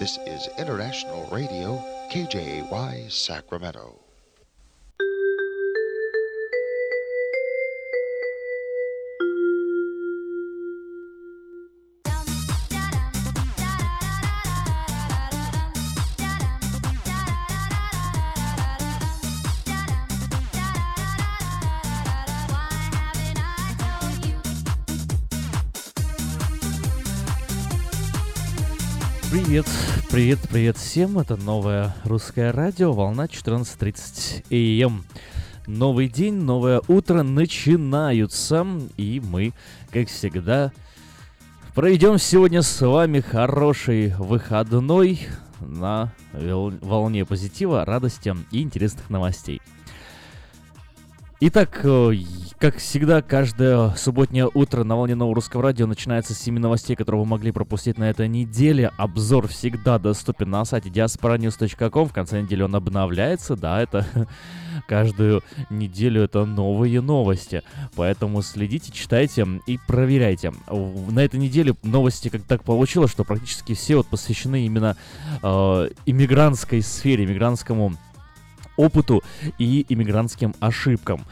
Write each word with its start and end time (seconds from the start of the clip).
This 0.00 0.16
is 0.26 0.48
International 0.56 1.28
Radio, 1.30 1.76
KJY 2.10 3.12
Sacramento. 3.12 4.09
Привет, 30.20 30.38
привет 30.50 30.76
всем. 30.76 31.18
Это 31.18 31.36
новое 31.36 31.96
русское 32.04 32.52
радио, 32.52 32.92
волна 32.92 33.24
14.30 33.24 34.84
АМ. 34.84 35.06
Новый 35.66 36.10
день, 36.10 36.34
новое 36.34 36.82
утро 36.88 37.22
начинаются, 37.22 38.66
и 38.98 39.18
мы, 39.24 39.54
как 39.90 40.08
всегда, 40.08 40.72
проведем 41.74 42.18
сегодня 42.18 42.60
с 42.60 42.86
вами 42.86 43.20
хороший 43.20 44.14
выходной 44.18 45.20
на 45.58 46.12
волне 46.34 47.24
позитива, 47.24 47.86
радости 47.86 48.36
и 48.50 48.60
интересных 48.60 49.08
новостей. 49.08 49.62
Итак, 51.42 51.80
э, 51.84 52.12
как 52.58 52.76
всегда, 52.76 53.22
каждое 53.22 53.94
субботнее 53.94 54.50
утро 54.52 54.84
на 54.84 54.94
волне 54.94 55.14
нового 55.14 55.36
русского 55.36 55.62
радио 55.62 55.86
начинается 55.86 56.34
с 56.34 56.38
7 56.38 56.58
новостей, 56.58 56.94
которые 56.94 57.22
вы 57.22 57.26
могли 57.26 57.50
пропустить 57.50 57.96
на 57.96 58.10
этой 58.10 58.28
неделе. 58.28 58.92
Обзор 58.98 59.48
всегда 59.48 59.98
доступен 59.98 60.50
на 60.50 60.66
сайте 60.66 60.90
diasporanews.com. 60.90 62.08
В 62.08 62.12
конце 62.12 62.42
недели 62.42 62.60
он 62.60 62.74
обновляется. 62.76 63.56
Да, 63.56 63.80
это 63.80 64.06
каждую 64.86 65.42
неделю 65.70 66.24
это 66.24 66.44
новые 66.44 67.00
новости. 67.00 67.62
Поэтому 67.96 68.42
следите, 68.42 68.92
читайте 68.92 69.46
и 69.66 69.78
проверяйте. 69.86 70.52
На 70.68 71.20
этой 71.20 71.40
неделе 71.40 71.74
новости 71.82 72.28
как 72.28 72.42
так 72.42 72.64
получилось, 72.64 73.12
что 73.12 73.24
практически 73.24 73.72
все 73.72 73.96
вот 73.96 74.08
посвящены 74.08 74.66
именно 74.66 74.94
э, 75.42 75.88
иммигрантской 76.04 76.82
сфере, 76.82 77.24
иммигрантскому 77.24 77.96
опыту 78.80 79.22
и 79.58 79.84
иммигрантским 79.88 80.54
ошибкам. 80.60 81.24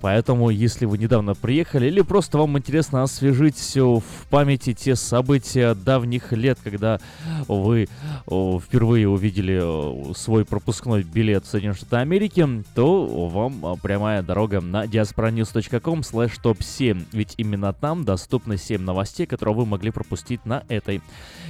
Поэтому, 0.00 0.50
если 0.50 0.84
вы 0.86 0.98
недавно 0.98 1.34
приехали 1.34 1.86
или 1.86 2.00
просто 2.02 2.38
вам 2.38 2.58
интересно 2.58 3.02
освежить 3.02 3.56
все 3.56 4.00
в 4.00 4.26
памяти 4.28 4.74
те 4.74 4.96
события 4.96 5.74
давних 5.74 6.32
лет, 6.32 6.58
когда 6.62 7.00
вы 7.48 7.88
впервые 8.26 9.08
увидели 9.08 10.14
свой 10.14 10.44
пропускной 10.44 11.02
билет 11.02 11.44
в 11.44 11.48
Соединенные 11.48 11.76
Штаты 11.76 11.96
Америки, 11.96 12.46
то 12.74 13.28
вам 13.28 13.78
прямая 13.82 14.22
дорога 14.22 14.60
на 14.60 14.84
diasporanews.com 14.84 16.00
slash 16.00 16.32
top 16.42 16.62
7, 16.62 17.04
ведь 17.12 17.34
именно 17.36 17.72
там 17.72 18.04
доступны 18.04 18.56
7 18.56 18.80
новостей, 18.82 19.26
которые 19.26 19.54
вы 19.54 19.66
могли 19.66 19.90
пропустить 19.90 20.44
на 20.44 20.64
этой 20.68 21.02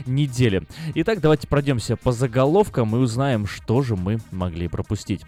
неделе. 0.07 0.63
Итак, 0.95 1.21
давайте 1.21 1.49
пройдемся 1.49 1.97
по 1.97 2.13
заголовкам 2.13 2.97
и 2.97 2.99
узнаем, 2.99 3.47
что 3.47 3.83
же 3.83 3.97
мы 3.97 4.19
могли 4.31 4.69
пропустить. 4.69 5.23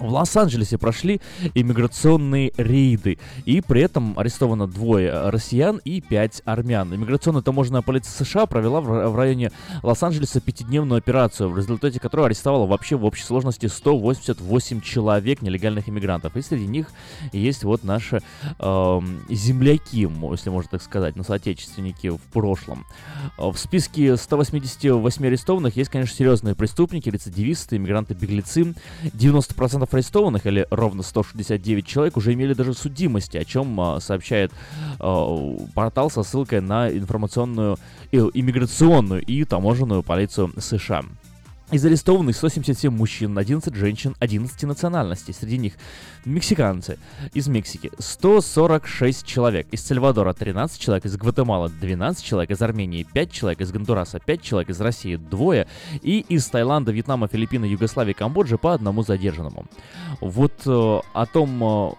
В 0.00 0.08
Лос-Анджелесе 0.08 0.78
прошли 0.78 1.20
иммиграционные 1.54 2.52
рейды, 2.56 3.18
и 3.44 3.60
при 3.60 3.82
этом 3.82 4.18
арестовано 4.18 4.66
двое 4.66 5.28
россиян 5.28 5.80
и 5.84 6.00
пять 6.00 6.40
армян. 6.46 6.94
Иммиграционная 6.94 7.42
таможенная 7.42 7.82
полиция 7.82 8.24
США 8.24 8.46
провела 8.46 8.80
в 8.80 9.14
районе 9.14 9.52
Лос-Анджелеса 9.82 10.40
пятидневную 10.40 10.98
операцию, 10.98 11.50
в 11.50 11.56
результате 11.56 12.00
которой 12.00 12.26
арестовала 12.26 12.66
вообще 12.66 12.96
в 12.96 13.04
общей 13.04 13.24
сложности 13.24 13.66
188 13.66 14.80
человек 14.80 15.42
нелегальных 15.42 15.88
иммигрантов. 15.88 16.34
И 16.34 16.40
среди 16.40 16.66
них 16.66 16.86
есть 17.32 17.64
вот 17.64 17.84
наши 17.84 18.22
э, 18.58 19.00
земляки, 19.28 20.08
если 20.30 20.50
можно 20.50 20.70
так 20.70 20.82
сказать, 20.82 21.16
ну, 21.16 21.24
соотечественники 21.24 22.08
в 22.08 22.20
прошлом. 22.32 22.86
В 23.36 23.56
списке 23.56 24.16
188 24.16 25.26
арестованных 25.26 25.76
есть, 25.76 25.90
конечно, 25.90 26.16
серьезные 26.16 26.54
преступники, 26.54 27.10
рецидивисты, 27.10 27.76
иммигранты-беглецы. 27.76 28.74
90% 29.02 29.89
арестованных, 29.94 30.46
или 30.46 30.66
ровно 30.70 31.02
169 31.02 31.86
человек, 31.86 32.16
уже 32.16 32.32
имели 32.32 32.54
даже 32.54 32.74
судимости, 32.74 33.36
о 33.36 33.44
чем 33.44 33.80
а, 33.80 34.00
сообщает 34.00 34.52
а, 34.98 35.56
портал 35.74 36.10
со 36.10 36.22
ссылкой 36.22 36.60
на 36.60 36.90
информационную, 36.90 37.78
иммиграционную 38.12 39.22
и 39.22 39.44
таможенную 39.44 40.02
полицию 40.02 40.52
США. 40.58 41.04
Из 41.72 41.84
арестованных 41.84 42.34
177 42.34 42.92
мужчин, 42.92 43.38
11 43.38 43.72
женщин, 43.76 44.16
11 44.18 44.64
национальностей. 44.64 45.32
Среди 45.32 45.56
них 45.56 45.74
мексиканцы 46.24 46.98
из 47.32 47.46
Мексики 47.46 47.92
146 47.96 49.24
человек, 49.24 49.68
из 49.70 49.80
Сальвадора 49.86 50.32
13 50.32 50.80
человек, 50.80 51.04
из 51.04 51.16
Гватемалы 51.16 51.68
12 51.68 52.24
человек, 52.24 52.50
из 52.50 52.60
Армении 52.60 53.06
5 53.12 53.30
человек, 53.30 53.60
из 53.60 53.70
Гондураса 53.70 54.18
5 54.18 54.42
человек, 54.42 54.70
из 54.70 54.80
России 54.80 55.14
двое 55.14 55.68
и 56.02 56.24
из 56.28 56.44
Таиланда, 56.48 56.90
Вьетнама, 56.90 57.28
Филиппины, 57.28 57.66
Югославии, 57.66 58.14
Камбоджи 58.14 58.58
по 58.58 58.74
одному 58.74 59.04
задержанному. 59.04 59.66
Вот 60.20 60.62
э, 60.66 61.00
о 61.12 61.26
том, 61.26 61.62
э, 61.62 61.92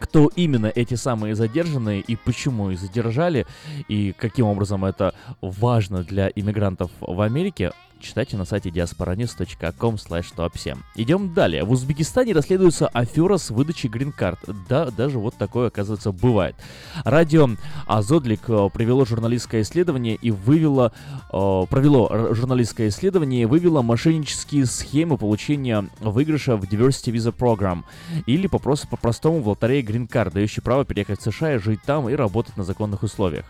кто 0.00 0.28
именно 0.34 0.66
эти 0.66 0.94
самые 0.94 1.36
задержанные 1.36 2.00
и 2.00 2.16
почему 2.16 2.72
их 2.72 2.80
задержали, 2.80 3.46
и 3.86 4.12
каким 4.18 4.46
образом 4.46 4.84
это 4.84 5.14
важно 5.40 6.02
для 6.02 6.32
иммигрантов 6.34 6.90
в 7.00 7.20
Америке, 7.20 7.70
читайте 8.02 8.36
на 8.36 8.44
сайте 8.44 8.68
diasporanews.com 8.70 9.94
top7. 9.94 10.78
Идем 10.96 11.32
далее. 11.32 11.64
В 11.64 11.70
Узбекистане 11.70 12.32
расследуется 12.32 12.88
афера 12.88 13.36
с 13.36 13.50
выдачей 13.50 13.88
грин-карт. 13.88 14.40
Да, 14.68 14.90
даже 14.90 15.18
вот 15.18 15.34
такое, 15.36 15.68
оказывается, 15.68 16.12
бывает. 16.12 16.56
Радио 17.04 17.48
Азодлик 17.86 18.48
э, 18.48 18.68
провело 18.72 19.04
журналистское 19.04 19.62
исследование 19.62 20.16
и 20.16 20.30
вывело, 20.30 20.92
э, 21.32 21.62
провело 21.70 22.34
журналистское 22.34 22.88
исследование 22.88 23.42
и 23.42 23.46
вывело 23.46 23.82
мошеннические 23.82 24.66
схемы 24.66 25.16
получения 25.16 25.88
выигрыша 26.00 26.56
в 26.56 26.64
Diversity 26.64 27.12
Visa 27.12 27.34
Program 27.34 27.84
или 28.26 28.46
по-простому 28.46 29.40
в 29.40 29.48
лотерее 29.48 29.82
грин-карт, 29.82 30.34
дающий 30.34 30.60
право 30.60 30.84
переехать 30.84 31.20
в 31.20 31.22
США 31.22 31.54
и 31.54 31.58
жить 31.58 31.80
там 31.84 32.08
и 32.08 32.14
работать 32.14 32.56
на 32.56 32.64
законных 32.64 33.02
условиях 33.02 33.46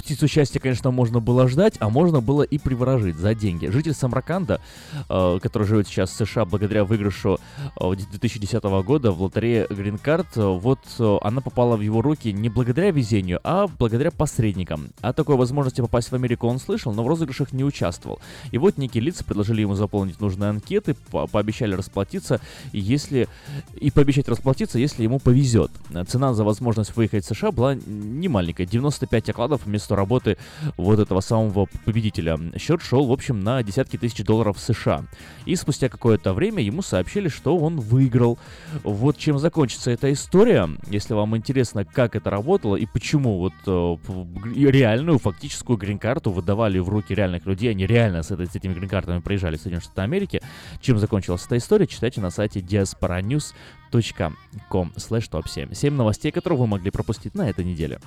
птицу 0.00 0.28
счастья, 0.28 0.60
конечно, 0.60 0.90
можно 0.90 1.20
было 1.20 1.48
ждать, 1.48 1.74
а 1.78 1.88
можно 1.88 2.20
было 2.20 2.42
и 2.42 2.58
приворожить 2.58 3.16
за 3.16 3.34
деньги. 3.34 3.66
Житель 3.66 3.94
Самраканда, 3.94 4.60
э, 5.08 5.38
который 5.42 5.66
живет 5.66 5.86
сейчас 5.86 6.10
в 6.10 6.14
США 6.14 6.44
благодаря 6.44 6.84
выигрышу 6.84 7.38
э, 7.80 7.94
2010 7.96 8.62
года 8.84 9.12
в 9.12 9.22
лотерее 9.22 9.66
Green 9.66 10.00
Card, 10.00 10.26
э, 10.36 10.58
вот 10.58 10.80
э, 10.98 11.18
она 11.22 11.40
попала 11.40 11.76
в 11.76 11.80
его 11.80 12.02
руки 12.02 12.32
не 12.32 12.48
благодаря 12.48 12.90
везению, 12.90 13.40
а 13.44 13.66
благодаря 13.66 14.10
посредникам. 14.10 14.88
О 15.00 15.12
такой 15.12 15.36
возможности 15.36 15.80
попасть 15.80 16.10
в 16.10 16.14
Америку 16.14 16.46
он 16.46 16.58
слышал, 16.58 16.92
но 16.92 17.02
в 17.04 17.08
розыгрышах 17.08 17.52
не 17.52 17.64
участвовал. 17.64 18.20
И 18.50 18.58
вот 18.58 18.78
некие 18.78 19.02
лица 19.02 19.24
предложили 19.24 19.62
ему 19.62 19.74
заполнить 19.74 20.20
нужные 20.20 20.50
анкеты, 20.50 20.94
по 21.10 21.26
пообещали 21.26 21.74
расплатиться, 21.74 22.40
если 22.72 23.28
и 23.74 23.90
пообещать 23.90 24.28
расплатиться, 24.28 24.78
если 24.78 25.02
ему 25.02 25.18
повезет. 25.18 25.70
Цена 26.08 26.34
за 26.34 26.44
возможность 26.44 26.96
выехать 26.96 27.24
в 27.24 27.28
США 27.28 27.50
была 27.50 27.74
не 27.74 28.28
маленькая, 28.28 28.66
95 28.66 29.30
окладов 29.30 29.64
вместо 29.64 29.89
работы 29.96 30.36
вот 30.76 30.98
этого 30.98 31.20
самого 31.20 31.66
победителя. 31.84 32.38
Счет 32.58 32.82
шел, 32.82 33.06
в 33.06 33.12
общем, 33.12 33.40
на 33.40 33.62
десятки 33.62 33.96
тысяч 33.96 34.24
долларов 34.24 34.58
США. 34.58 35.04
И 35.46 35.56
спустя 35.56 35.88
какое-то 35.88 36.32
время 36.32 36.62
ему 36.62 36.82
сообщили, 36.82 37.28
что 37.28 37.56
он 37.56 37.78
выиграл. 37.80 38.38
Вот 38.82 39.16
чем 39.18 39.38
закончится 39.38 39.90
эта 39.90 40.12
история. 40.12 40.68
Если 40.88 41.14
вам 41.14 41.36
интересно, 41.36 41.84
как 41.84 42.16
это 42.16 42.30
работало 42.30 42.76
и 42.76 42.86
почему 42.86 43.38
вот 43.38 43.52
э, 43.66 43.96
реальную, 44.54 45.18
фактическую 45.18 45.76
грин-карту 45.78 46.30
выдавали 46.30 46.78
в 46.78 46.88
руки 46.88 47.14
реальных 47.14 47.46
людей, 47.46 47.70
они 47.70 47.86
реально 47.86 48.22
с, 48.22 48.30
с 48.30 48.56
этими 48.56 48.74
грин-картами 48.74 49.20
приезжали 49.20 49.56
в 49.56 49.60
Соединенные 49.60 49.82
Штаты 49.82 50.02
Америки. 50.02 50.42
Чем 50.80 50.98
закончилась 50.98 51.44
эта 51.46 51.56
история, 51.56 51.86
читайте 51.86 52.20
на 52.20 52.30
сайте 52.30 52.60
diasporanews.com 52.60 54.36
slash 54.96 55.30
top 55.30 55.48
7. 55.48 55.74
7 55.74 55.94
новостей, 55.94 56.32
которые 56.32 56.58
вы 56.58 56.66
могли 56.66 56.90
пропустить 56.90 57.34
на 57.34 57.48
этой 57.48 57.64
неделе. 57.64 58.00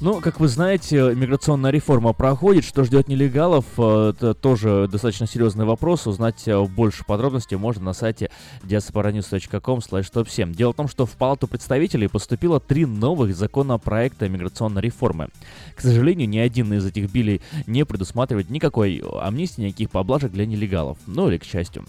Ну, 0.00 0.20
как 0.20 0.38
вы 0.38 0.46
знаете, 0.46 1.12
миграционная 1.16 1.72
реформа 1.72 2.12
проходит. 2.12 2.64
Что 2.64 2.84
ждет 2.84 3.08
нелегалов, 3.08 3.64
э, 3.78 4.12
это 4.14 4.32
тоже 4.32 4.86
достаточно 4.88 5.26
серьезный 5.26 5.64
вопрос. 5.64 6.06
Узнать 6.06 6.46
э, 6.46 6.56
больше 6.66 7.04
подробностей 7.04 7.56
можно 7.56 7.86
на 7.86 7.92
сайте 7.94 8.30
diasporanews.com 8.62 9.80
top 9.80 10.28
7 10.30 10.52
Дело 10.54 10.72
в 10.72 10.76
том, 10.76 10.86
что 10.86 11.04
в 11.04 11.10
Палату 11.16 11.48
представителей 11.48 12.06
поступило 12.06 12.60
три 12.60 12.86
новых 12.86 13.34
законопроекта 13.34 14.28
миграционной 14.28 14.82
реформы. 14.82 15.30
К 15.74 15.80
сожалению, 15.80 16.28
ни 16.28 16.38
один 16.38 16.72
из 16.72 16.86
этих 16.86 17.10
билей 17.10 17.40
не 17.66 17.84
предусматривает 17.84 18.50
никакой 18.50 19.02
амнистии, 19.20 19.62
никаких 19.62 19.90
поблажек 19.90 20.30
для 20.30 20.46
нелегалов. 20.46 20.98
Ну 21.08 21.28
или 21.28 21.38
к 21.38 21.44
счастью 21.44 21.84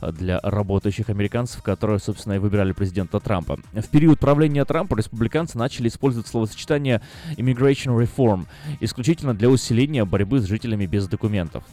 для 0.00 0.40
работающих 0.42 1.10
американцев, 1.10 1.62
которые, 1.62 2.00
собственно, 2.00 2.32
и 2.32 2.38
выбирали 2.38 2.72
президента 2.72 3.20
Трампа. 3.20 3.60
В 3.72 3.86
период 3.86 4.18
правления 4.18 4.64
Трампа 4.64 4.96
республиканцы 4.96 5.56
начали 5.56 5.86
использовать 5.86 6.26
словосочетание 6.26 7.00
Immigration 7.52 7.96
Reform, 7.98 8.46
исключительно 8.80 9.34
для 9.34 9.48
усиления 9.48 10.04
борьбы 10.04 10.40
с 10.40 10.46
жителями 10.46 10.86
без 10.86 11.06
документов. 11.06 11.64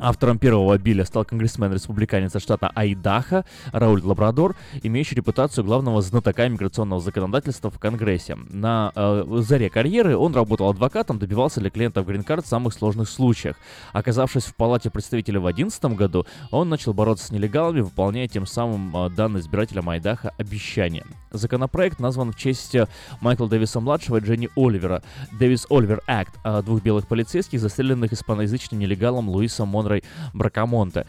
Автором 0.00 0.38
первого 0.38 0.78
биля 0.78 1.04
стал 1.04 1.24
конгрессмен-республиканец 1.24 2.40
штата 2.40 2.70
Айдаха 2.74 3.44
Рауль 3.70 4.00
Лабрадор, 4.02 4.56
имеющий 4.82 5.14
репутацию 5.14 5.62
главного 5.62 6.00
знатока 6.00 6.48
миграционного 6.48 7.02
законодательства 7.02 7.70
в 7.70 7.78
Конгрессе. 7.78 8.36
На 8.48 8.92
э, 8.94 9.24
заре 9.40 9.68
карьеры 9.68 10.16
он 10.16 10.34
работал 10.34 10.70
адвокатом, 10.70 11.18
добивался 11.18 11.60
для 11.60 11.68
клиентов 11.68 12.06
грин-карт 12.06 12.46
в 12.46 12.48
самых 12.48 12.72
сложных 12.72 13.10
случаях. 13.10 13.56
Оказавшись 13.92 14.44
в 14.44 14.54
Палате 14.54 14.88
представителей 14.88 15.38
в 15.38 15.42
2011 15.42 15.84
году, 15.96 16.26
он 16.50 16.70
начал 16.70 16.94
бороться 16.94 17.26
с 17.26 17.30
нелегалами, 17.30 17.80
выполняя 17.80 18.26
тем 18.26 18.46
самым 18.46 18.96
э, 18.96 19.10
данное 19.10 19.42
избирателям 19.42 19.90
Айдаха 19.90 20.32
обещание. 20.38 21.04
Законопроект 21.30 22.00
назван 22.00 22.32
в 22.32 22.36
честь 22.36 22.74
э, 22.74 22.86
Майкла 23.20 23.48
Дэвиса-младшего 23.48 24.16
и 24.16 24.20
Дженни 24.20 24.48
Оливера. 24.56 25.02
Дэвис 25.38 25.66
Оливер 25.68 26.02
Акт 26.06 26.34
о 26.42 26.62
двух 26.62 26.82
белых 26.82 27.06
полицейских, 27.06 27.60
застреленных 27.60 28.12
испаноязычным 28.12 28.80
нелегалом 28.80 29.28
Луисом 29.28 29.68
Монро 29.68 29.90
Александрой 29.90 30.04
Бракамонте. 30.32 31.06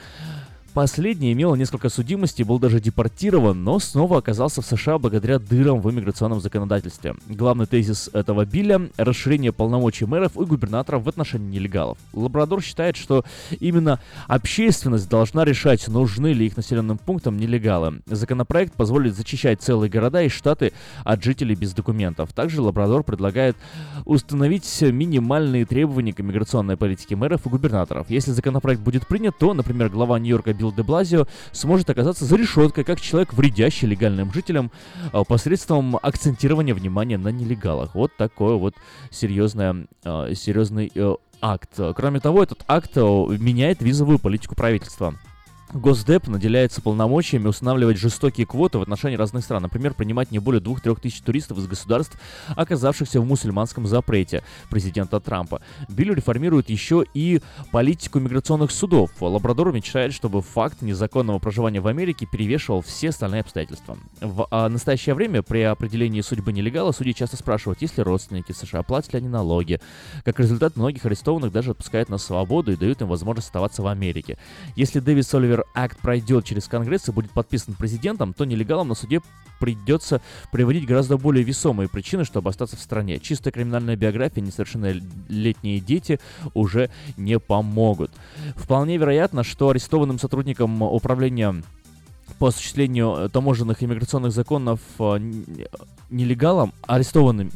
Последний 0.73 1.33
имел 1.33 1.56
несколько 1.56 1.89
судимостей, 1.89 2.45
был 2.45 2.57
даже 2.57 2.79
депортирован, 2.79 3.62
но 3.62 3.77
снова 3.79 4.19
оказался 4.19 4.62
в 4.62 4.65
США 4.65 5.00
благодаря 5.00 5.38
дырам 5.38 5.81
в 5.81 5.91
иммиграционном 5.91 6.39
законодательстве. 6.39 7.15
Главный 7.27 7.65
тезис 7.65 8.09
этого 8.13 8.45
билля– 8.45 8.89
расширение 8.97 9.51
полномочий 9.51 10.06
мэров 10.06 10.38
и 10.38 10.45
губернаторов 10.45 11.03
в 11.03 11.09
отношении 11.09 11.59
нелегалов. 11.59 11.97
Лабрадор 12.13 12.62
считает, 12.62 12.95
что 12.95 13.25
именно 13.59 14.00
общественность 14.27 15.09
должна 15.09 15.44
решать, 15.44 15.89
нужны 15.89 16.31
ли 16.31 16.45
их 16.45 16.56
населенным 16.56 16.97
пунктам 16.97 17.35
нелегалы. 17.35 18.01
Законопроект 18.06 18.73
позволит 18.73 19.13
зачищать 19.13 19.62
целые 19.62 19.89
города 19.89 20.23
и 20.23 20.29
штаты 20.29 20.71
от 21.03 21.21
жителей 21.21 21.56
без 21.56 21.73
документов. 21.73 22.31
Также 22.31 22.62
Лабрадор 22.62 23.03
предлагает 23.03 23.57
установить 24.06 24.81
минимальные 24.81 25.65
требования 25.65 26.13
к 26.13 26.21
иммиграционной 26.21 26.77
политике 26.77 27.18
мэров 27.18 27.45
и 27.45 27.50
губернаторов. 27.50 28.09
Если 28.09 28.31
законопроект 28.31 28.79
будет 28.79 29.06
принят, 29.06 29.38
то, 29.38 29.53
например, 29.53 29.89
глава 29.89 30.18
Нью-Йорка 30.18 30.61
Билл 30.62 30.72
де 30.72 30.84
Блазио 30.84 31.28
сможет 31.52 31.90
оказаться 31.90 32.25
за 32.25 32.36
решеткой, 32.36 32.84
как 32.84 33.02
человек, 33.02 33.34
вредящий 33.34 33.88
легальным 33.88 34.31
жителям 34.31 34.72
а, 35.12 35.24
посредством 35.24 35.98
акцентирования 36.02 36.75
внимания 36.75 37.18
на 37.18 37.30
нелегалах. 37.30 37.96
Вот 37.96 38.16
такой 38.16 38.58
вот 38.58 38.75
серьезный, 39.10 39.88
а, 40.06 40.34
серьезный 40.36 40.92
э, 40.94 41.16
акт. 41.42 41.80
Кроме 41.96 42.19
того, 42.19 42.44
этот 42.44 42.63
акт 42.68 42.92
э, 42.96 43.02
меняет 43.02 43.81
визовую 43.81 44.19
политику 44.19 44.56
правительства. 44.56 45.16
Госдеп 45.73 46.27
наделяется 46.27 46.81
полномочиями 46.81 47.47
устанавливать 47.47 47.97
жестокие 47.97 48.45
квоты 48.45 48.77
в 48.77 48.81
отношении 48.81 49.15
разных 49.15 49.44
стран, 49.44 49.63
например, 49.63 49.94
принимать 49.94 50.31
не 50.31 50.39
более 50.39 50.62
2-3 50.62 51.00
тысяч 51.01 51.21
туристов 51.21 51.57
из 51.59 51.68
государств, 51.68 52.18
оказавшихся 52.56 53.21
в 53.21 53.25
мусульманском 53.25 53.88
запрете 53.88 54.44
президента 54.69 55.19
Трампа. 55.19 55.62
Билл 55.88 56.13
реформирует 56.13 56.69
еще 56.69 57.06
и 57.13 57.41
политику 57.71 58.19
миграционных 58.19 58.71
судов. 58.71 59.12
Лабрадор 59.21 59.71
мечтает, 59.71 60.13
чтобы 60.13 60.41
факт 60.41 60.81
незаконного 60.81 61.39
проживания 61.39 61.79
в 61.79 61.88
Америке 61.88 62.27
перевешивал 62.29 62.81
все 62.81 63.09
остальные 63.09 63.41
обстоятельства. 63.41 63.97
В 64.19 64.47
а, 64.51 64.68
настоящее 64.68 65.15
время 65.15 65.41
при 65.41 65.62
определении 65.62 66.21
судьбы 66.21 66.51
нелегала 66.51 66.91
судьи 66.91 67.13
часто 67.13 67.38
спрашивают, 67.38 67.81
есть 67.81 67.97
ли 67.97 68.03
родственники 68.03 68.51
США, 68.51 68.83
платят 68.83 69.13
ли 69.13 69.19
они 69.19 69.29
налоги. 69.29 69.79
Как 70.25 70.39
результат, 70.39 70.75
многих 70.75 71.06
арестованных 71.06 71.51
даже 71.51 71.71
отпускают 71.71 72.09
на 72.09 72.18
свободу 72.18 72.73
и 72.73 72.75
дают 72.75 73.01
им 73.01 73.07
возможность 73.07 73.47
оставаться 73.47 73.81
в 73.81 73.88
Америке. 73.88 74.38
Если 74.75 75.00
Дэвид 75.00 75.25
Соливер 75.25 75.61
акт 75.74 75.98
пройдет 76.00 76.46
через 76.46 76.68
Конгресс 76.68 77.08
и 77.10 77.12
будет 77.12 77.31
подписан 77.31 77.74
президентом, 77.74 78.34
то 78.34 78.46
нелегалам 78.46 78.88
на 78.88 78.96
суде 78.96 79.22
придется 79.60 80.22
приводить 80.52 80.86
гораздо 80.86 81.18
более 81.18 81.44
весомые 81.44 81.88
причины, 81.88 82.25
чтобы 82.25 82.50
остаться 82.50 82.75
в 82.75 82.80
стране. 82.80 83.19
Чистая 83.19 83.52
криминальная 83.52 83.96
биография, 83.96 84.42
несовершеннолетние 84.44 85.80
дети 85.80 86.19
уже 86.54 86.90
не 87.18 87.40
помогут. 87.40 88.12
Вполне 88.56 88.98
вероятно, 88.98 89.44
что 89.44 89.69
арестованным 89.69 90.19
сотрудникам 90.19 90.81
управления 90.81 91.62
по 92.39 92.48
осуществлению 92.48 93.16
э, 93.18 93.30
таможенных 93.30 93.83
иммиграционных 93.83 94.31
законов 94.31 94.80
э, 95.00 95.19
нелегалам, 96.10 96.74
арестованным... 96.86 97.51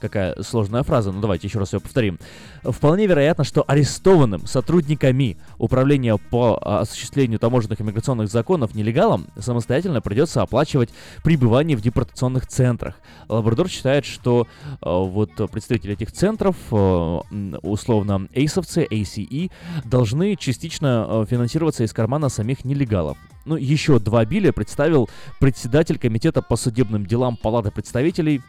Какая 0.00 0.40
сложная 0.42 0.82
фраза, 0.82 1.12
ну 1.12 1.20
давайте 1.20 1.46
еще 1.46 1.58
раз 1.58 1.72
ее 1.72 1.80
повторим. 1.80 2.18
Вполне 2.62 3.06
вероятно, 3.06 3.44
что 3.44 3.64
арестованным 3.66 4.46
сотрудниками 4.46 5.36
Управления 5.58 6.16
по 6.16 6.60
э, 6.60 6.68
осуществлению 6.80 7.38
таможенных 7.38 7.80
иммиграционных 7.80 8.28
законов 8.28 8.74
нелегалам 8.74 9.26
самостоятельно 9.38 10.00
придется 10.00 10.42
оплачивать 10.42 10.90
пребывание 11.24 11.76
в 11.76 11.80
депортационных 11.80 12.46
центрах. 12.46 12.96
Лабрадор 13.28 13.68
считает, 13.68 14.04
что 14.04 14.46
э, 14.70 14.76
вот 14.82 15.30
представители 15.50 15.94
этих 15.94 16.12
центров, 16.12 16.56
условно 16.70 18.28
эйсовцы, 18.32 18.86
ACE, 18.90 19.50
должны 19.84 20.36
частично 20.36 21.26
финансироваться 21.28 21.84
из 21.84 21.92
кармана 21.92 22.28
самих 22.28 22.64
нелегалов. 22.64 23.16
Ну, 23.44 23.56
еще 23.56 23.98
два 23.98 24.24
биля 24.24 24.52
представил 24.52 25.08
председатель 25.40 25.98
комитета 25.98 26.42
по 26.42 26.56
судебным 26.56 27.06
делам 27.06 27.36
Палаты 27.36 27.70
представителей 27.70 28.42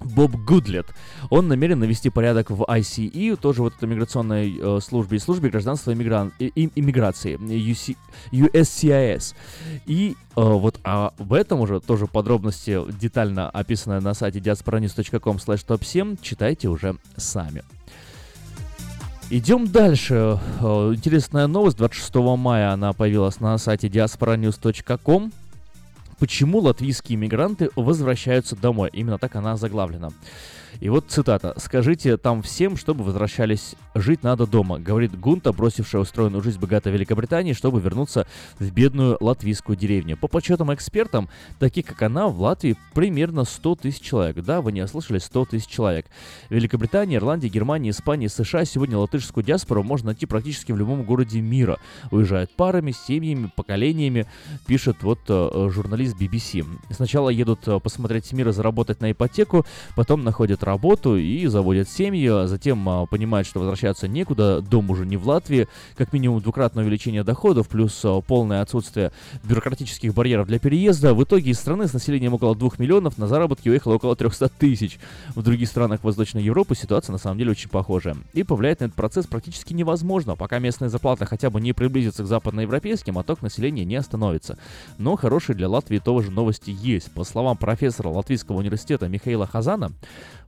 Боб 0.00 0.34
Гудлет. 0.34 0.86
Он 1.28 1.48
намерен 1.48 1.78
навести 1.78 2.10
порядок 2.10 2.50
в 2.50 2.62
ICE, 2.62 3.36
тоже 3.36 3.62
вот 3.62 3.76
этой 3.76 3.88
миграционной 3.88 4.56
э, 4.58 4.80
службе, 4.80 5.18
и 5.18 5.20
службе 5.20 5.50
гражданства 5.50 5.92
иммигран... 5.92 6.32
и, 6.38 6.70
иммиграции, 6.74 7.36
UC... 7.36 7.96
USCIS. 8.32 9.34
И 9.86 10.12
э, 10.12 10.14
вот 10.36 10.80
а 10.84 11.12
в 11.18 11.34
этом 11.34 11.60
уже 11.60 11.80
тоже 11.80 12.06
подробности 12.06 12.80
детально 12.98 13.50
описаны 13.50 14.00
на 14.00 14.14
сайте 14.14 14.38
diasporanews.com 14.38 15.36
slash 15.36 15.66
top 15.66 15.84
7, 15.84 16.16
читайте 16.22 16.68
уже 16.68 16.96
сами. 17.16 17.62
Идем 19.32 19.68
дальше. 19.68 20.40
Э, 20.60 20.92
интересная 20.92 21.46
новость. 21.46 21.76
26 21.76 22.16
мая 22.36 22.72
она 22.72 22.92
появилась 22.92 23.38
на 23.38 23.56
сайте 23.58 23.86
diasporanews.com. 23.86 25.32
Почему 26.18 26.58
латвийские 26.58 27.16
мигранты 27.16 27.70
возвращаются 27.76 28.56
домой? 28.56 28.90
Именно 28.92 29.18
так 29.18 29.36
она 29.36 29.56
заглавлена. 29.56 30.10
И 30.78 30.88
вот 30.88 31.06
цитата. 31.08 31.54
«Скажите 31.56 32.16
там 32.16 32.42
всем, 32.42 32.76
чтобы 32.76 33.04
возвращались. 33.04 33.74
Жить 33.94 34.22
надо 34.22 34.46
дома», 34.46 34.78
говорит 34.78 35.18
Гунта, 35.18 35.52
бросившая 35.52 36.02
устроенную 36.02 36.42
жизнь 36.42 36.60
богатой 36.60 36.92
Великобритании, 36.92 37.52
чтобы 37.52 37.80
вернуться 37.80 38.26
в 38.58 38.70
бедную 38.70 39.16
латвийскую 39.20 39.76
деревню. 39.76 40.16
По 40.16 40.28
подсчетам 40.28 40.72
экспертам, 40.72 41.28
таких 41.58 41.86
как 41.86 42.02
она, 42.02 42.28
в 42.28 42.40
Латвии 42.40 42.76
примерно 42.94 43.44
100 43.44 43.76
тысяч 43.76 44.00
человек. 44.00 44.36
Да, 44.44 44.60
вы 44.60 44.72
не 44.72 44.82
ослышали, 44.82 45.18
100 45.18 45.44
тысяч 45.46 45.66
человек. 45.66 46.06
В 46.48 46.54
Великобритании, 46.54 47.16
Ирландии, 47.16 47.48
Германии, 47.48 47.90
Испании, 47.90 48.28
США 48.28 48.64
сегодня 48.64 48.96
латышскую 48.98 49.44
диаспору 49.44 49.82
можно 49.82 50.06
найти 50.06 50.26
практически 50.26 50.72
в 50.72 50.76
любом 50.76 51.02
городе 51.02 51.40
мира. 51.40 51.78
Уезжают 52.10 52.50
парами, 52.54 52.92
семьями, 52.92 53.50
поколениями, 53.54 54.26
пишет 54.66 55.02
вот 55.02 55.20
э, 55.28 55.68
журналист 55.72 56.16
BBC. 56.16 56.64
Сначала 56.90 57.30
едут 57.30 57.66
э, 57.66 57.80
посмотреть 57.80 58.32
мир 58.32 58.48
и 58.48 58.52
заработать 58.52 59.00
на 59.00 59.12
ипотеку, 59.12 59.66
потом 59.96 60.24
находят 60.24 60.59
работу 60.62 61.16
и 61.16 61.46
заводят 61.46 61.88
семьи, 61.88 62.28
а 62.28 62.46
затем 62.46 62.88
а, 62.88 63.06
понимают, 63.06 63.46
что 63.46 63.60
возвращаться 63.60 64.08
некуда, 64.08 64.60
дом 64.60 64.90
уже 64.90 65.06
не 65.06 65.16
в 65.16 65.26
Латвии, 65.26 65.68
как 65.96 66.12
минимум 66.12 66.40
двукратное 66.40 66.84
увеличение 66.84 67.24
доходов, 67.24 67.68
плюс 67.68 68.00
а, 68.04 68.20
полное 68.20 68.62
отсутствие 68.62 69.12
бюрократических 69.44 70.14
барьеров 70.14 70.46
для 70.46 70.58
переезда. 70.58 71.14
В 71.14 71.22
итоге 71.24 71.50
из 71.50 71.58
страны 71.58 71.88
с 71.88 71.92
населением 71.92 72.34
около 72.34 72.54
2 72.54 72.70
миллионов 72.78 73.18
на 73.18 73.28
заработки 73.28 73.68
уехало 73.68 73.94
около 73.94 74.16
300 74.16 74.48
тысяч. 74.48 74.98
В 75.34 75.42
других 75.42 75.68
странах 75.68 76.04
Восточной 76.04 76.42
Европы 76.42 76.74
ситуация 76.74 77.12
на 77.12 77.18
самом 77.18 77.38
деле 77.38 77.52
очень 77.52 77.70
похожая. 77.70 78.16
И 78.32 78.42
повлиять 78.42 78.80
на 78.80 78.84
этот 78.84 78.96
процесс 78.96 79.26
практически 79.26 79.72
невозможно, 79.72 80.36
пока 80.36 80.58
местная 80.58 80.88
зарплата 80.88 81.26
хотя 81.26 81.50
бы 81.50 81.60
не 81.60 81.72
приблизится 81.72 82.22
к 82.22 82.26
западноевропейским, 82.26 83.18
отток 83.18 83.42
населения 83.42 83.84
не 83.84 83.96
остановится. 83.96 84.58
Но 84.98 85.16
хорошие 85.16 85.56
для 85.56 85.68
Латвии 85.68 85.98
тоже 85.98 86.30
новости 86.30 86.70
есть. 86.70 87.10
По 87.12 87.24
словам 87.24 87.56
профессора 87.56 88.08
Латвийского 88.08 88.58
университета 88.58 89.08
Михаила 89.08 89.46
Хазана, 89.46 89.92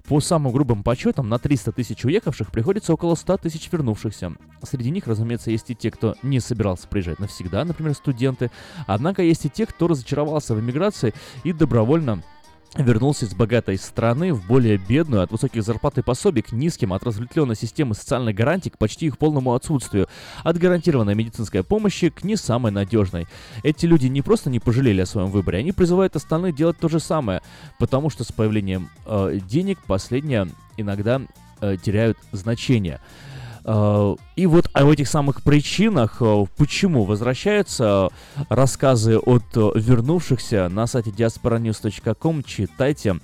по 0.09 0.21
самым 0.21 0.53
грубым 0.53 0.83
подсчетам, 0.83 1.29
на 1.29 1.39
300 1.39 1.73
тысяч 1.73 2.05
уехавших 2.05 2.51
приходится 2.51 2.93
около 2.93 3.15
100 3.15 3.39
тысяч 3.39 3.69
вернувшихся. 3.71 4.33
Среди 4.63 4.91
них, 4.91 5.07
разумеется, 5.07 5.51
есть 5.51 5.71
и 5.71 5.75
те, 5.75 5.91
кто 5.91 6.17
не 6.23 6.41
собирался 6.41 6.89
приезжать 6.89 7.19
навсегда, 7.19 7.65
например, 7.65 7.95
студенты. 7.95 8.51
Однако 8.87 9.23
есть 9.23 9.45
и 9.47 9.51
те, 9.51 9.67
кто 9.67 9.89
разочаровался 9.89 10.55
в 10.55 10.61
эмиграции 10.61 11.15
и 11.45 11.53
добровольно 11.53 12.23
вернулся 12.77 13.27
из 13.27 13.35
богатой 13.35 13.77
страны 13.77 14.33
в 14.33 14.47
более 14.47 14.79
бедную, 14.79 15.23
от 15.23 15.31
высоких 15.31 15.63
зарплат 15.63 15.99
и 15.99 16.03
пособий 16.03 16.43
к 16.43 16.53
низким, 16.53 16.93
от 16.93 17.03
разветвленной 17.05 17.57
системы 17.57 17.95
социальной 17.95 18.33
гарантии 18.33 18.71
к 18.71 18.79
почти 18.79 19.07
их 19.07 19.19
полному 19.19 19.55
отсутствию, 19.55 20.09
от 20.43 20.59
гарантированной 20.59 21.15
медицинской 21.15 21.63
помощи 21.63 22.09
к 22.09 22.25
не 22.25 22.37
самой 22.37 22.73
надежной. 22.73 23.27
Эти 23.63 23.87
люди 23.87 24.07
не 24.07 24.23
просто 24.23 24.51
не 24.51 24.59
пожалели 24.59 25.03
о 25.03 25.07
своем 25.07 25.31
выборе, 25.31 25.59
они 25.59 25.73
призывают 25.73 26.17
остальных 26.17 26.55
делать 26.55 26.79
то 26.79 26.89
же 26.89 27.01
самое, 27.01 27.43
потому 27.79 28.11
что 28.11 28.25
с 28.25 28.33
появлением 28.33 28.89
э, 29.07 29.39
денег 29.47 29.79
последние 29.87 30.49
иногда 30.77 31.21
э, 31.61 31.77
теряют 31.83 32.19
значение. 32.33 33.01
Э, 33.65 34.15
и 34.37 34.47
вот 34.47 34.69
о 34.73 34.91
этих 34.91 35.09
самых 35.09 35.43
причинах, 35.43 36.17
э, 36.21 36.45
почему 36.57 37.05
возвращаются 37.05 38.09
рассказы 38.49 39.19
от 39.19 39.45
вернувшихся 39.55 40.69
на 40.69 40.87
сайте 40.87 41.11
diasporanews.com, 41.11 42.43
читайте 42.45 43.17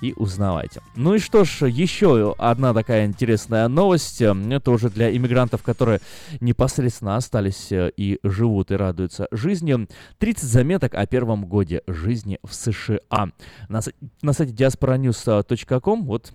и 0.00 0.12
узнавайте. 0.16 0.82
Ну 0.94 1.14
и 1.14 1.18
что 1.18 1.44
ж, 1.44 1.68
еще 1.68 2.34
одна 2.38 2.74
такая 2.74 3.06
интересная 3.06 3.68
новость. 3.68 4.20
Это 4.20 4.70
уже 4.70 4.90
для 4.90 5.14
иммигрантов, 5.16 5.62
которые 5.62 6.00
непосредственно 6.40 7.16
остались 7.16 7.68
и 7.70 8.18
живут 8.22 8.70
и 8.70 8.76
радуются 8.76 9.28
жизни. 9.30 9.88
30 10.18 10.44
заметок 10.44 10.94
о 10.94 11.06
первом 11.06 11.46
годе 11.46 11.82
жизни 11.86 12.38
в 12.42 12.54
США. 12.54 13.30
На, 13.68 13.80
на 14.22 14.32
сайте 14.32 14.52
diasporanews.com 14.52 16.04
вот 16.04 16.32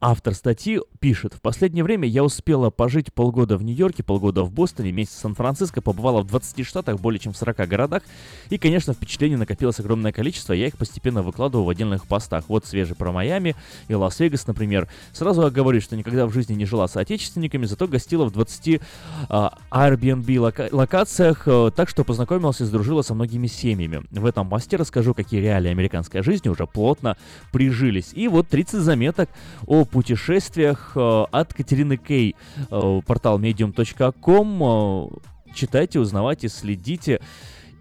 Автор 0.00 0.34
статьи 0.34 0.80
пишет, 1.00 1.34
в 1.34 1.40
последнее 1.40 1.82
время 1.82 2.08
я 2.08 2.22
успела 2.22 2.70
пожить 2.70 3.12
полгода 3.12 3.56
в 3.56 3.62
Нью-Йорке, 3.62 4.02
полгода 4.02 4.42
в 4.42 4.52
Бостоне, 4.52 4.92
месяц 4.92 5.14
в 5.14 5.20
Сан-Франциско, 5.20 5.80
побывала 5.80 6.22
в 6.22 6.26
20 6.26 6.66
штатах, 6.66 7.00
более 7.00 7.18
чем 7.18 7.32
в 7.32 7.36
40 7.36 7.68
городах, 7.68 8.02
и, 8.50 8.58
конечно, 8.58 8.94
впечатлений 8.94 9.36
накопилось 9.36 9.80
огромное 9.80 10.12
количество, 10.12 10.52
я 10.52 10.66
их 10.66 10.76
постепенно 10.76 11.22
выкладываю 11.22 11.66
в 11.66 11.68
отдельных 11.68 12.06
постах. 12.06 12.44
Вот 12.48 12.66
свежий 12.66 12.94
про 12.96 13.12
Майами 13.12 13.56
и 13.88 13.94
Лас-Вегас, 13.94 14.46
например. 14.46 14.88
Сразу 15.12 15.50
говорю, 15.50 15.80
что 15.80 15.96
никогда 15.96 16.26
в 16.26 16.32
жизни 16.32 16.54
не 16.54 16.64
жила 16.64 16.86
с 16.86 16.96
отечественниками, 16.96 17.66
зато 17.66 17.88
гостила 17.88 18.24
в 18.24 18.32
20 18.32 18.80
а, 19.28 19.58
Airbnb 19.70 20.36
лока- 20.36 20.68
локациях, 20.70 21.44
а, 21.46 21.70
так 21.70 21.88
что 21.88 22.04
познакомилась 22.04 22.60
и 22.60 22.64
сдружила 22.64 23.02
со 23.02 23.14
многими 23.14 23.46
семьями. 23.46 24.02
В 24.10 24.26
этом 24.26 24.48
посте 24.48 24.76
расскажу, 24.76 25.14
какие 25.14 25.40
реалии 25.40 25.70
американской 25.70 26.22
жизни 26.22 26.48
уже 26.48 26.66
плотно 26.66 27.16
прижились. 27.52 28.10
И 28.14 28.28
вот 28.28 28.48
30 28.48 28.80
заметок 28.80 29.28
о 29.72 29.86
путешествиях 29.86 30.92
э, 30.96 31.24
от 31.30 31.54
Катерины 31.54 31.96
Кей, 31.96 32.36
э, 32.70 33.00
портал 33.06 33.38
medium.com. 33.40 34.62
Э, 34.62 35.54
читайте, 35.54 35.98
узнавайте, 35.98 36.50
следите. 36.50 37.22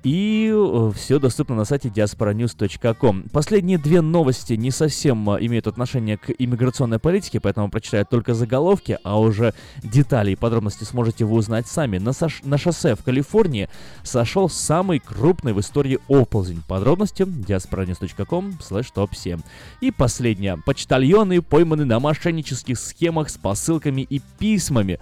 И 0.03 0.51
э, 0.51 0.91
все 0.95 1.19
доступно 1.19 1.55
на 1.55 1.65
сайте 1.65 1.89
diasporanews.com. 1.89 3.25
Последние 3.31 3.77
две 3.77 4.01
новости 4.01 4.53
не 4.53 4.71
совсем 4.71 5.29
э, 5.29 5.37
имеют 5.41 5.67
отношение 5.67 6.17
к 6.17 6.31
иммиграционной 6.31 6.97
политике, 6.97 7.39
поэтому 7.39 7.69
прочитаю 7.69 8.05
только 8.05 8.33
заголовки, 8.33 8.97
а 9.03 9.19
уже 9.19 9.53
детали 9.83 10.31
и 10.31 10.35
подробности 10.35 10.85
сможете 10.85 11.25
вы 11.25 11.35
узнать 11.35 11.67
сами. 11.67 11.99
На, 11.99 12.13
сош... 12.13 12.41
на 12.43 12.57
шоссе 12.57 12.95
в 12.95 13.03
Калифорнии 13.03 13.69
сошел 14.03 14.49
самый 14.49 14.99
крупный 14.99 15.53
в 15.53 15.59
истории 15.59 15.99
оползень. 16.07 16.63
Подробности 16.67 17.21
diasporanews.com 17.23 18.57
slash 18.59 18.87
top 18.95 19.09
7. 19.13 19.39
И 19.81 19.91
последнее. 19.91 20.57
Почтальоны 20.65 21.43
пойманы 21.43 21.85
на 21.85 21.99
мошеннических 21.99 22.79
схемах 22.79 23.29
с 23.29 23.37
посылками 23.37 24.01
и 24.01 24.19
письмами. 24.39 24.99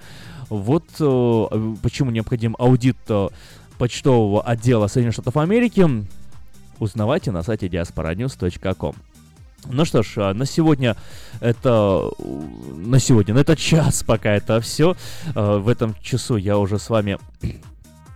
Вот 0.49 0.85
э, 0.99 1.75
почему 1.83 2.09
необходим 2.09 2.55
аудит 2.57 2.97
э, 3.07 3.27
почтового 3.79 4.43
отдела 4.43 4.85
Соединенных 4.87 5.15
Штатов 5.15 5.37
Америки 5.37 5.87
узнавайте 6.79 7.31
на 7.31 7.41
сайте 7.41 7.67
diasporanews.com. 7.67 8.93
Ну 9.65 9.85
что 9.85 10.03
ж, 10.03 10.13
а, 10.17 10.33
на 10.33 10.45
сегодня 10.45 10.95
это... 11.39 12.11
На 12.75 12.99
сегодня, 12.99 13.33
на 13.33 13.39
этот 13.39 13.57
час 13.57 14.03
пока 14.03 14.31
это 14.31 14.61
все. 14.61 14.95
А, 15.33 15.57
в 15.57 15.67
этом 15.67 15.95
часу 16.01 16.35
я 16.35 16.57
уже 16.57 16.77
с 16.77 16.89
вами 16.89 17.17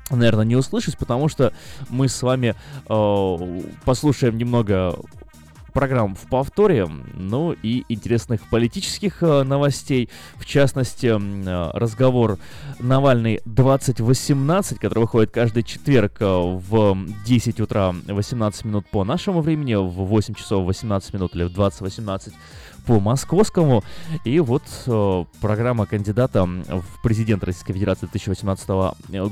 наверное, 0.09 0.45
не 0.45 0.55
услышусь, 0.55 0.95
потому 0.95 1.27
что 1.27 1.53
мы 1.89 2.07
с 2.07 2.21
вами 2.21 2.55
э, 2.87 3.61
послушаем 3.83 4.37
немного 4.37 4.95
программ 5.73 6.15
в 6.15 6.21
повторе, 6.29 6.87
ну 7.13 7.51
и 7.51 7.83
интересных 7.89 8.41
политических 8.49 9.23
э, 9.23 9.43
новостей, 9.43 10.09
в 10.37 10.45
частности, 10.45 11.07
э, 11.07 11.71
разговор 11.73 12.37
Навальный 12.79 13.41
2018, 13.45 14.79
который 14.79 14.99
выходит 14.99 15.31
каждый 15.31 15.63
четверг 15.63 16.17
э, 16.19 16.25
в 16.25 16.97
10 17.25 17.59
утра 17.59 17.93
18 18.07 18.65
минут 18.65 18.85
по 18.87 19.03
нашему 19.03 19.41
времени, 19.41 19.75
в 19.75 19.89
8 19.89 20.35
часов 20.35 20.65
18 20.65 21.13
минут 21.13 21.35
или 21.35 21.43
в 21.43 21.53
2018 21.53 22.33
по 22.85 22.99
московскому. 22.99 23.83
И 24.25 24.39
вот 24.39 24.63
э, 24.85 25.25
программа 25.41 25.85
кандидата 25.85 26.43
в 26.43 27.01
президент 27.01 27.43
Российской 27.43 27.73
Федерации 27.73 28.07
2018 28.07 28.69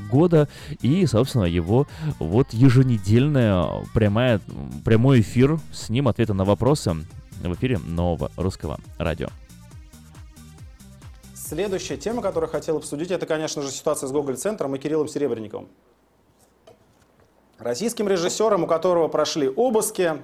года 0.09 0.47
и, 0.81 1.05
собственно, 1.05 1.45
его 1.45 1.87
вот 2.19 2.53
еженедельная 2.53 3.85
прямая, 3.93 4.41
прямой 4.85 5.21
эфир 5.21 5.59
с 5.73 5.89
ним, 5.89 6.07
ответы 6.07 6.33
на 6.33 6.45
вопросы 6.45 6.95
в 7.41 7.53
эфире 7.53 7.79
нового 7.79 8.31
русского 8.37 8.79
радио. 8.97 9.27
Следующая 11.33 11.97
тема, 11.97 12.21
которую 12.21 12.47
я 12.47 12.51
хотел 12.51 12.77
обсудить, 12.77 13.11
это, 13.11 13.25
конечно 13.25 13.61
же, 13.61 13.69
ситуация 13.71 14.07
с 14.07 14.11
Гоголь-центром 14.11 14.73
и 14.75 14.79
Кириллом 14.79 15.09
Серебренниковым. 15.09 15.67
Российским 17.59 18.07
режиссером, 18.07 18.63
у 18.63 18.67
которого 18.67 19.07
прошли 19.07 19.49
обыски, 19.49 20.21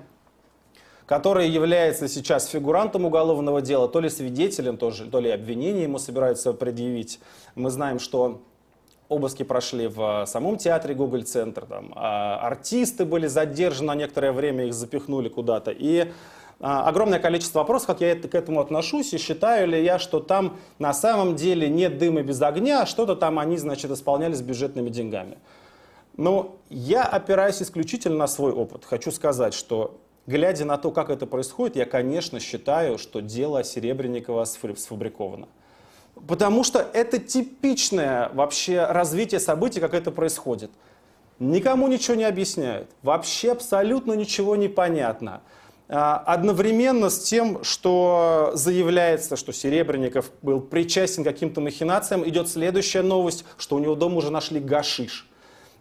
который 1.08 1.50
является 1.50 2.08
сейчас 2.10 2.48
фигурантом 2.48 3.06
уголовного 3.06 3.62
дела, 3.62 3.88
то 3.88 4.02
ли 4.02 4.10
свидетелем, 4.10 4.78
то, 4.78 4.92
то 4.92 5.20
ли 5.20 5.32
обвинение 5.32 5.84
ему 5.84 5.98
собираются 5.98 6.54
предъявить. 6.54 7.20
Мы 7.56 7.70
знаем, 7.72 7.98
что 7.98 8.42
обыски 9.08 9.44
прошли 9.44 9.88
в 9.88 10.26
самом 10.28 10.58
театре 10.58 10.94
Гоголь-центр, 10.94 11.66
там, 11.66 11.94
а 11.96 12.40
артисты 12.42 13.06
были 13.06 13.28
задержаны 13.28 13.88
на 13.88 13.96
некоторое 13.96 14.34
время, 14.34 14.66
их 14.66 14.74
запихнули 14.74 15.30
куда-то. 15.30 15.72
И 15.72 16.12
а, 16.60 16.90
огромное 16.90 17.20
количество 17.20 17.60
вопросов, 17.60 17.88
как 17.88 18.02
я 18.02 18.14
к 18.16 18.36
этому 18.36 18.60
отношусь, 18.60 19.14
и 19.14 19.18
считаю 19.18 19.70
ли 19.70 19.82
я, 19.82 20.00
что 20.00 20.20
там 20.20 20.58
на 20.78 20.94
самом 20.94 21.38
деле 21.38 21.70
нет 21.70 21.98
дыма 21.98 22.22
без 22.22 22.42
огня, 22.42 22.82
а 22.82 22.86
что-то 22.86 23.16
там 23.16 23.40
они, 23.40 23.56
значит, 23.56 23.90
исполняли 23.92 24.34
с 24.34 24.42
бюджетными 24.42 24.90
деньгами. 24.90 25.38
Но 26.18 26.58
я 26.70 27.04
опираюсь 27.04 27.62
исключительно 27.62 28.18
на 28.18 28.28
свой 28.28 28.52
опыт. 28.52 28.84
Хочу 28.84 29.12
сказать, 29.12 29.54
что 29.54 30.02
глядя 30.28 30.66
на 30.66 30.78
то, 30.78 30.92
как 30.92 31.10
это 31.10 31.26
происходит, 31.26 31.78
я, 31.78 31.86
конечно, 31.86 32.40
считаю, 32.40 32.98
что 33.00 33.22
дело 33.22 33.64
Серебренникова 33.64 34.46
сфабриковано. 34.46 35.48
Потому 36.28 36.64
что 36.64 36.80
это 36.94 37.20
типичное 37.20 38.30
вообще 38.34 38.86
развитие 38.86 39.40
событий, 39.40 39.80
как 39.80 39.94
это 39.94 40.12
происходит. 40.12 40.72
Никому 41.40 41.88
ничего 41.88 42.16
не 42.16 42.24
объясняют. 42.24 42.90
Вообще 43.04 43.52
абсолютно 43.52 44.14
ничего 44.14 44.56
не 44.56 44.68
понятно. 44.68 45.42
А, 45.90 46.18
одновременно 46.18 47.10
с 47.10 47.20
тем, 47.20 47.64
что 47.64 48.52
заявляется, 48.56 49.38
что 49.38 49.54
Серебренников 49.54 50.32
был 50.42 50.60
причастен 50.60 51.24
к 51.24 51.28
каким-то 51.28 51.62
махинациям, 51.62 52.28
идет 52.28 52.50
следующая 52.50 53.04
новость, 53.04 53.46
что 53.58 53.76
у 53.76 53.80
него 53.80 53.96
дома 53.96 54.18
уже 54.18 54.32
нашли 54.32 54.60
гашиш. 54.60 55.30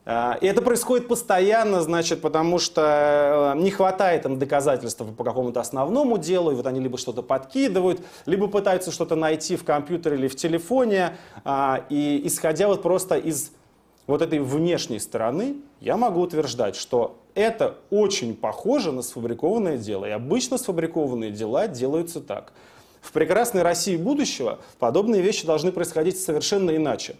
А, 0.09 0.39
и 0.41 0.47
это 0.47 0.63
происходит 0.63 1.09
постоянно, 1.09 1.83
значит, 1.83 2.21
потому 2.23 2.61
что 2.61 3.55
э, 3.57 3.59
не 3.59 3.73
хватает 3.73 4.25
им 4.25 4.39
доказательств 4.39 5.03
по 5.17 5.25
какому-то 5.25 5.59
основному 5.59 6.17
делу, 6.17 6.53
и 6.53 6.55
вот 6.55 6.65
они 6.69 6.79
либо 6.79 6.97
что-то 6.97 7.23
подкидывают, 7.23 8.01
либо 8.25 8.47
пытаются 8.47 8.93
что-то 8.93 9.17
найти 9.17 9.57
в 9.57 9.65
компьютере 9.65 10.17
или 10.17 10.29
в 10.29 10.37
телефоне, 10.37 11.17
а, 11.45 11.85
и 11.89 12.23
исходя 12.25 12.69
вот 12.69 12.83
просто 12.83 13.17
из 13.17 13.51
вот 14.07 14.23
этой 14.23 14.39
внешней 14.39 15.01
стороны, 15.01 15.57
я 15.81 15.97
могу 15.97 16.21
утверждать, 16.21 16.77
что 16.77 17.17
это 17.35 17.75
очень 17.91 18.37
похоже 18.37 18.93
на 18.93 19.03
сфабрикованное 19.03 19.77
дело. 19.77 20.05
И 20.05 20.11
обычно 20.11 20.57
сфабрикованные 20.57 21.33
дела 21.33 21.67
делаются 21.67 22.21
так. 22.21 22.53
В 23.01 23.11
прекрасной 23.11 23.63
России 23.63 23.97
будущего 23.97 24.61
подобные 24.79 25.21
вещи 25.21 25.45
должны 25.45 25.73
происходить 25.73 26.21
совершенно 26.21 26.77
иначе. 26.77 27.17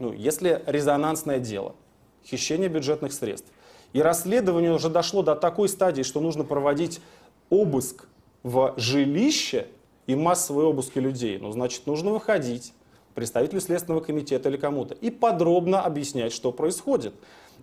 Ну, 0.00 0.12
если 0.12 0.64
резонансное 0.66 1.38
дело– 1.38 1.76
хищения 2.24 2.68
бюджетных 2.68 3.12
средств. 3.12 3.50
И 3.92 4.00
расследование 4.00 4.72
уже 4.72 4.88
дошло 4.88 5.22
до 5.22 5.34
такой 5.34 5.68
стадии, 5.68 6.02
что 6.02 6.20
нужно 6.20 6.44
проводить 6.44 7.00
обыск 7.48 8.06
в 8.42 8.74
жилище 8.76 9.66
и 10.06 10.14
массовые 10.14 10.66
обыски 10.66 10.98
людей. 10.98 11.38
Ну, 11.38 11.50
значит, 11.52 11.86
нужно 11.86 12.10
выходить, 12.10 12.72
представителю 13.14 13.60
Следственного 13.60 14.00
комитета 14.00 14.48
или 14.48 14.56
кому-то, 14.56 14.94
и 14.94 15.10
подробно 15.10 15.82
объяснять, 15.82 16.32
что 16.32 16.52
происходит. 16.52 17.14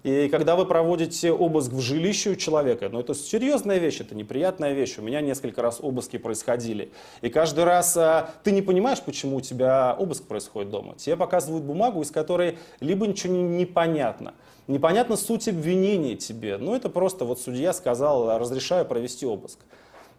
И 0.04 0.30
когда 0.30 0.56
вы 0.56 0.66
проводите 0.66 1.32
обыск 1.32 1.72
в 1.72 1.80
жилище 1.80 2.32
у 2.32 2.36
человека, 2.36 2.90
ну 2.90 3.00
это 3.00 3.14
серьезная 3.14 3.78
вещь, 3.78 4.02
это 4.02 4.16
неприятная 4.16 4.74
вещь. 4.74 4.98
У 4.98 5.02
меня 5.02 5.22
несколько 5.22 5.62
раз 5.62 5.80
обыски 5.82 6.18
происходили. 6.18 6.92
И 7.22 7.30
каждый 7.30 7.64
раз 7.64 7.96
а, 7.98 8.30
ты 8.44 8.52
не 8.52 8.62
понимаешь, 8.62 9.02
почему 9.02 9.38
у 9.38 9.42
тебя 9.42 9.96
обыск 9.98 10.26
происходит 10.26 10.70
дома. 10.70 10.96
Тебе 10.96 11.18
показывают 11.18 11.64
бумагу, 11.64 12.02
из 12.02 12.12
которой 12.12 12.58
либо 12.80 13.08
ничего 13.08 13.34
не, 13.34 13.44
не 13.44 13.66
понятно, 13.66 14.34
непонятна 14.68 15.18
суть 15.18 15.48
обвинения 15.48 16.16
тебе. 16.16 16.58
Ну 16.58 16.76
это 16.76 16.90
просто 16.90 17.26
вот 17.26 17.40
судья 17.40 17.74
сказал, 17.74 18.38
разрешаю 18.38 18.86
провести 18.86 19.26
обыск. 19.26 19.60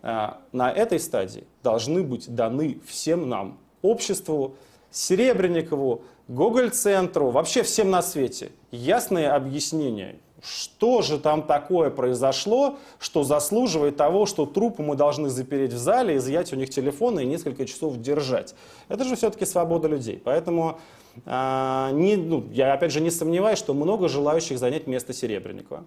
А, 0.03 0.41
на 0.53 0.71
этой 0.71 1.01
стадии 1.01 1.45
должны 1.63 2.03
быть 2.03 2.33
даны 2.35 2.81
всем 2.87 3.29
нам, 3.29 3.59
обществу, 3.83 4.57
Серебренникову, 4.91 6.03
Гоголь-центру, 6.29 7.31
вообще 7.31 7.63
всем 7.63 7.91
на 7.91 8.03
свете 8.03 8.53
ясные 8.71 9.31
объяснения. 9.31 10.17
Что 10.43 11.03
же 11.03 11.19
там 11.19 11.43
такое 11.43 11.91
произошло, 11.91 12.77
что 13.01 13.25
заслуживает 13.25 13.97
того, 13.97 14.25
что 14.27 14.47
трупы 14.47 14.83
мы 14.83 14.95
должны 14.95 15.31
запереть 15.31 15.73
в 15.73 15.79
зале, 15.79 16.17
изъять 16.19 16.53
у 16.53 16.57
них 16.57 16.71
телефоны 16.71 17.25
и 17.25 17.27
несколько 17.27 17.67
часов 17.67 17.97
держать? 17.97 18.55
Это 18.89 19.05
же 19.05 19.17
все-таки 19.17 19.47
свобода 19.47 19.89
людей. 19.89 20.21
Поэтому 20.23 20.79
а, 21.27 21.91
не, 21.93 22.17
ну, 22.17 22.47
я 22.53 22.75
опять 22.75 22.93
же 22.93 23.01
не 23.01 23.11
сомневаюсь, 23.11 23.59
что 23.59 23.75
много 23.75 24.09
желающих 24.09 24.59
занять 24.59 24.87
место 24.87 25.13
Серебренникова. 25.13 25.85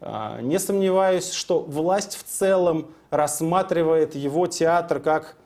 А, 0.00 0.40
не 0.40 0.58
сомневаюсь, 0.58 1.30
что 1.30 1.60
власть 1.60 2.16
в 2.16 2.24
целом 2.24 2.88
рассматривает 3.10 4.14
его 4.14 4.46
театр 4.46 4.98
как 4.98 5.36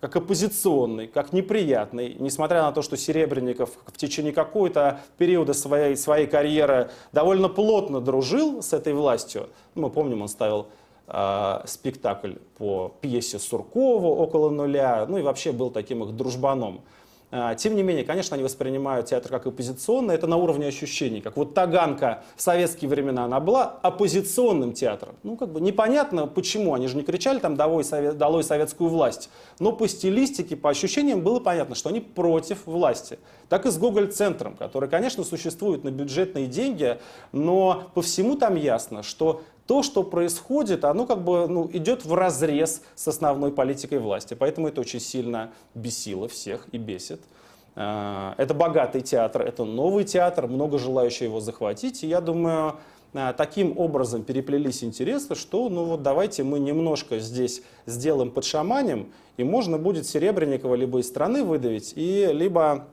как 0.00 0.14
оппозиционный, 0.16 1.08
как 1.08 1.32
неприятный, 1.32 2.16
несмотря 2.18 2.62
на 2.62 2.72
то, 2.72 2.82
что 2.82 2.96
Серебренников 2.96 3.70
в 3.86 3.96
течение 3.96 4.32
какого-то 4.32 5.00
периода 5.16 5.54
своей, 5.54 5.96
своей 5.96 6.26
карьеры 6.26 6.90
довольно 7.12 7.48
плотно 7.48 8.00
дружил 8.00 8.62
с 8.62 8.72
этой 8.72 8.92
властью. 8.92 9.48
Ну, 9.74 9.82
мы 9.82 9.90
помним, 9.90 10.22
он 10.22 10.28
ставил 10.28 10.68
э, 11.08 11.60
спектакль 11.66 12.34
по 12.58 12.94
пьесе 13.00 13.38
Суркова 13.38 14.06
«Около 14.06 14.50
нуля», 14.50 15.04
ну 15.08 15.18
и 15.18 15.22
вообще 15.22 15.50
был 15.50 15.70
таким 15.70 16.04
их 16.04 16.14
дружбаном. 16.14 16.82
А, 17.30 17.54
тем 17.54 17.76
не 17.76 17.82
менее, 17.82 18.04
конечно, 18.04 18.34
они 18.34 18.42
воспринимают 18.42 19.06
театр 19.06 19.30
как 19.30 19.46
оппозиционный, 19.46 20.14
это 20.14 20.26
на 20.26 20.36
уровне 20.36 20.66
ощущений. 20.66 21.20
Как 21.20 21.36
вот 21.36 21.52
Таганка 21.52 22.22
в 22.36 22.42
советские 22.42 22.88
времена, 22.88 23.24
она 23.24 23.38
была 23.38 23.78
оппозиционным 23.82 24.72
театром. 24.72 25.14
Ну, 25.22 25.36
как 25.36 25.52
бы 25.52 25.60
непонятно 25.60 26.26
почему, 26.26 26.72
они 26.72 26.86
же 26.88 26.96
не 26.96 27.02
кричали 27.02 27.38
там 27.38 27.54
«долой, 27.54 27.84
совет, 27.84 28.16
долой 28.16 28.44
советскую 28.44 28.88
власть», 28.88 29.28
но 29.58 29.72
по 29.72 29.86
стилистике, 29.86 30.56
по 30.56 30.70
ощущениям 30.70 31.20
было 31.20 31.38
понятно, 31.38 31.74
что 31.74 31.90
они 31.90 32.00
против 32.00 32.66
власти. 32.66 33.18
Так 33.50 33.66
и 33.66 33.70
с 33.70 33.76
Гоголь-центром, 33.76 34.56
который, 34.56 34.88
конечно, 34.88 35.22
существует 35.22 35.84
на 35.84 35.90
бюджетные 35.90 36.46
деньги, 36.46 36.98
но 37.32 37.90
по 37.94 38.00
всему 38.00 38.36
там 38.36 38.54
ясно, 38.54 39.02
что 39.02 39.42
то, 39.68 39.82
что 39.82 40.02
происходит, 40.02 40.86
оно 40.86 41.06
как 41.06 41.22
бы 41.22 41.46
ну, 41.46 41.68
идет 41.70 42.06
в 42.06 42.14
разрез 42.14 42.80
с 42.94 43.06
основной 43.06 43.52
политикой 43.52 43.98
власти. 43.98 44.32
Поэтому 44.32 44.68
это 44.68 44.80
очень 44.80 44.98
сильно 44.98 45.52
бесило 45.74 46.26
всех 46.26 46.66
и 46.72 46.78
бесит. 46.78 47.20
А, 47.76 48.34
это 48.38 48.54
богатый 48.54 49.02
театр, 49.02 49.42
это 49.42 49.66
новый 49.66 50.04
театр, 50.04 50.46
много 50.46 50.78
желающих 50.78 51.24
его 51.24 51.40
захватить. 51.40 52.02
И 52.02 52.06
я 52.06 52.22
думаю, 52.22 52.76
а, 53.12 53.34
таким 53.34 53.78
образом 53.78 54.22
переплелись 54.22 54.82
интересы, 54.82 55.34
что 55.34 55.68
ну 55.68 55.84
вот 55.84 56.02
давайте 56.02 56.44
мы 56.44 56.58
немножко 56.60 57.18
здесь 57.18 57.60
сделаем 57.84 58.30
под 58.30 58.46
шаманем, 58.46 59.12
и 59.36 59.44
можно 59.44 59.76
будет 59.76 60.06
Серебренникова 60.06 60.76
либо 60.76 61.00
из 61.00 61.08
страны 61.08 61.44
выдавить, 61.44 61.92
и 61.94 62.30
либо, 62.32 62.86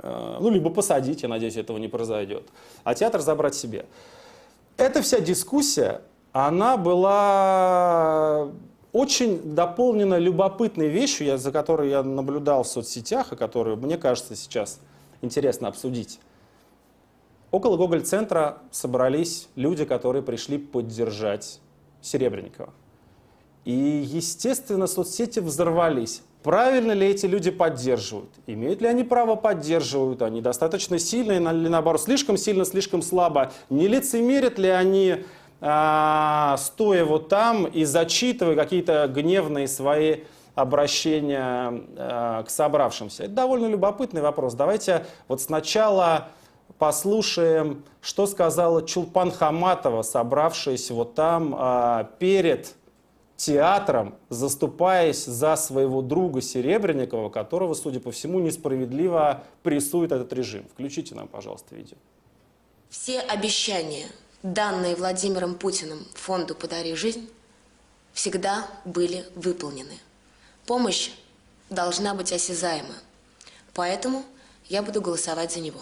а, 0.00 0.36
ну, 0.38 0.50
либо 0.50 0.68
посадить, 0.68 1.22
я 1.22 1.30
надеюсь, 1.30 1.56
этого 1.56 1.78
не 1.78 1.88
произойдет, 1.88 2.44
а 2.84 2.94
театр 2.94 3.22
забрать 3.22 3.54
себе 3.54 3.86
эта 4.76 5.02
вся 5.02 5.20
дискуссия, 5.20 6.02
она 6.32 6.76
была 6.76 8.50
очень 8.92 9.54
дополнена 9.54 10.18
любопытной 10.18 10.88
вещью, 10.88 11.38
за 11.38 11.52
которой 11.52 11.90
я 11.90 12.02
наблюдал 12.02 12.62
в 12.62 12.68
соцсетях, 12.68 13.32
и 13.32 13.36
которую, 13.36 13.76
мне 13.76 13.96
кажется, 13.96 14.36
сейчас 14.36 14.80
интересно 15.22 15.68
обсудить. 15.68 16.20
Около 17.50 17.76
Гоголь-центра 17.76 18.58
собрались 18.70 19.48
люди, 19.56 19.84
которые 19.84 20.22
пришли 20.22 20.58
поддержать 20.58 21.60
Серебренникова. 22.00 22.72
И, 23.64 23.72
естественно, 23.72 24.86
соцсети 24.86 25.38
взорвались. 25.38 26.22
Правильно 26.42 26.92
ли 26.92 27.06
эти 27.06 27.26
люди 27.26 27.50
поддерживают? 27.50 28.30
Имеют 28.46 28.80
ли 28.80 28.88
они 28.88 29.04
право 29.04 29.36
поддерживают? 29.36 30.22
Они 30.22 30.40
достаточно 30.40 30.98
сильно 30.98 31.32
или 31.32 31.68
наоборот 31.68 32.02
слишком 32.02 32.36
сильно, 32.36 32.64
слишком 32.64 33.00
слабо? 33.02 33.52
Не 33.70 33.86
лицемерят 33.86 34.58
ли 34.58 34.68
они, 34.68 35.24
а, 35.60 36.56
стоя 36.58 37.04
вот 37.04 37.28
там 37.28 37.66
и 37.66 37.84
зачитывая 37.84 38.56
какие-то 38.56 39.06
гневные 39.06 39.68
свои 39.68 40.22
обращения 40.56 41.82
а, 41.96 42.42
к 42.42 42.50
собравшимся? 42.50 43.24
Это 43.24 43.34
довольно 43.34 43.66
любопытный 43.66 44.20
вопрос. 44.20 44.54
Давайте 44.54 45.06
вот 45.28 45.40
сначала 45.40 46.28
послушаем, 46.78 47.84
что 48.00 48.26
сказала 48.26 48.84
Чулпан 48.84 49.30
Хаматова, 49.30 50.02
собравшаяся 50.02 50.94
вот 50.94 51.14
там 51.14 51.54
а, 51.56 52.10
перед 52.18 52.74
театром, 53.44 54.14
заступаясь 54.28 55.24
за 55.24 55.56
своего 55.56 56.00
друга 56.00 56.40
Серебренникова, 56.40 57.28
которого, 57.28 57.74
судя 57.74 57.98
по 57.98 58.12
всему, 58.12 58.38
несправедливо 58.38 59.42
прессует 59.64 60.12
этот 60.12 60.32
режим. 60.32 60.64
Включите 60.72 61.16
нам, 61.16 61.26
пожалуйста, 61.26 61.74
видео. 61.74 61.96
Все 62.88 63.18
обещания, 63.18 64.06
данные 64.44 64.94
Владимиром 64.94 65.56
Путиным 65.56 66.06
фонду 66.14 66.54
«Подари 66.54 66.94
жизнь», 66.94 67.28
всегда 68.12 68.68
были 68.84 69.24
выполнены. 69.34 69.98
Помощь 70.66 71.10
должна 71.68 72.14
быть 72.14 72.32
осязаема. 72.32 72.94
Поэтому 73.74 74.22
я 74.68 74.82
буду 74.82 75.00
голосовать 75.00 75.52
за 75.52 75.60
него. 75.60 75.80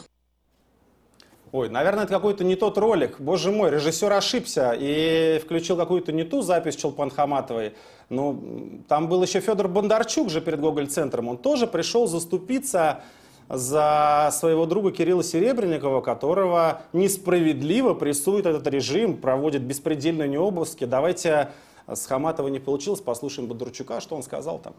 Ой, 1.52 1.68
наверное, 1.68 2.04
это 2.04 2.12
какой-то 2.12 2.44
не 2.44 2.54
тот 2.54 2.78
ролик. 2.78 3.20
Боже 3.20 3.50
мой, 3.50 3.70
режиссер 3.70 4.12
ошибся 4.12 4.72
и 4.78 5.40
включил 5.42 5.76
какую-то 5.76 6.12
не 6.12 6.22
ту 6.22 6.42
запись 6.42 6.76
Челпан 6.76 7.10
Хаматовой. 7.10 7.74
Ну, 8.08 8.82
там 8.88 9.08
был 9.08 9.20
еще 9.22 9.40
Федор 9.40 9.66
Бондарчук 9.66 10.30
же 10.30 10.40
перед 10.40 10.60
Гоголь-центром. 10.60 11.28
Он 11.28 11.38
тоже 11.38 11.66
пришел 11.66 12.06
заступиться 12.06 13.02
за 13.48 14.30
своего 14.32 14.64
друга 14.64 14.92
Кирилла 14.92 15.24
Серебренникова, 15.24 16.02
которого 16.02 16.82
несправедливо 16.92 17.94
прессует 17.94 18.46
этот 18.46 18.64
режим, 18.68 19.16
проводит 19.16 19.62
беспредельные 19.62 20.28
необыски. 20.28 20.84
Давайте 20.84 21.50
с 21.88 22.06
Хаматовой 22.06 22.52
не 22.52 22.60
получилось, 22.60 23.00
послушаем 23.00 23.48
Бондарчука, 23.48 24.00
что 24.00 24.14
он 24.14 24.22
сказал 24.22 24.60
там. 24.60 24.74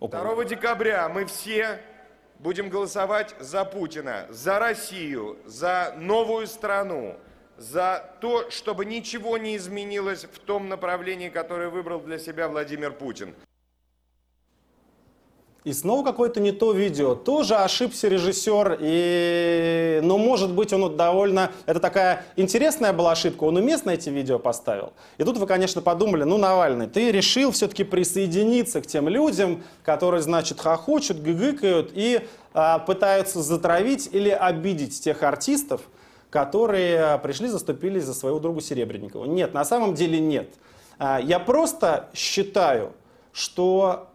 2 0.00 0.44
декабря 0.44 1.08
мы 1.08 1.24
все 1.24 1.80
будем 2.44 2.68
голосовать 2.68 3.34
за 3.40 3.64
Путина, 3.64 4.26
за 4.28 4.58
Россию, 4.58 5.38
за 5.46 5.94
новую 5.96 6.46
страну, 6.46 7.16
за 7.56 8.14
то, 8.20 8.50
чтобы 8.50 8.84
ничего 8.84 9.38
не 9.38 9.56
изменилось 9.56 10.24
в 10.24 10.38
том 10.40 10.68
направлении, 10.68 11.30
которое 11.30 11.70
выбрал 11.70 12.00
для 12.00 12.18
себя 12.18 12.48
Владимир 12.48 12.92
Путин. 12.92 13.34
И 15.64 15.72
снова 15.72 16.04
какое-то 16.04 16.40
не 16.40 16.52
то 16.52 16.72
видео. 16.72 17.14
Тоже 17.14 17.56
ошибся 17.56 18.08
режиссер, 18.08 18.78
и... 18.80 20.00
но 20.02 20.18
может 20.18 20.52
быть 20.52 20.74
он 20.74 20.94
довольно... 20.94 21.52
Это 21.64 21.80
такая 21.80 22.26
интересная 22.36 22.92
была 22.92 23.12
ошибка, 23.12 23.44
он 23.44 23.56
уместно 23.56 23.90
эти 23.90 24.10
видео 24.10 24.38
поставил. 24.38 24.92
И 25.16 25.24
тут 25.24 25.38
вы, 25.38 25.46
конечно, 25.46 25.80
подумали, 25.80 26.24
ну, 26.24 26.36
Навальный, 26.36 26.86
ты 26.86 27.10
решил 27.10 27.50
все-таки 27.50 27.82
присоединиться 27.82 28.82
к 28.82 28.86
тем 28.86 29.08
людям, 29.08 29.62
которые, 29.82 30.20
значит, 30.20 30.60
хохочут, 30.60 31.22
гыгыкают 31.22 31.92
и 31.94 32.20
а, 32.52 32.78
пытаются 32.78 33.42
затравить 33.42 34.10
или 34.12 34.28
обидеть 34.28 35.00
тех 35.02 35.22
артистов, 35.22 35.80
которые 36.28 37.18
пришли, 37.20 37.48
заступились 37.48 38.04
за 38.04 38.12
своего 38.12 38.38
друга 38.38 38.60
Серебренникова. 38.60 39.24
Нет, 39.24 39.54
на 39.54 39.64
самом 39.64 39.94
деле 39.94 40.20
нет. 40.20 40.50
А, 40.98 41.18
я 41.18 41.38
просто 41.38 42.10
считаю, 42.12 42.92
что 43.32 44.10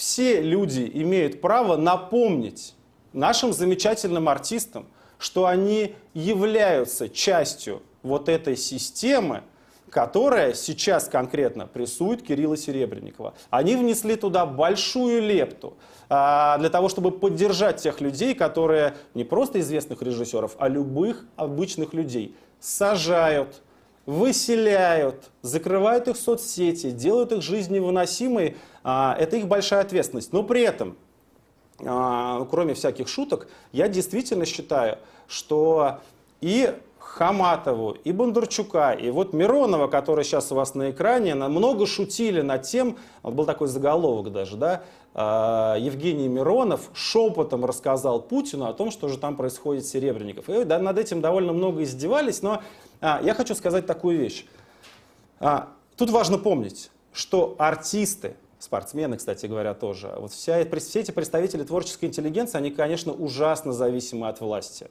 все 0.00 0.40
люди 0.40 0.90
имеют 0.94 1.42
право 1.42 1.76
напомнить 1.76 2.74
нашим 3.12 3.52
замечательным 3.52 4.30
артистам, 4.30 4.86
что 5.18 5.44
они 5.44 5.94
являются 6.14 7.10
частью 7.10 7.82
вот 8.02 8.30
этой 8.30 8.56
системы, 8.56 9.42
которая 9.90 10.54
сейчас 10.54 11.06
конкретно 11.06 11.66
прессует 11.66 12.22
Кирилла 12.22 12.56
Серебренникова. 12.56 13.34
Они 13.50 13.76
внесли 13.76 14.16
туда 14.16 14.46
большую 14.46 15.20
лепту 15.20 15.76
а, 16.08 16.56
для 16.56 16.70
того, 16.70 16.88
чтобы 16.88 17.10
поддержать 17.10 17.76
тех 17.82 18.00
людей, 18.00 18.34
которые 18.34 18.94
не 19.12 19.24
просто 19.24 19.60
известных 19.60 20.00
режиссеров, 20.00 20.56
а 20.58 20.68
любых 20.68 21.26
обычных 21.36 21.92
людей 21.92 22.34
сажают, 22.58 23.60
выселяют, 24.10 25.30
закрывают 25.42 26.08
их 26.08 26.16
соцсети, 26.16 26.90
делают 26.90 27.30
их 27.30 27.42
жизнь 27.42 27.72
невыносимой, 27.72 28.56
а, 28.82 29.16
это 29.16 29.36
их 29.36 29.46
большая 29.46 29.82
ответственность. 29.82 30.32
Но 30.32 30.42
при 30.42 30.62
этом, 30.62 30.96
а, 31.78 32.44
кроме 32.50 32.74
всяких 32.74 33.06
шуток, 33.06 33.46
я 33.70 33.86
действительно 33.86 34.46
считаю, 34.46 34.98
что 35.28 36.00
и 36.40 36.74
Хаматову, 37.14 37.96
и 38.04 38.12
Бондарчука, 38.12 38.92
и 38.92 39.10
вот 39.10 39.32
Миронова, 39.32 39.88
который 39.88 40.24
сейчас 40.24 40.52
у 40.52 40.54
вас 40.54 40.74
на 40.74 40.92
экране, 40.92 41.34
много 41.34 41.86
шутили 41.86 42.40
над 42.40 42.62
тем, 42.62 42.96
был 43.24 43.44
такой 43.46 43.66
заголовок 43.66 44.32
даже, 44.32 44.56
да, 44.56 44.82
а, 45.12 45.76
Евгений 45.76 46.28
Миронов 46.28 46.88
шепотом 46.94 47.64
рассказал 47.64 48.22
Путину 48.22 48.66
о 48.66 48.72
том, 48.72 48.92
что 48.92 49.08
же 49.08 49.18
там 49.18 49.36
происходит 49.36 49.84
с 49.84 49.90
Серебренников. 49.90 50.48
И 50.48 50.62
да, 50.62 50.78
над 50.78 50.98
этим 50.98 51.20
довольно 51.20 51.52
много 51.52 51.82
издевались, 51.82 52.42
но 52.42 52.62
а, 53.00 53.20
я 53.24 53.34
хочу 53.34 53.56
сказать 53.56 53.86
такую 53.86 54.16
вещь. 54.16 54.46
А, 55.40 55.68
тут 55.96 56.10
важно 56.10 56.38
помнить, 56.38 56.92
что 57.12 57.56
артисты, 57.58 58.36
спортсмены, 58.60 59.16
кстати 59.16 59.46
говоря, 59.46 59.74
тоже, 59.74 60.14
вот 60.16 60.30
вся, 60.30 60.64
все 60.78 61.00
эти 61.00 61.10
представители 61.10 61.64
творческой 61.64 62.04
интеллигенции, 62.04 62.56
они, 62.56 62.70
конечно, 62.70 63.12
ужасно 63.12 63.72
зависимы 63.72 64.28
от 64.28 64.40
власти. 64.40 64.86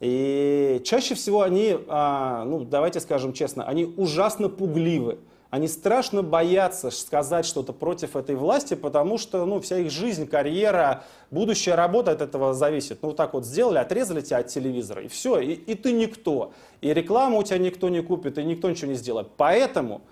И 0.00 0.82
чаще 0.84 1.14
всего 1.14 1.42
они, 1.42 1.78
а, 1.88 2.44
ну 2.44 2.64
давайте 2.64 3.00
скажем 3.00 3.32
честно, 3.32 3.64
они 3.64 3.84
ужасно 3.84 4.48
пугливы. 4.48 5.18
Они 5.48 5.68
страшно 5.68 6.22
боятся 6.22 6.90
сказать 6.90 7.46
что-то 7.46 7.72
против 7.72 8.16
этой 8.16 8.34
власти, 8.34 8.74
потому 8.74 9.16
что 9.16 9.46
ну, 9.46 9.60
вся 9.60 9.78
их 9.78 9.90
жизнь, 9.90 10.26
карьера, 10.26 11.04
будущая 11.30 11.76
работа 11.76 12.10
от 12.10 12.20
этого 12.20 12.52
зависит. 12.52 12.98
Ну, 13.00 13.08
вот 13.08 13.16
так 13.16 13.32
вот 13.32 13.46
сделали, 13.46 13.78
отрезали 13.78 14.20
тебя 14.20 14.38
от 14.38 14.48
телевизора, 14.48 15.04
и 15.04 15.08
все, 15.08 15.38
и, 15.38 15.52
и 15.52 15.74
ты 15.74 15.92
никто. 15.92 16.52
И 16.80 16.92
рекламу 16.92 17.38
у 17.38 17.42
тебя 17.42 17.58
никто 17.58 17.88
не 17.88 18.02
купит, 18.02 18.38
и 18.38 18.44
никто 18.44 18.68
ничего 18.68 18.90
не 18.90 18.96
сделает. 18.96 19.28
Поэтому 19.36 20.02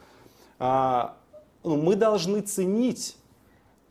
а, 0.59 1.16
ну, 1.64 1.77
мы 1.77 1.97
должны 1.97 2.40
ценить 2.40 3.16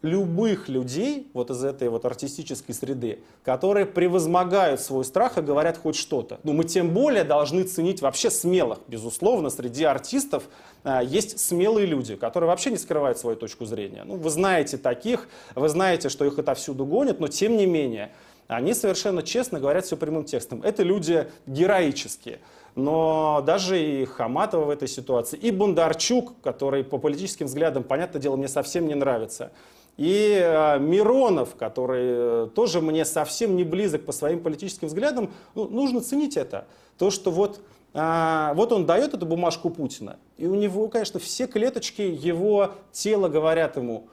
любых 0.04 0.68
людей 0.68 1.30
вот 1.34 1.50
из 1.50 1.64
этой 1.64 1.88
вот 1.88 2.06
артистической 2.06 2.76
среды, 2.76 3.20
которые 3.42 3.86
превозмогают 3.86 4.82
свой 4.82 5.06
страх 5.06 5.38
и 5.38 5.42
говорят 5.42 5.78
хоть 5.78 5.96
что-то. 5.96 6.40
Ну, 6.44 6.52
мы 6.52 6.66
тем 6.66 6.94
более 6.94 7.24
должны 7.24 7.64
ценить 7.64 8.02
вообще 8.02 8.30
смелых. 8.30 8.80
Безусловно, 8.88 9.50
среди 9.50 9.86
артистов 9.86 10.44
а, 10.84 11.02
есть 11.02 11.40
смелые 11.40 11.88
люди, 11.88 12.16
которые 12.16 12.50
вообще 12.50 12.70
не 12.70 12.78
скрывают 12.78 13.18
свою 13.18 13.38
точку 13.38 13.66
зрения. 13.66 14.04
Ну, 14.06 14.18
вы 14.18 14.30
знаете 14.30 14.78
таких, 14.78 15.30
вы 15.56 15.70
знаете, 15.70 16.10
что 16.10 16.26
их 16.26 16.38
отовсюду 16.38 16.86
гонят, 16.86 17.22
но 17.22 17.30
тем 17.30 17.56
не 17.56 17.66
менее, 17.66 18.12
они 18.48 18.74
совершенно 18.74 19.24
честно 19.24 19.62
говорят 19.62 19.86
все 19.86 19.96
прямым 19.96 20.26
текстом. 20.26 20.62
Это 20.64 20.84
люди 20.84 21.28
героические. 21.48 22.40
Но 22.76 23.42
даже 23.46 23.82
и 23.82 24.04
Хаматова 24.04 24.66
в 24.66 24.70
этой 24.70 24.88
ситуации, 24.88 25.38
и 25.38 25.52
Бондарчук, 25.52 26.34
который 26.42 26.84
по 26.84 26.98
политическим 26.98 27.46
взглядам, 27.46 27.84
понятное 27.84 28.22
дело, 28.22 28.36
мне 28.36 28.48
совсем 28.48 28.88
не 28.88 28.96
нравится, 28.96 29.52
и 29.98 30.40
э, 30.42 30.80
Миронов, 30.80 31.56
который 31.56 32.02
э, 32.04 32.48
тоже 32.56 32.82
мне 32.82 33.06
совсем 33.06 33.56
не 33.56 33.64
близок 33.64 34.06
по 34.06 34.12
своим 34.12 34.42
политическим 34.42 34.88
взглядам, 34.88 35.32
ну, 35.54 35.68
нужно 35.68 36.02
ценить 36.02 36.36
это. 36.36 36.66
То, 36.98 37.12
что 37.12 37.30
вот, 37.30 37.62
э, 37.94 38.52
вот 38.56 38.72
он 38.72 38.86
дает 38.86 39.14
эту 39.14 39.26
бумажку 39.26 39.70
Путина, 39.70 40.18
и 40.38 40.48
у 40.48 40.56
него, 40.56 40.88
конечно, 40.88 41.20
все 41.20 41.46
клеточки 41.46 42.02
его 42.02 42.72
тела 42.92 43.30
говорят 43.30 43.78
ему, 43.78 44.08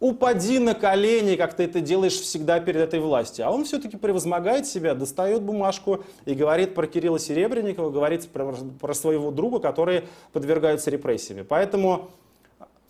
упади 0.00 0.58
на 0.58 0.74
колени, 0.74 1.36
как 1.36 1.54
ты 1.54 1.62
это 1.62 1.80
делаешь 1.80 2.20
всегда 2.20 2.58
перед 2.58 2.80
этой 2.80 2.98
властью. 2.98 3.46
А 3.46 3.50
он 3.50 3.64
все-таки 3.64 3.96
превозмогает 3.96 4.66
себя, 4.66 4.94
достает 4.94 5.42
бумажку 5.42 6.04
и 6.24 6.34
говорит 6.34 6.74
про 6.74 6.86
Кирилла 6.88 7.20
Серебренникова, 7.20 7.90
говорит 7.90 8.28
про, 8.28 8.54
про 8.80 8.92
своего 8.92 9.30
друга, 9.30 9.60
которые 9.60 10.04
подвергаются 10.32 10.90
репрессиями. 10.90 11.42
Поэтому 11.42 12.10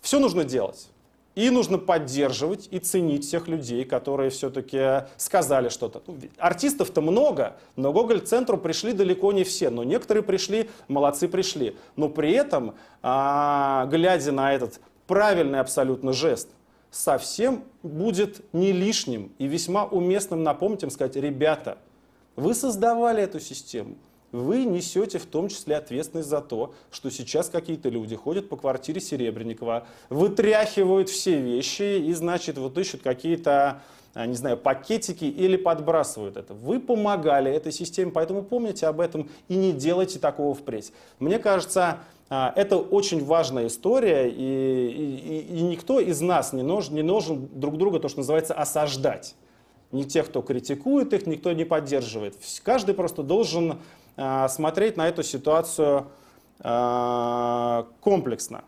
все 0.01 0.19
нужно 0.19 0.43
делать. 0.43 0.89
И 1.35 1.49
нужно 1.49 1.77
поддерживать 1.77 2.69
и 2.71 2.79
ценить 2.79 3.25
всех 3.25 3.49
людей, 3.49 3.83
которые 3.83 4.29
все-таки 4.29 5.05
сказали 5.17 5.67
что-то. 5.67 6.01
Ну, 6.07 6.17
артистов-то 6.37 7.01
много, 7.01 7.57
но 7.75 7.91
Гоголь-центру 7.91 8.57
пришли 8.57 8.93
далеко 8.93 9.33
не 9.33 9.43
все. 9.43 9.69
Но 9.69 9.83
некоторые 9.83 10.23
пришли, 10.23 10.69
молодцы 10.87 11.27
пришли. 11.27 11.75
Но 11.97 12.07
при 12.07 12.31
этом, 12.31 12.75
а, 13.03 13.85
глядя 13.87 14.31
на 14.31 14.53
этот 14.53 14.79
правильный 15.07 15.59
абсолютно 15.59 16.13
жест, 16.13 16.47
совсем 16.89 17.65
будет 17.83 18.41
не 18.53 18.71
лишним 18.71 19.33
и 19.37 19.47
весьма 19.47 19.85
уместным 19.85 20.41
напомнить 20.41 20.83
им, 20.83 20.89
сказать, 20.89 21.17
ребята, 21.17 21.77
вы 22.37 22.53
создавали 22.53 23.21
эту 23.21 23.41
систему, 23.41 23.95
вы 24.35 24.65
несете 24.65 25.17
в 25.17 25.25
том 25.25 25.47
числе 25.47 25.77
ответственность 25.77 26.29
за 26.29 26.41
то, 26.41 26.73
что 26.91 27.09
сейчас 27.09 27.49
какие-то 27.49 27.89
люди 27.89 28.15
ходят 28.15 28.49
по 28.49 28.57
квартире 28.57 28.99
Серебренникова, 28.99 29.87
вытряхивают 30.09 31.09
все 31.09 31.39
вещи 31.39 31.99
и, 31.99 32.13
значит, 32.13 32.57
вот 32.57 32.77
ищут 32.77 33.01
какие-то 33.01 33.81
а, 34.13 34.25
не 34.27 34.35
знаю, 34.35 34.57
пакетики 34.57 35.25
или 35.25 35.57
подбрасывают 35.57 36.37
это. 36.37 36.53
Вы 36.53 36.79
помогали 36.79 37.51
этой 37.51 37.71
системе, 37.71 38.11
поэтому 38.11 38.43
помните 38.43 38.87
об 38.87 39.01
этом 39.01 39.29
и 39.49 39.55
не 39.55 39.73
делайте 39.73 40.19
такого 40.19 40.53
впредь. 40.53 40.93
Мне 41.19 41.37
кажется, 41.37 41.99
а, 42.29 42.53
это 42.55 42.77
очень 42.77 43.23
важная 43.23 43.67
история, 43.67 44.29
и, 44.29 44.33
и, 44.33 45.57
и 45.57 45.61
никто 45.61 45.99
из 45.99 46.21
нас 46.21 46.53
не 46.53 46.63
нужен, 46.63 46.95
не 46.95 47.03
нужен 47.03 47.49
друг 47.53 47.77
друга, 47.77 47.99
то, 47.99 48.07
что 48.07 48.19
называется, 48.19 48.53
осаждать. 48.53 49.35
Ни 49.91 50.03
тех, 50.03 50.27
кто 50.27 50.41
критикует 50.41 51.13
их, 51.13 51.27
никто 51.27 51.51
не 51.51 51.63
поддерживает. 51.63 52.35
Каждый 52.63 52.95
просто 52.95 53.21
должен 53.21 53.79
смотреть 54.15 54.97
на 54.97 55.07
эту 55.07 55.23
ситуацию 55.23 56.07
э, 56.59 57.83
комплексно. 58.01 58.63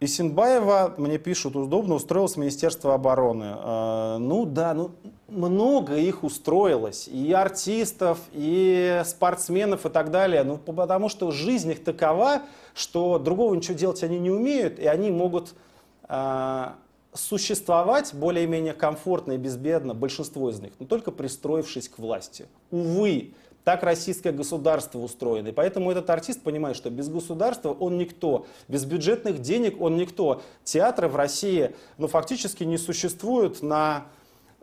Исенбаева, 0.00 0.94
мне 0.98 1.18
пишут, 1.18 1.56
удобно 1.56 1.94
устроилось 1.94 2.36
Министерство 2.36 2.94
обороны. 2.94 3.54
Э, 3.56 4.16
ну 4.18 4.44
да, 4.44 4.74
ну 4.74 4.90
много 5.28 5.96
их 5.96 6.24
устроилось. 6.24 7.08
И 7.08 7.32
артистов, 7.32 8.18
и 8.32 9.02
спортсменов, 9.04 9.86
и 9.86 9.88
так 9.88 10.10
далее. 10.10 10.42
Ну 10.44 10.58
потому 10.58 11.08
что 11.08 11.30
жизнь 11.30 11.70
их 11.70 11.82
такова, 11.82 12.42
что 12.74 13.18
другого 13.18 13.54
ничего 13.54 13.76
делать 13.76 14.02
они 14.02 14.18
не 14.18 14.30
умеют, 14.30 14.78
и 14.78 14.86
они 14.86 15.10
могут 15.10 15.54
существовать 17.14 18.12
более-менее 18.12 18.74
комфортно 18.74 19.32
и 19.32 19.36
безбедно 19.36 19.94
большинство 19.94 20.50
из 20.50 20.60
них, 20.60 20.72
но 20.78 20.86
только 20.86 21.12
пристроившись 21.12 21.88
к 21.88 21.98
власти. 21.98 22.46
Увы, 22.70 23.32
так 23.62 23.82
российское 23.82 24.32
государство 24.32 24.98
устроено. 24.98 25.48
И 25.48 25.52
поэтому 25.52 25.90
этот 25.90 26.10
артист 26.10 26.42
понимает, 26.42 26.76
что 26.76 26.90
без 26.90 27.08
государства 27.08 27.70
он 27.72 27.96
никто, 27.96 28.46
без 28.68 28.84
бюджетных 28.84 29.40
денег 29.40 29.80
он 29.80 29.96
никто. 29.96 30.42
Театры 30.64 31.08
в 31.08 31.16
России 31.16 31.74
ну, 31.96 32.06
фактически 32.06 32.64
не 32.64 32.76
существуют 32.76 33.62
на 33.62 34.06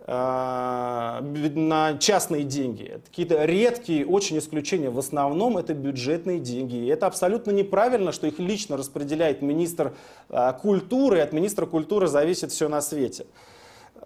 на 0.08 1.98
частные 2.00 2.44
деньги. 2.44 3.02
Какие-то 3.06 3.46
редкие 3.46 4.06
очень 4.06 4.38
исключения. 4.40 4.90
В 4.90 4.98
основном 4.98 5.58
это 5.58 5.74
бюджетные 5.74 6.40
деньги. 6.40 6.76
И 6.76 6.88
это 6.88 7.06
абсолютно 7.08 7.52
неправильно, 7.52 8.12
что 8.12 8.28
их 8.28 8.40
лично 8.40 8.78
распределяет 8.78 9.42
министр 9.42 9.94
э, 10.30 10.54
культуры. 10.60 11.20
И 11.20 11.22
от 11.22 11.34
министра 11.34 11.66
культуры 11.66 12.08
зависит 12.08 12.52
все 12.52 12.68
на 12.68 12.82
свете. 12.82 13.28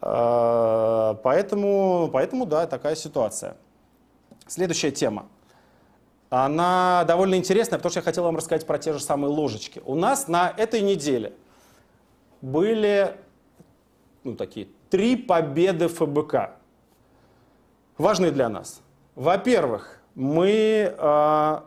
Э, 0.01 1.15
поэтому, 1.23 2.10
поэтому 2.12 2.45
да, 2.45 2.67
такая 2.67 2.95
ситуация. 2.95 3.55
Следующая 4.47 4.91
тема. 4.91 5.27
Она 6.29 7.05
довольно 7.08 7.36
интересная, 7.36 7.79
потому 7.79 7.91
что 7.91 7.99
я 7.99 8.03
хотел 8.03 8.23
вам 8.23 8.36
рассказать 8.36 8.65
про 8.65 8.77
те 8.77 8.91
же 8.91 8.99
самые 8.99 9.31
ложечки. 9.31 9.81
У 9.86 9.95
нас 9.95 10.27
на 10.27 10.53
этой 10.58 10.81
неделе 10.81 11.34
были 12.41 13.15
ну, 14.25 14.36
такие 14.36 14.67
три 14.89 15.15
победы 15.15 15.87
ФБК, 15.87 16.51
важные 17.97 18.31
для 18.31 18.49
нас. 18.49 18.81
Во-первых, 19.15 20.01
мы 20.13 20.93
э, 20.97 21.59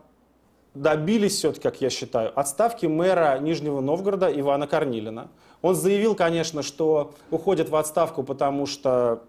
добились 0.74 1.36
все-таки, 1.36 1.62
как 1.62 1.80
я 1.80 1.90
считаю, 1.90 2.38
отставки 2.38 2.86
мэра 2.86 3.38
Нижнего 3.38 3.80
Новгорода 3.80 4.28
Ивана 4.28 4.66
Корнилина. 4.66 5.28
Он 5.62 5.74
заявил, 5.74 6.14
конечно, 6.14 6.62
что 6.62 7.14
уходит 7.30 7.68
в 7.68 7.76
отставку, 7.76 8.22
потому 8.22 8.66
что 8.66 9.24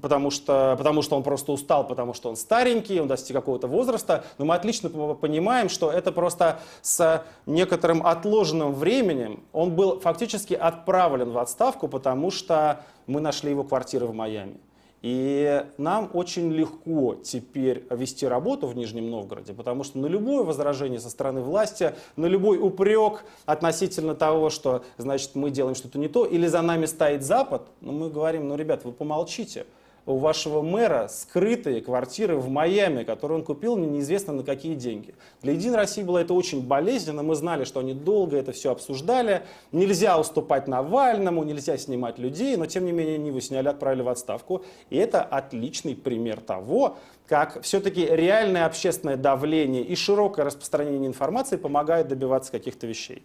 потому 0.00 0.30
что, 0.30 0.74
потому 0.76 1.02
что 1.02 1.16
он 1.16 1.22
просто 1.22 1.52
устал, 1.52 1.86
потому 1.86 2.14
что 2.14 2.28
он 2.28 2.36
старенький, 2.36 3.00
он 3.00 3.08
достиг 3.08 3.36
какого-то 3.36 3.66
возраста, 3.66 4.24
но 4.38 4.44
мы 4.44 4.54
отлично 4.54 4.88
понимаем, 4.88 5.68
что 5.68 5.90
это 5.90 6.12
просто 6.12 6.60
с 6.82 7.24
некоторым 7.46 8.06
отложенным 8.06 8.72
временем 8.72 9.42
он 9.52 9.74
был 9.74 10.00
фактически 10.00 10.54
отправлен 10.54 11.30
в 11.30 11.38
отставку, 11.38 11.88
потому 11.88 12.30
что 12.30 12.84
мы 13.06 13.20
нашли 13.20 13.50
его 13.50 13.64
квартиры 13.64 14.06
в 14.06 14.14
Майами. 14.14 14.58
И 15.00 15.64
нам 15.76 16.10
очень 16.12 16.50
легко 16.52 17.14
теперь 17.14 17.84
вести 17.90 18.26
работу 18.26 18.66
в 18.66 18.76
Нижнем 18.76 19.10
Новгороде, 19.10 19.52
потому 19.54 19.84
что 19.84 19.98
на 19.98 20.06
любое 20.06 20.42
возражение 20.42 20.98
со 20.98 21.08
стороны 21.08 21.40
власти, 21.40 21.94
на 22.16 22.26
любой 22.26 22.58
упрек 22.58 23.24
относительно 23.46 24.16
того, 24.16 24.50
что 24.50 24.82
значит 24.96 25.36
мы 25.36 25.50
делаем 25.50 25.76
что-то 25.76 25.98
не 25.98 26.08
то, 26.08 26.24
или 26.24 26.48
за 26.48 26.62
нами 26.62 26.86
стоит 26.86 27.22
Запад, 27.22 27.68
ну, 27.80 27.92
мы 27.92 28.10
говорим, 28.10 28.48
ну, 28.48 28.56
ребят, 28.56 28.84
вы 28.84 28.90
помолчите 28.90 29.66
у 30.08 30.16
вашего 30.16 30.62
мэра 30.62 31.06
скрытые 31.08 31.82
квартиры 31.82 32.36
в 32.36 32.48
Майами, 32.48 33.04
которые 33.04 33.38
он 33.38 33.44
купил 33.44 33.76
неизвестно 33.76 34.32
на 34.32 34.42
какие 34.42 34.74
деньги. 34.74 35.14
Для 35.42 35.52
Единой 35.52 35.76
России 35.76 36.02
было 36.02 36.16
это 36.16 36.32
очень 36.32 36.66
болезненно, 36.66 37.22
мы 37.22 37.34
знали, 37.34 37.64
что 37.64 37.80
они 37.80 37.92
долго 37.92 38.38
это 38.38 38.52
все 38.52 38.72
обсуждали. 38.72 39.42
Нельзя 39.70 40.18
уступать 40.18 40.66
Навальному, 40.66 41.44
нельзя 41.44 41.76
снимать 41.76 42.18
людей, 42.18 42.56
но 42.56 42.64
тем 42.64 42.86
не 42.86 42.92
менее 42.92 43.16
они 43.16 43.28
его 43.28 43.40
сняли, 43.40 43.68
отправили 43.68 44.00
в 44.00 44.08
отставку. 44.08 44.64
И 44.88 44.96
это 44.96 45.20
отличный 45.22 45.94
пример 45.94 46.40
того, 46.40 46.96
как 47.26 47.60
все-таки 47.60 48.06
реальное 48.06 48.64
общественное 48.64 49.18
давление 49.18 49.82
и 49.82 49.94
широкое 49.94 50.46
распространение 50.46 51.06
информации 51.06 51.58
помогает 51.58 52.08
добиваться 52.08 52.50
каких-то 52.50 52.86
вещей. 52.86 53.24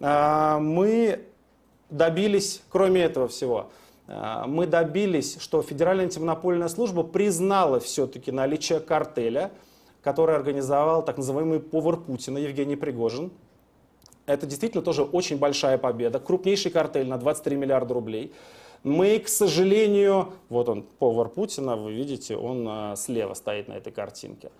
А, 0.00 0.60
мы 0.60 1.24
добились, 1.90 2.62
кроме 2.70 3.02
этого 3.02 3.26
всего, 3.26 3.70
мы 4.46 4.66
добились, 4.66 5.38
что 5.40 5.62
Федеральная 5.62 6.04
антимонопольная 6.04 6.68
служба 6.68 7.02
признала 7.02 7.80
все-таки 7.80 8.30
наличие 8.30 8.80
картеля, 8.80 9.52
который 10.02 10.34
организовал 10.34 11.04
так 11.04 11.16
называемый 11.16 11.60
повар 11.60 11.96
Путина 11.96 12.38
Евгений 12.38 12.76
Пригожин. 12.76 13.30
Это 14.26 14.46
действительно 14.46 14.82
тоже 14.82 15.02
очень 15.02 15.38
большая 15.38 15.78
победа, 15.78 16.18
крупнейший 16.18 16.70
картель 16.70 17.08
на 17.08 17.18
23 17.18 17.56
миллиарда 17.56 17.94
рублей. 17.94 18.32
Мы, 18.84 19.18
к 19.18 19.28
сожалению, 19.28 20.32
вот 20.48 20.68
он, 20.68 20.82
повар 20.82 21.28
Путина, 21.28 21.76
вы 21.76 21.92
видите, 21.92 22.36
он 22.36 22.66
а, 22.68 22.96
слева 22.96 23.34
стоит 23.34 23.68
на 23.68 23.74
этой 23.74 23.92
картинке. 23.92 24.50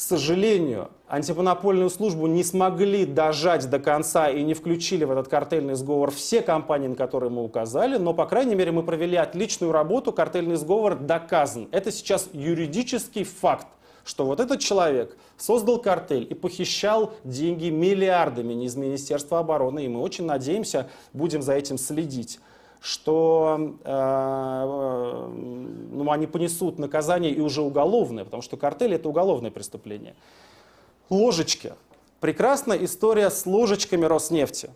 К 0.00 0.02
сожалению, 0.02 0.88
антимонопольную 1.10 1.90
службу 1.90 2.26
не 2.26 2.42
смогли 2.42 3.04
дожать 3.04 3.68
до 3.68 3.78
конца 3.78 4.30
и 4.30 4.42
не 4.42 4.54
включили 4.54 5.04
в 5.04 5.10
этот 5.10 5.28
картельный 5.28 5.74
сговор 5.74 6.10
все 6.10 6.40
компании, 6.40 6.88
на 6.88 6.96
которые 6.96 7.28
мы 7.28 7.44
указали, 7.44 7.98
но, 7.98 8.14
по 8.14 8.24
крайней 8.24 8.54
мере, 8.54 8.72
мы 8.72 8.82
провели 8.82 9.18
отличную 9.18 9.72
работу, 9.72 10.14
картельный 10.14 10.56
сговор 10.56 10.94
доказан. 10.94 11.68
Это 11.70 11.92
сейчас 11.92 12.30
юридический 12.32 13.24
факт 13.24 13.66
что 14.02 14.24
вот 14.24 14.40
этот 14.40 14.60
человек 14.60 15.16
создал 15.36 15.78
картель 15.78 16.26
и 16.28 16.32
похищал 16.32 17.12
деньги 17.22 17.68
миллиардами 17.68 18.54
не 18.54 18.64
из 18.64 18.74
Министерства 18.74 19.40
обороны, 19.40 19.84
и 19.84 19.88
мы 19.88 20.00
очень 20.00 20.24
надеемся, 20.24 20.88
будем 21.12 21.42
за 21.42 21.52
этим 21.52 21.76
следить 21.76 22.40
что 22.80 23.76
э, 23.84 25.28
ну, 25.30 26.10
они 26.10 26.26
понесут 26.26 26.78
наказание 26.78 27.30
и 27.30 27.40
уже 27.40 27.60
уголовное, 27.60 28.24
потому 28.24 28.42
что 28.42 28.56
картель 28.56 28.94
это 28.94 29.08
уголовное 29.08 29.50
преступление. 29.50 30.14
Ложечки. 31.10 31.74
Прекрасная 32.20 32.82
история 32.84 33.30
с 33.30 33.44
ложечками 33.46 34.04
Роснефти. 34.04 34.70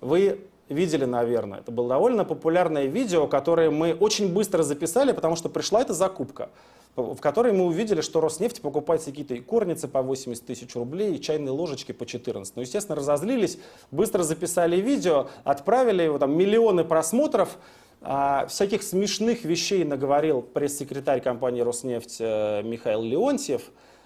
Вы 0.00 0.40
видели, 0.68 1.04
наверное. 1.04 1.60
Это 1.60 1.70
было 1.70 1.88
довольно 1.88 2.24
популярное 2.24 2.86
видео, 2.86 3.26
которое 3.26 3.70
мы 3.70 3.94
очень 3.94 4.32
быстро 4.32 4.62
записали, 4.62 5.12
потому 5.12 5.36
что 5.36 5.48
пришла 5.48 5.82
эта 5.82 5.94
закупка 5.94 6.50
в 6.96 7.20
которой 7.20 7.52
мы 7.52 7.66
увидели, 7.66 8.00
что 8.00 8.20
Роснефть 8.20 8.62
покупает 8.62 9.04
какие-то 9.04 9.34
и 9.34 9.40
корницы 9.40 9.86
по 9.86 10.02
80 10.02 10.44
тысяч 10.44 10.74
рублей, 10.74 11.14
и 11.14 11.20
чайные 11.20 11.50
ложечки 11.50 11.92
по 11.92 12.06
14. 12.06 12.56
Ну, 12.56 12.62
естественно, 12.62 12.96
разозлились, 12.96 13.58
быстро 13.90 14.22
записали 14.22 14.76
видео, 14.76 15.28
отправили 15.44 16.02
его, 16.02 16.18
там 16.18 16.36
миллионы 16.36 16.84
просмотров, 16.84 17.58
а, 18.00 18.46
всяких 18.46 18.82
смешных 18.82 19.44
вещей 19.44 19.84
наговорил 19.84 20.40
пресс-секретарь 20.42 21.20
компании 21.20 21.62
«Роснефть» 21.62 22.16
э, 22.20 22.62
Михаил 22.62 23.02
Леонтьев. 23.02 23.62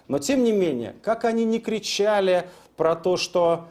Но, 0.07 0.19
тем 0.19 0.43
не 0.43 0.51
менее, 0.51 0.95
как 1.03 1.25
они 1.25 1.45
не 1.45 1.59
кричали 1.59 2.47
про 2.77 2.95
то, 2.95 3.15
что 3.15 3.65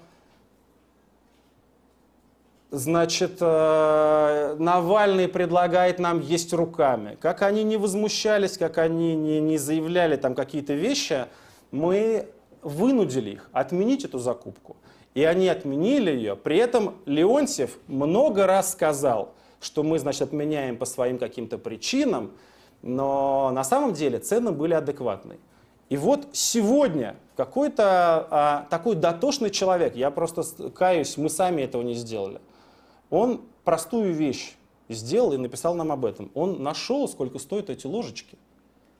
Значит, 2.70 3.38
э, 3.40 4.56
Навальный 4.58 5.26
предлагает 5.26 5.98
нам 5.98 6.20
есть 6.20 6.52
руками. 6.52 7.18
Как 7.20 7.42
они 7.42 7.64
не 7.64 7.76
возмущались, 7.76 8.56
как 8.56 8.78
они 8.78 9.16
не, 9.16 9.40
не 9.40 9.58
заявляли 9.58 10.16
там 10.16 10.36
какие-то 10.36 10.74
вещи, 10.74 11.26
мы 11.72 12.28
вынудили 12.62 13.30
их 13.30 13.48
отменить 13.52 14.04
эту 14.04 14.20
закупку. 14.20 14.76
И 15.14 15.24
они 15.24 15.48
отменили 15.48 16.12
ее. 16.12 16.36
При 16.36 16.58
этом 16.58 16.94
Леонтьев 17.06 17.76
много 17.88 18.46
раз 18.46 18.72
сказал, 18.72 19.34
что 19.60 19.82
мы, 19.82 19.98
значит, 19.98 20.22
отменяем 20.22 20.76
по 20.76 20.84
своим 20.84 21.18
каким-то 21.18 21.58
причинам, 21.58 22.30
но 22.82 23.50
на 23.52 23.64
самом 23.64 23.94
деле 23.94 24.20
цены 24.20 24.52
были 24.52 24.74
адекватные. 24.74 25.40
И 25.88 25.96
вот 25.96 26.28
сегодня 26.32 27.16
какой-то 27.36 28.28
а, 28.30 28.66
такой 28.70 28.94
дотошный 28.94 29.50
человек, 29.50 29.96
я 29.96 30.12
просто 30.12 30.44
каюсь, 30.70 31.16
мы 31.16 31.28
сами 31.28 31.62
этого 31.62 31.82
не 31.82 31.94
сделали, 31.94 32.40
он 33.10 33.42
простую 33.64 34.14
вещь 34.14 34.56
сделал 34.88 35.32
и 35.32 35.36
написал 35.36 35.74
нам 35.74 35.92
об 35.92 36.04
этом. 36.04 36.30
Он 36.34 36.62
нашел, 36.62 37.08
сколько 37.08 37.38
стоят 37.38 37.70
эти 37.70 37.86
ложечки. 37.86 38.38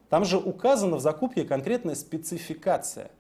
Там 0.09 0.25
же 0.25 0.39
указана 0.39 0.97
в 0.97 1.01
закупке 1.01 1.45
конкретная 1.45 1.95
спецификация. 1.95 3.11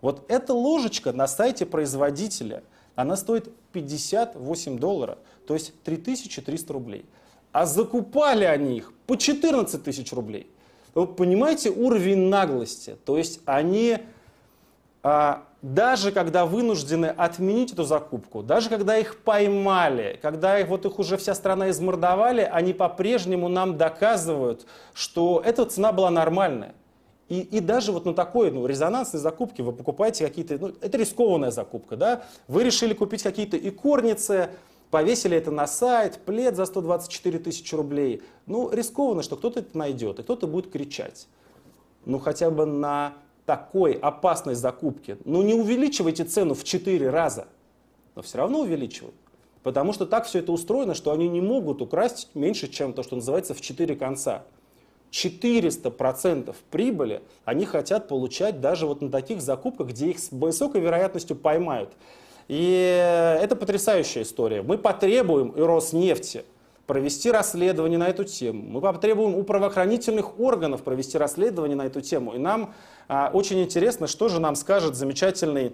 Вот 0.00 0.24
эта 0.28 0.54
ложечка 0.54 1.12
на 1.12 1.26
сайте 1.26 1.66
производителя, 1.66 2.62
она 2.94 3.16
стоит 3.16 3.52
58 3.72 4.78
долларов, 4.78 5.18
то 5.46 5.54
есть 5.54 5.72
3300 5.82 6.72
рублей. 6.72 7.04
А 7.52 7.66
закупали 7.66 8.44
они 8.44 8.76
их 8.76 8.92
по 9.06 9.16
14 9.16 9.82
тысяч 9.82 10.12
рублей. 10.12 10.50
Вы 10.94 11.06
понимаете 11.06 11.70
уровень 11.70 12.28
наглости? 12.28 12.96
То 13.04 13.18
есть 13.18 13.40
они 13.44 13.98
даже 15.62 16.12
когда 16.12 16.46
вынуждены 16.46 17.06
отменить 17.06 17.72
эту 17.72 17.84
закупку, 17.84 18.42
даже 18.42 18.68
когда 18.68 18.96
их 18.98 19.18
поймали, 19.20 20.18
когда 20.22 20.60
их, 20.60 20.68
вот 20.68 20.84
их 20.86 20.98
уже 20.98 21.16
вся 21.16 21.34
страна 21.34 21.70
измордовали, 21.70 22.42
они 22.42 22.72
по-прежнему 22.72 23.48
нам 23.48 23.76
доказывают, 23.76 24.66
что 24.94 25.42
эта 25.44 25.64
цена 25.64 25.92
была 25.92 26.10
нормальная. 26.10 26.74
И, 27.28 27.40
и 27.40 27.58
даже 27.58 27.90
вот 27.90 28.04
на 28.04 28.14
такой 28.14 28.52
ну, 28.52 28.66
резонансной 28.66 29.18
закупке 29.18 29.64
вы 29.64 29.72
покупаете 29.72 30.26
какие-то, 30.26 30.58
ну, 30.58 30.68
это 30.80 30.96
рискованная 30.96 31.50
закупка, 31.50 31.96
да, 31.96 32.24
вы 32.46 32.62
решили 32.62 32.94
купить 32.94 33.24
какие-то 33.24 33.56
икорницы, 33.56 34.50
повесили 34.92 35.36
это 35.36 35.50
на 35.50 35.66
сайт, 35.66 36.20
плед 36.24 36.54
за 36.54 36.66
124 36.66 37.40
тысячи 37.40 37.74
рублей. 37.74 38.22
Ну, 38.46 38.70
рискованно, 38.70 39.24
что 39.24 39.34
кто-то 39.34 39.58
это 39.60 39.76
найдет, 39.76 40.20
и 40.20 40.22
кто-то 40.22 40.46
будет 40.46 40.70
кричать. 40.70 41.26
Ну, 42.04 42.20
хотя 42.20 42.50
бы 42.50 42.66
на 42.66 43.14
такой 43.46 43.92
опасной 43.92 44.54
закупки, 44.54 45.16
ну 45.24 45.42
не 45.42 45.54
увеличивайте 45.54 46.24
цену 46.24 46.54
в 46.54 46.64
4 46.64 47.08
раза, 47.08 47.46
но 48.14 48.22
все 48.22 48.38
равно 48.38 48.60
увеличивают. 48.60 49.14
Потому 49.62 49.92
что 49.92 50.06
так 50.06 50.26
все 50.26 50.40
это 50.40 50.52
устроено, 50.52 50.94
что 50.94 51.10
они 51.12 51.28
не 51.28 51.40
могут 51.40 51.80
украсть 51.82 52.28
меньше, 52.34 52.68
чем 52.68 52.92
то, 52.92 53.02
что 53.02 53.16
называется 53.16 53.54
в 53.54 53.60
4 53.60 53.96
конца. 53.96 54.44
400% 55.12 56.54
прибыли 56.70 57.22
они 57.44 57.64
хотят 57.64 58.08
получать 58.08 58.60
даже 58.60 58.86
вот 58.86 59.00
на 59.00 59.10
таких 59.10 59.40
закупках, 59.40 59.88
где 59.88 60.10
их 60.10 60.18
с 60.18 60.30
высокой 60.30 60.80
вероятностью 60.80 61.36
поймают. 61.36 61.90
И 62.48 63.38
это 63.40 63.56
потрясающая 63.56 64.22
история. 64.22 64.62
Мы 64.62 64.78
потребуем 64.78 65.50
и 65.50 65.60
Роснефти– 65.60 66.44
провести 66.86 67.30
расследование 67.30 67.98
на 67.98 68.08
эту 68.08 68.24
тему. 68.24 68.62
Мы 68.62 68.80
потребуем 68.80 69.34
у 69.34 69.42
правоохранительных 69.42 70.38
органов 70.38 70.82
провести 70.82 71.18
расследование 71.18 71.76
на 71.76 71.86
эту 71.86 72.00
тему. 72.00 72.34
И 72.34 72.38
нам 72.38 72.74
очень 73.08 73.62
интересно, 73.62 74.06
что 74.06 74.28
же 74.28 74.40
нам 74.40 74.56
скажет 74.56 74.96
замечательный 74.96 75.72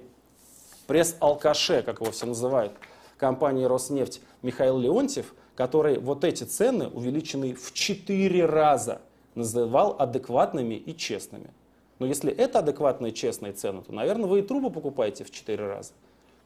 пресс-алкаше, 0.87 1.83
как 1.83 2.01
его 2.01 2.11
все 2.11 2.27
называют, 2.27 2.73
компании 3.17 3.65
«Роснефть» 3.65 4.21
Михаил 4.43 4.79
Леонтьев, 4.79 5.35
который 5.55 5.99
вот 5.99 6.25
эти 6.25 6.45
цены, 6.45 6.89
увеличенные 6.89 7.55
в 7.55 7.73
4 7.73 8.47
раза, 8.47 9.01
называл 9.35 9.97
адекватными 9.99 10.75
и 10.75 10.97
честными. 10.97 11.51
Но 11.99 12.07
если 12.07 12.33
это 12.33 12.59
адекватные 12.59 13.13
честные 13.13 13.53
цены, 13.53 13.83
то, 13.83 13.93
наверное, 13.93 14.27
вы 14.27 14.41
и 14.41 14.43
трубы 14.43 14.71
покупаете 14.71 15.25
в 15.25 15.31
4 15.31 15.65
раза. 15.65 15.93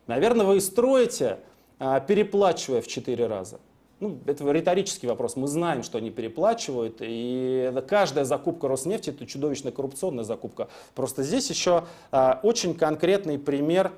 Наверное, 0.06 0.44
вы 0.44 0.58
и 0.58 0.60
строите, 0.60 1.38
а, 1.78 1.98
переплачивая 2.00 2.82
в 2.82 2.86
4 2.86 3.26
раза. 3.26 3.58
Ну, 3.98 4.20
это 4.26 4.50
риторический 4.50 5.06
вопрос. 5.06 5.36
Мы 5.36 5.46
знаем, 5.46 5.82
что 5.82 5.96
они 5.96 6.10
переплачивают, 6.10 6.98
и 7.00 7.72
каждая 7.88 8.26
закупка 8.26 8.68
Роснефти– 8.68 9.10
это 9.10 9.24
чудовищная 9.24 9.72
коррупционная 9.72 10.24
закупка. 10.24 10.68
Просто 10.94 11.22
здесь 11.22 11.48
еще 11.48 11.86
а, 12.10 12.38
очень 12.42 12.74
конкретный 12.74 13.38
пример 13.38 13.92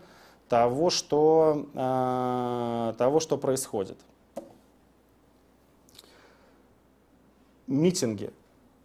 того, 0.48 0.90
что, 0.90 1.66
а, 1.74 2.94
того, 2.96 3.18
что 3.18 3.36
происходит. 3.38 3.98
Митинги 7.66 8.30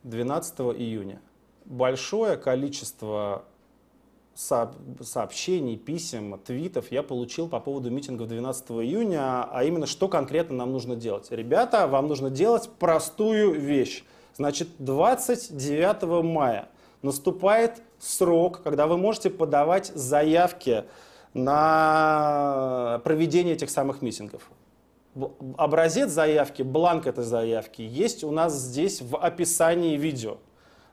12 0.02 0.60
июня. 0.78 1.22
Большое 1.66 2.38
количество 2.38 3.46
сообщений, 4.36 5.78
писем, 5.78 6.40
твитов 6.40 6.92
я 6.92 7.04
получил 7.04 7.48
по 7.48 7.60
поводу 7.60 7.92
митинга 7.92 8.26
12 8.26 8.72
июня, 8.72 9.44
а 9.44 9.64
именно, 9.64 9.86
что 9.86 10.08
конкретно 10.08 10.58
нам 10.58 10.72
нужно 10.72 10.96
делать. 10.96 11.32
Ребята, 11.32 11.88
вам 11.88 12.08
нужно 12.08 12.30
делать 12.30 12.70
простую 12.80 13.60
вещь. 13.60 14.04
Значит, 14.36 14.70
29 14.80 16.24
мая 16.24 16.70
наступает 17.04 17.82
срок, 18.00 18.62
когда 18.64 18.88
вы 18.88 18.98
можете 18.98 19.30
подавать 19.30 19.88
заявки 19.94 20.86
на 21.34 23.02
проведение 23.04 23.54
этих 23.56 23.70
самых 23.70 24.02
митингов. 24.02 24.50
Образец 25.58 26.10
заявки, 26.10 26.64
бланк 26.64 27.06
этой 27.06 27.24
заявки 27.24 27.84
есть 27.84 28.24
у 28.24 28.32
нас 28.32 28.54
здесь 28.56 29.02
в 29.02 29.16
описании 29.16 29.96
видео. 29.96 30.38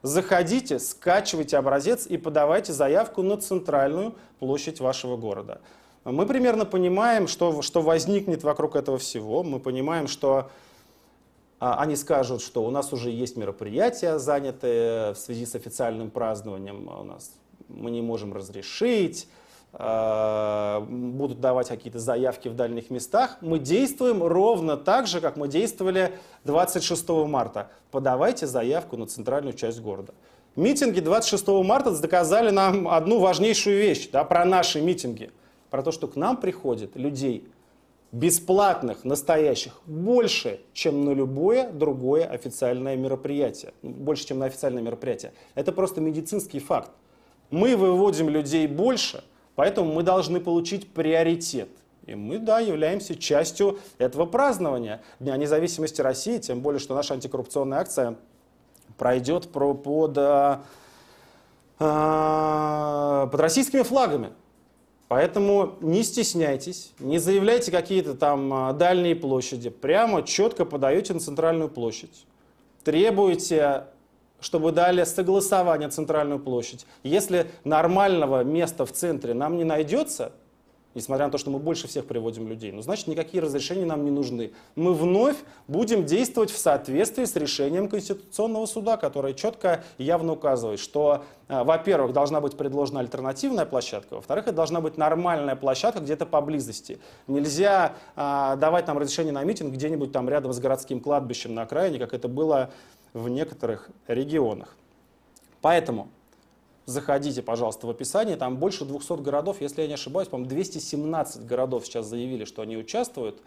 Заходите, 0.02 0.78
скачивайте 0.78 1.58
образец 1.58 2.06
и 2.06 2.16
подавайте 2.16 2.72
заявку 2.72 3.22
на 3.22 3.36
центральную 3.36 4.14
площадь 4.38 4.80
вашего 4.80 5.16
города. 5.16 5.60
Мы 6.04 6.26
примерно 6.26 6.64
понимаем, 6.64 7.28
что, 7.28 7.60
что 7.60 7.82
возникнет 7.82 8.42
вокруг 8.42 8.76
этого 8.76 8.96
всего. 8.96 9.42
Мы 9.42 9.60
понимаем, 9.60 10.08
что 10.08 10.50
а, 11.58 11.78
они 11.82 11.96
скажут, 11.96 12.40
что 12.40 12.64
у 12.64 12.70
нас 12.70 12.94
уже 12.94 13.10
есть 13.10 13.36
мероприятия, 13.36 14.18
занятые 14.18 15.12
в 15.12 15.18
связи 15.18 15.44
с 15.44 15.54
официальным 15.54 16.10
празднованием. 16.10 16.88
У 16.88 17.04
нас 17.04 17.32
мы 17.68 17.90
не 17.90 18.00
можем 18.00 18.32
разрешить, 18.32 19.28
будут 19.72 21.40
давать 21.40 21.68
какие-то 21.68 22.00
заявки 22.00 22.48
в 22.48 22.56
дальних 22.56 22.90
местах, 22.90 23.38
мы 23.40 23.58
действуем 23.58 24.22
ровно 24.22 24.76
так 24.76 25.06
же, 25.06 25.20
как 25.20 25.36
мы 25.36 25.46
действовали 25.46 26.18
26 26.44 27.08
марта. 27.26 27.70
Подавайте 27.90 28.46
заявку 28.46 28.96
на 28.96 29.06
центральную 29.06 29.54
часть 29.54 29.80
города. 29.80 30.12
Митинги 30.56 30.98
26 30.98 31.46
марта 31.64 31.92
доказали 31.92 32.50
нам 32.50 32.88
одну 32.88 33.20
важнейшую 33.20 33.78
вещь 33.78 34.08
да, 34.10 34.24
про 34.24 34.44
наши 34.44 34.80
митинги. 34.80 35.30
Про 35.70 35.84
то, 35.84 35.92
что 35.92 36.08
к 36.08 36.16
нам 36.16 36.36
приходит 36.36 36.96
людей 36.96 37.48
бесплатных, 38.10 39.04
настоящих, 39.04 39.80
больше, 39.86 40.60
чем 40.72 41.04
на 41.04 41.12
любое 41.12 41.70
другое 41.70 42.24
официальное 42.24 42.96
мероприятие. 42.96 43.72
Ну, 43.82 43.90
больше, 43.90 44.26
чем 44.26 44.40
на 44.40 44.46
официальное 44.46 44.82
мероприятие. 44.82 45.32
Это 45.54 45.70
просто 45.70 46.00
медицинский 46.00 46.58
факт. 46.58 46.90
Мы 47.50 47.76
выводим 47.76 48.28
людей 48.28 48.66
больше, 48.66 49.22
поэтому 49.60 49.92
мы 49.92 50.02
должны 50.02 50.40
получить 50.40 50.90
приоритет. 50.90 51.68
И 52.06 52.14
мы, 52.14 52.38
да, 52.38 52.60
являемся 52.60 53.14
частью 53.14 53.78
этого 53.98 54.24
празднования 54.24 55.02
Дня 55.18 55.36
независимости 55.36 56.00
России, 56.00 56.38
тем 56.38 56.62
более, 56.62 56.78
что 56.78 56.94
наша 56.94 57.12
антикоррупционная 57.12 57.80
акция 57.80 58.16
пройдет 58.96 59.52
под, 59.52 60.16
а, 60.16 60.62
а, 61.78 63.26
под 63.26 63.38
российскими 63.38 63.82
флагами. 63.82 64.30
Поэтому 65.08 65.74
не 65.82 66.04
стесняйтесь, 66.04 66.92
не 66.98 67.18
заявляйте 67.18 67.70
какие-то 67.70 68.14
там 68.14 68.50
а, 68.54 68.72
дальние 68.72 69.14
площади, 69.14 69.68
прямо 69.68 70.22
четко 70.22 70.64
подаете 70.64 71.12
на 71.12 71.20
центральную 71.20 71.68
площадь. 71.68 72.24
Требуете, 72.82 73.84
чтобы 74.40 74.72
дали 74.72 75.04
согласование 75.04 75.88
центральную 75.88 76.40
площадь. 76.40 76.86
Если 77.02 77.50
нормального 77.64 78.44
места 78.44 78.84
в 78.86 78.92
центре 78.92 79.34
нам 79.34 79.56
не 79.56 79.64
найдется, 79.64 80.32
несмотря 80.94 81.26
на 81.26 81.32
то, 81.32 81.38
что 81.38 81.50
мы 81.50 81.58
больше 81.58 81.86
всех 81.86 82.06
приводим 82.06 82.48
людей. 82.48 82.72
Ну, 82.72 82.82
значит, 82.82 83.06
никакие 83.06 83.42
разрешения 83.42 83.84
нам 83.84 84.04
не 84.04 84.10
нужны. 84.10 84.52
Мы 84.74 84.92
вновь 84.92 85.36
будем 85.68 86.04
действовать 86.04 86.50
в 86.50 86.58
соответствии 86.58 87.24
с 87.24 87.36
решением 87.36 87.88
Конституционного 87.88 88.66
суда, 88.66 88.96
которое 88.96 89.34
четко 89.34 89.84
и 89.98 90.04
явно 90.04 90.32
указывает, 90.32 90.80
что, 90.80 91.24
э, 91.48 91.62
во-первых, 91.62 92.12
должна 92.12 92.40
быть 92.40 92.56
предложена 92.56 93.00
альтернативная 93.00 93.66
площадка, 93.66 94.14
во-вторых, 94.14 94.46
это 94.46 94.56
должна 94.56 94.80
быть 94.80 94.96
нормальная 94.98 95.56
площадка 95.56 96.00
где-то 96.00 96.26
поблизости. 96.26 96.98
Нельзя 97.26 97.92
а, 98.16 98.56
давать 98.56 98.86
нам 98.86 98.98
разрешение 98.98 99.32
на 99.32 99.44
митинг 99.44 99.72
где-нибудь 99.72 100.12
там 100.12 100.28
рядом 100.28 100.52
с 100.52 100.58
городским 100.58 101.00
кладбищем 101.00 101.54
на 101.54 101.62
окраине, 101.62 101.98
как 101.98 102.14
это 102.14 102.28
было 102.28 102.70
в 103.12 103.28
некоторых 103.28 103.90
регионах. 104.06 104.76
Поэтому 105.60 106.08
Заходите, 106.90 107.40
пожалуйста, 107.40 107.86
в 107.86 107.90
описание. 107.90 108.36
Там 108.36 108.56
больше 108.56 108.84
200 108.84 109.22
городов, 109.22 109.60
если 109.60 109.82
я 109.82 109.86
не 109.86 109.94
ошибаюсь, 109.94 110.26
по-моему, 110.26 110.50
217 110.50 111.46
городов 111.46 111.86
сейчас 111.86 112.06
заявили, 112.06 112.44
что 112.44 112.62
они 112.62 112.76
участвуют. 112.76 113.40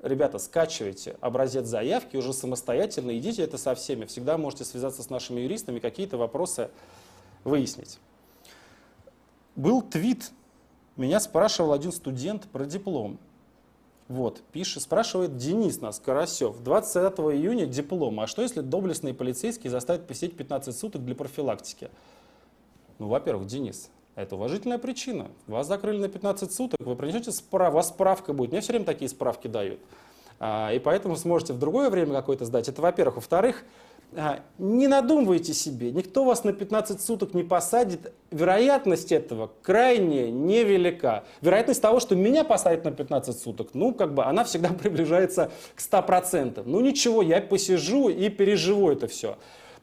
Ребята, 0.00 0.38
скачивайте 0.38 1.16
образец 1.20 1.66
заявки 1.66 2.16
уже 2.16 2.32
самостоятельно, 2.32 3.18
идите 3.18 3.42
это 3.42 3.58
со 3.58 3.74
всеми. 3.74 4.04
Всегда 4.04 4.38
можете 4.38 4.64
связаться 4.64 5.02
с 5.02 5.10
нашими 5.10 5.40
юристами, 5.40 5.80
какие-то 5.80 6.18
вопросы 6.18 6.70
выяснить. 7.42 7.98
Был 9.56 9.82
твит, 9.82 10.30
меня 10.94 11.18
спрашивал 11.18 11.72
один 11.72 11.90
студент 11.90 12.44
про 12.44 12.64
диплом. 12.64 13.18
Вот, 14.08 14.40
пишет, 14.52 14.82
спрашивает 14.82 15.36
Денис 15.36 15.82
нас, 15.82 16.00
Карасев, 16.00 16.62
29 16.62 17.36
июня 17.36 17.66
диплом. 17.66 18.18
А 18.20 18.26
что 18.26 18.40
если 18.40 18.62
доблестные 18.62 19.12
полицейские 19.12 19.70
заставят 19.70 20.06
посидеть 20.06 20.34
15 20.34 20.74
суток 20.74 21.04
для 21.04 21.14
профилактики? 21.14 21.90
Ну, 22.98 23.08
во-первых, 23.08 23.46
Денис, 23.46 23.90
это 24.14 24.36
уважительная 24.36 24.78
причина. 24.78 25.28
Вас 25.46 25.66
закрыли 25.66 25.98
на 25.98 26.08
15 26.08 26.50
суток, 26.50 26.80
вы 26.80 26.96
принесете 26.96 27.32
справку, 27.32 27.74
у 27.74 27.76
вас 27.76 27.88
справка 27.88 28.32
будет. 28.32 28.50
Мне 28.50 28.62
все 28.62 28.72
время 28.72 28.86
такие 28.86 29.10
справки 29.10 29.46
дают. 29.46 29.78
А, 30.40 30.72
и 30.72 30.78
поэтому 30.78 31.14
сможете 31.16 31.52
в 31.52 31.58
другое 31.58 31.90
время 31.90 32.14
какое-то 32.14 32.46
сдать. 32.46 32.68
Это 32.68 32.80
во-первых. 32.80 33.16
Во-вторых, 33.16 33.62
не 34.58 34.88
надумывайте 34.88 35.52
себе, 35.52 35.90
никто 35.90 36.24
вас 36.24 36.44
на 36.44 36.52
15 36.52 37.00
суток 37.00 37.34
не 37.34 37.42
посадит. 37.42 38.12
Вероятность 38.30 39.12
этого 39.12 39.50
крайне 39.62 40.30
невелика. 40.30 41.24
Вероятность 41.40 41.82
того, 41.82 42.00
что 42.00 42.16
меня 42.16 42.44
посадят 42.44 42.84
на 42.84 42.90
15 42.90 43.38
суток, 43.38 43.70
ну, 43.74 43.92
как 43.92 44.14
бы, 44.14 44.24
она 44.24 44.44
всегда 44.44 44.68
приближается 44.82 45.50
к 45.74 45.80
100%. 45.80 46.62
Ну, 46.64 46.80
ничего, 46.80 47.22
я 47.22 47.40
посижу 47.40 48.08
и 48.08 48.28
переживу 48.28 48.90
это 48.90 49.06
все. 49.06 49.36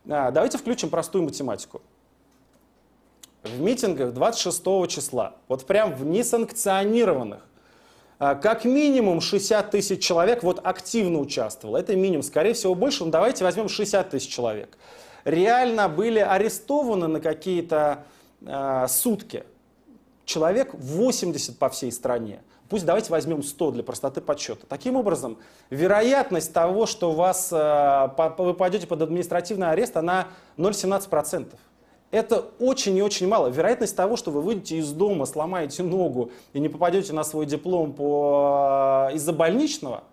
А, 0.07 0.31
давайте 0.31 0.57
включим 0.57 0.89
простую 0.89 1.23
математику 1.23 1.81
в 3.45 3.61
митингах 3.61 4.13
26 4.13 4.88
числа, 4.88 5.35
вот 5.47 5.65
прям 5.65 5.93
в 5.93 6.05
несанкционированных, 6.05 7.39
а, 7.39 7.54
как 8.17 8.65
минимум 8.65 9.21
60 9.21 9.71
тысяч 9.71 10.01
человек 10.04 10.43
вот 10.43 10.62
активно 10.63 11.19
участвовало. 11.19 11.78
Это 11.78 11.95
минимум, 11.95 12.23
скорее 12.23 12.54
всего 12.54 12.75
больше, 12.75 13.04
но 13.04 13.12
давайте 13.12 13.43
возьмем 13.43 13.67
60 13.67 14.10
тысяч 14.10 14.30
человек. 14.30 14.78
Реально 15.25 15.89
были 15.89 16.19
арестованы 16.19 17.08
на 17.08 17.19
какие-то 17.19 18.06
э, 18.41 18.86
сутки 18.88 19.43
человек 20.25 20.73
80 20.73 21.58
по 21.58 21.69
всей 21.69 21.91
стране. 21.91 22.41
Пусть 22.69 22.86
давайте 22.86 23.12
возьмем 23.12 23.43
100 23.43 23.71
для 23.71 23.84
простоты 23.84 24.21
подсчета. 24.21 24.65
Таким 24.67 24.95
образом, 24.95 25.38
вероятность 25.69 26.51
того, 26.54 26.86
что 26.86 27.12
вас, 27.12 27.49
э, 27.51 28.10
вы 28.38 28.54
пойдете 28.54 28.88
под 28.88 29.01
административный 29.01 29.69
арест, 29.69 29.97
она 29.97 30.28
0,17%. 30.58 31.54
Это 32.11 32.45
очень 32.59 32.95
и 32.97 33.01
очень 33.01 33.27
мало. 33.27 33.47
Вероятность 33.47 33.95
того, 33.95 34.15
что 34.15 34.31
вы 34.31 34.41
выйдете 34.41 34.77
из 34.77 34.91
дома, 34.91 35.25
сломаете 35.25 35.83
ногу 35.83 36.31
и 36.53 36.59
не 36.59 36.69
попадете 36.69 37.13
на 37.13 37.23
свой 37.23 37.45
диплом 37.45 37.93
по... 37.93 39.09
из-за 39.13 39.33
больничного, 39.33 40.03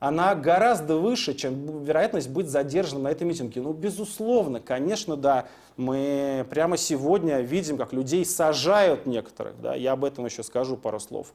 она 0.00 0.34
гораздо 0.34 0.96
выше, 0.96 1.34
чем 1.34 1.82
вероятность 1.82 2.28
быть 2.28 2.48
задержанным 2.48 3.04
на 3.04 3.08
этом 3.08 3.28
митинге. 3.28 3.62
Ну, 3.62 3.72
безусловно, 3.72 4.60
конечно, 4.60 5.16
да, 5.16 5.46
мы 5.76 6.46
прямо 6.50 6.76
сегодня 6.76 7.40
видим, 7.40 7.78
как 7.78 7.92
людей 7.92 8.24
сажают 8.24 9.06
некоторых, 9.06 9.60
да, 9.60 9.74
я 9.74 9.92
об 9.92 10.04
этом 10.04 10.26
еще 10.26 10.42
скажу 10.42 10.76
пару 10.76 11.00
слов. 11.00 11.32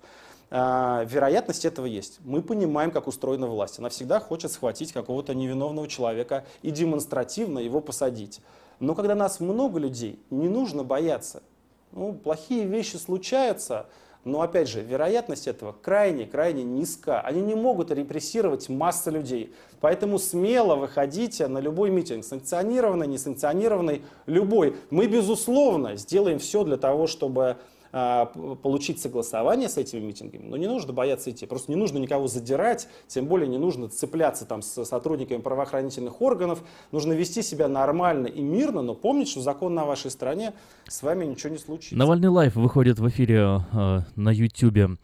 А, 0.51 1.03
вероятность 1.05 1.65
этого 1.65 1.85
есть. 1.85 2.19
Мы 2.23 2.41
понимаем, 2.41 2.91
как 2.91 3.07
устроена 3.07 3.47
власть. 3.47 3.79
Она 3.79 3.89
всегда 3.89 4.19
хочет 4.19 4.51
схватить 4.51 4.91
какого-то 4.93 5.35
невиновного 5.35 5.87
человека 5.87 6.45
и 6.61 6.71
демонстративно 6.71 7.59
его 7.59 7.81
посадить. 7.81 8.41
Но 8.79 8.95
когда 8.95 9.15
нас 9.15 9.39
много 9.39 9.79
людей, 9.79 10.19
не 10.29 10.47
нужно 10.47 10.83
бояться. 10.83 11.43
Ну, 11.91 12.13
плохие 12.13 12.65
вещи 12.65 12.95
случаются, 12.97 13.87
но 14.23 14.41
опять 14.41 14.67
же, 14.67 14.81
вероятность 14.81 15.47
этого 15.47 15.73
крайне-крайне 15.73 16.63
низка. 16.63 17.21
Они 17.21 17.41
не 17.41 17.55
могут 17.55 17.89
репрессировать 17.91 18.69
массы 18.69 19.09
людей. 19.09 19.53
Поэтому 19.79 20.19
смело 20.19 20.75
выходите 20.75 21.47
на 21.47 21.59
любой 21.59 21.89
митинг, 21.89 22.25
санкционированный, 22.25 23.07
несанкционированный, 23.07 24.03
любой. 24.25 24.75
Мы, 24.89 25.07
безусловно, 25.07 25.95
сделаем 25.95 26.39
все 26.39 26.63
для 26.63 26.77
того, 26.77 27.07
чтобы 27.07 27.57
получить 27.91 28.99
согласование 28.99 29.69
с 29.69 29.77
этими 29.77 29.99
митингами, 29.99 30.43
но 30.43 30.57
не 30.57 30.67
нужно 30.67 30.93
бояться 30.93 31.31
идти. 31.31 31.45
Просто 31.45 31.71
не 31.71 31.75
нужно 31.75 31.97
никого 31.97 32.27
задирать, 32.27 32.87
тем 33.07 33.25
более 33.25 33.47
не 33.47 33.57
нужно 33.57 33.89
цепляться 33.89 34.45
там 34.45 34.61
с 34.61 34.85
сотрудниками 34.85 35.41
правоохранительных 35.41 36.21
органов. 36.21 36.63
Нужно 36.91 37.13
вести 37.13 37.41
себя 37.41 37.67
нормально 37.67 38.27
и 38.27 38.41
мирно, 38.41 38.81
но 38.81 38.95
помнить, 38.95 39.29
что 39.29 39.41
закон 39.41 39.73
на 39.73 39.85
вашей 39.85 40.11
стороне, 40.11 40.53
с 40.87 41.01
вами 41.01 41.25
ничего 41.25 41.51
не 41.51 41.57
случится. 41.57 41.95
Навальный 41.95 42.29
лайф 42.29 42.55
выходит 42.55 42.99
в 42.99 43.07
эфире 43.09 43.63
э, 43.71 43.99
на 44.15 44.29
YouTube 44.29 44.97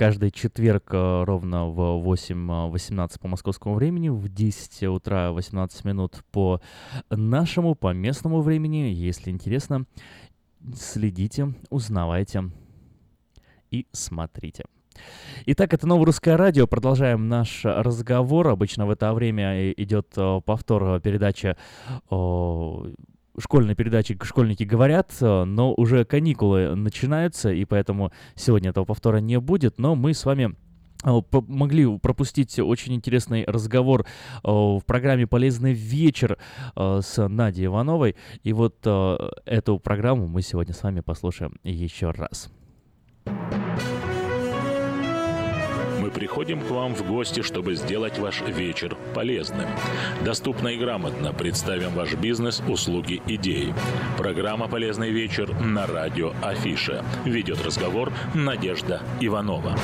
каждый 0.00 0.30
четверг 0.30 0.94
э, 0.94 1.24
ровно 1.24 1.66
в 1.66 1.78
8.18 2.08 3.16
э, 3.16 3.18
по 3.20 3.28
московскому 3.28 3.74
времени, 3.74 4.08
в 4.08 4.30
10 4.30 4.84
утра 4.84 5.30
18 5.30 5.84
минут 5.84 6.24
по 6.32 6.62
нашему, 7.10 7.74
по 7.74 7.92
местному 7.92 8.40
времени, 8.40 8.90
если 8.94 9.30
интересно 9.30 9.84
следите, 10.74 11.54
узнавайте 11.70 12.50
и 13.70 13.86
смотрите. 13.92 14.64
Итак, 15.46 15.72
это 15.72 15.86
новое 15.86 16.06
русское 16.06 16.36
радио. 16.36 16.66
Продолжаем 16.66 17.28
наш 17.28 17.64
разговор. 17.64 18.48
Обычно 18.48 18.86
в 18.86 18.90
это 18.90 19.14
время 19.14 19.72
идет 19.72 20.12
э, 20.16 20.40
повтор 20.44 21.00
передачи 21.00 21.56
школьной 23.38 23.74
передачи 23.74 24.18
«Школьники 24.22 24.64
говорят», 24.64 25.16
но 25.20 25.72
уже 25.74 26.04
каникулы 26.04 26.74
начинаются, 26.74 27.50
и 27.50 27.64
поэтому 27.64 28.12
сегодня 28.34 28.70
этого 28.70 28.84
повтора 28.84 29.18
не 29.18 29.38
будет, 29.40 29.78
но 29.78 29.94
мы 29.94 30.12
с 30.12 30.26
вами 30.26 30.56
Э, 30.69 30.69
могли 31.04 31.98
пропустить 31.98 32.58
очень 32.58 32.94
интересный 32.94 33.44
разговор 33.46 34.02
э, 34.02 34.48
в 34.50 34.82
программе 34.86 35.26
«Полезный 35.26 35.72
вечер» 35.72 36.38
э, 36.76 37.00
с 37.02 37.28
Надей 37.28 37.66
Ивановой. 37.66 38.16
И 38.42 38.52
вот 38.52 38.78
эту 38.80 39.78
программу 39.78 40.26
мы 40.26 40.42
сегодня 40.42 40.74
с 40.74 40.82
вами 40.82 41.00
послушаем 41.00 41.58
еще 41.64 42.10
раз. 42.10 42.50
Мы 46.00 46.10
приходим 46.10 46.60
к 46.60 46.70
вам 46.70 46.94
в 46.94 47.06
гости, 47.06 47.42
чтобы 47.42 47.74
сделать 47.74 48.18
ваш 48.18 48.40
вечер 48.40 48.96
полезным. 49.14 49.68
Доступно 50.24 50.68
и 50.68 50.76
грамотно 50.78 51.32
представим 51.32 51.90
ваш 51.90 52.14
бизнес, 52.14 52.62
услуги, 52.66 53.22
идеи. 53.26 53.74
Программа 54.16 54.66
«Полезный 54.66 55.10
вечер» 55.10 55.54
на 55.60 55.86
радио 55.86 56.32
Афиша. 56.42 57.04
Ведет 57.24 57.64
разговор 57.64 58.12
Надежда 58.34 59.02
Иванова. 59.20 59.76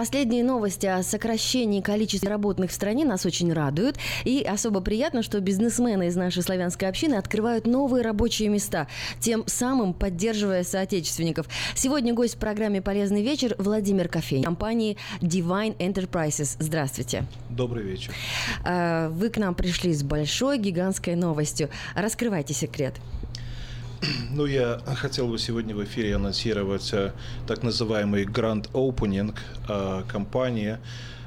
Последние 0.00 0.42
новости 0.42 0.86
о 0.86 1.02
сокращении 1.02 1.82
количества 1.82 2.30
работных 2.30 2.70
в 2.70 2.72
стране 2.72 3.04
нас 3.04 3.26
очень 3.26 3.52
радуют. 3.52 3.98
И 4.24 4.40
особо 4.42 4.80
приятно, 4.80 5.22
что 5.22 5.40
бизнесмены 5.40 6.06
из 6.06 6.16
нашей 6.16 6.42
славянской 6.42 6.88
общины 6.88 7.16
открывают 7.16 7.66
новые 7.66 8.02
рабочие 8.02 8.48
места, 8.48 8.86
тем 9.18 9.44
самым 9.46 9.92
поддерживая 9.92 10.64
соотечественников. 10.64 11.48
Сегодня 11.74 12.14
гость 12.14 12.36
в 12.36 12.38
программе 12.38 12.80
«Полезный 12.80 13.22
вечер» 13.22 13.54
Владимир 13.58 14.08
Кофей, 14.08 14.42
компании 14.42 14.96
Divine 15.20 15.76
Enterprises. 15.76 16.56
Здравствуйте. 16.58 17.26
Добрый 17.50 17.84
вечер. 17.84 18.14
А, 18.64 19.10
вы 19.10 19.28
к 19.28 19.36
нам 19.36 19.54
пришли 19.54 19.92
с 19.92 20.02
большой 20.02 20.56
гигантской 20.56 21.14
новостью. 21.14 21.68
Раскрывайте 21.94 22.54
секрет. 22.54 22.94
Ну, 24.30 24.46
я 24.46 24.80
хотел 24.96 25.28
бы 25.28 25.38
сегодня 25.38 25.74
в 25.74 25.84
эфире 25.84 26.16
анонсировать 26.16 26.92
э, 26.92 27.12
так 27.46 27.62
называемый 27.62 28.24
Grand 28.24 28.70
Opening. 28.72 29.34
Э, 29.68 30.02
компания 30.08 30.80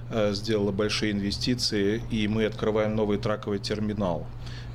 э, 0.09 0.33
сделала 0.33 0.71
большие 0.71 1.11
инвестиции, 1.11 2.01
и 2.09 2.27
мы 2.27 2.45
открываем 2.45 2.95
новый 2.95 3.17
траковый 3.17 3.59
терминал. 3.59 4.25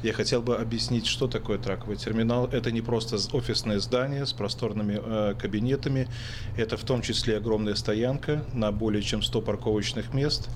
Я 0.03 0.13
хотел 0.13 0.43
бы 0.43 0.57
объяснить, 0.57 1.07
что 1.07 1.27
такое 1.27 1.59
траковый 1.59 1.97
терминал. 1.97 2.47
Это 2.53 2.71
не 2.71 2.83
просто 2.83 3.17
офисное 3.37 3.81
здание 3.81 4.27
с 4.27 4.33
просторными 4.33 5.01
э, 5.03 5.35
кабинетами, 5.37 6.09
это 6.57 6.77
в 6.77 6.85
том 6.85 7.03
числе 7.03 7.37
огромная 7.37 7.75
стоянка 7.75 8.45
на 8.55 8.71
более 8.71 9.03
чем 9.03 9.23
100 9.23 9.43
парковочных 9.43 10.15
мест. 10.15 10.49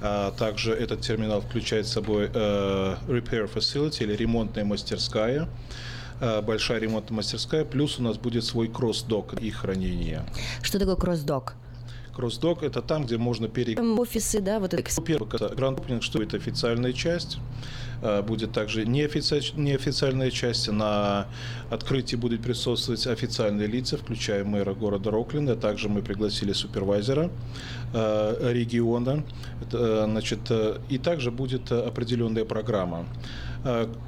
А 0.00 0.30
также 0.32 0.72
этот 0.72 1.00
терминал 1.00 1.40
включает 1.40 1.86
в 1.86 1.88
собой 1.88 2.30
э, 2.32 2.96
repair 3.08 3.52
facility 3.52 4.04
или 4.04 4.14
ремонтная 4.14 4.64
мастерская. 4.64 5.48
Э, 6.20 6.40
большая 6.40 6.78
ремонтная 6.78 7.16
мастерская, 7.16 7.64
плюс 7.64 7.98
у 7.98 8.02
нас 8.02 8.18
будет 8.18 8.44
свой 8.44 8.68
кросс-док 8.68 9.34
и 9.40 9.50
хранение. 9.50 10.22
Что 10.62 10.78
такое 10.78 10.96
кросс-док? 10.96 11.54
Кросс-док– 12.14 12.62
это 12.62 12.80
там, 12.80 13.06
где 13.06 13.16
можно 13.16 13.48
перейти. 13.48 13.80
Офисы, 13.80 14.40
да, 14.40 14.60
вот 14.60 14.72
это. 14.72 15.02
Первый 15.02 15.28
гранд 15.28 15.80
что 16.00 16.22
это 16.22 16.36
официальная 16.36 16.92
часть. 16.92 17.38
Э, 18.02 18.22
будет 18.22 18.52
также 18.52 18.86
неофициальная 18.86 20.30
часть. 20.30 20.70
На 20.70 21.26
открытии 21.70 22.14
будут 22.14 22.42
присутствовать 22.42 23.06
официальные 23.08 23.66
лица, 23.66 23.96
включая 23.96 24.44
мэра 24.44 24.74
города 24.74 25.10
Рокленда. 25.10 25.56
Также 25.56 25.88
мы 25.88 26.02
пригласили 26.02 26.52
супервайзера 26.52 27.30
региона. 27.94 29.24
Значит, 29.70 30.50
и 30.88 30.98
также 30.98 31.30
будет 31.30 31.72
определенная 31.72 32.44
программа. 32.44 33.06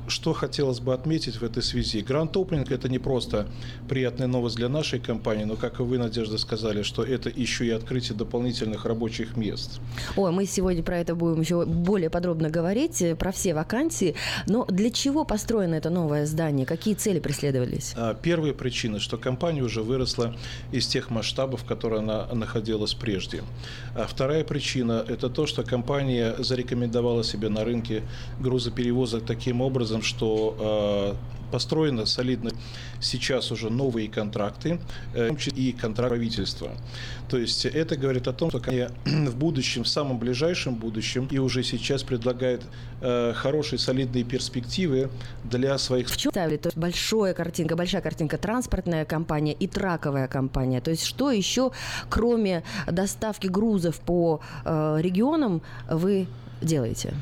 Что 0.06 0.34
хотелось 0.34 0.80
бы 0.80 0.92
отметить 0.92 1.36
в 1.36 1.42
этой 1.42 1.62
связи? 1.62 2.02
Гранд 2.02 2.36
Opening– 2.36 2.66
это 2.70 2.90
не 2.90 2.98
просто 2.98 3.46
приятная 3.88 4.26
новость 4.26 4.56
для 4.56 4.68
нашей 4.68 5.00
компании, 5.00 5.44
но, 5.44 5.56
как 5.56 5.80
и 5.80 5.82
вы, 5.82 5.96
Надежда, 5.96 6.36
сказали, 6.36 6.82
что 6.82 7.02
это 7.02 7.30
еще 7.30 7.64
и 7.64 7.70
открытие 7.70 8.18
дополнительных 8.18 8.84
рабочих 8.84 9.34
мест. 9.34 9.80
Ой, 10.14 10.30
мы 10.30 10.44
сегодня 10.44 10.82
про 10.82 10.98
это 10.98 11.14
будем 11.14 11.40
еще 11.40 11.64
более 11.64 12.10
подробно 12.10 12.50
говорить, 12.50 13.00
э, 13.00 13.14
про 13.16 13.32
все 13.32 13.54
вакансии. 13.54 14.14
Но 14.46 14.66
для 14.66 14.90
чего 14.90 15.24
построено 15.24 15.76
это 15.76 15.88
новое 15.88 16.26
здание? 16.26 16.66
Какие 16.66 16.92
цели 16.92 17.18
преследовались? 17.18 17.94
Первая 18.20 18.52
причина, 18.52 19.00
что 19.00 19.16
компания 19.16 19.62
уже 19.62 19.82
выросла 19.82 20.36
из 20.70 20.86
тех 20.86 21.08
масштабов, 21.08 21.64
которые 21.64 22.00
она 22.00 22.26
находилась 22.26 22.92
прежде. 22.92 23.42
А 23.94 24.06
вторая 24.06 24.44
причина– 24.44 25.04
это 25.08 25.30
то, 25.30 25.46
что 25.46 25.62
компания 25.62 26.34
зарекомендовала 26.38 27.24
себя 27.24 27.48
на 27.50 27.64
рынке 27.64 28.02
грузоперевозок 28.40 29.24
таким 29.24 29.60
образом, 29.60 30.02
что 30.02 31.16
построены 31.50 32.06
солидно 32.06 32.50
сейчас 33.00 33.50
уже 33.52 33.70
новые 33.70 34.08
контракты 34.08 34.80
э, 35.14 35.30
и 35.54 35.72
контракт 35.72 36.06
правительства. 36.06 36.70
То 37.28 37.38
есть 37.38 37.66
это 37.66 37.96
говорит 37.96 38.28
о 38.28 38.32
том, 38.32 38.50
что 38.50 38.60
в 39.04 39.36
будущем, 39.36 39.82
в 39.82 39.88
самом 39.88 40.18
ближайшем 40.18 40.74
будущем 40.74 41.28
и 41.30 41.38
уже 41.38 41.62
сейчас 41.62 42.02
предлагает 42.02 42.62
э, 43.00 43.32
хорошие 43.34 43.78
солидные 43.78 44.24
перспективы 44.24 45.10
для 45.44 45.76
своих... 45.78 46.08
В 46.08 46.16
чем 46.16 46.30
ставили? 46.30 46.56
То 46.56 46.68
есть 46.68 46.76
большая 46.76 47.34
картинка, 47.34 47.76
большая 47.76 48.02
картинка, 48.02 48.38
транспортная 48.38 49.04
компания 49.04 49.52
и 49.52 49.66
траковая 49.66 50.28
компания. 50.28 50.80
То 50.80 50.90
есть 50.90 51.04
что 51.04 51.30
еще, 51.30 51.72
кроме 52.08 52.62
доставки 52.86 53.48
грузов 53.48 54.00
по 54.00 54.40
э, 54.64 54.98
регионам, 55.00 55.62
вы 55.90 56.28
делаете? 56.62 57.14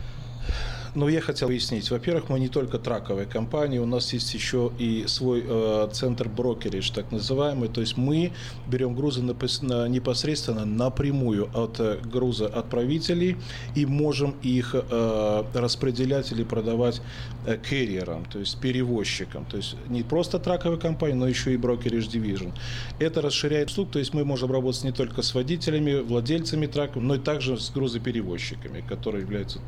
Но 0.94 1.08
я 1.08 1.20
хотел 1.20 1.48
выяснить. 1.48 1.90
Во-первых, 1.90 2.28
мы 2.28 2.38
не 2.38 2.48
только 2.48 2.78
траковая 2.78 3.26
компания, 3.26 3.80
у 3.80 3.86
нас 3.86 4.12
есть 4.12 4.32
еще 4.32 4.70
и 4.78 5.04
свой 5.08 5.44
э, 5.44 5.88
центр 5.92 6.28
брокеридж, 6.28 6.92
так 6.92 7.10
называемый. 7.10 7.68
То 7.68 7.80
есть 7.80 7.96
мы 7.96 8.32
берем 8.68 8.94
грузы 8.94 9.22
на, 9.22 9.88
непосредственно 9.88 10.64
напрямую 10.64 11.50
от 11.52 11.80
э, 11.80 11.98
груза 12.04 12.46
отправителей 12.46 13.36
и 13.74 13.86
можем 13.86 14.36
их 14.42 14.74
э, 14.74 15.44
распределять 15.54 16.30
или 16.30 16.44
продавать 16.44 17.02
э, 17.46 17.58
керриерам, 17.58 18.24
то 18.26 18.38
есть 18.38 18.60
перевозчикам. 18.60 19.44
То 19.46 19.56
есть 19.56 19.76
не 19.88 20.04
просто 20.04 20.38
траковая 20.38 20.78
компания, 20.78 21.16
но 21.16 21.26
еще 21.26 21.54
и 21.54 21.56
брокеридж 21.56 22.06
division. 22.06 22.52
Это 23.00 23.20
расширяет 23.20 23.70
услуг, 23.70 23.90
то 23.90 23.98
есть 23.98 24.14
мы 24.14 24.24
можем 24.24 24.52
работать 24.52 24.84
не 24.84 24.92
только 24.92 25.22
с 25.22 25.34
водителями, 25.34 26.00
владельцами 26.00 26.66
траков, 26.66 27.02
но 27.02 27.16
и 27.16 27.18
также 27.18 27.58
с 27.58 27.70
грузоперевозчиками, 27.70 28.80
которые 28.88 29.22
являются 29.22 29.58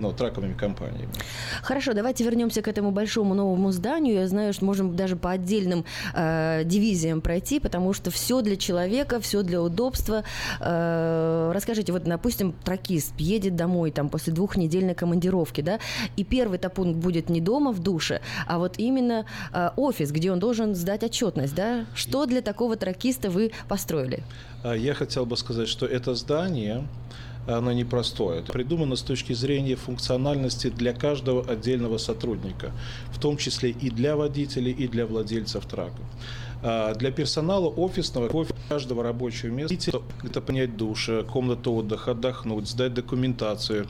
ну, 0.00 0.12
траковыми 0.12 0.54
компаниями. 0.54 1.12
Хорошо, 1.62 1.94
давайте 1.94 2.24
вернемся 2.24 2.62
к 2.62 2.68
этому 2.68 2.90
большому 2.90 3.34
новому 3.34 3.72
зданию. 3.72 4.14
Я 4.14 4.28
знаю, 4.28 4.52
что 4.52 4.64
можем 4.64 4.96
даже 4.96 5.16
по 5.16 5.30
отдельным 5.30 5.84
э, 6.14 6.62
дивизиям 6.64 7.20
пройти, 7.20 7.60
потому 7.60 7.92
что 7.92 8.10
все 8.10 8.40
для 8.42 8.56
человека, 8.56 9.20
все 9.20 9.42
для 9.42 9.62
удобства. 9.62 10.24
Э, 10.60 11.52
расскажите, 11.54 11.92
вот, 11.92 12.04
допустим, 12.04 12.52
тракист 12.64 13.14
едет 13.18 13.56
домой 13.56 13.90
там 13.90 14.08
после 14.08 14.32
двухнедельной 14.32 14.94
командировки, 14.94 15.60
да, 15.60 15.78
и 16.16 16.24
первый-то 16.24 16.70
пункт 16.70 16.98
будет 16.98 17.28
не 17.28 17.40
дома 17.40 17.72
в 17.72 17.80
душе, 17.80 18.20
а 18.46 18.58
вот 18.58 18.78
именно 18.78 19.26
э, 19.52 19.70
офис, 19.76 20.10
где 20.10 20.32
он 20.32 20.38
должен 20.38 20.74
сдать 20.74 21.02
отчетность, 21.04 21.54
да. 21.54 21.86
Что 21.94 22.26
для 22.26 22.42
такого 22.42 22.76
тракиста 22.76 23.30
вы 23.30 23.52
построили? 23.68 24.22
А, 24.62 24.74
я 24.74 24.94
хотел 24.94 25.26
бы 25.26 25.36
сказать, 25.36 25.68
что 25.68 25.86
это 25.86 26.14
здание 26.14 26.86
оно 27.46 27.72
непростое. 27.72 28.40
Это 28.40 28.52
придумано 28.52 28.96
с 28.96 29.02
точки 29.02 29.32
зрения 29.32 29.76
функциональности 29.76 30.68
для 30.68 30.92
каждого 30.92 31.44
отдельного 31.44 31.98
сотрудника, 31.98 32.72
в 33.12 33.20
том 33.20 33.36
числе 33.36 33.70
и 33.70 33.90
для 33.90 34.16
водителей, 34.16 34.72
и 34.72 34.88
для 34.88 35.06
владельцев 35.06 35.64
трака. 35.66 36.02
А, 36.62 36.94
для 36.94 37.10
персонала 37.10 37.68
офисного 37.68 38.28
кофе 38.28 38.54
каждого 38.68 39.02
рабочего 39.02 39.50
места 39.50 40.00
это 40.24 40.40
понять 40.40 40.76
душ, 40.76 41.10
комнату 41.30 41.72
отдыха, 41.72 42.12
отдохнуть, 42.12 42.68
сдать 42.68 42.94
документацию. 42.94 43.86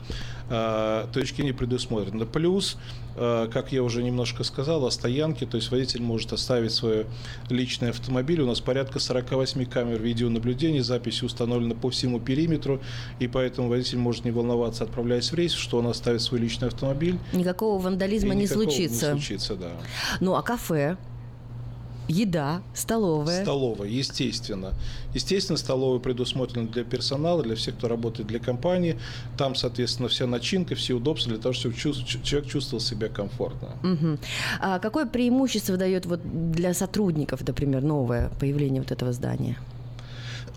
А, 0.49 1.07
точки 1.11 1.41
не 1.41 1.51
предусмотрены. 1.51 2.25
Плюс, 2.25 2.77
а, 3.15 3.47
как 3.47 3.73
я 3.73 3.83
уже 3.83 4.01
немножко 4.01 4.43
сказал, 4.43 4.85
о 4.85 4.91
стоянке, 4.91 5.45
то 5.45 5.57
есть 5.57 5.71
водитель 5.71 6.01
может 6.01 6.31
оставить 6.31 6.71
свой 6.71 7.05
личный 7.49 7.89
автомобиль. 7.89 8.41
У 8.41 8.45
нас 8.45 8.61
порядка 8.61 8.99
48 8.99 9.65
камер 9.65 10.01
видеонаблюдения, 10.01 10.83
записи 10.83 11.25
установлены 11.25 11.75
по 11.75 11.89
всему 11.89 12.19
периметру, 12.19 12.79
и 13.19 13.27
поэтому 13.27 13.67
водитель 13.67 13.97
может 13.97 14.23
не 14.23 14.31
волноваться, 14.31 14.85
отправляясь 14.85 15.31
в 15.31 15.35
рейс, 15.35 15.51
что 15.51 15.79
он 15.79 15.87
оставит 15.87 16.21
свой 16.21 16.39
личный 16.39 16.69
автомобиль. 16.69 17.17
Никакого 17.33 17.81
вандализма 17.81 18.33
не 18.33 18.47
случится. 18.47 19.13
Не 19.13 19.19
случится, 19.19 19.55
да. 19.55 19.71
Ну 20.21 20.35
а 20.35 20.41
кафе? 20.41 20.97
Еда, 22.07 22.61
столовая. 22.73 23.43
Столовая, 23.43 23.89
естественно. 23.89 24.73
Естественно, 25.13 25.57
столовая 25.57 25.99
предусмотрена 25.99 26.67
для 26.67 26.83
персонала, 26.83 27.43
для 27.43 27.55
всех, 27.55 27.75
кто 27.75 27.87
работает 27.87 28.27
для 28.27 28.39
компании. 28.39 28.97
Там, 29.37 29.55
соответственно, 29.55 30.09
вся 30.09 30.25
начинка, 30.27 30.75
все 30.75 30.93
удобства 30.93 31.31
для 31.31 31.41
того, 31.41 31.53
чтобы 31.53 31.75
человек 31.75 32.49
чувствовал 32.49 32.81
себя 32.81 33.09
комфортно. 33.09 33.69
Угу. 33.83 34.17
А 34.61 34.79
какое 34.79 35.05
преимущество 35.05 35.77
дает 35.77 36.05
вот 36.05 36.21
для 36.51 36.73
сотрудников, 36.73 37.45
например, 37.45 37.83
новое 37.83 38.29
появление 38.39 38.81
вот 38.81 38.91
этого 38.91 39.11
здания? 39.11 39.57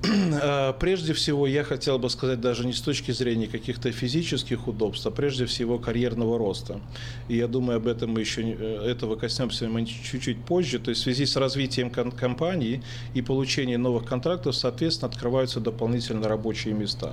Э, 0.43 0.73
прежде 0.79 1.13
всего, 1.13 1.47
я 1.47 1.65
хотел 1.65 1.99
бы 1.99 2.09
сказать 2.09 2.41
даже 2.41 2.67
не 2.67 2.73
с 2.73 2.81
точки 2.81 3.13
зрения 3.13 3.47
каких-то 3.47 3.93
физических 3.93 4.69
удобств, 4.69 5.07
а 5.07 5.11
прежде 5.11 5.45
всего 5.45 5.79
карьерного 5.79 6.39
роста. 6.39 6.81
И 7.29 7.37
я 7.37 7.47
думаю, 7.47 7.77
об 7.77 7.87
этом 7.87 8.11
мы 8.11 8.21
еще 8.21 8.43
э, 8.43 8.91
этого 8.91 9.17
коснемся 9.17 9.69
мы 9.69 9.85
чуть-чуть 9.85 10.45
позже. 10.45 10.79
То 10.79 10.91
есть 10.91 11.03
в 11.03 11.05
связи 11.05 11.27
с 11.27 11.37
развитием 11.37 11.91
компании 11.91 12.83
и 13.15 13.23
получением 13.23 13.83
новых 13.83 14.07
контрактов, 14.07 14.57
соответственно, 14.57 15.11
открываются 15.11 15.61
дополнительные 15.61 16.29
рабочие 16.29 16.75
места. 16.75 17.13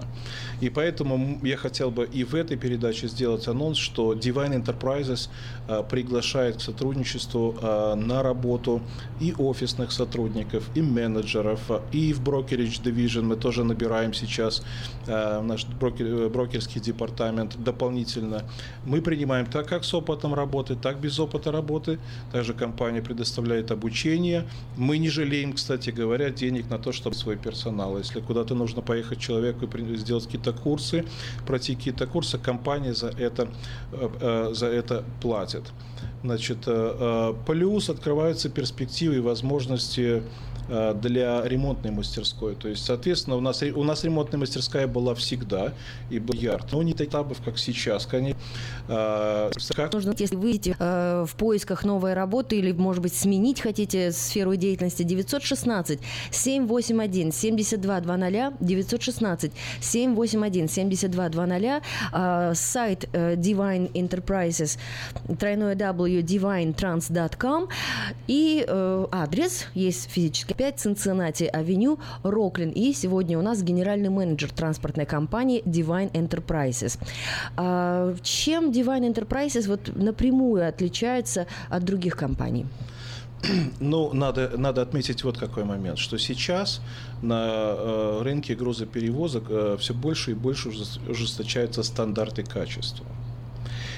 И 0.61 0.69
поэтому 0.69 1.39
я 1.43 1.57
хотел 1.57 1.91
бы 1.91 2.05
и 2.05 2.23
в 2.23 2.35
этой 2.35 2.57
передаче 2.57 3.07
сделать 3.07 3.47
анонс, 3.47 3.77
что 3.77 4.13
Divine 4.13 4.63
Enterprises 4.63 5.29
э, 5.67 5.83
приглашает 5.89 6.57
к 6.57 6.61
сотрудничеству 6.61 7.57
на 7.61 8.23
работу 8.23 8.81
и 9.19 9.33
офисных 9.37 9.91
сотрудников, 9.91 10.69
и 10.75 10.81
менеджеров, 10.81 11.59
и 11.91 12.13
в 12.13 12.21
брокеридж 12.21 12.76
Beach 12.77 12.83
Division, 12.83 13.23
мы 13.23 13.35
тоже 13.35 13.63
набираем 13.63 14.13
сейчас 14.13 14.63
э, 15.07 15.41
наш 15.41 15.65
брокер, 15.65 16.29
брокерский 16.29 16.81
департамент 16.81 17.57
дополнительно. 17.63 18.43
Мы 18.85 19.01
принимаем 19.01 19.45
так, 19.45 19.67
как 19.67 19.83
с 19.83 19.93
опытом 19.93 20.33
работы, 20.33 20.75
так 20.75 20.99
без 20.99 21.19
опыта 21.19 21.51
работы. 21.51 21.99
Также 22.31 22.53
компания 22.53 23.01
предоставляет 23.01 23.71
обучение. 23.71 24.47
Мы 24.75 24.97
не 24.97 25.09
жалеем, 25.09 25.53
кстати 25.53 25.89
говоря, 25.89 26.29
денег 26.29 26.69
на 26.69 26.77
то, 26.77 26.91
чтобы 26.91 27.15
свой 27.15 27.37
персонал. 27.37 27.97
Если 27.97 28.21
куда-то 28.21 28.55
нужно 28.55 28.81
поехать 28.81 29.19
человеку 29.19 29.65
и 29.65 29.97
сделать 29.97 30.25
какие-то 30.25 30.53
курсы, 30.53 31.05
пройти 31.45 31.75
какие-то 31.75 32.07
курсы, 32.07 32.37
компания 32.37 32.93
за 32.93 33.07
это, 33.07 33.47
э, 33.91 34.09
э, 34.21 34.53
за 34.53 34.67
это 34.67 35.03
платит. 35.21 35.63
Значит, 36.23 36.59
э, 36.65 37.33
плюс 37.45 37.89
открываются 37.89 38.49
перспективы 38.49 39.17
и 39.17 39.19
возможности 39.19 40.23
для 40.67 41.41
ремонтной 41.43 41.91
мастерской. 41.91 42.55
То 42.55 42.67
есть, 42.67 42.85
соответственно, 42.85 43.37
у 43.37 43.41
нас, 43.41 43.61
у 43.63 43.83
нас 43.83 44.03
ремонтная 44.03 44.39
мастерская 44.39 44.87
была 44.87 45.15
всегда 45.15 45.73
и 46.09 46.19
был 46.19 46.35
ярд. 46.35 46.71
Но 46.71 46.83
не 46.83 46.93
этапов, 46.93 47.41
как 47.43 47.57
сейчас, 47.57 48.05
конечно. 48.05 48.39
Как... 48.87 49.93
Нужно, 49.93 50.13
если 50.17 50.35
выйдете 50.35 50.75
э, 50.79 51.25
в 51.27 51.35
поисках 51.35 51.83
новой 51.83 52.13
работы 52.13 52.57
или, 52.57 52.71
может 52.71 53.01
быть, 53.01 53.13
сменить 53.13 53.61
хотите 53.61 54.11
сферу 54.11 54.55
деятельности, 54.55 55.03
916 55.03 55.99
781 56.31 57.31
7220 57.31 58.53
916 58.59 59.51
781 59.81 60.69
7220 60.69 61.83
э, 62.13 62.53
сайт 62.55 63.09
э, 63.13 63.35
Divine 63.35 63.91
Enterprises 63.93 64.77
тройное 65.39 65.75
W 65.75 66.21
divinetrans.com 66.21 67.67
и 68.27 68.65
э, 68.67 69.05
адрес 69.11 69.67
есть 69.73 70.09
физически 70.09 70.53
5 70.57 70.79
Цинциннати 70.79 71.49
Авеню, 71.53 71.99
Роклин. 72.23 72.69
И 72.71 72.93
сегодня 72.93 73.39
у 73.39 73.41
нас 73.41 73.63
генеральный 73.63 74.09
менеджер 74.09 74.51
транспортной 74.51 75.05
компании 75.05 75.61
Divine 75.65 76.11
Enterprises. 76.11 76.99
А, 77.55 78.15
чем 78.21 78.71
Divine 78.71 79.13
Enterprises 79.13 79.67
вот 79.67 79.95
напрямую 79.95 80.67
отличается 80.67 81.45
от 81.69 81.83
других 81.83 82.15
компаний? 82.15 82.65
Ну, 83.79 84.13
надо, 84.13 84.57
надо 84.57 84.81
отметить 84.81 85.23
вот 85.23 85.37
какой 85.37 85.63
момент, 85.63 85.99
что 85.99 86.17
сейчас 86.17 86.81
на 87.21 87.47
э, 87.49 88.21
рынке 88.23 88.55
грузоперевозок 88.55 89.43
э, 89.49 89.77
все 89.79 89.93
больше 89.93 90.31
и 90.31 90.33
больше 90.33 90.69
ужесточаются 91.09 91.83
стандарты 91.83 92.43
качества. 92.43 93.05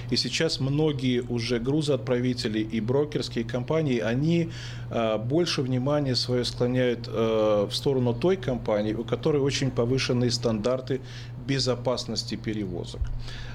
И 0.10 0.16
сейчас 0.16 0.60
многие 0.60 1.22
уже 1.22 1.60
грузоотправители 1.60 2.60
и 2.60 2.80
брокерские 2.82 3.44
компании, 3.44 4.00
они 4.00 4.50
э, 4.90 5.18
больше 5.18 5.62
внимания 5.62 6.16
свое 6.16 6.46
склоняют 6.46 7.08
э, 7.08 7.68
в 7.70 7.76
сторону 7.76 8.14
той 8.14 8.38
компании, 8.38 8.94
у 8.94 9.04
которой 9.04 9.42
очень 9.42 9.72
повышенные 9.72 10.32
стандарты 10.32 11.02
безопасности 11.50 12.36
перевозок. 12.36 13.02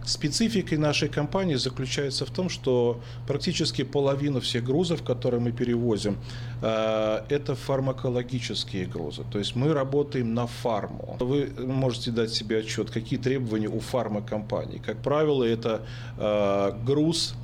Спецификой 0.05 0.79
нашей 0.79 1.09
компании 1.09 1.55
заключается 1.55 2.27
в 2.27 2.31
том, 2.31 2.49
что 2.49 3.01
практически 3.27 3.85
половину 3.85 4.41
всех 4.41 4.65
грузов, 4.65 5.03
которые 5.03 5.41
мы 5.41 5.53
перевозим, 5.53 6.17
э, 6.63 7.21
это 7.29 7.55
фармакологические 7.55 8.87
грузы. 8.87 9.23
То 9.31 9.39
есть 9.39 9.57
мы 9.57 9.73
работаем 9.73 10.35
на 10.35 10.47
фарму. 10.47 11.17
Вы 11.21 11.51
можете 11.59 12.11
дать 12.11 12.33
себе 12.35 12.59
отчет, 12.59 12.91
какие 12.91 13.19
требования 13.19 13.69
у 13.69 13.81
фармакомпаний. 13.81 14.81
Как 14.87 14.97
правило, 15.03 15.45
это 15.45 15.81
э, 16.19 16.73
груз 16.87 17.35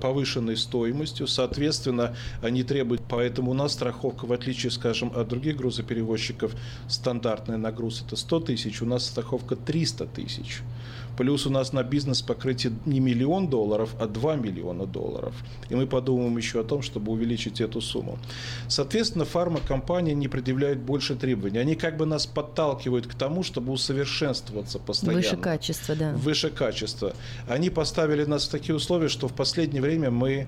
повышенной 0.00 0.56
стоимостью, 0.56 1.26
соответственно, 1.26 2.16
они 2.40 2.62
требуют, 2.62 3.02
поэтому 3.08 3.50
у 3.50 3.54
нас 3.54 3.72
страховка, 3.72 4.26
в 4.26 4.32
отличие, 4.32 4.70
скажем, 4.70 5.12
от 5.14 5.28
других 5.28 5.56
грузоперевозчиков, 5.56 6.52
стандартная 6.88 7.56
нагруз 7.56 8.02
это 8.06 8.16
100 8.16 8.40
тысяч, 8.40 8.82
у 8.82 8.86
нас 8.86 9.06
страховка 9.06 9.56
300 9.56 10.06
тысяч. 10.06 10.62
Плюс 11.16 11.46
у 11.46 11.50
нас 11.50 11.72
на 11.72 11.82
бизнес 11.82 12.22
покрытие 12.22 12.72
не 12.86 13.00
миллион 13.00 13.48
долларов, 13.48 13.94
а 14.00 14.06
2 14.06 14.36
миллиона 14.36 14.86
долларов. 14.86 15.34
И 15.68 15.74
мы 15.74 15.86
подумаем 15.86 16.36
еще 16.36 16.60
о 16.60 16.64
том, 16.64 16.82
чтобы 16.82 17.12
увеличить 17.12 17.60
эту 17.60 17.80
сумму. 17.80 18.18
Соответственно, 18.68 19.24
фармакомпании 19.24 20.14
не 20.14 20.28
предъявляют 20.28 20.78
больше 20.78 21.14
требований. 21.14 21.58
Они 21.58 21.74
как 21.74 21.96
бы 21.96 22.06
нас 22.06 22.26
подталкивают 22.26 23.06
к 23.06 23.14
тому, 23.14 23.42
чтобы 23.42 23.72
усовершенствоваться 23.72 24.78
постоянно. 24.78 25.22
Выше 25.22 25.36
качество, 25.36 25.94
да. 25.94 26.12
Выше 26.12 26.50
качество. 26.50 27.14
Они 27.48 27.70
поставили 27.70 28.24
нас 28.24 28.46
в 28.46 28.50
такие 28.50 28.74
условия, 28.74 29.08
что 29.08 29.28
в 29.28 29.34
последнее 29.34 29.82
время 29.82 30.10
мы 30.10 30.46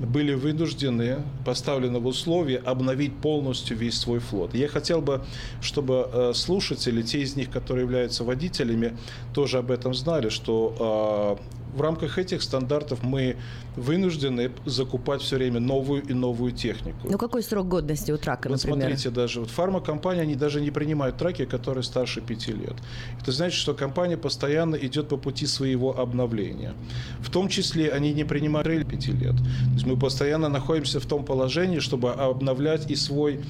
были 0.00 0.34
вынуждены, 0.34 1.22
поставлены 1.44 1.98
в 1.98 2.06
условия, 2.06 2.58
обновить 2.58 3.16
полностью 3.16 3.76
весь 3.76 3.98
свой 3.98 4.18
флот. 4.18 4.54
Я 4.54 4.68
хотел 4.68 5.00
бы, 5.00 5.24
чтобы 5.60 6.08
э, 6.12 6.32
слушатели, 6.34 7.02
те 7.02 7.20
из 7.20 7.36
них, 7.36 7.50
которые 7.50 7.84
являются 7.84 8.24
водителями, 8.24 8.96
тоже 9.32 9.58
об 9.58 9.70
этом 9.70 9.94
знали 9.94 10.16
знали, 10.16 10.28
что 10.28 11.38
э, 11.38 11.56
в 11.76 11.80
рамках 11.82 12.18
этих 12.18 12.42
стандартов 12.42 13.02
мы 13.02 13.36
вынуждены 13.76 14.50
закупать 14.64 15.20
все 15.20 15.36
время 15.36 15.60
новую 15.60 16.02
и 16.02 16.14
новую 16.14 16.52
технику. 16.52 17.08
Ну 17.10 17.18
какой 17.18 17.42
срок 17.42 17.68
годности 17.68 18.10
у 18.10 18.16
трака, 18.16 18.48
вот 18.48 18.56
например? 18.64 18.88
Смотрите, 18.88 19.10
даже 19.10 19.40
вот 19.40 19.50
фармакомпания, 19.50 20.22
они 20.22 20.34
даже 20.34 20.60
не 20.60 20.70
принимают 20.70 21.18
траки, 21.18 21.44
которые 21.44 21.84
старше 21.84 22.22
5 22.22 22.48
лет. 22.48 22.74
Это 23.20 23.30
значит, 23.30 23.58
что 23.58 23.74
компания 23.74 24.16
постоянно 24.16 24.76
идет 24.76 25.08
по 25.08 25.18
пути 25.18 25.46
своего 25.46 25.98
обновления. 25.98 26.72
В 27.20 27.30
том 27.30 27.48
числе 27.48 27.90
они 27.90 28.14
не 28.14 28.24
принимают 28.24 28.64
трейль 28.64 28.86
5 28.86 29.08
лет. 29.08 29.36
То 29.36 29.72
есть 29.74 29.86
мы 29.86 29.98
постоянно 29.98 30.48
находимся 30.48 30.98
в 30.98 31.06
том 31.06 31.24
положении, 31.24 31.80
чтобы 31.80 32.12
обновлять 32.12 32.90
и 32.90 32.96
свой 32.96 33.40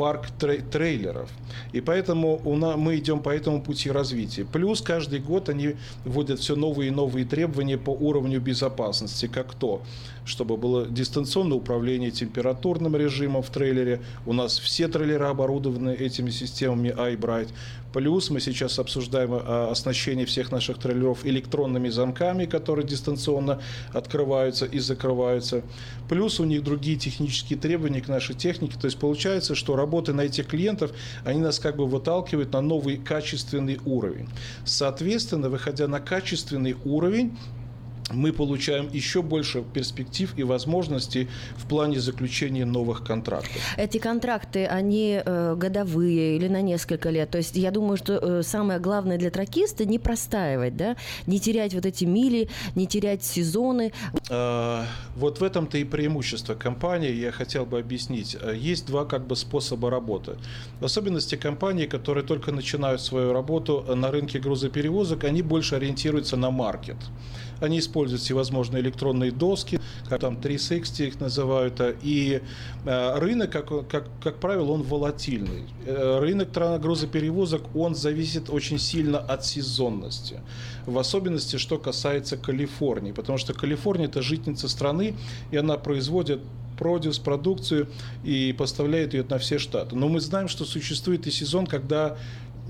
парк 0.00 0.30
трейлеров. 0.70 1.28
И 1.74 1.82
поэтому 1.82 2.40
у 2.46 2.56
нас, 2.56 2.74
мы 2.78 2.96
идем 2.96 3.20
по 3.20 3.28
этому 3.28 3.60
пути 3.60 3.90
развития. 3.90 4.46
Плюс 4.50 4.80
каждый 4.80 5.20
год 5.20 5.50
они 5.50 5.74
вводят 6.06 6.40
все 6.40 6.56
новые 6.56 6.88
и 6.88 6.90
новые 6.90 7.26
требования 7.26 7.76
по 7.76 7.90
уровню 7.90 8.40
безопасности, 8.40 9.26
как 9.26 9.52
то, 9.52 9.82
чтобы 10.24 10.56
было 10.56 10.86
дистанционное 10.86 11.56
управление 11.56 12.10
температурным 12.10 12.96
режимом 12.96 13.42
в 13.42 13.50
трейлере. 13.50 14.00
У 14.26 14.32
нас 14.32 14.58
все 14.58 14.88
трейлеры 14.88 15.26
оборудованы 15.26 15.90
этими 15.90 16.30
системами 16.30 16.88
iBright. 16.88 17.48
Плюс 17.92 18.30
мы 18.30 18.40
сейчас 18.40 18.78
обсуждаем 18.78 19.30
а, 19.32 19.68
оснащение 19.70 20.24
всех 20.24 20.52
наших 20.52 20.78
трейлеров 20.78 21.26
электронными 21.26 21.88
замками, 21.88 22.46
которые 22.46 22.86
дистанционно 22.86 23.60
открываются 23.92 24.64
и 24.64 24.78
закрываются. 24.78 25.62
Плюс 26.08 26.38
у 26.38 26.44
них 26.44 26.62
другие 26.62 26.96
технические 26.96 27.58
требования 27.58 28.00
к 28.00 28.08
нашей 28.08 28.36
технике. 28.36 28.78
То 28.80 28.86
есть 28.86 28.98
получается, 28.98 29.54
что 29.54 29.74
работы 29.74 30.12
на 30.12 30.22
этих 30.22 30.46
клиентов, 30.46 30.92
они 31.24 31.40
нас 31.40 31.58
как 31.58 31.76
бы 31.76 31.86
выталкивают 31.86 32.52
на 32.52 32.60
новый 32.60 32.96
качественный 32.96 33.80
уровень. 33.84 34.28
Соответственно, 34.64 35.48
выходя 35.48 35.88
на 35.88 36.00
качественный 36.00 36.76
уровень, 36.84 37.36
мы 38.12 38.32
получаем 38.32 38.88
еще 38.92 39.22
больше 39.22 39.62
перспектив 39.62 40.32
и 40.36 40.42
возможностей 40.42 41.28
в 41.56 41.66
плане 41.66 42.00
заключения 42.00 42.64
новых 42.64 43.04
контрактов. 43.04 43.60
Эти 43.76 43.98
контракты, 43.98 44.66
они 44.66 45.20
э, 45.24 45.54
годовые 45.56 46.36
или 46.36 46.48
на 46.48 46.62
несколько 46.62 47.10
лет? 47.10 47.30
То 47.30 47.38
есть 47.38 47.56
я 47.56 47.70
думаю, 47.70 47.96
что 47.96 48.14
э, 48.14 48.42
самое 48.42 48.80
главное 48.80 49.18
для 49.18 49.30
тракиста 49.30 49.84
не 49.84 49.98
простаивать, 49.98 50.76
да? 50.76 50.96
не 51.26 51.40
терять 51.40 51.74
вот 51.74 51.86
эти 51.86 52.04
мили, 52.04 52.48
не 52.74 52.86
терять 52.86 53.24
сезоны. 53.24 53.92
Э, 54.28 54.84
вот 55.16 55.40
в 55.40 55.44
этом-то 55.44 55.78
и 55.78 55.84
преимущество 55.84 56.54
компании, 56.54 57.12
я 57.12 57.32
хотел 57.32 57.66
бы 57.66 57.78
объяснить. 57.78 58.36
Э, 58.40 58.54
есть 58.56 58.86
два 58.86 59.04
как 59.04 59.26
бы 59.26 59.36
способа 59.36 59.90
работы. 59.90 60.36
В 60.80 60.84
особенности 60.84 61.36
компании, 61.36 61.86
которые 61.86 62.24
только 62.24 62.52
начинают 62.52 63.00
свою 63.00 63.32
работу 63.32 63.84
на 63.94 64.10
рынке 64.10 64.38
грузоперевозок, 64.38 65.24
они 65.24 65.42
больше 65.42 65.76
ориентируются 65.76 66.36
на 66.36 66.50
маркет. 66.50 66.96
Они 67.60 67.78
используют 67.78 68.22
всевозможные 68.22 68.82
электронные 68.82 69.30
доски, 69.30 69.80
как 70.08 70.20
там 70.20 70.36
360 70.36 71.00
их 71.00 71.20
называют. 71.20 71.80
И 72.02 72.42
э, 72.84 73.18
рынок, 73.18 73.50
как, 73.50 73.88
как, 73.88 74.08
как 74.22 74.36
правило, 74.36 74.72
он 74.72 74.82
волатильный. 74.82 75.64
Э, 75.86 76.18
рынок 76.20 76.50
грузоперевозок, 76.80 77.62
он 77.74 77.94
зависит 77.94 78.50
очень 78.50 78.78
сильно 78.78 79.18
от 79.18 79.44
сезонности. 79.44 80.40
В 80.86 80.98
особенности, 80.98 81.56
что 81.56 81.78
касается 81.78 82.36
Калифорнии. 82.36 83.12
Потому 83.12 83.38
что 83.38 83.54
Калифорния– 83.54 84.06
это 84.06 84.22
житница 84.22 84.68
страны, 84.68 85.14
и 85.50 85.56
она 85.56 85.76
производит 85.76 86.40
продюс, 86.80 87.18
продукцию 87.18 87.88
и 88.24 88.54
поставляет 88.56 89.12
ее 89.12 89.24
на 89.28 89.38
все 89.38 89.58
штаты. 89.58 89.94
Но 89.94 90.08
мы 90.08 90.18
знаем, 90.20 90.48
что 90.48 90.64
существует 90.64 91.26
и 91.26 91.30
сезон, 91.30 91.66
когда 91.66 92.16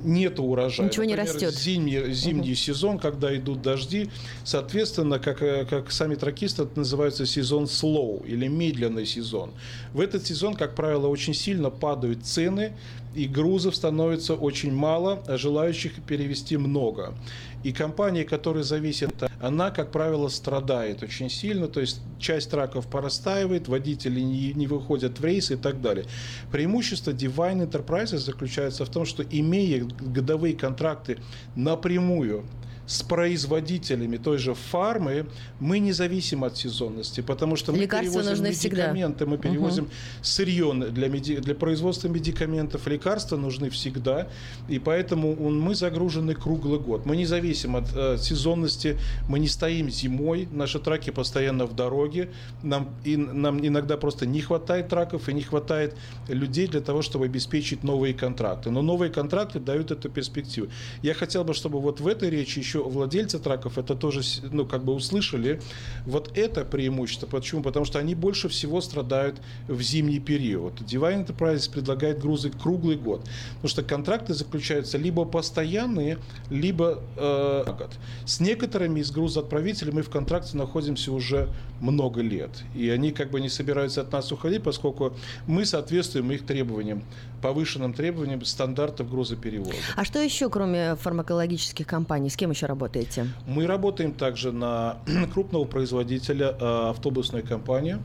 нет 0.05 0.39
урожая. 0.39 0.89
Ничего 0.89 1.05
не 1.05 1.15
Например, 1.15 1.35
растет. 1.35 1.55
Зимний, 1.55 2.13
зимний 2.13 2.53
угу. 2.53 2.57
сезон, 2.57 2.99
когда 2.99 3.35
идут 3.37 3.63
дожди, 3.63 4.11
соответственно, 4.45 5.19
как, 5.19 5.43
э, 5.43 5.65
как 5.65 5.91
сами 5.91 6.15
тракисты, 6.15 6.63
это 6.63 6.79
называется 6.79 7.27
сезон 7.27 7.65
slow 7.65 8.27
или 8.27 8.47
медленный 8.49 9.07
сезон. 9.07 9.53
В 9.93 10.01
этот 10.01 10.27
сезон, 10.27 10.55
как 10.55 10.75
правило, 10.75 11.07
очень 11.09 11.35
сильно 11.35 11.71
падают 11.71 12.25
цены, 12.25 12.73
и 13.15 13.27
грузов 13.27 13.75
становится 13.75 14.35
очень 14.35 14.73
мало, 14.73 15.23
а 15.27 15.37
желающих 15.37 15.95
перевести 16.03 16.57
много. 16.57 17.15
И 17.63 17.73
компания, 17.73 18.25
которая 18.25 18.63
зависит, 18.63 19.11
она, 19.41 19.71
как 19.71 19.93
правило, 19.93 20.29
страдает 20.29 21.03
очень 21.03 21.29
сильно, 21.29 21.69
то 21.69 21.81
есть 21.81 22.01
часть 22.19 22.51
траков 22.51 22.87
порастаивает, 22.87 23.69
водители 23.69 24.21
не, 24.21 24.53
не 24.55 24.67
выходят 24.67 25.21
в 25.21 25.25
рейс 25.25 25.51
и 25.51 25.57
так 25.57 25.81
далее. 25.83 26.07
Преимущество 26.51 27.11
Divine 27.11 27.69
Enterprises 27.71 28.19
заключается 28.19 28.85
в 28.85 28.89
том, 28.89 29.05
что 29.05 29.23
имея 29.23 29.85
годовые 29.85 30.55
контракты 30.55 31.19
напрямую 31.55 32.45
с 32.91 33.03
производителями 33.05 34.17
той 34.17 34.39
же 34.39 34.55
фармы 34.55 35.27
мы 35.61 35.79
не 35.79 35.93
зависим 35.93 36.43
от 36.43 36.57
сезонности, 36.57 37.21
потому 37.21 37.55
что 37.55 37.71
мы 37.73 37.79
Лекарства 37.79 38.11
перевозим 38.21 38.31
нужны 38.31 38.51
всегда. 38.53 38.77
медикаменты, 38.89 39.27
мы 39.27 39.39
перевозим 39.39 39.89
сырье 40.23 40.73
для, 40.91 41.09
меди- 41.09 41.37
для 41.41 41.55
производства 41.55 42.09
медикаментов, 42.09 42.89
лекарства 42.89 43.37
нужны 43.37 43.71
всегда, 43.71 44.27
и 44.69 44.81
поэтому 44.81 45.37
он- 45.47 45.61
мы 45.61 45.77
загружены 45.77 46.35
круглый 46.35 46.81
год. 46.81 47.07
Мы 47.07 47.17
не 47.17 47.27
зависим 47.27 47.77
от 47.77 47.85
э, 47.95 48.17
сезонности, 48.19 48.97
мы 49.29 49.39
не 49.39 49.47
стоим 49.49 49.89
зимой, 49.89 50.49
наши 50.51 50.81
траки 50.81 51.11
постоянно 51.11 51.67
в 51.67 51.77
дороге, 51.77 52.29
нам, 52.65 52.89
и, 53.05 53.17
нам 53.17 53.65
иногда 53.65 53.97
просто 53.99 54.27
не 54.27 54.41
хватает 54.41 54.89
траков 54.89 55.29
и 55.29 55.33
не 55.33 55.43
хватает 55.43 55.95
людей 56.29 56.67
для 56.67 56.81
того, 56.81 57.03
чтобы 57.03 57.27
обеспечить 57.27 57.85
новые 57.85 58.15
контракты. 58.15 58.71
Но 58.71 58.83
новые 58.83 59.11
контракты 59.13 59.61
дают 59.61 59.93
эту 59.93 60.09
перспективу. 60.09 60.67
Я 61.03 61.15
хотел 61.15 61.45
бы, 61.45 61.55
чтобы 61.55 61.79
вот 61.81 62.01
в 62.01 62.07
этой 62.09 62.31
речи 62.31 62.59
еще 62.59 62.80
владельцы 62.89 63.39
траков 63.39 63.79
это 63.79 63.95
тоже, 63.95 64.23
ну, 64.51 64.67
как 64.67 64.85
бы 64.85 64.93
услышали 64.95 65.61
вот 66.07 66.37
это 66.37 66.65
преимущество. 66.65 67.27
Почему? 67.27 67.63
Потому 67.63 67.85
что 67.85 67.99
они 67.99 68.15
больше 68.15 68.49
всего 68.49 68.81
страдают 68.81 69.41
в 69.69 69.81
зимний 69.83 70.21
период. 70.21 70.81
Divine 70.81 71.27
Enterprises 71.27 71.71
предлагает 71.71 72.21
грузы 72.21 72.51
круглый 72.51 72.97
год. 72.97 73.23
Потому 73.55 73.69
что 73.69 73.83
контракты 73.83 74.35
заключаются 74.35 74.99
либо 74.99 75.25
постоянные, 75.25 76.19
либо 76.51 77.03
э, 77.17 77.65
год. 77.67 77.91
С 78.25 78.41
некоторыми 78.41 79.01
из 79.01 79.11
грузоотправителей 79.11 79.93
мы 79.93 80.03
в 80.03 80.11
контракте 80.11 80.57
находимся 80.57 81.13
уже 81.13 81.49
много 81.81 82.21
лет. 82.21 82.51
И 82.75 82.89
они 82.91 83.13
как 83.13 83.31
бы 83.31 83.41
не 83.41 83.49
собираются 83.49 84.03
от 84.03 84.13
нас 84.13 84.33
уходить, 84.33 84.63
поскольку 84.63 85.15
мы 85.47 85.65
соответствуем 85.65 86.31
их 86.33 86.47
требованиям, 86.47 87.03
повышенным 87.43 87.93
требованиям 87.93 88.45
стандартов 88.45 89.11
грузоперевоза. 89.11 89.73
А 89.97 90.05
что 90.05 90.21
еще, 90.21 90.49
кроме 90.51 90.97
фармакологических 90.97 91.87
компаний? 91.87 92.31
С 92.31 92.37
кем 92.37 92.51
еще 92.51 92.67
работаете? 92.71 93.27
Мы 93.47 93.67
работаем 93.67 94.13
также 94.13 94.53
на 94.53 94.99
крупного 95.35 95.65
производителя 95.65 96.57
э, 96.59 96.91
автобусной 96.91 97.43
компании. 97.43 97.99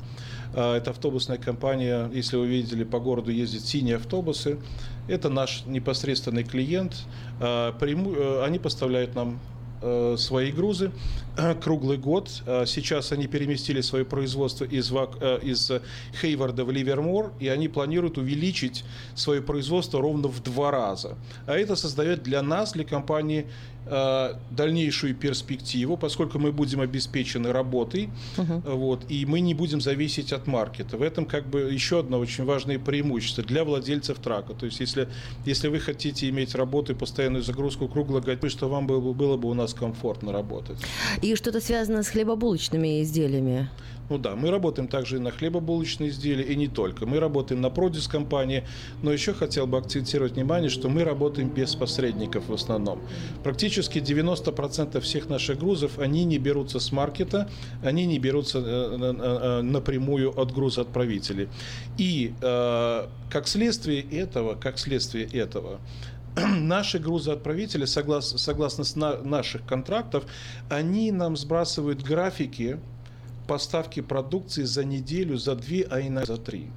Э, 0.53 0.76
Это 0.76 0.91
автобусная 0.91 1.38
компания, 1.38 2.09
если 2.13 2.38
вы 2.38 2.47
видели, 2.47 2.84
по 2.84 2.99
городу 2.99 3.32
ездят 3.32 3.61
синие 3.61 3.95
автобусы. 3.95 4.57
Это 5.07 5.30
наш 5.30 5.63
непосредственный 5.66 6.43
клиент. 6.43 6.93
Э, 7.39 7.72
Они 8.45 8.59
поставляют 8.59 9.16
нам 9.16 9.39
свои 10.18 10.51
грузы 10.51 10.91
круглый 11.61 11.97
год. 11.97 12.29
Э, 12.45 12.65
Сейчас 12.65 13.11
они 13.11 13.27
переместили 13.27 13.81
свое 13.81 14.05
производство 14.05 14.65
из, 14.65 14.91
э, 14.91 15.39
из 15.43 15.71
Хейварда 16.21 16.65
в 16.65 16.71
Ливермор, 16.71 17.31
и 17.39 17.47
они 17.47 17.67
планируют 17.67 18.17
увеличить 18.17 18.83
свое 19.15 19.41
производство 19.41 20.01
ровно 20.01 20.27
в 20.27 20.41
два 20.43 20.71
раза. 20.71 21.17
А 21.47 21.53
это 21.53 21.75
создает 21.75 22.23
для 22.23 22.41
нас, 22.41 22.73
для 22.73 22.83
компании, 22.83 23.45
э, 23.88 24.33
дальнейшую 24.49 25.13
перспективу, 25.15 25.95
поскольку 25.97 26.39
мы 26.39 26.51
будем 26.51 26.81
обеспечены 26.81 27.51
работой, 27.51 28.09
вот, 28.65 29.05
и 29.11 29.25
мы 29.27 29.41
не 29.41 29.53
будем 29.53 29.79
зависеть 29.81 30.33
от 30.33 30.47
маркета. 30.47 30.97
В 30.97 31.03
этом 31.03 31.25
как 31.25 31.47
бы 31.47 31.59
еще 31.73 31.99
одно 31.99 32.17
очень 32.17 32.45
важное 32.45 32.79
преимущество 32.79 33.43
для 33.43 33.63
владельцев 33.63 34.17
трака. 34.17 34.53
То 34.53 34.65
есть 34.65 34.79
если, 34.79 35.07
если 35.45 35.67
вы 35.67 35.79
хотите 35.79 36.27
иметь 36.29 36.55
работу 36.55 36.93
и 36.93 36.95
постоянную 36.95 37.43
загрузку 37.43 37.88
круглогодично, 37.88 38.49
что 38.49 38.69
вам 38.69 38.88
было, 38.88 38.99
бы- 38.99 39.13
было 39.13 39.38
бы 39.38 39.49
у 39.49 39.53
нас 39.53 39.73
комфортно 39.73 40.31
работать. 40.31 40.77
И 41.26 41.36
что-то 41.36 41.59
связано 41.59 42.03
с 42.03 42.09
хлебобулочными 42.09 43.01
изделиями? 43.01 43.67
Ну 44.09 44.19
да, 44.19 44.36
мы 44.36 44.51
работаем 44.51 44.88
также 44.88 45.15
и 45.15 45.19
на 45.19 45.32
хлебобулочные 45.32 46.11
изделия, 46.11 46.43
и 46.43 46.55
не 46.55 46.67
только. 46.67 47.07
Мы 47.07 47.19
работаем 47.19 47.61
на 47.61 47.71
продюс 47.71 48.07
компании, 48.07 48.63
но 49.01 49.11
еще 49.11 49.34
хотел 49.34 49.65
бы 49.65 49.80
акцентировать 49.80 50.34
внимание, 50.34 50.69
что 50.69 50.88
мы 50.88 51.03
работаем 51.03 51.49
без 51.49 51.73
посредников 51.73 52.47
в 52.47 52.53
основном. 52.53 53.01
Практически 53.43 53.97
90% 53.97 54.99
всех 54.99 55.28
наших 55.28 55.57
грузов, 55.57 55.97
они 55.97 56.26
не 56.26 56.38
берутся 56.38 56.80
с 56.80 56.91
маркета, 56.91 57.49
они 57.84 58.05
не 58.05 58.19
берутся 58.19 58.59
э, 58.59 58.61
э, 58.61 59.15
э, 59.17 59.61
напрямую 59.63 60.39
от 60.39 60.53
грузоотправителей. 60.53 61.49
И 61.97 62.34
как 62.39 63.47
следствие 63.47 64.01
этого, 64.01 64.53
как 64.53 64.78
следствие 64.78 65.26
этого, 65.26 65.80
наши 66.59 66.99
грузоотправители, 66.99 67.86
согласно, 67.86 68.38
согласно 68.38 68.83
на- 68.95 69.21
наших 69.21 69.65
контрактов, 69.65 70.25
они 70.69 71.11
нам 71.11 71.38
сбрасывают 71.38 72.03
графики 72.03 72.79
поставки 73.47 74.01
продукции 74.01 74.63
за 74.63 74.83
неделю, 74.83 75.38
за 75.38 75.55
две, 75.55 75.83
а 75.83 76.01
иногда 76.01 76.36
за 76.36 76.41
три. 76.41 76.67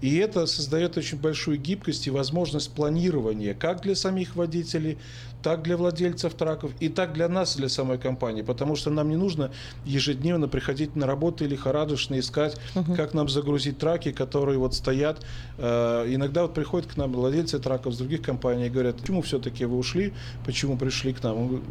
И 0.00 0.16
это 0.16 0.46
создает 0.46 0.96
очень 0.96 1.18
большую 1.18 1.58
гибкость 1.58 2.06
и 2.06 2.10
возможность 2.10 2.72
планирования 2.72 3.54
как 3.54 3.82
для 3.82 3.94
самих 3.94 4.36
водителей, 4.36 4.98
так 5.46 5.62
для 5.62 5.76
владельцев 5.76 6.34
траков 6.34 6.72
и 6.80 6.88
так 6.88 7.12
для 7.12 7.28
нас, 7.28 7.54
для 7.54 7.68
самой 7.68 7.98
компании. 7.98 8.42
Потому 8.42 8.74
что 8.74 8.90
нам 8.90 9.08
не 9.08 9.16
нужно 9.16 9.52
ежедневно 9.84 10.48
приходить 10.48 10.96
на 10.96 11.06
работу 11.06 11.44
и 11.44 11.48
лихорадочно 11.48 12.18
искать, 12.18 12.56
как 12.96 13.14
нам 13.14 13.28
загрузить 13.28 13.78
траки, 13.78 14.10
которые 14.10 14.58
вот 14.58 14.74
стоят. 14.74 15.24
Э, 15.58 16.04
Иногда 16.08 16.42
вот 16.42 16.54
приходят 16.54 16.90
к 16.90 16.96
нам 16.96 17.12
владельцы 17.12 17.60
траков 17.60 17.94
с 17.94 17.98
других 17.98 18.22
компаний 18.22 18.66
и 18.66 18.70
говорят, 18.70 18.96
почему 18.96 19.22
все-таки 19.22 19.66
вы 19.66 19.78
ушли, 19.78 20.12
почему 20.44 20.76
пришли 20.76 21.12
к 21.12 21.22
нам. 21.22 21.62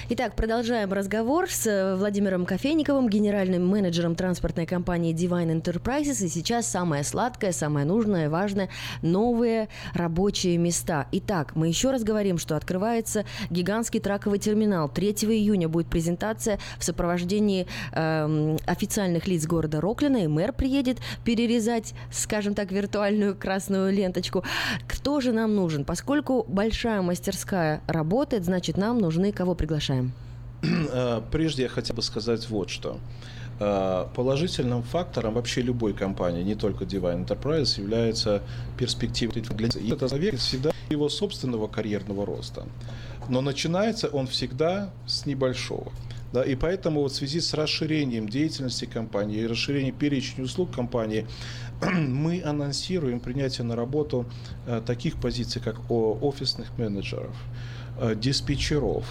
Итак, 0.09 0.35
продолжаем 0.35 0.93
разговор 0.93 1.49
с 1.49 1.65
э, 1.65 1.95
Владимиром 1.95 2.45
Кофейниковым, 2.45 3.09
генеральным 3.09 3.65
менеджером 3.65 4.17
транспортной 4.17 4.67
компании 4.67 5.15
Divine 5.15 5.63
Enterprises. 5.63 6.25
И 6.25 6.29
сейчас 6.29 6.67
самое 6.67 7.05
сладкое, 7.05 7.53
самое 7.53 7.87
нужное, 7.87 8.29
важное– 8.29 8.69
новые 9.03 9.69
рабочие 9.95 10.59
места. 10.59 11.07
Итак, 11.13 11.55
мы 11.55 11.69
еще 11.69 11.93
раз 11.93 12.03
говорим, 12.03 12.39
что 12.39 12.57
открывается 12.57 13.25
гигантский 13.49 14.01
траковый 14.01 14.41
терминал. 14.41 14.89
3 14.89 15.13
июня 15.13 15.69
будет 15.69 15.87
презентация 15.87 16.59
в 16.79 16.85
сопровождении 16.85 17.69
эм, 17.93 18.59
официальных 18.67 19.29
лиц 19.29 19.47
города 19.47 19.81
Роклина, 19.81 20.25
и 20.25 20.27
мэр 20.27 20.53
приедет 20.53 20.99
перерезать, 21.25 21.95
скажем 22.11 22.55
так, 22.55 22.73
виртуальную 22.73 23.37
красную 23.37 23.93
ленточку. 23.93 24.43
Кто 24.89 25.21
же 25.21 25.31
нам 25.31 25.55
нужен? 25.55 25.85
Поскольку 25.85 26.45
большая 26.49 27.03
мастерская 27.03 27.83
работает, 27.87 28.45
значит, 28.45 28.77
нам 28.77 28.99
нужны 28.99 29.31
кого 29.31 29.55
приглашаем? 29.55 29.92
Э, 30.63 31.21
Прежде 31.31 31.65
я 31.65 31.69
хотел 31.69 31.97
бы 31.97 32.03
сказать 32.03 32.49
вот 32.49 32.71
что. 32.71 32.99
Э, 33.61 34.07
Положительным 34.15 34.83
фактором 34.83 35.35
вообще 35.35 35.63
любой 35.63 35.93
компании, 35.93 36.43
не 36.43 36.55
только 36.55 36.85
Divine 36.85 37.27
Enterprise, 37.27 37.81
является 37.81 38.43
перспектива 38.79 39.33
для 39.33 39.69
и 39.81 39.91
это 39.91 40.09
зависит 40.09 40.41
всегда 40.41 40.73
его 40.91 41.09
собственного 41.09 41.69
карьерного 41.69 42.27
роста. 42.27 42.65
Но 43.29 43.41
начинается 43.41 44.09
он 44.09 44.27
всегда 44.27 44.91
с 45.07 45.27
небольшого. 45.27 45.93
Да, 46.33 46.43
и 46.43 46.55
поэтому 46.55 47.03
вот 47.03 47.13
в 47.13 47.15
связи 47.15 47.41
с 47.41 47.53
расширением 47.53 48.27
деятельности 48.27 48.87
компании 48.87 49.41
и 49.41 49.47
расширением 49.47 49.95
перечня 49.95 50.45
услуг 50.45 50.75
компании 50.75 51.27
мы 51.83 52.43
анонсируем 52.43 53.21
принятие 53.21 53.67
на 53.67 53.77
работу 53.77 54.25
э, 54.67 54.81
таких 54.85 55.21
позиций, 55.21 55.61
как 55.61 55.79
офисных 55.91 56.79
менеджеров, 56.79 57.37
диспетчеров, 58.17 59.05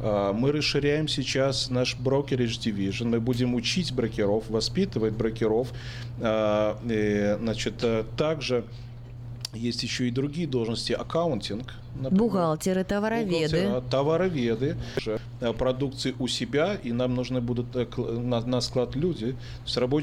мы 0.00 0.52
расширяем 0.52 1.08
сейчас 1.08 1.70
наш 1.70 1.96
брокеридж 1.96 2.58
division. 2.58 3.06
Мы 3.06 3.20
будем 3.20 3.54
учить 3.54 3.92
брокеров, 3.92 4.48
воспитывать 4.48 5.14
брокеров. 5.14 5.72
А, 6.20 6.78
значит, 7.40 7.82
э, 7.82 8.04
также 8.16 8.64
есть 9.54 9.82
еще 9.82 10.08
и 10.08 10.10
другие 10.10 10.46
должности, 10.46 10.92
аккаунтинг. 10.92 11.74
Например. 11.94 12.18
Бухгалтеры, 12.18 12.84
товароведы. 12.84 13.56
Бухгалтера, 13.56 13.80
товароведы, 13.80 14.76
э, 15.40 15.52
продукции 15.52 16.14
у 16.18 16.28
себя, 16.28 16.74
и 16.74 16.92
нам 16.92 17.14
нужны 17.14 17.40
будут 17.40 17.74
э, 17.74 17.86
на, 17.96 18.40
на 18.40 18.60
склад 18.60 18.94
люди, 18.94 19.36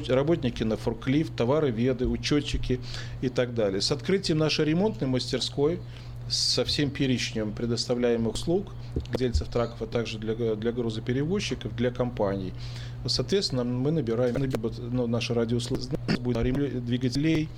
работники 0.08 0.62
на 0.62 0.76
форклифт, 0.76 1.34
товароведы, 1.36 2.06
учетчики 2.06 2.80
и 3.22 3.28
так 3.28 3.54
далее. 3.54 3.80
С 3.80 3.92
открытием 3.92 4.38
нашей 4.38 4.66
ремонтной 4.66 5.08
мастерской 5.08 5.78
со 6.28 6.64
всем 6.64 6.90
перечнем 6.90 7.52
предоставляемых 7.52 8.34
услуг 8.34 8.72
дельцев 9.16 9.48
траков, 9.48 9.82
а 9.82 9.86
также 9.86 10.18
для, 10.18 10.54
для 10.54 10.72
грузоперевозчиков, 10.72 11.74
для 11.76 11.90
компаний. 11.90 12.52
Соответственно, 13.06 13.64
мы 13.64 13.90
набираем, 13.90 14.34
ну, 14.90 15.06
наши 15.06 15.34
радиослужбы 15.34 15.96
будет 16.18 16.84
двигателей, 16.84 17.48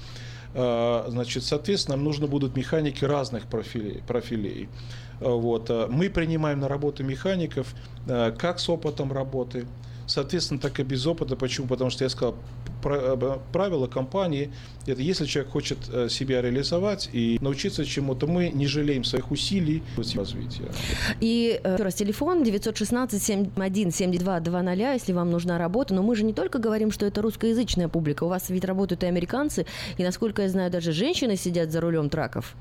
а, 0.54 1.06
значит, 1.08 1.44
соответственно, 1.44 1.96
нам 1.96 2.04
нужно 2.04 2.26
будут 2.26 2.56
механики 2.56 3.04
разных 3.04 3.44
профилей. 3.44 4.02
профилей. 4.06 4.68
А, 5.20 5.30
вот. 5.30 5.66
А, 5.70 5.88
мы 5.88 6.10
принимаем 6.10 6.60
на 6.60 6.68
работу 6.68 7.04
механиков 7.04 7.74
как 8.06 8.58
с 8.58 8.68
опытом 8.68 9.12
работы, 9.12 9.66
соответственно, 10.08 10.58
так 10.58 10.80
и 10.80 10.82
без 10.82 11.06
опыта. 11.06 11.36
Почему? 11.36 11.68
Потому 11.68 11.90
что 11.90 12.02
я 12.04 12.10
сказал, 12.10 12.34
правило 13.52 13.86
компании– 13.86 14.50
это 14.86 15.02
если 15.02 15.26
человек 15.26 15.52
хочет 15.52 15.78
э, 15.92 16.08
себя 16.08 16.40
реализовать 16.42 17.08
и 17.12 17.38
научиться 17.40 17.84
чему-то, 17.84 18.26
мы 18.26 18.48
не 18.48 18.66
жалеем 18.66 19.04
своих 19.04 19.30
усилий 19.30 19.84
развития. 19.96 20.64
И 21.20 21.60
э, 21.62 21.74
еще 21.74 21.84
раз, 21.84 21.94
телефон 21.94 22.42
916-71-72-00, 22.42 24.94
если 24.94 25.12
вам 25.12 25.30
нужна 25.30 25.58
работа. 25.58 25.94
Но 25.94 26.02
мы 26.02 26.16
же 26.16 26.24
не 26.24 26.32
только 26.32 26.58
говорим, 26.58 26.90
что 26.90 27.06
это 27.06 27.22
русскоязычная 27.22 27.86
публика. 27.88 28.24
У 28.24 28.28
вас 28.28 28.48
ведь 28.48 28.64
работают 28.64 29.04
и 29.04 29.06
американцы, 29.06 29.66
и, 29.98 30.02
насколько 30.02 30.40
я 30.42 30.48
знаю, 30.48 30.70
даже 30.70 30.92
женщины 30.92 31.36
сидят 31.36 31.70
за 31.70 31.82
рулем 31.82 32.08
траков. 32.08 32.56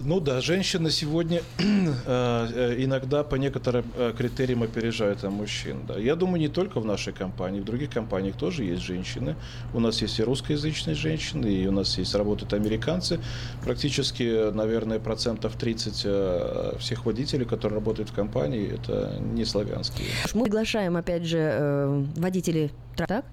Ну 0.00 0.20
да, 0.20 0.40
женщины 0.40 0.90
сегодня 0.90 1.42
э, 1.58 1.62
э, 2.06 2.74
иногда 2.78 3.24
по 3.24 3.36
некоторым 3.36 3.84
э, 3.96 4.12
критериям 4.16 4.62
опережают 4.62 5.22
мужчин. 5.22 5.86
Да. 5.86 5.98
Я 5.98 6.16
думаю, 6.16 6.40
не 6.40 6.48
только 6.48 6.80
в 6.80 6.84
нашей 6.84 7.12
компании, 7.12 7.60
в 7.60 7.64
других 7.64 7.90
компаниях 7.90 8.36
тоже 8.36 8.64
есть 8.64 8.82
женщины. 8.82 9.36
У 9.74 9.80
нас 9.80 10.02
есть 10.02 10.18
и 10.18 10.22
русскоязычные 10.22 10.94
женщины, 10.94 11.46
и 11.46 11.66
у 11.66 11.72
нас 11.72 11.98
есть 11.98 12.14
работают 12.14 12.52
американцы. 12.52 13.20
Практически, 13.64 14.50
наверное, 14.52 14.98
процентов 14.98 15.56
30 15.56 16.80
всех 16.80 17.06
водителей, 17.06 17.46
которые 17.46 17.78
работают 17.78 18.10
в 18.10 18.12
компании, 18.12 18.74
это 18.74 19.18
не 19.20 19.44
славянские. 19.44 20.08
Мы 20.34 20.44
приглашаем, 20.44 20.96
опять 20.96 21.24
же, 21.24 22.06
водителей 22.16 22.70
так? 22.96 23.24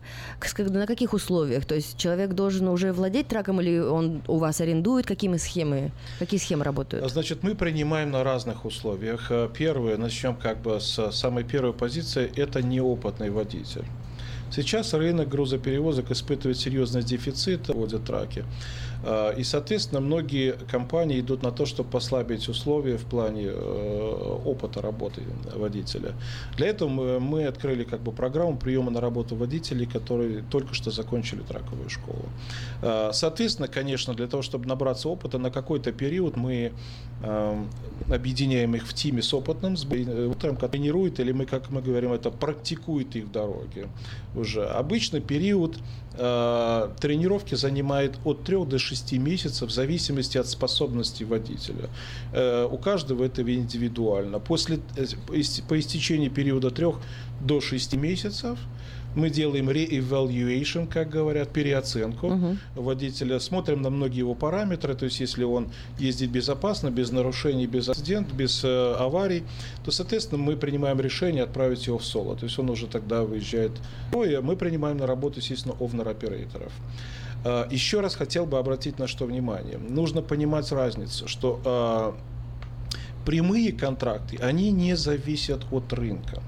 На 0.57 0.85
каких 0.85 1.13
условиях? 1.13 1.65
То 1.65 1.75
есть 1.75 1.97
человек 1.97 2.31
должен 2.33 2.67
уже 2.67 2.91
владеть 2.91 3.27
траком 3.27 3.61
или 3.61 3.79
он 3.79 4.21
у 4.27 4.37
вас 4.37 4.59
арендует? 4.61 5.05
Какими 5.05 5.37
схемы? 5.37 5.91
Какие 6.19 6.39
схемы 6.39 6.52
работают? 6.61 7.09
Значит, 7.09 7.41
мы 7.41 7.55
принимаем 7.55 8.11
на 8.11 8.23
разных 8.23 8.65
условиях. 8.65 9.31
Первое, 9.57 9.97
начнем 9.97 10.35
как 10.35 10.61
бы 10.61 10.79
с 10.79 11.11
самой 11.11 11.43
первой 11.43 11.73
позиции, 11.73 12.31
это 12.35 12.61
неопытный 12.61 13.29
водитель. 13.29 13.85
Сейчас 14.51 14.93
рынок 14.93 15.29
грузоперевозок 15.29 16.11
испытывает 16.11 16.57
серьезный 16.57 17.01
дефицит, 17.01 17.69
водят 17.69 18.05
траки. 18.05 18.45
А, 19.03 19.31
и, 19.31 19.43
соответственно, 19.43 20.01
многие 20.01 20.53
компании 20.69 21.19
идут 21.19 21.43
на 21.43 21.51
то, 21.51 21.65
чтобы 21.65 21.89
послабить 21.89 22.47
условия 22.47 22.97
в 22.97 23.05
плане 23.05 23.47
э, 23.47 24.39
опыта 24.45 24.81
работы 24.81 25.21
водителя. 25.55 26.13
Для 26.57 26.67
этого 26.67 27.19
мы 27.19 27.45
открыли 27.45 27.83
как 27.83 28.01
бы 28.01 28.11
программу 28.11 28.57
приема 28.57 28.91
на 28.91 29.01
работу 29.01 29.35
водителей, 29.35 29.85
которые 29.85 30.43
только 30.43 30.73
что 30.73 30.91
закончили 30.91 31.41
траковую 31.41 31.89
школу. 31.89 32.25
А, 32.81 33.11
соответственно, 33.13 33.67
конечно, 33.67 34.13
для 34.13 34.27
того, 34.27 34.41
чтобы 34.43 34.67
набраться 34.67 35.09
опыта, 35.09 35.37
на 35.37 35.51
какой-то 35.51 35.91
период 35.91 36.37
мы 36.37 36.71
э, 37.21 37.65
объединяем 38.09 38.75
их 38.75 38.87
в 38.87 38.93
тиме 38.93 39.21
с 39.21 39.33
опытным, 39.33 39.77
с 39.77 39.85
утром, 39.85 40.57
тренирует, 40.57 41.19
или 41.19 41.31
мы, 41.31 41.45
как 41.45 41.69
мы 41.69 41.81
говорим, 41.81 42.13
это 42.13 42.31
практикует 42.31 43.15
их 43.15 43.25
в 43.25 43.31
дороге 43.31 43.87
уже. 44.35 44.65
Обычно 44.65 45.19
период 45.19 45.77
э, 45.77 45.81
тренировки 46.15 47.55
занимает 47.55 48.19
от 48.23 48.43
3 48.43 48.65
до 48.65 48.77
6 48.77 49.13
месяцев 49.13 49.69
в 49.69 49.71
зависимости 49.71 50.37
от 50.37 50.47
способности 50.47 51.23
водителя. 51.23 51.89
Э, 52.33 52.67
у 52.71 52.77
каждого 52.77 53.23
это 53.23 53.41
индивидуально. 53.41 54.39
После, 54.39 54.79
э, 54.95 55.05
по 55.67 55.79
истечении 55.79 56.29
периода 56.29 56.69
3 56.69 56.87
до 57.41 57.61
6 57.61 57.95
месяцев 57.95 58.59
мы 59.15 59.29
делаем 59.29 59.69
re-evaluation, 59.69 60.87
как 60.87 61.09
говорят, 61.09 61.49
переоценку 61.49 62.27
угу. 62.27 62.57
водителя, 62.75 63.39
смотрим 63.39 63.81
на 63.81 63.89
многие 63.89 64.19
его 64.19 64.35
параметры, 64.35 64.95
то 64.95 65.05
есть 65.05 65.19
если 65.19 65.43
он 65.43 65.69
ездит 65.99 66.31
безопасно, 66.31 66.89
без 66.89 67.11
нарушений, 67.11 67.67
без 67.67 67.89
акцидентов, 67.89 68.35
без 68.35 68.63
э, 68.63 68.95
аварий, 68.99 69.43
то, 69.83 69.91
соответственно, 69.91 70.41
мы 70.41 70.55
принимаем 70.55 70.99
решение 70.99 71.43
отправить 71.43 71.87
его 71.87 71.97
в 71.97 72.05
соло, 72.05 72.35
то 72.35 72.45
есть 72.45 72.57
он 72.59 72.69
уже 72.69 72.87
тогда 72.87 73.23
выезжает. 73.23 73.71
Ну 74.11 74.23
и 74.23 74.37
мы 74.37 74.55
принимаем 74.55 74.97
на 74.97 75.07
работу, 75.07 75.39
естественно, 75.39 75.75
овнер-операторов. 75.79 76.71
Э, 77.45 77.65
еще 77.69 77.99
раз 77.99 78.15
хотел 78.15 78.45
бы 78.45 78.57
обратить 78.57 78.99
на 78.99 79.07
что 79.07 79.25
внимание. 79.25 79.77
Нужно 79.77 80.21
понимать 80.21 80.71
разницу, 80.71 81.27
что 81.27 81.61
э, 81.65 82.33
прямые 83.25 83.71
контракты, 83.71 84.37
они 84.37 84.71
не 84.71 84.95
зависят 84.95 85.65
от 85.71 85.91
рынка. 85.93 86.41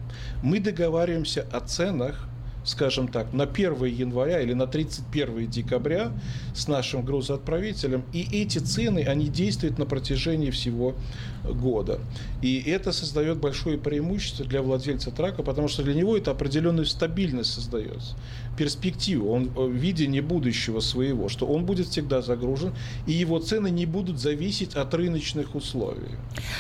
Мы 0.44 0.60
договариваемся 0.60 1.46
о 1.52 1.60
ценах, 1.62 2.28
скажем 2.66 3.08
так, 3.08 3.32
на 3.32 3.44
1 3.44 3.86
января 3.86 4.42
или 4.42 4.54
на 4.54 4.68
31 4.68 5.50
декабря 5.50 6.12
с 6.54 6.68
нашим 6.68 7.06
грузоотправителем. 7.06 8.04
И 8.12 8.28
эти 8.42 8.58
цены, 8.58 9.06
они 9.08 9.28
действуют 9.28 9.78
на 9.78 9.86
протяжении 9.86 10.50
всего 10.50 10.96
года. 11.44 12.00
И 12.42 12.62
это 12.66 12.92
создает 12.92 13.38
большое 13.38 13.78
преимущество 13.78 14.46
для 14.46 14.62
владельца 14.62 15.12
трака, 15.12 15.44
потому 15.44 15.68
что 15.68 15.84
для 15.84 15.94
него 15.94 16.18
это 16.18 16.32
определенную 16.32 16.86
стабильность 16.86 17.54
создается 17.54 18.16
перспективу, 18.56 19.32
он 19.32 19.52
э, 19.56 19.68
видение 19.70 20.22
будущего 20.22 20.80
своего, 20.80 21.30
что 21.30 21.46
он 21.46 21.66
будет 21.66 21.88
всегда 21.88 22.22
загружен, 22.22 22.74
и 23.08 23.12
его 23.12 23.40
цены 23.40 23.70
не 23.70 23.86
будут 23.86 24.20
зависеть 24.20 24.76
от 24.76 24.94
рыночных 24.94 25.56
условий. 25.56 26.12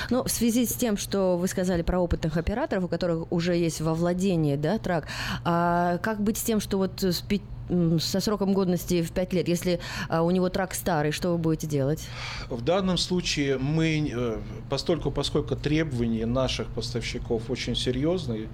Ну, 0.10 0.24
в 0.24 0.30
связи 0.30 0.66
с 0.66 0.74
тем, 0.74 0.98
что 0.98 1.38
вы 1.38 1.48
сказали 1.48 1.82
про 1.82 2.00
опытных 2.00 2.38
операторов, 2.38 2.86
у 2.86 2.88
которых 2.88 3.32
уже 3.32 3.56
есть 3.56 3.82
во 3.82 3.94
владении 3.94 4.56
да, 4.56 4.78
трак, 4.78 5.08
а 5.44 5.98
как 6.00 6.22
быть 6.22 6.38
с 6.38 6.44
тем, 6.44 6.60
что 6.60 6.78
вот 6.78 7.04
с 7.04 7.22
со 8.00 8.20
сроком 8.20 8.54
годности 8.54 9.02
в 9.02 9.12
5 9.12 9.34
лет, 9.34 9.48
если 9.48 9.80
а, 10.10 10.22
у 10.22 10.32
него 10.32 10.50
трак 10.50 10.74
старый, 10.74 11.12
что 11.12 11.32
вы 11.32 11.38
будете 11.38 11.68
делать? 11.68 12.08
В 12.50 12.62
данном 12.62 12.98
случае 12.98 13.58
мы, 13.58 14.12
э, 14.14 14.38
постольку, 14.70 15.12
поскольку 15.12 15.56
требования 15.56 16.26
наших 16.26 16.68
поставщиков 16.68 17.50
очень 17.50 17.76
серьезные, 17.76 18.48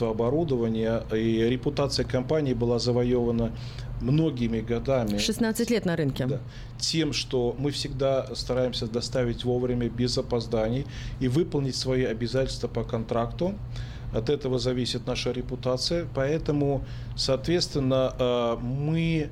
оборудования 0.00 1.02
и 1.12 1.48
репутация 1.48 2.04
компании 2.04 2.54
была 2.54 2.78
завоевана 2.78 3.52
многими 4.00 4.60
годами. 4.60 5.18
16 5.18 5.70
лет 5.70 5.86
на 5.86 5.96
рынке. 5.96 6.26
Да, 6.26 6.40
тем, 6.78 7.12
что 7.12 7.54
мы 7.58 7.70
всегда 7.70 8.34
стараемся 8.34 8.86
доставить 8.86 9.44
вовремя, 9.44 9.88
без 9.88 10.18
опозданий 10.18 10.86
и 11.20 11.28
выполнить 11.28 11.76
свои 11.76 12.04
обязательства 12.04 12.68
по 12.68 12.84
контракту. 12.84 13.54
От 14.14 14.30
этого 14.30 14.58
зависит 14.58 15.06
наша 15.06 15.32
репутация. 15.32 16.06
Поэтому, 16.14 16.84
соответственно, 17.16 18.14
э, 18.18 18.56
мы 18.62 19.30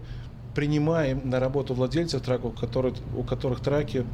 принимаем 0.54 1.22
на 1.24 1.40
работу 1.40 1.74
владельцев 1.74 2.22
траков, 2.22 2.54
которые, 2.58 2.94
у 3.16 3.22
которых 3.22 3.60
траки 3.60 4.04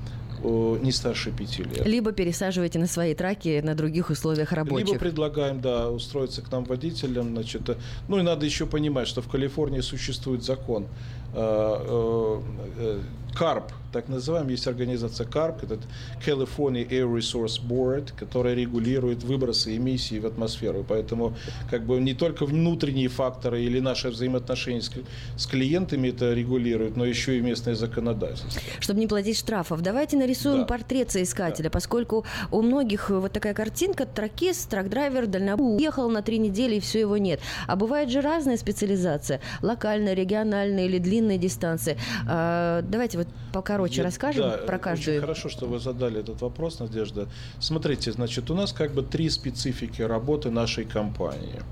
не 0.45 0.93
старше 0.93 1.33
пяти 1.33 1.64
лет. 1.64 1.87
Либо 1.87 2.12
пересаживаете 2.12 2.79
на 2.79 2.87
свои 2.87 3.14
траки 3.14 3.61
на 3.61 3.75
других 3.75 4.11
условиях 4.11 4.53
рабочих. 4.53 4.87
Либо 4.87 4.99
предлагаем, 4.99 5.61
да, 5.61 5.91
устроиться 5.91 6.43
к 6.43 6.53
нам 6.53 6.64
водителям. 6.64 7.31
Значит, 7.31 7.77
ну 8.09 8.19
и 8.19 8.23
надо 8.23 8.47
еще 8.47 8.66
понимать, 8.66 9.09
что 9.09 9.21
в 9.21 9.29
Калифорнии 9.29 9.81
существует 9.81 10.45
закон. 10.45 10.87
Э, 11.35 12.41
э, 12.79 13.01
КАРП, 13.35 13.73
так 13.93 14.09
называемый, 14.09 14.53
есть 14.53 14.66
организация 14.66 15.26
КАРП, 15.26 15.64
это 15.64 15.78
California 16.24 16.86
Air 16.89 17.12
Resource 17.16 17.61
Board, 17.66 18.12
которая 18.16 18.55
регулирует 18.55 19.22
выбросы 19.24 19.76
эмиссий 19.76 20.18
в 20.18 20.26
атмосферу. 20.26 20.84
Поэтому 20.86 21.34
как 21.70 21.84
бы 21.84 21.99
не 22.01 22.14
только 22.14 22.45
внутренние 22.45 23.09
факторы 23.09 23.62
или 23.62 23.80
наши 23.80 24.11
взаимоотношения 24.11 24.82
с, 24.82 24.91
с 25.36 25.47
клиентами 25.47 26.09
это 26.09 26.34
регулируют, 26.34 26.97
но 26.97 27.05
еще 27.05 27.39
и 27.39 27.41
местное 27.41 27.74
законодательство. 27.74 28.61
Чтобы 28.80 29.01
не 29.01 29.07
платить 29.07 29.39
штрафов, 29.39 29.80
давайте 29.80 30.16
нарисуем 30.16 30.61
да. 30.61 30.66
портрет 30.66 31.11
соискателя, 31.11 31.64
да. 31.64 31.70
поскольку 31.70 32.24
у 32.51 32.62
многих 32.62 33.11
вот 33.11 33.32
такая 33.32 33.55
картинка, 33.55 34.05
тракист, 34.07 34.70
трак-драйвер, 34.70 35.26
дальнобой, 35.26 35.76
уехал 35.76 36.11
на 36.11 36.22
три 36.22 36.39
недели 36.39 36.76
и 36.76 36.80
все 36.80 37.01
его 37.01 37.16
нет. 37.16 37.41
А 37.66 37.76
бывает 37.76 38.11
же 38.11 38.20
разная 38.20 38.57
специализация, 38.57 39.41
локальная, 39.62 40.14
региональная 40.14 40.86
или 40.86 40.99
длинная 40.99 41.39
дистанция. 41.39 41.97
А, 42.26 42.82
давайте 42.82 43.18
вот 43.18 43.28
пока 43.53 43.78
покороче 43.79 43.99
Я- 43.99 44.05
расскажем 44.05 44.43
да, 44.43 44.59
про 44.59 44.79
каждую. 44.79 45.16
Очень 45.16 45.20
хорошо, 45.20 45.49
что 45.49 45.66
вы 45.66 45.79
задали 45.79 46.20
этот 46.20 46.41
вопрос, 46.43 46.81
Надежда. 46.81 47.29
Смотрите, 47.61 48.12
значит, 48.12 48.51
у 48.51 48.55
нас 48.55 48.72
как 48.72 48.93
бы 48.93 49.03
три 49.03 49.31
специфики 49.31 50.03
работы 50.03 50.51
нашей 50.51 50.85
компании. 50.85 51.62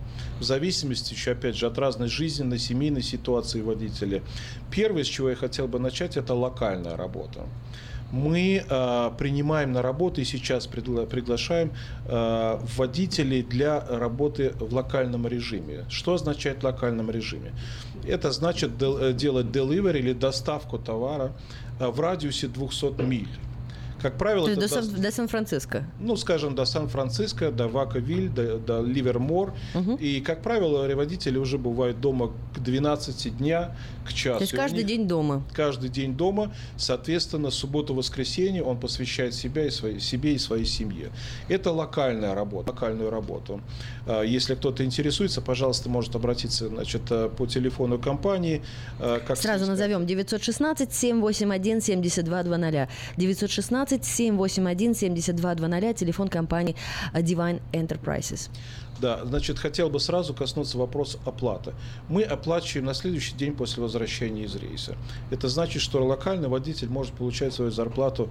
В 0.41 0.45
зависимости 0.45 1.15
еще, 1.15 1.33
опять 1.33 1.57
же, 1.57 1.67
от 1.67 1.79
разной 1.79 2.09
жизненной, 2.09 2.59
семейной 2.59 3.03
ситуации 3.03 3.61
водителя. 3.61 4.23
Первое, 4.71 5.03
с 5.03 5.07
чего 5.09 5.31
я 5.31 5.37
хотел 5.37 5.67
бы 5.67 5.79
начать, 5.81 6.17
это 6.17 6.35
локальная 6.35 6.97
работа. 6.97 7.41
Мы 8.13 8.65
э, 8.69 9.11
принимаем 9.19 9.73
на 9.73 9.83
работу 9.83 10.21
и 10.21 10.25
сейчас 10.25 10.69
пригла- 10.69 11.07
приглашаем 11.07 11.73
э, 12.07 12.59
водителей 12.77 13.43
для 13.43 13.81
работы 13.81 14.53
в 14.61 14.73
локальном 14.73 15.27
режиме. 15.27 15.85
Что 15.89 16.15
означает 16.15 16.61
в 16.61 16.65
локальном 16.65 17.11
режиме? 17.11 17.53
Это 18.07 18.31
значит 18.31 18.79
дел- 18.79 18.99
э, 18.99 19.13
делать 19.13 19.47
delivery 19.47 19.99
или 19.99 20.13
доставку 20.13 20.79
товара 20.79 21.33
в 21.79 22.01
радиусе 22.01 22.49
200 22.49 23.03
миль. 23.03 23.29
Как 24.07 24.19
правило, 24.19 24.45
То 24.45 24.51
есть 24.53 24.61
до, 24.61 24.69
Сан- 24.69 25.03
до 25.03 25.11
Сан-Франциско. 25.11 25.85
ну, 25.99 26.17
скажем, 26.17 26.55
до 26.55 26.65
Сан-Франциско, 26.65 27.51
до 27.51 27.67
Ваковиль, 27.67 28.29
до, 28.29 28.57
до 28.59 28.81
Ливермор. 28.81 29.53
И, 29.99 30.21
как 30.21 30.43
правило, 30.43 30.87
водители 30.95 31.39
уже 31.39 31.59
бывают 31.59 32.01
дома 32.01 32.33
к 32.55 32.61
12 32.61 33.37
дня, 33.37 33.75
к 34.07 34.13
часу. 34.13 34.39
То 34.39 34.45
есть 34.45 34.55
каждый 34.55 34.79
них 34.79 34.87
день 34.87 35.09
дома. 35.09 35.43
Каждый 35.53 35.91
день 35.91 36.17
дома, 36.17 36.53
соответственно, 36.77 37.51
субботу-воскресенье 37.51 38.63
он 38.63 38.79
посвящает 38.79 39.35
себя 39.35 39.67
и 39.67 39.71
своей, 39.71 39.99
себе 39.99 40.35
и 40.35 40.39
своей 40.39 40.67
семье. 40.67 41.11
Это 41.49 41.73
локальная 41.73 42.33
работа, 42.35 42.71
локальную 42.71 43.11
работу. 43.11 43.61
А, 44.07 44.23
Если 44.23 44.55
кто-то 44.55 44.85
интересуется, 44.85 45.41
пожалуйста, 45.41 45.89
может 45.89 46.15
обратиться 46.15 46.69
значит, 46.69 47.03
э, 47.11 47.29
по 47.37 47.47
телефону 47.47 47.99
компании. 47.99 48.63
э, 49.01 49.19
Как 49.27 49.37
Сразу 49.37 49.65
сказать, 49.65 49.79
назовем 53.97 54.41
916-781-7220. 54.41 55.57
916-781-7220, 55.57 55.95
телефон 55.95 56.29
компании 56.29 56.75
Divine 57.15 57.61
Enterprises. 57.73 58.51
Да, 59.01 59.25
значит, 59.25 59.59
хотел 59.59 59.91
бы 59.91 60.01
сразу 60.01 60.33
коснуться 60.35 60.79
вопроса 60.79 61.19
оплаты. 61.27 61.75
Мы 62.09 62.23
оплачиваем 62.23 62.87
на 62.87 62.95
следующий 62.95 63.35
день 63.37 63.53
после 63.55 63.83
возвращения 63.83 64.45
из 64.45 64.55
рейса. 64.57 64.97
Это 65.31 65.49
значит, 65.49 65.83
что 65.83 66.05
локальный 66.05 66.49
водитель 66.49 66.89
может 66.89 67.13
получать 67.15 67.53
свою 67.53 67.71
зарплату 67.71 68.31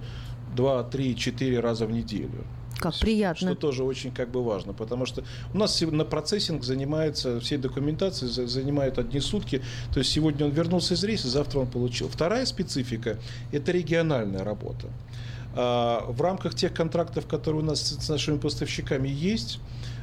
2, 0.56 0.82
3, 0.84 1.16
4 1.16 1.60
раза 1.60 1.86
в 1.86 1.92
неделю. 1.92 2.44
Как 2.78 2.92
Что 2.92 3.06
приятно. 3.06 3.54
тоже 3.54 3.84
очень 3.84 4.10
как 4.10 4.30
бы 4.30 4.44
важно, 4.44 4.74
потому 4.74 5.06
что 5.06 5.24
у 5.54 5.58
нас 5.58 5.80
на 5.80 6.04
процессинг 6.04 6.62
занимается, 6.62 7.40
всей 7.40 7.56
документацией 7.56 8.30
за- 8.30 8.46
занимает 8.46 8.98
одни 8.98 9.20
сутки, 9.20 9.62
то 9.94 10.00
есть 10.00 10.12
сегодня 10.12 10.44
он 10.44 10.52
вернулся 10.52 10.92
из 10.92 11.02
рейса, 11.02 11.28
завтра 11.28 11.60
он 11.60 11.68
получил. 11.68 12.08
Вторая 12.10 12.44
специфика– 12.44 13.18
это 13.52 13.72
региональная 13.72 14.44
работа. 14.44 14.88
А, 15.56 16.04
В 16.08 16.20
рамках 16.20 16.54
тех 16.54 16.72
контрактов, 16.74 17.26
которые 17.26 17.62
у 17.62 17.64
нас 17.64 17.80
с 17.80 18.08
нашими 18.08 18.36
поставщиками 18.36 19.08
есть, 19.08 19.58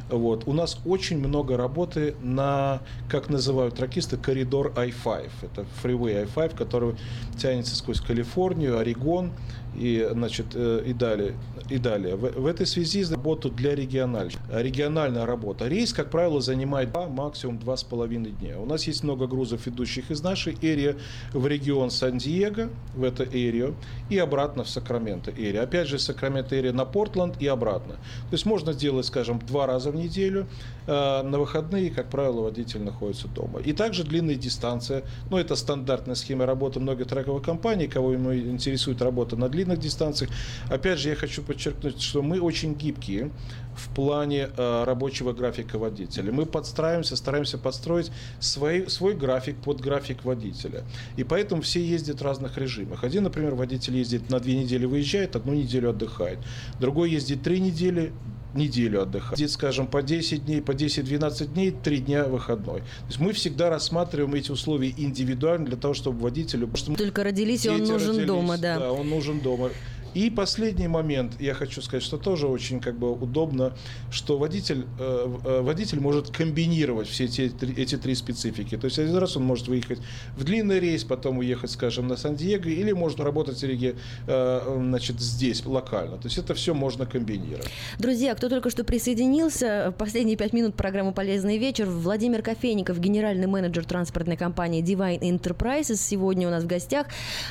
вот, 0.10 0.48
у 0.48 0.54
нас 0.54 0.80
очень 0.86 1.18
много 1.18 1.56
работы 1.56 2.16
на, 2.22 2.82
как 3.08 3.30
называют 3.30 3.76
тракисты, 3.76 4.18
коридор 4.18 4.74
I-5. 4.76 5.30
Это 5.44 5.66
фривей 5.82 6.24
I-5, 6.24 6.58
который 6.58 6.96
тянется 7.38 7.76
сквозь 7.76 8.02
Калифорнию, 8.02 8.80
Орегон 8.80 9.32
и, 9.76 10.08
значит, 10.12 10.48
э, 10.56 10.84
и 10.86 10.94
далее. 10.94 11.34
И 11.70 11.78
далее. 11.78 12.16
В, 12.16 12.42
в 12.42 12.46
этой 12.46 12.66
связи 12.66 13.04
работу 13.06 13.50
для 13.50 13.76
региональных. 13.76 14.36
Региональная 14.52 15.26
работа. 15.26 15.68
Рейс, 15.68 15.94
как 15.94 16.10
правило, 16.10 16.42
занимает 16.42 16.92
два, 16.92 17.08
максимум 17.08 17.58
два 17.58 17.76
с 17.76 17.84
половиной 17.84 18.32
дня. 18.32 18.60
У 18.60 18.66
нас 18.66 18.86
есть 18.88 19.04
много 19.04 19.28
грузов, 19.28 19.68
идущих 19.68 20.12
из 20.12 20.22
нашей 20.22 20.58
эрии 20.62 20.96
в 21.34 21.48
регион 21.48 21.90
Сан-Диего, 21.90 22.70
в 22.96 23.04
это 23.04 23.24
эрию, 23.24 23.76
и 24.10 24.18
обратно 24.18 24.64
в 24.64 24.70
Сакраменто 24.70 25.32
эрия. 25.32 25.64
Опять 25.64 25.88
же, 25.88 25.98
Сакраменто 25.98 26.60
эрия 26.60 26.74
на 26.74 26.86
Портланд 26.86 27.42
и 27.42 27.48
обратно. 27.48 27.94
То 27.94 28.34
есть 28.34 28.46
можно 28.46 28.74
сделать, 28.74 29.06
скажем, 29.06 29.40
два 29.40 29.66
раза 29.66 29.92
в 29.92 29.96
неделю. 29.96 30.48
Э, 30.86 31.24
На 31.24 31.40
выходные, 31.40 31.90
как 31.90 32.10
правило, 32.10 32.42
водитель 32.42 32.82
находится 32.82 33.28
дома. 33.28 33.60
И 33.60 33.74
также 33.74 34.04
длинная 34.04 34.36
дистанция. 34.36 35.04
Ну, 35.32 35.38
это 35.38 35.56
стандартная 35.56 36.16
схема 36.16 36.46
работы 36.46 36.80
многих 36.80 37.08
трековых 37.08 37.44
компаний, 37.44 37.88
кого 37.88 38.14
ему 38.14 38.36
интересует 38.36 39.02
работа 39.02 39.36
на 39.36 39.50
длинных 39.50 39.63
дистанциях. 39.66 40.32
Опять 40.70 41.00
же, 41.00 41.10
я 41.10 41.16
хочу 41.16 41.42
подчеркнуть, 41.42 42.02
что 42.02 42.22
мы 42.22 42.40
очень 42.40 42.76
гибкие 42.76 43.32
в 43.76 43.94
плане 43.94 44.50
э, 44.56 44.84
рабочего 44.84 45.34
графика 45.34 45.78
водителя. 45.78 46.32
Мы 46.32 46.46
подстраиваемся, 46.46 47.16
стараемся 47.16 47.58
подстроить 47.58 48.12
свой, 48.40 48.90
свой 48.90 49.16
график 49.16 49.58
под 49.58 49.82
график 49.82 50.24
водителя. 50.24 50.84
И 51.18 51.24
поэтому 51.24 51.62
все 51.62 51.84
ездят 51.84 52.22
в 52.22 52.24
разных 52.24 52.58
режимах. 52.58 53.04
Один, 53.04 53.24
например, 53.24 53.56
водитель 53.56 53.98
ездит 53.98 54.30
на 54.30 54.40
две 54.40 54.56
недели 54.56 54.86
выезжает, 54.86 55.36
одну 55.36 55.54
неделю 55.54 55.90
отдыхает. 55.90 56.40
Другой 56.80 57.12
ездит 57.12 57.44
три 57.44 57.60
недели, 57.60 58.14
неделю 58.56 59.02
отдыхает. 59.02 59.40
Ездит, 59.40 59.54
скажем, 59.54 59.88
по 59.88 60.02
10 60.02 60.46
дней, 60.46 60.62
по 60.62 60.72
10-12 60.72 61.54
дней, 61.54 61.72
3 61.72 61.98
дня 62.00 62.26
выходной. 62.26 62.82
То 62.82 63.08
есть 63.08 63.20
мы 63.20 63.34
всегда 63.34 63.70
рассматриваем 63.70 64.34
эти 64.36 64.52
условия 64.52 64.94
индивидуально 64.96 65.68
для 65.68 65.78
того, 65.78 65.94
чтобы 65.94 66.20
водителю... 66.20 66.68
потому 66.68 66.96
что 66.96 67.04
Только 67.04 67.24
родились, 67.24 67.66
и 67.66 67.70
он 67.70 67.80
нужен 67.80 68.10
родились, 68.10 68.28
дома, 68.28 68.58
да. 68.58 68.80
Да, 68.80 68.92
он 68.92 69.10
нужен 69.10 69.40
дома. 69.40 69.70
И 70.14 70.30
последний 70.30 70.88
момент, 70.88 71.34
я 71.40 71.54
хочу 71.54 71.82
сказать, 71.82 72.04
что 72.04 72.18
тоже 72.18 72.48
очень 72.48 72.80
как 72.80 72.98
бы 72.98 73.12
удобно, 73.12 73.74
что 74.12 74.38
водитель, 74.38 74.86
э, 75.00 75.38
э, 75.44 75.62
водитель 75.62 76.00
может 76.00 76.30
комбинировать 76.30 77.08
все 77.08 77.26
эти, 77.26 77.52
эти 77.78 77.98
три 77.98 78.16
специфики. 78.16 78.78
То 78.78 78.86
есть 78.86 79.00
один 79.00 79.18
раз 79.18 79.38
он 79.38 79.44
может 79.44 79.68
выехать 79.68 80.00
в 80.38 80.44
длинный 80.44 80.80
рейс, 80.80 81.04
потом 81.04 81.40
уехать, 81.40 81.72
скажем, 81.72 82.08
на 82.08 82.18
Сан-Диего, 82.18 82.68
или 82.68 82.92
может 82.92 83.20
работать 83.20 83.58
в 83.58 83.64
реге- 83.64 83.96
э, 84.28 84.76
значит, 84.78 85.20
здесь, 85.20 85.66
локально. 85.66 86.18
То 86.18 86.28
есть 86.28 86.38
это 86.38 86.54
все 86.54 86.74
можно 86.74 87.06
комбинировать. 87.06 87.70
Друзья, 88.00 88.36
кто 88.36 88.50
только 88.50 88.70
что 88.70 88.84
присоединился, 88.84 89.94
последние 89.98 90.38
пять 90.38 90.54
минут 90.54 90.76
программы 90.76 91.14
«Полезный 91.14 91.58
вечер». 91.58 91.86
Владимир 91.86 92.42
Кофейников, 92.42 93.00
генеральный 93.00 93.48
менеджер 93.48 93.86
транспортной 93.86 94.38
компании 94.38 94.84
Divine 94.84 95.20
Enterprises. 95.22 95.96
Сегодня 95.96 96.48
у 96.48 96.52
нас 96.52 96.64
в 96.64 96.68
гостях. 96.68 97.08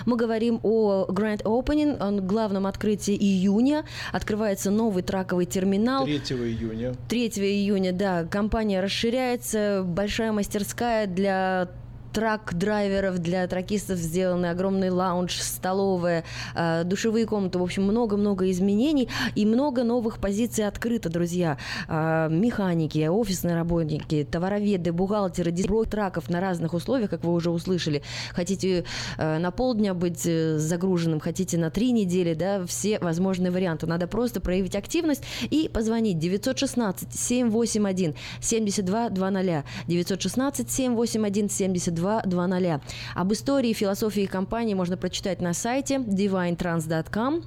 Мы 0.07 0.17
говорим 0.17 0.61
о 0.63 1.07
Grand 1.09 1.43
Opening, 1.43 1.97
о 1.99 2.21
главном 2.53 2.67
открытии 2.67 3.17
июня. 3.17 3.85
Открывается 4.13 4.71
новый 4.71 5.03
траковый 5.03 5.47
терминал. 5.47 6.05
3 6.05 6.17
июня. 6.17 6.95
3 7.09 7.29
июня, 7.29 7.93
да, 7.93 8.25
компания 8.25 8.81
расширяется, 8.81 9.83
большая 9.85 10.33
мастерская 10.33 11.07
для 11.07 11.69
трак-драйверов, 12.13 13.19
для 13.19 13.47
тракистов 13.47 13.99
сделаны 13.99 14.47
огромный 14.47 14.91
лаунж, 14.91 15.41
столовая, 15.41 16.25
э, 16.55 16.85
душевые 16.85 17.27
комнаты, 17.27 17.59
в 17.59 17.63
общем, 17.63 17.85
много-много 17.85 18.51
изменений 18.51 19.09
и 19.35 19.47
много 19.47 19.83
новых 19.83 20.19
позиций 20.19 20.67
открыто, 20.67 21.09
друзья. 21.09 21.59
Э, 21.89 22.29
механики, 22.31 23.07
офисные 23.07 23.57
работники, 23.57 24.27
товароведы, 24.31 24.93
бухгалтеры, 24.93 25.51
дисброй 25.51 25.87
траков 25.87 26.29
на 26.29 26.41
разных 26.41 26.75
условиях, 26.75 27.11
как 27.11 27.25
вы 27.25 27.33
уже 27.33 27.51
услышали. 27.51 28.03
Хотите 28.33 28.85
э, 29.19 29.39
на 29.39 29.51
полдня 29.51 29.95
быть 29.95 30.23
загруженным, 30.23 31.21
хотите 31.21 31.59
на 31.59 31.71
три 31.71 31.93
недели, 31.93 32.35
да, 32.35 32.65
все 32.67 32.99
возможные 32.99 33.51
варианты. 33.51 33.87
Надо 33.87 34.07
просто 34.07 34.41
проявить 34.41 34.77
активность 34.77 35.23
и 35.51 35.71
позвонить 35.73 36.19
916 36.19 37.15
781 37.15 38.15
72 38.41 39.11
00 39.11 39.65
916 39.87 40.71
781 40.71 41.49
72 41.49 42.02
00. 42.25 42.81
Об 43.15 43.33
истории 43.33 43.71
и 43.71 43.75
философии 43.75 44.27
компании 44.27 44.75
можно 44.75 44.97
прочитать 44.97 45.41
на 45.41 45.55
сайте 45.55 45.97
divinetrans.com. 45.97 47.45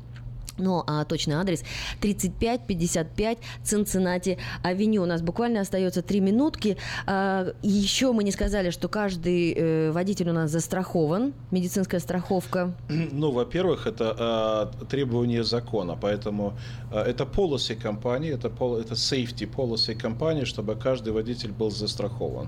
Ну, 0.58 0.84
а 0.88 1.04
точный 1.04 1.36
адрес 1.36 1.64
3555 2.00 3.38
Цинциннати 3.64 4.38
Авеню. 4.64 5.04
У 5.04 5.06
нас 5.06 5.22
буквально 5.22 5.60
остается 5.62 6.02
три 6.02 6.22
минутки. 6.22 6.78
А, 7.06 7.48
еще 7.62 8.14
мы 8.14 8.24
не 8.24 8.32
сказали, 8.32 8.70
что 8.70 8.88
каждый 8.88 9.54
э, 9.54 9.92
водитель 9.92 10.30
у 10.30 10.34
нас 10.34 10.52
застрахован. 10.52 11.34
Медицинская 11.52 12.00
страховка. 12.00 12.74
Ну, 13.16 13.32
во-первых, 13.32 13.88
это 13.88 14.72
э, 14.82 14.86
требование 14.86 15.44
закона, 15.44 15.98
поэтому 16.02 16.54
э, 16.92 17.00
это 17.00 17.24
policy 17.26 17.76
компании, 17.76 18.34
это, 18.34 18.50
пол- 18.50 18.78
это 18.78 18.94
safety 18.94 19.50
policy 19.50 19.96
компании, 19.96 20.46
чтобы 20.46 20.76
каждый 20.76 21.12
водитель 21.14 21.52
был 21.52 21.72
застрахован. 21.72 22.48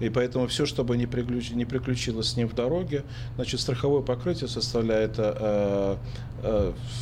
И 0.00 0.10
поэтому 0.10 0.46
все, 0.46 0.66
чтобы 0.66 0.96
не, 0.96 1.06
приключ- 1.06 1.54
не 1.54 1.64
приключилось 1.64 2.28
с 2.28 2.36
ним 2.36 2.48
в 2.48 2.54
дороге, 2.54 3.02
значит, 3.36 3.60
страховое 3.60 4.02
покрытие 4.02 4.48
составляет 4.48 5.18
в 5.18 5.96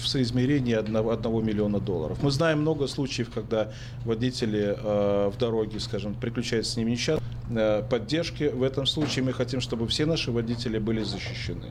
соизмерении 0.04 0.43
1, 0.52 0.96
1 0.96 1.46
миллиона 1.46 1.80
долларов. 1.80 2.18
Мы 2.22 2.30
знаем 2.30 2.60
много 2.60 2.86
случаев, 2.86 3.30
когда 3.34 3.72
водители 4.04 4.76
э, 4.76 5.30
в 5.34 5.38
дороге, 5.38 5.80
скажем, 5.80 6.14
приключаются 6.14 6.72
с 6.72 6.76
ними 6.76 6.90
несчастье, 6.90 7.24
э, 7.50 7.82
поддержки. 7.88 8.44
В 8.44 8.62
этом 8.62 8.86
случае 8.86 9.24
мы 9.24 9.32
хотим, 9.32 9.60
чтобы 9.60 9.86
все 9.86 10.06
наши 10.06 10.30
водители 10.30 10.78
были 10.78 11.02
защищены. 11.04 11.66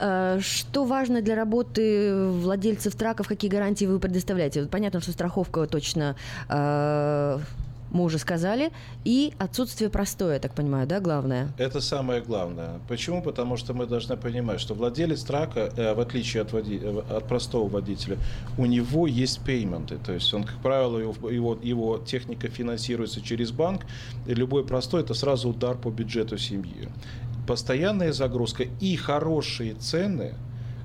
Э, 0.00 0.40
Что 0.40 0.84
важно 0.84 1.22
для 1.22 1.34
работы 1.34 2.14
владельцев 2.14 2.94
траков? 2.94 3.28
Какие 3.28 3.50
гарантии 3.50 3.86
вы 3.86 3.98
предоставляете? 3.98 4.66
Понятно, 4.66 5.00
что 5.00 5.12
страховка 5.12 5.66
точно 5.66 6.16
э, 6.48 7.38
мы 7.94 8.04
уже 8.04 8.18
сказали, 8.18 8.72
и 9.04 9.32
отсутствие 9.38 9.88
простоя, 9.88 10.38
так 10.40 10.52
понимаю, 10.52 10.86
да, 10.86 11.00
главное? 11.00 11.52
Это 11.58 11.80
самое 11.80 12.20
главное. 12.20 12.80
Почему? 12.88 13.22
Потому 13.22 13.56
что 13.56 13.72
мы 13.72 13.86
должны 13.86 14.16
понимать, 14.16 14.60
что 14.60 14.74
владелец 14.74 15.22
трака, 15.22 15.72
э, 15.76 15.94
в 15.94 16.00
отличие 16.00 16.42
от, 16.42 16.52
води... 16.52 16.80
Э, 16.82 17.02
от 17.08 17.28
простого 17.28 17.68
водителя, 17.68 18.18
у 18.58 18.66
него 18.66 19.06
есть 19.06 19.40
пейменты. 19.44 19.96
То 20.04 20.12
есть 20.12 20.34
он, 20.34 20.42
как 20.44 20.56
правило, 20.56 20.98
его, 20.98 21.30
его, 21.30 21.58
его 21.62 21.98
техника 21.98 22.48
финансируется 22.48 23.20
через 23.20 23.52
банк, 23.52 23.82
и 24.26 24.34
любой 24.34 24.64
простой– 24.64 25.00
это 25.02 25.14
сразу 25.14 25.50
удар 25.50 25.76
по 25.76 25.90
бюджету 25.90 26.36
семьи. 26.36 26.88
Постоянная 27.46 28.12
загрузка 28.12 28.64
и 28.80 28.96
хорошие 28.96 29.74
цены, 29.74 30.34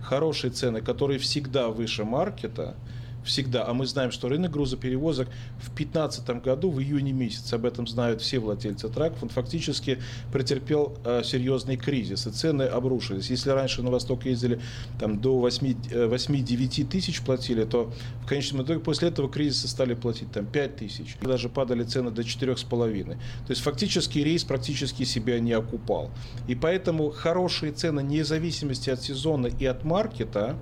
хорошие 0.04 0.52
цены, 0.52 0.82
которые 0.82 1.18
всегда 1.18 1.70
выше 1.70 2.04
маркета– 2.04 2.76
всегда. 3.30 3.66
А 3.66 3.74
мы 3.74 3.86
знаем, 3.86 4.12
что 4.12 4.28
рынок 4.28 4.52
грузоперевозок 4.52 5.30
в 5.60 5.74
2015 5.76 6.30
году, 6.44 6.70
в 6.70 6.82
июне 6.82 7.14
месяце, 7.14 7.54
об 7.54 7.66
этом 7.66 7.88
знают 7.88 8.22
все 8.22 8.40
владельцы 8.40 8.90
траков, 8.90 9.24
он 9.24 9.30
фактически 9.30 10.00
претерпел 10.34 10.98
э, 11.06 11.22
серьезный 11.24 11.78
кризис, 11.78 12.28
и 12.28 12.32
цены 12.32 12.64
обрушились. 12.64 13.30
Если 13.30 13.52
раньше 13.52 13.82
на 13.82 13.92
восток 13.92 14.26
ездили 14.26 14.60
там, 15.00 15.20
до 15.22 15.48
8-9 15.48 16.82
э, 16.82 16.86
тысяч 16.86 17.22
платили, 17.22 17.64
то 17.64 17.94
в 18.24 18.28
конечном 18.28 18.64
итоге 18.64 18.80
после 18.80 19.10
этого 19.10 19.30
кризиса 19.30 19.68
стали 19.68 19.94
платить 19.94 20.32
там, 20.32 20.46
5 20.46 20.76
тысяч. 20.76 21.16
Даже 21.22 21.48
падали 21.48 21.84
цены 21.84 22.12
до 22.12 22.24
4,5. 22.24 23.06
То 23.06 23.18
есть 23.50 23.62
фактически 23.62 24.20
рейс 24.20 24.44
практически 24.44 25.04
себя 25.04 25.40
не 25.40 25.54
окупал. 25.54 26.12
И 26.48 26.56
поэтому 26.56 27.12
хорошие 27.12 27.72
цены, 27.72 28.02
вне 28.02 28.24
зависимости 28.24 28.90
от 28.90 29.02
сезона 29.04 29.48
и 29.48 29.66
от 29.66 29.84
маркета, 29.84 30.58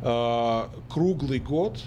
круглый 0.00 1.40
год 1.40 1.80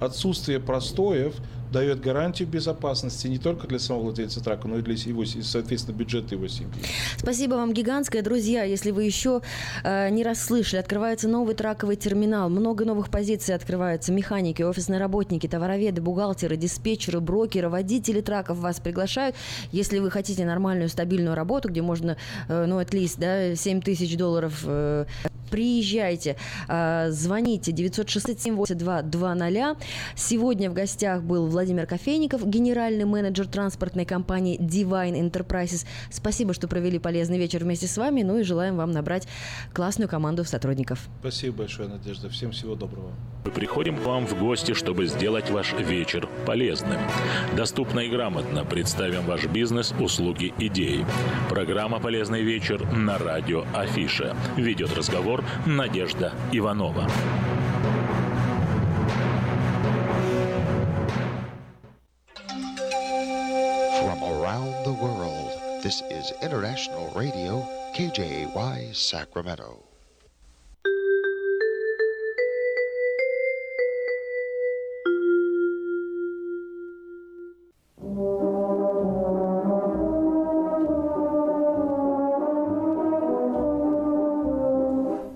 отсутствие 0.00 0.60
простоев 0.60 1.34
дает 1.72 2.00
гарантию 2.00 2.48
безопасности 2.48 3.26
не 3.26 3.38
только 3.38 3.66
для 3.66 3.78
самого 3.78 4.04
владельца 4.04 4.44
трака, 4.44 4.68
но 4.68 4.78
и 4.78 4.82
для 4.82 4.94
его, 4.94 5.24
соответственно, 5.24 5.96
бюджета 5.96 6.34
его 6.34 6.46
семьи. 6.46 6.70
Спасибо 7.16 7.54
вам 7.54 7.72
гигантское, 7.72 8.22
друзья. 8.22 8.62
Если 8.62 8.90
вы 8.90 9.04
еще 9.04 9.40
э, 9.82 10.10
не 10.10 10.22
расслышали, 10.22 10.80
открывается 10.80 11.28
новый 11.28 11.54
траковый 11.54 11.96
терминал, 11.96 12.50
много 12.50 12.84
новых 12.84 13.08
позиций 13.08 13.54
открывается. 13.54 14.12
Механики, 14.12 14.62
офисные 14.62 15.00
работники, 15.00 15.46
товароведы, 15.46 16.02
бухгалтеры, 16.02 16.56
диспетчеры, 16.56 17.20
брокеры, 17.20 17.70
водители 17.70 18.20
траков 18.20 18.58
вас 18.58 18.78
приглашают. 18.78 19.34
Если 19.72 19.98
вы 19.98 20.10
хотите 20.10 20.44
нормальную, 20.44 20.90
стабильную 20.90 21.34
работу, 21.34 21.70
где 21.70 21.80
можно, 21.80 22.18
э, 22.48 22.66
ну, 22.66 22.80
at 22.80 22.90
least, 22.90 23.14
да, 23.18 23.56
7 23.56 23.80
тысяч 23.80 24.16
долларов 24.16 24.62
э, 24.66 25.06
приезжайте, 25.52 26.36
а, 26.66 27.10
звоните 27.10 27.70
967-8220. 27.72 29.76
Сегодня 30.16 30.70
в 30.70 30.72
гостях 30.72 31.22
был 31.22 31.46
Владимир 31.46 31.86
Кофейников, 31.86 32.48
генеральный 32.48 33.04
менеджер 33.04 33.46
транспортной 33.46 34.06
компании 34.06 34.58
Divine 34.58 35.30
Enterprises. 35.30 35.86
Спасибо, 36.10 36.54
что 36.54 36.68
провели 36.68 36.98
полезный 36.98 37.38
вечер 37.38 37.64
вместе 37.64 37.86
с 37.86 37.98
вами, 37.98 38.22
ну 38.22 38.38
и 38.38 38.42
желаем 38.42 38.76
вам 38.76 38.92
набрать 38.92 39.28
классную 39.74 40.08
команду 40.08 40.44
сотрудников. 40.44 41.00
Спасибо 41.20 41.58
большое, 41.58 41.88
Надежда. 41.88 42.30
Всем 42.30 42.52
всего 42.52 42.74
доброго. 42.74 43.12
Мы 43.44 43.50
приходим 43.50 43.96
к 43.96 44.06
вам 44.06 44.26
в 44.26 44.38
гости, 44.38 44.72
чтобы 44.72 45.06
сделать 45.06 45.50
ваш 45.50 45.74
вечер 45.74 46.28
полезным. 46.46 47.00
Доступно 47.56 48.00
и 48.00 48.08
грамотно 48.08 48.64
представим 48.64 49.26
ваш 49.26 49.46
бизнес, 49.46 49.92
услуги, 50.00 50.54
идеи. 50.58 51.04
Программа 51.50 52.00
«Полезный 52.00 52.42
вечер» 52.42 52.90
на 52.92 53.18
радио 53.18 53.64
Афиша. 53.74 54.34
Ведет 54.56 54.96
разговор 54.96 55.41
Надежда 55.66 56.32
Иванова. 56.52 57.06
From 64.00 64.22
around 64.24 64.84
the 64.84 64.92
world, 64.92 65.82
this 65.82 66.02
is 66.10 66.32
International 66.42 67.12
Radio, 67.14 67.66
KJY 67.94 68.94
Sacramento. 68.94 69.91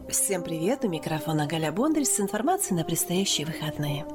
Всем 0.09 0.44
привет! 0.44 0.84
У 0.84 0.88
микрофона 0.88 1.48
Галя 1.48 1.72
Бондарь 1.72 2.04
с 2.04 2.20
информацией 2.20 2.76
на 2.76 2.84
предстоящие 2.84 3.44
выходные. 3.44 4.07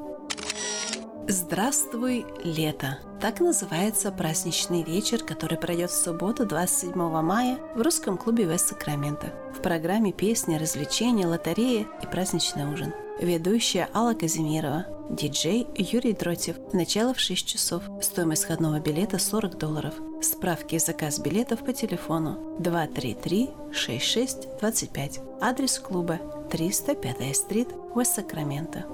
Здравствуй, 1.28 2.26
лето! 2.46 3.00
Так 3.20 3.42
называется 3.42 4.10
праздничный 4.14 4.84
вечер, 4.84 5.22
который 5.22 5.58
пройдет 5.58 5.92
в 5.92 6.02
субботу 6.02 6.46
27 6.46 6.94
мая 6.96 7.58
в 7.76 7.82
русском 7.82 8.18
клубе 8.18 8.46
Вест 8.46 8.70
Сакраменто. 8.70 9.34
В 9.54 9.62
программе 9.62 10.14
песни, 10.14 10.56
развлечения, 10.56 11.28
лотереи 11.28 11.86
и 12.02 12.08
праздничный 12.08 12.72
ужин. 12.72 12.94
Ведущая 13.22 13.88
Алла 13.94 14.16
Казимирова, 14.16 14.88
диджей 15.12 15.68
Юрий 15.76 16.14
Дротев. 16.14 16.56
Начало 16.74 17.14
в 17.14 17.20
6 17.20 17.48
часов. 17.48 17.84
Стоимость 18.02 18.46
входного 18.46 18.80
билета 18.80 19.20
40 19.20 19.60
долларов. 19.60 19.94
Справки 20.24 20.74
и 20.74 20.80
заказ 20.80 21.20
билетов 21.20 21.64
по 21.64 21.72
телефону 21.72 22.58
233-6625. 22.60 25.20
Адрес 25.40 25.78
клуба 25.78 26.20
305 26.50 27.38
стрит, 27.38 27.68
Уэст 27.94 28.16
Сакраменто. 28.16 28.86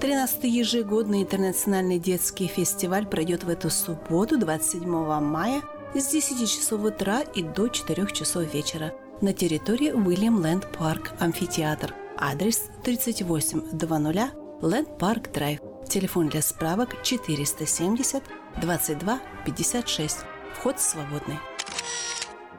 13-й 0.00 0.48
ежегодный 0.48 1.20
интернациональный 1.20 1.98
детский 1.98 2.46
фестиваль 2.46 3.04
пройдет 3.04 3.44
в 3.44 3.50
эту 3.50 3.68
субботу, 3.68 4.38
27 4.38 4.88
мая, 5.20 5.60
с 5.94 6.06
10 6.06 6.50
часов 6.50 6.82
утра 6.82 7.20
и 7.20 7.42
до 7.42 7.68
4 7.68 8.06
часов 8.06 8.54
вечера 8.54 8.94
на 9.20 9.34
территории 9.34 9.92
William 9.92 10.40
Land 10.40 10.66
Park, 10.78 11.12
амфитеатр. 11.20 11.94
Адрес 12.16 12.70
3800 12.84 14.32
Land 14.60 14.98
Park 14.98 15.32
Drive. 15.32 15.60
Телефон 15.88 16.28
для 16.28 16.42
справок 16.42 17.02
470 17.02 18.22
22 18.60 19.20
56. 19.44 20.18
Вход 20.54 20.80
свободный. 20.80 21.38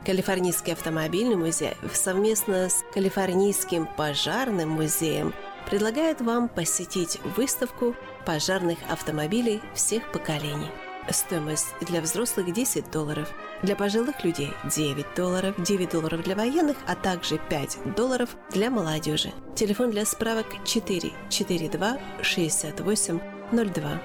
Калифорнийский 0.05 0.73
автомобильный 0.73 1.35
музей 1.35 1.75
совместно 1.93 2.69
с 2.69 2.83
Калифорнийским 2.93 3.87
пожарным 3.95 4.69
музеем 4.69 5.33
предлагает 5.69 6.19
вам 6.19 6.49
посетить 6.49 7.19
выставку 7.37 7.95
пожарных 8.25 8.79
автомобилей 8.89 9.61
всех 9.73 10.11
поколений. 10.11 10.69
Стоимость 11.09 11.67
для 11.81 12.01
взрослых 12.01 12.53
10 12.53 12.89
долларов, 12.89 13.29
для 13.61 13.75
пожилых 13.75 14.23
людей 14.23 14.51
9 14.73 15.05
долларов, 15.15 15.55
9 15.57 15.91
долларов 15.91 16.23
для 16.23 16.35
военных, 16.35 16.77
а 16.87 16.95
также 16.95 17.39
5 17.49 17.95
долларов 17.95 18.29
для 18.51 18.69
молодежи. 18.69 19.31
Телефон 19.55 19.91
для 19.91 20.05
справок 20.05 20.45
4 20.65 21.11
42 21.29 21.97
68 22.21 23.19
02. 23.51 24.01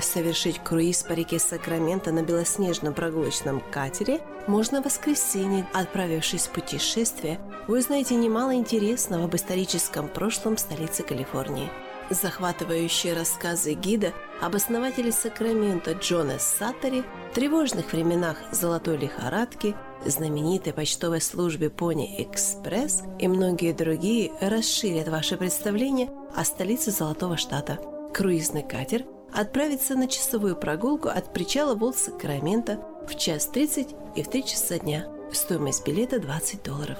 Совершить 0.00 0.58
круиз 0.58 1.02
по 1.02 1.12
реке 1.12 1.38
Сакраменто 1.38 2.12
на 2.12 2.22
белоснежном 2.22 2.94
прогулочном 2.94 3.62
катере 3.70 4.20
можно 4.46 4.80
в 4.80 4.84
воскресенье. 4.84 5.66
Отправившись 5.72 6.46
в 6.46 6.50
путешествие, 6.50 7.40
вы 7.68 7.78
узнаете 7.78 8.16
немало 8.16 8.54
интересного 8.54 9.24
об 9.24 9.36
историческом 9.36 10.08
прошлом 10.08 10.56
столицы 10.56 11.02
Калифорнии. 11.02 11.70
Захватывающие 12.12 13.14
рассказы 13.14 13.72
гида 13.72 14.12
об 14.42 14.54
основателе 14.54 15.12
Сакрамента 15.12 15.92
Джона 15.92 16.38
Саттери, 16.38 17.04
тревожных 17.34 17.90
временах 17.92 18.36
золотой 18.52 18.98
лихорадки, 18.98 19.74
знаменитой 20.04 20.74
почтовой 20.74 21.22
службе 21.22 21.70
Пони 21.70 22.22
Экспресс 22.22 23.02
и 23.18 23.28
многие 23.28 23.72
другие 23.72 24.30
расширят 24.42 25.08
ваше 25.08 25.38
представление 25.38 26.10
о 26.36 26.44
столице 26.44 26.90
Золотого 26.90 27.38
Штата. 27.38 27.78
Круизный 28.12 28.62
катер 28.62 29.04
отправится 29.32 29.94
на 29.94 30.06
часовую 30.06 30.56
прогулку 30.56 31.08
от 31.08 31.32
причала 31.32 31.74
Волт 31.74 31.96
Сакрамента 31.96 32.78
в 33.08 33.16
час 33.16 33.46
30 33.46 33.88
и 34.16 34.22
в 34.22 34.28
3 34.28 34.44
часа 34.44 34.78
дня. 34.78 35.06
Стоимость 35.32 35.86
билета 35.86 36.18
20 36.18 36.62
долларов. 36.62 36.98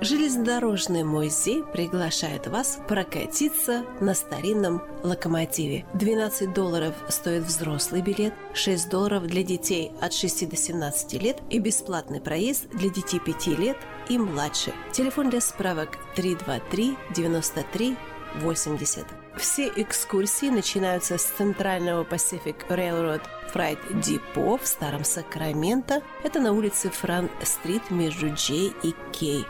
Железнодорожный 0.00 1.02
музей 1.02 1.64
приглашает 1.72 2.46
вас 2.46 2.78
прокатиться 2.86 3.84
на 4.00 4.14
старинном 4.14 4.80
локомотиве. 5.02 5.86
12 5.94 6.54
долларов 6.54 6.94
стоит 7.08 7.42
взрослый 7.42 8.00
билет, 8.00 8.32
6 8.54 8.88
долларов 8.88 9.26
для 9.26 9.42
детей 9.42 9.90
от 10.00 10.12
6 10.12 10.48
до 10.48 10.54
17 10.54 11.14
лет 11.14 11.38
и 11.50 11.58
бесплатный 11.58 12.20
проезд 12.20 12.68
для 12.70 12.90
детей 12.90 13.18
5 13.18 13.46
лет 13.58 13.76
и 14.08 14.18
младше. 14.18 14.72
Телефон 14.92 15.30
для 15.30 15.40
справок 15.40 15.98
323 16.14 16.96
93 17.16 17.96
80. 18.36 19.04
Все 19.36 19.68
экскурсии 19.74 20.46
начинаются 20.46 21.18
с 21.18 21.24
центрального 21.24 22.04
Pacific 22.04 22.56
Railroad 22.68 23.22
Freight 23.52 23.78
Depot 23.92 24.58
в 24.62 24.66
Старом 24.66 25.04
Сакраменто. 25.04 26.02
Это 26.22 26.40
на 26.40 26.52
улице 26.52 26.90
Фран-стрит 26.90 27.90
между 27.90 28.32
Джей 28.34 28.72
и 28.82 28.94
Кей. 29.12 29.46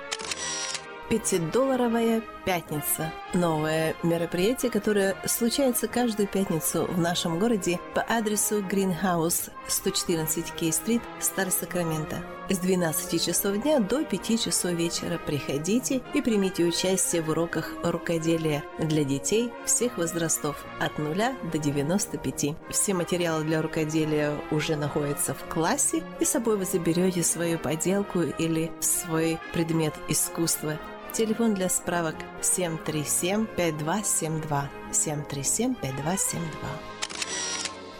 5-долларовая 1.10 2.22
пятница. 2.48 3.12
Новое 3.34 3.94
мероприятие, 4.02 4.70
которое 4.70 5.16
случается 5.26 5.86
каждую 5.86 6.26
пятницу 6.26 6.86
в 6.86 6.98
нашем 6.98 7.38
городе 7.38 7.78
по 7.94 8.00
адресу 8.00 8.62
Greenhouse 8.62 9.50
114 9.66 10.54
Кей-стрит, 10.54 11.02
Стар 11.20 11.50
Сакраменто. 11.50 12.24
С 12.48 12.56
12 12.56 13.22
часов 13.22 13.62
дня 13.62 13.80
до 13.80 14.02
5 14.02 14.42
часов 14.42 14.70
вечера 14.72 15.18
приходите 15.18 16.00
и 16.14 16.22
примите 16.22 16.64
участие 16.64 17.20
в 17.20 17.28
уроках 17.28 17.74
рукоделия 17.82 18.64
для 18.78 19.04
детей 19.04 19.52
всех 19.66 19.98
возрастов 19.98 20.56
от 20.80 20.98
0 20.98 21.14
до 21.52 21.58
95. 21.58 22.56
Все 22.70 22.94
материалы 22.94 23.44
для 23.44 23.60
рукоделия 23.60 24.32
уже 24.50 24.76
находятся 24.76 25.34
в 25.34 25.44
классе, 25.52 26.02
и 26.18 26.24
с 26.24 26.30
собой 26.30 26.56
вы 26.56 26.64
заберете 26.64 27.22
свою 27.22 27.58
поделку 27.58 28.22
или 28.22 28.72
свой 28.80 29.38
предмет 29.52 29.92
искусства 30.08 30.78
Телефон 31.12 31.54
для 31.54 31.68
справок 31.68 32.14
737-5272. 32.42 34.68
737-5272. 34.92 35.76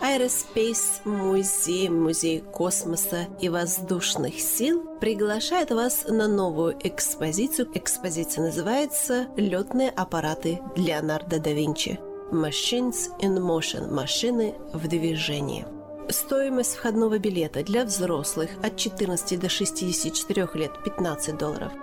Aerospace 0.01 1.01
музей, 1.05 1.89
музей 1.89 2.41
космоса 2.41 3.27
и 3.41 3.49
воздушных 3.49 4.41
сил 4.41 4.85
приглашает 5.01 5.73
вас 5.73 6.05
на 6.09 6.29
новую 6.29 6.77
экспозицию. 6.81 7.69
Экспозиция 7.75 8.45
называется 8.45 9.27
«Летные 9.37 9.91
аппараты 9.91 10.61
Леонардо 10.77 11.41
да 11.41 11.51
Винчи». 11.51 11.99
Machines 12.31 13.09
in 13.21 13.39
Motion– 13.39 13.91
машины 13.93 14.55
в 14.73 14.87
движении. 14.87 15.67
Стоимость 16.11 16.77
входного 16.77 17.19
билета 17.19 17.65
для 17.65 17.85
взрослых 17.85 18.51
от 18.63 18.77
14 18.77 19.41
до 19.41 19.49
64 19.49 20.49
лет– 20.55 20.71
15 20.85 21.37
долларов– 21.37 21.73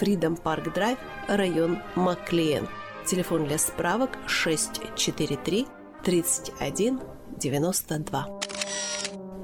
Freedom 0.00 0.40
Park 0.42 0.74
Drive, 0.74 0.98
район 1.28 1.78
Маклиен. 1.94 2.68
Телефон 3.06 3.44
для 3.46 3.58
справок 3.58 4.10
643 4.26 5.66
31 6.04 7.00
92. 7.36 8.40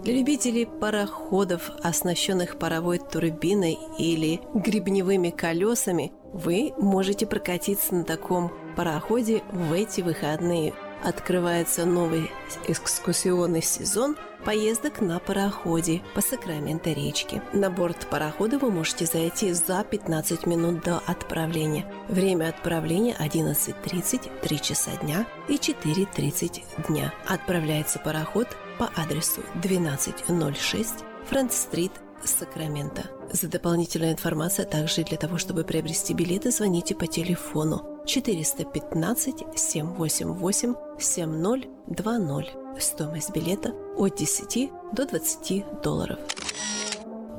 Для 0.04 0.14
любителей 0.14 0.64
пароходов, 0.64 1.70
оснащенных 1.82 2.58
паровой 2.58 2.98
турбиной 2.98 3.78
или 3.98 4.40
гребневыми 4.54 5.30
колесами, 5.30 6.12
вы 6.32 6.72
можете 6.78 7.26
прокатиться 7.26 7.94
на 7.94 8.04
таком 8.04 8.52
пароходе 8.76 9.42
в 9.52 9.72
эти 9.72 10.00
выходные. 10.00 10.72
Открывается 11.04 11.84
новый 11.84 12.30
экскурсионный 12.66 13.62
сезон– 13.62 14.16
поездок 14.44 15.00
на 15.00 15.18
пароходе 15.18 16.02
по 16.14 16.20
Сакраменто 16.20 16.92
речке. 16.92 17.42
На 17.52 17.70
борт 17.70 18.06
парохода 18.10 18.58
вы 18.58 18.70
можете 18.70 19.06
зайти 19.06 19.52
за 19.52 19.84
15 19.84 20.46
минут 20.46 20.82
до 20.82 20.98
отправления. 21.06 21.84
Время 22.08 22.48
отправления 22.48 23.16
11.30, 23.18 24.40
3 24.40 24.60
часа 24.60 24.90
дня 25.02 25.26
и 25.48 25.54
4.30 25.54 26.62
дня. 26.88 27.12
Отправляется 27.26 27.98
пароход 27.98 28.48
по 28.78 28.90
адресу 28.96 29.40
1206 29.56 31.04
Франц-стрит, 31.28 31.92
Сакраменто. 32.24 33.04
За 33.30 33.48
дополнительной 33.48 34.12
информацией, 34.12 34.66
а 34.66 34.70
также 34.70 35.02
для 35.04 35.18
того, 35.18 35.38
чтобы 35.38 35.64
приобрести 35.64 36.14
билеты, 36.14 36.50
звоните 36.50 36.94
по 36.94 37.06
телефону 37.06 38.02
415 38.06 39.44
788 39.54 40.74
7020. 40.98 42.67
Стоимость 42.78 43.30
билета 43.30 43.74
от 43.96 44.16
10 44.16 44.70
до 44.92 45.06
20 45.06 45.82
долларов. 45.82 46.18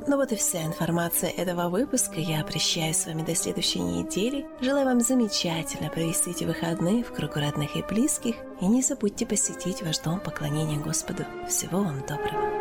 Ну 0.07 0.17
вот 0.17 0.31
и 0.31 0.35
вся 0.35 0.63
информация 0.65 1.29
этого 1.29 1.69
выпуска. 1.69 2.19
Я 2.19 2.43
прощаюсь 2.43 2.97
с 2.97 3.05
вами 3.05 3.21
до 3.21 3.35
следующей 3.35 3.79
недели. 3.79 4.47
Желаю 4.59 4.85
вам 4.85 5.01
замечательно 5.01 5.89
провести 5.89 6.31
эти 6.31 6.45
выходные 6.45 7.03
в 7.03 7.11
кругу 7.11 7.35
родных 7.35 7.75
и 7.75 7.83
близких. 7.83 8.35
И 8.59 8.65
не 8.65 8.81
забудьте 8.81 9.25
посетить 9.25 9.83
ваш 9.83 9.99
дом 9.99 10.19
поклонения 10.19 10.79
Господу. 10.79 11.25
Всего 11.47 11.83
вам 11.83 12.01
доброго. 12.07 12.59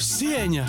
Сеня, 0.00 0.68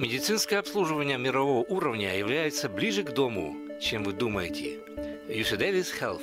Медицинское 0.00 0.56
обслуживание 0.56 1.18
мирового 1.18 1.62
уровня 1.68 2.16
является 2.16 2.70
ближе 2.70 3.02
к 3.02 3.10
дому, 3.10 3.54
чем 3.82 4.02
вы 4.02 4.14
думаете. 4.14 4.78
UC 5.28 5.58
Davis 5.58 5.88
Health. 6.00 6.22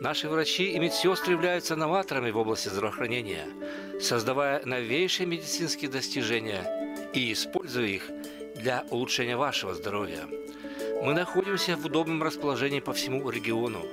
Наши 0.00 0.28
врачи 0.28 0.72
и 0.72 0.78
медсестры 0.80 1.34
являются 1.34 1.76
новаторами 1.76 2.32
в 2.32 2.36
области 2.36 2.68
здравоохранения, 2.68 3.46
создавая 4.00 4.60
новейшие 4.64 5.28
медицинские 5.28 5.88
достижения 5.88 6.64
и 7.14 7.32
используя 7.32 7.86
их 7.86 8.10
для 8.56 8.84
улучшения 8.90 9.36
вашего 9.36 9.72
здоровья. 9.72 10.26
Мы 11.00 11.14
находимся 11.14 11.76
в 11.76 11.86
удобном 11.86 12.24
расположении 12.24 12.80
по 12.80 12.92
всему 12.92 13.30
региону. 13.30 13.86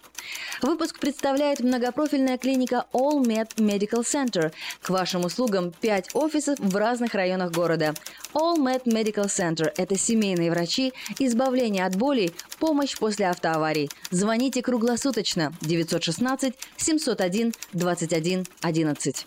Выпуск 0.63 0.99
представляет 0.99 1.61
многопрофильная 1.61 2.39
клиника 2.39 2.87
All 2.93 3.23
Med 3.23 3.49
Medical 3.57 4.03
Center. 4.03 4.53
К 4.83 4.91
вашим 4.91 5.25
услугам 5.25 5.73
5 5.81 6.15
офисов 6.15 6.59
в 6.59 6.77
разных 6.77 7.15
районах 7.15 7.53
города. 7.53 7.95
All 8.35 8.57
Med 8.57 8.85
Medical 8.85 9.27
Center– 9.27 9.73
это 9.77 9.97
семейные 9.97 10.51
врачи, 10.51 10.93
избавление 11.19 11.85
от 11.85 11.97
болей, 11.97 12.33
помощь 12.59 12.97
после 12.97 13.29
автоаварий. 13.29 13.91
Звоните 14.11 14.63
круглосуточно 14.63 15.53
916 15.61 16.55
701 16.77 17.53
21 17.73 18.47
11. 18.63 19.27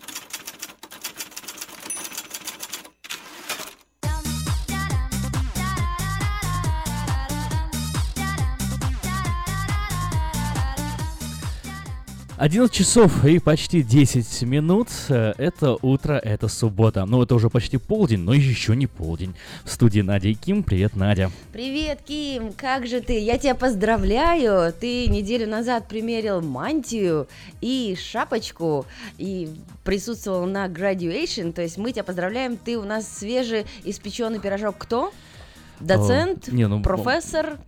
11 12.42 12.72
часов 12.72 13.24
и 13.24 13.38
почти 13.38 13.84
10 13.84 14.42
минут. 14.42 14.88
Э, 15.08 15.32
это 15.38 15.78
утро, 15.80 16.14
это 16.14 16.48
суббота. 16.48 17.04
Ну, 17.04 17.22
это 17.22 17.36
уже 17.36 17.48
почти 17.48 17.76
полдень, 17.76 18.18
но 18.18 18.34
еще 18.34 18.74
не 18.74 18.88
полдень. 18.88 19.36
В 19.64 19.70
студии 19.70 20.00
Надя 20.00 20.26
и 20.26 20.34
Ким. 20.34 20.64
Привет, 20.64 20.96
Надя. 20.96 21.30
Привет, 21.52 22.00
Ким. 22.04 22.52
Как 22.52 22.88
же 22.88 23.00
ты? 23.00 23.16
Я 23.20 23.38
тебя 23.38 23.54
поздравляю. 23.54 24.72
Ты 24.72 25.06
неделю 25.06 25.48
назад 25.48 25.86
примерил 25.86 26.40
мантию 26.40 27.28
и 27.60 27.96
шапочку 27.96 28.86
и 29.18 29.48
присутствовал 29.84 30.46
на 30.46 30.66
graduation. 30.66 31.52
То 31.52 31.62
есть 31.62 31.78
мы 31.78 31.92
тебя 31.92 32.02
поздравляем. 32.02 32.56
Ты 32.56 32.76
у 32.76 32.82
нас 32.82 33.06
свежий 33.06 33.66
испеченный 33.84 34.40
пирожок. 34.40 34.78
Кто? 34.78 35.12
Доцент, 35.80 36.48
не, 36.48 36.68
ну, 36.68 36.82
профессор. 36.82 37.58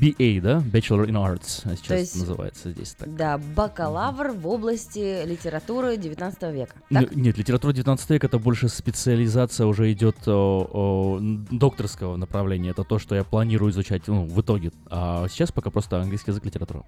BA, 0.00 0.40
да? 0.40 0.58
Bachelor 0.58 1.06
in 1.06 1.14
Arts 1.14 1.62
а 1.64 1.76
сейчас 1.76 1.86
То 1.86 1.96
есть, 1.96 2.16
называется 2.16 2.70
здесь 2.70 2.94
так. 2.98 3.14
Да, 3.14 3.38
бакалавр 3.38 4.32
в 4.32 4.46
области 4.48 5.26
литературы 5.26 5.96
19 5.96 6.42
века. 6.54 6.74
Так? 6.90 7.14
Нет, 7.14 7.36
литература 7.36 7.72
19 7.72 8.10
века 8.10 8.26
это 8.26 8.38
больше 8.38 8.68
специализация 8.68 9.66
уже 9.66 9.92
идет 9.92 10.16
о, 10.26 10.68
о, 10.72 11.18
докторского 11.20 12.16
направления. 12.16 12.70
Это 12.70 12.84
то, 12.84 12.98
что 12.98 13.14
я 13.14 13.24
планирую 13.24 13.72
изучать 13.72 14.06
ну, 14.06 14.24
в 14.24 14.40
итоге. 14.40 14.72
А 14.86 15.26
сейчас 15.28 15.52
пока 15.52 15.70
просто 15.70 16.00
английский 16.00 16.30
язык, 16.30 16.44
литература. 16.44 16.84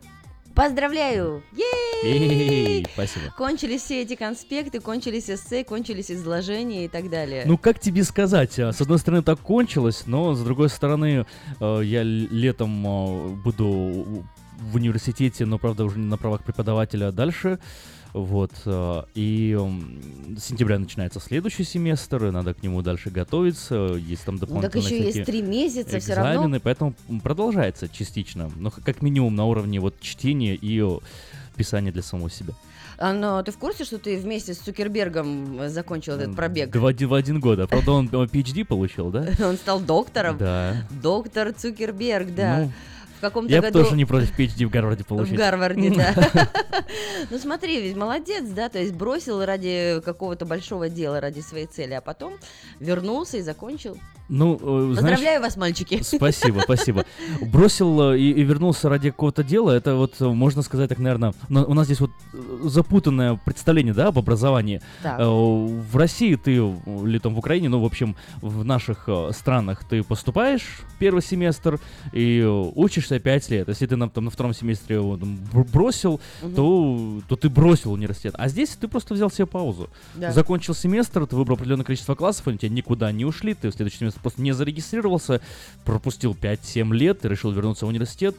Поздравляю! 0.55 1.43
Ей! 2.03 2.85
Спасибо. 2.93 3.33
Кончились 3.37 3.83
все 3.83 4.03
эти 4.03 4.17
конспекты, 4.17 4.81
кончились 4.81 5.31
эссе, 5.31 5.65
кончились 5.65 6.11
изложения 6.11 6.85
и 6.85 6.89
так 6.89 7.09
далее. 7.09 7.45
Ну, 7.47 7.57
как 7.57 7.79
тебе 7.79 8.05
сказать? 8.05 8.59
а, 8.59 8.73
С 8.73 8.81
одной 8.81 8.99
стороны, 8.99 9.23
так 9.23 9.39
кончилось, 9.41 10.03
но 10.07 10.35
с 10.35 10.43
другой 10.43 10.62
стороны, 10.69 11.27
э, 11.61 11.81
я 11.85 12.03
летом 12.03 12.87
э, 12.87 13.29
буду 13.43 14.25
в 14.61 14.77
университете, 14.77 15.45
но, 15.45 15.59
правда, 15.59 15.85
уже 15.85 15.99
не 15.99 16.07
на 16.07 16.17
правах 16.17 16.45
преподавателя 16.45 17.11
дальше. 17.13 17.59
Вот. 18.13 18.53
э, 18.67 19.03
И 19.15 19.59
с 20.37 20.45
сентября 20.45 20.79
начинается 20.79 21.19
следующий 21.21 21.65
семестр, 21.65 22.27
и 22.27 22.31
надо 22.31 22.55
к 22.55 22.63
нему 22.63 22.83
дальше 22.83 23.11
готовиться. 23.11 23.75
Есть 23.99 24.25
там 24.25 24.35
Ну, 24.35 24.41
так 24.41 24.51
дополнительные 24.51 25.09
еще 25.09 25.19
есть 25.19 25.27
три 25.27 25.43
месяца, 25.43 25.99
все 25.99 26.15
равно. 26.15 26.33
экзамены, 26.35 26.61
поэтому 26.61 26.95
продолжается 27.23 27.89
частично. 27.89 28.51
Но 28.57 28.71
как 28.71 29.03
минимум 29.03 29.35
на 29.35 29.47
уровне 29.47 29.81
вот 29.81 29.99
чтения 30.01 30.55
и 30.55 30.85
писания 31.57 31.93
для 31.93 32.03
самого 32.03 32.31
себя. 32.31 32.55
А, 33.03 33.13
но 33.13 33.43
ты 33.43 33.51
в 33.51 33.59
курсе, 33.59 33.83
что 33.85 33.99
ты 33.99 34.17
вместе 34.17 34.55
с 34.55 34.59
Цукербергом 34.59 35.63
э, 35.63 35.69
закончил 35.71 36.13
этот 36.13 36.37
пробег? 36.37 36.73
В 36.73 36.87
один, 36.87 37.09
в 37.09 37.15
один 37.15 37.41
год. 37.41 37.59
А 37.59 37.67
правда, 37.67 37.91
он 37.91 38.07
PhD 38.07 38.65
получил, 38.65 39.11
да? 39.11 39.27
Он 39.45 39.57
стал 39.57 39.81
доктором. 39.81 40.39
Да. 40.39 40.87
Доктор 41.03 41.53
Цукерберг, 41.53 42.33
да. 42.33 42.59
Ну, 42.59 42.73
каком-то 43.23 43.51
Я 43.51 43.63
году... 43.63 43.83
тоже 43.83 43.97
не 43.97 44.05
против 44.05 44.39
PhD 44.39 44.67
в 44.67 44.71
Гарварде 44.71 45.05
получить. 45.09 45.35
В 45.35 45.37
Гарварде, 45.37 45.91
да. 45.91 46.15
Ну 47.31 47.39
смотри, 47.39 47.81
ведь 47.81 47.97
молодец, 47.97 48.45
да, 48.45 48.69
то 48.69 48.79
есть 48.79 48.93
бросил 48.93 49.43
ради 49.45 50.03
какого-то 50.05 50.45
большого 50.45 50.91
дела, 50.91 51.21
ради 51.21 51.41
своей 51.41 51.67
цели, 51.67 51.95
а 51.95 52.01
потом 52.01 52.35
вернулся 52.81 53.39
и 53.39 53.43
закончил. 53.43 53.97
Ну, 54.29 54.55
э, 54.55 54.95
знаешь, 54.95 54.97
Поздравляю 55.19 55.43
вас, 55.43 55.57
мальчики. 55.57 56.01
Спасибо, 56.03 56.61
спасибо. 56.61 57.05
Бросил 57.43 58.13
э, 58.13 58.19
и, 58.19 58.31
и 58.33 58.43
вернулся 58.43 58.89
ради 58.89 59.11
какого-то 59.11 59.43
дела. 59.45 59.71
Это 59.73 59.95
вот, 59.97 60.15
э, 60.21 60.25
можно 60.27 60.63
сказать 60.63 60.89
так, 60.89 60.99
наверное, 60.99 61.35
на- 61.49 61.65
у 61.67 61.75
нас 61.75 61.87
здесь 61.87 62.01
вот 62.01 62.11
запутанное 62.63 63.39
представление, 63.45 63.95
да, 63.95 64.09
об 64.09 64.19
образовании. 64.19 64.81
Так. 65.03 65.19
В 65.21 65.97
России 65.97 66.35
ты, 66.37 66.53
или 66.55 67.19
там 67.19 67.35
в 67.35 67.39
Украине, 67.39 67.69
ну, 67.69 67.81
в 67.81 67.85
общем, 67.85 68.17
в 68.41 68.65
наших 68.65 69.09
странах 69.33 69.85
ты 69.89 70.03
поступаешь 70.03 70.81
первый 70.99 71.23
семестр 71.23 71.81
и 72.13 72.43
учишься 72.75 73.19
5 73.19 73.51
лет. 73.51 73.69
Если 73.69 73.87
ты 73.87 73.97
на, 73.97 74.09
там, 74.09 74.25
на 74.25 74.31
втором 74.31 74.55
семестре 74.55 74.97
его 74.97 75.17
там 75.17 75.37
бр- 75.53 75.65
бросил, 75.65 76.21
Мгм. 76.43 76.55
то, 76.55 77.21
то 77.29 77.37
ты 77.37 77.49
бросил 77.51 77.93
университет. 77.93 78.35
А 78.39 78.49
здесь 78.49 78.71
ты 78.71 78.89
просто 78.89 79.15
взял 79.15 79.31
себе 79.31 79.47
паузу. 79.47 79.91
Да. 80.15 80.33
Закончил 80.33 80.75
семестр, 80.75 81.27
ты 81.27 81.37
выбрал 81.37 81.57
определенное 81.57 81.85
количество 81.85 82.15
классов, 82.15 82.47
они 82.49 82.59
тебя 82.59 82.71
никуда 82.71 83.11
не 83.13 83.25
ушли, 83.25 83.55
ты 83.55 83.71
в 83.71 83.75
следующий 83.75 83.99
семестр 83.99 84.21
просто 84.23 84.41
не 84.43 84.53
зарегистрировался, 84.53 85.41
пропустил 85.85 86.33
5-7 86.33 86.95
лет, 86.95 87.21
ты 87.21 87.29
решил 87.29 87.53
вернуться 87.53 87.87
в 87.87 87.89
университет, 87.89 88.37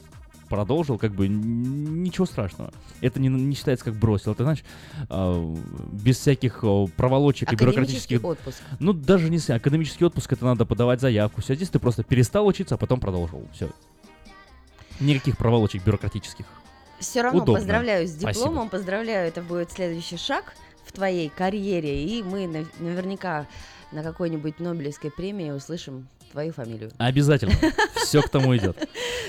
продолжил, 0.48 0.98
как 0.98 1.12
бы 1.12 1.28
ничего 1.28 2.26
страшного. 2.26 2.72
Это 3.00 3.20
не, 3.20 3.28
не 3.28 3.54
считается 3.54 3.84
как 3.84 3.94
бросил. 3.94 4.32
Это, 4.32 4.44
знаешь, 4.44 4.64
а, 5.08 5.54
без 5.92 6.18
всяких 6.18 6.64
проволочек 6.96 7.52
и 7.52 7.56
бюрократических... 7.56 8.22
отпуск. 8.24 8.58
Ну, 8.78 8.92
даже 8.92 9.30
не 9.30 9.38
академический 9.52 10.06
отпуск, 10.06 10.32
это 10.32 10.44
надо 10.44 10.64
подавать 10.64 11.00
заявку. 11.00 11.42
Все, 11.42 11.54
здесь 11.54 11.70
ты 11.70 11.78
просто 11.78 12.02
перестал 12.02 12.46
учиться, 12.46 12.76
а 12.76 12.78
потом 12.78 13.00
продолжил. 13.00 13.46
Все. 13.52 13.70
Никаких 15.00 15.36
проволочек 15.36 15.84
бюрократических. 15.84 16.46
Все 17.00 17.22
равно 17.22 17.42
Удобно. 17.42 17.60
поздравляю 17.60 18.06
с 18.06 18.12
Спасибо. 18.12 18.32
дипломом, 18.32 18.68
поздравляю, 18.68 19.28
это 19.28 19.42
будет 19.42 19.72
следующий 19.72 20.16
шаг 20.16 20.54
в 20.86 20.92
твоей 20.92 21.28
карьере, 21.28 22.04
и 22.04 22.22
мы 22.22 22.46
нав- 22.46 22.80
наверняка 22.80 23.46
на 23.94 24.02
какой-нибудь 24.02 24.60
Нобелевской 24.60 25.10
премии 25.10 25.50
услышим 25.50 26.08
твою 26.32 26.52
фамилию. 26.52 26.90
Обязательно. 26.98 27.54
Все 27.94 28.20
к 28.20 28.28
тому 28.28 28.56
идет. 28.56 28.76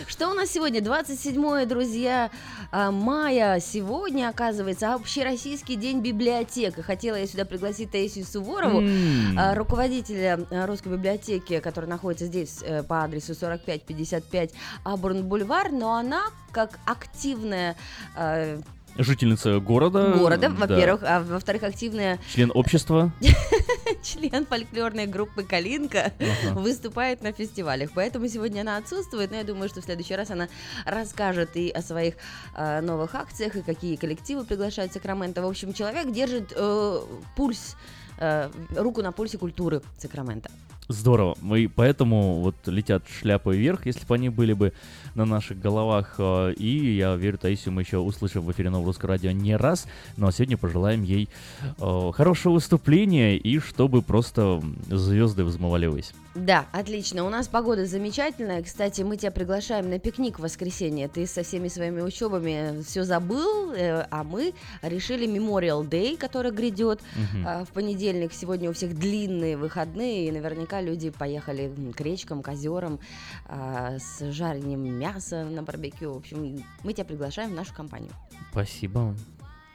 Что 0.08 0.30
у 0.32 0.34
нас 0.34 0.50
сегодня? 0.50 0.82
27 0.82 1.66
друзья, 1.66 2.32
а, 2.72 2.90
мая. 2.92 3.60
Сегодня, 3.60 4.28
оказывается, 4.30 4.96
общероссийский 4.96 5.76
день 5.76 6.02
библиотек. 6.02 6.80
И 6.80 6.82
хотела 6.82 7.16
я 7.16 7.28
сюда 7.28 7.46
пригласить 7.46 7.92
Таисию 7.92 8.26
Суворову, 8.26 8.84
а, 9.38 9.54
руководителя 9.54 10.40
а, 10.50 10.66
русской 10.66 10.90
библиотеки, 10.90 11.60
которая 11.60 11.90
находится 11.90 12.26
здесь 12.26 12.60
э, 12.64 12.82
по 12.82 13.04
адресу 13.04 13.36
4555 13.36 14.52
Абурн-Бульвар, 14.84 15.72
но 15.72 15.94
она 15.96 16.24
как 16.52 16.80
активная 16.86 17.76
Жительница 18.98 19.60
города. 19.60 20.14
города, 20.14 20.50
да. 20.50 20.68
во-первых, 20.68 21.04
а 21.04 21.22
во-вторых, 21.22 21.64
активная 21.64 22.20
Член 22.34 22.52
общества. 22.54 23.12
член 24.04 24.46
фольклорной 24.46 25.08
группы 25.08 25.44
«Калинка» 25.44 26.14
Ага. 26.20 26.60
выступает 26.60 27.22
на 27.22 27.32
фестивалях. 27.32 27.90
Поэтому 27.94 28.28
сегодня 28.28 28.62
она 28.62 28.78
отсутствует, 28.78 29.32
но 29.32 29.38
я 29.38 29.44
думаю, 29.44 29.68
что 29.70 29.82
в 29.82 29.86
следующий 29.86 30.16
раз 30.16 30.30
она 30.32 30.48
расскажет 30.86 31.56
и 31.56 31.70
о 31.70 31.82
своих 31.82 32.16
э, 32.56 32.82
новых 32.82 33.16
акциях, 33.16 33.56
и 33.56 33.62
какие 33.62 33.96
коллективы 33.96 34.46
приглашают 34.46 34.94
Сакраменто. 34.94 35.42
В 35.42 35.48
общем, 35.48 35.74
человек 35.74 36.12
держит 36.12 36.54
э, 36.56 37.00
пульс, 37.36 37.76
э, 38.20 38.50
руку 38.76 39.02
на 39.02 39.12
пульсе 39.12 39.38
культуры 39.38 39.82
Сакрамента. 39.98 40.50
Здорово. 40.88 41.36
Мы 41.42 41.68
поэтому 41.74 42.42
вот 42.42 42.56
летят 42.68 43.04
шляпы 43.10 43.56
вверх, 43.58 43.88
если 43.88 44.06
бы 44.06 44.14
они 44.14 44.30
были 44.30 44.54
бы 44.54 44.72
на 45.16 45.26
наших 45.26 45.60
головах. 45.60 46.16
э, 46.18 46.54
И 46.58 46.96
я 46.96 47.16
верю, 47.16 47.38
Таисию 47.38 47.74
мы 47.74 47.82
еще 47.82 47.98
услышим 47.98 48.42
в 48.42 48.52
эфире 48.52 48.70
Нового 48.70 48.88
Русского 48.88 49.12
Радио 49.12 49.32
не 49.32 49.56
раз. 49.56 49.88
Ну 50.18 50.28
а 50.28 50.32
сегодня 50.32 50.58
пожелаем 50.58 51.04
ей 51.04 51.30
э, 51.80 52.12
хорошего 52.14 52.54
выступления 52.54 53.38
и 53.38 53.60
чтобы 53.60 54.02
просто 54.02 54.62
звезды 54.90 55.44
взмывали 55.44 55.88
ввысь. 55.88 56.14
Да, 56.36 56.66
отлично. 56.74 57.24
У 57.24 57.30
нас 57.30 57.48
погода 57.48 57.86
замечательная. 57.86 58.62
Кстати, 58.62 59.04
мы 59.04 59.16
тебя 59.16 59.32
приглашаем 59.32 59.90
на 59.90 60.00
пикник 60.00 60.38
в 60.38 60.42
воскресенье. 60.42 61.08
Ты 61.08 61.26
со 61.28 61.44
всеми 61.44 61.70
своими 61.70 62.02
учебами 62.02 62.84
все 62.84 63.04
забыл, 63.06 63.72
э, 63.72 64.06
а 64.12 64.24
мы 64.26 64.54
решили 64.82 65.26
Memorial 65.28 65.88
Day, 65.88 66.18
который 66.18 66.52
грядет 66.52 67.00
э, 67.16 67.64
в 67.64 67.70
понедельник. 67.70 68.34
Сегодня 68.34 68.70
у 68.70 68.74
всех 68.74 69.00
длинные 69.00 69.56
выходные, 69.56 70.28
и 70.28 70.32
наверняка 70.32 70.82
люди 70.82 71.10
поехали 71.10 71.72
к 71.96 72.02
речкам, 72.02 72.44
к 72.44 72.50
озерам 72.50 73.00
с 73.48 74.32
жарением 74.32 74.82
мяса 74.84 75.05
на 75.32 75.64
барбекю. 75.64 76.14
В 76.14 76.18
общем, 76.18 76.64
мы 76.84 76.94
тебя 76.94 77.06
приглашаем 77.06 77.52
в 77.52 77.54
нашу 77.54 77.74
компанию. 77.74 78.12
Спасибо. 78.52 79.16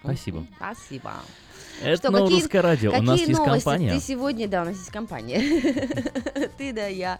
Спасибо. 0.02 0.46
Спасибо. 0.56 1.12
Это 1.82 1.96
Что, 2.08 2.12
какие- 2.12 2.40
русское 2.40 2.60
радио. 2.60 2.90
У 2.90 2.92
какие 2.92 3.06
нас 3.06 3.20
есть 3.20 3.32
новости? 3.32 3.64
компания. 3.64 3.92
Ты 3.94 4.00
сегодня, 4.00 4.48
да, 4.48 4.62
у 4.62 4.64
нас 4.66 4.76
есть 4.76 4.90
компания. 4.90 5.40
Ты, 6.58 6.72
да, 6.72 6.86
я, 6.86 7.18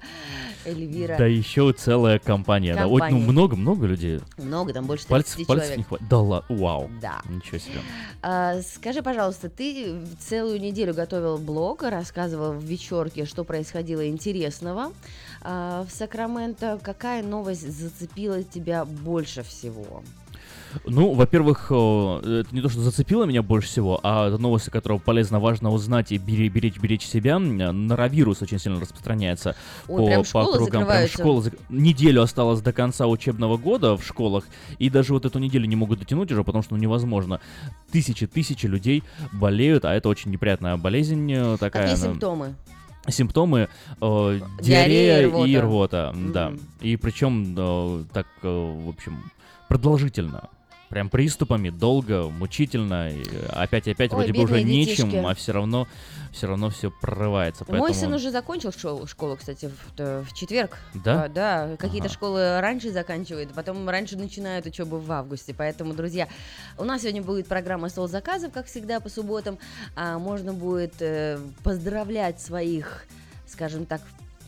Эльвира. 0.66 1.16
Да 1.16 1.26
еще 1.26 1.72
целая 1.72 2.18
компания. 2.18 2.74
да. 2.74 2.86
Ну 2.86 3.18
много-много 3.18 3.86
людей. 3.86 4.20
Много, 4.36 4.72
там 4.74 4.86
больше 4.86 5.06
Пальцев, 5.06 5.36
30 5.36 5.46
пальцев 5.46 5.66
человек. 5.66 5.78
не 5.78 5.84
хватит. 5.84 6.08
Да 6.08 6.18
ладно, 6.18 6.56
вау. 6.56 6.90
Да. 7.00 7.22
Ничего 7.28 7.58
себе. 7.58 7.80
А, 8.22 8.60
скажи, 8.62 9.02
пожалуйста, 9.02 9.48
ты 9.48 9.98
целую 10.18 10.60
неделю 10.60 10.92
готовил 10.94 11.38
блог, 11.38 11.82
рассказывал 11.82 12.52
в 12.52 12.62
вечерке, 12.62 13.24
что 13.24 13.44
происходило 13.44 14.06
интересного 14.06 14.92
в 15.42 15.86
Сакраменто. 15.90 16.78
Какая 16.82 17.22
новость 17.22 17.70
зацепила 17.70 18.42
тебя 18.42 18.84
больше 18.84 19.42
всего? 19.42 20.02
Ну, 20.86 21.14
во-первых, 21.14 21.66
это 21.66 22.46
не 22.52 22.60
то, 22.60 22.68
что 22.68 22.80
зацепило 22.80 23.24
меня 23.24 23.42
больше 23.42 23.68
всего, 23.68 23.98
а 24.02 24.28
это 24.28 24.38
новости, 24.38 24.70
которые 24.70 25.00
полезно, 25.00 25.40
важно 25.40 25.70
узнать 25.72 26.12
и 26.12 26.18
беречь, 26.18 26.78
беречь 26.78 27.04
себя. 27.04 27.38
Норовирус 27.38 28.40
очень 28.42 28.58
сильно 28.58 28.80
распространяется 28.80 29.56
Ой, 29.88 29.98
по, 29.98 30.06
прям 30.06 30.22
по 30.22 30.28
школы 30.28 30.56
округам. 30.56 30.86
Прям 30.86 31.08
школы 31.08 31.42
зак- 31.42 31.58
Неделю 31.68 32.22
осталось 32.22 32.60
до 32.60 32.72
конца 32.72 33.06
учебного 33.08 33.56
года 33.56 33.96
в 33.96 34.06
школах, 34.06 34.44
и 34.78 34.90
даже 34.90 35.12
вот 35.12 35.24
эту 35.24 35.38
неделю 35.38 35.66
не 35.66 35.76
могут 35.76 35.98
дотянуть 35.98 36.30
уже, 36.30 36.44
потому 36.44 36.62
что 36.62 36.76
ну, 36.76 36.80
невозможно. 36.80 37.40
Тысячи-тысячи 37.90 38.66
людей 38.66 39.02
болеют, 39.32 39.84
а 39.84 39.92
это 39.94 40.08
очень 40.08 40.30
неприятная 40.30 40.76
болезнь 40.76 41.32
э, 41.32 41.56
такая. 41.58 41.82
Какие 41.88 41.96
она- 41.96 42.12
симптомы? 42.12 42.54
Симптомы 43.08 43.68
э, 44.00 44.40
Диарея, 44.60 45.28
диарея 45.28 45.46
и 45.46 45.56
рвота. 45.56 46.12
рвота, 46.12 46.32
да. 46.32 46.52
И 46.80 46.96
причем 46.96 47.54
э, 47.56 48.04
так, 48.12 48.26
э, 48.42 48.48
в 48.48 48.88
общем, 48.88 49.30
продолжительно. 49.68 50.48
Прям 50.90 51.08
приступами, 51.08 51.70
долго, 51.70 52.28
мучительно. 52.28 53.10
и 53.10 53.24
опять 53.48 53.86
и 53.86 53.92
опять 53.92 54.10
Ой, 54.12 54.16
вроде 54.16 54.32
бы 54.32 54.42
уже 54.42 54.56
бедные 54.56 54.74
нечем, 54.84 55.08
детишки. 55.08 55.24
а 55.24 55.34
все 55.36 55.52
равно, 55.52 55.86
все 56.32 56.48
равно 56.48 56.68
все 56.68 56.90
прорывается. 56.90 57.64
Мой 57.68 57.78
поэтому- 57.78 57.94
сын 58.00 58.12
уже 58.12 58.32
закончил 58.32 58.72
школу, 58.72 59.06
школу 59.06 59.36
кстати, 59.36 59.70
в, 59.96 60.24
в 60.24 60.34
четверг. 60.34 60.76
Да? 60.94 61.22
А, 61.24 61.28
да, 61.28 61.76
какие-то 61.78 62.06
Ага. 62.06 62.14
школы 62.14 62.60
раньше 62.60 62.90
заканчивают, 62.90 63.52
потом 63.54 63.88
раньше 63.88 64.16
начинают 64.16 64.66
учебу 64.66 64.98
в 64.98 65.12
августе. 65.12 65.54
Поэтому, 65.56 65.94
друзья, 65.94 66.26
у 66.76 66.82
нас 66.82 67.02
сегодня 67.02 67.22
будет 67.22 67.46
программа 67.46 67.88
«Стол 67.88 68.08
заказов», 68.08 68.50
как 68.52 68.66
всегда, 68.66 68.98
по 68.98 69.08
субботам. 69.08 69.58
А, 69.94 70.18
можно 70.18 70.52
будет 70.52 70.94
э, 71.00 71.38
поздравлять 71.62 72.40
своих, 72.40 73.04
скажем 73.46 73.86
так, 73.86 74.00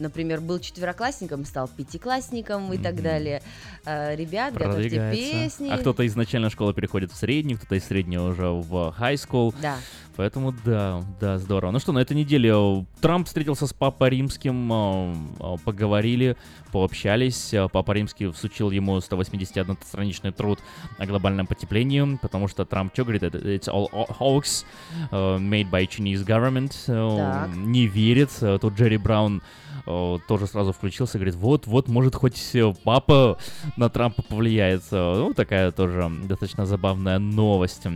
например, 0.03 0.41
был 0.41 0.59
четвероклассником, 0.59 1.45
стал 1.45 1.69
пятиклассником 1.69 2.73
и 2.73 2.79
так 2.79 3.01
далее. 3.01 3.43
А, 3.85 4.15
ребят, 4.15 4.55
готовьте 4.55 5.11
песни. 5.12 5.69
А 5.70 5.79
кто-то 5.79 6.03
из 6.03 6.15
начальной 6.16 6.51
школы 6.51 6.74
переходит 6.74 7.12
в 7.12 7.16
среднюю, 7.16 7.59
кто-то 7.59 7.77
из 7.77 7.85
средней 7.85 8.19
уже 8.19 8.49
в 8.49 8.95
high 8.99 9.15
school. 9.15 9.55
Да. 9.62 9.77
Поэтому 10.16 10.53
да, 10.65 11.03
да, 11.20 11.39
здорово. 11.39 11.70
Ну 11.70 11.79
что, 11.79 11.93
на 11.93 12.01
этой 12.01 12.15
неделе 12.15 12.51
э, 12.53 12.85
Трамп 13.01 13.27
встретился 13.27 13.66
с 13.66 13.73
Папой 13.73 14.11
Римским, 14.11 14.70
э, 14.70 15.15
э, 15.41 15.57
поговорили, 15.65 16.37
пообщались. 16.70 17.55
Папа 17.73 17.93
Римский 17.93 18.31
всучил 18.31 18.70
ему 18.70 18.99
181-страничный 18.99 20.33
труд 20.33 20.59
о 20.99 21.07
глобальном 21.07 21.47
потеплении, 21.47 22.19
потому 22.20 22.49
что 22.49 22.65
Трамп 22.65 22.93
что 22.93 23.05
говорит? 23.05 23.23
Это 23.23 23.39
It's 23.39 23.69
all 23.69 23.91
hoax 23.91 24.65
made 25.11 25.70
by 25.70 25.87
Chinese 25.89 26.24
government. 26.24 26.73
Так. 26.87 27.57
Не 27.57 27.87
верит. 27.87 28.31
Тут 28.61 28.74
Джерри 28.74 28.99
Браун 28.99 29.43
тоже 29.84 30.46
сразу 30.46 30.72
включился, 30.72 31.18
говорит, 31.18 31.34
вот, 31.34 31.66
вот, 31.66 31.88
может, 31.88 32.14
хоть 32.14 32.54
э, 32.54 32.72
папа 32.84 33.38
на 33.76 33.88
Трампа 33.88 34.22
повлияет. 34.22 34.82
Э, 34.90 35.14
Ну, 35.16 35.34
такая 35.34 35.70
тоже 35.72 36.10
достаточно 36.24 36.66
забавная 36.66 37.18
новость. 37.18 37.86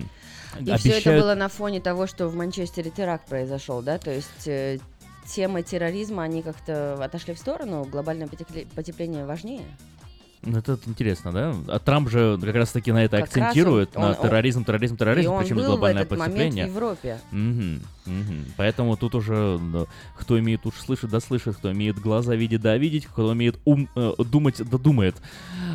И 0.60 0.76
все 0.76 0.98
это 0.98 1.20
было 1.20 1.34
на 1.34 1.48
фоне 1.48 1.80
того, 1.80 2.06
что 2.06 2.28
в 2.28 2.34
Манчестере 2.34 2.90
теракт 2.90 3.28
произошел, 3.28 3.82
да? 3.82 3.98
То 3.98 4.10
есть 4.10 4.46
э, 4.48 4.78
темы 5.26 5.62
терроризма, 5.62 6.22
они 6.22 6.42
как-то 6.42 6.94
отошли 7.02 7.34
в 7.34 7.38
сторону, 7.38 7.84
глобальное 7.84 8.26
потепле- 8.26 8.66
потепление 8.74 9.26
важнее. 9.26 9.64
Ну, 10.47 10.59
это 10.59 10.78
интересно, 10.86 11.32
да? 11.32 11.55
А 11.66 11.78
Трамп 11.81 12.09
же 12.09 12.39
как 12.40 12.55
раз-таки 12.55 12.93
на 12.93 13.05
это 13.05 13.16
Как 13.18 13.27
акцентирует, 13.27 13.90
он- 13.97 14.02
на 14.02 14.09
он- 14.10 14.14
терроризм, 14.23 14.64
терроризм, 14.64 14.97
терроризм, 14.97 15.28
и 15.31 15.32
он 15.35 15.40
причем 15.43 15.59
в 15.59 15.64
глобальное 15.64 16.02
этот 16.05 16.18
в 16.18 16.23
потепление. 16.23 16.66
Европе. 16.68 17.18
Мгм, 17.32 17.82
мгм. 18.06 18.44
Поэтому 18.56 18.97
тут 18.97 19.16
уже 19.16 19.59
да, 19.73 19.86
кто 20.16 20.39
имеет 20.39 20.64
уши 20.64 20.81
слышать, 20.81 21.10
да 21.10 21.18
слышит, 21.18 21.56
кто 21.56 21.73
имеет 21.73 21.98
глаза 21.98 22.36
видеть, 22.36 22.60
да 22.60 22.77
видеть, 22.77 23.06
кто 23.06 23.32
имеет 23.32 23.59
ум 23.64 23.89
э, 23.97 24.12
думать, 24.18 24.62
да 24.70 24.78
думает. 24.78 25.16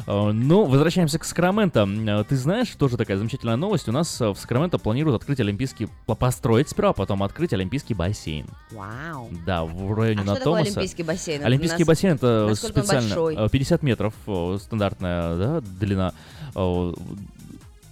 Э, 0.07 0.31
ну, 0.31 0.64
возвращаемся 0.65 1.19
к 1.19 1.26
Сакраменто. 1.26 1.88
Э, 2.07 2.23
Ты 2.27 2.38
знаешь, 2.38 2.69
тоже 2.69 2.95
такая 2.95 3.18
замечательная 3.18 3.57
новость. 3.57 3.89
У 3.89 3.91
нас 3.91 4.22
э, 4.22 4.30
в 4.30 4.38
Сакраменто 4.38 4.77
планируют 4.77 5.22
открыть 5.22 5.41
олимпийский, 5.41 5.89
по- 6.06 6.15
построить 6.15 6.69
сперва, 6.69 6.91
а 6.91 6.93
потом 6.93 7.23
открыть 7.23 7.52
олимпийский 7.52 7.93
бассейн. 7.93 8.48
Вау. 8.72 9.30
Да, 9.45 9.65
в 9.65 9.93
районе 9.93 10.22
А 10.22 10.23
что 10.23 10.31
на 10.34 10.35
такое 10.39 10.53
Томаса. 10.53 10.72
олимпийский 10.72 11.03
бассейн? 11.03 11.43
Олимпийский 11.45 11.80
нас- 11.80 11.88
бассейн 11.88 12.14
это 12.15 12.45
насколько 12.49 12.80
специально 12.80 13.07
большой? 13.10 13.35
э, 13.35 13.49
50 13.49 13.84
метров 13.84 14.14
стандартная 14.61 15.35
да, 15.38 15.61
длина 15.61 16.13
э, 16.55 16.93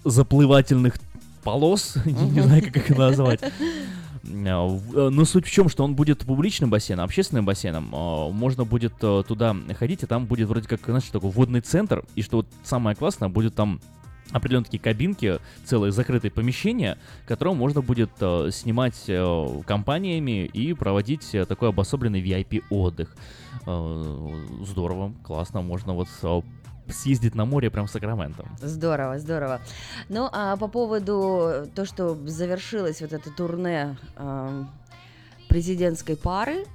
заплывательных 0.05 0.95
полос, 1.43 1.95
не 2.05 2.41
знаю, 2.41 2.63
как 2.63 2.77
их 2.77 2.97
назвать. 2.97 3.41
В- 4.21 4.97
э, 4.97 5.09
Но 5.09 5.25
суть 5.25 5.45
в 5.47 5.51
чем, 5.51 5.69
что 5.69 5.83
он 5.83 5.95
будет 5.95 6.19
публичным 6.25 6.69
бассейном, 6.69 7.05
общественным 7.05 7.45
бассейном. 7.45 7.89
Э, 7.93 8.31
Можно 8.31 8.65
будет 8.65 8.93
э, 9.01 9.23
туда 9.27 9.55
ходить, 9.77 10.03
и 10.03 10.05
там 10.05 10.25
будет 10.25 10.47
вроде 10.49 10.67
как, 10.67 10.81
знаешь, 10.85 11.05
такой 11.05 11.29
водный 11.31 11.61
центр. 11.61 12.03
И 12.15 12.21
что 12.21 12.37
вот 12.37 12.47
самое 12.63 12.95
классное, 12.95 13.29
будет 13.29 13.55
там 13.55 13.79
определенные 14.31 14.65
такие 14.65 14.79
кабинки, 14.81 15.39
целые 15.65 15.91
закрытые 15.91 16.29
помещения, 16.29 16.99
которые 17.27 17.55
можно 17.55 17.81
будет 17.81 18.11
э, 18.19 18.49
снимать 18.51 19.09
компаниями 19.65 20.45
и 20.45 20.73
проводить 20.73 21.31
такой 21.47 21.69
обособленный 21.69 22.21
VIP-отдых. 22.21 23.15
Здорово, 23.65 25.13
классно, 25.23 25.61
можно 25.61 25.93
вот 25.93 26.07
съездить 26.91 27.35
на 27.35 27.45
море 27.45 27.69
прям 27.69 27.87
в 27.87 27.91
Сакраменто. 27.91 28.45
Здорово, 28.61 29.19
здорово. 29.19 29.61
Ну, 30.09 30.29
а 30.31 30.57
по 30.57 30.67
поводу 30.67 31.67
то, 31.75 31.85
что 31.85 32.15
завершилось 32.27 33.01
вот 33.01 33.13
это 33.13 33.31
турне 33.31 33.97
эм, 34.17 34.69
президентской 35.47 36.15
пары, 36.15 36.65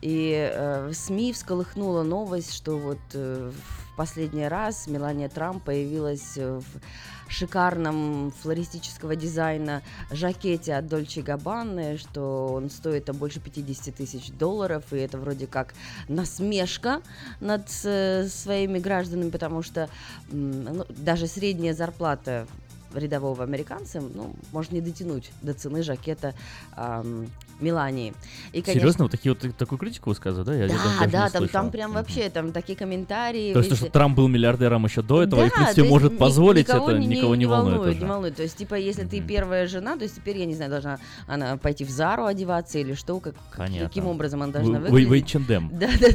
и 0.00 0.50
э, 0.52 0.88
в 0.88 0.94
СМИ 0.94 1.32
всколыхнула 1.32 2.02
новость, 2.02 2.54
что 2.54 2.78
вот 2.78 2.98
э, 3.14 3.50
в 3.52 3.96
последний 3.96 4.46
раз 4.46 4.86
Мелания 4.86 5.28
Трамп 5.28 5.64
появилась 5.64 6.36
э, 6.36 6.60
в 6.60 7.17
шикарном 7.28 8.32
флористического 8.42 9.16
дизайна 9.16 9.82
жакете 10.10 10.74
от 10.74 10.88
Дольче 10.88 11.22
Габбаны, 11.22 11.98
что 11.98 12.48
он 12.52 12.70
стоит 12.70 13.06
там 13.06 13.16
больше 13.16 13.40
50 13.40 13.94
тысяч 13.94 14.30
долларов, 14.30 14.84
и 14.92 14.96
это 14.96 15.18
вроде 15.18 15.46
как 15.46 15.74
насмешка 16.08 17.02
над 17.40 17.68
э, 17.84 18.26
своими 18.28 18.78
гражданами, 18.78 19.30
потому 19.30 19.62
что 19.62 19.88
ну, 20.30 20.84
даже 20.88 21.26
средняя 21.26 21.74
зарплата 21.74 22.46
рядового 22.94 23.44
американца, 23.44 24.00
ну, 24.00 24.34
может 24.52 24.72
не 24.72 24.80
дотянуть 24.80 25.30
до 25.42 25.54
цены 25.54 25.82
жакета 25.82 26.34
ам, 26.76 27.26
Мелании. 27.60 28.14
И, 28.52 28.60
конечно, 28.62 28.72
Серьезно, 28.80 29.04
вот 29.06 29.10
такие 29.10 29.34
вот 29.34 29.56
такую 29.56 29.78
критику 29.80 30.10
высказывают, 30.10 30.46
да? 30.46 30.54
Я 30.54 30.68
да, 30.68 30.74
даже 30.74 30.88
не 31.00 31.06
да, 31.12 31.22
там, 31.28 31.30
слышал. 31.40 31.52
там 31.52 31.70
прям 31.72 31.92
вообще 31.92 32.30
там 32.30 32.52
такие 32.52 32.78
комментарии. 32.78 33.52
То 33.52 33.58
есть, 33.58 33.68
то, 33.70 33.74
везде. 33.74 33.86
что 33.86 33.92
Трамп 33.92 34.16
был 34.16 34.28
миллиардером 34.28 34.84
еще 34.84 35.02
до 35.02 35.24
этого, 35.24 35.40
и, 35.44 35.46
в 35.46 35.50
Да, 35.50 35.54
принципе, 35.56 35.74
то 35.74 35.80
есть 35.82 35.90
может 35.90 36.12
ни- 36.12 36.16
позволить 36.18 36.68
никого 36.68 36.90
это, 36.90 36.98
не, 37.00 37.06
никого 37.08 37.34
не, 37.34 37.46
волнует. 37.46 37.74
волнует, 37.78 37.94
уже. 37.96 38.04
не 38.04 38.08
волнует. 38.08 38.36
То 38.36 38.42
есть, 38.44 38.56
типа, 38.56 38.74
если 38.76 39.04
ты 39.04 39.20
первая 39.20 39.66
жена, 39.66 39.96
то 39.96 40.04
есть 40.04 40.14
теперь, 40.14 40.38
я 40.38 40.46
не 40.46 40.54
знаю, 40.54 40.70
должна 40.70 40.98
она 41.26 41.56
пойти 41.56 41.84
в 41.84 41.90
Зару 41.90 42.26
одеваться 42.26 42.78
или 42.78 42.94
что, 42.94 43.18
как, 43.18 43.34
Понятно. 43.56 43.88
каким 43.88 44.06
образом 44.06 44.40
она 44.44 44.52
должна 44.52 44.78
В- 44.78 44.82
в- 44.84 44.90
выглядеть. 44.92 45.34
в 45.34 45.36
H&M. 45.50 45.70
Да, 45.72 45.88
да, 46.00 46.08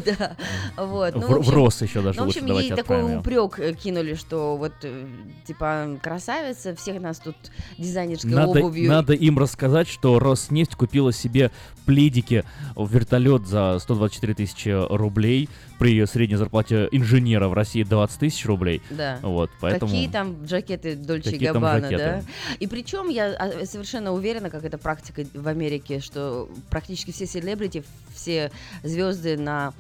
да. 0.78 0.84
Вот. 0.86 1.14
ну, 1.16 1.22
В- 1.42 1.46
в 1.46 1.50
Рос 1.50 1.82
еще 1.82 2.02
даже 2.02 2.18
ну, 2.20 2.24
в 2.24 2.28
лучше 2.28 2.40
общем, 2.40 2.48
давайте 2.48 2.70
ей 2.70 2.76
такой 2.78 2.98
отправим 3.00 3.20
упрек 3.20 3.60
э, 3.60 3.74
кинули, 3.74 4.14
что 4.14 4.56
вот, 4.56 4.72
э, 4.84 5.06
типа, 5.46 6.00
красавица, 6.02 6.63
заниматься, 6.64 6.76
всех 6.76 7.02
нас 7.02 7.20
тут 7.20 7.36
дизайнерской 7.78 8.32
Надо, 8.32 8.60
обувью. 8.60 8.90
надо 8.90 9.14
им 9.14 9.38
рассказать, 9.38 9.88
что 9.88 10.20
Роснефть 10.20 10.76
купила 10.76 11.12
себе 11.12 11.52
пледики 11.86 12.44
в 12.76 12.92
вертолет 12.92 13.46
за 13.46 13.78
124 13.80 14.34
тысячи 14.34 14.70
рублей 14.70 15.50
при 15.80 16.06
средней 16.06 16.38
зарплате 16.38 16.88
инженера 16.92 17.48
в 17.48 17.54
России 17.54 17.84
20 17.84 18.20
тысяч 18.20 18.46
рублей. 18.46 18.82
Да. 18.90 19.20
Вот, 19.22 19.50
поэтому... 19.60 19.92
Какие 19.92 20.10
там 20.10 20.48
жакеты 20.48 20.96
Дольче 20.96 21.38
Габбана, 21.38 21.90
да? 21.90 22.24
И 22.60 22.68
причем 22.68 23.10
я 23.10 23.34
а, 23.34 23.66
совершенно 23.66 24.14
уверена, 24.14 24.50
как 24.50 24.64
это 24.64 24.78
практика 24.78 25.26
в 25.34 25.48
Америке, 25.48 26.00
что 26.00 26.50
практически 26.70 27.12
все 27.12 27.26
селебрити, 27.26 27.84
все 28.14 28.52
звезды 28.84 29.38
на 29.38 29.74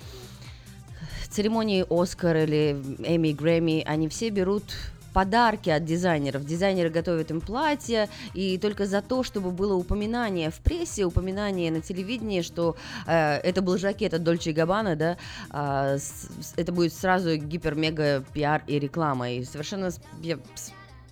церемонии 1.30 1.86
Оскар 1.90 2.38
или 2.38 2.76
Эми 3.00 3.32
Грэмми, 3.32 3.84
они 3.86 4.08
все 4.08 4.30
берут 4.30 4.64
подарки 5.14 5.70
от 5.70 5.86
дизайнеров. 5.86 6.46
Дизайнеры 6.46 6.90
готовят 6.90 7.32
им 7.32 7.42
платья, 7.42 8.10
и 8.34 8.58
только 8.58 8.86
за 8.86 9.02
то, 9.02 9.24
чтобы 9.24 9.52
было 9.52 9.76
упоминание 9.76 10.50
в 10.50 10.60
прессе, 10.60 11.06
упоминание 11.06 11.72
на 11.72 11.82
телевидении, 11.82 12.42
что 12.42 12.76
э, 13.06 13.38
это 13.38 13.62
был 13.62 13.78
жакет 13.78 14.14
от 14.14 14.24
Дольче 14.24 14.52
Габбана, 14.52 14.96
да, 14.96 15.18
с- 15.98 16.28
это 16.58 16.72
будет 16.72 16.94
сразу 16.94 17.36
гипер-мега 17.38 18.24
пиар 18.34 18.64
и 18.68 18.80
реклама. 18.80 19.32
И 19.32 19.44
совершенно 19.46 19.92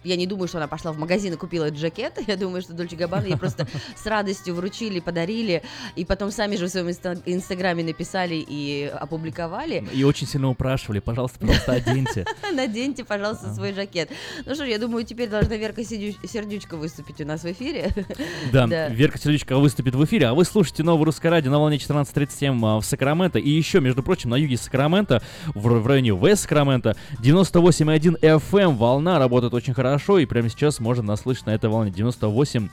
я 0.03 0.15
не 0.15 0.27
думаю, 0.27 0.47
что 0.47 0.57
она 0.57 0.67
пошла 0.67 0.91
в 0.91 0.97
магазин 0.97 1.33
и 1.33 1.37
купила 1.37 1.65
этот 1.65 1.79
жакет. 1.79 2.13
Я 2.27 2.37
думаю, 2.37 2.61
что 2.61 2.73
Дольче 2.73 2.95
Габбана 2.95 3.25
ей 3.25 3.37
просто 3.37 3.67
с 3.95 4.05
радостью 4.05 4.55
вручили, 4.55 4.99
подарили, 4.99 5.63
и 5.95 6.05
потом 6.05 6.31
сами 6.31 6.55
же 6.55 6.67
в 6.67 6.69
своем 6.69 6.87
инста- 6.87 7.21
инстаграме 7.25 7.83
написали 7.83 8.35
и 8.35 8.91
опубликовали. 8.93 9.85
И 9.93 10.03
очень 10.03 10.27
сильно 10.27 10.49
упрашивали, 10.49 10.99
пожалуйста, 10.99 11.39
пожалуйста, 11.39 11.73
оденьте. 11.73 12.25
Наденьте, 12.53 13.03
пожалуйста, 13.03 13.53
свой 13.53 13.73
жакет. 13.73 14.09
Ну 14.45 14.55
что 14.55 14.65
ж, 14.65 14.69
я 14.69 14.79
думаю, 14.79 15.03
теперь 15.03 15.29
должна 15.29 15.55
Верка 15.55 15.83
Сердючка 15.83 16.77
выступить 16.77 17.21
у 17.21 17.25
нас 17.25 17.43
в 17.43 17.51
эфире. 17.51 17.91
Да, 18.51 18.89
Верка 18.89 19.17
Сердючка 19.17 19.57
выступит 19.57 19.95
в 19.95 20.05
эфире, 20.05 20.27
а 20.27 20.33
вы 20.33 20.45
слушаете 20.45 20.83
новое 20.83 21.05
русское 21.05 21.29
радио 21.29 21.51
на 21.51 21.59
волне 21.59 21.77
14.37 21.77 22.59
а, 22.63 22.79
в 22.79 22.85
Сакраменто. 22.85 23.39
И 23.39 23.49
еще, 23.49 23.79
между 23.79 24.03
прочим, 24.03 24.29
на 24.29 24.35
юге 24.35 24.57
Сакрамента, 24.57 25.21
в, 25.53 25.61
в 25.61 25.87
районе 25.87 26.11
Вест 26.11 26.43
Сакрамента, 26.43 26.95
98.1 27.21 28.19
FM 28.19 28.75
волна 28.75 29.19
работает 29.19 29.53
очень 29.53 29.73
хорошо, 29.73 29.90
и 29.97 30.25
прямо 30.25 30.49
сейчас 30.49 30.79
можно 30.79 31.03
нас 31.03 31.21
слышать 31.21 31.45
на 31.45 31.51
этой 31.51 31.69
волне 31.69 31.91
98.1 31.91 32.69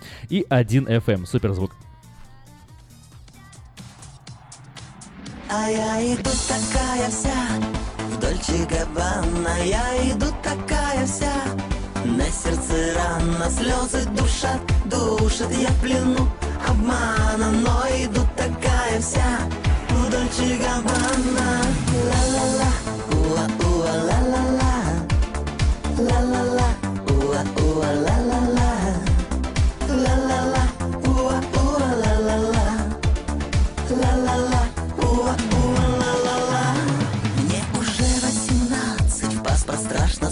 FM. 0.48 1.26
Супер 1.26 1.52
звук. 1.52 1.72
А 5.50 5.70
я 5.70 6.14
иду 6.14 6.30
такая 6.46 7.08
вся 7.08 7.30
в 8.10 8.20
Дольче 8.20 8.66
Габбана 8.68 9.56
Я 9.64 10.12
иду 10.12 10.26
такая 10.42 11.06
вся 11.06 11.32
на 12.04 12.24
сердце 12.24 12.94
рана 12.94 13.48
Слезы 13.48 14.06
душат, 14.10 14.60
душат. 14.84 15.50
Я 15.50 15.70
плену 15.80 16.28
обмана 16.68 17.50
Но 17.50 17.82
иду 17.96 18.20
такая 18.36 19.00
вся 19.00 19.38
в 19.88 20.10
Дольче 20.10 20.58
Габбана 20.58 21.62
Ла-ла-ла, 21.94 22.72
уа-уа, 23.10 23.94
ла-ла-ла. 24.04 24.74
Ла-ла-ла, 25.98 26.67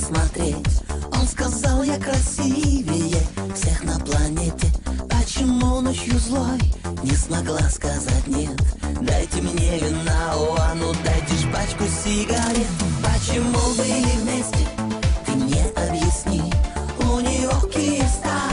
смотреть. 0.07 0.67
Он 1.13 1.27
сказал, 1.27 1.83
я 1.83 1.99
красивее 1.99 3.21
всех 3.55 3.83
на 3.85 3.99
планете. 3.99 4.69
Почему 5.11 5.81
ночью 5.81 6.19
злой? 6.19 6.61
Не 7.03 7.13
смогла 7.13 7.69
сказать 7.71 8.27
нет. 8.27 8.61
Дайте 9.01 9.43
мне 9.43 9.79
вина, 9.79 10.35
о, 10.35 10.57
а 10.59 10.75
ну 10.75 10.93
дайте 11.05 11.35
ж 11.35 11.47
Почему 13.03 13.59
были 13.77 14.11
вместе, 14.23 14.67
ты 15.27 15.33
мне 15.33 15.65
объясни 15.77 16.53
У 16.99 17.21
него 17.21 17.61
Киевстар, 17.73 18.53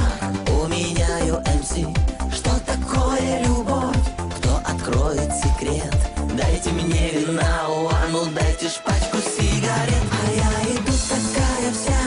у 0.49 0.68
меня 0.68 1.07
UMC 1.28 1.88
Что 2.34 2.52
такое 2.65 3.44
любовь? 3.44 3.95
Кто 4.38 4.57
откроет 4.65 5.32
секрет? 5.36 5.95
Дайте 6.36 6.72
мне 6.72 7.11
вина, 7.11 7.65
а 7.68 8.07
ну 8.11 8.26
дайте 8.34 8.68
ж 8.68 8.74
пачку 8.84 9.18
сигарет. 9.18 10.03
А 10.11 10.32
я 10.32 10.76
иду 10.76 10.94
такая 11.10 11.72
вся 11.72 12.02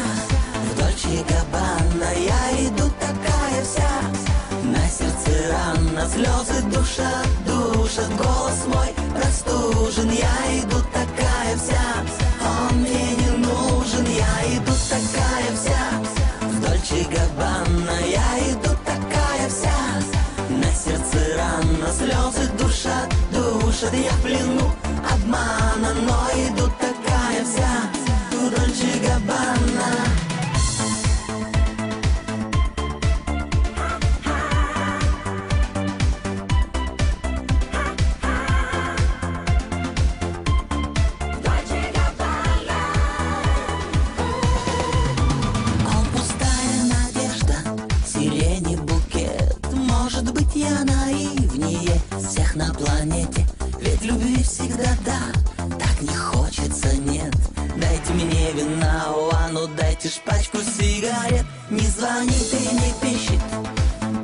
в 0.65 0.77
Дольче 0.79 1.25
Габбана. 1.29 2.11
Я 2.15 2.67
иду 2.67 2.91
такая 2.99 3.63
вся 3.65 3.91
на 4.65 4.89
сердце 4.89 5.53
рана 5.53 6.09
Слезы 6.09 6.63
душат, 6.73 7.29
душат. 7.47 8.11
Голос 8.17 8.67
мой 8.67 8.91
простужен. 9.15 10.11
Я 10.11 10.61
иду 10.61 10.81
такая 10.93 11.57
вся 11.57 12.05
Он 12.43 12.79
мне 12.81 13.15
не 13.15 13.31
нужен. 13.47 14.05
Я 14.07 14.57
иду 14.57 14.73
такая 14.89 15.55
вся 15.55 15.76
в 16.87 16.91
Дольче 16.91 17.05
Габбана 17.09 18.01
Я 18.07 18.53
иду 18.53 18.77
такая 18.85 19.49
вся. 19.49 19.71
На 20.49 20.71
сердце 20.73 21.37
рана 21.37 21.93
Слезы 21.93 22.51
душат, 22.59 23.15
душат. 23.33 23.93
Я 23.93 24.13
в 24.13 24.23
плену 24.23 24.73
обмана 25.13 25.95
Но 26.03 26.29
иду 26.35 26.71
такая 26.79 27.45
вся 27.45 27.96
на 52.57 52.73
планете. 52.73 53.47
Ведь 53.81 54.03
любви 54.03 54.43
всегда 54.43 54.97
да, 55.05 55.21
так 55.79 56.01
не 56.01 56.15
хочется 56.15 56.97
нет. 56.97 57.35
Дайте 57.77 58.13
мне 58.15 58.53
вина, 58.53 59.07
а 59.33 59.49
ну 59.53 59.67
дайте 59.77 60.09
ж 60.09 60.15
пачку 60.25 60.59
сигарет. 60.59 61.45
Не 61.71 61.87
звонит 61.87 62.55
и 62.55 62.75
не 62.75 62.93
пищит. 63.01 63.41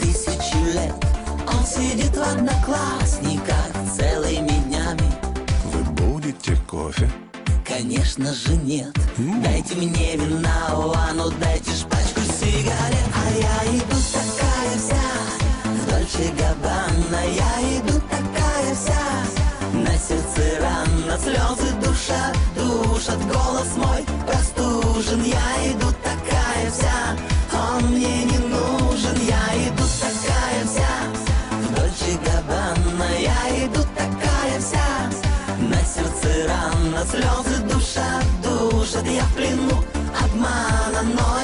Тысячи 0.01 0.57
лет 0.73 0.95
Он 1.47 1.65
сидит 1.67 2.17
в 2.17 2.23
одноклассниках 2.23 3.71
целыми 3.97 4.63
днями. 4.67 5.13
Вы 5.73 5.85
будете 5.93 6.57
кофе? 6.67 7.11
Конечно 7.69 8.33
же 8.33 8.57
нет. 8.57 8.97
Дайте 9.43 9.75
мне 9.75 10.17
вина, 10.17 10.69
а 10.71 11.13
ну 11.15 11.31
дайте 11.39 11.71
ж 11.73 11.85
пачку 11.85 12.21
сигарет. 12.21 13.09
А 13.15 13.31
я 13.31 13.77
иду 13.77 13.97
такая 14.13 14.52
Дольче 16.13 16.31
Габбана. 16.33 17.25
Я 17.25 17.79
иду 17.79 18.01
такая 18.11 18.75
вся. 18.75 18.93
На 19.73 19.97
сердце 19.97 20.61
рана 20.61 21.19
Слезы 21.19 21.73
душат, 21.83 22.37
душат 22.55 23.19
Голос 23.27 23.77
мой 23.77 24.05
простужен. 24.27 25.23
Я 25.23 25.73
иду 25.73 25.87
такая 26.03 26.71
вся 26.71 27.17
Он 27.53 27.85
мне 27.93 28.25
не 28.25 28.39
нужен. 28.39 29.17
Я 29.27 29.69
иду 29.69 29.85
такая 30.01 30.65
вся. 30.67 30.93
В 31.51 31.75
Дольче 31.75 32.19
Габбана. 32.25 33.11
Я 33.19 33.65
иду 33.65 33.83
такая 33.97 34.61
вся. 34.61 35.11
На 35.61 35.79
сердце 35.85 36.49
рана 36.49 37.05
Слезы 37.07 37.63
душат, 37.63 38.25
душат. 38.43 39.07
Я 39.07 39.25
в 39.25 39.35
плену 39.35 39.85
обмана 40.23 41.03
Но 41.15 41.42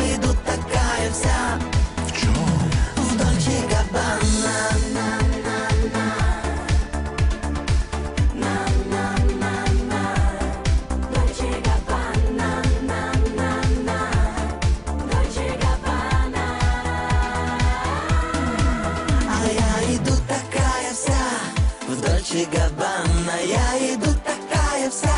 в 22.39 22.44
Дольче 22.44 22.47
Габбана 22.52 23.40
Я 23.44 23.94
иду 23.94 24.10
такая 24.24 24.90
вся. 24.90 25.09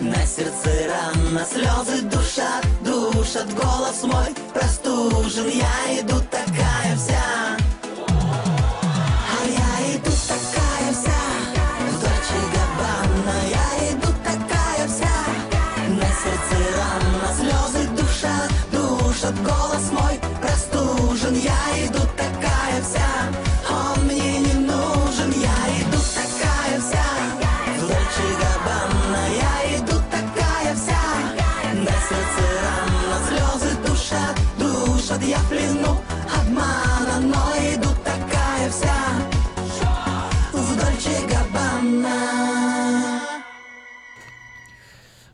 На 0.00 0.26
сердце 0.26 0.88
рана 0.88 1.44
Слезы 1.44 2.02
душат, 2.02 2.64
душат 2.82 3.46
Голос 3.54 4.02
мой. 4.04 4.34
Простужен 4.52 5.48
Я 5.48 6.00
иду 6.00 6.20
такая 6.30 6.69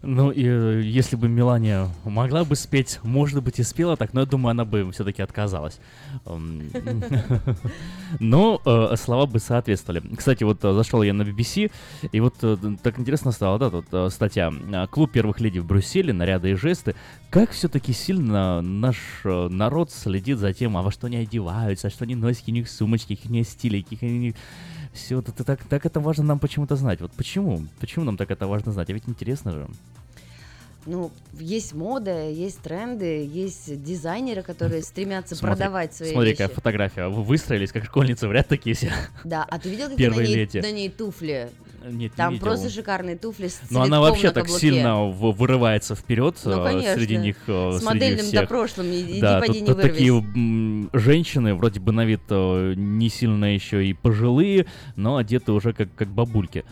Ну, 0.06 0.30
и 0.30 0.44
э, 0.46 0.82
если 0.84 1.16
бы 1.16 1.28
Мелания 1.28 1.88
могла 2.04 2.44
бы 2.44 2.54
спеть, 2.54 3.00
может 3.02 3.42
быть, 3.42 3.58
и 3.58 3.64
спела 3.64 3.96
так, 3.96 4.14
но 4.14 4.20
я 4.20 4.26
думаю, 4.26 4.52
она 4.52 4.64
бы 4.64 4.92
все-таки 4.92 5.20
отказалась. 5.20 5.80
Но 8.20 8.60
э, 8.64 8.94
слова 8.96 9.26
бы 9.26 9.40
соответствовали. 9.40 10.02
Кстати, 10.16 10.44
вот 10.44 10.64
э, 10.64 10.72
зашел 10.74 11.02
я 11.02 11.12
на 11.12 11.22
BBC, 11.22 11.72
и 12.12 12.20
вот 12.20 12.34
так 12.82 13.00
интересно 13.00 13.32
стало, 13.32 13.58
да, 13.58 13.70
тут 13.70 14.12
статья 14.12 14.52
э, 14.52 14.86
«Клуб 14.86 15.10
первых 15.10 15.40
леди 15.40 15.58
в 15.58 15.66
Брюсселе. 15.66 16.12
Наряды 16.12 16.52
и 16.52 16.54
жесты». 16.54 16.94
Как 17.28 17.50
все-таки 17.50 17.92
сильно 17.92 18.62
наш 18.62 18.96
народ 19.24 19.90
следит 19.90 20.38
за 20.38 20.52
тем, 20.52 20.76
а 20.76 20.82
во 20.82 20.92
что 20.92 21.08
они 21.08 21.16
одеваются, 21.16 21.88
а 21.88 21.90
что 21.90 22.04
они 22.04 22.14
носят, 22.14 22.40
какие 22.40 22.54
у 22.54 22.58
них 22.58 22.70
сумочки, 22.70 23.16
какие 23.16 23.32
у 23.32 23.34
них 23.34 23.48
стили, 23.48 23.82
какие 23.82 24.10
у 24.10 24.20
них... 24.20 24.34
Все, 24.96 25.18
это 25.18 25.44
так, 25.44 25.62
так 25.64 25.84
это 25.84 26.00
важно 26.00 26.24
нам 26.24 26.38
почему-то 26.38 26.74
знать. 26.74 27.00
Вот 27.02 27.12
почему? 27.12 27.66
Почему 27.80 28.04
нам 28.06 28.16
так 28.16 28.30
это 28.30 28.46
важно 28.46 28.72
знать? 28.72 28.88
А 28.88 28.92
ведь 28.94 29.06
интересно 29.06 29.52
же. 29.52 29.68
Ну, 30.86 31.10
есть 31.38 31.74
мода, 31.74 32.30
есть 32.30 32.60
тренды, 32.60 33.26
есть 33.26 33.82
дизайнеры, 33.82 34.42
которые 34.42 34.82
стремятся 34.82 35.34
Смотри- 35.34 35.56
продавать 35.56 35.94
свои 35.94 36.12
Смотри, 36.12 36.30
вещи. 36.30 36.38
какая 36.42 36.54
фотография. 36.54 37.08
Вы 37.08 37.24
выстроились, 37.24 37.72
как 37.72 37.84
школьницы, 37.84 38.28
в 38.28 38.32
ряд 38.32 38.46
такие 38.46 38.76
все. 38.76 38.92
Да, 39.24 39.44
а 39.50 39.58
ты 39.58 39.68
видел, 39.68 39.88
какие 39.90 40.08
на 40.08 40.14
ней, 40.14 40.34
лети. 40.34 40.60
на 40.60 40.70
ней 40.70 40.88
туфли? 40.88 41.50
Нет, 41.84 41.92
не 41.92 42.08
Там 42.08 42.32
видел. 42.34 42.46
просто 42.46 42.70
шикарные 42.70 43.16
туфли 43.16 43.48
с 43.48 43.60
Но 43.70 43.82
она 43.82 44.00
вообще 44.00 44.30
так 44.30 44.44
каблуке. 44.44 44.60
сильно 44.60 45.06
вырывается 45.08 45.94
вперед 45.94 46.36
Ну, 46.44 46.60
э, 46.60 46.64
конечно. 46.64 46.94
среди 46.94 47.16
них. 47.16 47.36
э, 47.46 47.70
С 47.72 47.76
среди 47.78 47.84
модельным 47.86 48.26
всех. 48.26 48.40
до 48.40 48.46
прошлым, 48.46 48.86
иди 48.88 49.20
да, 49.20 49.40
поди, 49.40 49.52
тут, 49.60 49.60
не 49.60 49.66
тут 49.66 49.82
такие 49.82 50.88
женщины, 50.92 51.54
вроде 51.54 51.80
бы 51.80 51.92
на 51.92 52.04
вид 52.04 52.22
э, 52.30 52.74
не 52.76 53.08
сильно 53.08 53.54
еще 53.54 53.84
и 53.86 53.92
пожилые, 53.92 54.66
но 54.96 55.16
одеты 55.16 55.52
уже 55.52 55.72
как, 55.72 55.88
как 55.94 56.08
бабульки. 56.08 56.64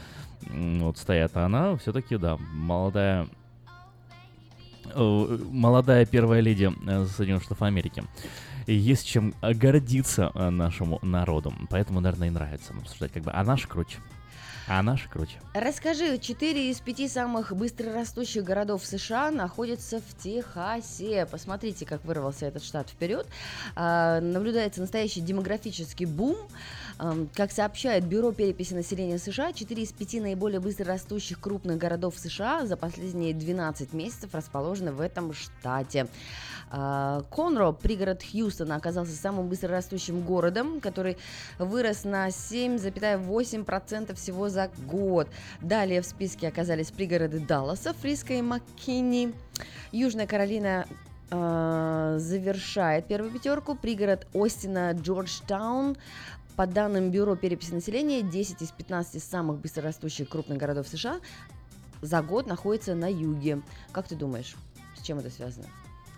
Вот 0.53 0.99
стоят. 0.99 1.33
А 1.35 1.47
она 1.47 1.77
все-таки, 1.77 2.17
да, 2.17 2.37
молодая 2.53 3.29
молодая 4.95 6.07
первая 6.07 6.41
леди 6.41 6.71
э, 6.87 7.07
Соединенных 7.07 7.43
Штатов 7.43 7.63
Америки. 7.63 8.05
И 8.67 8.75
есть 8.75 9.07
чем 9.07 9.35
э, 9.43 9.53
гордиться 9.53 10.31
э, 10.35 10.51
нашему 10.51 10.99
народу. 11.03 11.53
Поэтому, 11.71 12.01
наверное, 12.01 12.29
и 12.29 12.31
нравится 12.31 12.73
обсуждать. 12.73 13.13
Как 13.13 13.23
бы, 13.23 13.31
а 13.33 13.45
наш 13.45 13.67
круче. 13.67 13.99
А 14.67 14.83
наш 14.83 15.07
круче. 15.09 15.39
Расскажи, 15.53 16.19
четыре 16.19 16.71
из 16.71 16.81
пяти 16.81 17.07
самых 17.07 17.55
быстрорастущих 17.55 18.43
городов 18.45 18.87
США 18.87 19.31
находятся 19.31 20.01
в 20.01 20.23
Техасе. 20.23 21.27
Посмотрите, 21.27 21.85
как 21.85 22.03
вырвался 22.05 22.47
этот 22.47 22.65
штат 22.65 22.89
вперед. 22.89 23.27
А, 23.77 24.21
наблюдается 24.21 24.81
настоящий 24.81 25.21
демографический 25.21 26.07
бум. 26.07 26.37
Как 27.35 27.51
сообщает 27.51 28.07
Бюро 28.07 28.31
переписи 28.33 28.73
населения 28.73 29.19
США, 29.19 29.53
4 29.53 29.83
из 29.83 29.93
5 29.93 30.23
наиболее 30.23 30.61
быстрорастущих 30.61 31.41
крупных 31.41 31.77
городов 31.77 32.15
США 32.17 32.67
за 32.67 32.77
последние 32.77 33.35
12 33.35 33.93
месяцев 33.93 34.33
расположены 34.33 34.93
в 34.93 35.01
этом 35.01 35.35
штате. 35.35 36.07
А, 36.71 37.23
Конро, 37.31 37.73
пригород 37.73 38.23
Хьюстона, 38.23 38.77
оказался 38.77 39.15
самым 39.17 39.49
быстрорастущим 39.49 40.21
городом, 40.23 40.81
который 40.81 41.19
вырос 41.59 42.05
на 42.05 42.29
7,8% 42.29 44.15
всего 44.15 44.49
за 44.55 44.71
год. 44.87 45.29
Далее 45.61 46.01
в 46.01 46.07
списке 46.07 46.49
оказались 46.49 46.91
пригороды 46.91 47.41
Далласа, 47.41 47.93
Фриско 47.93 48.35
и 48.35 48.43
Маккини. 48.43 49.35
Южная 49.93 50.27
Каролина 50.27 50.87
а, 51.31 52.17
завершает 52.19 53.07
первую 53.07 53.33
пятерку. 53.33 53.75
Пригород 53.75 54.27
Остина, 54.33 54.93
Джорджтаун. 54.93 55.97
По 56.57 56.67
данным 56.67 57.11
Бюро 57.11 57.35
переписи 57.35 57.73
населения, 57.73 58.23
10 58.23 58.63
из 58.63 58.71
15 58.71 59.21
самых 59.21 59.59
быстрорастущих 59.59 60.29
крупных 60.29 60.57
городов 60.57 60.87
США 60.87 61.19
за 62.01 62.23
год 62.23 62.47
находятся 62.47 62.95
на 62.95 63.11
юге. 63.11 63.61
Как 63.91 64.07
ты 64.07 64.15
думаешь, 64.15 64.55
с 64.97 65.03
чем 65.03 65.19
это 65.19 65.31
связано? 65.31 65.67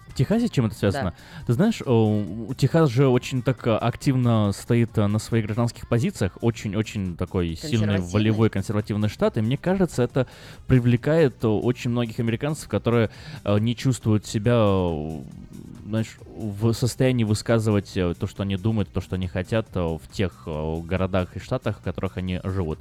В 0.09 0.15
Техасе 0.15 0.49
чем 0.49 0.67
это 0.67 0.75
связано? 0.75 1.15
Ты 1.47 1.53
знаешь, 1.53 1.83
о, 1.85 2.25
Техас 2.57 2.89
же 2.91 3.09
очень 3.09 3.43
так 3.43 3.67
э, 3.67 3.77
активно 3.77 4.53
стоит 4.53 4.97
э, 4.99 5.07
на 5.07 5.19
своих 5.19 5.45
гражданских 5.45 5.89
позициях, 5.89 6.39
очень-очень 6.41 7.17
такой 7.17 7.55
сильный 7.57 7.99
волевой 8.01 8.49
консервативный 8.51 9.09
штат, 9.09 9.37
и 9.37 9.41
мне 9.43 9.57
кажется, 9.57 10.03
это 10.03 10.27
привлекает 10.67 11.45
э, 11.45 11.49
очень 11.49 11.91
многих 11.91 12.19
американцев, 12.21 12.69
которые 12.69 13.11
э, 13.45 13.59
не 13.59 13.77
чувствуют 13.77 14.27
себя, 14.27 14.55
э, 14.57 15.21
знаешь, 15.87 16.17
в 16.37 16.73
состоянии 16.73 17.25
высказывать 17.25 17.97
э, 17.97 18.15
то, 18.19 18.27
что 18.27 18.43
они 18.43 18.57
думают, 18.57 18.91
то, 18.91 19.01
что 19.01 19.17
они 19.17 19.29
хотят 19.29 19.67
э, 19.75 19.81
в 19.81 20.09
тех 20.11 20.45
э, 20.47 20.81
городах 20.83 21.37
и 21.37 21.41
штатах, 21.41 21.79
в 21.79 21.83
которых 21.83 22.17
они 22.17 22.41
живут. 22.45 22.79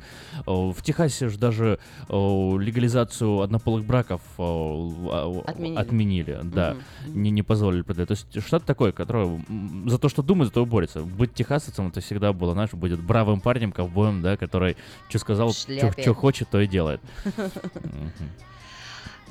Э, 0.47 0.51
В 0.51 0.77
Техасе 0.81 1.29
же 1.29 1.37
даже 1.37 1.79
э, 2.07 2.13
легализацию 2.13 3.41
однополых 3.41 3.83
браков 3.85 4.21
э, 4.37 4.41
а, 4.41 5.41
Отменили. 5.47 5.77
отменили, 5.77 6.39
да 6.43 6.75
Мгм. 7.05 7.14
Не, 7.15 7.31
не 7.31 7.43
позволили 7.43 7.81
продать. 7.81 8.07
То 8.07 8.13
есть 8.13 8.45
штат 8.45 8.65
такой, 8.65 8.91
который 8.91 9.25
м, 9.27 9.89
за 9.89 9.97
то, 9.97 10.09
что 10.09 10.21
думает, 10.21 10.49
за 10.49 10.53
то 10.53 10.63
и 10.63 10.65
борется. 10.65 11.01
Быть 11.01 11.33
техасцем 11.33 11.87
это 11.87 12.01
всегда 12.01 12.33
было, 12.33 12.53
знаешь, 12.53 12.71
будет 12.73 13.01
бравым 13.01 13.41
парнем, 13.41 13.71
ковбоем, 13.71 14.21
да, 14.21 14.37
который 14.37 14.77
что 15.09 15.19
сказал, 15.19 15.51
что 15.53 16.13
хочет, 16.13 16.49
то 16.49 16.59
и 16.59 16.67
делает. 16.67 17.01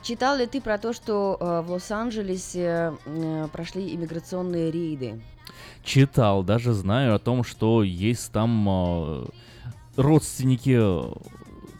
Читал 0.02 0.36
ли 0.36 0.46
ты 0.46 0.60
про 0.60 0.76
то, 0.76 0.92
что 0.92 1.38
э, 1.40 1.62
в 1.66 1.70
Лос-Анджелесе 1.70 2.92
э, 3.06 3.48
прошли 3.50 3.94
иммиграционные 3.94 4.70
рейды? 4.70 5.18
Читал, 5.82 6.42
даже 6.42 6.74
знаю 6.74 7.14
о 7.14 7.18
том, 7.18 7.42
что 7.42 7.82
есть 7.82 8.30
там 8.30 8.66
э, 8.68 9.26
родственники 9.96 10.76
э, 10.78 11.12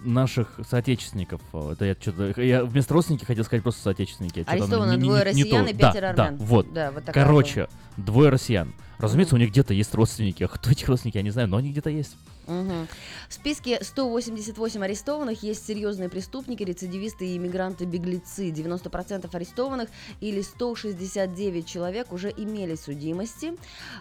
наших 0.05 0.59
соотечественников. 0.69 1.41
Э, 1.53 1.71
Это 1.73 1.85
я 1.87 1.95
что-то... 1.99 2.41
Я 2.41 2.65
вместо 2.65 2.95
родственники 2.95 3.25
хотел 3.25 3.45
сказать 3.45 3.63
просто 3.63 3.83
соотечественники. 3.83 4.45
Арестовано 4.47 4.93
не- 4.93 4.97
не- 4.99 5.03
двое 5.05 5.25
не- 5.33 5.43
не 5.43 5.43
россиян 5.45 5.65
то. 5.65 5.71
и 5.71 5.75
Да, 5.75 5.89
пятеро 5.89 6.15
да, 6.17 6.25
армян. 6.27 6.37
вот. 6.47 6.73
Да, 6.73 6.91
вот 6.93 7.05
Короче, 7.07 7.69
двое 7.97 8.31
россиян. 8.31 8.73
Разумеется, 8.99 9.35
у 9.35 9.39
них 9.39 9.51
где-то 9.51 9.75
есть 9.75 9.93
родственники. 9.95 10.45
А 10.45 10.49
кто 10.49 10.71
этих 10.71 10.89
родственники, 10.89 11.17
я 11.17 11.23
не 11.25 11.31
знаю, 11.31 11.49
но 11.49 11.57
они 11.57 11.73
где-то 11.73 11.91
есть. 11.91 12.17
Мгм. 12.47 12.87
В 13.29 13.35
списке 13.35 13.79
188 13.83 14.83
арестованных 14.85 15.43
есть 15.43 15.67
серьезные 15.67 16.09
преступники, 16.09 16.63
рецидивисты 16.63 17.27
и 17.27 17.37
иммигранты-беглецы. 17.39 18.51
90% 18.51 19.35
арестованных 19.35 19.89
или 20.21 20.43
169 20.43 21.67
человек 21.67 22.13
уже 22.13 22.31
имели 22.31 22.77
судимости. 22.77 23.55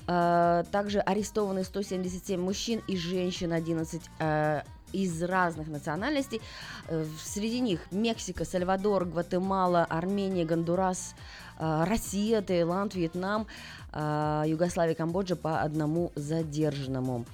А, 0.08 0.64
Также 0.72 1.00
арестованы 1.00 1.64
177 1.64 2.40
мужчин 2.40 2.82
и 2.88 2.96
женщин, 2.98 3.52
11 3.54 4.02
а, 4.20 4.64
из 4.94 5.22
разных 5.24 5.68
национальностей. 5.68 6.42
Э, 6.88 7.06
Среди 7.22 7.60
них 7.60 7.82
Мексика, 7.92 8.46
Сальвадор, 8.46 9.06
Гватемала, 9.06 9.84
Армения, 9.90 10.46
Гондурас, 10.46 11.16
а, 11.58 11.86
Россия, 11.86 12.42
Таиланд, 12.42 12.96
Вьетнам, 12.96 13.48
а, 13.92 14.44
Югославия, 14.46 14.96
Камбоджа 14.96 15.36
по 15.36 15.62
одному 15.62 16.12
задержанному. 16.16 17.26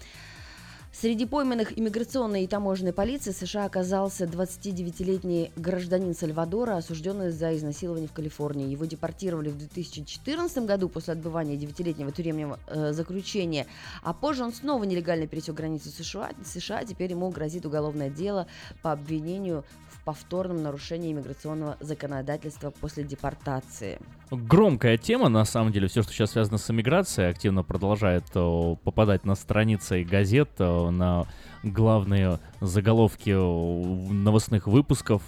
Среди 1.01 1.26
пойманных 1.26 1.80
иммиграционной 1.80 2.43
и 2.43 2.47
таможенной 2.47 2.91
полиции 2.91 3.31
США 3.31 3.63
оказался 3.63 4.26
29-летний 4.26 5.49
гражданин 5.55 6.13
Сальвадора, 6.13 6.76
осужденный 6.76 7.31
за 7.31 7.55
изнасилование 7.55 8.09
в 8.09 8.11
Калифорнии. 8.11 8.67
Его 8.67 8.84
депортировали 8.84 9.47
в 9.47 9.57
2014 9.57 10.65
году 10.65 10.89
после 10.89 11.13
отбывания 11.13 11.55
9-летнего 11.55 12.11
тюремного 12.11 12.59
э, 12.67 12.91
заключения, 12.91 13.65
а 14.03 14.11
позже 14.11 14.43
он 14.43 14.51
снова 14.51 14.84
нелегально 14.84 15.26
пересек 15.26 15.55
границу 15.55 15.88
США. 15.89 16.31
США. 16.43 16.84
Теперь 16.84 17.11
ему 17.11 17.30
грозит 17.30 17.65
уголовное 17.65 18.09
дело 18.09 18.47
по 18.81 18.91
обвинению 18.91 19.63
повторном 20.10 20.64
нарушении 20.64 21.11
иммиграционного 21.11 21.77
законодательства 21.81 22.72
после 22.72 23.03
депортации. 23.03 23.99
Громкая 24.31 24.98
тема, 24.98 25.30
на 25.30 25.45
самом 25.45 25.72
деле, 25.72 25.88
все, 25.88 26.02
что 26.02 26.11
сейчас 26.11 26.31
связано 26.31 26.57
с 26.57 26.68
эмиграцией, 26.72 27.30
активно 27.30 27.61
продолжает 27.61 28.23
о, 28.34 28.76
попадать 28.84 29.23
на 29.23 29.36
страницы 29.36 30.03
газет, 30.03 30.49
о, 30.57 30.90
на 30.90 31.27
главные 31.61 32.40
заголовки 32.60 33.36
о, 33.38 33.84
новостных 34.10 34.65
выпусков. 34.65 35.22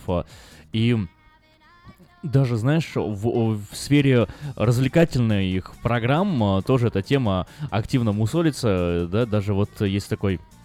И 0.73 0.97
даже, 2.23 2.57
знаешь, 2.57 2.93
в, 2.95 3.57
в 3.57 3.75
сфере 3.75 4.27
их 4.57 5.73
программ 5.83 6.63
тоже 6.63 6.87
эта 6.87 7.03
тема 7.03 7.45
активно 7.69 8.13
мусолится, 8.13 9.07
да, 9.11 9.27
даже 9.27 9.53
вот 9.53 9.79
есть 9.81 10.09
такой 10.09 10.35
э, 10.35 10.60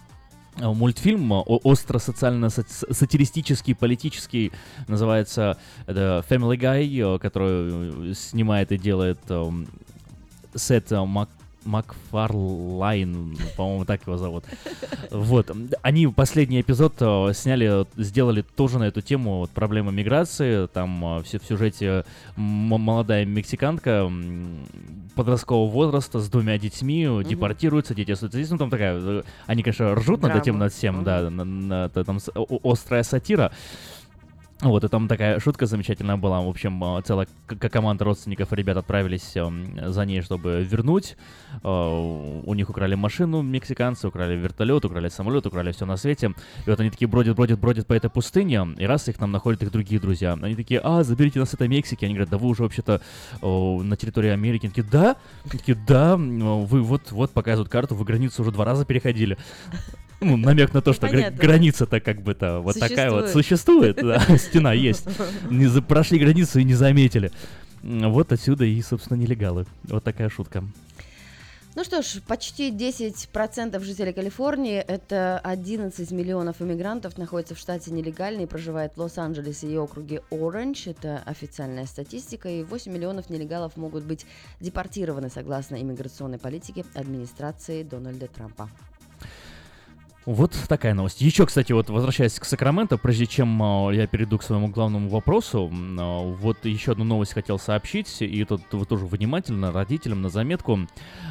мультфильм 0.59 1.31
о- 1.31 1.43
остро 1.63 1.99
социально 1.99 2.47
сати- 2.49 2.91
сатиристический 2.93 3.75
политический 3.75 4.51
называется 4.87 5.57
это 5.85 6.23
Family 6.29 6.57
Guy 6.57 7.15
э, 7.15 7.19
который 7.19 8.11
э, 8.11 8.13
снимает 8.13 8.71
и 8.71 8.77
делает 8.77 9.19
эм, 9.29 9.67
Сет 10.55 10.91
э, 10.91 11.03
Мак 11.05 11.29
Макфарлайн, 11.67 13.37
по-моему, 13.55 13.85
так 13.85 14.01
его 14.07 14.17
зовут. 14.17 14.45
Вот. 15.11 15.51
Они 15.81 16.07
последний 16.07 16.61
эпизод 16.61 16.93
э, 16.99 17.31
сняли, 17.33 17.85
сделали 17.97 18.41
тоже 18.41 18.79
на 18.79 18.85
эту 18.85 19.01
тему 19.01 19.39
вот, 19.39 19.49
проблемы 19.51 19.91
миграции. 19.91 20.67
Там 20.67 21.19
э, 21.19 21.23
все 21.23 21.39
в 21.39 21.45
сюжете 21.45 22.05
молодая 22.35 23.25
мексиканка 23.25 24.09
подросткового 25.15 25.69
возраста 25.69 26.19
с 26.19 26.29
двумя 26.29 26.57
детьми 26.57 27.07
депортируются, 27.27 27.95
дети 27.95 28.11
остаются 28.11 28.37
здесь. 28.39 28.49
Ну, 28.51 28.57
там 28.57 28.69
такая... 28.69 29.23
Они, 29.45 29.63
конечно, 29.63 29.93
ржут 29.95 30.21
над 30.21 30.35
этим, 30.35 30.53
Драма. 30.53 30.59
над 30.59 30.73
всем, 30.73 31.03
да, 31.03 31.29
на- 31.29 31.43
на- 31.43 31.85
это 31.85 32.03
там 32.03 32.19
острая 32.63 33.03
сатира. 33.03 33.51
Вот, 34.61 34.83
и 34.83 34.87
там 34.87 35.07
такая 35.07 35.39
шутка 35.39 35.67
замечательная 35.67 36.17
была. 36.17 36.41
В 36.41 36.47
общем, 36.47 36.83
э, 36.83 37.01
целая 37.03 37.27
команда 37.45 38.05
родственников 38.05 38.51
ребят 38.53 38.75
отправились 38.77 39.35
эм, 39.35 39.77
за 39.91 40.03
ней, 40.03 40.21
чтобы 40.21 40.63
вернуть. 40.63 41.15
Э, 41.63 42.41
У 42.43 42.53
них 42.55 42.67
украли 42.67 42.95
машину 42.95 43.43
мексиканцы, 43.43 44.07
украли 44.07 44.35
вертолет, 44.35 44.83
украли 44.83 45.09
самолет, 45.09 45.45
украли 45.45 45.71
все 45.73 45.85
на 45.85 45.95
свете. 45.95 46.33
И 46.65 46.69
вот 46.69 46.79
они 46.79 46.89
такие 46.89 47.07
бродят, 47.07 47.35
бродят, 47.35 47.59
бродят 47.59 47.85
по 47.85 47.93
этой 47.93 48.09
пустыне, 48.09 48.67
и 48.79 48.85
раз 48.85 49.07
их 49.07 49.19
нам 49.19 49.31
находят 49.31 49.61
их 49.61 49.71
другие 49.71 50.01
друзья. 50.01 50.33
Они 50.33 50.55
такие, 50.55 50.79
а, 50.83 51.03
заберите 51.03 51.39
нас 51.39 51.51
с 51.51 51.53
этой 51.53 51.67
Мексики. 51.67 52.05
Они 52.05 52.15
говорят, 52.15 52.29
да 52.29 52.39
вы 52.39 52.47
уже 52.47 52.63
вообще-то 52.63 53.01
на 53.41 53.95
территории 53.95 54.29
Америки. 54.31 54.65
Они 54.65 54.73
такие, 54.73 54.87
да? 54.89 55.17
Они 55.43 55.59
такие, 55.59 55.77
да, 55.87 56.17
вы 56.17 56.81
вот, 56.81 57.11
вот 57.11 57.31
показывают 57.31 57.69
карту, 57.69 57.93
вы 57.93 58.05
границу 58.05 58.41
уже 58.41 58.51
два 58.51 58.65
раза 58.65 58.85
переходили. 58.85 59.37
Ну, 60.19 60.35
намек 60.35 60.73
на 60.73 60.81
то, 60.81 60.93
что 60.93 61.07
гра- 61.07 61.29
граница-то 61.29 61.99
как 61.99 62.21
бы-то 62.21 62.59
вот 62.59 62.79
такая 62.79 63.11
вот 63.11 63.29
Существует. 63.29 63.95
существует, 63.95 64.27
да, 64.29 64.37
стена 64.37 64.73
есть. 64.73 65.05
Не 65.49 65.67
за- 65.67 65.81
прошли 65.81 66.17
границу 66.17 66.59
и 66.59 66.63
не 66.63 66.73
заметили. 66.73 67.31
Вот 67.83 68.31
отсюда 68.31 68.65
и, 68.65 68.81
собственно, 68.81 69.17
нелегалы. 69.17 69.65
Вот 69.83 70.03
такая 70.03 70.29
шутка. 70.29 70.63
Ну 71.75 71.83
что 71.83 72.01
ж, 72.01 72.21
почти 72.27 72.71
10% 72.71 73.79
жителей 73.83 74.11
Калифорнии, 74.11 74.77
это 74.79 75.37
11 75.43 76.09
миллионов 76.09 76.59
иммигрантов, 76.59 77.19
находятся 77.19 77.53
в 77.53 77.59
штате 77.59 77.91
нелегально 77.91 78.41
и 78.41 78.45
проживают 78.47 78.93
в 78.95 78.99
Лос-Анджелесе 78.99 79.71
и 79.71 79.77
округе 79.77 80.23
Оранж. 80.31 80.87
Это 80.87 81.21
официальная 81.27 81.85
статистика. 81.85 82.49
И 82.49 82.63
8 82.63 82.91
миллионов 82.91 83.29
нелегалов 83.29 83.77
могут 83.77 84.05
быть 84.05 84.25
депортированы 84.59 85.29
согласно 85.29 85.79
иммиграционной 85.79 86.39
политике 86.39 86.83
администрации 86.95 87.83
Дональда 87.83 88.25
Трампа. 88.25 88.71
Вот 90.27 90.51
такая 90.67 90.93
новость. 90.93 91.21
Еще, 91.21 91.45
кстати, 91.45 91.71
вот 91.71 91.89
возвращаясь 91.89 92.37
к 92.37 92.43
Сакраменто, 92.43 92.97
прежде 92.97 93.25
чем 93.25 93.63
а, 93.63 93.91
я 93.91 94.07
перейду 94.07 94.37
к 94.37 94.43
своему 94.43 94.67
главному 94.67 95.07
вопросу, 95.07 95.71
а, 95.97 96.19
вот 96.21 96.65
еще 96.65 96.91
одну 96.91 97.05
новость 97.05 97.31
хотел 97.31 97.57
сообщить, 97.57 98.21
и 98.21 98.43
тут 98.43 98.61
вы 98.73 98.85
тоже 98.85 99.05
внимательно, 99.05 99.71
родителям 99.71 100.21
на 100.21 100.27
заметку. 100.27 100.79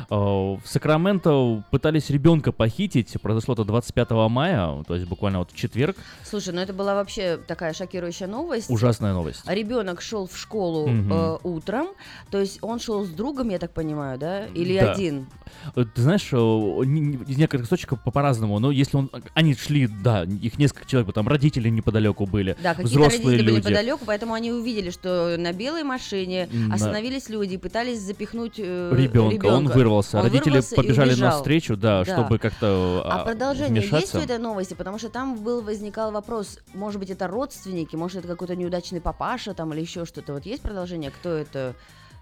А, 0.09 0.17
В 0.57 0.63
Сакраменто 0.65 1.63
пытались 1.71 2.09
ребенка 2.09 2.53
похитить, 2.53 3.15
произошло 3.21 3.53
это 3.53 3.67
25 3.67 4.13
мая, 4.31 4.83
то 4.85 4.95
есть 4.95 5.07
буквально 5.07 5.41
вот 5.41 5.51
в 5.53 5.55
четверг. 5.57 5.95
Слушай, 6.25 6.55
ну 6.55 6.63
это 6.63 6.73
была 6.73 6.95
вообще 6.95 7.37
такая 7.37 7.75
шокирующая 7.75 8.29
новость. 8.29 8.71
Ужасная 8.71 9.13
новость. 9.13 9.43
Ребенок 9.47 10.01
шел 10.01 10.27
в 10.27 10.39
школу 10.39 10.87
Мгм. 10.89 11.13
э, 11.13 11.39
утром, 11.43 11.89
то 12.31 12.41
есть 12.41 12.61
он 12.63 12.81
шел 12.81 13.05
с 13.05 13.11
другом, 13.11 13.51
я 13.51 13.59
так 13.59 13.73
понимаю, 13.75 14.19
да? 14.19 14.47
Или 14.47 14.81
Да. 14.81 14.93
один? 14.93 15.27
Э, 15.75 15.85
Ты 15.85 16.01
знаешь, 16.01 16.29
э, 16.33 16.37
из 16.37 17.37
некоторых 17.37 17.67
источников 17.67 18.03
по- 18.03 18.11
по-разному, 18.11 18.59
но 18.59 18.71
если 18.87 18.97
он... 18.97 19.11
Они 19.35 19.55
шли, 19.55 19.87
да, 19.87 20.25
их 20.25 20.59
несколько 20.59 20.87
человек, 20.87 21.13
там 21.13 21.29
родители 21.29 21.69
неподалеку 21.69 22.27
были, 22.27 22.57
Да, 22.63 22.71
какие-то 22.75 22.89
взрослые 22.91 23.19
родители 23.23 23.37
были 23.37 23.57
люди. 23.57 23.67
неподалеку, 23.67 24.05
поэтому 24.07 24.35
они 24.35 24.53
увидели, 24.53 24.91
что 24.91 25.37
на 25.39 25.53
белой 25.53 25.83
машине 25.83 26.49
да. 26.51 26.75
остановились 26.75 27.29
люди 27.29 27.55
и 27.55 27.59
пытались 27.59 28.01
запихнуть 28.01 28.55
э, 28.59 28.93
Ребенка, 28.97 29.47
он 29.47 29.69
вырвался. 29.69 30.19
Он 30.19 30.25
Родители 30.25 30.51
вырвался 30.55 30.75
побежали 30.77 31.15
навстречу, 31.15 31.77
да, 31.77 32.05
Да. 32.05 32.13
чтобы 32.13 32.39
как-то 32.39 33.03
А 33.05 33.23
а, 33.23 33.25
продолжение 33.25 33.83
есть 33.83 33.93
вмешаться. 33.93 34.19
у 34.19 34.23
этой 34.23 34.39
новости? 34.39 34.75
Потому 34.75 34.99
что 34.99 35.09
там 35.09 35.37
был 35.37 35.61
возникал 35.63 36.13
вопрос, 36.13 36.59
может 36.75 37.01
быть, 37.01 37.11
это 37.11 37.27
родственники, 37.27 37.97
может, 37.97 38.19
это 38.19 38.29
какой-то 38.29 38.57
неудачный 38.57 39.01
папаша 39.01 39.55
там 39.55 39.73
или 39.75 39.81
еще 39.81 40.05
что-то. 40.07 40.35
Вот 40.35 40.47
есть 40.47 40.63
продолжение? 40.63 41.11
Кто 41.11 41.31
это? 41.31 41.75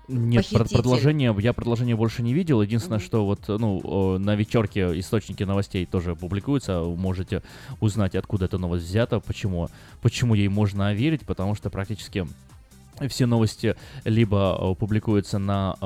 Нет, 0.09 0.45
похититель? 0.45 0.77
продолжение, 0.77 1.35
я 1.39 1.53
продолжение 1.53 1.97
больше 1.97 2.23
не 2.23 2.35
видел. 2.35 2.61
Единственное, 2.61 2.99
что 2.99 3.25
вот, 3.25 3.49
ну, 3.49 4.19
на 4.19 4.35
вечерке 4.37 4.99
источники 4.99 5.43
новостей 5.45 5.87
тоже 5.87 6.15
публикуются. 6.15 6.81
Вы 6.81 6.97
Можете 6.97 7.43
узнать, 7.81 8.15
откуда 8.15 8.45
эта 8.47 8.59
новость 8.59 8.85
взята, 8.85 9.21
почему, 9.21 9.69
почему 10.03 10.35
ей 10.35 10.49
можно 10.49 10.93
верить, 10.93 11.23
потому 11.23 11.55
что 11.55 11.71
практически 11.71 12.27
все 13.09 13.27
новости 13.27 13.77
либо 14.05 14.75
публикуются 14.75 15.39
на 15.39 15.77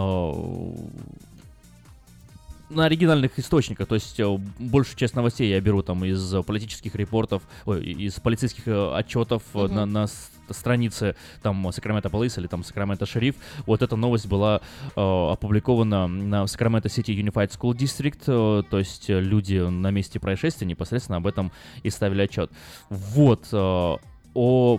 на 2.70 2.84
оригинальных 2.84 3.38
источниках, 3.38 3.88
то 3.88 3.94
есть 3.94 4.20
большую 4.58 4.96
часть 4.98 5.14
новостей 5.14 5.48
я 5.48 5.60
беру 5.60 5.82
там 5.82 6.04
из 6.04 6.34
политических 6.44 6.94
репортов, 6.96 7.42
ой, 7.64 7.82
из 7.82 8.14
полицейских 8.20 8.68
э, 8.68 8.94
отчетов 8.94 9.42
Мгм. 9.54 9.74
на, 9.74 9.86
на 9.86 10.06
странице 10.54 11.16
там 11.42 11.70
Сакраменто 11.72 12.08
Police 12.08 12.38
или 12.38 12.46
там 12.46 12.64
Сакраменто 12.64 13.06
Шериф. 13.06 13.36
Вот 13.66 13.82
эта 13.82 13.96
новость 13.96 14.26
была 14.26 14.60
э, 14.96 15.00
опубликована 15.00 16.06
на 16.06 16.46
Сакраменто 16.46 16.88
City 16.88 17.14
Unified 17.14 17.50
School 17.50 17.72
District, 17.72 18.22
э, 18.26 18.62
то 18.68 18.78
есть 18.78 19.10
э, 19.10 19.20
люди 19.20 19.58
на 19.58 19.90
месте 19.90 20.20
происшествия 20.20 20.66
непосредственно 20.66 21.18
об 21.18 21.26
этом 21.26 21.52
и 21.82 21.90
ставили 21.90 22.22
отчет. 22.22 22.50
Вот 22.88 23.48
э, 23.52 23.96
о 24.34 24.78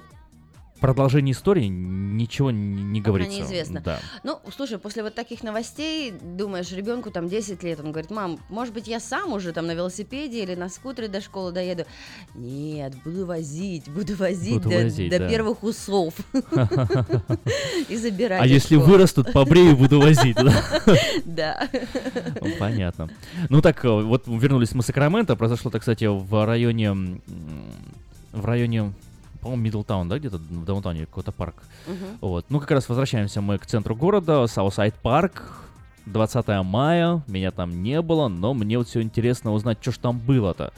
продолжении 0.79 1.33
истории 1.33 1.67
ничего 1.67 2.51
не, 2.51 2.81
не 2.83 3.01
говорится. 3.01 3.39
неизвестно. 3.39 3.81
Да. 3.81 3.99
Ну, 4.23 4.39
слушай, 4.55 4.77
после 4.77 5.03
вот 5.03 5.15
таких 5.15 5.43
новостей, 5.43 6.11
думаешь, 6.11 6.71
ребенку 6.71 7.11
там 7.11 7.27
10 7.27 7.63
лет, 7.63 7.79
он 7.79 7.91
говорит, 7.91 8.11
мам, 8.11 8.39
может 8.49 8.73
быть, 8.73 8.87
я 8.87 8.99
сам 8.99 9.33
уже 9.33 9.53
там 9.53 9.67
на 9.67 9.73
велосипеде 9.73 10.43
или 10.43 10.55
на 10.55 10.69
скутере 10.69 11.07
до 11.07 11.21
школы 11.21 11.51
доеду? 11.51 11.85
Нет, 12.35 12.93
буду 13.03 13.25
возить, 13.25 13.89
буду 13.89 14.15
возить 14.15 14.55
Буду 14.55 14.69
до, 14.69 14.83
возить, 14.83 15.09
до 15.09 15.19
да. 15.19 15.29
первых 15.29 15.63
усов. 15.63 16.13
И 17.89 17.95
забирать. 17.95 18.41
А 18.41 18.47
если 18.47 18.75
вырастут, 18.75 19.31
побрею, 19.33 19.75
буду 19.75 19.99
возить. 19.99 20.37
да? 21.25 21.69
Ну, 22.41 22.49
Понятно. 22.59 23.09
Ну 23.49 23.61
так, 23.61 23.83
э, 23.85 23.89
вот 23.89 24.27
вернулись 24.27 24.73
мы 24.73 24.81
в 24.81 24.85
Сакраменто. 24.85 25.35
Произошло 25.35 25.69
это, 25.69 25.79
кстати, 25.79 26.05
в 26.05 26.45
районе... 26.45 27.19
В 28.31 28.45
районе 28.45 28.93
по-моему, 29.41 29.63
Midtown, 29.63 30.09
да, 30.09 30.19
где-то 30.19 30.37
в 30.37 30.65
downtown 30.65 31.01
е 31.01 31.05
какой-то 31.05 31.31
парк. 31.31 31.55
Мгм. 31.87 32.17
Вот. 32.21 32.45
Ну, 32.49 32.59
как 32.59 32.71
раз 32.71 32.89
возвращаемся 32.89 33.41
мы 33.41 33.57
к 33.57 33.65
центру 33.65 33.95
города, 33.95 34.45
Southside 34.47 34.95
Park. 34.95 35.43
20 36.05 36.47
мая, 36.63 37.23
меня 37.27 37.51
там 37.51 37.83
не 37.83 38.01
было, 38.01 38.27
но 38.29 38.53
мне 38.53 38.77
вот 38.77 38.87
все 38.87 39.01
интересно 39.01 39.53
узнать, 39.53 39.77
что 39.81 39.91
ж 39.91 39.97
там 39.97 40.17
было-то. 40.17 40.73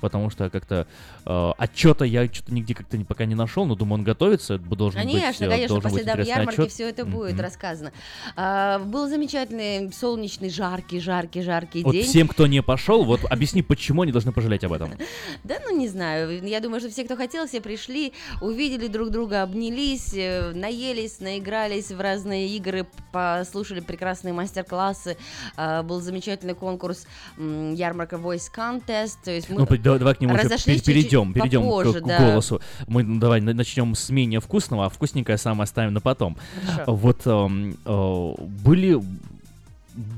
Потому 0.00 0.30
что 0.30 0.48
как-то 0.50 0.86
э, 1.26 1.50
отчета 1.58 2.04
я 2.04 2.26
что-то 2.26 2.52
нигде 2.54 2.74
как-то 2.74 2.96
пока 3.04 3.24
не 3.24 3.34
нашел, 3.34 3.64
но 3.66 3.74
думаю, 3.74 4.00
он 4.00 4.04
готовится, 4.04 4.54
это 4.54 4.64
должен 4.64 5.02
быть, 5.02 5.10
Конечно, 5.12 5.44
э, 5.44 5.48
конечно, 5.48 5.68
должен 5.68 5.90
по 5.90 5.94
быть 5.94 6.04
следам 6.04 6.22
ярмарки 6.22 6.60
отчет. 6.60 6.72
все 6.72 6.88
это 6.88 7.04
будет 7.04 7.34
Мгм. 7.34 7.42
рассказано. 7.42 7.92
А, 8.36 8.78
был 8.78 9.08
замечательный 9.08 9.92
солнечный, 9.92 10.50
жаркий, 10.50 11.00
жаркий, 11.00 11.42
жаркий 11.42 11.82
Вот 11.82 11.92
день. 11.92 12.04
всем, 12.04 12.28
кто 12.28 12.46
не 12.46 12.62
пошел, 12.62 13.04
вот 13.04 13.20
объясни, 13.24 13.62
почему 13.62 14.02
они 14.02 14.12
должны 14.12 14.32
пожалеть 14.32 14.64
об 14.64 14.72
этом. 14.72 14.92
Да, 15.44 15.56
ну 15.64 15.76
не 15.76 15.88
знаю. 15.88 16.44
Я 16.46 16.60
думаю, 16.60 16.80
что 16.80 16.90
все, 16.90 17.04
кто 17.04 17.16
хотел, 17.16 17.46
все 17.46 17.60
пришли, 17.60 18.12
увидели 18.40 18.86
друг 18.88 19.10
друга, 19.10 19.42
обнялись, 19.42 20.12
э, 20.14 20.52
наелись, 20.54 21.20
наигрались 21.20 21.90
в 21.90 22.00
разные 22.00 22.48
игры, 22.48 22.86
послушали 23.12 23.80
прекрасные 23.80 24.32
мастер-классы. 24.32 25.16
А, 25.56 25.82
Был 25.82 26.00
замечательный 26.00 26.54
конкурс 26.54 27.06
ярмарка 27.38 28.16
Voice 28.16 28.48
Contest. 28.54 29.16
То 29.24 29.30
есть 29.30 29.48
мы 29.48 29.60
Ну, 29.60 29.66
пой- 29.92 29.98
давай, 29.98 30.14
к 30.14 30.20
нему 30.20 30.34
разошлись 30.34 30.58
пер- 30.60 30.64
чуть-чуть 30.78 30.84
перейдем, 30.86 31.32
перейдем 31.32 31.62
попозже, 31.62 32.00
к, 32.00 32.04
к 32.04 32.06
да. 32.06 32.18
голосу. 32.18 32.60
Мы 32.86 33.02
ну, 33.02 33.18
давай 33.20 33.40
на- 33.40 33.54
начнем 33.54 33.94
с 33.94 34.10
менее 34.10 34.40
вкусного, 34.40 34.86
а 34.86 34.88
вкусненькое 34.88 35.38
самое 35.38 35.64
оставим 35.64 35.92
на 35.94 36.00
потом. 36.00 36.36
Хорошо. 36.66 36.94
Вот 36.94 37.26
эм, 37.26 37.76
э, 37.84 38.34
были 38.64 39.00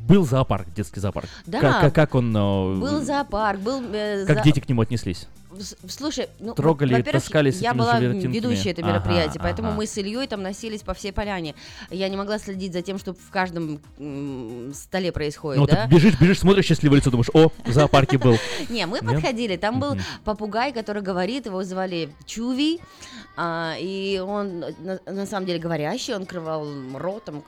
был 0.09 0.26
зоопарк, 0.26 0.66
детский 0.74 1.01
зоопарк. 1.01 1.28
Да. 1.47 1.60
Как, 1.60 1.80
как, 1.80 1.94
как 1.94 2.14
он, 2.14 2.36
э, 2.36 2.74
Был 2.76 3.02
зоопарк, 3.02 3.60
был... 3.60 3.82
э, 3.92 4.24
как 4.26 4.38
за- 4.38 4.42
дети 4.44 4.60
к 4.60 4.68
нему 4.68 4.82
отнеслись? 4.82 5.26
Слушай, 5.89 6.28
ну, 6.39 6.55
Трогали, 6.55 6.94
во-первых, 6.94 7.22
таскали 7.22 7.51
с 7.51 7.60
я 7.60 7.74
была 7.74 7.98
ведущей 7.98 8.70
это 8.70 8.82
Ага, 8.82 8.93
мероприятие, 8.93 9.40
поэтому 9.43 9.68
ага. 9.68 9.77
мы 9.78 9.86
с 9.86 9.97
Ильей 9.98 10.27
там 10.27 10.43
носились 10.43 10.82
по 10.82 10.94
всей 10.94 11.12
поляне. 11.12 11.55
Я 11.90 12.09
не 12.09 12.16
могла 12.16 12.39
следить 12.39 12.72
за 12.72 12.82
тем, 12.82 12.98
что 12.98 13.14
в 13.14 13.31
каждом 13.31 13.81
м, 13.98 14.72
столе 14.74 15.12
происходит, 15.12 15.60
Ну, 15.60 15.66
да? 15.66 15.86
ты 15.86 15.94
бежишь, 15.94 16.18
бежишь, 16.20 16.39
смотришь 16.39 16.66
счастливое 16.66 16.98
лицо, 16.98 17.10
думаешь, 17.10 17.31
о, 17.35 17.51
в 17.64 17.72
зоопарке 17.72 18.18
был. 18.18 18.36
Не, 18.68 18.86
мы 18.86 19.01
подходили, 19.01 19.56
там 19.56 19.81
был 19.81 19.97
попугай, 20.24 20.72
который 20.72 21.02
говорит, 21.02 21.47
его 21.47 21.62
звали 21.64 22.10
Чуви, 22.27 22.81
а, 23.36 23.74
и 23.78 24.18
он 24.18 24.64
на 25.06 25.27
самом 25.27 25.47
деле 25.47 25.59
говорящий, 25.59 26.14
он 26.14 26.27
крывал 26.27 26.66
ротом, 26.94 27.44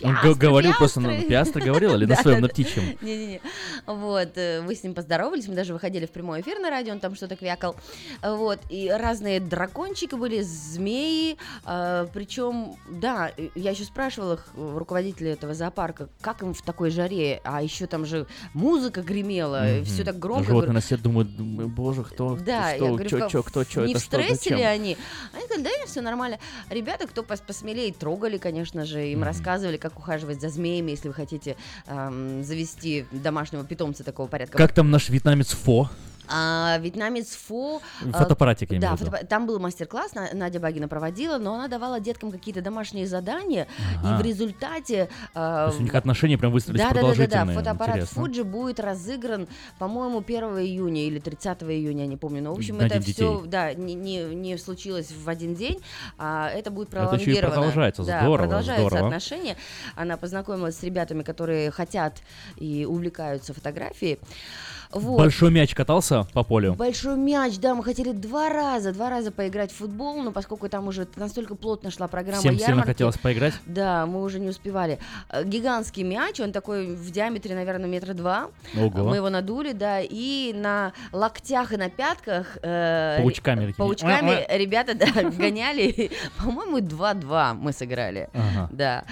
«Ка-ка-ка!» 0.00 0.06
Он 0.06 0.12
«Пиастры, 0.14 0.34
г- 0.34 0.40
говорил 0.48 0.72
просто, 0.74 1.00
на 1.00 1.08
пиастры». 1.08 1.28
пиастры 1.28 1.62
говорил 1.62 1.94
или 1.94 2.04
на 2.06 2.16
своем, 2.16 2.40
на 2.40 2.48
птичьем? 2.48 2.98
Не-не-не. 3.00 3.40
Вот, 3.86 4.36
э, 4.36 4.60
вы 4.62 4.74
с 4.74 4.82
ним 4.82 4.94
поздоровались, 4.94 5.46
мы 5.48 5.54
даже 5.54 5.72
выходили 5.72 6.06
в 6.06 6.10
прямой 6.10 6.40
эфир 6.40 6.58
на 6.58 6.70
радио, 6.70 6.92
он 6.92 7.00
там 7.00 7.14
что-то 7.14 7.36
квякал. 7.36 7.76
Вот, 8.22 8.58
и 8.70 8.90
разные 8.90 9.40
дракончики 9.40 10.14
были, 10.14 10.42
змеи, 10.42 11.36
э, 11.66 12.06
причем, 12.12 12.76
да, 12.90 13.30
э, 13.36 13.48
я 13.54 13.70
еще 13.70 13.84
спрашивала 13.84 14.34
их, 14.34 14.46
э, 14.56 14.74
руководителя 14.76 15.32
этого 15.32 15.54
зоопарка, 15.54 16.08
как 16.20 16.42
им 16.42 16.54
в 16.54 16.62
такой 16.62 16.90
жаре, 16.90 17.40
а 17.44 17.62
еще 17.62 17.86
там 17.86 18.04
же 18.04 18.26
музыка 18.52 19.02
гремела, 19.02 19.82
все 19.84 20.04
так 20.04 20.18
громко. 20.18 20.44
Животные 20.46 20.72
на 20.74 20.80
свет 20.80 21.02
думают, 21.02 21.36
«Думаю, 21.36 21.68
боже, 21.68 22.04
кто, 22.04 22.36
да, 22.36 22.70
я 22.70 22.76
что, 22.76 22.88
говорю, 22.88 23.08
чё, 23.08 23.18
«Как- 23.20 23.30
чё, 23.30 23.42
кто, 23.42 23.64
чё, 23.64 23.84
не 23.84 23.94
в 23.94 23.98
что, 23.98 24.06
стрессе 24.06 24.34
зачем?» 24.34 24.58
ли 24.58 24.64
они? 24.64 24.96
Они 25.32 25.44
сказали, 25.44 25.64
да, 25.64 25.70
все 25.86 26.00
нормально. 26.00 26.38
Ребята, 26.70 27.06
кто 27.06 27.22
пос- 27.22 27.42
посмелее, 27.46 27.92
трогали, 27.92 28.38
конечно 28.38 28.84
же, 28.84 29.06
им 29.08 29.22
рассказывали, 29.22 29.76
как 29.84 29.98
ухаживать 29.98 30.40
за 30.40 30.48
змеями, 30.48 30.92
если 30.92 31.08
вы 31.08 31.14
хотите 31.14 31.56
эм, 31.86 32.42
завести 32.42 33.04
домашнего 33.10 33.64
питомца 33.64 34.02
такого 34.02 34.28
порядка. 34.28 34.56
Как 34.56 34.72
там 34.72 34.90
наш 34.90 35.10
вьетнамец 35.10 35.50
Фо? 35.50 35.90
А, 36.28 36.78
вьетнамец 36.78 37.36
Фо... 37.48 37.80
э, 38.02 38.10
Фотоаппаратик, 38.12 38.72
я 38.72 38.80
Да, 38.80 38.96
в 38.96 39.00
виду. 39.00 39.10
фотоаппа- 39.10 39.26
там 39.26 39.46
был 39.46 39.58
мастер-класс, 39.58 40.14
На- 40.14 40.30
Надя 40.32 40.60
Багина 40.60 40.88
проводила, 40.88 41.38
но 41.38 41.54
она 41.54 41.68
давала 41.68 42.00
деткам 42.00 42.30
какие-то 42.30 42.62
домашние 42.62 43.06
задания, 43.06 43.66
Ага. 44.02 44.14
и 44.14 44.22
в 44.22 44.26
результате... 44.26 45.08
э, 45.30 45.34
То 45.34 45.66
есть 45.68 45.80
у 45.80 45.82
них 45.82 45.94
отношения 45.94 46.38
прям 46.38 46.52
выстроились 46.52 46.82
да, 46.82 46.88
да, 46.90 46.94
да, 46.94 47.00
да, 47.00 47.06
да. 47.08 47.14
продолжительные. 47.14 47.58
Фотоаппарат 47.58 47.96
Интересно. 47.96 48.22
Фуджи 48.22 48.44
будет 48.44 48.80
разыгран, 48.80 49.48
по-моему, 49.78 50.20
1 50.26 50.44
июня 50.58 51.02
или 51.06 51.18
30 51.18 51.62
июня, 51.64 52.02
я 52.02 52.06
не 52.06 52.16
помню. 52.16 52.42
Но, 52.42 52.54
в 52.54 52.58
общем, 52.58 52.78
На 52.78 52.84
это 52.86 53.00
все, 53.00 53.42
да, 53.46 53.74
не, 53.74 53.94
не, 53.94 54.24
не 54.34 54.56
случилось 54.58 55.10
в 55.12 55.28
один 55.28 55.54
день, 55.54 55.80
а 56.18 56.48
это 56.48 56.70
будет 56.70 56.88
Это 56.94 56.98
еще 57.16 57.32
и 57.32 57.34
пролонгировано. 57.34 57.54
продолжается. 57.54 58.02
Да, 58.04 58.20
Здорово, 58.20 58.46
продолжаются 58.48 58.86
здорово. 58.88 59.06
отношения. 59.08 59.56
Она 59.94 60.16
познакомилась 60.16 60.78
с 60.78 60.82
ребятами, 60.82 61.22
которые 61.22 61.70
хотят 61.70 62.22
и 62.56 62.86
увлекаются 62.88 63.52
фотографией. 63.52 64.18
Вот. 64.94 65.18
Большой 65.18 65.50
мяч 65.50 65.74
катался 65.74 66.24
по 66.32 66.44
полю? 66.44 66.74
Большой 66.74 67.16
мяч, 67.16 67.58
да, 67.58 67.74
мы 67.74 67.82
хотели 67.82 68.12
два 68.12 68.48
раза, 68.48 68.92
два 68.92 69.10
раза 69.10 69.32
поиграть 69.32 69.72
в 69.72 69.76
футбол, 69.76 70.22
но 70.22 70.30
поскольку 70.30 70.68
там 70.68 70.86
уже 70.86 71.06
настолько 71.16 71.56
плотно 71.56 71.90
шла 71.90 72.06
программа 72.06 72.38
Всем 72.38 72.54
сильно 72.54 72.68
ярмарки, 72.68 72.86
хотелось 72.90 73.18
поиграть? 73.18 73.54
Да, 73.66 74.06
мы 74.06 74.22
уже 74.22 74.38
не 74.38 74.48
успевали. 74.48 75.00
Э, 75.28 75.42
Гигантский 75.44 76.04
мяч, 76.04 76.38
он 76.38 76.52
такой 76.52 76.94
в 76.94 77.10
диаметре, 77.10 77.56
наверное, 77.56 77.88
метра 77.88 78.14
два. 78.14 78.50
Ого. 78.76 79.08
Мы 79.08 79.16
его 79.16 79.30
надули, 79.30 79.72
да, 79.72 80.00
и 80.00 80.52
на 80.54 80.92
локтях 81.12 81.72
и 81.72 81.76
на 81.76 81.90
пятках 81.90 82.56
э, 82.62 83.16
Паучками 83.18 83.60
такими. 83.60 83.72
паучками 83.72 84.46
ребята 84.56 84.94
да, 84.94 85.06
гоняли. 85.30 86.12
По-моему, 86.38 86.78
2-2 86.78 87.54
мы 87.54 87.72
сыграли. 87.72 88.28
Ага. 88.32 88.68
Да. 88.70 89.04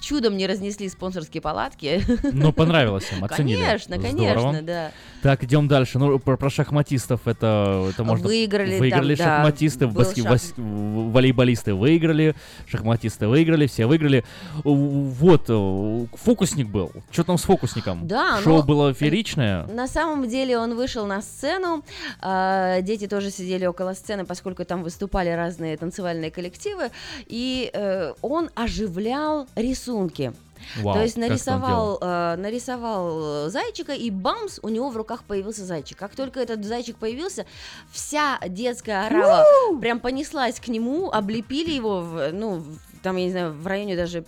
Чудом 0.00 0.36
не 0.36 0.46
разнесли 0.46 0.88
спонсорские 0.90 1.40
палатки. 1.40 2.02
Ну, 2.32 2.52
понравилось 2.52 3.10
им, 3.12 3.24
оценили. 3.30 3.62
Конечно, 3.62 3.96
Здорово. 3.96 4.12
конечно, 4.16 4.62
да. 4.62 4.92
Так, 5.22 5.42
идем 5.42 5.66
дальше. 5.66 5.98
Ну, 5.98 6.18
про, 6.18 6.36
про 6.36 6.50
шахматистов 6.50 7.26
это, 7.26 7.88
это 7.90 8.04
можно... 8.04 8.26
Выиграли 8.26 8.78
Выиграли 8.78 9.16
там, 9.16 9.26
да, 9.26 9.36
шахматисты, 9.36 9.86
был 9.88 10.02
баски- 10.02 10.20
шах- 10.20 10.28
бас- 10.30 10.54
волейболисты 10.56 11.74
выиграли, 11.74 12.34
шахматисты 12.66 13.26
выиграли, 13.26 13.66
все 13.66 13.86
выиграли. 13.86 14.24
Вот, 14.62 15.46
э, 15.48 16.06
фокусник 16.16 16.68
был. 16.68 16.92
Что 17.10 17.24
там 17.24 17.38
с 17.38 17.42
фокусником? 17.42 18.06
Да, 18.06 18.40
Шоу 18.42 18.58
но- 18.58 18.62
было 18.62 18.94
фееричное. 18.94 19.64
На 19.66 19.88
самом 19.88 20.28
деле 20.28 20.58
он 20.58 20.74
вышел 20.76 21.06
на 21.06 21.22
сцену, 21.22 21.82
а, 22.20 22.80
дети 22.82 23.06
тоже 23.06 23.30
сидели 23.30 23.66
около 23.66 23.94
сцены, 23.94 24.24
поскольку 24.24 24.64
там 24.64 24.82
выступали 24.82 25.30
разные 25.30 25.76
танцевальные 25.76 26.30
коллективы, 26.30 26.90
и 27.26 27.70
э, 27.72 28.12
он 28.22 28.50
оживлял 28.54 29.48
рисунки. 29.56 30.32
Вау, 30.76 30.94
То 30.94 31.02
есть 31.02 31.16
он 31.16 31.22
нарисовал, 31.22 31.98
э, 32.00 32.36
нарисовал 32.36 33.46
э, 33.46 33.50
зайчика, 33.50 33.92
и 33.92 34.10
бамс, 34.10 34.58
у 34.62 34.68
него 34.68 34.90
в 34.90 34.96
руках 34.96 35.24
появился 35.24 35.64
зайчик. 35.64 35.98
Как 35.98 36.14
только 36.14 36.40
этот 36.40 36.64
зайчик 36.64 36.96
появился, 36.96 37.46
вся 37.90 38.38
детская 38.46 39.06
орава 39.06 39.44
прям 39.80 40.00
понеслась 40.00 40.60
к 40.60 40.68
нему, 40.68 41.10
облепили 41.10 41.70
его, 41.70 42.00
в, 42.00 42.32
ну, 42.32 42.64
там, 43.06 43.16
я 43.18 43.24
не 43.26 43.30
знаю, 43.30 43.52
в 43.52 43.64
районе 43.68 43.94
даже 43.94 44.24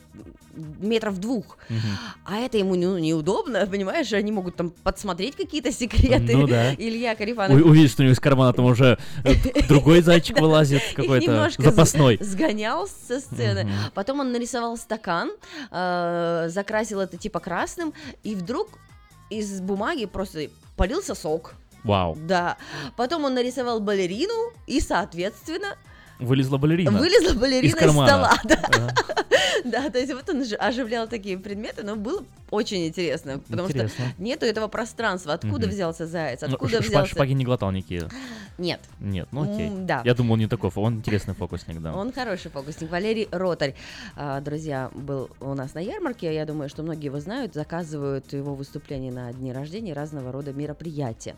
метров 0.55 1.19
двух. 1.19 1.59
А 2.25 2.37
это 2.37 2.59
ему 2.59 2.77
ну, 2.77 2.97
неудобно, 2.97 3.67
понимаешь? 3.67 4.13
Они 4.13 4.31
могут 4.31 4.55
там 4.55 4.71
подсмотреть 4.71 5.35
какие-то 5.35 5.73
секреты. 5.73 6.37
Ну 6.37 6.47
да. 6.47 6.75
Илья 6.75 7.17
Карифанов. 7.17 7.61
У- 7.61 7.71
Увидишь, 7.71 7.91
что 7.91 8.03
у 8.03 8.05
него 8.05 8.13
из 8.13 8.21
кармана 8.21 8.53
там 8.53 8.67
уже 8.67 8.97
э, 9.25 9.35
другой 9.69 10.01
зайчик 10.03 10.39
вылазит, 10.41 10.81
какой-то 10.95 11.51
запасной. 11.59 12.19
сгонял 12.21 12.87
со 12.87 13.19
сцены. 13.19 13.69
Потом 13.95 14.21
он 14.21 14.31
нарисовал 14.31 14.77
стакан, 14.77 15.33
э, 15.73 16.47
закрасил 16.49 17.01
это 17.01 17.17
типа 17.17 17.41
красным, 17.41 17.93
и 18.23 18.37
вдруг 18.37 18.69
из 19.29 19.61
бумаги 19.61 20.07
просто 20.07 20.51
полился 20.77 21.17
сок. 21.17 21.55
Вау. 21.83 22.17
Да. 22.17 22.59
Потом 22.97 23.25
он 23.25 23.35
нарисовал 23.35 23.81
балерину, 23.81 24.53
и, 24.69 24.81
соответственно, 24.81 25.75
Вылезла 26.19 26.59
балерина. 26.59 26.91
вылезла 26.91 27.35
балерина 27.39 27.71
из 27.71 27.75
из, 27.75 27.91
стола. 27.91 28.33
Да. 28.45 28.61
Ага. 28.65 28.95
Да, 29.65 29.91
то 29.91 29.99
есть 29.99 30.13
вот 30.13 30.29
он 30.29 30.45
оживлял 30.61 31.09
такие 31.09 31.37
предметы, 31.37 31.83
но 31.83 31.97
было 31.97 32.23
очень 32.51 32.87
интересно, 32.87 33.41
потому 33.49 33.69
Интересно. 33.69 34.07
что 34.07 34.23
нету 34.23 34.47
этого 34.47 34.69
пространства. 34.69 35.33
Откуда 35.35 35.67
Мгм. 35.67 35.71
взялся 35.71 36.07
заяц? 36.07 36.41
Ну, 36.43 36.55
Откуда 36.55 36.79
шпа- 36.79 36.89
взялся... 36.89 37.11
Шпаги 37.11 37.33
не 37.33 37.45
глотал 37.45 37.71
никакие. 37.73 38.09
Нет. 38.59 38.81
Нет, 39.01 39.29
ну 39.33 39.43
окей. 39.43 39.67
М, 39.67 39.87
да. 39.87 40.03
Я 40.05 40.15
думал, 40.15 40.35
он 40.35 40.39
не 40.41 40.47
такой, 40.47 40.71
он 40.75 40.97
интересный 40.97 41.35
фокусник, 41.35 41.81
да. 41.81 41.93
Он 41.95 42.13
хороший 42.13 42.51
фокусник. 42.51 42.91
Валерий 42.91 43.29
Ротарь, 43.33 43.75
а, 44.17 44.41
друзья, 44.41 44.91
был 44.95 45.29
у 45.41 45.55
нас 45.55 45.75
на 45.75 45.81
ярмарке. 45.81 46.33
Я 46.33 46.47
думаю, 46.47 46.69
что 46.69 46.83
многие 46.83 47.07
его 47.07 47.19
знают, 47.21 47.55
заказывают 47.55 48.33
его 48.33 48.55
выступления 48.55 49.11
на 49.11 49.33
дни 49.33 49.53
рождения 49.53 49.93
разного 49.93 50.31
рода 50.33 50.53
мероприятия. 50.53 51.35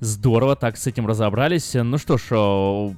Здорово, 0.00 0.56
так 0.56 0.76
с 0.76 0.86
этим 0.86 1.06
разобрались. 1.06 1.74
Ну 1.74 1.98
что 1.98 2.18
ж, 2.18 2.96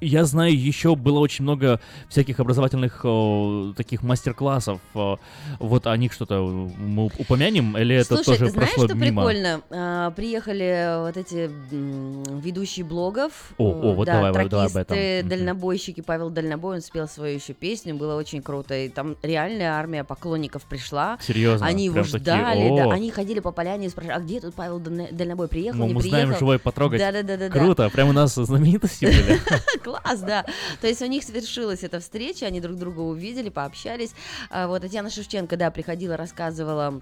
я 0.00 0.24
знаю, 0.24 0.58
еще 0.58 0.94
было 0.94 1.18
очень 1.18 1.42
много 1.44 1.80
всяких 2.08 2.40
образовательных 2.40 3.00
э, 3.04 3.72
таких 3.76 4.02
мастер-классов. 4.02 4.80
Э, 4.94 5.16
Вот 5.58 5.86
о 5.86 5.96
них 5.96 6.12
что-то 6.12 6.40
мы 6.42 7.06
упомянем, 7.18 7.76
или 7.76 7.96
это 7.96 8.16
Слушай, 8.16 8.24
тоже 8.24 8.38
ты 8.46 8.50
знаешь, 8.50 8.70
прошло 8.70 8.86
что 8.86 8.94
мимо? 8.96 9.22
прикольно? 9.22 9.60
А, 9.70 10.10
приехали 10.12 11.00
вот 11.06 11.16
эти 11.16 11.50
м, 11.72 12.22
ведущие 12.40 12.84
блогов. 12.84 13.52
О, 13.58 13.70
э, 13.70 13.90
о, 13.90 13.94
вот 13.94 14.06
да, 14.06 14.12
давай, 14.14 14.32
давай, 14.32 14.48
давай 14.48 14.66
об 14.66 14.76
этом. 14.76 14.96
тракисты, 14.96 15.28
дальнобойщики. 15.28 16.00
Павел 16.00 16.30
Дальнобой, 16.30 16.76
он 16.76 16.80
спел 16.82 17.08
свою 17.08 17.34
еще 17.36 17.52
песню, 17.52 17.94
было 17.94 18.14
очень 18.16 18.42
круто. 18.42 18.74
И 18.74 18.88
там 18.88 19.16
реальная 19.22 19.72
армия 19.72 20.04
поклонников 20.04 20.62
пришла. 20.64 21.18
Серьезно? 21.20 21.66
Они 21.66 21.86
его 21.86 21.94
Прям 21.94 22.06
такие, 22.06 22.20
ждали, 22.20 22.68
да. 22.76 22.84
«О». 22.86 22.90
Они 22.92 23.10
ходили 23.10 23.40
по 23.40 23.50
поляне 23.52 23.86
и 23.86 23.88
спрашивали, 23.88 24.16
а 24.16 24.20
где 24.20 24.40
тут 24.40 24.54
Павел 24.54 24.78
Дально- 24.80 25.12
Дальнобой 25.12 25.48
приехал, 25.48 25.78
Ну, 25.80 25.86
не 25.88 25.94
мы 25.94 26.00
приехал? 26.00 26.20
знаем 26.24 26.38
живой 26.38 26.58
потрогать. 26.58 27.00
Да-да-да-да. 27.00 27.48
Круто, 27.50 27.88
прям 27.90 28.08
у 28.08 28.12
нас 28.12 28.34
знаменитости 28.34 29.04
были. 29.06 29.38
Класс, 29.84 30.20
да. 30.20 30.44
То 30.80 30.86
есть 30.86 31.02
у 31.02 31.06
них 31.06 31.24
свершилась 31.24 31.82
эта 31.82 32.00
встреча, 32.00 32.46
они 32.46 32.60
друг 32.60 32.76
друга 32.76 33.00
увидели, 33.00 33.48
пообщались. 33.48 34.12
А, 34.50 34.66
Вот 34.66 34.82
Татьяна 34.82 35.10
Шевченко, 35.10 35.56
да, 35.56 35.70
приходила, 35.70 36.16
рассказывала 36.16 37.00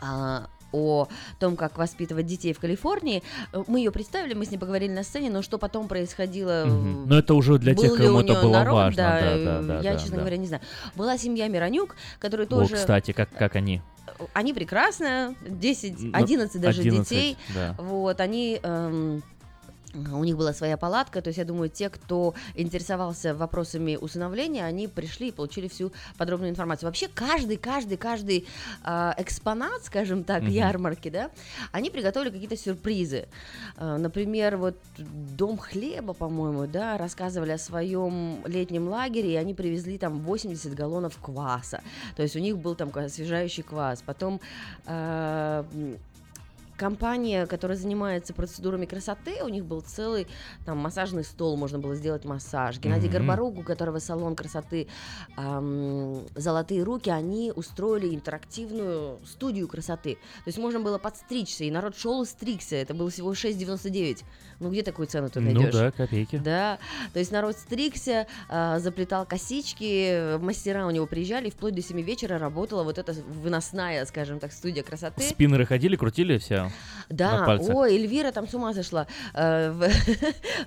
а, 0.00 0.48
о 0.72 1.08
том, 1.38 1.56
как 1.56 1.78
воспитывать 1.78 2.26
детей 2.26 2.52
в 2.52 2.58
Калифорнии. 2.60 3.22
Мы 3.66 3.78
ее 3.80 3.90
представили, 3.90 4.34
мы 4.34 4.44
с 4.44 4.50
ней 4.50 4.58
поговорили 4.58 4.92
на 4.92 5.04
сцене, 5.04 5.30
но 5.30 5.42
что 5.42 5.58
потом 5.58 5.88
происходило... 5.88 6.64
Мгм. 6.66 7.08
Но 7.08 7.18
это 7.18 7.34
уже 7.34 7.58
для 7.58 7.74
тех, 7.74 7.94
кому 7.96 8.20
это 8.20 8.34
было 8.42 8.52
народ, 8.52 8.74
важно. 8.74 8.96
Да, 8.96 9.20
Да, 9.20 9.26
э, 9.36 9.44
да, 9.44 9.62
да, 9.62 9.80
я, 9.80 9.92
да, 9.94 9.98
честно 9.98 10.16
да. 10.16 10.20
говоря, 10.22 10.36
не 10.36 10.46
знаю. 10.46 10.62
Была 10.94 11.16
семья 11.18 11.48
Миронюк, 11.48 11.96
которая 12.18 12.46
О, 12.46 12.50
тоже... 12.50 12.74
кстати, 12.76 13.12
как, 13.12 13.30
как 13.30 13.56
они? 13.56 13.80
Они 14.32 14.52
прекрасно, 14.54 15.34
10, 15.46 16.00
Ну, 16.00 16.10
11 16.12 16.60
даже 16.60 16.80
11, 16.80 17.08
детей. 17.08 17.36
да. 17.54 17.74
Вот, 17.78 18.20
они... 18.20 18.60
эм, 18.62 19.22
у 20.12 20.24
них 20.24 20.36
была 20.36 20.52
своя 20.52 20.76
палатка, 20.76 21.22
то 21.22 21.28
есть 21.28 21.38
я 21.38 21.44
думаю, 21.44 21.68
те, 21.70 21.88
кто 21.88 22.34
интересовался 22.54 23.34
вопросами 23.34 23.96
усыновления, 23.96 24.64
они 24.64 24.88
пришли 24.88 25.28
и 25.28 25.32
получили 25.32 25.68
всю 25.68 25.92
подробную 26.18 26.50
информацию. 26.50 26.88
Вообще 26.88 27.08
каждый, 27.08 27.56
каждый, 27.56 27.96
каждый 27.96 28.46
а, 28.84 29.14
экспонат, 29.18 29.84
скажем 29.84 30.24
так, 30.24 30.42
Мгм. 30.42 30.50
ярмарки, 30.50 31.08
да, 31.10 31.30
они 31.72 31.90
приготовили 31.90 32.30
какие-то 32.30 32.56
сюрпризы. 32.56 33.26
А, 33.76 33.96
например, 33.98 34.56
вот 34.56 34.76
Дом 34.98 35.58
хлеба, 35.58 36.12
по-моему, 36.12 36.66
да, 36.66 36.98
рассказывали 36.98 37.52
о 37.52 37.58
своем 37.58 38.44
летнем 38.46 38.88
лагере, 38.88 39.32
и 39.32 39.36
они 39.36 39.54
привезли 39.54 39.98
там 39.98 40.20
80 40.20 40.74
галлонов 40.74 41.18
кваса. 41.20 41.82
То 42.16 42.22
есть 42.22 42.36
у 42.36 42.38
них 42.38 42.58
был 42.58 42.74
там 42.74 42.90
освежающий 42.94 43.62
квас. 43.62 44.02
Потом 44.04 44.40
м, 44.86 45.98
компания, 46.76 47.46
которая 47.46 47.76
занимается 47.76 48.34
процедурами 48.34 48.86
красоты, 48.86 49.42
у 49.42 49.48
них 49.48 49.64
был 49.64 49.80
целый 49.80 50.26
там 50.64 50.78
массажный 50.78 51.24
стол, 51.24 51.56
можно 51.56 51.78
было 51.78 51.94
сделать 51.94 52.24
массаж. 52.24 52.78
Геннадий 52.78 53.08
Мгм. 53.08 53.18
Горбарук, 53.18 53.58
у 53.58 53.62
которого 53.62 53.98
салон 53.98 54.36
красоты 54.36 54.88
ам, 55.36 56.26
«Золотые 56.34 56.82
руки», 56.82 57.10
они 57.10 57.52
устроили 57.54 58.14
интерактивную 58.14 59.18
студию 59.24 59.68
красоты. 59.68 60.14
То 60.44 60.48
есть 60.48 60.58
можно 60.58 60.80
было 60.80 60.98
подстричься, 60.98 61.64
и 61.64 61.70
народ 61.70 61.96
шел 61.96 62.22
и 62.22 62.26
стригся. 62.26 62.76
Это 62.76 62.94
было 62.94 63.10
всего 63.10 63.32
6,99. 63.32 64.24
Ну 64.60 64.70
где 64.70 64.82
такую 64.82 65.06
цену 65.06 65.28
ты 65.28 65.40
Ну 65.40 65.52
найдешь? 65.52 65.74
да, 65.74 65.90
копейки. 65.90 66.36
Да, 66.36 66.78
то 67.12 67.18
есть 67.18 67.32
народ 67.32 67.56
стригся, 67.56 68.26
а, 68.48 68.78
заплетал 68.78 69.26
косички, 69.26 70.38
мастера 70.38 70.86
у 70.86 70.90
него 70.90 71.06
приезжали, 71.06 71.48
и 71.48 71.50
вплоть 71.50 71.74
до 71.74 71.82
7 71.82 72.00
вечера 72.02 72.38
работала 72.38 72.82
вот 72.82 72.98
эта 72.98 73.12
выносная, 73.12 74.04
скажем 74.06 74.38
так, 74.38 74.52
студия 74.52 74.82
красоты. 74.82 75.22
Спиннеры 75.22 75.66
ходили, 75.66 75.96
крутили 75.96 76.38
все 76.38 76.65
Да, 77.08 77.44
пальцах. 77.46 77.72
ой, 77.72 77.94
Эльвира 77.94 78.32
там 78.32 78.48
с 78.48 78.54
ума 78.54 78.74
сошла. 78.74 79.06
Э, 79.32 79.70
В, 79.70 79.88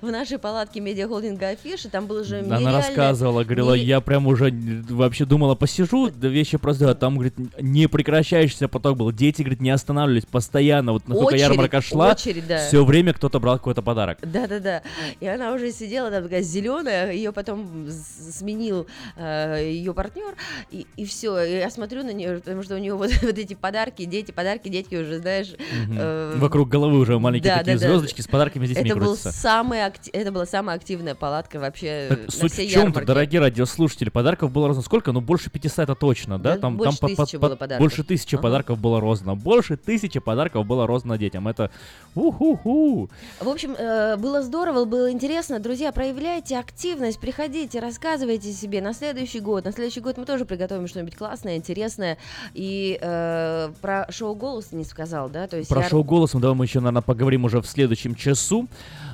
в 0.06 0.10
нашей 0.10 0.38
палатке 0.38 0.80
медиахолдинга 0.80 1.48
Афиши 1.48 1.90
там 1.90 2.06
было 2.06 2.24
же 2.24 2.38
Она 2.38 2.56
нереально- 2.58 2.72
рассказывала, 2.78 3.44
говорила, 3.44 3.74
нере- 3.76 3.84
я 3.84 4.00
прям 4.00 4.26
уже 4.26 4.50
вообще 4.88 5.26
думала, 5.26 5.54
посижу, 5.54 6.10
да 6.10 6.28
вещи 6.28 6.56
просто, 6.56 6.90
а 6.90 6.94
там, 6.94 7.14
говорит, 7.16 7.34
не 7.60 7.88
прекращающийся 7.88 8.68
поток 8.68 8.96
был. 8.96 9.12
Дети, 9.12 9.42
говорит, 9.42 9.60
не 9.60 9.68
останавливались 9.68 10.24
постоянно. 10.24 10.92
Вот 10.92 11.06
насколько 11.08 11.34
Очередь, 11.34 11.42
ярмарка 11.50 11.82
шла, 11.82 12.12
очередь, 12.12 12.46
да. 12.46 12.56
все 12.66 12.84
время 12.86 13.12
кто-то 13.12 13.38
брал 13.38 13.58
какой-то 13.58 13.82
подарок. 13.82 14.18
Да, 14.22 14.46
да, 14.46 14.60
да. 14.60 14.82
И 15.20 15.26
она 15.26 15.52
уже 15.52 15.70
сидела 15.72 16.10
там 16.10 16.22
такая 16.22 16.40
зеленая, 16.40 17.12
ее 17.12 17.32
потом 17.32 17.86
сменил 18.30 18.86
ее 19.18 19.92
партнер, 19.94 20.34
и, 20.70 20.86
и 20.96 21.04
все. 21.04 21.38
И 21.42 21.58
я 21.58 21.70
смотрю 21.70 22.02
на 22.02 22.12
нее, 22.12 22.38
потому 22.38 22.62
что 22.62 22.76
у 22.76 22.78
нее 22.78 22.94
вот, 22.94 23.10
вот 23.22 23.38
эти 23.38 23.52
подарки, 23.52 24.04
дети, 24.04 24.30
подарки, 24.32 24.68
детки 24.68 24.94
уже, 24.94 25.18
знаешь. 25.18 25.52
Э, 25.98 26.34
Вокруг 26.36 26.68
головы 26.68 26.98
уже 26.98 27.18
маленькие 27.18 27.52
да, 27.52 27.58
такие 27.58 27.76
да, 27.76 27.82
да. 27.82 27.88
звездочки 27.92 28.20
с 28.20 28.26
подарками 28.26 28.66
с 28.66 28.68
детьми 28.70 28.90
это, 28.90 28.98
был 28.98 29.16
самый 29.16 29.80
акти- 29.80 30.10
это 30.10 30.30
была 30.32 30.46
самая 30.46 30.76
активная 30.76 31.14
палатка 31.14 31.58
вообще 31.58 32.06
Так 32.08 32.18
на 32.26 32.30
суть 32.30 32.52
всей 32.52 32.68
в 32.68 32.72
чем-то, 32.72 33.04
дорогие 33.04 33.40
радиослушатели, 33.40 34.08
подарков 34.10 34.50
было 34.52 34.68
разно 34.68 34.82
сколько? 34.82 35.12
Ну, 35.12 35.20
больше 35.20 35.50
500 35.50 35.78
это 35.80 35.94
точно, 35.94 36.38
да? 36.38 36.56
Да, 36.58 36.70
больше 36.70 36.98
по- 37.00 37.08
по- 37.08 37.14
тысячи 37.24 37.38
по- 37.38 37.46
было 37.48 37.56
подарков. 37.56 37.78
Больше 37.84 38.04
тысячи 38.04 38.34
Ага. 38.34 38.42
подарков 38.42 38.78
было 38.78 39.00
роздано. 39.00 39.36
Больше 39.36 39.76
тысячи 39.76 40.20
подарков 40.20 40.66
было 40.66 40.86
роздано 40.86 41.16
детям. 41.16 41.48
Это 41.48 41.70
уху-ху. 42.14 43.08
В 43.40 43.48
общем, 43.48 43.74
э, 43.76 44.16
было 44.16 44.42
здорово, 44.42 44.84
было 44.84 45.10
интересно. 45.10 45.58
Друзья, 45.60 45.92
проявляйте 45.92 46.58
активность, 46.58 47.18
приходите, 47.20 47.80
рассказывайте 47.80 48.52
себе 48.52 48.80
на 48.80 48.92
следующий 48.92 49.40
год. 49.40 49.64
На 49.64 49.72
следующий 49.72 50.00
год 50.00 50.16
мы 50.18 50.24
тоже 50.24 50.44
приготовим 50.44 50.86
что-нибудь 50.86 51.16
классное, 51.16 51.56
интересное. 51.56 52.18
И 52.54 52.98
э, 53.00 53.70
про 53.80 54.06
шоу 54.10 54.34
«Голос» 54.34 54.72
не 54.72 54.84
сказал, 54.84 55.28
да? 55.28 55.46
То 55.46 55.56
есть 55.56 55.68
Про 55.68 55.79
шоу 55.88 56.04
голосом 56.04 56.40
давай 56.40 56.56
мы 56.56 56.64
еще, 56.64 56.80
наверное, 56.80 57.02
поговорим 57.02 57.44
уже 57.44 57.60
в 57.60 57.66
следующем 57.66 58.14
часу. 58.14 58.66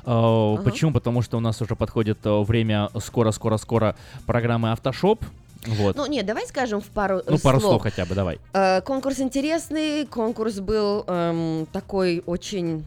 Э, 0.05 0.53
Ага. 0.57 0.61
Почему? 0.63 0.91
Потому 0.93 1.21
что 1.21 1.37
у 1.37 1.39
нас 1.39 1.61
уже 1.61 1.75
подходит 1.75 2.19
э, 2.25 2.41
время 2.43 2.89
скоро-скоро-скоро 2.99 3.95
программы 4.25 4.71
Автошоп. 4.71 5.23
Вот. 5.65 5.95
Ну, 5.97 6.05
нет, 6.05 6.25
давай 6.25 6.45
скажем 6.47 6.79
в 6.81 6.85
пару 6.85 7.21
Ну, 7.27 7.35
э, 7.35 7.39
пару 7.39 7.59
слов. 7.59 7.71
слов 7.71 7.81
хотя 7.81 8.05
бы, 8.05 8.15
давай. 8.15 8.39
Э, 8.53 8.81
конкурс 8.81 9.19
интересный, 9.19 10.05
конкурс 10.05 10.59
был 10.59 11.03
эм, 11.07 11.65
такой 11.73 12.23
очень 12.25 12.83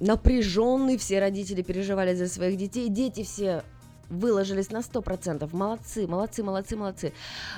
напряженный, 0.00 0.96
все 0.98 1.20
родители 1.20 1.62
переживали 1.62 2.14
за 2.14 2.26
своих 2.28 2.56
детей, 2.56 2.88
дети 2.88 3.22
все 3.22 3.62
выложились 4.08 4.70
на 4.70 4.78
100%, 4.78 5.48
молодцы, 5.52 6.06
молодцы, 6.06 6.42
молодцы, 6.42 6.76
молодцы. 6.76 7.12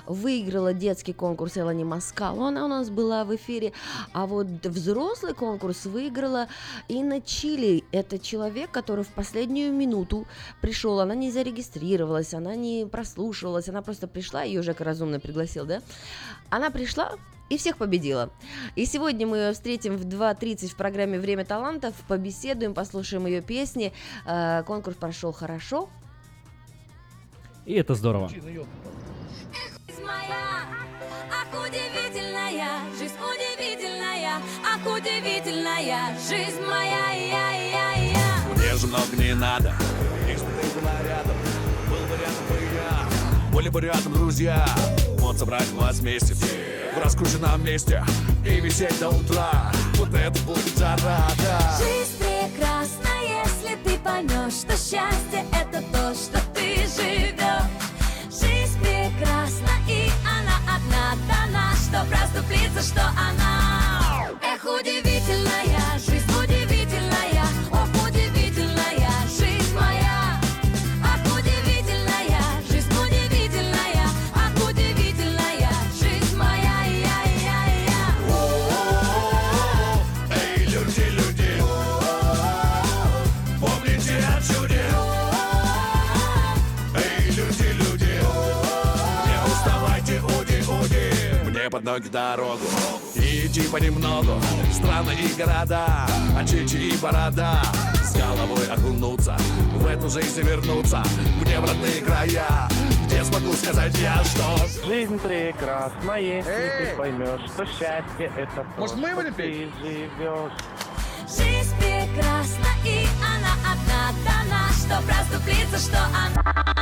Выиграла 0.06 0.72
детский 0.72 1.12
конкурс 1.12 1.58
Элани 1.58 1.84
Маскал, 1.84 2.42
она 2.42 2.64
у 2.64 2.68
нас 2.68 2.90
была 2.90 3.24
в 3.24 3.34
эфире, 3.36 3.72
а 4.12 4.26
вот 4.26 4.46
взрослый 4.64 5.34
конкурс 5.34 5.86
выиграла 5.86 6.48
Инна 6.88 7.20
Чили. 7.20 7.84
Это 7.92 8.18
человек, 8.18 8.70
который 8.70 9.04
в 9.04 9.08
последнюю 9.08 9.72
минуту 9.72 10.26
пришел, 10.60 11.00
она 11.00 11.14
не 11.14 11.30
зарегистрировалась, 11.30 12.34
она 12.34 12.54
не 12.54 12.86
прослушивалась, 12.86 13.68
она 13.68 13.82
просто 13.82 14.06
пришла, 14.06 14.42
ее 14.42 14.62
Жека 14.62 14.84
разумно 14.84 15.20
пригласил, 15.20 15.66
да? 15.66 15.82
Она 16.50 16.70
пришла, 16.70 17.12
и 17.48 17.56
всех 17.56 17.78
победила. 17.78 18.30
И 18.76 18.84
сегодня 18.84 19.26
мы 19.26 19.38
ее 19.38 19.52
встретим 19.52 19.96
в 19.96 20.04
2.30 20.04 20.68
в 20.68 20.76
программе 20.76 21.18
«Время 21.18 21.44
талантов», 21.44 21.94
побеседуем, 22.06 22.74
послушаем 22.74 23.26
ее 23.26 23.40
песни. 23.40 23.92
Э, 24.26 24.62
Конкурс 24.64 24.96
прошел 24.96 25.32
хорошо. 25.32 25.88
И 27.68 27.74
это 27.74 27.94
здорово. 27.94 28.30
Жизнь 28.30 28.62
моя, 30.02 30.64
ах, 31.30 31.48
удивительная, 31.52 32.80
жизнь 32.98 33.12
удивительная, 33.20 34.40
ах, 34.64 34.80
удивительная, 34.86 36.16
жизнь 36.18 36.62
моя, 36.66 37.12
я, 37.12 37.50
я, 37.52 37.92
я. 38.10 38.56
Мне 38.56 38.74
же 38.74 38.86
много 38.86 39.14
не 39.18 39.34
надо. 39.34 39.74
Бы 39.74 40.34
ты 40.34 40.80
была 40.80 40.92
рядом 41.02 41.36
Был 41.90 42.06
бы 42.06 42.16
рядом 42.16 42.44
бы 42.48 42.56
я 42.74 43.52
Были 43.52 43.68
бы 43.68 43.80
рядом 43.82 44.14
друзья. 44.14 44.66
Вот 45.18 45.36
собрать 45.36 45.70
вас 45.72 45.98
вместе. 45.98 46.34
В 46.94 47.04
раскрученном 47.04 47.62
месте. 47.62 48.02
И 48.46 48.60
висеть 48.60 48.98
до 48.98 49.10
утра. 49.10 49.70
Вот 49.96 50.08
это 50.14 50.40
будет 50.44 50.78
жара, 50.78 51.28
да. 51.36 51.76
Жизнь 51.76 52.16
прекрасна, 52.16 53.10
если 53.44 53.76
ты 53.84 53.98
поймешь, 53.98 54.54
что 54.54 54.72
счастье 54.72 55.44
это 55.52 55.82
то, 55.92 56.14
что 56.14 56.47
ты 56.98 57.04
живешь. 57.04 57.68
Жизнь 58.30 58.78
прекрасна, 58.80 59.70
и 59.88 60.10
она 60.24 60.56
одна 60.76 61.14
дана, 61.28 61.72
что 61.76 62.04
проступлится, 62.10 62.82
что 62.82 63.02
она. 63.16 64.28
Эх, 64.42 64.64
удивительная, 64.64 65.67
уди 91.78 91.84
Мне 91.84 91.84
под 91.84 91.84
ноги 91.84 92.08
дорогу 92.08 92.66
И 93.14 93.46
идти 93.46 93.62
понемногу 93.68 94.40
Страны 94.72 95.12
и 95.14 95.40
города 95.40 96.06
Очечи 96.38 96.76
и 96.76 96.96
борода 96.96 97.62
С 98.02 98.14
головой 98.14 98.66
окунуться 98.70 99.36
В 99.74 99.86
эту 99.86 100.08
жизнь 100.08 100.40
вернуться 100.42 101.02
Мне 101.40 101.60
в 101.60 101.64
родные 101.64 102.00
края 102.02 102.68
Где 103.06 103.24
смогу 103.24 103.52
сказать 103.52 103.96
я, 103.98 104.22
что 104.24 104.86
Жизнь 104.86 105.18
прекрасна, 105.18 106.16
если 106.16 106.42
ты 106.42 106.96
поймешь, 106.96 107.50
что 107.52 107.66
счастье 107.66 108.30
это 108.36 108.56
то, 108.56 108.66
Может, 108.80 108.96
мы 108.96 109.14
будем 109.14 109.34
ты 109.34 109.68
живешь. 109.80 110.52
Жизнь 111.28 111.76
прекрасна, 111.76 112.68
и 112.84 113.06
она 113.22 113.52
одна 113.70 114.12
дана, 114.24 114.68
что 114.72 115.02
проступлится, 115.06 115.78
что 115.78 115.98
она. 116.06 116.77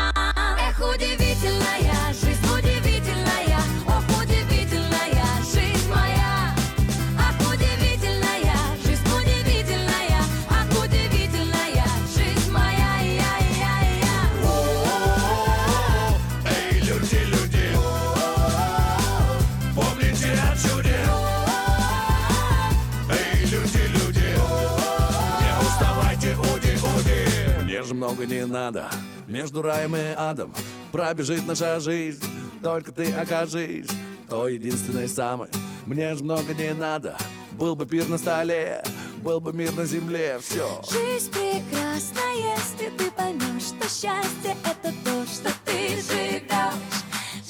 Много 27.96 28.26
не 28.26 28.46
надо 28.46 28.88
Между 29.26 29.62
раем 29.62 29.96
и 29.96 30.14
адом 30.16 30.52
Пробежит 30.92 31.46
наша 31.46 31.80
жизнь 31.80 32.22
Только 32.62 32.92
ты 32.92 33.10
окажись 33.12 33.88
То 34.28 34.48
единственной 34.48 35.08
самой 35.08 35.48
Мне 35.86 36.14
же 36.14 36.22
много 36.22 36.54
не 36.54 36.74
надо 36.74 37.16
Был 37.52 37.74
бы 37.74 37.86
пир 37.86 38.08
на 38.08 38.18
столе 38.18 38.82
Был 39.22 39.40
бы 39.40 39.52
мир 39.52 39.72
на 39.72 39.84
земле 39.86 40.38
Все 40.40 40.82
Жизнь 40.90 41.32
прекрасна, 41.32 42.20
если 42.34 42.90
ты 42.96 43.10
поймешь, 43.10 43.62
что 43.62 43.88
счастье 43.88 44.56
это 44.64 44.94
то, 45.04 45.24
что 45.26 45.50
ты 45.64 45.88
живешь. 45.96 46.36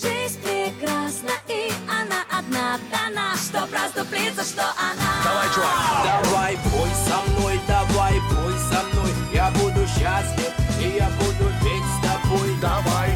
Жизнь 0.01 0.41
прекрасна, 0.43 1.33
и 1.49 1.73
она 1.89 2.23
одна 2.31 2.79
дана, 2.91 3.35
что 3.37 3.67
проступлится, 3.67 4.45
что 4.45 4.63
она. 4.63 5.25
Давай, 5.25 5.49
чувак! 5.55 6.23
Давай, 6.23 6.59
пой 6.65 6.91
со 7.07 7.31
мной, 7.31 7.61
давай, 7.67 8.15
пой 8.31 8.55
со 8.71 8.83
мной 8.85 9.06
Я 9.47 9.53
буду 9.53 9.87
счастлив, 9.87 10.53
и 10.81 10.97
я 10.97 11.09
буду 11.21 11.49
петь 11.63 11.85
с 11.95 12.01
тобой. 12.03 12.51
Давай, 12.61 13.16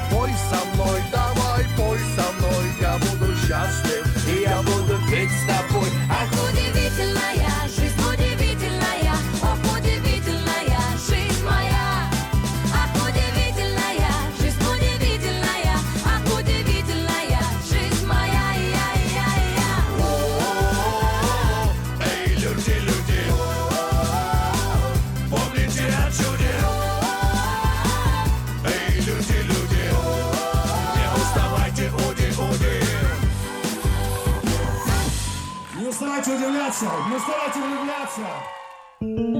удивляться, 36.70 36.86
не 37.10 37.18
старайтесь 37.18 37.56
влюбляться. 37.56 39.39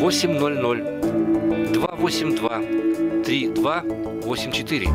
800 0.00 0.82
282 1.72 2.62
3284 3.24 4.88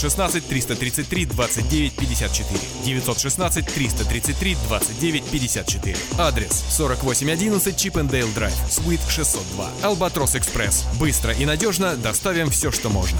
916 0.00 0.48
333 0.48 1.26
29 1.26 1.92
54. 1.94 2.60
916 2.84 3.66
333 3.66 4.56
29 4.66 5.24
54. 5.24 5.96
Адрес 6.18 6.64
4811 6.76 7.76
Чипендейл 7.76 8.28
Драйв, 8.34 8.54
Суит 8.70 9.00
602. 9.08 9.70
Албатрос 9.82 10.36
Экспресс. 10.36 10.86
Быстро 10.98 11.34
и 11.34 11.44
надежно 11.44 11.96
доставим 11.96 12.48
все, 12.48 12.70
что 12.70 12.88
можно. 12.88 13.18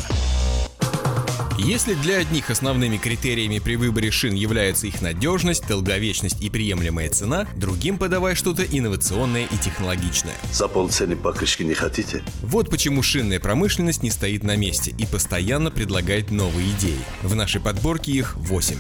Если 1.63 1.93
для 1.93 2.17
одних 2.17 2.49
основными 2.49 2.97
критериями 2.97 3.59
при 3.59 3.77
выборе 3.77 4.11
шин 4.11 4.33
являются 4.33 4.87
их 4.87 5.03
надежность, 5.03 5.69
долговечность 5.69 6.41
и 6.41 6.49
приемлемая 6.49 7.11
цена, 7.11 7.47
другим 7.55 7.99
подавай 7.99 8.35
что-то 8.35 8.63
инновационное 8.63 9.45
и 9.45 9.57
технологичное. 9.59 10.33
За 10.53 10.69
полцены 10.69 11.17
покрышки 11.17 11.63
не 11.63 11.75
хотите? 11.75 12.25
Вот 12.41 12.71
почему 12.71 13.03
шинная 13.03 13.41
промышленность 13.41 14.03
не 14.03 14.11
стоит 14.11 14.43
на 14.43 14.57
месте 14.57 14.95
и 14.97 15.05
постоянно 15.05 15.71
предлагает 15.71 16.31
новые 16.31 16.71
идеи. 16.71 16.99
В 17.23 17.35
нашей 17.35 17.61
подборке 17.61 18.13
их 18.13 18.37
8. 18.37 18.77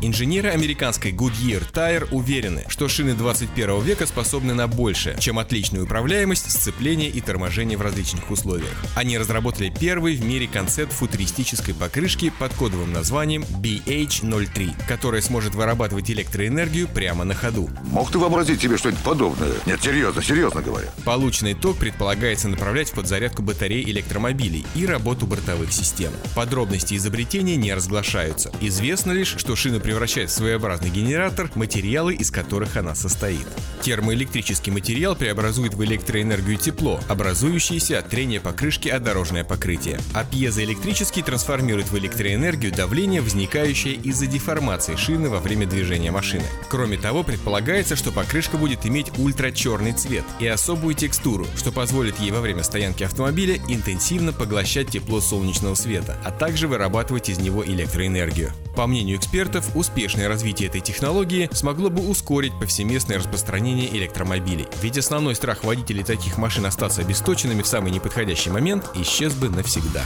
Инженеры 0.00 0.50
американской 0.50 1.10
Goodyear 1.10 1.64
Tire 1.72 2.06
уверены, 2.12 2.64
что 2.68 2.86
шины 2.86 3.14
21 3.14 3.82
века 3.82 4.06
способны 4.06 4.54
на 4.54 4.68
большее, 4.68 5.18
чем 5.18 5.40
отличную 5.40 5.86
управляемость, 5.86 6.50
сцепление 6.52 7.10
и 7.10 7.20
торможение 7.20 7.76
в 7.76 7.82
различных 7.82 8.30
условиях. 8.30 8.70
Они 8.94 9.18
разработали 9.18 9.74
первый 9.76 10.14
в 10.14 10.24
мире 10.24 10.46
концепт 10.46 10.92
футуристической 10.92 11.74
покрышки 11.74 12.32
под 12.38 12.54
кодовым 12.54 12.92
названием 12.92 13.42
BH03, 13.60 14.86
которая 14.86 15.20
сможет 15.20 15.56
вырабатывать 15.56 16.10
электроэнергию 16.12 16.86
прямо 16.86 17.24
на 17.24 17.34
ходу. 17.34 17.68
Мог 17.82 18.12
ты 18.12 18.18
вообразить 18.18 18.62
себе 18.62 18.78
что-нибудь 18.78 19.02
подобное? 19.02 19.54
Нет, 19.66 19.82
серьезно, 19.82 20.22
серьезно 20.22 20.62
говоря. 20.62 20.88
Полученный 21.04 21.54
ток 21.54 21.76
предполагается 21.76 22.48
направлять 22.48 22.90
в 22.90 22.92
подзарядку 22.92 23.42
батарей 23.42 23.82
электромобилей 23.82 24.64
и 24.76 24.86
работу 24.86 25.26
бортовых 25.26 25.72
систем. 25.72 26.12
Подробности 26.36 26.94
изобретения 26.94 27.56
не 27.56 27.74
разглашаются. 27.74 28.52
Известно 28.60 29.10
лишь, 29.10 29.34
что 29.36 29.56
шины 29.56 29.80
превращает 29.88 30.28
в 30.28 30.34
своеобразный 30.34 30.90
генератор 30.90 31.50
материалы, 31.54 32.14
из 32.14 32.30
которых 32.30 32.76
она 32.76 32.94
состоит. 32.94 33.46
Термоэлектрический 33.80 34.70
материал 34.70 35.16
преобразует 35.16 35.72
в 35.72 35.82
электроэнергию 35.82 36.58
тепло, 36.58 37.00
образующееся 37.08 37.98
от 37.98 38.10
трения 38.10 38.38
покрышки 38.38 38.90
о 38.90 39.00
дорожное 39.00 39.44
покрытие. 39.44 39.98
А 40.12 40.24
пьезоэлектрический 40.24 41.22
трансформирует 41.22 41.90
в 41.90 41.96
электроэнергию 41.96 42.70
давление, 42.70 43.22
возникающее 43.22 43.94
из-за 43.94 44.26
деформации 44.26 44.94
шины 44.94 45.30
во 45.30 45.40
время 45.40 45.66
движения 45.66 46.10
машины. 46.10 46.44
Кроме 46.68 46.98
того, 46.98 47.22
предполагается, 47.22 47.96
что 47.96 48.12
покрышка 48.12 48.58
будет 48.58 48.84
иметь 48.84 49.10
ультрачерный 49.16 49.92
цвет 49.92 50.24
и 50.38 50.46
особую 50.46 50.96
текстуру, 50.96 51.46
что 51.56 51.72
позволит 51.72 52.20
ей 52.20 52.30
во 52.30 52.42
время 52.42 52.62
стоянки 52.62 53.04
автомобиля 53.04 53.56
интенсивно 53.68 54.34
поглощать 54.34 54.90
тепло 54.90 55.22
солнечного 55.22 55.76
света, 55.76 56.18
а 56.26 56.30
также 56.30 56.68
вырабатывать 56.68 57.30
из 57.30 57.38
него 57.38 57.64
электроэнергию. 57.64 58.52
По 58.76 58.86
мнению 58.86 59.16
экспертов, 59.16 59.74
успешное 59.78 60.28
развитие 60.28 60.68
этой 60.68 60.80
технологии 60.80 61.48
смогло 61.52 61.90
бы 61.90 62.06
ускорить 62.06 62.52
повсеместное 62.58 63.18
распространение 63.18 63.88
электромобилей. 63.96 64.66
Ведь 64.82 64.98
основной 64.98 65.34
страх 65.34 65.64
водителей 65.64 66.04
таких 66.04 66.36
машин 66.38 66.66
остаться 66.66 67.00
обесточенными 67.00 67.62
в 67.62 67.66
самый 67.66 67.92
неподходящий 67.92 68.50
момент 68.50 68.90
исчез 68.94 69.32
бы 69.34 69.48
навсегда. 69.48 70.04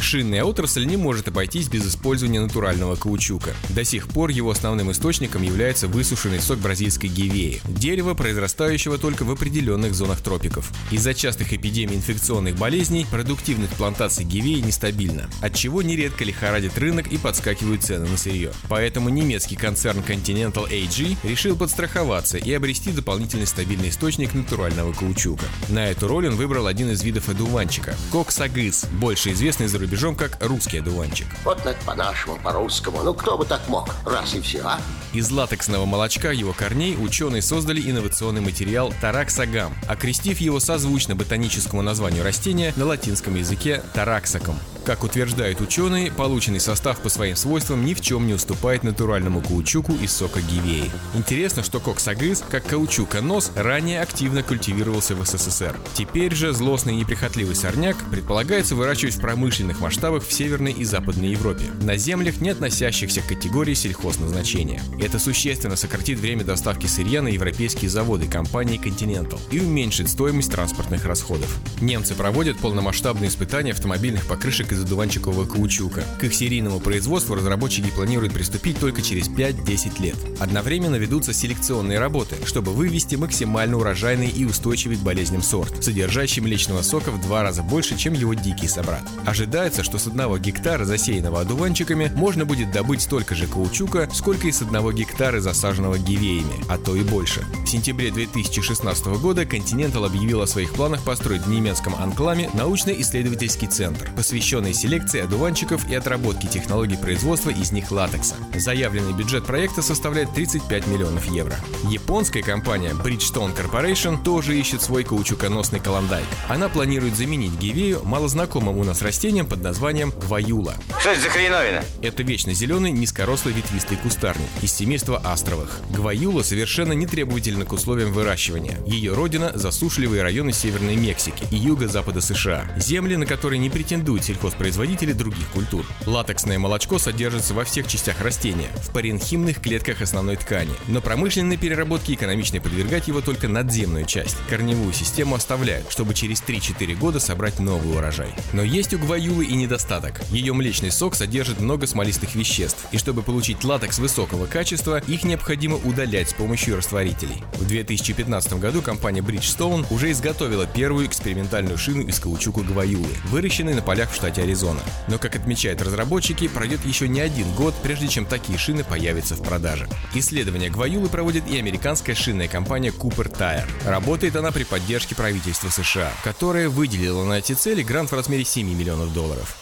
Шинная 0.00 0.44
отрасль 0.44 0.84
не 0.84 0.96
может 0.96 1.28
обойтись 1.28 1.68
без 1.68 1.86
использования 1.86 2.40
натурального 2.40 2.96
каучука. 2.96 3.54
До 3.70 3.84
сих 3.84 4.08
пор 4.08 4.30
его 4.30 4.50
основным 4.50 4.90
источником 4.90 5.42
является 5.42 5.86
высушенный 5.86 6.40
сок 6.40 6.58
бразильской 6.58 7.08
гивеи, 7.08 7.60
дерева, 7.64 8.14
произрастающего 8.14 8.98
только 8.98 9.24
в 9.24 9.30
определенных 9.30 9.94
зонах 9.94 10.20
тропиков. 10.20 10.70
Из-за 10.90 11.14
частых 11.14 11.52
эпидемий 11.52 11.96
инфекционных 11.96 12.56
болезней 12.56 13.06
продуктивность 13.10 13.74
плантаций 13.74 14.24
гивеи 14.24 14.60
нестабильна, 14.60 15.30
отчего 15.40 15.82
нередко 15.82 16.24
лихорадит 16.24 16.76
рынок 16.78 17.06
и 17.12 17.16
подскакивают 17.16 17.82
цены 17.82 18.08
на 18.08 18.16
сырье. 18.16 18.51
Поэтому 18.68 19.08
немецкий 19.08 19.56
концерн 19.56 20.00
Continental 20.00 20.68
AG 20.70 21.16
решил 21.22 21.56
подстраховаться 21.56 22.38
и 22.38 22.52
обрести 22.52 22.92
дополнительный 22.92 23.46
стабильный 23.46 23.90
источник 23.90 24.34
натурального 24.34 24.92
каучука. 24.92 25.44
На 25.68 25.88
эту 25.90 26.08
роль 26.08 26.28
он 26.28 26.36
выбрал 26.36 26.66
один 26.66 26.90
из 26.90 27.02
видов 27.02 27.28
одуванчика– 27.28 27.94
коксагыз, 28.12 28.86
больше 29.00 29.32
известный 29.32 29.68
за 29.68 29.78
рубежом 29.78 30.14
как 30.16 30.38
русский 30.40 30.78
одуванчик. 30.78 31.26
Вот 31.44 31.62
так 31.62 31.76
по-нашему, 31.80 32.38
по-русскому. 32.38 33.02
Ну 33.02 33.14
кто 33.14 33.38
бы 33.38 33.44
так 33.44 33.68
мог? 33.68 33.88
Раз 34.04 34.34
и 34.34 34.40
все, 34.40 34.60
а? 34.64 34.80
Из 35.12 35.30
латексного 35.30 35.84
молочка 35.84 36.32
его 36.32 36.52
корней 36.52 36.96
ученые 36.98 37.42
создали 37.42 37.80
инновационный 37.80 38.40
материал 38.40 38.92
тараксагам, 39.00 39.74
окрестив 39.88 40.40
его 40.40 40.60
созвучно 40.60 41.14
ботаническому 41.14 41.82
названию 41.82 42.24
растения 42.24 42.72
на 42.76 42.86
латинском 42.86 43.34
языке 43.34 43.82
тараксаком. 43.94 44.58
Как 44.84 45.04
утверждают 45.04 45.60
ученые, 45.60 46.10
полученный 46.10 46.58
состав 46.58 46.98
по 46.98 47.08
своим 47.08 47.36
свойствам 47.36 47.84
ни 47.84 47.94
в 47.94 48.00
чем 48.00 48.26
не 48.26 48.34
уступает 48.34 48.82
натуральному 48.82 49.40
каучуку 49.40 49.92
из 49.92 50.10
сока 50.10 50.40
гивеи. 50.40 50.90
Интересно, 51.14 51.62
что 51.62 51.78
коксагыз, 51.78 52.42
как 52.50 52.66
каучуконос, 52.66 53.52
ранее 53.54 54.00
активно 54.00 54.42
культивировался 54.42 55.14
в 55.14 55.24
СССР. 55.24 55.76
Теперь 55.94 56.34
же 56.34 56.52
злостный 56.52 56.94
и 56.94 56.96
неприхотливый 56.96 57.54
сорняк 57.54 57.96
предполагается 58.10 58.74
выращивать 58.74 59.14
в 59.14 59.20
промышленных 59.20 59.78
масштабах 59.78 60.26
в 60.26 60.32
Северной 60.32 60.72
и 60.72 60.84
Западной 60.84 61.28
Европе, 61.28 61.66
на 61.82 61.96
землях, 61.96 62.40
не 62.40 62.50
относящихся 62.50 63.20
к 63.22 63.26
категории 63.28 63.74
сельхозназначения. 63.74 64.82
Это 65.00 65.20
существенно 65.20 65.76
сократит 65.76 66.18
время 66.18 66.42
доставки 66.42 66.86
сырья 66.86 67.22
на 67.22 67.28
европейские 67.28 67.88
заводы 67.88 68.26
компании 68.26 68.80
Continental 68.82 69.38
и 69.52 69.60
уменьшит 69.60 70.08
стоимость 70.08 70.50
транспортных 70.50 71.04
расходов. 71.04 71.56
Немцы 71.80 72.14
проводят 72.14 72.58
полномасштабные 72.58 73.28
испытания 73.28 73.70
автомобильных 73.70 74.26
покрышек 74.26 74.71
из 74.72 74.82
одуванчикового 74.82 75.46
каучука. 75.46 76.04
К 76.20 76.24
их 76.24 76.34
серийному 76.34 76.80
производству 76.80 77.34
разработчики 77.34 77.90
планируют 77.90 78.32
приступить 78.32 78.78
только 78.78 79.02
через 79.02 79.28
5-10 79.28 80.02
лет. 80.02 80.16
Одновременно 80.40 80.96
ведутся 80.96 81.32
селекционные 81.32 81.98
работы, 81.98 82.36
чтобы 82.44 82.72
вывести 82.72 83.16
максимально 83.16 83.76
урожайный 83.76 84.28
и 84.28 84.44
устойчивый 84.44 84.96
к 84.96 85.00
болезням 85.00 85.42
сорт, 85.42 85.84
содержащий 85.84 86.42
млечного 86.42 86.82
сока 86.82 87.10
в 87.10 87.20
два 87.20 87.42
раза 87.42 87.62
больше, 87.62 87.96
чем 87.96 88.14
его 88.14 88.34
дикий 88.34 88.68
собрат. 88.68 89.02
Ожидается, 89.24 89.82
что 89.82 89.98
с 89.98 90.06
одного 90.06 90.38
гектара, 90.38 90.84
засеянного 90.84 91.40
одуванчиками, 91.40 92.10
можно 92.14 92.44
будет 92.44 92.72
добыть 92.72 93.02
столько 93.02 93.34
же 93.34 93.46
каучука, 93.46 94.08
сколько 94.12 94.48
и 94.48 94.52
с 94.52 94.62
одного 94.62 94.92
гектара, 94.92 95.40
засаженного 95.40 95.98
гивеями, 95.98 96.64
а 96.68 96.78
то 96.78 96.94
и 96.96 97.02
больше. 97.02 97.44
В 97.64 97.66
сентябре 97.66 98.10
2016 98.10 99.06
года 99.20 99.42
Continental 99.42 100.06
объявил 100.06 100.42
о 100.42 100.46
своих 100.46 100.72
планах 100.72 101.02
построить 101.04 101.42
в 101.42 101.50
немецком 101.50 101.94
Анкламе 101.96 102.50
научно-исследовательский 102.54 103.68
центр, 103.68 104.10
посвященный 104.16 104.61
современной 104.62 104.74
селекции 104.74 105.20
одуванчиков 105.20 105.88
и 105.88 105.94
отработки 105.94 106.46
технологий 106.46 106.96
производства 106.96 107.50
из 107.50 107.72
них 107.72 107.90
латекса. 107.90 108.36
Заявленный 108.54 109.12
бюджет 109.12 109.44
проекта 109.44 109.82
составляет 109.82 110.32
35 110.34 110.86
миллионов 110.86 111.26
евро. 111.26 111.56
Японская 111.88 112.42
компания 112.42 112.90
Bridgestone 112.90 113.56
Corporation 113.56 114.22
тоже 114.22 114.58
ищет 114.58 114.82
свой 114.82 115.04
каучуконосный 115.04 115.80
колондайк. 115.80 116.26
Она 116.48 116.68
планирует 116.68 117.16
заменить 117.16 117.58
гивею 117.58 118.02
малознакомым 118.04 118.78
у 118.78 118.84
нас 118.84 119.02
растением 119.02 119.46
под 119.46 119.62
названием 119.62 120.10
гваюла. 120.10 120.74
Что 121.00 121.10
это 121.10 121.20
за 121.20 121.28
хреновина? 121.28 121.82
Это 122.00 122.22
вечно 122.22 122.54
зеленый 122.54 122.92
низкорослый 122.92 123.54
ветвистый 123.54 123.96
кустарник 123.96 124.48
из 124.62 124.72
семейства 124.72 125.20
астровых. 125.24 125.80
Гваюла 125.90 126.42
совершенно 126.42 126.92
не 126.92 127.06
требовательна 127.06 127.64
к 127.64 127.72
условиям 127.72 128.12
выращивания. 128.12 128.78
Ее 128.86 129.14
родина– 129.14 129.52
засушливые 129.54 130.22
районы 130.22 130.52
Северной 130.52 130.96
Мексики 130.96 131.44
и 131.50 131.56
юго-запада 131.56 132.20
США. 132.20 132.70
Земли, 132.76 133.16
на 133.16 133.26
которые 133.26 133.58
не 133.58 133.70
претендуют 133.70 134.24
сельхоз 134.24 134.51
производители 134.54 135.12
других 135.12 135.48
культур. 135.48 135.86
Латексное 136.06 136.58
молочко 136.58 136.98
содержится 136.98 137.54
во 137.54 137.64
всех 137.64 137.86
частях 137.86 138.20
растения, 138.20 138.68
в 138.76 138.92
паренхимных 138.92 139.60
клетках 139.60 140.02
основной 140.02 140.36
ткани, 140.36 140.72
но 140.88 141.00
промышленной 141.00 141.56
переработке 141.56 142.14
экономичнее 142.14 142.60
подвергать 142.60 143.08
его 143.08 143.20
только 143.20 143.48
надземную 143.48 144.06
часть. 144.06 144.36
Корневую 144.48 144.92
систему 144.92 145.34
оставляют, 145.34 145.90
чтобы 145.90 146.14
через 146.14 146.42
3-4 146.42 146.94
года 146.96 147.20
собрать 147.20 147.58
новый 147.58 147.96
урожай. 147.96 148.34
Но 148.52 148.62
есть 148.62 148.94
у 148.94 148.98
гваюлы 148.98 149.44
и 149.44 149.54
недостаток. 149.54 150.20
Ее 150.30 150.52
млечный 150.52 150.90
сок 150.90 151.14
содержит 151.14 151.60
много 151.60 151.86
смолистых 151.86 152.34
веществ, 152.34 152.86
и 152.92 152.98
чтобы 152.98 153.22
получить 153.22 153.64
латекс 153.64 153.98
высокого 153.98 154.46
качества, 154.46 154.98
их 155.06 155.24
необходимо 155.24 155.76
удалять 155.76 156.30
с 156.30 156.34
помощью 156.34 156.76
растворителей. 156.76 157.42
В 157.54 157.66
2015 157.66 158.54
году 158.54 158.82
компания 158.82 159.20
Bridgestone 159.20 159.86
уже 159.90 160.10
изготовила 160.10 160.66
первую 160.66 161.06
экспериментальную 161.06 161.78
шину 161.78 162.02
из 162.02 162.18
каучука 162.18 162.60
гваюлы, 162.60 163.08
выращенной 163.24 163.74
на 163.74 163.82
полях 163.82 164.10
в 164.10 164.14
штате 164.14 164.41
Аризона. 164.42 164.80
Но, 165.08 165.18
как 165.18 165.36
отмечают 165.36 165.82
разработчики, 165.82 166.48
пройдет 166.48 166.84
еще 166.84 167.08
не 167.08 167.20
один 167.20 167.52
год, 167.54 167.74
прежде 167.82 168.08
чем 168.08 168.26
такие 168.26 168.58
шины 168.58 168.84
появятся 168.84 169.34
в 169.34 169.42
продаже. 169.42 169.88
Исследования 170.14 170.70
гваюлы 170.70 171.08
проводит 171.08 171.48
и 171.48 171.58
американская 171.58 172.14
шинная 172.14 172.48
компания 172.48 172.90
Cooper 172.90 173.30
Tire. 173.30 173.66
Работает 173.86 174.36
она 174.36 174.52
при 174.52 174.64
поддержке 174.64 175.14
правительства 175.14 175.68
США, 175.70 176.12
которое 176.24 176.68
выделило 176.68 177.24
на 177.24 177.38
эти 177.38 177.52
цели 177.52 177.82
грант 177.82 178.10
в 178.10 178.14
размере 178.14 178.44
7 178.44 178.68
миллионов 178.68 179.12
долларов. 179.12 179.56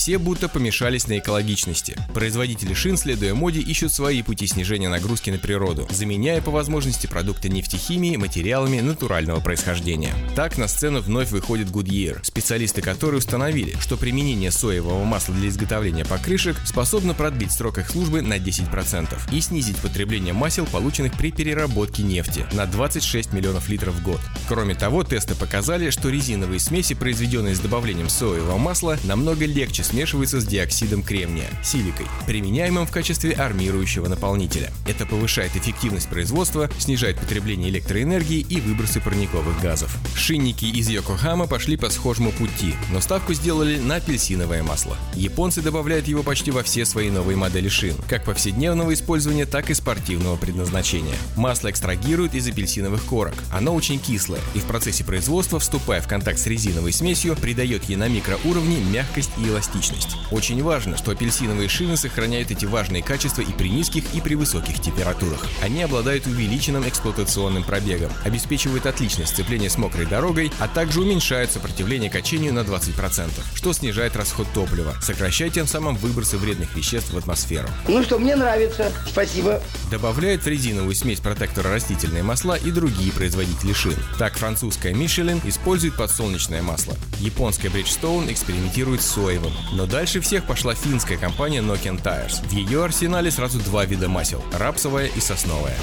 Все 0.00 0.16
будто 0.16 0.48
помешались 0.48 1.08
на 1.08 1.18
экологичности. 1.18 1.94
Производители 2.14 2.72
шин, 2.72 2.96
следуя 2.96 3.34
моде, 3.34 3.60
ищут 3.60 3.92
свои 3.92 4.22
пути 4.22 4.46
снижения 4.46 4.88
нагрузки 4.88 5.28
на 5.28 5.36
природу, 5.36 5.86
заменяя 5.90 6.40
по 6.40 6.50
возможности 6.50 7.06
продукты 7.06 7.50
нефтехимии 7.50 8.16
материалами 8.16 8.80
натурального 8.80 9.40
происхождения. 9.40 10.14
Так 10.34 10.56
на 10.56 10.68
сцену 10.68 11.02
вновь 11.02 11.30
выходит 11.30 11.68
Goodyear, 11.68 12.20
специалисты 12.24 12.80
которые 12.80 13.18
установили, 13.18 13.76
что 13.78 13.98
применение 13.98 14.50
соевого 14.50 15.04
масла 15.04 15.34
для 15.34 15.50
изготовления 15.50 16.06
покрышек 16.06 16.56
способно 16.64 17.12
продлить 17.12 17.52
срок 17.52 17.76
их 17.76 17.90
службы 17.90 18.22
на 18.22 18.38
10% 18.38 19.18
и 19.30 19.40
снизить 19.42 19.76
потребление 19.76 20.32
масел, 20.32 20.64
полученных 20.64 21.12
при 21.18 21.30
переработке 21.30 22.02
нефти, 22.04 22.46
на 22.54 22.64
26 22.64 23.34
миллионов 23.34 23.68
литров 23.68 23.96
в 23.96 24.02
год. 24.02 24.20
Кроме 24.48 24.74
того, 24.74 25.04
тесты 25.04 25.34
показали, 25.34 25.90
что 25.90 26.08
резиновые 26.08 26.58
смеси, 26.58 26.94
произведенные 26.94 27.54
с 27.54 27.60
добавлением 27.60 28.08
соевого 28.08 28.56
масла, 28.56 28.98
намного 29.04 29.44
легче 29.44 29.84
смешивается 29.90 30.40
с 30.40 30.44
диоксидом 30.44 31.02
кремния, 31.02 31.48
силикой, 31.64 32.06
применяемым 32.26 32.86
в 32.86 32.92
качестве 32.92 33.32
армирующего 33.32 34.06
наполнителя. 34.06 34.70
Это 34.86 35.04
повышает 35.04 35.56
эффективность 35.56 36.08
производства, 36.08 36.70
снижает 36.78 37.18
потребление 37.18 37.70
электроэнергии 37.70 38.38
и 38.38 38.60
выбросы 38.60 39.00
парниковых 39.00 39.60
газов. 39.60 39.96
Шинники 40.14 40.64
из 40.64 40.88
Йокохама 40.88 41.48
пошли 41.48 41.76
по 41.76 41.90
схожему 41.90 42.30
пути, 42.30 42.74
но 42.92 43.00
ставку 43.00 43.34
сделали 43.34 43.78
на 43.80 43.96
апельсиновое 43.96 44.62
масло. 44.62 44.96
Японцы 45.14 45.60
добавляют 45.60 46.06
его 46.06 46.22
почти 46.22 46.52
во 46.52 46.62
все 46.62 46.84
свои 46.84 47.10
новые 47.10 47.36
модели 47.36 47.68
шин, 47.68 47.96
как 48.08 48.24
повседневного 48.24 48.94
использования, 48.94 49.46
так 49.46 49.70
и 49.70 49.74
спортивного 49.74 50.36
предназначения. 50.36 51.16
Масло 51.36 51.68
экстрагируют 51.68 52.34
из 52.34 52.46
апельсиновых 52.46 53.04
корок. 53.04 53.34
Оно 53.52 53.74
очень 53.74 53.98
кислое 53.98 54.40
и 54.54 54.60
в 54.60 54.64
процессе 54.64 55.02
производства, 55.02 55.58
вступая 55.58 56.00
в 56.00 56.06
контакт 56.06 56.38
с 56.38 56.46
резиновой 56.46 56.92
смесью, 56.92 57.34
придает 57.34 57.84
ей 57.84 57.96
на 57.96 58.08
микроуровне 58.08 58.78
мягкость 58.84 59.30
и 59.38 59.48
эластичность 59.48 59.79
эластичность. 59.80 60.16
Очень 60.30 60.62
важно, 60.62 60.96
что 60.96 61.10
апельсиновые 61.10 61.68
шины 61.68 61.96
сохраняют 61.96 62.50
эти 62.50 62.64
важные 62.64 63.02
качества 63.02 63.42
и 63.42 63.52
при 63.52 63.68
низких, 63.68 64.04
и 64.14 64.20
при 64.20 64.34
высоких 64.34 64.80
температурах. 64.80 65.46
Они 65.62 65.82
обладают 65.82 66.26
увеличенным 66.26 66.88
эксплуатационным 66.88 67.64
пробегом, 67.64 68.12
обеспечивают 68.24 68.86
отличное 68.86 69.26
сцепление 69.26 69.70
с 69.70 69.78
мокрой 69.78 70.06
дорогой, 70.06 70.52
а 70.58 70.68
также 70.68 71.00
уменьшают 71.00 71.50
сопротивление 71.50 72.10
качению 72.10 72.54
на 72.54 72.60
20%, 72.60 73.30
что 73.54 73.72
снижает 73.72 74.16
расход 74.16 74.46
топлива, 74.54 74.94
сокращая 75.02 75.50
тем 75.50 75.66
самым 75.66 75.96
выбросы 75.96 76.36
вредных 76.36 76.74
веществ 76.76 77.12
в 77.12 77.18
атмосферу. 77.18 77.68
Ну 77.88 78.02
что, 78.02 78.18
мне 78.18 78.36
нравится. 78.36 78.92
Спасибо. 79.08 79.62
Добавляют 79.90 80.42
в 80.42 80.46
резиновую 80.46 80.94
смесь 80.94 81.20
протектора 81.20 81.72
растительные 81.72 82.22
масла 82.22 82.56
и 82.56 82.70
другие 82.70 83.12
производители 83.12 83.72
шин. 83.72 83.96
Так, 84.18 84.36
французская 84.36 84.92
Michelin 84.92 85.40
использует 85.48 85.96
подсолнечное 85.96 86.62
масло. 86.62 86.94
Японская 87.18 87.70
Bridgestone 87.70 88.32
экспериментирует 88.32 89.02
с 89.02 89.06
соевым. 89.06 89.52
Но 89.72 89.86
дальше 89.86 90.20
всех 90.20 90.44
пошла 90.44 90.74
финская 90.74 91.16
компания 91.16 91.60
Nokian 91.60 92.02
Tires. 92.02 92.46
В 92.46 92.52
ее 92.52 92.84
арсенале 92.84 93.30
сразу 93.30 93.58
два 93.60 93.84
вида 93.84 94.08
масел– 94.08 94.42
рапсовое 94.52 95.06
и 95.06 95.20
сосновое. 95.20 95.76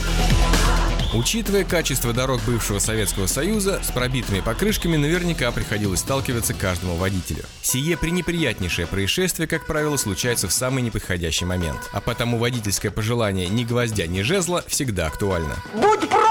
Учитывая 1.13 1.63
качество 1.63 2.11
дорог 2.11 2.41
бывшего 2.45 2.79
Советского 2.79 3.27
Союза, 3.27 3.81
с 3.81 3.91
пробитыми 3.91 4.41
покрышками 4.41 4.97
наверняка 4.97 5.51
приходилось 5.51 6.01
сталкиваться 6.01 6.53
каждому 6.53 6.95
водителю. 6.95 7.45
Сие 7.61 7.97
пренеприятнейшее 7.97 8.87
происшествие, 8.87 9.47
как 9.47 9.65
правило, 9.65 9.95
случается 9.95 10.49
в 10.49 10.53
самый 10.53 10.83
неподходящий 10.83 11.45
момент. 11.45 11.79
А 11.93 12.01
потому 12.01 12.37
водительское 12.37 12.91
пожелание 12.91 13.47
ни 13.47 13.63
гвоздя, 13.63 14.05
ни 14.05 14.21
жезла 14.21 14.63
всегда 14.67 15.07
актуально. 15.07 15.55
Будь 15.73 16.01
проклят 16.01 16.26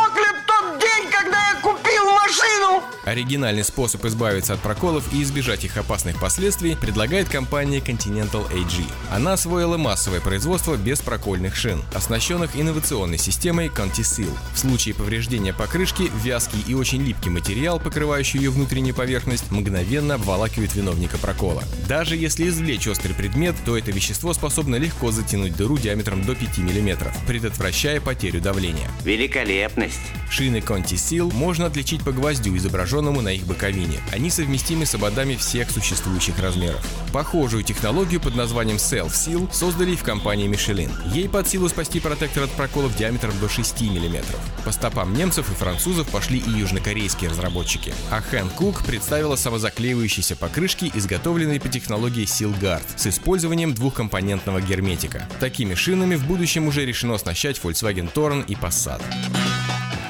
Оригинальный 3.06 3.62
способ 3.62 4.04
избавиться 4.04 4.54
от 4.54 4.60
проколов 4.60 5.14
и 5.14 5.22
избежать 5.22 5.64
их 5.64 5.76
опасных 5.76 6.18
последствий 6.20 6.74
предлагает 6.74 7.28
компания 7.28 7.78
Continental 7.78 8.50
AG. 8.52 8.84
Она 9.12 9.34
освоила 9.34 9.76
массовое 9.76 10.20
производство 10.20 10.76
беспрокольных 10.76 11.54
шин, 11.54 11.80
оснащенных 11.94 12.56
инновационной 12.56 13.18
системой 13.18 13.68
ContiSeal. 13.68 14.36
В 14.52 14.58
случае 14.58 14.96
повреждения 14.96 15.54
покрышки, 15.54 16.10
вязкий 16.24 16.64
и 16.66 16.74
очень 16.74 17.00
липкий 17.04 17.30
материал, 17.30 17.78
покрывающий 17.78 18.40
ее 18.40 18.50
внутреннюю 18.50 18.96
поверхность, 18.96 19.52
мгновенно 19.52 20.14
обволакивает 20.14 20.74
виновника 20.74 21.16
прокола. 21.16 21.62
Даже 21.88 22.16
если 22.16 22.48
извлечь 22.48 22.88
острый 22.88 23.12
предмет, 23.12 23.54
то 23.64 23.78
это 23.78 23.92
вещество 23.92 24.34
способно 24.34 24.74
легко 24.74 25.12
затянуть 25.12 25.54
дыру 25.56 25.78
диаметром 25.78 26.24
до 26.24 26.34
5 26.34 26.58
мм, 26.58 27.12
предотвращая 27.28 28.00
потерю 28.00 28.40
давления. 28.40 28.90
Великолепность. 29.04 30.00
Шины 30.28 30.56
ContiSeal 30.56 31.32
можно 31.32 31.66
отличить 31.66 32.02
по 32.02 32.10
гвоздю, 32.10 32.56
изображенному 32.56 32.95
на 33.00 33.28
их 33.28 33.46
боковине. 33.46 34.00
Они 34.12 34.30
совместимы 34.30 34.86
с 34.86 34.94
ободами 34.94 35.36
всех 35.36 35.70
существующих 35.70 36.38
размеров. 36.38 36.84
Похожую 37.12 37.62
технологию 37.62 38.20
под 38.20 38.34
названием 38.34 38.76
Self 38.76 39.12
Seal 39.12 39.52
создали 39.52 39.94
в 39.94 40.02
компании 40.02 40.48
Michelin. 40.48 40.90
Ей 41.12 41.28
под 41.28 41.48
силу 41.48 41.68
спасти 41.68 42.00
протектор 42.00 42.44
от 42.44 42.50
проколов 42.50 42.96
диаметром 42.96 43.32
до 43.40 43.48
6 43.48 43.80
мм. 43.82 44.24
По 44.64 44.72
стопам 44.72 45.14
немцев 45.14 45.50
и 45.50 45.54
французов 45.54 46.08
пошли 46.08 46.38
и 46.38 46.50
южнокорейские 46.50 47.30
разработчики. 47.30 47.94
А 48.10 48.20
Хэн 48.20 48.48
Кук 48.50 48.84
представила 48.84 49.36
самозаклеивающиеся 49.36 50.36
покрышки, 50.36 50.90
изготовленные 50.94 51.60
по 51.60 51.68
технологии 51.68 52.24
Sealguard 52.24 52.84
с 52.96 53.06
использованием 53.06 53.74
двухкомпонентного 53.74 54.60
герметика. 54.60 55.28
Такими 55.40 55.74
шинами 55.74 56.16
в 56.16 56.26
будущем 56.26 56.68
уже 56.68 56.84
решено 56.84 57.14
оснащать 57.14 57.60
Volkswagen 57.62 58.12
Touran 58.12 58.44
и 58.46 58.54
Passat. 58.54 59.02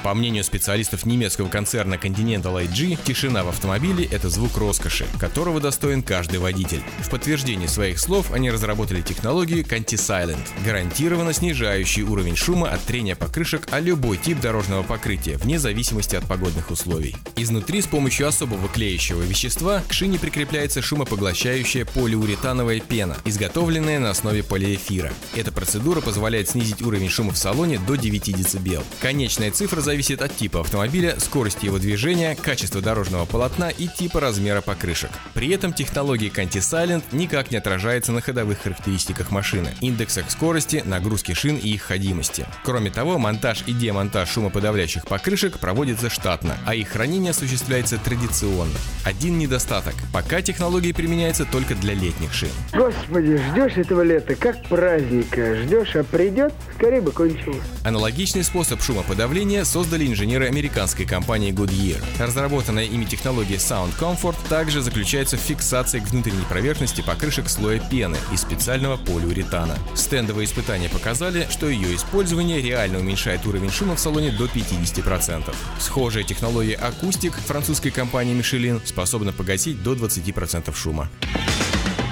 По 0.03 0.13
мнению 0.13 0.43
специалистов 0.43 1.05
немецкого 1.05 1.49
концерна 1.49 1.95
Continental 1.95 2.63
AG, 2.63 2.99
тишина 3.03 3.43
в 3.43 3.49
автомобиле– 3.49 4.05
это 4.11 4.29
звук 4.29 4.57
роскоши, 4.57 5.05
которого 5.19 5.59
достоин 5.59 6.03
каждый 6.03 6.39
водитель. 6.39 6.81
В 6.99 7.09
подтверждение 7.09 7.67
своих 7.67 7.99
слов 7.99 8.31
они 8.31 8.51
разработали 8.51 9.01
технологию 9.01 9.63
Conti-Silent, 9.63 10.37
гарантированно 10.63 11.33
снижающий 11.33 12.03
уровень 12.03 12.35
шума 12.35 12.69
от 12.69 12.81
трения 12.81 13.15
покрышек 13.15 13.67
о 13.71 13.79
любой 13.79 14.17
тип 14.17 14.39
дорожного 14.39 14.83
покрытия, 14.83 15.37
вне 15.37 15.59
зависимости 15.59 16.15
от 16.15 16.25
погодных 16.25 16.71
условий. 16.71 17.15
Изнутри 17.35 17.81
с 17.81 17.87
помощью 17.87 18.27
особого 18.27 18.67
клеящего 18.69 19.21
вещества 19.23 19.81
к 19.87 19.93
шине 19.93 20.19
прикрепляется 20.19 20.81
шумопоглощающая 20.81 21.85
полиуретановая 21.85 22.79
пена, 22.79 23.17
изготовленная 23.25 23.99
на 23.99 24.11
основе 24.11 24.43
полиэфира. 24.43 25.11
Эта 25.35 25.51
процедура 25.51 26.01
позволяет 26.01 26.49
снизить 26.49 26.81
уровень 26.81 27.09
шума 27.09 27.33
в 27.33 27.37
салоне 27.37 27.79
до 27.79 27.95
9 27.95 28.35
дБ. 28.35 28.83
Конечная 29.01 29.51
цифра 29.51 29.81
зависит 29.87 30.21
от 30.21 30.35
типа 30.35 30.59
автомобиля, 30.59 31.17
скорости 31.17 31.65
его 31.65 31.79
движения, 31.79 32.35
качества 32.35 32.81
дорожного 32.81 33.25
полотна 33.25 33.69
и 33.69 33.87
типа 33.87 34.19
размера 34.19 34.59
покрышек. 34.59 35.09
При 35.33 35.47
этом 35.47 35.71
технология 35.71 36.27
Conti-Silent 36.27 37.03
никак 37.13 37.51
не 37.51 37.57
отражается 37.57 38.11
на 38.11 38.19
ходовых 38.19 38.61
характеристиках 38.63 39.31
машины, 39.31 39.73
индексах 39.79 40.29
скорости, 40.29 40.83
нагрузки 40.85 41.33
шин 41.33 41.55
и 41.55 41.69
их 41.69 41.83
ходимости. 41.83 42.45
Кроме 42.65 42.91
того, 42.91 43.17
монтаж 43.17 43.63
и 43.65 43.71
демонтаж 43.71 44.29
шумоподавляющих 44.29 45.05
покрышек 45.07 45.57
проводится 45.57 46.09
штатно, 46.09 46.57
а 46.65 46.75
их 46.75 46.89
хранение 46.89 47.31
осуществляется 47.31 47.97
традиционно. 47.97 48.75
Один 49.05 49.37
недостаток– 49.37 49.93
пока 50.11 50.41
технология 50.41 50.93
применяется 50.93 51.45
только 51.45 51.75
для 51.75 51.93
летних 51.93 52.33
шин. 52.33 52.49
Господи, 52.73 53.37
ждешь 53.37 53.77
этого 53.77 54.01
лета, 54.01 54.35
как 54.35 54.61
праздника. 54.67 55.55
Ждешь, 55.55 55.95
а 55.95 56.03
придет, 56.03 56.53
скорее 56.75 56.99
бы 56.99 57.13
кончилось. 57.13 57.61
Аналогичный 57.85 58.43
способ 58.43 58.81
шумоподавления 58.81 59.63
создали 59.77 60.07
инженеры 60.07 60.47
американской 60.47 61.05
компании 61.05 61.53
Goodyear. 61.53 62.03
Разработанная 62.17 62.85
ими 62.85 63.05
технология 63.05 63.57
Sound 63.57 63.91
Comfort 63.99 64.35
также 64.49 64.81
заключается 64.81 65.37
в 65.37 65.39
фиксации 65.39 65.99
к 65.99 66.09
внутренней 66.09 66.45
поверхности 66.49 67.01
покрышек 67.01 67.47
слоя 67.47 67.79
пены 67.79 68.17
из 68.33 68.41
специального 68.41 68.97
полиуретана. 68.97 69.77
Стендовые 69.93 70.47
испытания 70.47 70.89
показали, 70.89 71.45
что 71.51 71.69
ее 71.69 71.95
использование 71.95 72.59
реально 72.59 72.97
уменьшает 72.97 73.45
уровень 73.45 73.69
шума 73.69 73.95
в 73.95 73.99
салоне 73.99 74.31
до 74.31 74.45
50%. 74.45 75.53
Схожая 75.79 76.23
технология 76.23 76.73
акустик 76.73 77.33
французской 77.35 77.91
компании 77.91 78.35
Michelin 78.35 78.81
способна 78.83 79.31
погасить 79.31 79.83
до 79.83 79.93
20% 79.93 80.75
шума. 80.75 81.07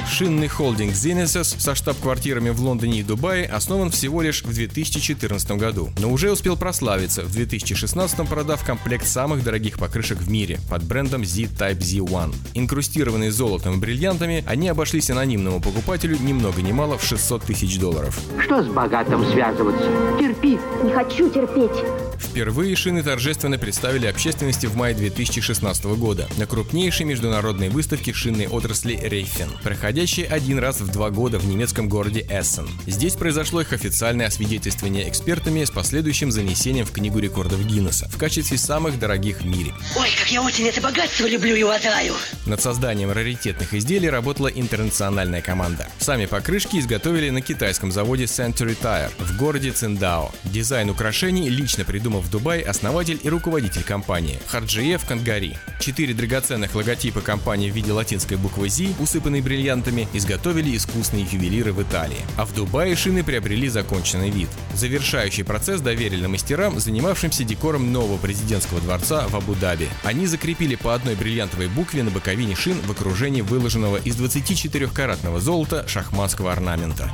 Шинный 0.08 0.48
холдинг 0.48 0.94
Genesis 0.94 1.60
со 1.60 1.76
штаб-квартирами 1.76 2.50
в 2.50 2.62
Лондоне 2.62 3.00
и 3.00 3.04
Дубае 3.04 3.46
основан 3.46 3.90
всего 3.90 4.22
лишь 4.22 4.44
в 4.44 4.54
2014 4.54 5.52
году, 5.52 5.90
но 6.00 6.10
уже 6.10 6.32
успел 6.32 6.56
прославиться 6.56 7.24
в 7.24 7.32
2016 7.32 8.28
продав 8.30 8.64
комплект 8.64 9.08
самых 9.08 9.44
дорогих 9.44 9.80
покрышек 9.80 10.20
в 10.20 10.30
мире 10.30 10.60
под 10.70 10.84
брендом 10.84 11.24
Z-Type 11.24 11.80
Z1. 11.80 12.36
Инкрустированные 12.54 13.32
золотом 13.32 13.76
и 13.76 13.78
бриллиантами, 13.78 14.44
они 14.48 14.70
обошлись 14.70 15.10
анонимному 15.10 15.60
покупателю 15.60 16.18
ни 16.20 16.34
много 16.34 16.62
ни 16.62 16.72
мало 16.72 16.98
в 16.98 17.04
600 17.04 17.44
тысяч 17.44 17.78
долларов. 17.80 18.20
Что 18.40 18.64
с 18.64 18.68
богатым 18.68 19.26
связываться? 19.32 19.90
Терпи. 20.20 20.60
Не 20.84 20.94
хочу 20.94 21.30
терпеть. 21.30 21.84
Впервые 22.18 22.76
шины 22.76 23.04
торжественно 23.04 23.58
представили 23.58 24.08
общественности 24.08 24.66
в 24.66 24.76
мае 24.76 24.96
2016 24.96 25.86
года 25.86 26.28
на 26.38 26.46
крупнейшей 26.46 27.06
международной 27.06 27.70
выставке 27.70 28.14
шинной 28.14 28.48
отрасли 28.48 29.00
Рейфен, 29.02 29.50
проходящей 29.96 30.26
один 30.26 30.60
раз 30.60 30.82
в 30.82 30.92
два 30.92 31.10
года 31.10 31.40
в 31.40 31.48
немецком 31.48 31.88
городе 31.88 32.20
Эссен. 32.30 32.68
Здесь 32.86 33.14
произошло 33.14 33.62
их 33.62 33.72
официальное 33.72 34.28
освидетельствование 34.28 35.08
экспертами 35.08 35.64
с 35.64 35.72
последующим 35.72 36.34
занесением 36.34 36.86
в 36.86 36.92
Книгу 36.92 37.20
рекордов 37.20 37.66
Гиннесса 37.66 38.10
в 38.10 38.18
качестве 38.18 38.58
самых 38.58 39.00
дорогих 39.00 39.40
в 39.40 39.46
мире. 39.46 39.74
Ой, 39.96 40.10
как 40.20 40.30
я 40.30 40.42
очень 40.42 40.66
это 40.66 40.82
богатство 40.82 41.26
люблю 41.28 41.56
и 41.56 41.64
уважаю. 41.64 42.14
Над 42.46 42.62
созданием 42.62 43.10
раритетных 43.10 43.74
изделий 43.74 44.10
работала 44.10 44.50
интернациональная 44.50 45.42
команда. 45.42 45.88
Сами 46.00 46.26
покрышки 46.26 46.76
изготовили 46.76 47.30
на 47.30 47.40
китайском 47.40 47.90
заводе 47.90 48.26
Century 48.26 48.78
Tire 48.78 49.12
в 49.18 49.38
городе 49.38 49.72
Циндао. 49.72 50.30
Дизайн 50.44 50.90
украшений 50.90 51.48
лично 51.48 51.86
придумал 51.86 52.20
в 52.20 52.30
Дубае 52.30 52.64
основатель 52.64 53.22
и 53.24 53.30
руководитель 53.30 53.84
компании 53.84 54.42
Харджиев 54.48 55.06
Кангари. 55.06 55.58
Четыре 55.80 56.14
драгоценных 56.14 56.76
логотипа 56.76 57.22
компании 57.22 57.70
в 57.72 57.74
виде 57.74 57.94
латинской 57.94 58.36
буквы 58.36 58.70
Z, 58.70 58.88
усыпанной 59.00 59.40
бриллиантами, 59.86 60.08
изготовили 60.14 60.76
искусные 60.76 61.26
ювелиры 61.32 61.74
в 61.74 61.82
Италии. 61.82 62.18
А 62.38 62.46
в 62.46 62.54
Дубае 62.54 62.96
шины 62.96 63.24
приобрели 63.24 63.70
законченный 63.70 64.30
вид. 64.30 64.50
Завершающий 64.74 65.44
процесс 65.44 65.82
доверили 65.82 66.26
мастерам, 66.26 66.80
занимавшимся 66.80 67.44
декором 67.44 67.92
нового 67.92 68.18
президентского 68.18 68.82
дворца 68.82 69.28
в 69.28 69.36
Абу-Даби. 69.36 69.90
Они 70.04 70.28
закрепили 70.28 70.76
по 70.76 70.94
одной 70.94 71.16
бриллиантовой 71.16 71.68
букве 71.68 72.04
на 72.04 72.12
боковине 72.12 72.56
шин 72.56 72.80
в 72.82 72.92
окружении 72.92 73.42
выложенного 73.42 73.98
из 73.98 74.16
24-каратного 74.16 75.40
золота 75.40 75.88
шахматского 75.88 76.52
орнамента. 76.52 77.12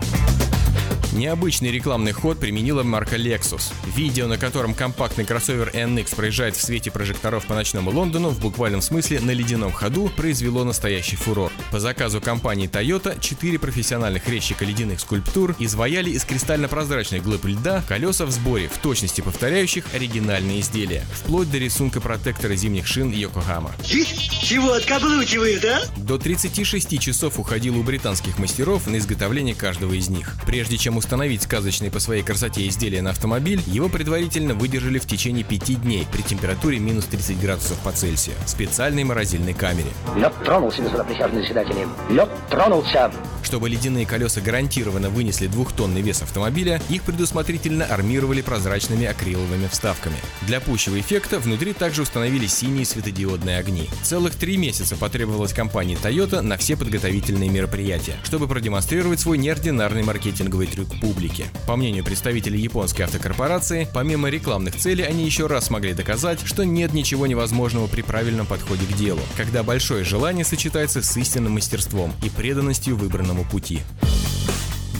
Необычный 1.14 1.72
рекламный 1.72 2.14
ход 2.14 2.40
применила 2.40 2.84
марка 2.84 3.18
Lexus. 3.18 3.74
Видео, 3.96 4.28
на 4.28 4.38
котором 4.38 4.74
компактный 4.74 5.26
кроссовер 5.26 5.70
NX 5.74 6.16
проезжает 6.16 6.56
в 6.56 6.62
свете 6.62 6.90
прожекторов 6.90 7.46
по 7.46 7.54
ночному 7.54 7.92
Лондону, 7.92 8.30
в 8.30 8.40
буквальном 8.40 8.82
смысле 8.82 9.20
на 9.20 9.32
ледяном 9.32 9.74
ходу, 9.74 10.10
произвело 10.16 10.64
настоящий 10.64 11.18
фурор. 11.18 11.52
По 11.70 11.82
заказу 11.82 12.22
компании 12.22 12.61
Toyota 12.68 13.20
четыре 13.20 13.60
профессиональных 13.60 14.28
резчика 14.28 14.66
ледяных 14.66 15.00
скульптур 15.00 15.56
изваяли 15.60 16.10
из 16.10 16.24
кристально-прозрачных 16.26 17.24
глыб 17.24 17.46
льда 17.46 17.84
колеса 17.88 18.26
в 18.26 18.32
сборе, 18.32 18.68
в 18.68 18.78
точности 18.78 19.22
повторяющих 19.22 19.86
оригинальные 19.94 20.62
изделия, 20.62 21.04
вплоть 21.14 21.52
до 21.52 21.58
рисунка 21.58 22.02
протектора 22.02 22.56
зимних 22.56 22.88
шин 22.88 23.12
Йокохама. 23.12 23.72
Чего 23.84 24.74
откаблучивают, 24.74 25.64
а? 25.66 25.82
До 25.98 26.18
36 26.18 27.00
часов 27.00 27.40
уходило 27.40 27.78
у 27.78 27.84
британских 27.84 28.40
мастеров 28.40 28.88
на 28.88 28.98
изготовление 28.98 29.56
каждого 29.56 29.94
из 29.94 30.10
них. 30.10 30.36
Прежде 30.46 30.78
чем 30.78 30.98
установить 30.98 31.44
сказочные 31.44 31.92
по 31.92 32.00
своей 32.00 32.24
красоте 32.24 32.68
изделия 32.68 33.02
на 33.02 33.12
автомобиль, 33.12 33.62
его 33.68 33.90
предварительно 33.90 34.54
выдержали 34.54 35.00
в 35.00 35.06
течение 35.06 35.44
пяти 35.44 35.76
дней 35.76 36.08
при 36.12 36.22
температуре 36.22 36.80
минус 36.80 37.06
30 37.06 37.40
градусов 37.40 37.78
по 37.80 37.92
Цельсию 37.92 38.36
в 38.46 38.50
специальной 38.50 39.04
морозильной 39.04 39.54
камере. 39.54 39.90
Лед 40.16 40.34
тронулся, 40.44 40.82
господа 40.82 41.04
присяжные 41.04 41.44
заседатели. 41.44 41.88
Лед 42.10 42.30
тронулся. 42.52 43.12
Чтобы 43.44 43.70
ледяные 43.70 44.06
колеса 44.06 44.40
гарантированно 44.40 45.10
вынесли 45.10 45.48
двухтонный 45.48 46.02
вес 46.02 46.22
автомобиля, 46.22 46.82
их 46.90 47.04
предусмотрительно 47.04 47.86
армировали 47.86 48.42
прозрачными 48.42 49.06
акриловыми 49.08 49.68
вставками. 49.68 50.16
Для 50.44 50.60
пущего 50.60 51.00
эффекта 51.00 51.40
внутри 51.40 51.74
также 51.74 52.04
установили 52.04 52.46
синие 52.46 52.86
светодиодные 52.86 53.58
огни. 53.58 53.90
Целых 54.04 54.36
три 54.36 54.58
месяца 54.58 54.96
потребовалось 54.96 55.54
компании 55.54 55.98
Toyota 56.02 56.42
на 56.42 56.58
все 56.58 56.78
подготовительные 56.78 57.50
мероприятия, 57.50 58.16
чтобы 58.24 58.48
продемонстрировать 58.48 59.20
свой 59.20 59.38
неординарный 59.38 60.04
маркетинговый 60.04 60.68
трюк 60.68 61.00
публике. 61.00 61.46
По 61.68 61.76
мнению 61.76 62.04
представителей 62.04 62.60
японской 62.60 63.04
автокорпорации, 63.04 63.88
помимо 63.94 64.30
рекламных 64.30 64.76
целей, 64.76 65.04
они 65.04 65.26
еще 65.26 65.48
раз 65.48 65.66
смогли 65.66 65.94
доказать, 65.94 66.40
что 66.46 66.64
нет 66.64 66.94
ничего 66.94 67.28
невозможного 67.28 67.88
при 67.88 68.02
правильном 68.02 68.46
подходе 68.46 68.86
к 68.86 68.96
делу, 68.96 69.22
когда 69.36 69.64
большое 69.64 70.04
желание 70.04 70.46
сочетается 70.46 71.02
с 71.02 71.18
истинным 71.18 71.54
мастерством 71.54 72.14
и 72.24 72.30
преданностью 72.42 72.96
выбранному 72.98 73.46
пути. 73.46 73.82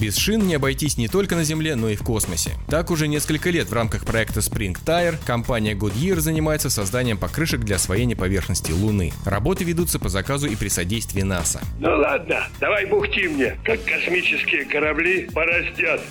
Без 0.02 0.18
шин 0.18 0.48
не 0.48 0.56
обойтись 0.56 0.98
не 0.98 1.08
только 1.08 1.36
на 1.36 1.44
Земле, 1.44 1.76
но 1.76 1.88
и 1.88 1.96
в 1.96 2.02
космосе. 2.02 2.54
Так 2.68 2.90
уже 2.90 3.08
несколько 3.08 3.52
лет 3.52 3.70
в 3.70 3.74
рамках 3.74 4.04
проекта 4.04 4.40
Spring 4.40 4.76
Tire 4.84 5.16
компания 5.28 5.76
Goodyear 5.76 6.20
занимается 6.20 6.72
созданием 6.72 7.20
покрышек 7.20 7.60
для 7.60 7.76
освоения 7.76 8.16
поверхности 8.16 8.72
Луны. 8.72 9.14
Работы 9.26 9.64
ведутся 9.64 10.00
по 10.00 10.10
заказу 10.10 10.48
и 10.48 10.56
при 10.56 10.70
содействии 10.70 11.22
НАСА. 11.22 11.62
Ну 11.80 11.90
ладно, 11.90 12.48
давай 12.60 12.88
бухти 12.88 13.28
мне, 13.28 13.60
как 13.64 13.86
космические 13.86 14.66
корабли 14.66 15.30
пораздят. 15.32 16.02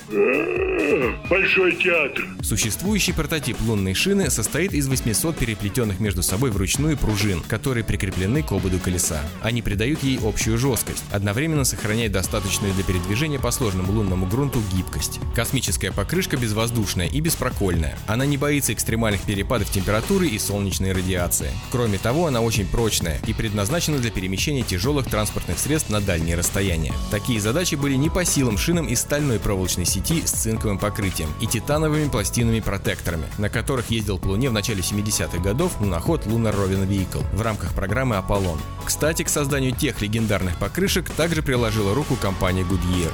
Большой 1.29 1.73
театр. 1.73 2.25
Существующий 2.43 3.11
прототип 3.11 3.57
лунной 3.59 3.93
шины 3.93 4.29
состоит 4.29 4.73
из 4.73 4.87
800 4.87 5.35
переплетенных 5.35 5.99
между 5.99 6.23
собой 6.23 6.51
вручную 6.51 6.95
пружин, 6.95 7.41
которые 7.41 7.83
прикреплены 7.83 8.41
к 8.41 8.53
ободу 8.53 8.79
колеса. 8.79 9.19
Они 9.41 9.61
придают 9.61 10.01
ей 10.01 10.17
общую 10.23 10.57
жесткость, 10.57 11.03
одновременно 11.11 11.65
сохраняя 11.65 12.07
достаточную 12.07 12.73
для 12.73 12.85
передвижения 12.85 13.37
по 13.37 13.51
сложному 13.81 13.91
лунному 13.91 14.25
грунту 14.25 14.61
гибкость. 14.73 15.19
Космическая 15.35 15.91
покрышка 15.91 16.37
безвоздушная 16.37 17.07
и 17.07 17.19
беспрокольная. 17.19 17.97
Она 18.07 18.25
не 18.25 18.37
боится 18.37 18.73
экстремальных 18.73 19.21
перепадов 19.21 19.69
температуры 19.71 20.27
и 20.27 20.39
солнечной 20.39 20.91
радиации. 20.91 21.51
Кроме 21.71 21.97
того, 21.97 22.27
она 22.27 22.41
очень 22.41 22.65
прочная 22.65 23.19
и 23.27 23.33
предназначена 23.33 23.97
для 23.97 24.11
перемещения 24.11 24.63
тяжелых 24.63 25.07
транспортных 25.07 25.59
средств 25.59 25.89
на 25.89 26.01
дальние 26.01 26.35
расстояния. 26.35 26.93
Такие 27.09 27.39
задачи 27.39 27.75
были 27.75 27.95
не 27.95 28.09
по 28.09 28.25
силам 28.25 28.57
шинам 28.57 28.87
из 28.87 29.01
стальной 29.01 29.39
проволочной 29.39 29.85
сети 29.85 30.23
с 30.25 30.31
цинковым 30.31 30.77
покрытием 30.77 31.29
и 31.39 31.47
титановыми 31.47 32.09
пластинами-протекторами, 32.09 33.25
на 33.37 33.49
которых 33.49 33.89
ездил 33.91 34.17
к 34.17 34.25
Луне 34.25 34.49
в 34.49 34.53
начале 34.53 34.81
70-х 34.81 35.39
годов 35.39 35.79
луноход 35.79 36.25
Lunar 36.25 36.55
Roving 36.55 36.87
Vehicle 36.87 37.23
в 37.35 37.41
рамках 37.41 37.73
программы 37.73 38.17
«Аполлон». 38.17 38.59
Кстати, 38.85 39.23
к 39.23 39.29
созданию 39.29 39.73
тех 39.73 40.01
легендарных 40.01 40.57
покрышек 40.57 41.09
также 41.11 41.41
приложила 41.41 41.93
руку 41.93 42.15
компания 42.15 42.63
Goodyear. 42.63 43.11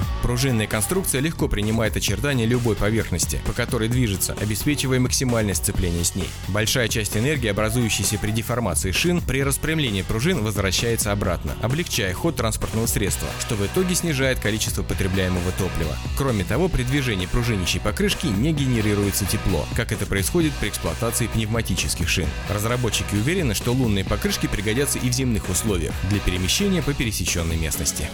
Пружинная 0.58 0.72
конструкция 0.72 1.22
легко 1.22 1.48
принимает 1.48 1.96
очертания 1.98 2.48
любой 2.48 2.76
поверхности, 2.76 3.40
по 3.46 3.54
которой 3.54 3.90
движется, 3.90 4.36
обеспечивая 4.42 5.00
максимальное 5.00 5.54
сцепление 5.54 6.04
с 6.04 6.16
ней. 6.16 6.28
Большая 6.48 6.88
часть 6.88 7.16
энергии, 7.16 7.48
образующейся 7.48 8.18
при 8.18 8.32
деформации 8.32 8.92
шин, 8.92 9.22
при 9.22 9.44
распрямлении 9.44 10.02
пружин 10.02 10.44
возвращается 10.44 11.12
обратно, 11.12 11.56
облегчая 11.62 12.12
ход 12.12 12.38
транспортного 12.38 12.88
средства, 12.88 13.28
что 13.40 13.54
в 13.54 13.64
итоге 13.68 13.94
снижает 13.94 14.40
количество 14.40 14.82
потребляемого 14.82 15.52
топлива. 15.60 15.96
Кроме 16.18 16.44
того, 16.44 16.70
при 16.70 16.82
движении 16.82 17.28
пружинищей 17.28 17.80
покрышки 17.80 18.26
не 18.26 18.52
генерируется 18.52 19.26
тепло, 19.26 19.64
как 19.76 19.92
это 19.92 20.08
происходит 20.08 20.54
при 20.54 20.70
эксплуатации 20.70 21.28
пневматических 21.28 22.10
шин. 22.10 22.28
Разработчики 22.50 23.14
уверены, 23.14 23.54
что 23.54 23.74
лунные 23.74 24.06
покрышки 24.06 24.48
пригодятся 24.48 24.98
и 24.98 25.08
в 25.12 25.14
земных 25.14 25.50
условиях 25.50 25.94
для 26.10 26.20
перемещения 26.20 26.82
по 26.82 26.96
пересеченной 26.96 27.58
местности. 27.58 28.10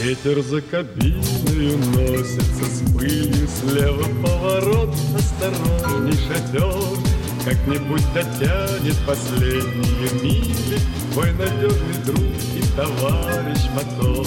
Ветер 0.00 0.40
за 0.42 0.62
кабиной 0.62 1.74
уносится 1.74 2.64
с 2.64 2.92
пылью 2.92 3.48
Слева 3.48 4.04
поворот, 4.22 4.94
осторожней 5.16 6.12
шофер 6.12 6.98
Как-нибудь 7.44 8.04
дотянет 8.14 8.96
последние 9.04 10.22
мили 10.22 10.78
Твой 11.12 11.32
надежный 11.32 12.04
друг 12.06 12.20
и 12.20 12.62
товарищ 12.76 13.58
мотор 13.74 14.26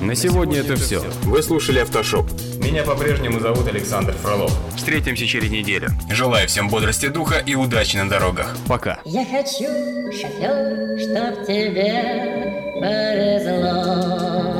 На 0.00 0.14
сегодня 0.14 0.60
это 0.60 0.76
все. 0.76 1.02
Вы 1.24 1.42
слушали 1.42 1.80
«Автошоп». 1.80 2.30
Меня 2.70 2.84
по-прежнему 2.84 3.40
зовут 3.40 3.66
Александр 3.66 4.12
Фролов. 4.12 4.52
Встретимся 4.76 5.26
через 5.26 5.50
неделю. 5.50 5.88
Желаю 6.08 6.46
всем 6.46 6.68
бодрости 6.68 7.08
духа 7.08 7.42
и 7.44 7.56
удачи 7.56 7.96
на 7.96 8.08
дорогах. 8.08 8.56
Пока. 8.68 9.00
Я 9.04 9.24
хочу, 9.24 9.66
шофер, 10.12 10.96
чтоб 11.00 11.44
тебе 11.44 12.70
повезло. 12.80 14.59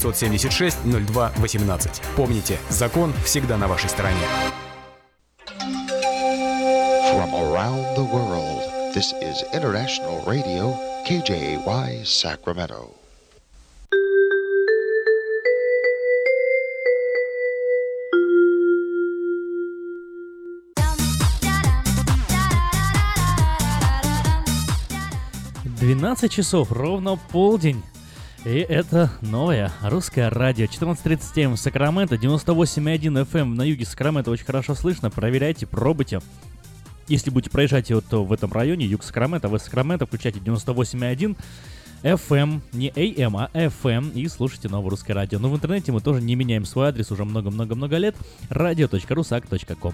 576 0.00 0.76
02 0.84 1.32
18. 1.36 2.02
Помните, 2.16 2.58
закон 2.70 3.12
всегда 3.24 3.56
на 3.56 3.68
вашей 3.68 3.90
стороне. 3.90 4.16
From 7.12 7.34
around 7.34 7.84
the 7.96 8.04
world, 8.04 8.62
this 8.94 9.12
is 9.20 9.44
International 9.52 10.24
Radio, 10.26 10.74
KJY 11.06 12.04
Sacramento.— 12.04 12.94
12 25.80 26.30
часов, 26.30 26.72
ровно 26.72 27.18
полдень. 27.32 27.82
И 28.44 28.64
это 28.68 29.10
новое 29.20 29.70
русское 29.82 30.30
радио. 30.30 30.64
14.37 30.64 31.56
в 31.56 31.58
Сакраменто, 31.58 32.14
98.1 32.14 33.28
FM 33.30 33.44
на 33.54 33.62
юге 33.62 33.84
Сакрамента. 33.84 34.30
Очень 34.30 34.46
хорошо 34.46 34.74
слышно. 34.74 35.10
Проверяйте, 35.10 35.66
пробуйте. 35.66 36.20
Если 37.06 37.28
будете 37.30 37.50
проезжать 37.50 37.90
вот 37.90 38.10
в 38.10 38.32
этом 38.32 38.50
районе, 38.50 38.86
юг 38.86 39.02
Сакрамента, 39.02 39.48
вы 39.48 39.58
Сакраменто, 39.58 40.06
включайте 40.06 40.38
98.1 40.38 41.36
FM, 42.02 42.60
не 42.72 42.88
AM, 42.88 43.36
а 43.36 43.50
FM, 43.52 44.14
и 44.14 44.26
слушайте 44.28 44.70
новое 44.70 44.90
русское 44.90 45.12
радио. 45.12 45.38
Но 45.38 45.50
в 45.50 45.56
интернете 45.56 45.92
мы 45.92 46.00
тоже 46.00 46.22
не 46.22 46.34
меняем 46.34 46.64
свой 46.64 46.88
адрес 46.88 47.10
уже 47.10 47.26
много-много-много 47.26 47.98
лет. 47.98 48.16
radio.rusak.com 48.48 49.92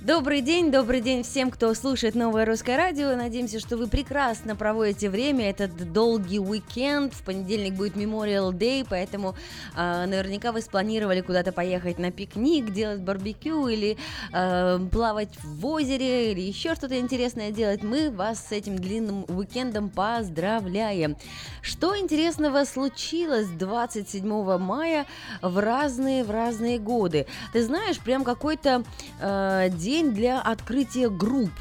Добрый 0.00 0.42
день, 0.42 0.70
добрый 0.70 1.00
день 1.00 1.24
всем, 1.24 1.50
кто 1.50 1.74
слушает 1.74 2.14
Новое 2.14 2.44
Русское 2.44 2.76
Радио. 2.76 3.16
Надеемся, 3.16 3.58
что 3.58 3.76
вы 3.76 3.88
прекрасно 3.88 4.54
проводите 4.54 5.10
время, 5.10 5.50
этот 5.50 5.92
долгий 5.92 6.38
уикенд. 6.38 7.12
В 7.12 7.24
понедельник 7.24 7.74
будет 7.74 7.96
Memorial 7.96 8.52
Day, 8.52 8.86
поэтому 8.88 9.34
э, 9.76 10.06
наверняка 10.06 10.52
вы 10.52 10.60
спланировали 10.60 11.20
куда-то 11.20 11.50
поехать 11.50 11.98
на 11.98 12.12
пикник, 12.12 12.70
делать 12.70 13.00
барбекю 13.00 13.66
или 13.66 13.96
э, 14.32 14.78
плавать 14.92 15.36
в 15.42 15.66
озере 15.66 16.30
или 16.30 16.42
еще 16.42 16.76
что-то 16.76 16.96
интересное 16.96 17.50
делать. 17.50 17.82
Мы 17.82 18.12
вас 18.12 18.46
с 18.50 18.52
этим 18.52 18.76
длинным 18.76 19.24
уикендом 19.26 19.90
поздравляем. 19.90 21.16
Что 21.60 21.98
интересного 21.98 22.64
случилось 22.66 23.48
27 23.48 24.58
мая 24.58 25.06
в 25.42 25.58
разные, 25.58 26.22
в 26.22 26.30
разные 26.30 26.78
годы? 26.78 27.26
Ты 27.52 27.64
знаешь, 27.64 27.98
прям 27.98 28.22
какой-то 28.22 28.84
э, 29.20 29.70
день 29.88 30.12
для 30.12 30.40
открытия 30.42 31.08
групп. 31.08 31.52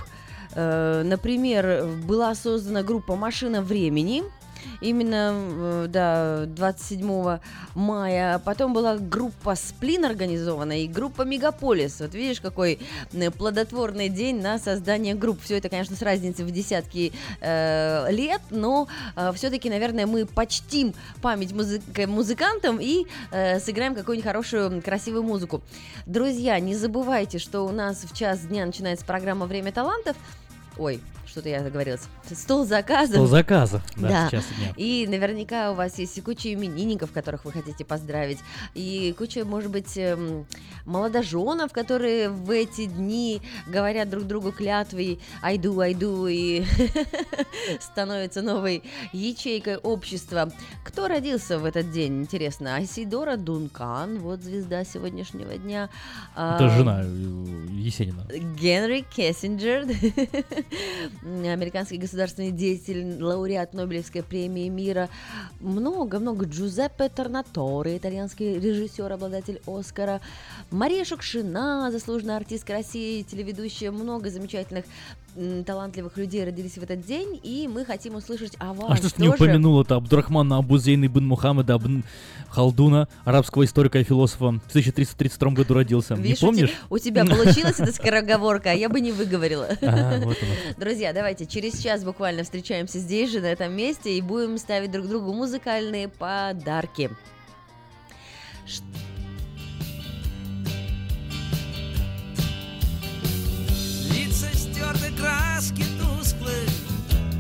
Э, 0.53 1.01
например, 1.05 1.87
была 2.05 2.35
создана 2.35 2.83
группа 2.83 3.15
«Машина 3.15 3.61
времени», 3.61 4.23
Именно, 4.81 5.34
э, 5.34 5.85
да, 5.89 6.45
27 6.45 7.39
мая. 7.75 8.39
Потом 8.39 8.73
была 8.73 8.97
группа 8.97 9.55
«Сплин» 9.55 10.05
организована 10.05 10.84
и 10.84 10.88
группа 10.88 11.23
«Мегаполис». 11.23 11.99
Вот 11.99 12.13
видишь, 12.13 12.41
какой 12.41 12.79
э, 13.13 13.31
плодотворный 13.31 14.09
день 14.09 14.41
на 14.41 14.59
создание 14.59 15.15
групп. 15.15 15.41
Все 15.41 15.57
это, 15.57 15.69
конечно, 15.69 15.95
с 15.95 16.01
разницей 16.01 16.45
в 16.45 16.51
десятки 16.51 17.11
э, 17.41 18.11
лет, 18.11 18.41
но 18.49 18.88
э, 19.15 19.31
все-таки, 19.34 19.69
наверное, 19.69 20.05
мы 20.05 20.25
почтим 20.25 20.93
память 21.21 21.51
музык- 21.51 22.07
музыкантам 22.07 22.79
и 22.79 23.05
э, 23.31 23.59
сыграем 23.59 23.95
какую-нибудь 23.95 24.27
хорошую, 24.27 24.81
красивую 24.81 25.23
музыку. 25.23 25.61
Друзья, 26.05 26.59
не 26.59 26.75
забывайте, 26.75 27.39
что 27.39 27.61
у 27.61 27.71
нас 27.71 28.03
в 28.03 28.15
час 28.15 28.41
дня 28.41 28.65
начинается 28.65 29.05
программа 29.05 29.45
«Время 29.45 29.71
талантов». 29.71 30.15
Ой, 30.77 31.01
что-то 31.27 31.49
я 31.49 31.61
заговорилась. 31.61 32.01
Стол 32.31 32.65
заказов. 32.65 33.15
Стол 33.15 33.27
заказов, 33.27 33.81
да, 33.95 34.07
да. 34.07 34.27
сейчас 34.29 34.45
дня. 34.57 34.73
И 34.75 35.05
наверняка 35.07 35.71
у 35.71 35.75
вас 35.75 35.99
есть 35.99 36.17
и 36.17 36.21
куча 36.21 36.53
именинников, 36.53 37.11
которых 37.11 37.45
вы 37.45 37.51
хотите 37.51 37.85
поздравить, 37.85 38.39
и 38.73 39.13
куча, 39.17 39.45
может 39.45 39.69
быть, 39.69 39.97
эм, 39.97 40.45
молодоженов, 40.85 41.73
которые 41.73 42.29
в 42.29 42.49
эти 42.49 42.85
дни 42.85 43.41
говорят 43.67 44.09
друг 44.09 44.23
другу 44.23 44.51
клятвы 44.51 45.19
«айду, 45.41 45.79
айду» 45.79 46.27
и 46.27 46.63
становятся 47.81 48.41
новой 48.41 48.83
ячейкой 49.11 49.77
общества. 49.77 50.51
Кто 50.83 51.07
родился 51.07 51.59
в 51.59 51.65
этот 51.65 51.91
день, 51.91 52.21
интересно? 52.21 52.75
Айсидора 52.75 53.35
Дункан, 53.35 54.19
вот 54.19 54.41
звезда 54.41 54.85
сегодняшнего 54.85 55.57
дня. 55.57 55.89
Это 56.33 56.65
А, 56.65 56.69
жена 56.77 57.01
э, 57.03 57.07
Есенина. 57.73 58.25
Генри 58.59 59.05
Кессинджер, 59.15 59.85
американский 61.22 61.98
государственный 61.98 62.52
деятель, 62.52 63.22
лауреат 63.22 63.73
Нобелевской 63.73 64.23
премии 64.23 64.69
мира. 64.69 65.10
Много-много. 65.60 66.45
Джузеппе 66.45 67.10
Торнаторе, 67.10 67.98
итальянский 67.98 68.60
режиссер, 68.60 69.11
обладатель 69.11 69.61
Оскара. 69.65 70.22
Мария 70.72 71.03
Шукшина, 71.03 71.89
заслуженная 71.91 72.38
артистка 72.38 72.73
России, 72.73 73.23
телеведущая. 73.23 73.91
Много 73.91 74.30
замечательных 74.30 74.85
талантливых 75.65 76.18
людей 76.18 76.43
родились 76.43 76.77
в 76.77 76.84
этот 76.84 77.05
день, 77.05 77.39
и 77.43 77.68
мы 77.68 77.85
хотим 77.85 78.15
услышать 78.15 78.53
о 78.59 78.73
вас 78.73 78.91
А 78.91 78.95
что 78.97 79.09
ж 79.09 79.11
ты 79.14 79.22
не 79.22 79.27
тоже. 79.30 79.43
упомянула-то 79.43 79.95
Абдурахмана 79.95 80.57
Абузейн 80.57 81.05
ибн 81.05 81.26
Мухаммеда 81.27 81.76
Абн 81.76 82.03
Халдуна, 82.49 83.07
арабского 83.26 83.65
историка 83.65 83.99
и 83.99 84.03
философа, 84.03 84.45
в 84.45 84.69
1332 84.69 85.51
году 85.51 85.73
родился. 85.76 86.15
Видишь, 86.15 86.41
не 86.41 86.47
у 86.49 86.53
тебя- 86.53 86.68
помнишь? 86.68 86.72
У 86.89 86.97
тебя 86.97 87.26
получилась 87.26 87.80
эта 87.80 87.91
скороговорка, 87.93 88.72
а 88.72 88.73
я 88.73 88.89
бы 88.89 88.99
не 88.99 89.11
выговорила. 89.11 89.69
А, 89.81 90.19
вот. 90.22 90.38
Друзья, 90.77 91.14
давайте 91.14 91.45
через 91.45 91.80
час 91.81 92.03
буквально 92.03 92.43
встречаемся 92.43 92.99
здесь 92.99 93.31
же, 93.31 93.39
на 93.41 93.47
этом 93.47 93.73
месте, 93.73 94.18
и 94.18 94.22
будем 94.22 94.57
ставить 94.57 94.91
друг 94.91 95.07
другу 95.07 95.34
музыкальные 95.34 96.07
подарки. 96.07 97.09
Ш- 98.65 98.81
краски 105.57 105.85
тусклые, 105.97 106.67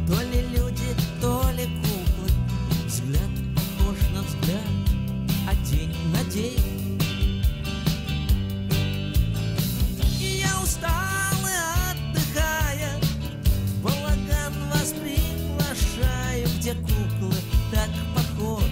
То 0.07 0.19
ли 0.23 0.41
люди, 0.55 0.95
то 1.21 1.51
ли 1.55 1.65
куклы. 1.65 2.29
Взгляд 2.87 3.29
похож 3.55 3.97
на 4.11 4.23
взгляд, 4.23 4.73
а 5.47 5.53
день 5.69 5.95
на 6.11 6.23
день. 6.31 6.99
Я 10.19 10.59
устал 10.63 10.89
отдыхая, 11.91 12.99
балаган 13.83 14.53
вас 14.73 14.93
приглашаю, 14.93 16.47
Где 16.57 16.73
куклы 16.73 17.35
так 17.71 17.89
похожи 18.15 18.65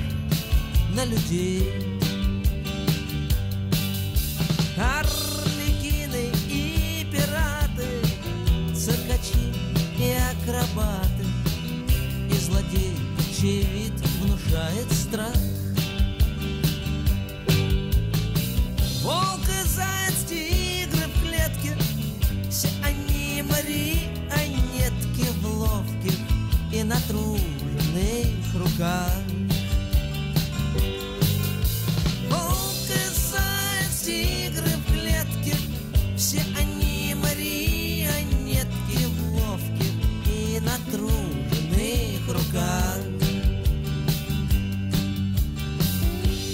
на 0.95 1.05
людей. 1.05 2.04
Акробаты, 10.45 11.25
И 12.29 12.33
злодей, 12.37 12.95
чей 13.39 13.63
вид 13.63 13.93
внушает 14.21 14.91
страх. 14.91 15.35
Волк 19.01 19.41
и 19.49 19.67
заяц, 19.67 20.23
тигры 20.27 21.07
в 21.07 21.21
клетке, 21.21 21.75
Все 22.49 22.69
они 22.83 23.43
марионетки 23.43 25.27
в 25.41 25.45
ловких 25.45 26.19
и 26.71 26.83
натруженных 26.83 28.53
руках. 28.55 29.44
Руках. 42.55 42.97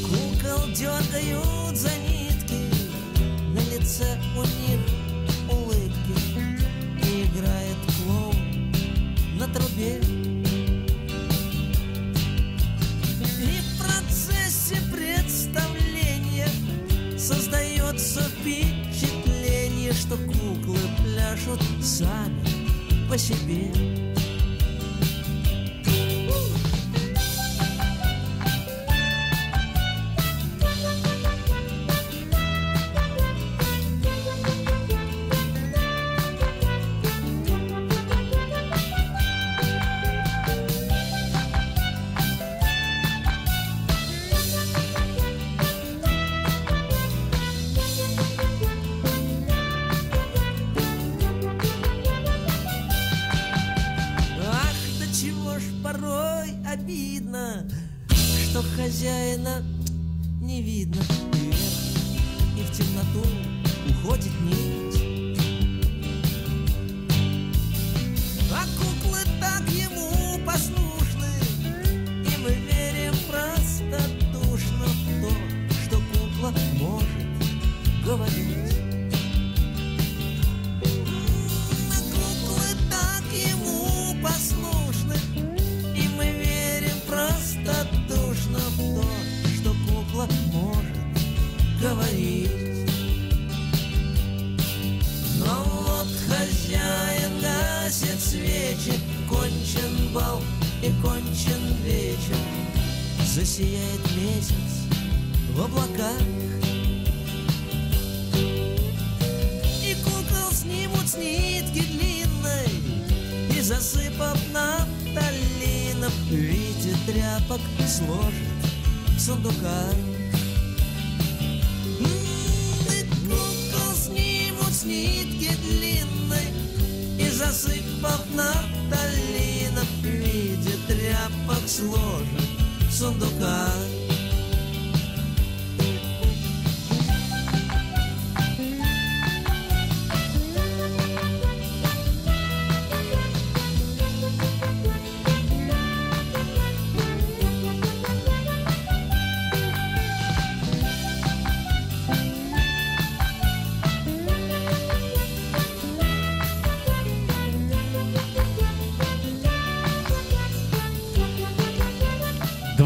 Кукол 0.03 0.67
дергают 0.73 1.77
за 1.77 1.91
нитки, 1.97 2.59
на 3.53 3.59
лице 3.73 4.17
у 4.35 4.41
них 4.41 4.79
улыбки, 5.49 6.15
и 7.03 7.23
играет 7.23 7.77
клоун 8.03 8.71
на 9.37 9.47
трубе. 9.47 10.01
И 13.39 13.61
в 13.61 13.77
процессе 13.79 14.77
представления 14.91 16.49
создается 17.17 18.21
впечатление, 18.21 19.93
что 19.93 20.17
куклы 20.17 20.79
пляшут 21.03 21.61
сами 21.81 22.41
по 23.09 23.17
себе. 23.17 23.71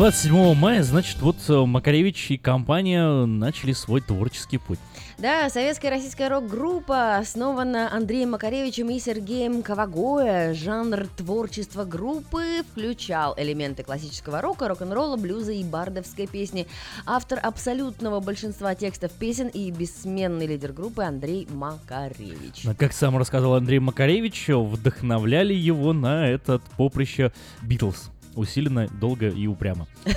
27 0.05 0.53
мая, 0.53 0.83
значит, 0.83 1.19
вот 1.19 1.37
э, 1.49 1.65
Макаревич 1.65 2.29
и 2.29 2.37
компания 2.37 3.25
начали 3.25 3.71
свой 3.71 4.01
творческий 4.01 4.59
путь. 4.59 4.77
Да, 5.17 5.49
советская 5.49 5.89
российская 5.89 6.27
рок-группа 6.27 7.17
основана 7.17 7.91
Андреем 7.91 8.29
Макаревичем 8.29 8.91
и 8.91 8.99
Сергеем 8.99 9.63
Кавагоя. 9.63 10.53
Жанр 10.53 11.07
творчества 11.17 11.85
группы 11.85 12.63
включал 12.69 13.33
элементы 13.35 13.81
классического 13.81 14.41
рока, 14.41 14.67
рок-н-ролла, 14.67 15.17
блюза 15.17 15.53
и 15.53 15.63
бардовской 15.63 16.27
песни. 16.27 16.67
Автор 17.07 17.39
абсолютного 17.41 18.19
большинства 18.19 18.75
текстов 18.75 19.11
песен 19.11 19.47
и 19.47 19.71
бессменный 19.71 20.45
лидер 20.45 20.71
группы 20.71 21.01
Андрей 21.01 21.47
Макаревич. 21.49 22.63
Но, 22.63 22.75
Как 22.75 22.93
сам 22.93 23.17
рассказал 23.17 23.55
Андрей 23.55 23.79
Макаревич, 23.79 24.49
вдохновляли 24.49 25.55
его 25.55 25.93
на 25.93 26.29
этот 26.29 26.61
поприще 26.77 27.31
Битлз. 27.63 28.11
Усиленно, 28.35 28.87
долго 28.87 29.29
и 29.29 29.47
упрямо. 29.47 29.87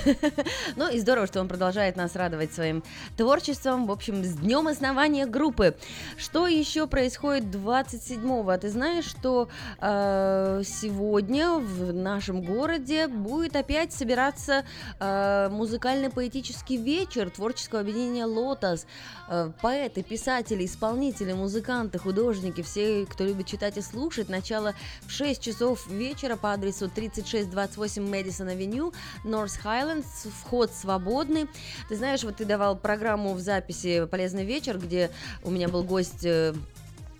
Ну 0.75 0.89
и 0.89 0.99
здорово, 0.99 1.27
что 1.27 1.39
он 1.39 1.47
продолжает 1.47 1.95
нас 1.95 2.15
радовать 2.15 2.53
своим 2.53 2.83
творчеством. 3.17 3.87
В 3.87 3.91
общем, 3.91 4.23
с 4.23 4.35
днем 4.35 4.67
основания 4.67 5.25
группы. 5.25 5.75
Что 6.17 6.47
еще 6.47 6.87
происходит 6.87 7.45
27-го? 7.45 8.57
Ты 8.57 8.69
знаешь, 8.69 9.05
что 9.05 9.49
э, 9.79 10.61
сегодня 10.65 11.53
в 11.53 11.93
нашем 11.93 12.41
городе 12.41 13.07
будет 13.07 13.55
опять 13.55 13.93
собираться 13.93 14.65
э, 14.99 15.49
музыкально-поэтический 15.49 16.77
вечер 16.77 17.29
творческого 17.29 17.81
объединения 17.81 18.25
«Лотос». 18.25 18.85
Э, 19.27 19.51
поэты, 19.61 20.03
писатели, 20.03 20.65
исполнители, 20.65 21.33
музыканты, 21.33 21.99
художники, 21.99 22.61
все, 22.61 23.05
кто 23.05 23.23
любит 23.23 23.47
читать 23.47 23.77
и 23.77 23.81
слушать. 23.81 24.29
Начало 24.29 24.73
в 25.03 25.11
6 25.11 25.41
часов 25.41 25.87
вечера 25.87 26.35
по 26.35 26.53
адресу 26.53 26.89
3628 26.89 28.08
Мэдисон 28.09 28.49
Авеню, 28.49 28.93
Норс 29.23 29.55
Хайлендс. 29.55 30.27
Вход 30.41 30.71
свободный. 30.73 31.47
Ты 31.87 31.95
знаешь, 31.95 32.23
вот 32.23 32.37
ты 32.37 32.45
давал 32.45 32.75
программу 32.75 33.33
в 33.33 33.39
записи 33.39 34.05
«Полезный 34.05 34.45
вечер», 34.45 34.77
где 34.77 35.11
у 35.43 35.51
меня 35.51 35.69
был 35.69 35.83
гость 35.83 36.25
э, 36.25 36.53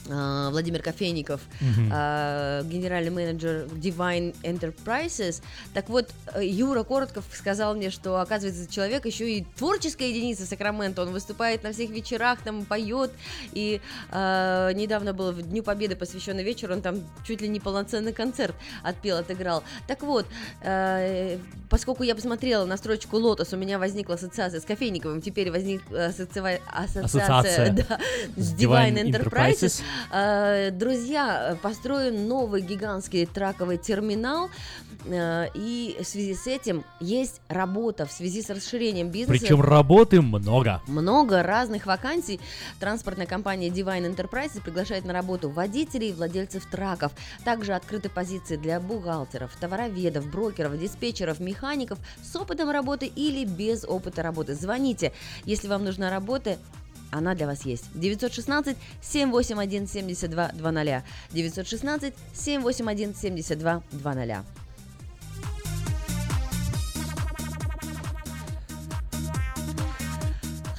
Владимир 0.09 0.81
Кофейников, 0.81 1.41
а, 1.91 2.63
генеральный 2.63 3.11
менеджер 3.11 3.65
Divine 3.65 4.35
Enterprises. 4.43 5.41
Так 5.73 5.89
вот, 5.89 6.09
э, 6.33 6.45
Юра 6.45 6.83
Коротков 6.83 7.25
сказал 7.33 7.75
мне, 7.75 7.89
что, 7.89 8.19
оказывается, 8.19 8.71
человек 8.71 9.05
еще 9.05 9.31
и 9.31 9.45
творческая 9.57 10.09
единица 10.09 10.45
Сакраменто. 10.45 11.01
Он 11.03 11.11
выступает 11.11 11.63
на 11.63 11.71
всех 11.71 11.89
вечерах, 11.89 12.39
там 12.43 12.65
поет. 12.65 13.11
И 13.53 13.81
а, 14.11 14.71
недавно 14.73 15.13
был 15.13 15.31
в 15.31 15.41
Дню 15.41 15.63
Победы 15.63 15.95
посвященный 15.95 16.43
вечер, 16.43 16.71
он 16.71 16.81
там 16.81 17.01
чуть 17.25 17.41
ли 17.41 17.47
не 17.47 17.59
полноценный 17.59 18.13
концерт 18.13 18.55
отпел, 18.83 19.17
отыграл. 19.17 19.63
Так 19.87 20.03
вот, 20.03 20.25
э, 20.61 21.37
поскольку 21.69 22.03
я 22.03 22.15
посмотрела 22.15 22.65
на 22.65 22.77
строчку 22.77 23.17
«Лотос», 23.17 23.53
у 23.53 23.57
меня 23.57 23.79
возникла 23.79 24.15
ассоциация 24.15 24.59
с 24.59 24.65
Кофейниковым, 24.65 25.21
теперь 25.21 25.51
возникла 25.51 26.07
ассоция, 26.07 26.61
ассоциация, 26.67 27.03
Ассоциация 27.03 27.71
да, 27.89 27.99
с 28.35 28.49
с 28.49 28.53
Divine 28.53 28.93
Divine 28.93 29.11
Enterprises. 29.11 29.29
Enterprises. 29.31 29.81
Э, 30.11 30.71
Друзья, 30.71 31.57
построен 31.61 32.27
новый 32.27 32.61
гигантский 32.61 33.25
траковый 33.25 33.77
терминал, 33.77 34.49
э, 35.05 35.47
и 35.53 35.97
в 35.99 36.05
связи 36.05 36.33
с 36.35 36.47
этим 36.47 36.83
есть 36.99 37.41
работа 37.47 38.05
в 38.05 38.11
связи 38.11 38.41
с 38.41 38.49
расширением 38.49 39.09
бизнеса. 39.09 39.39
Причем 39.39 39.61
работы 39.61 40.21
много. 40.21 40.81
Много 40.87 41.43
разных 41.43 41.85
вакансий. 41.85 42.39
Транспортная 42.79 43.27
компания 43.27 43.69
Divine 43.69 44.15
Enterprises 44.15 44.61
приглашает 44.61 45.05
на 45.05 45.13
работу 45.13 45.49
водителей 45.49 46.09
и 46.09 46.13
владельцев 46.13 46.65
траков. 46.69 47.11
Также 47.43 47.73
открыты 47.73 48.09
позиции 48.09 48.57
для 48.57 48.79
бухгалтеров, 48.79 49.55
товароведов, 49.59 50.29
брокеров, 50.29 50.79
диспетчеров, 50.79 51.39
механиков 51.39 51.99
с 52.21 52.35
опытом 52.35 52.69
работы 52.69 53.05
или 53.05 53.45
без 53.45 53.85
опыта 53.85 54.23
работы. 54.23 54.55
Звоните, 54.55 55.13
если 55.45 55.67
вам 55.67 55.83
нужна 55.83 56.09
работа. 56.09 56.57
Она 57.11 57.35
для 57.35 57.47
вас 57.47 57.65
есть. 57.65 57.85
916 57.95 58.77
781 59.01 59.87
72 59.87 60.51
00. 60.53 61.03
916 61.31 62.13
781 62.33 63.15
72 63.15 63.83
00. 63.91 64.43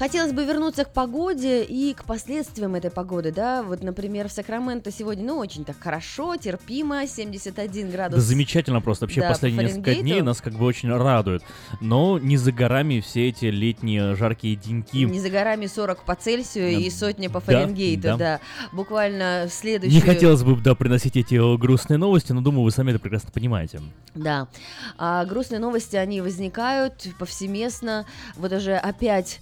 Хотелось 0.01 0.33
бы 0.33 0.47
вернуться 0.47 0.87
к 0.87 0.95
погоде 0.95 1.63
и 1.63 1.93
к 1.93 2.05
последствиям 2.05 2.75
этой 2.75 2.91
погоды, 2.91 3.33
да, 3.33 3.63
вот, 3.63 3.83
например, 3.83 4.29
в 4.29 4.33
Сакраменто 4.33 4.91
сегодня, 4.91 5.27
ну, 5.27 5.37
очень 5.37 5.63
так 5.63 5.77
хорошо, 5.79 6.37
терпимо, 6.37 7.07
71 7.07 7.91
градус. 7.91 8.19
Да 8.19 8.25
замечательно 8.25 8.81
просто. 8.81 9.05
Вообще 9.05 9.21
Да, 9.21 9.27
по 9.27 9.33
последние 9.35 9.67
несколько 9.67 9.95
дней 9.97 10.23
нас 10.23 10.41
как 10.41 10.55
бы 10.55 10.65
очень 10.65 10.91
радуют. 10.91 11.43
Но 11.83 12.19
не 12.19 12.39
за 12.39 12.51
горами 12.51 13.01
все 13.01 13.29
эти 13.29 13.45
летние 13.45 14.15
жаркие 14.15 14.57
деньки. 14.57 15.05
Не 15.05 15.21
за 15.21 15.29
горами 15.29 15.67
40 15.67 16.03
по 16.05 16.15
Цельсию 16.15 16.79
и 16.79 16.89
сотня 16.89 17.29
по 17.29 17.41
Фаренгейту, 17.41 18.03
да. 18.03 18.17
да. 18.17 18.41
Буквально 18.73 19.49
в 19.51 19.53
следующую... 19.53 20.01
Не 20.01 20.01
хотелось 20.01 20.43
бы, 20.43 20.59
да, 20.63 20.75
приносить 20.75 21.19
эти 21.19 21.35
грустные 21.59 21.99
новости, 21.99 22.33
но 22.33 22.41
думаю, 22.41 22.65
вы 22.65 22.71
сами 22.71 22.93
это 22.93 23.01
прекрасно 23.01 23.33
понимаете. 23.35 23.83
Да. 24.15 24.49
А 24.97 25.27
грустные 25.27 25.59
новости, 25.59 25.97
они 25.97 26.23
возникают 26.23 27.07
повсеместно. 27.19 28.07
Вот 28.37 28.51
уже 28.51 28.77
опять 28.77 29.41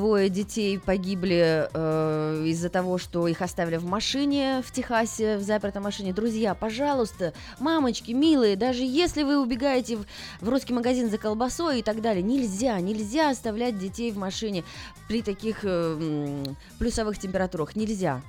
двое 0.00 0.30
детей 0.30 0.78
погибли 0.78 1.68
э, 1.74 2.44
из-за 2.46 2.70
того, 2.70 2.96
что 2.96 3.28
их 3.28 3.42
оставили 3.42 3.76
в 3.76 3.84
машине 3.84 4.62
в 4.66 4.72
Техасе, 4.72 5.36
в 5.36 5.42
запертой 5.42 5.82
машине. 5.82 6.14
Друзья, 6.14 6.54
пожалуйста, 6.54 7.34
мамочки, 7.58 8.12
милые, 8.12 8.56
даже 8.56 8.82
если 8.82 9.24
вы 9.24 9.38
убегаете 9.38 9.98
в, 9.98 10.06
в 10.40 10.48
русский 10.48 10.72
магазин 10.72 11.10
за 11.10 11.18
колбасой 11.18 11.80
и 11.80 11.82
так 11.82 12.00
далее, 12.00 12.22
нельзя, 12.22 12.80
нельзя 12.80 13.28
оставлять 13.28 13.78
детей 13.78 14.10
в 14.10 14.16
машине 14.16 14.64
при 15.06 15.20
таких 15.20 15.58
э, 15.64 16.44
плюсовых 16.78 17.18
температурах. 17.18 17.76
Нельзя. 17.76 18.22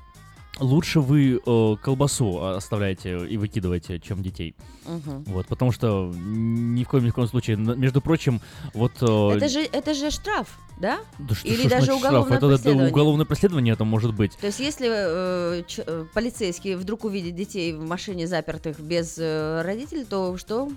Лучше 0.61 0.99
вы 0.99 1.41
э, 1.43 1.75
колбасу 1.81 2.43
оставляете 2.55 3.25
и 3.27 3.35
выкидываете, 3.37 3.99
чем 3.99 4.21
детей. 4.21 4.55
Мгм. 4.85 5.23
Вот, 5.23 5.47
потому 5.47 5.71
что 5.71 6.11
ни 6.15 6.83
в 6.83 6.87
коем, 6.87 7.03
ни 7.05 7.09
в 7.09 7.13
коем 7.13 7.27
случае, 7.27 7.57
между 7.57 7.99
прочим, 7.99 8.39
вот... 8.75 8.91
э, 9.01 9.31
Это 9.37 9.49
же, 9.49 9.59
это 9.61 9.93
же 9.95 10.11
штраф, 10.11 10.59
да? 10.79 10.99
да 11.17 11.33
что- 11.35 11.47
Или 11.47 11.61
что 11.61 11.69
даже 11.69 11.85
значит 11.85 11.95
штраф? 11.95 11.99
уголовное 12.11 12.37
это, 12.37 12.47
преследование. 12.47 12.91
уголовное 12.91 13.25
преследование 13.25 13.73
это 13.73 13.83
может 13.85 14.13
быть. 14.13 14.37
То 14.39 14.47
есть, 14.47 14.59
если 14.59 14.87
э, 14.89 15.63
ч- 15.67 15.83
э, 15.85 16.05
полицейские 16.13 16.77
вдруг 16.77 17.05
увидят 17.05 17.35
детей 17.35 17.73
в 17.73 17.83
машине 17.83 18.27
запертых 18.27 18.79
без 18.79 19.17
э, 19.17 19.61
родителей, 19.63 20.05
то 20.05 20.37
что? 20.37 20.71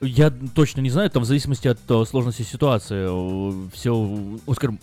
Я 0.00 0.30
точно 0.54 0.82
не 0.82 0.90
знаю, 0.90 1.10
там 1.10 1.22
в 1.22 1.26
зависимости 1.26 1.68
от 1.68 1.78
э, 1.88 2.04
сложности 2.04 2.42
ситуации, 2.42 3.06
все, 3.70 4.38
скажем, 4.54 4.74
е- 4.74 4.80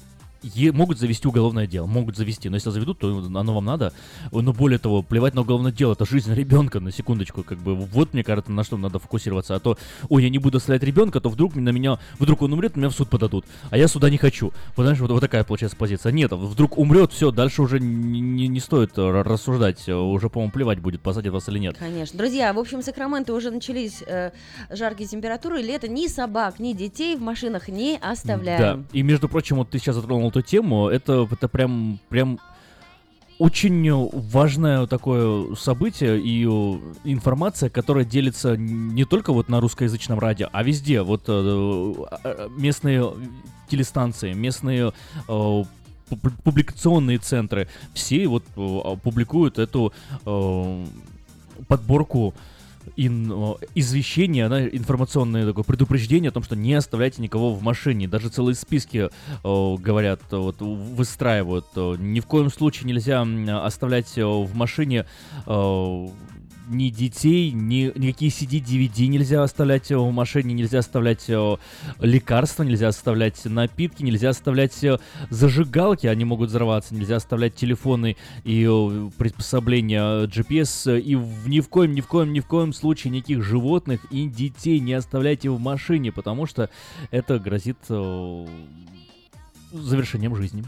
могут 0.74 0.99
завести 0.99 1.28
уголовное 1.28 1.68
дело, 1.68 1.86
могут 1.86 2.18
завести, 2.18 2.49
но 2.49 2.56
если 2.56 2.70
заведут, 2.70 2.99
то 2.99 3.10
оно 3.10 3.53
вам 3.53 3.65
надо. 3.65 3.94
Но 4.32 4.53
более 4.53 4.80
того, 4.80 5.02
плевать 5.02 5.34
на 5.34 5.41
уголовное 5.41 5.72
дело, 5.72 5.94
это 5.94 6.06
жизнь 6.06 6.34
ребенка, 6.34 6.80
на 6.80 6.91
секундочку, 6.91 7.44
как 7.44 7.57
бы, 7.60 7.76
вот 7.76 8.14
мне 8.14 8.24
кажется, 8.24 8.52
на 8.52 8.64
что 8.64 8.78
надо 8.78 8.99
фокусироваться, 8.99 9.56
а 9.56 9.60
то, 9.60 9.78
ой, 10.10 10.24
я 10.24 10.30
не 10.30 10.38
буду 10.38 10.57
оставлять 10.57 10.84
ребенка, 10.84 11.20
то 11.20 11.30
вдруг 11.30 11.56
на 11.56 11.70
меня, 11.70 11.99
вдруг 12.20 12.41
он 12.41 12.53
умрет, 12.53 12.76
меня 12.76 12.90
в 12.90 12.94
суд 12.94 13.10
подадут, 13.10 13.45
а 13.70 13.78
я 13.78 13.88
суда 13.88 14.10
не 14.10 14.18
хочу. 14.18 14.52
Вот, 14.76 14.84
знаешь, 14.84 14.99
вот, 14.99 15.11
вот 15.11 15.22
такая 15.22 15.44
получается 15.44 15.78
позиция. 15.78 16.11
Нет, 16.11 16.32
вдруг 16.32 16.78
умрет, 16.78 17.11
все, 17.11 17.32
дальше 17.32 17.61
уже 17.61 17.80
не, 17.80 18.20
не, 18.20 18.48
не 18.48 18.60
стоит 18.60 18.98
э, 18.98 19.22
рассуждать, 19.22 19.88
уже, 19.88 20.30
по-моему, 20.30 20.52
плевать 20.52 20.80
будет, 20.80 21.02
посадят 21.02 21.34
вас 21.34 21.48
или 21.49 21.60
нет. 21.60 21.78
Конечно. 21.78 22.18
Друзья, 22.18 22.53
в 22.53 22.60
общем, 22.60 22.82
в 22.82 22.84
Сакраменто 22.84 23.34
уже 23.34 23.52
начались 23.52 24.03
э, 24.06 24.32
жаркие 24.70 25.07
температуры, 25.07 25.61
лето 25.61 25.88
ни 25.88 26.07
собак, 26.07 26.60
ни 26.60 26.74
детей 26.74 27.15
в 27.15 27.22
машинах 27.22 27.68
не 27.70 27.98
оставляем. 27.98 28.84
Да, 28.84 28.98
и 28.98 29.02
между 29.02 29.30
прочим, 29.30 29.57
вот 29.57 29.70
ты 29.70 29.80
сейчас 29.80 29.95
затронул 29.95 30.32
эту 30.34 30.41
тему, 30.41 30.88
это, 30.88 31.27
это 31.31 31.47
прям, 31.47 31.99
прям 32.10 32.39
очень 33.38 33.91
важное 34.11 34.88
такое 34.88 35.55
событие 35.55 36.19
и 36.19 36.45
э, 36.45 36.80
информация, 37.03 37.69
которая 37.69 38.03
делится 38.03 38.57
не 38.57 39.05
только 39.05 39.31
вот 39.34 39.49
на 39.49 39.60
русскоязычном 39.60 40.19
радио, 40.19 40.49
а 40.51 40.64
везде. 40.64 41.01
Вот 41.01 41.26
э, 41.27 41.93
э, 42.23 42.49
местные 42.57 43.14
телестанции, 43.69 44.34
местные 44.34 44.93
публикационные 46.43 47.18
центры, 47.18 47.68
все 47.93 48.27
вот 48.27 48.43
публикуют 49.03 49.57
эту 49.57 49.93
подборку 51.68 52.35
ин, 52.95 53.32
извещение, 53.76 54.49
да, 54.49 54.68
информационное 54.68 55.45
такое 55.45 55.64
предупреждение 55.64 56.30
о 56.30 56.32
том, 56.32 56.44
что 56.44 56.56
не 56.56 56.74
оставляйте 56.74 57.22
никого 57.22 57.53
в 57.53 57.61
машине. 57.61 58.07
Даже 58.07 58.30
целые 58.30 58.56
списки 58.56 59.10
э, 59.44 59.76
говорят, 59.78 60.22
вот, 60.32 60.61
выстраивают. 60.61 61.65
Ни 61.76 62.20
в 62.20 62.26
коем 62.26 62.49
случае 62.49 62.88
нельзя 62.88 63.26
оставлять 63.65 64.15
в 64.15 64.56
машине 64.56 65.06
э, 65.45 66.07
ни 66.68 66.90
детей, 66.90 67.52
ни, 67.52 67.91
никакие 67.98 68.31
CD-DVD 68.31 69.07
нельзя 69.07 69.44
оставлять 69.44 69.90
в 69.90 70.11
машине, 70.11 70.53
нельзя 70.53 70.80
оставлять 70.80 71.26
э, 71.30 71.57
лекарства, 71.99 72.64
нельзя 72.64 72.90
оставлять 72.90 73.44
напитки, 73.45 74.03
нельзя 74.03 74.30
оставлять 74.30 74.84
э, 74.84 74.99
зажигалки, 75.30 76.07
они 76.07 76.26
могут 76.26 76.49
взорваться, 76.49 76.95
нельзя 76.95 77.18
оставлять 77.18 77.56
телефоны 77.56 78.15
и 78.44 78.68
э, 78.69 79.10
приспособления 79.18 80.26
GPS, 80.26 80.99
и 80.99 81.15
ни 81.48 81.60
в 81.60 81.69
коем, 81.69 81.94
ни 81.94 82.02
в 82.02 82.07
коем, 82.07 82.34
ни 82.34 82.40
в 82.40 82.45
коем 82.45 82.73
случае 82.73 83.11
никаких 83.11 83.44
животных 83.44 84.06
и 84.11 84.27
детей 84.27 84.80
не 84.80 84.94
оставляйте 84.94 85.49
в 85.49 85.60
машине, 85.60 86.11
потому 86.11 86.45
что 86.45 86.69
это 87.11 87.40
грозит 87.40 87.77
э, 87.90 88.48
завершением 89.72 90.35
жизни. 90.35 90.64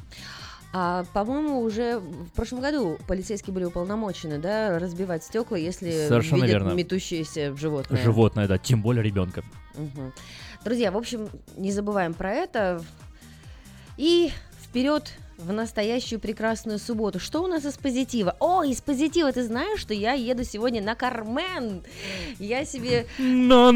А, 0.78 1.06
по-моему, 1.14 1.62
уже 1.62 2.00
в 2.00 2.32
прошлом 2.36 2.60
году 2.60 2.98
полицейские 3.08 3.54
были 3.54 3.64
уполномочены, 3.64 4.40
да, 4.40 4.78
разбивать 4.78 5.24
стекла, 5.24 5.58
если 5.58 5.90
Совершенно 5.90 6.44
видят 6.44 6.64
верно. 6.64 6.74
метущееся 6.74 7.56
животное. 7.56 7.98
Животное, 8.02 8.46
да, 8.46 8.58
тем 8.58 8.82
более 8.82 9.02
ребенка. 9.02 9.42
Угу. 9.76 10.12
Друзья, 10.66 10.92
в 10.92 10.98
общем, 10.98 11.30
не 11.56 11.72
забываем 11.72 12.14
про 12.14 12.34
это. 12.34 12.84
И 13.96 14.34
вперед 14.64 15.14
в 15.38 15.52
настоящую 15.52 16.20
прекрасную 16.20 16.80
субботу. 16.80 17.20
Что 17.20 17.44
у 17.44 17.48
нас 17.48 17.66
из 17.66 17.78
позитива? 17.78 18.36
О, 18.40 18.64
из 18.64 18.82
позитива 18.82 19.32
ты 19.32 19.44
знаешь, 19.44 19.80
что 19.80 19.94
я 19.94 20.14
еду 20.14 20.44
сегодня 20.44 20.82
на 20.82 20.96
Кармен. 20.96 21.84
Я 22.40 22.66
себе... 22.66 23.06
Хабанера? 23.18 23.68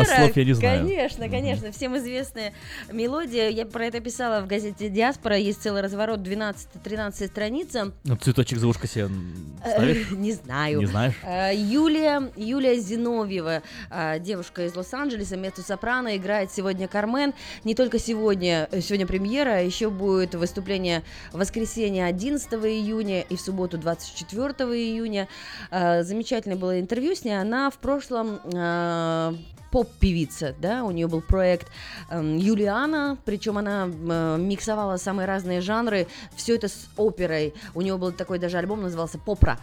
А 0.00 0.04
слов 0.04 0.36
я 0.36 0.44
не 0.44 0.52
знаю. 0.54 0.86
Конечно, 0.86 1.28
конечно. 1.28 1.70
Всем 1.72 1.96
известная 1.98 2.54
мелодия. 2.90 3.50
Я 3.50 3.66
про 3.66 3.84
это 3.86 4.00
писала 4.00 4.40
в 4.40 4.46
газете 4.46 4.88
«Диаспора». 4.88 5.36
Есть 5.36 5.62
целый 5.62 5.82
разворот, 5.82 6.20
12-13 6.20 7.26
страница. 7.26 7.92
Ну, 8.04 8.16
цветочек 8.16 8.58
за 8.58 8.68
ушко 8.68 8.86
себе 8.86 9.10
ставишь? 9.60 10.10
Не 10.10 10.32
знаю. 10.32 10.80
Не 10.80 10.86
знаешь? 10.86 11.14
Юлия, 11.54 12.30
Юлия 12.36 12.78
Зиновьева, 12.78 13.62
девушка 14.20 14.64
из 14.64 14.74
Лос-Анджелеса, 14.74 15.36
меццо-сопрано, 15.36 16.16
играет 16.16 16.50
сегодня 16.52 16.88
Кармен. 16.88 17.34
Не 17.64 17.74
только 17.74 17.98
сегодня, 17.98 18.68
сегодня 18.80 19.06
премьера, 19.06 19.62
еще 19.62 19.90
будет 19.90 20.34
выступление 20.34 21.02
в 21.32 21.38
воскресенье 21.38 22.06
11 22.06 22.52
июня 22.52 23.22
и 23.22 23.36
в 23.36 23.40
субботу 23.40 23.78
24 23.78 24.48
июня. 24.74 25.28
Замечательное 25.70 26.56
было 26.56 26.80
интервью 26.80 27.14
с 27.14 27.24
ней. 27.24 27.40
Она 27.40 27.70
в 27.70 27.78
прошлом 27.78 28.40
поп-певица, 29.70 30.54
да, 30.60 30.84
у 30.84 30.90
нее 30.90 31.08
был 31.08 31.20
проект 31.20 31.68
э, 32.10 32.36
Юлиана, 32.38 33.18
причем 33.24 33.58
она 33.58 33.88
э, 33.88 34.36
миксовала 34.38 34.96
самые 34.96 35.26
разные 35.26 35.60
жанры, 35.60 36.06
все 36.36 36.56
это 36.56 36.68
с 36.68 36.88
оперой. 36.96 37.54
У 37.74 37.82
нее 37.82 37.96
был 37.96 38.12
такой 38.12 38.38
даже 38.38 38.58
альбом, 38.58 38.82
назывался 38.82 39.18
Попра. 39.18 39.58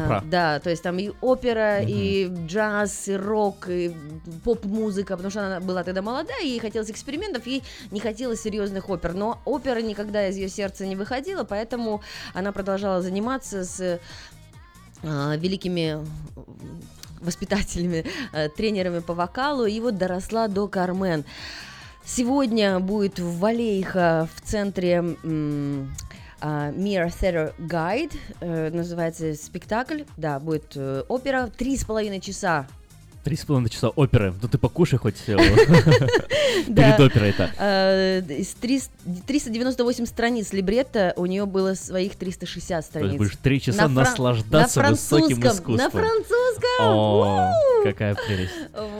Попра. 0.00 0.18
А, 0.18 0.22
да, 0.24 0.60
то 0.60 0.70
есть 0.70 0.82
там 0.82 0.98
и 0.98 1.10
опера, 1.20 1.78
Мгм. 1.80 1.88
и 1.88 2.28
джаз, 2.46 3.08
и 3.08 3.16
рок, 3.16 3.68
и 3.68 3.94
поп-музыка, 4.44 5.16
потому 5.16 5.30
что 5.30 5.46
она 5.46 5.60
была 5.60 5.84
тогда 5.84 6.02
молодая, 6.02 6.42
ей 6.42 6.58
хотелось 6.58 6.90
экспериментов, 6.90 7.46
ей 7.46 7.62
не 7.90 8.00
хотелось 8.00 8.42
серьезных 8.42 8.88
опер. 8.88 9.14
Но 9.14 9.40
опера 9.44 9.80
никогда 9.80 10.28
из 10.28 10.36
ее 10.36 10.48
сердца 10.48 10.86
не 10.86 10.96
выходила, 10.96 11.44
поэтому 11.44 12.02
она 12.34 12.52
продолжала 12.52 13.02
заниматься 13.02 13.64
с 13.64 14.00
а, 15.04 15.36
великими 15.36 15.98
воспитателями, 17.20 18.04
э, 18.32 18.48
тренерами 18.48 18.98
по 19.00 19.14
вокалу, 19.14 19.66
и 19.66 19.78
вот 19.80 19.96
доросла 19.96 20.48
до 20.48 20.66
Кармен. 20.68 21.24
Сегодня 22.04 22.80
будет 22.80 23.20
в 23.20 23.38
Валейха 23.38 24.28
в 24.34 24.40
центре 24.42 25.16
м, 26.42 26.48
а, 26.48 26.70
Mirror 26.72 27.08
Theater 27.08 27.54
Guide, 27.58 28.12
э, 28.40 28.70
называется 28.70 29.34
спектакль, 29.34 30.02
да, 30.16 30.38
будет 30.40 30.72
э, 30.76 31.04
опера, 31.08 31.48
три 31.56 31.76
с 31.76 31.84
половиной 31.84 32.20
часа 32.20 32.66
Три 33.24 33.36
с 33.36 33.44
половиной 33.44 33.70
часа 33.70 33.88
оперы. 33.90 34.34
Ну 34.42 34.48
ты 34.48 34.58
покушай 34.58 34.98
хоть 34.98 35.14
э, 35.28 35.36
перед 36.66 36.98
оперой-то. 37.00 37.50
Э, 37.56 38.20
Из 38.28 38.48
300 38.54 38.90
398 39.26 40.06
страниц 40.06 40.52
либретто, 40.52 41.12
у 41.16 41.26
нее 41.26 41.46
было 41.46 41.74
своих 41.74 42.16
360 42.16 42.68
То 42.68 42.74
есть 42.76 42.88
страниц. 42.88 43.18
будешь 43.18 43.36
три 43.40 43.60
часа 43.60 43.86
наслаждаться 43.88 44.82
на 44.82 44.90
высоким 44.90 45.40
французском, 45.40 45.76
На 45.76 45.86
искусством. 45.86 46.02
французском! 46.02 47.52
Какая 47.84 48.14
прелесть. 48.14 48.52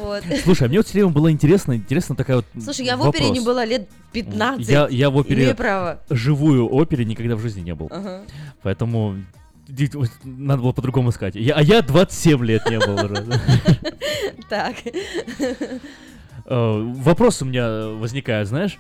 Вот. 0.03 0.23
Слушай, 0.45 0.65
а 0.65 0.69
мне 0.69 0.79
вот 0.79 0.87
все 0.87 0.95
время 0.99 1.09
было 1.11 1.31
интересно, 1.31 1.77
интересно 1.77 2.15
такая 2.17 2.37
вот 2.37 2.47
Слушай, 2.63 2.87
я 2.87 2.97
в 2.97 3.03
опере 3.07 3.31
не 3.31 3.41
была 3.41 3.65
лет 3.65 3.89
15. 4.13 4.69
Я, 4.69 4.87
я 4.89 5.11
в 5.11 5.17
опере, 5.17 5.43
Имею 5.45 5.57
право. 5.57 6.01
живую 6.11 6.69
опере 6.69 7.05
никогда 7.05 7.35
в 7.37 7.41
жизни 7.41 7.61
не 7.61 7.75
был. 7.75 7.91
Поэтому 8.63 9.17
надо 10.25 10.63
было 10.63 10.73
по-другому 10.73 11.13
сказать. 11.13 11.35
Я, 11.37 11.55
а 11.55 11.63
я 11.63 11.83
27 11.83 12.45
лет 12.45 12.69
не 12.69 12.79
был 12.79 12.95
уже. 12.95 13.41
Так. 14.49 14.77
Э, 16.45 16.93
Вопрос 16.97 17.41
у 17.43 17.45
меня 17.45 17.87
возникает, 17.89 18.49
знаешь, 18.49 18.79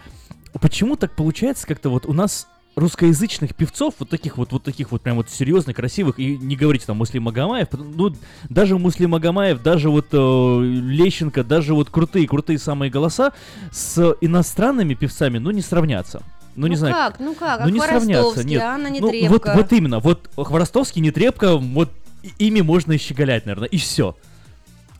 почему 0.60 0.96
так 0.96 1.14
получается 1.14 1.66
как-то 1.66 1.90
вот 1.90 2.06
у 2.06 2.12
нас 2.12 2.48
русскоязычных 2.74 3.54
певцов, 3.54 3.94
вот 3.98 4.08
таких 4.08 4.38
вот, 4.38 4.52
вот 4.52 4.62
таких 4.62 4.92
вот 4.92 5.02
прям 5.02 5.16
вот 5.16 5.28
серьезных, 5.28 5.76
красивых, 5.76 6.18
и 6.18 6.38
не 6.38 6.56
говорите 6.56 6.86
там 6.86 6.96
Муслим 6.96 7.24
Магомаев, 7.24 7.68
ну, 7.72 8.14
даже 8.48 8.78
Муслим 8.78 9.10
Магомаев, 9.10 9.62
даже 9.62 9.90
вот 9.90 10.06
э, 10.12 10.16
Лещенко, 10.16 11.44
даже 11.44 11.74
вот 11.74 11.90
крутые, 11.90 12.26
крутые 12.26 12.58
самые 12.58 12.90
голоса 12.90 13.32
с 13.70 14.16
иностранными 14.20 14.94
певцами, 14.94 15.38
ну, 15.38 15.50
не 15.50 15.60
сравнятся. 15.60 16.22
Ну, 16.54 16.66
не 16.66 16.72
Ну 16.74 16.76
знаю. 16.78 16.94
как, 16.94 17.20
ну 17.20 17.34
как, 17.34 17.60
а 17.60 17.64
ну, 17.64 17.70
не 17.70 17.80
сравнятся, 17.80 18.44
нет. 18.44 18.62
Анна 18.62 18.90
Ну, 18.90 19.28
вот, 19.28 19.44
вот 19.46 19.72
именно, 19.72 20.00
вот 20.00 20.28
Хворостовский, 20.36 21.00
Нетребко, 21.00 21.56
вот 21.56 21.90
и- 22.22 22.46
ими 22.46 22.60
можно 22.60 22.96
щеголять, 22.98 23.46
наверное, 23.46 23.68
и 23.68 23.76
все. 23.78 24.16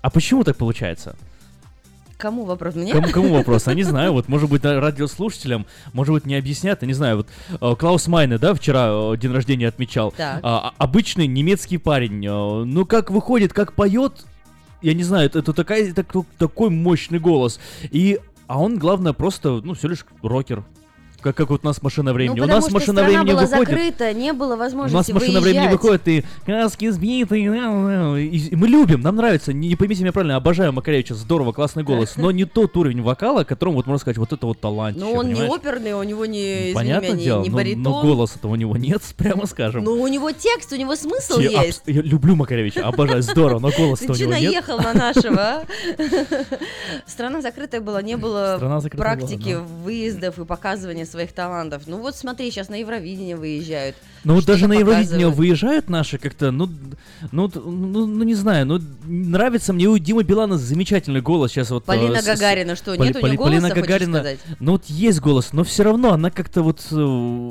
А 0.00 0.10
почему 0.10 0.44
так 0.44 0.56
получается? 0.56 1.14
Кому 2.16 2.44
вопрос? 2.44 2.74
Мне? 2.76 2.92
Кому, 2.92 3.08
кому 3.10 3.34
вопрос? 3.34 3.66
Я 3.66 3.74
не 3.74 3.82
знаю, 3.82 4.12
вот, 4.14 4.28
может 4.28 4.48
быть, 4.48 4.64
радиослушателям, 4.64 5.66
может 5.92 6.14
быть, 6.14 6.24
не 6.24 6.36
объяснят, 6.36 6.80
я 6.80 6.86
не 6.88 6.94
знаю, 6.94 7.16
вот, 7.18 7.28
э, 7.60 7.76
Клаус 7.76 8.06
Майне, 8.06 8.38
да, 8.38 8.54
вчера 8.54 8.88
э, 9.12 9.16
день 9.18 9.32
рождения 9.32 9.68
отмечал, 9.68 10.12
Так. 10.12 10.40
А, 10.42 10.68
а- 10.68 10.74
обычный 10.78 11.26
немецкий 11.26 11.78
парень, 11.78 12.24
э, 12.24 12.64
ну, 12.64 12.86
как 12.86 13.10
выходит, 13.10 13.52
как 13.52 13.74
поет, 13.74 14.24
я 14.82 14.94
не 14.94 15.02
знаю, 15.02 15.26
это, 15.26 15.40
это 15.40 15.52
такая, 15.52 15.92
так- 15.92 16.12
такой 16.38 16.70
мощный 16.70 17.18
голос, 17.18 17.58
и, 17.90 18.20
а 18.46 18.60
он, 18.60 18.78
главное, 18.78 19.12
просто, 19.12 19.60
ну, 19.64 19.74
всего 19.74 19.90
лишь 19.90 20.06
рокер, 20.22 20.64
Как, 21.22 21.36
как 21.36 21.50
вот 21.50 21.60
у 21.62 21.66
нас 21.66 21.80
машина 21.82 22.12
времени. 22.12 22.38
Ну, 22.40 22.44
у 22.44 22.48
нас 22.48 22.70
машина 22.70 23.02
времени 23.04 23.30
была 23.32 23.42
выходит. 23.42 23.68
закрыта, 23.68 24.12
не 24.12 24.32
было 24.32 24.54
У 24.54 24.58
возможности 24.58 25.10
нас 25.12 25.20
машина 25.20 25.40
выезжать. 25.40 25.52
времени 25.54 25.72
выходит, 25.72 26.08
и 26.08 26.24
краски 26.44 26.84
мяу-мяу. 26.86 28.16
и, 28.16 28.54
мы 28.56 28.68
любим, 28.68 29.00
нам 29.00 29.16
нравится, 29.16 29.52
не, 29.52 29.68
не 29.68 29.76
поймите 29.76 30.02
меня 30.02 30.12
правильно, 30.12 30.36
обожаю 30.36 30.72
Макаревича, 30.72 31.14
здорово, 31.14 31.52
классный 31.52 31.84
голос, 31.84 32.14
но 32.16 32.30
не 32.30 32.44
тот 32.44 32.76
уровень 32.76 33.02
вокала, 33.02 33.44
которым 33.44 33.74
вот 33.74 33.86
можно 33.86 34.00
сказать, 34.00 34.18
вот 34.18 34.32
это 34.32 34.46
вот 34.46 34.60
талант. 34.60 34.96
Ну, 34.98 35.12
он 35.12 35.32
не 35.32 35.42
оперный, 35.42 35.94
у 35.94 36.02
него 36.02 36.26
не, 36.26 36.72
извини 36.72 36.74
Понятное 36.74 37.10
меня, 37.10 37.18
не, 37.18 37.24
дело, 37.24 37.42
не 37.42 37.48
но, 37.50 37.56
баритон. 37.56 37.82
но 37.82 38.02
голоса-то 38.02 38.48
у 38.48 38.54
него 38.56 38.76
нет, 38.76 39.02
прямо 39.16 39.46
скажем. 39.46 39.84
Ну, 39.84 40.00
у 40.00 40.08
него 40.08 40.30
текст, 40.32 40.72
у 40.72 40.76
него 40.76 40.96
смысл 40.96 41.38
Те- 41.38 41.48
абс- 41.56 41.66
есть. 41.66 41.82
Я 41.86 42.02
люблю 42.02 42.34
Макаревича, 42.34 42.86
обожаю, 42.86 43.22
здорово, 43.22 43.58
но 43.60 43.70
голоса 43.76 44.06
Ты 44.06 44.12
у 44.12 44.16
него 44.16 44.32
нет. 44.32 44.42
наехал 44.42 44.78
на 44.78 44.92
нашего, 44.92 45.40
а? 45.40 45.64
Страна 47.06 47.40
закрытая 47.40 47.80
была, 47.80 48.02
не 48.02 48.16
было 48.16 48.58
практики 48.96 49.58
выездов 49.84 50.38
и 50.38 50.44
показывания 50.44 51.06
своих 51.12 51.32
талантов. 51.32 51.82
Ну 51.86 51.98
вот 51.98 52.16
смотри, 52.16 52.50
сейчас 52.50 52.68
на 52.68 52.74
Евровидение 52.74 53.36
выезжают. 53.36 53.94
Ну 54.24 54.34
вот 54.34 54.44
даже 54.44 54.66
на 54.66 54.72
Евровидение 54.72 55.28
выезжают 55.28 55.88
наши 55.88 56.18
как-то, 56.18 56.50
ну, 56.50 56.68
ну, 57.30 57.50
ну, 57.54 58.06
ну, 58.06 58.24
не 58.24 58.34
знаю, 58.34 58.66
ну 58.66 58.80
нравится 59.04 59.72
мне 59.72 59.86
у 59.86 59.96
Димы 59.98 60.24
Билана 60.24 60.58
замечательный 60.58 61.20
голос 61.20 61.52
сейчас 61.52 61.70
вот. 61.70 61.84
Полина 61.84 62.16
э, 62.16 62.22
Гагарина, 62.22 62.74
что, 62.76 62.94
Поли- 62.96 63.08
нет 63.08 63.16
у 63.16 63.18
неё 63.20 63.22
Поли- 63.22 63.36
голоса, 63.36 63.50
Полина 63.60 63.74
Гагарина, 63.74 64.18
сказать? 64.18 64.40
ну 64.58 64.72
вот 64.72 64.84
есть 64.86 65.20
голос, 65.20 65.52
но 65.52 65.62
все 65.64 65.84
равно 65.84 66.12
она 66.12 66.30
как-то 66.30 66.62
вот 66.62 66.80
э, 66.90 67.50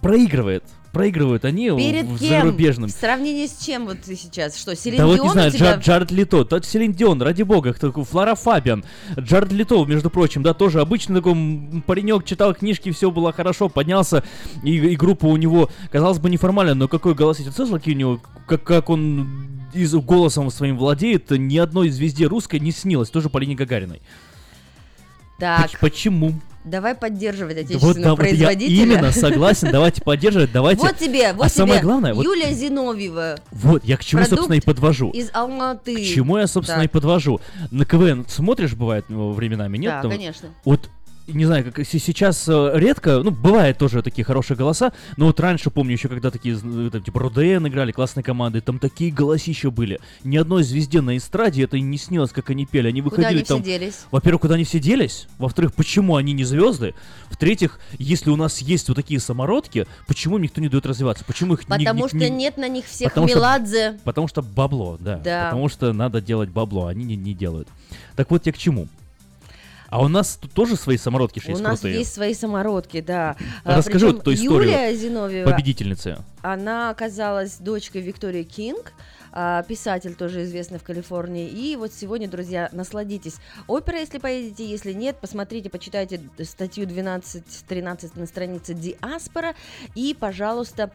проигрывает, 0.00 0.64
проигрывают 0.92 1.44
они 1.44 1.68
Перед 1.70 2.06
в 2.06 2.18
кем? 2.18 2.42
зарубежным. 2.42 2.88
В 2.88 2.92
сравнении 2.92 3.46
с 3.46 3.58
чем 3.64 3.86
вот 3.86 4.00
ты 4.00 4.16
сейчас? 4.16 4.56
Что, 4.56 4.74
Селин 4.74 4.98
Да 4.98 5.06
вот 5.06 5.16
Дион 5.16 5.26
не 5.26 5.30
у 5.30 5.32
знаю, 5.32 5.50
тебя? 5.50 5.74
Джар- 5.74 5.80
Джаред 5.80 6.10
Лито, 6.10 6.44
тот 6.44 6.64
Селин 6.64 6.92
Дион, 6.92 7.20
ради 7.22 7.42
бога, 7.42 7.72
такой, 7.74 8.04
Флора 8.04 8.34
Фабиан, 8.34 8.84
Джаред 9.18 9.52
Лито, 9.52 9.84
между 9.84 10.10
прочим, 10.10 10.42
да, 10.42 10.54
тоже 10.54 10.80
обычный 10.80 11.16
такой 11.16 11.82
паренек, 11.86 12.24
читал 12.24 12.54
книжки, 12.54 12.90
все 12.90 13.10
было 13.10 13.32
хорошо, 13.32 13.68
поднялся, 13.68 14.24
и, 14.62 14.76
и 14.76 14.96
группа 14.96 15.26
у 15.26 15.36
него, 15.36 15.70
казалось 15.90 16.18
бы, 16.18 16.30
неформальная, 16.30 16.74
но 16.74 16.88
какой 16.88 17.14
голос 17.14 17.40
эти 17.40 17.48
цеслки 17.48 17.90
у 17.90 17.94
него, 17.94 18.20
как, 18.46 18.62
как 18.64 18.90
он 18.90 19.48
из, 19.72 19.94
голосом 19.94 20.50
своим 20.50 20.78
владеет, 20.78 21.30
ни 21.30 21.58
одной 21.58 21.90
звезде 21.90 22.26
русской 22.26 22.58
не 22.58 22.72
снилось, 22.72 23.10
тоже 23.10 23.28
Полине 23.28 23.54
Гагариной. 23.54 24.00
Так, 25.38 25.62
Поч- 25.70 25.78
Почему? 25.80 26.34
давай 26.64 26.94
поддерживать 26.94 27.56
Вот, 27.56 27.64
отечественного 27.64 28.02
да, 28.02 28.10
вот 28.10 28.18
я 28.18 28.28
производителя. 28.28 28.82
именно 28.82 29.12
согласен, 29.12 29.70
давайте 29.72 30.02
поддерживать, 30.02 30.52
давайте. 30.52 30.82
Вот 30.82 30.96
тебе, 30.98 31.32
вот 31.32 31.46
а 31.46 31.48
тебе 31.48 31.56
самое 31.58 31.80
главное, 31.80 32.12
вот, 32.12 32.24
Юлия 32.24 32.52
Зиновьева. 32.52 33.38
вот 33.52 33.84
я 33.84 33.96
к 33.96 34.04
чему, 34.04 34.24
собственно, 34.24 34.54
и 34.54 34.60
подвожу. 34.60 35.10
Из 35.10 35.30
Алматы. 35.32 35.94
К 35.96 36.00
чему 36.00 36.38
я, 36.38 36.46
собственно, 36.46 36.82
Так. 36.82 36.90
и 36.90 36.92
подвожу. 36.92 37.40
На 37.70 37.84
КВН 37.84 38.26
смотришь, 38.28 38.74
бывает, 38.74 39.06
ну, 39.08 39.32
временами, 39.32 39.78
нет? 39.78 39.92
Да, 39.92 40.02
Там 40.02 40.10
конечно. 40.10 40.48
Вот 40.64 40.90
не 41.34 41.44
знаю, 41.44 41.64
как 41.72 41.86
се- 41.86 41.98
сейчас 41.98 42.48
э, 42.48 42.70
редко, 42.74 43.20
ну, 43.22 43.30
бывает 43.30 43.78
тоже 43.78 44.02
такие 44.02 44.24
хорошие 44.24 44.56
голоса, 44.56 44.92
но 45.16 45.26
вот 45.26 45.38
раньше, 45.40 45.70
помню, 45.70 45.92
еще 45.92 46.08
когда 46.08 46.30
такие, 46.30 46.54
зн- 46.54 46.90
там, 46.90 47.02
типа, 47.02 47.20
РУДН 47.20 47.66
играли, 47.68 47.92
классные 47.92 48.24
команды, 48.24 48.60
там 48.60 48.78
такие 48.78 49.10
голосища 49.12 49.70
были. 49.70 50.00
Ни 50.24 50.36
одной 50.36 50.62
звезде 50.62 51.00
на 51.00 51.16
эстраде 51.16 51.64
это 51.64 51.76
и 51.76 51.80
не 51.80 51.98
снилось, 51.98 52.30
как 52.32 52.50
они 52.50 52.66
пели. 52.66 52.88
Они 52.88 53.02
Куда 53.02 53.16
выходили 53.16 53.36
они 53.38 53.44
все 53.44 53.54
там... 53.54 53.62
делись? 53.62 54.00
Во-первых, 54.10 54.42
куда 54.42 54.54
они 54.54 54.64
все 54.64 54.78
делись? 54.78 55.26
Во-вторых, 55.38 55.74
почему 55.74 56.16
они 56.16 56.32
не 56.32 56.44
звезды? 56.44 56.94
В-третьих, 57.30 57.78
если 57.98 58.30
у 58.30 58.36
нас 58.36 58.58
есть 58.58 58.88
вот 58.88 58.94
такие 58.94 59.20
самородки, 59.20 59.86
почему 60.06 60.36
им 60.36 60.42
никто 60.42 60.60
не 60.60 60.68
дает 60.68 60.86
развиваться? 60.86 61.24
Почему 61.24 61.54
их 61.54 61.60
не- 61.60 61.66
Потому 61.84 62.02
не- 62.04 62.08
что 62.08 62.16
не- 62.16 62.30
нет 62.30 62.56
на 62.56 62.68
них 62.68 62.86
всех 62.86 63.10
Потому 63.10 63.28
что- 63.28 63.36
Меладзе. 63.38 63.98
Потому 64.04 64.28
что 64.28 64.42
бабло, 64.42 64.96
да. 64.98 65.16
Да. 65.16 65.44
Потому 65.50 65.68
что 65.68 65.92
надо 65.92 66.20
делать 66.20 66.48
бабло, 66.48 66.86
а 66.86 66.90
они 66.90 67.04
не, 67.04 67.16
не 67.16 67.34
делают. 67.34 67.68
Так 68.16 68.30
вот 68.30 68.46
я 68.46 68.52
к 68.52 68.58
чему. 68.58 68.88
А 69.88 70.02
у 70.02 70.08
нас 70.08 70.36
тут 70.40 70.52
тоже 70.52 70.76
свои 70.76 70.96
самородки 70.98 71.40
же 71.40 71.46
У 71.46 71.50
есть 71.50 71.62
нас 71.62 71.80
крутые. 71.80 71.98
есть 72.00 72.12
свои 72.14 72.34
самородки, 72.34 73.00
да. 73.00 73.36
А, 73.64 73.76
Расскажи 73.78 74.06
причем 74.06 74.16
вот 74.16 74.24
ту 74.24 74.34
историю 74.34 74.70
Юлия 74.70 74.94
Зиновьева, 74.94 75.50
победительницы. 75.50 76.18
она 76.42 76.90
оказалась 76.90 77.56
дочкой 77.58 78.02
Виктории 78.02 78.42
Кинг, 78.42 78.92
а, 79.32 79.62
писатель 79.62 80.14
тоже 80.14 80.44
известный 80.44 80.78
в 80.78 80.82
Калифорнии. 80.82 81.48
И 81.48 81.76
вот 81.76 81.92
сегодня, 81.92 82.28
друзья, 82.28 82.68
насладитесь. 82.72 83.36
Опера, 83.66 83.98
если 83.98 84.18
поедете, 84.18 84.64
если 84.68 84.92
нет, 84.92 85.16
посмотрите, 85.20 85.70
почитайте 85.70 86.20
статью 86.44 86.86
12-13 86.86 88.18
на 88.18 88.26
странице 88.26 88.74
Диаспора. 88.74 89.54
И, 89.94 90.14
пожалуйста, 90.18 90.90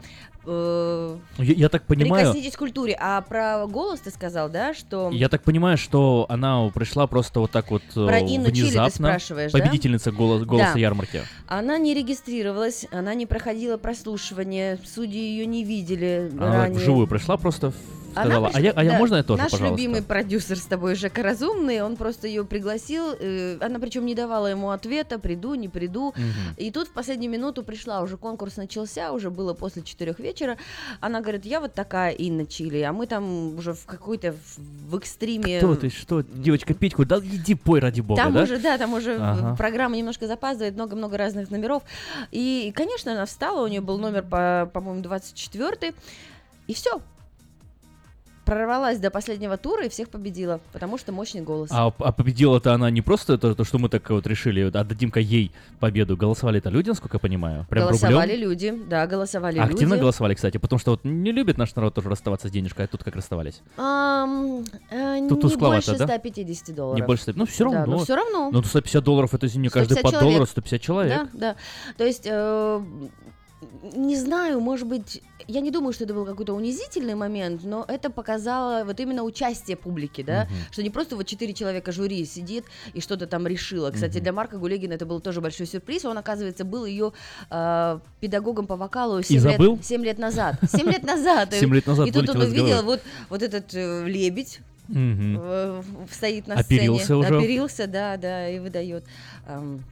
э, 0.46 1.16
Я, 1.38 1.54
я 1.54 1.68
так 1.68 1.82
понимаю, 1.84 2.24
прикоснитесь 2.26 2.54
к 2.56 2.58
культуре. 2.58 2.96
А 3.00 3.20
про 3.22 3.66
голос 3.66 4.00
ты 4.00 4.10
сказал, 4.10 4.48
да, 4.48 4.74
что... 4.74 5.10
я 5.10 5.28
так 5.28 5.42
понимаю, 5.42 5.76
что 5.78 6.26
она 6.28 6.68
пришла 6.74 7.06
просто 7.06 7.40
вот 7.40 7.50
так 7.50 7.70
вот 7.70 7.82
э, 7.96 8.06
Про 8.06 8.20
Инну 8.20 8.46
Чили 8.50 8.54
ты 8.54 8.62
внезапно. 8.62 8.90
спрашиваешь, 9.08 9.52
да? 9.52 9.58
победительница 9.58 10.12
голос, 10.12 10.42
голоса 10.44 10.72
Да. 10.74 10.78
ярмарки. 10.80 11.22
Она 11.46 11.78
не 11.78 11.94
регистрировалась, 11.94 12.86
она 12.90 13.14
не 13.14 13.26
проходила 13.26 13.76
прослушивание, 13.76 14.78
судьи 14.84 15.20
ее 15.20 15.46
не 15.46 15.64
видели 15.64 16.30
Она 16.38 16.62
ранее. 16.64 16.78
вживую 16.78 17.06
пришла 17.06 17.36
просто, 17.36 17.68
ф- 17.68 17.74
Она 18.14 18.24
сказала, 18.26 18.50
а, 18.54 18.60
я, 18.60 18.70
а 18.72 18.84
я 18.84 18.92
да, 18.92 18.98
можно 18.98 19.16
я 19.16 19.22
тоже, 19.24 19.42
Наш 19.42 19.50
пожалуйста? 19.52 19.76
любимый 19.76 20.02
продюсер 20.02 20.56
с 20.56 20.66
тобой, 20.66 20.94
Жека 20.94 21.22
Разумный, 21.22 21.82
он 21.82 21.96
просто 21.96 22.28
ее 22.28 22.44
пригласил, 22.44 23.14
э, 23.18 23.58
она 23.60 23.78
причем 23.80 24.06
не 24.06 24.14
давала 24.14 24.46
ему 24.46 24.70
ответа, 24.70 25.18
приду, 25.18 25.54
не 25.54 25.68
приду. 25.68 26.12
Мгм. 26.16 26.54
И 26.56 26.70
тут 26.70 26.88
в 26.88 26.92
последнюю 26.92 27.30
минуту 27.32 27.62
пришла, 27.64 28.02
уже 28.02 28.16
конкурс 28.16 28.56
начался, 28.56 29.10
уже 29.12 29.30
было 29.30 29.52
после 29.54 29.82
четырех 29.82 30.20
вечера. 30.20 30.33
Она 31.00 31.20
говорит, 31.20 31.44
я 31.44 31.60
вот 31.60 31.74
такая 31.74 32.12
Инна 32.12 32.46
Чили, 32.46 32.80
а 32.80 32.92
мы 32.92 33.06
там 33.06 33.56
уже 33.56 33.74
в 33.74 33.84
какой-то 33.86 34.34
в, 34.88 34.96
экстриме... 34.96 35.58
Кто 35.58 35.74
ты, 35.76 35.90
что, 35.90 36.22
девочка 36.22 36.74
петь 36.74 36.94
хоть? 36.94 37.08
Да 37.08 37.18
иди 37.18 37.54
пой 37.54 37.80
ради 37.80 38.00
бога, 38.00 38.22
Там 38.22 38.34
да? 38.34 38.42
уже, 38.42 38.58
да, 38.58 38.78
там 38.78 38.94
уже 38.94 39.16
Ага. 39.16 39.56
программа 39.56 39.96
немножко 39.96 40.26
запаздывает, 40.26 40.74
много-много 40.74 41.16
разных 41.16 41.50
номеров. 41.50 41.82
И, 42.30 42.72
конечно, 42.74 43.12
она 43.12 43.26
встала, 43.26 43.64
у 43.64 43.68
нее 43.68 43.80
был 43.80 43.98
номер, 43.98 44.22
по, 44.22 44.70
по-моему, 44.72 45.02
24 45.02 45.94
и 46.66 46.74
все. 46.74 47.00
Прорвалась 48.44 48.98
до 48.98 49.10
последнего 49.10 49.56
тура 49.56 49.86
и 49.86 49.88
всех 49.88 50.08
победила, 50.10 50.60
потому 50.72 50.98
что 50.98 51.12
мощный 51.12 51.40
голос. 51.40 51.70
А, 51.72 51.86
а 51.98 52.12
победила-то 52.12 52.74
она 52.74 52.90
не 52.90 53.00
просто 53.00 53.38
то, 53.38 53.54
то, 53.54 53.64
что 53.64 53.78
мы 53.78 53.88
так 53.88 54.08
вот 54.10 54.26
решили, 54.26 54.62
отдадим-ка 54.62 55.20
ей 55.20 55.50
победу. 55.80 56.16
Голосовали-то 56.16 56.68
люди, 56.68 56.90
насколько 56.90 57.16
я 57.16 57.20
понимаю? 57.20 57.66
Прям 57.70 57.86
голосовали 57.86 58.32
рублем? 58.32 58.48
люди, 58.48 58.82
да, 58.88 59.06
голосовали 59.06 59.58
Активно 59.58 59.94
люди. 59.94 60.02
голосовали, 60.02 60.34
кстати, 60.34 60.58
потому 60.58 60.78
что 60.78 60.92
вот 60.92 61.04
не 61.04 61.32
любит 61.32 61.56
наш 61.56 61.74
народ 61.74 61.94
тоже 61.94 62.10
расставаться 62.10 62.48
с 62.48 62.50
денежкой, 62.50 62.84
а 62.84 62.88
тут 62.88 63.02
как 63.02 63.16
расставались. 63.16 63.62
Ам, 63.78 64.64
э, 64.90 65.26
Тут 65.28 65.44
не 65.44 65.56
больше 65.56 65.96
да? 65.96 66.06
150 66.06 66.74
долларов. 66.74 67.00
Не 67.00 67.06
больше, 67.06 67.22
ста- 67.22 67.32
ну 67.34 67.46
все 67.46 67.64
равно. 67.64 67.80
Да, 67.80 67.86
но 67.86 67.98
все 67.98 68.14
равно. 68.16 68.50
Ну, 68.50 68.62
150 68.62 69.02
долларов, 69.02 69.32
это, 69.34 69.46
извини, 69.46 69.68
каждый 69.68 69.94
150 69.94 70.12
по 70.12 70.24
доллару 70.24 70.46
150 70.46 70.80
человек. 70.80 71.28
Да, 71.32 71.38
да. 71.38 71.56
То 71.96 72.04
есть, 72.04 72.26
э, 72.26 72.82
не 73.94 74.16
знаю, 74.16 74.60
может 74.60 74.86
быть, 74.86 75.22
я 75.46 75.60
не 75.60 75.70
думаю, 75.70 75.92
что 75.92 76.04
это 76.04 76.14
был 76.14 76.24
какой-то 76.24 76.54
унизительный 76.54 77.14
момент, 77.14 77.62
но 77.64 77.84
это 77.88 78.10
показало 78.10 78.84
вот 78.84 78.98
именно 79.00 79.22
участие 79.22 79.76
публики, 79.76 80.22
да, 80.22 80.44
Мгм. 80.44 80.54
что 80.70 80.82
не 80.82 80.90
просто 80.90 81.16
вот 81.16 81.26
четыре 81.26 81.52
человека 81.54 81.92
жюри 81.92 82.24
сидит 82.24 82.64
и 82.92 83.00
что-то 83.00 83.26
там 83.26 83.46
решило. 83.46 83.90
Кстати, 83.90 84.16
Мгм. 84.16 84.22
для 84.22 84.32
Марка 84.32 84.58
Гулегина 84.58 84.94
это 84.94 85.06
был 85.06 85.20
тоже 85.20 85.40
большой 85.40 85.66
сюрприз. 85.66 86.04
Он, 86.04 86.18
оказывается, 86.18 86.64
был 86.64 86.84
ее 86.84 87.12
э, 87.50 87.98
педагогом 88.20 88.66
по 88.66 88.76
вокалу 88.76 89.22
7 89.22 89.40
забыл? 89.40 89.76
лет, 89.76 89.84
7 89.84 90.04
лет 90.04 90.18
назад. 90.18 90.56
7 90.70 90.86
лет 90.90 91.02
назад. 91.04 91.52
Семь 91.54 91.74
лет 91.74 91.86
назад 91.86 92.06
И 92.08 92.12
тут 92.12 92.28
он 92.30 92.40
увидел 92.40 92.82
вот, 92.82 93.00
вот 93.28 93.42
этот 93.42 93.74
э, 93.74 94.06
лебедь, 94.06 94.60
э, 94.94 95.82
стоит 96.10 96.46
на 96.46 96.54
Оперился 96.54 97.04
сцене. 97.04 97.18
уже. 97.20 97.36
Оперился, 97.38 97.86
да, 97.86 98.16
да, 98.16 98.48
и 98.48 98.58
выдает. 98.58 99.04
Эм, 99.46 99.82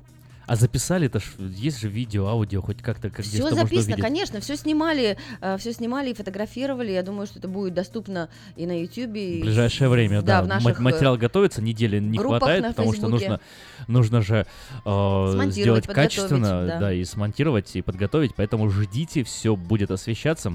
А 0.46 0.56
записали 0.56 1.06
это 1.06 1.20
ж, 1.20 1.24
есть 1.38 1.80
же 1.80 1.88
видео, 1.88 2.26
аудио, 2.26 2.60
хоть 2.62 2.82
как-то, 2.82 3.10
как 3.10 3.24
Все 3.24 3.48
записано, 3.50 3.96
конечно, 3.96 4.40
все 4.40 4.56
снимали, 4.56 5.16
все 5.58 5.72
снимали 5.72 6.10
и 6.10 6.14
фотографировали. 6.14 6.90
Я 6.90 7.02
думаю, 7.02 7.26
что 7.26 7.38
это 7.38 7.48
будет 7.48 7.74
доступно 7.74 8.28
и 8.56 8.66
на 8.66 8.80
YouTube. 8.80 9.10
В 9.10 9.40
ближайшее 9.40 9.88
время, 9.88 10.22
да. 10.22 10.42
в 10.42 10.48
Ма- 10.48 10.54
наших, 10.54 10.80
э, 10.80 10.82
материал 10.82 11.16
готовится, 11.16 11.62
недели 11.62 11.98
не 12.00 12.18
хватает, 12.18 12.66
потому 12.68 12.92
что 12.92 13.02
Фейсбуке. 13.02 13.28
нужно, 13.28 13.40
нужно 13.86 14.22
же 14.22 14.46
э, 14.84 15.50
сделать 15.50 15.86
качественно, 15.86 16.66
да. 16.66 16.78
да. 16.78 16.92
и 16.92 17.04
смонтировать, 17.04 17.76
и 17.76 17.82
подготовить, 17.82 18.34
поэтому 18.34 18.68
ждите, 18.68 19.22
все 19.24 19.56
будет 19.56 19.90
освещаться. 19.90 20.52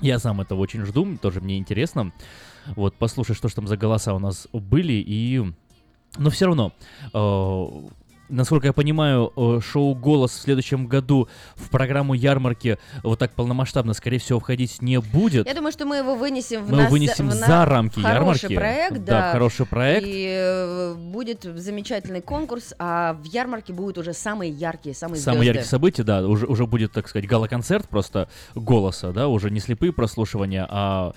Я 0.00 0.18
сам 0.18 0.40
этого 0.40 0.60
очень 0.60 0.84
жду, 0.84 1.06
тоже 1.20 1.40
мне 1.40 1.58
интересно. 1.58 2.12
Вот, 2.66 2.94
послушай, 2.96 3.34
что 3.34 3.48
ж 3.48 3.54
там 3.54 3.66
за 3.66 3.76
голоса 3.76 4.14
у 4.14 4.18
нас 4.18 4.48
были, 4.52 4.94
и... 4.94 5.42
Но 6.18 6.30
все 6.30 6.46
равно, 6.46 6.72
э, 7.14 7.66
насколько 8.30 8.66
я 8.68 8.72
понимаю, 8.72 9.32
э, 9.36 9.60
шоу 9.62 9.94
«Голос» 9.94 10.30
в 10.32 10.40
следующем 10.40 10.86
году 10.86 11.28
в 11.56 11.68
программу 11.70 12.14
ярмарки 12.14 12.78
вот 13.02 13.18
так 13.18 13.32
полномасштабно, 13.32 13.92
скорее 13.94 14.18
всего, 14.18 14.40
входить 14.40 14.80
не 14.82 15.00
будет. 15.00 15.46
Я 15.46 15.54
думаю, 15.54 15.72
что 15.72 15.84
мы 15.86 15.96
его 15.98 16.14
вынесем 16.14 16.64
в 16.64 16.70
Мы 16.70 16.76
нас- 16.76 16.80
его 16.86 16.90
вынесем 16.92 17.28
в 17.28 17.32
за 17.32 17.64
рамки 17.64 18.00
хороший 18.00 18.50
ярмарки. 18.50 18.54
проект, 18.54 19.04
Да, 19.04 19.20
да. 19.20 19.32
хороший 19.32 19.66
проект. 19.66 20.06
И 20.08 20.26
э, 20.30 20.94
будет 20.94 21.42
замечательный 21.42 22.20
конкурс, 22.20 22.74
а 22.78 23.14
в 23.14 23.24
ярмарке 23.24 23.72
будут 23.72 23.98
уже 23.98 24.12
самые 24.14 24.50
яркие, 24.52 24.94
самые 24.94 25.20
Самые 25.20 25.38
звезды. 25.40 25.46
яркие 25.58 25.64
события, 25.70 26.02
да, 26.02 26.26
уже, 26.26 26.46
уже 26.46 26.66
будет, 26.66 26.92
так 26.92 27.08
сказать, 27.08 27.28
гала-концерт 27.28 27.88
просто 27.88 28.28
голоса, 28.54 29.12
да, 29.12 29.28
уже 29.28 29.50
не 29.50 29.60
слепые 29.60 29.92
прослушивания, 29.92 30.66
а, 30.70 31.12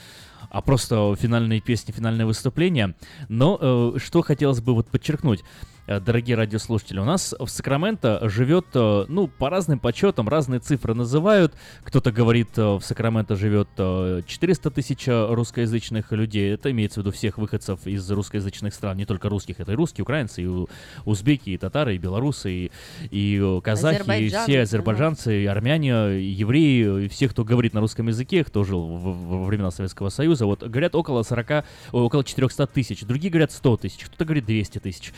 а 0.50 0.62
просто 0.62 1.16
финальные 1.20 1.62
песни, 1.62 1.92
финальное 1.92 2.26
выступление. 2.26 2.96
Но 3.30 3.58
э, 3.62 4.00
что 4.00 4.22
хотелось 4.22 4.60
бы 4.62 4.74
вот 4.74 4.88
подчеркнуть. 4.88 5.44
Э, 5.88 6.00
дорогие 6.00 6.36
радиослушатели. 6.36 7.00
У 7.00 7.06
нас 7.06 7.34
в 7.38 7.48
Сакраменто 7.48 8.28
живет, 8.30 8.68
э, 8.74 9.06
ну, 9.08 9.28
по 9.28 9.50
разным 9.50 9.80
подсчетам, 9.80 10.30
разные 10.30 10.60
цифры 10.60 10.94
называют. 10.94 11.54
Кто-то 11.84 12.12
говорит, 12.12 12.58
э, 12.58 12.62
в 12.62 12.82
Сакраменто 12.82 13.36
живет 13.36 13.70
э, 13.78 14.22
400 14.26 14.72
тысяч 14.72 15.08
русскоязычных 15.08 16.12
людей. 16.12 16.54
Это 16.54 16.72
имеется 16.72 17.00
в 17.00 17.04
виду 17.04 17.12
всех 17.12 17.38
выходцев 17.38 17.86
из 17.86 18.10
русскоязычных 18.10 18.74
стран, 18.74 18.98
не 18.98 19.06
только 19.06 19.30
русских. 19.30 19.60
Это 19.60 19.74
и 19.74 19.76
русские, 19.76 20.04
украинцы, 20.04 20.44
и 20.44 20.68
узбеки, 21.06 21.52
и 21.52 21.58
татары, 21.58 21.96
и 21.96 21.98
белорусы, 21.98 22.52
и, 22.52 22.72
и 23.12 23.62
казахи, 23.64 24.24
и 24.24 24.30
все 24.30 24.62
азербайджанцы, 24.62 25.44
и 25.44 25.46
армяне, 25.46 26.20
и 26.20 26.26
евреи, 26.26 27.06
и 27.06 27.08
все, 27.08 27.28
кто 27.30 27.44
говорит 27.44 27.74
на 27.74 27.82
русском 27.82 28.08
языке, 28.08 28.44
кто 28.44 28.64
жил 28.64 28.88
во 28.88 29.46
времена 29.46 29.72
Советского 29.72 30.10
Союза, 30.10 30.46
вот 30.46 30.64
говорят 30.64 30.96
около 30.96 31.24
40, 31.24 31.52
о, 31.52 31.64
около 31.92 32.24
400 32.24 32.68
тысяч, 32.68 33.02
другие 33.02 33.32
говорят 33.32 33.52
100 33.52 33.78
тысяч, 33.78 34.06
кто-то 34.06 34.26
говорит 34.26 34.46
200 34.46 34.80
тысяч. 34.80 35.14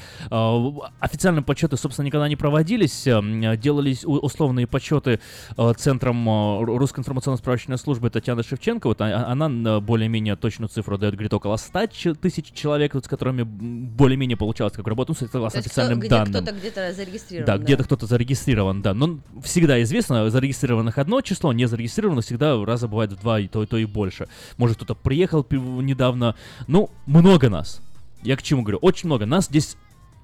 А, 0.82 0.92
Официальные 1.00 1.43
подсчеты, 1.43 1.77
собственно, 1.77 2.06
никогда 2.08 2.27
не 2.27 2.35
проводились, 2.35 3.06
эм, 3.08 3.42
делались 3.59 4.03
условные 4.06 4.67
подсчеты 4.67 5.19
э, 5.58 5.74
Центром 5.77 6.27
э, 6.27 6.32
Ру- 6.64 6.77
Русской 6.77 7.00
информационно-справочной 7.01 7.77
службы 7.77 8.09
Татьяны 8.09 8.43
Шевченко, 8.43 8.88
вот 8.88 9.01
а- 9.01 9.27
она 9.32 9.48
э, 9.48 9.80
более-менее 9.80 10.35
точную 10.35 10.69
цифру 10.69 10.98
дает, 10.98 11.14
говорит, 11.16 11.34
около 11.34 11.58
100 11.58 11.88
ч- 11.88 12.14
тысяч 12.14 12.51
человек, 12.53 12.93
вот, 12.95 13.06
с 13.06 13.08
которыми 13.08 13.43
более-менее 13.43 14.38
получалось 14.38 14.74
как 14.74 14.88
работать, 14.88 15.17
ну, 15.22 15.27
согласно 15.32 15.59
кто- 15.61 15.69
официальным 15.69 16.00
где 16.00 16.09
данным. 16.09 16.34
кто-то 16.34 16.51
где-то 16.51 16.93
зарегистрирован. 16.93 17.45
Да, 17.45 17.58
где-то 17.58 17.84
кто-то 17.84 18.06
зарегистрирован, 18.08 18.82
да. 18.82 18.93
Но 18.93 19.19
всегда 19.43 19.82
известно, 19.84 20.30
зарегистрированных 20.30 20.98
одно 20.98 21.22
число, 21.22 21.53
не 21.53 21.66
зарегистрированных 21.67 22.25
всегда 22.25 22.64
раза 22.66 22.88
бывает 22.88 23.11
в 23.11 23.19
два, 23.22 23.40
и 23.40 23.48
то, 23.48 23.64
и 23.64 23.66
то 23.66 23.77
и 23.77 23.85
больше. 23.85 24.27
Может, 24.58 24.77
кто-то 24.77 24.95
приехал 24.95 25.45
недавно. 25.51 26.35
Ну, 26.67 26.90
много 27.06 27.50
нас. 27.50 27.82
Я 28.24 28.35
к 28.38 28.42
чему 28.43 28.64
говорю? 28.64 28.80
Очень 28.82 29.08
много. 29.08 29.25
Нас 29.25 29.45
здесь 29.45 29.77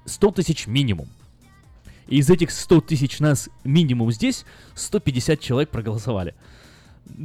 100 0.04 0.30
тысяч 0.32 0.66
минимум. 0.66 1.08
И 2.08 2.18
из 2.18 2.30
этих 2.30 2.50
100 2.50 2.80
тысяч 2.82 3.20
нас 3.20 3.48
минимум 3.64 4.12
здесь 4.12 4.44
150 4.74 5.40
человек 5.40 5.70
проголосовали. 5.70 6.34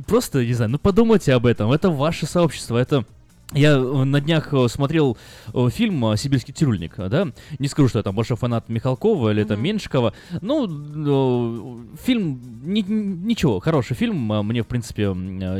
Просто, 0.05 0.45
не 0.45 0.53
знаю, 0.53 0.71
ну 0.71 0.79
подумайте 0.79 1.33
об 1.33 1.45
этом. 1.45 1.71
Это 1.71 1.89
ваше 1.89 2.25
сообщество, 2.25 2.77
это... 2.77 3.05
Я 3.53 3.71
э, 3.77 4.03
на 4.03 4.19
днях 4.19 4.53
э, 4.53 4.67
смотрел 4.67 5.17
э, 5.53 5.69
фильм 5.71 6.17
«Сибирский 6.17 6.53
цирюльник», 6.53 6.95
да? 6.97 7.27
Не 7.59 7.69
скажу, 7.69 7.87
что 7.87 7.99
я 7.99 8.03
там 8.03 8.13
больше 8.13 8.35
фанат 8.35 8.67
Михалкова 8.67 9.29
или 9.31 9.43
там 9.45 9.61
Меньшикова. 9.63 10.13
Ну, 10.41 11.87
фильм, 12.03 12.41
ни- 12.63 12.81
ничего, 12.87 13.59
хороший 13.61 13.95
фильм. 13.95 14.17
Мне, 14.45 14.63
в 14.63 14.67
принципе, 14.67 15.05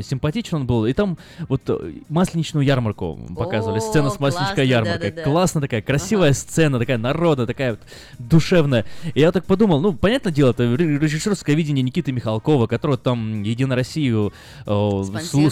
симпатичен 0.03 0.57
он 0.57 0.67
был. 0.67 0.85
И 0.85 0.91
там 0.91 1.17
вот 1.47 1.61
масленичную 2.09 2.65
ярмарку 2.65 3.17
показывали. 3.35 3.77
О, 3.77 3.81
Сцена 3.81 4.09
с 4.09 4.19
масленичной 4.19 4.67
ярмаркой. 4.67 5.11
да-да-да. 5.11 5.23
Классно 5.23 5.61
такая, 5.61 5.81
красивая 5.81 6.33
сцена, 6.33 6.79
такая 6.79 6.97
народная, 6.97 7.45
такая 7.45 7.71
вот 7.71 7.79
душевная. 8.19 8.85
И 9.13 9.21
я 9.21 9.31
так 9.31 9.45
подумал, 9.45 9.79
ну, 9.79 9.93
понятное 9.93 10.33
дело, 10.33 10.49
это 10.51 10.63
ре- 10.75 10.97
режиссерское 10.99 11.55
видение 11.55 11.83
Никиты 11.83 12.11
Михалкова, 12.11 12.67
который 12.67 12.97
там 12.97 13.43
Единая 13.43 13.77
Россию 13.77 14.33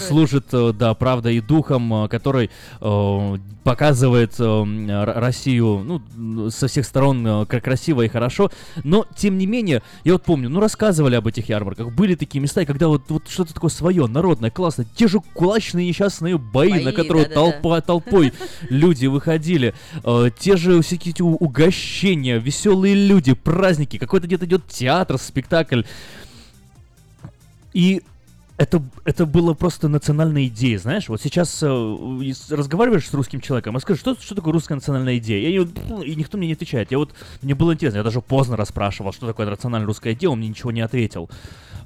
служит, 0.00 0.46
да, 0.76 0.92
правдой 0.94 1.36
и 1.36 1.40
духом, 1.40 2.04
э, 2.04 2.08
который 2.26 2.50
э, 2.80 3.38
показывает 3.62 4.34
э, 4.40 5.04
Россию, 5.04 6.00
ну, 6.16 6.50
со 6.50 6.66
всех 6.66 6.84
сторон 6.84 7.24
э, 7.24 7.46
красиво 7.46 8.02
и 8.02 8.08
хорошо. 8.08 8.50
Но, 8.82 9.06
тем 9.16 9.38
не 9.38 9.46
менее, 9.46 9.82
я 10.02 10.14
вот 10.14 10.24
помню, 10.24 10.48
ну, 10.48 10.58
рассказывали 10.58 11.14
об 11.14 11.28
этих 11.28 11.48
ярмарках. 11.48 11.92
Были 11.92 12.16
такие 12.16 12.40
места, 12.40 12.62
и 12.62 12.64
когда 12.64 12.88
вот, 12.88 13.02
вот 13.10 13.28
что-то 13.28 13.54
такое 13.54 13.70
свое, 13.70 14.08
народное, 14.08 14.50
классное. 14.50 14.86
Те 14.96 15.06
же 15.06 15.20
кулачные 15.34 15.86
несчастные 15.86 16.36
бои, 16.36 16.70
Бои, 16.70 16.84
на 16.84 16.92
которые 16.92 17.28
да-да-да. 17.28 17.52
толпа, 17.52 17.80
толпой 17.80 18.32
люди 18.68 19.06
выходили. 19.06 19.72
Э, 20.02 20.30
те 20.36 20.56
же 20.56 20.82
всякие 20.82 21.12
эти 21.12 21.22
угощения, 21.22 22.38
веселые 22.38 22.96
люди, 22.96 23.34
праздники. 23.34 23.98
Какой-то 23.98 24.26
где-то 24.26 24.46
идет 24.46 24.66
театр, 24.66 25.16
спектакль. 25.18 25.82
И 27.72 28.02
это, 28.58 28.82
это 29.04 29.26
было 29.26 29.54
просто 29.54 29.88
национальная 29.88 30.46
идея, 30.46 30.78
знаешь? 30.78 31.08
Вот 31.08 31.20
сейчас 31.20 31.62
э, 31.62 32.24
разговариваешь 32.50 33.06
с 33.06 33.12
русским 33.12 33.40
человеком, 33.40 33.76
а 33.76 33.80
скажи, 33.80 34.00
что, 34.00 34.16
что 34.18 34.34
такое 34.34 34.52
русская 34.52 34.74
национальная 34.74 35.18
идея? 35.18 35.48
Я 35.48 35.66
ну, 35.88 36.02
и 36.02 36.14
никто 36.14 36.38
мне 36.38 36.46
не 36.46 36.54
отвечает. 36.54 36.90
Я 36.90 36.98
вот, 36.98 37.12
мне 37.42 37.54
было 37.54 37.74
интересно, 37.74 37.98
я 37.98 38.02
даже 38.02 38.22
поздно 38.22 38.56
расспрашивал, 38.56 39.12
что 39.12 39.26
такое 39.26 39.46
национальная 39.48 39.86
русская 39.86 40.14
идея, 40.14 40.30
он 40.30 40.38
мне 40.38 40.48
ничего 40.48 40.70
не 40.70 40.80
ответил. 40.80 41.28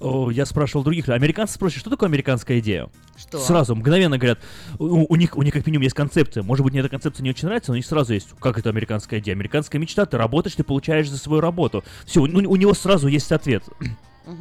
О, 0.00 0.31
Я 0.31 0.47
спрашивал 0.47 0.82
других, 0.84 1.08
американцы 1.08 1.55
спросят, 1.55 1.81
что 1.81 1.90
такое 1.90 2.08
американская 2.08 2.60
идея? 2.60 2.89
Что? 3.16 3.39
Сразу, 3.39 3.74
мгновенно 3.74 4.16
говорят, 4.16 4.39
у, 4.78 5.12
у 5.12 5.16
них, 5.16 5.36
у 5.36 5.42
них 5.42 5.52
как 5.52 5.66
минимум 5.66 5.82
есть 5.82 5.97
концепция. 5.97 6.42
Может 6.42 6.65
быть, 6.65 6.73
мне 6.73 6.81
эта 6.81 6.89
концепция 6.89 7.23
не 7.23 7.31
очень 7.31 7.49
нравится, 7.49 7.73
но 7.73 7.74
у 7.74 7.76
них 7.76 7.84
сразу 7.84 8.15
есть, 8.15 8.28
как 8.39 8.58
это 8.58 8.70
американская 8.70 9.20
идея? 9.20 9.34
Американская 9.34 9.81
мечта, 9.81 10.07
ты 10.07 10.16
работаешь, 10.16 10.55
ты 10.55 10.65
получаешь 10.65 11.10
за 11.10 11.18
свою 11.18 11.40
работу. 11.40 11.84
Все, 12.07 12.20
у, 12.20 12.24
у 12.24 12.57
него 12.57 12.73
сразу 12.74 13.08
есть 13.08 13.31
ответ. 13.32 13.65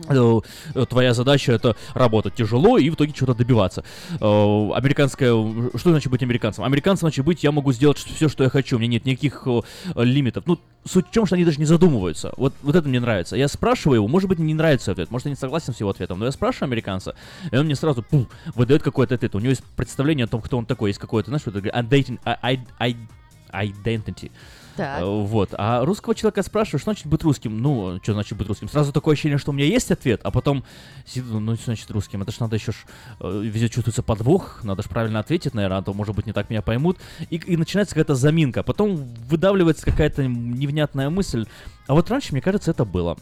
Э, 0.07 0.39
э, 0.75 0.85
Твоя 0.85 1.13
задача 1.13 1.51
это 1.51 1.75
работать 1.93 2.35
тяжело 2.35 2.77
и 2.77 2.89
в 2.89 2.95
итоге 2.95 3.11
чего-то 3.13 3.35
добиваться. 3.35 3.83
Э, 4.19 4.71
Американская... 4.73 5.31
Что 5.75 5.91
значит 5.91 6.11
быть 6.11 6.23
американцем? 6.23 6.63
Американцем 6.63 7.07
значит 7.07 7.25
быть, 7.25 7.43
я 7.43 7.51
могу 7.51 7.71
сделать 7.73 7.97
все, 7.97 8.29
что 8.29 8.43
я 8.43 8.49
хочу. 8.49 8.77
У 8.77 8.79
меня 8.79 8.93
нет 8.93 9.05
никаких 9.05 9.47
лимитов. 9.95 10.45
Ну, 10.45 10.59
суть 10.85 11.07
в 11.07 11.11
том, 11.11 11.25
что 11.25 11.35
они 11.35 11.45
даже 11.45 11.59
не 11.59 11.65
задумываются. 11.65 12.33
Вот, 12.37 12.53
вот 12.61 12.75
это 12.75 12.87
мне 12.87 12.99
нравится. 12.99 13.35
Я 13.35 13.47
спрашиваю 13.47 13.97
его, 13.97 14.07
может 14.07 14.29
быть, 14.29 14.39
мне 14.39 14.49
не 14.49 14.53
нравится 14.53 14.91
ответ, 14.91 15.11
может, 15.11 15.25
я 15.25 15.31
не 15.31 15.37
согласен 15.37 15.73
с 15.73 15.79
его 15.79 15.89
ответом, 15.89 16.19
но 16.19 16.25
я 16.25 16.31
спрашиваю 16.31 16.67
американца, 16.67 17.15
и 17.51 17.55
он 17.55 17.65
мне 17.65 17.75
сразу 17.75 18.03
пух, 18.03 18.27
выдает 18.55 18.83
какой-то 18.83 19.15
ответ. 19.15 19.35
У 19.35 19.39
него 19.39 19.49
есть 19.49 19.63
представление 19.75 20.25
о 20.25 20.27
том, 20.27 20.41
кто 20.41 20.57
он 20.57 20.65
такой, 20.65 20.89
есть 20.89 20.99
какое-то, 20.99 21.29
знаешь, 21.29 21.41
что 21.41 21.51
это 21.51 21.59
identity. 21.59 22.19
Identity. 23.51 24.31
Так. 24.79 25.01
Э, 25.01 25.05
Вот. 25.05 25.49
А 25.57 25.83
русского 25.83 26.15
человека 26.15 26.41
спрашиваешь, 26.41 26.81
что 26.81 26.91
значит 26.91 27.07
быть 27.07 27.21
русским? 27.23 27.61
Ну, 27.61 27.99
что 28.01 28.13
значит 28.13 28.37
быть 28.37 28.47
русским? 28.47 28.69
Сразу 28.69 28.93
такое 28.93 29.13
ощущение, 29.13 29.37
что 29.37 29.51
у 29.51 29.53
меня 29.53 29.65
есть 29.65 29.91
ответ, 29.91 30.21
а 30.23 30.31
потом 30.31 30.63
сиду, 31.05 31.39
ну, 31.39 31.55
что 31.55 31.65
значит 31.65 31.91
русским? 31.91 32.21
Это 32.21 32.31
ж 32.31 32.39
надо 32.39 32.55
еще 32.55 32.71
ж, 32.71 32.75
э, 33.19 33.41
везде 33.43 33.67
чувствуется 33.67 34.03
подвох, 34.03 34.63
надо 34.63 34.81
же 34.81 34.89
правильно 34.89 35.19
ответить, 35.19 35.53
наверное, 35.53 35.79
а 35.79 35.81
то, 35.81 35.93
может 35.93 36.15
быть, 36.15 36.25
не 36.25 36.33
так 36.33 36.49
меня 36.49 36.61
поймут. 36.61 36.97
И, 37.29 37.35
и 37.35 37.57
начинается 37.57 37.93
какая-то 37.93 38.15
заминка. 38.15 38.63
Потом 38.63 38.95
выдавливается 39.27 39.85
какая-то 39.85 40.25
невнятная 40.25 41.09
мысль. 41.09 41.45
А 41.87 41.93
вот 41.93 42.09
раньше, 42.09 42.31
мне 42.31 42.41
кажется, 42.41 42.71
это 42.71 42.85
было. 42.85 43.17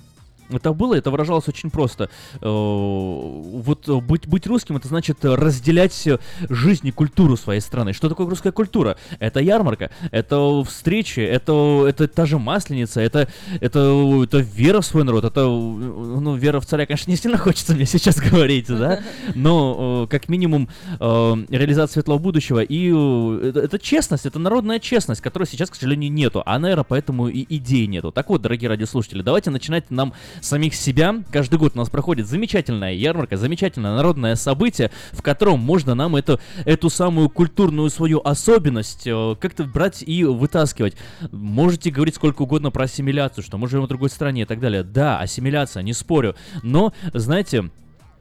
Это 0.50 0.74
было, 0.74 0.96
это 0.96 1.12
выражалось 1.12 1.48
очень 1.48 1.70
просто. 1.70 2.10
Э, 2.36 2.40
Вот 2.42 3.88
э, 3.90 3.96
быть, 4.00 4.28
быть 4.28 4.48
русским, 4.48 4.78
это 4.78 4.88
значит 4.88 5.24
э, 5.26 5.36
разделять 5.36 6.08
жизнь 6.50 6.88
и 6.88 6.92
культуру 6.92 7.36
своей 7.38 7.62
страны. 7.62 7.94
Что 7.94 8.10
такое 8.10 8.28
русская 8.28 8.52
культура? 8.52 8.98
Это 9.20 9.40
ярмарка, 9.40 9.92
это 10.12 10.64
встречи, 10.64 11.20
это, 11.20 11.86
это 11.88 12.08
та 12.08 12.26
же 12.26 12.38
масленица, 12.38 13.02
это, 13.02 13.28
это, 13.60 13.80
это 14.24 14.38
вера 14.38 14.82
в 14.82 14.86
свой 14.86 15.04
народ, 15.04 15.26
это, 15.26 15.42
ну, 15.42 16.36
вера 16.36 16.60
в 16.60 16.66
царя, 16.66 16.86
конечно, 16.86 17.12
не 17.12 17.18
сильно 17.18 17.38
хочется 17.38 17.74
мне 17.74 17.86
сейчас 17.86 18.18
говорить, 18.18 18.68
да, 18.68 19.02
но 19.36 20.08
как 20.10 20.30
минимум 20.30 20.70
реализация 21.00 21.94
светлого 21.94 22.20
будущего, 22.20 22.60
и 22.60 22.88
это, 22.88 23.60
это 23.60 23.80
честность, 23.80 24.26
это 24.26 24.40
народная 24.40 24.80
честность, 24.80 25.22
которой 25.22 25.46
сейчас, 25.46 25.70
к 25.70 25.76
сожалению, 25.76 26.12
нету, 26.12 26.44
а, 26.46 26.60
наверное, 26.60 26.84
поэтому 26.84 27.28
и 27.28 27.46
идей 27.50 27.88
нету. 27.88 28.12
Так 28.12 28.30
вот, 28.30 28.42
дорогие 28.42 28.70
радиослушатели, 28.70 29.22
давайте 29.22 29.50
начинать 29.50 29.90
нам 29.92 30.14
самих 30.42 30.76
себя. 30.76 31.24
Каждый 31.32 31.60
год 31.60 31.74
у 31.76 31.78
нас 31.78 31.90
проходит 31.90 32.28
замечательная 32.28 32.94
ярмарка, 32.94 33.38
замечательное 33.38 33.96
народное 33.96 34.36
событие, 34.36 34.92
в 35.12 35.22
котором 35.22 35.60
можно 35.60 35.96
нам 35.96 36.16
эту, 36.16 36.40
эту 36.66 36.90
самую 36.90 37.30
культурную 37.30 37.90
свою 37.90 38.22
особенность 38.24 39.06
э, 39.06 39.36
как-то 39.40 39.64
брать 39.64 40.04
и 40.06 40.24
вытаскивать. 40.24 40.96
Можете 41.32 41.92
говорить 41.92 42.16
сколько 42.16 42.44
угодно 42.44 42.72
про 42.72 42.86
ассимиляцию, 42.86 43.44
что 43.44 43.58
мы 43.58 43.68
живем 43.68 43.86
в 43.86 43.88
другой 43.88 44.10
стране 44.10 44.44
и 44.44 44.46
так 44.46 44.60
далее. 44.60 44.84
Да, 44.84 45.20
ассимиляция, 45.20 45.84
не 45.84 45.94
спорю. 45.94 46.36
Но, 46.64 46.94
знаете, 47.14 47.70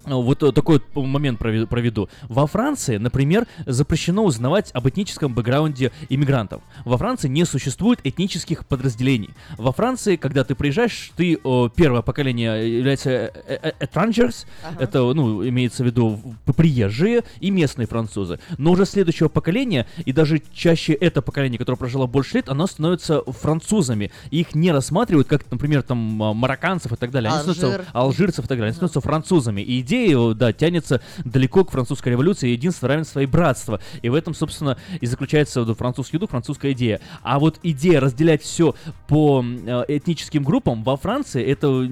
Вот 0.07 0.43
э, 0.43 0.53
такой 0.53 0.81
вот 0.95 1.05
момент 1.07 1.41
прове- 1.41 1.67
проведу. 1.67 2.09
Во 2.29 2.47
Франции, 2.47 2.97
например, 2.97 3.47
запрещено 3.67 4.25
узнавать 4.25 4.71
об 4.73 4.89
этническом 4.89 5.35
бэкграунде 5.35 5.93
иммигрантов. 6.09 6.63
Во 6.85 6.97
Франции 6.97 7.29
не 7.29 7.45
существует 7.45 8.01
этнических 8.05 8.67
подразделений. 8.67 9.31
Во 9.59 9.73
Франции, 9.73 10.17
когда 10.17 10.45
ты 10.45 10.55
приезжаешь, 10.55 11.11
ты 11.17 11.39
о, 11.43 11.69
первое 11.69 12.03
поколение 12.03 12.79
является 12.79 13.11
э, 13.11 13.31
э, 13.47 13.73
э, 13.79 13.85
etrangers, 13.87 14.47
Ага. 14.65 14.77
это, 14.83 15.13
ну, 15.13 15.47
имеется 15.49 15.83
в 15.83 15.87
виду 15.87 16.21
приезжие 16.57 17.25
и 17.41 17.51
местные 17.51 17.87
французы. 17.87 18.39
Но 18.59 18.73
уже 18.73 18.87
следующего 18.87 19.29
поколения, 19.29 19.87
и 20.05 20.13
даже 20.13 20.41
чаще 20.53 20.93
это 20.93 21.23
поколение, 21.23 21.59
которое 21.59 21.77
прожило 21.77 22.07
больше 22.07 22.37
лет, 22.39 22.49
оно 22.49 22.67
становится 22.67 23.23
французами. 23.33 24.11
И 24.31 24.41
их 24.41 24.55
не 24.55 24.73
рассматривают 24.73 25.29
как, 25.29 25.51
например, 25.51 25.83
там, 25.83 25.99
марокканцев 25.99 26.93
и 26.93 26.97
так 26.97 27.11
далее. 27.11 27.31
Они 27.31 27.39
становятся 27.41 27.67
Алжир. 27.67 27.87
алжирцев 27.93 28.45
и 28.45 28.49
так 28.49 28.59
далее. 28.59 28.67
Они 28.69 28.75
становятся 28.75 29.01
французами. 29.01 29.61
И 29.61 29.81
идея, 29.81 29.96
э, 29.97 30.35
да, 30.35 30.53
тянется 30.53 31.01
далеко 31.25 31.65
к 31.65 31.71
французской 31.71 32.11
революции, 32.11 32.49
единство, 32.49 32.89
равенство 32.89 33.21
и 33.21 33.27
братство. 33.27 33.81
И 34.03 34.09
в 34.09 34.15
этом, 34.15 34.35
собственно, 34.35 34.77
и 35.01 35.07
заключается 35.07 35.63
вот, 35.63 35.77
французский 35.77 36.19
дух, 36.19 36.31
французская 36.31 36.73
идея. 36.73 37.01
А 37.23 37.39
вот 37.39 37.59
идея 37.63 38.01
разделять 38.01 38.43
все 38.43 38.75
по 39.09 39.45
э, 39.45 39.85
этническим 39.89 40.43
группам 40.43 40.83
во 40.83 40.97
Франции, 40.97 41.45
это, 41.45 41.89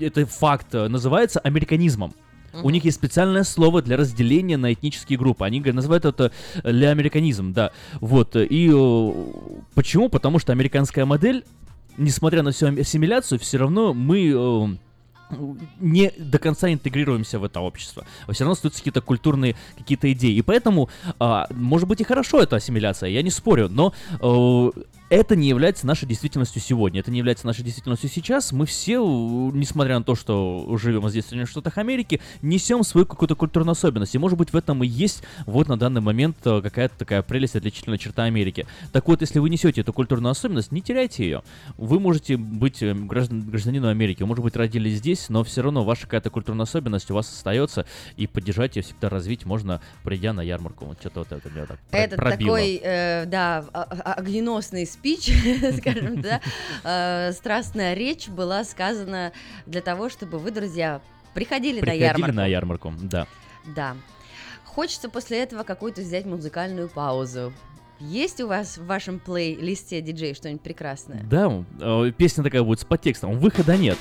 это 0.00 0.26
факт, 0.26 0.74
э, 0.74 0.88
называется 0.88 1.40
американизмом. 1.40 2.14
У 2.62 2.70
них 2.70 2.84
есть 2.84 2.96
специальное 2.96 3.44
слово 3.44 3.82
для 3.82 3.98
разделения 3.98 4.56
на 4.56 4.72
этнические 4.72 5.18
группы. 5.18 5.44
Они 5.44 5.60
называют 5.60 6.06
это 6.06 6.32
леамериканизм, 6.64 7.52
да. 7.52 7.72
Вот. 8.00 8.34
И 8.36 8.70
э, 8.72 9.12
почему? 9.74 10.08
Потому 10.08 10.38
что 10.38 10.52
американская 10.52 11.04
модель, 11.04 11.44
несмотря 11.98 12.42
на 12.42 12.52
всю 12.52 12.68
ассимиляцию, 12.68 13.38
все 13.40 13.58
равно 13.58 13.92
мы 13.92 14.30
э, 14.34 14.76
не 15.80 16.12
до 16.18 16.38
конца 16.38 16.72
интегрируемся 16.72 17.38
в 17.38 17.44
это 17.44 17.60
общество. 17.60 18.06
Все 18.30 18.44
равно 18.44 18.52
остаются 18.52 18.80
какие-то 18.80 19.00
культурные 19.00 19.56
какие-то 19.76 20.10
идеи. 20.12 20.34
И 20.34 20.42
поэтому, 20.42 20.88
а, 21.18 21.46
может 21.50 21.88
быть 21.88 22.00
и 22.00 22.04
хорошо 22.04 22.40
эта 22.40 22.56
ассимиляция, 22.56 23.10
я 23.10 23.22
не 23.22 23.30
спорю, 23.30 23.68
но 23.68 23.92
э, 24.20 24.70
это 25.08 25.36
не 25.36 25.48
является 25.48 25.86
нашей 25.86 26.06
действительностью 26.08 26.60
сегодня, 26.60 27.00
это 27.00 27.10
не 27.10 27.18
является 27.18 27.46
нашей 27.46 27.62
действительностью 27.62 28.10
сейчас. 28.10 28.52
Мы 28.52 28.66
все, 28.66 28.98
несмотря 29.54 29.98
на 29.98 30.04
то, 30.04 30.14
что 30.14 30.66
живем 30.78 31.08
здесь, 31.08 31.24
в 31.24 31.28
Соединенных 31.28 31.50
Штатах 31.50 31.78
Америки, 31.78 32.20
несем 32.42 32.82
свою 32.82 33.06
какую-то 33.06 33.36
культурную 33.36 33.72
особенность. 33.72 34.14
И 34.14 34.18
может 34.18 34.36
быть 34.38 34.52
в 34.52 34.56
этом 34.56 34.82
и 34.82 34.86
есть 34.86 35.22
вот 35.46 35.68
на 35.68 35.78
данный 35.78 36.00
момент 36.00 36.36
э, 36.44 36.60
какая-то 36.60 36.98
такая 36.98 37.22
прелесть, 37.22 37.56
отличительная 37.56 37.98
черта 37.98 38.24
Америки. 38.24 38.66
Так 38.92 39.06
вот, 39.08 39.20
если 39.20 39.38
вы 39.38 39.48
несете 39.50 39.82
эту 39.82 39.92
культурную 39.92 40.32
особенность, 40.32 40.72
не 40.72 40.82
теряйте 40.82 41.24
ее. 41.24 41.42
Вы 41.76 42.00
можете 42.00 42.36
быть 42.36 42.82
э, 42.82 42.92
граждан, 42.94 43.42
гражданином 43.48 43.90
Америки, 43.90 44.22
вы, 44.22 44.28
может 44.28 44.42
быть, 44.42 44.56
родились 44.56 44.98
здесь, 44.98 45.28
но 45.28 45.44
все 45.44 45.62
равно 45.62 45.84
ваша 45.84 46.02
какая-то 46.02 46.30
культурная 46.30 46.64
особенность 46.64 47.10
у 47.10 47.14
вас 47.14 47.30
остается, 47.32 47.86
и 48.16 48.26
поддержать 48.26 48.76
ее 48.76 48.82
всегда 48.82 49.08
развить 49.08 49.44
можно, 49.46 49.80
придя 50.02 50.32
на 50.32 50.40
ярмарку. 50.40 50.86
Вот 50.86 50.98
что-то 51.00 51.20
вот 51.20 51.32
это 51.32 51.48
меня 51.50 51.66
так 51.66 51.78
Этот 51.92 52.16
пробило. 52.16 52.56
такой, 52.56 52.80
э, 52.82 53.24
да, 53.26 53.64
а- 53.72 53.86
а- 53.90 54.20
огненосный 54.20 54.86
спич, 54.96 55.30
скажем, 55.78 56.20
да, 56.20 56.40
э, 56.84 57.32
страстная 57.32 57.94
речь 57.94 58.28
была 58.28 58.64
сказана 58.64 59.32
для 59.66 59.80
того, 59.80 60.08
чтобы 60.08 60.38
вы, 60.38 60.50
друзья, 60.50 61.00
приходили, 61.34 61.76
на 61.76 61.82
Приходили 61.82 62.04
ярмарку. 62.04 62.36
на 62.36 62.46
ярмарку, 62.46 62.92
да. 63.02 63.26
Да. 63.74 63.96
Хочется 64.64 65.08
после 65.08 65.42
этого 65.42 65.62
какую-то 65.62 66.00
взять 66.02 66.26
музыкальную 66.26 66.88
паузу. 66.88 67.52
Есть 67.98 68.40
у 68.42 68.46
вас 68.48 68.76
в 68.76 68.84
вашем 68.84 69.18
плейлисте 69.18 70.02
диджей 70.02 70.34
что-нибудь 70.34 70.60
прекрасное? 70.62 71.22
Да, 71.24 71.64
э, 71.80 72.12
песня 72.16 72.44
такая 72.44 72.62
будет 72.62 72.80
с 72.80 72.84
подтекстом, 72.84 73.38
выхода 73.38 73.76
нет. 73.76 73.96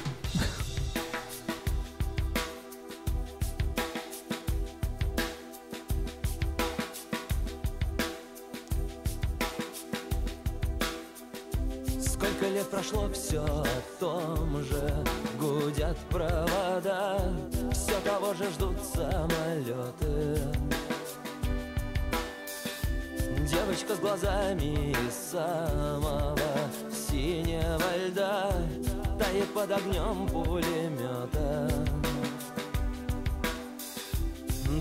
Прошло, 12.76 13.10
все 13.14 13.42
о 13.42 13.66
том 14.00 14.62
же. 14.64 14.94
Гудят 15.40 15.98
провода 16.10 17.20
Все 17.72 18.00
того 18.02 18.34
же 18.34 18.50
ждут 18.52 18.78
самолеты 18.84 20.42
Девочка 23.46 23.96
с 23.96 24.00
глазами 24.00 24.92
из 24.92 25.14
самого 25.32 26.38
синего 26.92 28.08
льда 28.08 28.52
Тает 29.20 29.54
под 29.54 29.72
огнем 29.72 30.28
пулемета 30.28 31.70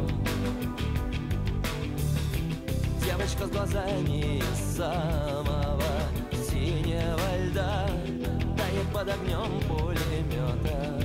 Девочка 3.03 3.45
с 3.45 3.49
глазами 3.49 4.41
самого 4.75 5.83
синего 6.49 7.37
льда 7.45 7.87
Тает 8.57 8.87
под 8.93 9.09
огнем 9.09 9.61
пулемета 9.67 11.03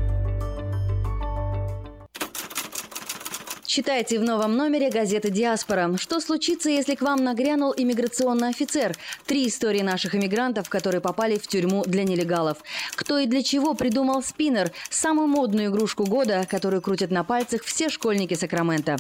Читайте 3.76 4.20
в 4.20 4.24
новом 4.24 4.56
номере 4.56 4.90
газеты 4.90 5.30
«Диаспора». 5.30 5.98
Что 5.98 6.22
случится, 6.22 6.70
если 6.70 6.96
к 6.96 7.02
вам 7.02 7.22
нагрянул 7.26 7.74
иммиграционный 7.76 8.48
офицер? 8.48 8.96
Три 9.26 9.50
истории 9.50 9.82
наших 9.82 10.16
иммигрантов, 10.16 10.70
которые 10.70 11.02
попали 11.02 11.38
в 11.38 11.46
тюрьму 11.46 11.84
для 11.84 12.06
нелегалов. 12.06 12.60
Кто 12.96 13.20
и 13.20 13.26
для 13.26 13.44
чего 13.44 13.74
придумал 13.74 14.24
спиннер– 14.24 14.72
самую 14.90 15.28
модную 15.28 15.72
игрушку 15.72 16.06
года, 16.06 16.48
которую 16.50 16.82
крутят 16.82 17.12
на 17.12 17.26
пальцах 17.26 17.64
все 17.64 17.90
школьники 17.90 18.34
Сакрамента. 18.36 18.96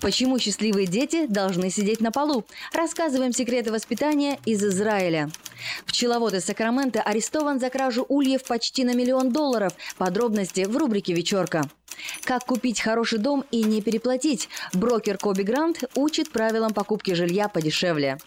Почему 0.00 0.38
счастливые 0.38 0.86
дети 0.86 1.26
должны 1.26 1.68
сидеть 1.68 2.00
на 2.00 2.12
полу? 2.12 2.44
Рассказываем 2.72 3.32
секреты 3.32 3.72
воспитания 3.72 4.38
из 4.44 4.64
Израиля. 4.64 5.32
Пчеловод 5.84 6.34
из 6.34 6.44
Сакрамента 6.44 7.02
арестован 7.02 7.58
за 7.58 7.70
кражу 7.70 8.06
ульев 8.08 8.44
почти 8.44 8.84
на 8.84 8.94
миллион 8.94 9.32
долларов. 9.32 9.72
Подробности 9.98 10.60
в 10.60 10.76
рубрике 10.76 11.12
«Вечерка». 11.12 11.68
Как 12.24 12.44
купить 12.44 12.80
хороший 12.80 13.18
дом 13.18 13.44
и 13.50 13.62
не 13.62 13.82
переплатить? 13.82 14.48
Брокер 14.72 15.18
Коби 15.18 15.42
Грант 15.42 15.84
учит 15.94 16.30
правилам 16.30 16.72
покупки 16.72 17.12
жилья 17.12 17.48
подешевле. 17.48 18.18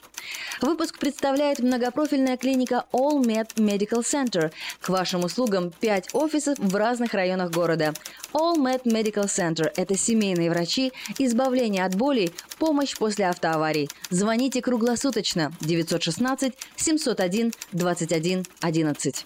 Выпуск 0.61 0.97
представляет 0.97 1.59
многопрофильная 1.59 2.37
клиника 2.37 2.85
All 2.91 3.21
Med 3.21 3.53
Medical 3.55 4.01
Center. 4.01 4.51
К 4.81 4.89
вашим 4.89 5.23
услугам 5.23 5.71
5 5.79 6.09
офисов 6.13 6.57
в 6.57 6.75
разных 6.75 7.13
районах 7.13 7.51
города. 7.51 7.93
All 8.33 8.55
Med 8.57 8.83
Medical 8.83 9.25
Center– 9.25 9.71
это 9.75 9.97
семейные 9.97 10.49
врачи, 10.49 10.91
избавление 11.17 11.85
от 11.85 11.95
болей, 11.95 12.33
помощь 12.57 12.95
после 12.97 13.27
автоаварий. 13.27 13.89
Звоните 14.09 14.61
круглосуточно 14.61 15.51
916 15.61 16.53
701 16.75 17.53
21 17.71 18.45
11. 18.61 19.25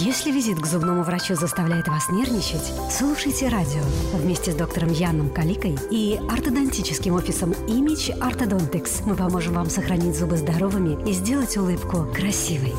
Если 0.00 0.30
визит 0.30 0.60
к 0.60 0.66
зубному 0.66 1.02
врачу 1.02 1.34
заставляет 1.34 1.88
вас 1.88 2.08
нервничать, 2.08 2.72
слушайте 2.88 3.48
радио 3.48 3.82
вместе 4.14 4.52
с 4.52 4.54
доктором 4.54 4.92
Яном 4.92 5.28
Каликой 5.28 5.76
и 5.90 6.20
ортодонтическим 6.30 7.14
офисом 7.14 7.50
Image 7.50 8.16
Orthodontics. 8.20 9.02
Мы 9.04 9.16
поможем 9.16 9.54
вам 9.54 9.68
сохранить 9.68 10.16
зубы 10.16 10.36
здоровыми 10.36 11.04
и 11.08 11.12
сделать 11.12 11.56
улыбку 11.56 12.06
красивой. 12.14 12.74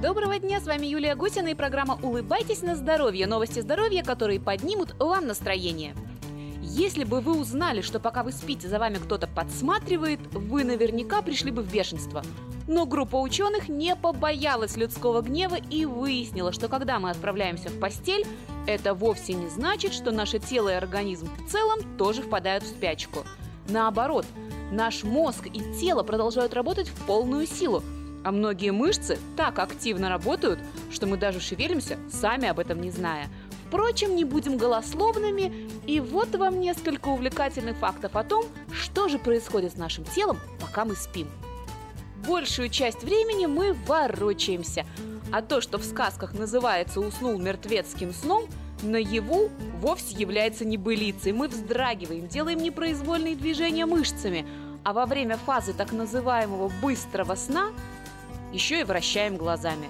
Доброго 0.00 0.38
дня, 0.38 0.60
с 0.60 0.66
вами 0.66 0.86
Юлия 0.86 1.14
Гусина 1.14 1.48
и 1.48 1.54
программа 1.54 1.98
«Улыбайтесь 2.02 2.62
на 2.62 2.74
здоровье». 2.74 3.26
Новости 3.26 3.60
здоровья, 3.60 4.02
которые 4.02 4.40
поднимут 4.40 4.94
вам 4.98 5.26
настроение. 5.26 5.94
Если 6.72 7.02
бы 7.02 7.20
вы 7.20 7.36
узнали, 7.36 7.80
что 7.80 7.98
пока 7.98 8.22
вы 8.22 8.30
спите, 8.30 8.68
за 8.68 8.78
вами 8.78 8.98
кто-то 8.98 9.26
подсматривает, 9.26 10.20
вы 10.32 10.62
наверняка 10.62 11.20
пришли 11.20 11.50
бы 11.50 11.62
в 11.62 11.72
бешенство. 11.72 12.22
Но 12.68 12.86
группа 12.86 13.16
ученых 13.16 13.68
не 13.68 13.96
побоялась 13.96 14.76
людского 14.76 15.20
гнева 15.20 15.56
и 15.56 15.84
выяснила, 15.84 16.52
что 16.52 16.68
когда 16.68 17.00
мы 17.00 17.10
отправляемся 17.10 17.70
в 17.70 17.80
постель, 17.80 18.24
это 18.68 18.94
вовсе 18.94 19.32
не 19.32 19.48
значит, 19.48 19.92
что 19.92 20.12
наше 20.12 20.38
тело 20.38 20.68
и 20.68 20.74
организм 20.74 21.28
в 21.44 21.50
целом 21.50 21.80
тоже 21.98 22.22
впадают 22.22 22.62
в 22.62 22.68
спячку. 22.68 23.24
Наоборот, 23.68 24.24
наш 24.70 25.02
мозг 25.02 25.48
и 25.52 25.60
тело 25.80 26.04
продолжают 26.04 26.54
работать 26.54 26.88
в 26.88 27.04
полную 27.04 27.48
силу, 27.48 27.82
а 28.22 28.30
многие 28.30 28.70
мышцы 28.70 29.18
так 29.36 29.58
активно 29.58 30.08
работают, 30.08 30.60
что 30.92 31.08
мы 31.08 31.16
даже 31.16 31.40
шевелимся, 31.40 31.98
сами 32.12 32.46
об 32.46 32.60
этом 32.60 32.80
не 32.80 32.92
зная– 32.92 33.26
Впрочем, 33.70 34.16
не 34.16 34.24
будем 34.24 34.56
голословными, 34.56 35.68
и 35.86 36.00
вот 36.00 36.34
вам 36.34 36.58
несколько 36.58 37.06
увлекательных 37.06 37.76
фактов 37.76 38.16
о 38.16 38.24
том, 38.24 38.44
что 38.72 39.06
же 39.06 39.16
происходит 39.16 39.74
с 39.74 39.76
нашим 39.76 40.04
телом, 40.04 40.40
пока 40.60 40.84
мы 40.84 40.96
спим. 40.96 41.28
Большую 42.26 42.68
часть 42.68 43.04
времени 43.04 43.46
мы 43.46 43.76
ворочаемся, 43.86 44.84
а 45.30 45.40
то, 45.40 45.60
что 45.60 45.78
в 45.78 45.84
сказках 45.84 46.34
называется 46.34 46.98
«уснул 46.98 47.38
мертвецким 47.38 48.12
сном», 48.12 48.48
наяву 48.82 49.50
вовсе 49.80 50.16
является 50.16 50.64
небылицей. 50.64 51.30
Мы 51.30 51.46
вздрагиваем, 51.46 52.26
делаем 52.26 52.58
непроизвольные 52.58 53.36
движения 53.36 53.86
мышцами, 53.86 54.44
а 54.82 54.92
во 54.92 55.06
время 55.06 55.36
фазы 55.36 55.74
так 55.74 55.92
называемого 55.92 56.72
быстрого 56.82 57.36
сна 57.36 57.70
еще 58.52 58.80
и 58.80 58.84
вращаем 58.84 59.36
глазами. 59.36 59.86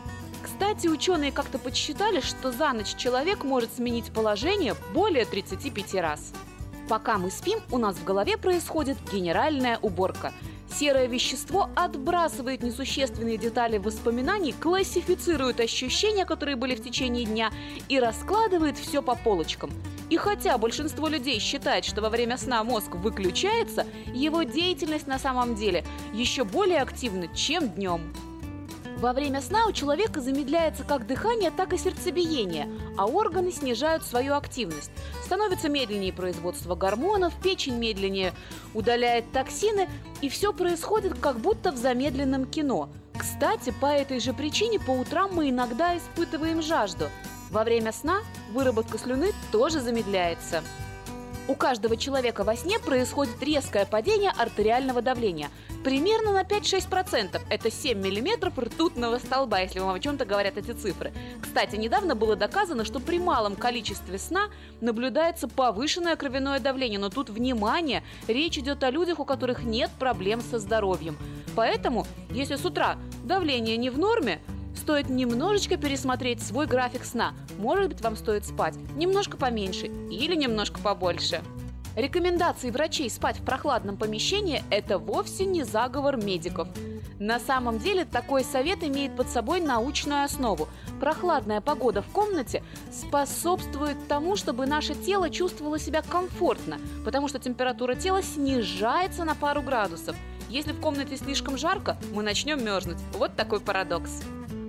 Кстати, 0.61 0.89
ученые 0.89 1.33
как-то 1.33 1.59
подсчитали, 1.59 2.21
что 2.21 2.53
за 2.53 2.75
ночь 2.75 2.95
человек 2.95 3.45
может 3.45 3.73
сменить 3.73 4.13
положение 4.13 4.77
более 4.93 5.25
35 5.25 5.95
раз. 5.95 6.35
Пока 6.87 7.17
мы 7.17 7.31
спим, 7.31 7.61
у 7.71 7.79
нас 7.79 7.97
в 7.97 8.05
голове 8.05 8.37
происходит 8.37 8.99
генеральная 9.11 9.79
уборка. 9.79 10.35
Серое 10.71 11.07
вещество 11.07 11.71
отбрасывает 11.75 12.63
несущественные 12.63 13.39
детали 13.39 13.79
воспоминаний, 13.79 14.53
классифицирует 14.53 15.61
ощущения, 15.61 16.27
которые 16.27 16.57
были 16.57 16.75
в 16.75 16.85
течение 16.85 17.25
дня, 17.25 17.51
и 17.89 17.99
раскладывает 17.99 18.77
все 18.77 19.01
по 19.01 19.15
полочкам. 19.15 19.71
И 20.11 20.19
хотя 20.19 20.59
большинство 20.59 21.09
людей 21.09 21.41
считает, 21.41 21.87
что 21.87 22.03
во 22.03 22.11
время 22.11 22.37
сна 22.37 22.63
мозг 22.65 22.97
выключается, 22.97 23.87
его 24.15 24.43
деятельность 24.43 25.07
на 25.07 25.19
самом 25.19 25.55
деле 25.55 25.87
еще 26.13 26.45
более 26.45 26.83
активна, 26.83 27.29
чем 27.35 27.71
днем. 27.71 28.13
Во 29.01 29.15
время 29.15 29.41
сна 29.41 29.65
у 29.67 29.73
человека 29.73 30.21
замедляется 30.21 30.85
как 30.85 31.07
дыхание, 31.07 31.51
так 31.51 31.73
и 31.73 31.79
сердцебиение, 31.79 32.69
а 32.99 33.07
органы 33.07 33.51
снижают 33.51 34.03
свою 34.03 34.35
активность. 34.35 34.91
Становится 35.25 35.71
медленнее 35.71 36.13
производство 36.13 36.75
гормонов, 36.75 37.33
печень 37.43 37.79
медленнее 37.79 38.35
удаляет 38.75 39.33
токсины, 39.33 39.89
и 40.21 40.29
все 40.29 40.53
происходит 40.53 41.19
как 41.19 41.41
будто 41.41 41.73
в 41.73 41.79
замедленном 41.79 42.45
кино. 42.45 42.91
Кстати, 43.19 43.73
по 43.81 43.87
этой 43.87 44.21
же 44.21 44.35
причине 44.35 44.79
по 44.79 44.91
утрам 44.91 45.31
мы 45.33 45.49
иногда 45.49 45.97
испытываем 45.97 46.61
жажду. 46.61 47.07
Во 47.51 47.65
время 47.65 47.93
сна 47.93 48.19
выработка 48.53 48.99
слюны 48.99 49.33
тоже 49.51 49.81
замедляется. 49.81 50.63
У 51.51 51.57
каждого 51.57 51.97
человека 51.97 52.45
во 52.45 52.55
сне 52.55 52.79
происходит 52.79 53.43
резкое 53.43 53.85
падение 53.85 54.31
артериального 54.31 55.03
давления. 55.03 55.51
Примерно 55.83 56.33
на 56.33 56.43
5-6%. 56.43 57.41
Это 57.51 57.71
7 57.73 57.99
мм 57.99 58.53
ртутного 58.57 59.19
столба, 59.19 59.59
если 59.59 59.81
вам 59.81 59.97
о 59.97 59.99
чем-то 59.99 60.25
говорят 60.25 60.59
эти 60.59 60.71
цифры. 60.71 61.13
Кстати, 61.43 61.75
недавно 61.75 62.15
было 62.15 62.37
доказано, 62.37 62.85
что 62.85 63.01
при 63.01 63.19
малом 63.19 63.57
количестве 63.57 64.17
сна 64.17 64.43
наблюдается 64.81 65.49
повышенное 65.49 66.15
кровяное 66.15 66.61
давление. 66.61 67.01
Но 67.01 67.09
тут, 67.09 67.31
внимание, 67.31 68.05
речь 68.29 68.57
идет 68.57 68.85
о 68.85 68.91
людях, 68.91 69.19
у 69.19 69.25
которых 69.25 69.65
нет 69.65 69.91
проблем 69.99 70.43
со 70.43 70.61
здоровьем. 70.61 71.19
Поэтому, 71.57 72.07
если 72.31 72.55
с 72.55 72.65
утра 72.65 72.97
давление 73.25 73.77
не 73.77 73.91
в 73.91 73.99
норме, 73.99 74.41
стоит 74.81 75.09
немножечко 75.09 75.77
пересмотреть 75.77 76.43
свой 76.43 76.67
график 76.67 77.05
сна. 77.05 77.35
Может 77.59 77.89
быть, 77.91 78.01
вам 78.01 78.17
стоит 78.17 78.47
спать 78.47 78.75
немножко 78.97 79.37
поменьше 79.37 79.87
или 79.87 80.35
немножко 80.35 80.81
побольше. 80.81 81.43
Рекомендации 81.97 82.71
врачей 82.71 83.11
спать 83.11 83.39
в 83.39 83.45
прохладном 83.45 83.97
помещении– 83.97 84.65
это 84.71 84.99
вовсе 84.99 85.45
не 85.45 85.65
заговор 85.65 86.17
медиков. 86.17 86.69
На 87.19 87.39
самом 87.39 87.79
деле 87.79 88.07
такой 88.07 88.45
совет 88.45 88.83
имеет 88.83 89.15
под 89.15 89.29
собой 89.29 89.61
научную 89.61 90.25
основу. 90.25 90.69
Прохладная 91.01 91.61
погода 91.61 92.01
в 92.01 92.07
комнате 92.07 92.63
способствует 92.91 93.99
тому, 94.09 94.37
чтобы 94.37 94.65
наше 94.65 94.95
тело 94.95 95.29
чувствовало 95.29 95.79
себя 95.79 96.01
комфортно, 96.01 96.79
потому 97.05 97.29
что 97.29 97.39
температура 97.39 97.95
тела 97.95 98.23
снижается 98.23 99.25
на 99.25 99.35
пару 99.35 99.61
градусов. 99.61 100.17
Если 100.49 100.73
в 100.73 100.81
комнате 100.81 101.17
слишком 101.17 101.59
жарко, 101.59 101.99
мы 102.15 102.23
начнем 102.23 102.65
мерзнуть. 102.65 102.99
Вот 103.13 103.37
такой 103.37 103.61
парадокс. 103.61 104.23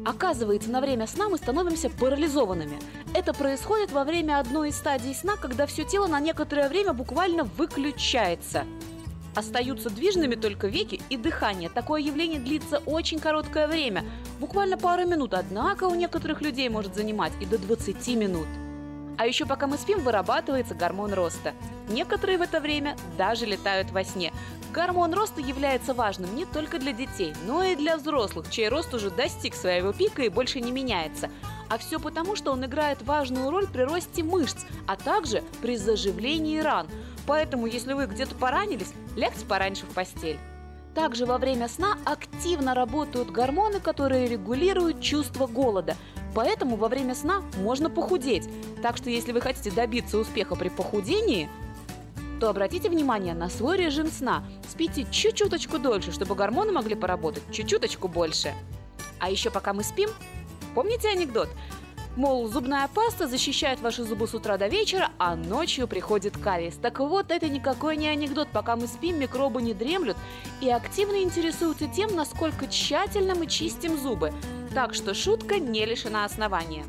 Оказывается, 0.03 0.71
на 0.71 0.81
время 0.81 1.05
сна 1.05 1.29
мы 1.29 1.37
становимся 1.37 1.89
парализованными. 1.89 2.79
Это 3.13 3.33
происходит 3.33 3.91
во 3.91 4.03
время 4.03 4.39
одной 4.39 4.69
из 4.69 4.77
стадий 4.77 5.13
сна, 5.13 5.35
когда 5.35 5.67
все 5.67 5.83
тело 5.83 6.07
на 6.07 6.19
некоторое 6.19 6.69
время 6.69 6.93
буквально 6.93 7.43
выключается. 7.43 8.65
Остаются 9.35 9.89
движными 9.89 10.35
только 10.35 10.67
веки 10.67 10.99
и 11.09 11.17
дыхание. 11.17 11.69
Такое 11.69 12.01
явление 12.01 12.39
длится 12.39 12.79
очень 12.79 13.19
короткое 13.19 13.67
время, 13.67 14.03
буквально 14.39 14.77
пару 14.77 15.07
минут, 15.07 15.33
однако 15.33 15.85
у 15.85 15.95
некоторых 15.95 16.41
людей 16.41 16.67
может 16.67 16.95
занимать 16.95 17.31
и 17.39 17.45
до 17.45 17.57
20 17.57 18.07
минут. 18.15 18.47
А 19.17 19.25
еще 19.25 19.45
пока 19.45 19.67
мы 19.67 19.77
спим, 19.77 19.99
вырабатывается 20.01 20.75
гормон 20.75 21.13
роста. 21.13 21.53
Некоторые 21.89 22.37
в 22.37 22.41
это 22.41 22.59
время 22.59 22.95
даже 23.17 23.45
летают 23.45 23.91
во 23.91 24.03
сне. 24.03 24.33
Гормон 24.73 25.13
роста 25.13 25.41
является 25.41 25.93
важным 25.93 26.33
не 26.35 26.45
только 26.45 26.79
для 26.79 26.93
детей, 26.93 27.33
но 27.45 27.63
и 27.63 27.75
для 27.75 27.97
взрослых, 27.97 28.49
чей 28.49 28.69
рост 28.69 28.93
уже 28.93 29.09
достиг 29.09 29.53
своего 29.53 29.91
пика 29.91 30.21
и 30.23 30.29
больше 30.29 30.61
не 30.61 30.71
меняется. 30.71 31.29
А 31.69 31.77
все 31.77 31.99
потому, 31.99 32.35
что 32.35 32.51
он 32.51 32.65
играет 32.65 33.01
важную 33.01 33.49
роль 33.49 33.67
при 33.67 33.81
росте 33.81 34.23
мышц, 34.23 34.65
а 34.87 34.95
также 34.95 35.43
при 35.61 35.75
заживлении 35.75 36.59
ран. 36.59 36.87
Поэтому, 37.27 37.67
если 37.67 37.93
вы 37.93 38.05
где-то 38.05 38.35
поранились, 38.35 38.93
лягте 39.15 39.45
пораньше 39.45 39.85
в 39.85 39.93
постель. 39.93 40.39
Также 40.93 41.25
во 41.25 41.37
время 41.37 41.67
сна 41.69 41.97
активно 42.05 42.75
работают 42.75 43.31
гормоны, 43.31 43.79
которые 43.79 44.27
регулируют 44.27 45.01
чувство 45.01 45.47
голода. 45.47 45.95
Поэтому 46.35 46.75
во 46.75 46.87
время 46.87 47.15
сна 47.15 47.41
можно 47.57 47.89
похудеть. 47.89 48.47
Так 48.81 48.97
что 48.97 49.09
если 49.09 49.31
вы 49.31 49.41
хотите 49.41 49.71
добиться 49.71 50.17
успеха 50.17 50.55
при 50.55 50.69
похудении, 50.69 51.49
то 52.39 52.49
обратите 52.49 52.89
внимание 52.89 53.33
на 53.33 53.49
свой 53.49 53.77
режим 53.77 54.07
сна. 54.07 54.43
Спите 54.67 55.05
чуть-чуточку 55.09 55.77
дольше, 55.77 56.11
чтобы 56.11 56.35
гормоны 56.35 56.71
могли 56.71 56.95
поработать 56.95 57.43
чуть-чуточку 57.51 58.07
больше. 58.07 58.53
А 59.19 59.29
еще 59.29 59.51
пока 59.51 59.73
мы 59.73 59.83
спим, 59.83 60.09
помните 60.73 61.09
анекдот? 61.09 61.49
Мол, 62.17 62.49
зубная 62.49 62.89
паста 62.89 63.25
защищает 63.25 63.79
ваши 63.79 64.03
зубы 64.03 64.27
с 64.27 64.33
утра 64.33 64.57
до 64.57 64.67
вечера, 64.67 65.11
а 65.17 65.35
ночью 65.35 65.87
приходит 65.87 66.37
кариес. 66.37 66.75
Так 66.75 66.99
вот, 66.99 67.31
это 67.31 67.47
никакой 67.47 67.95
не 67.95 68.09
анекдот. 68.09 68.49
Пока 68.51 68.75
мы 68.75 68.87
спим, 68.87 69.17
микробы 69.17 69.61
не 69.61 69.73
дремлют 69.73 70.17
и 70.59 70.69
активно 70.69 71.21
интересуются 71.21 71.87
тем, 71.87 72.13
насколько 72.13 72.67
тщательно 72.67 73.33
мы 73.33 73.47
чистим 73.47 73.97
зубы. 73.97 74.33
Так 74.73 74.93
что 74.93 75.13
шутка 75.13 75.57
не 75.57 75.85
лишена 75.85 76.25
основания. 76.25 76.83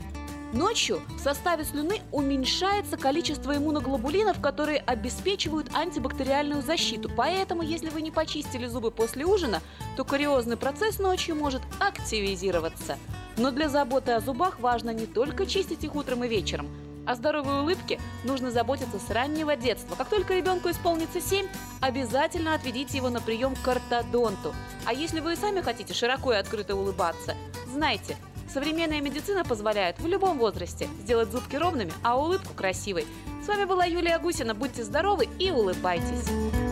Ночью 0.53 1.01
в 1.09 1.19
составе 1.19 1.65
слюны 1.65 2.03
уменьшается 2.11 2.99
количество 2.99 3.57
иммуноглобулинов, 3.57 4.39
которые 4.39 4.81
обеспечивают 4.81 5.75
антибактериальную 5.75 6.61
защиту. 6.61 7.11
Поэтому, 7.17 7.63
если 7.63 7.89
вы 7.89 8.03
не 8.03 8.11
почистили 8.11 8.67
зубы 8.67 8.91
после 8.91 9.25
ужина, 9.25 9.63
то 9.97 10.05
кариозный 10.05 10.59
процесс 10.59 10.99
ночью 10.99 11.37
может 11.37 11.63
активизироваться. 11.81 12.99
Но 13.39 13.51
для 13.51 13.71
заботы 13.71 14.13
о 14.13 14.21
зубах 14.21 14.61
важно 14.61 14.91
не 14.91 15.07
только 15.07 15.47
чистить 15.47 15.85
их 15.85 15.95
утром 15.95 16.23
и 16.25 16.29
вечером. 16.29 16.69
О 17.07 17.15
здоровой 17.15 17.63
улыбке 17.63 17.99
нужно 18.23 18.51
заботиться 18.51 18.99
с 18.99 19.11
раннего 19.11 19.57
детства. 19.57 19.97
Как 19.97 20.11
только 20.11 20.35
ребенку 20.35 20.71
исполнится 20.71 21.21
7, 21.21 21.47
обязательно 21.81 22.55
отведите 22.55 22.99
его 22.99 23.09
на 23.09 23.23
прием 23.23 23.57
к 23.57 23.67
ортодонту. 23.67 24.55
А 24.85 24.93
если 24.93 25.21
вы 25.21 25.33
и 25.33 25.37
сами 25.37 25.63
хотите 25.63 25.95
широко 25.95 26.33
и 26.35 26.37
открыто 26.37 26.77
улыбаться, 26.77 27.35
знайте, 27.73 28.19
Современная 28.53 29.01
медицина 29.01 29.45
позволяет 29.45 29.99
в 29.99 30.07
любом 30.07 30.39
возрасте 30.39 30.87
сделать 31.03 31.31
зубки 31.31 31.57
ровными, 31.57 31.93
а 32.03 32.19
улыбку 32.19 32.53
красивой. 32.53 33.07
С 33.43 33.49
вами 33.49 33.65
была 33.65 33.87
Юлия 33.87 34.19
Гусина. 34.19 34.55
Будьте 34.55 34.85
здоровы 34.85 35.27
и 35.39 35.51
улыбайтесь. 35.51 36.72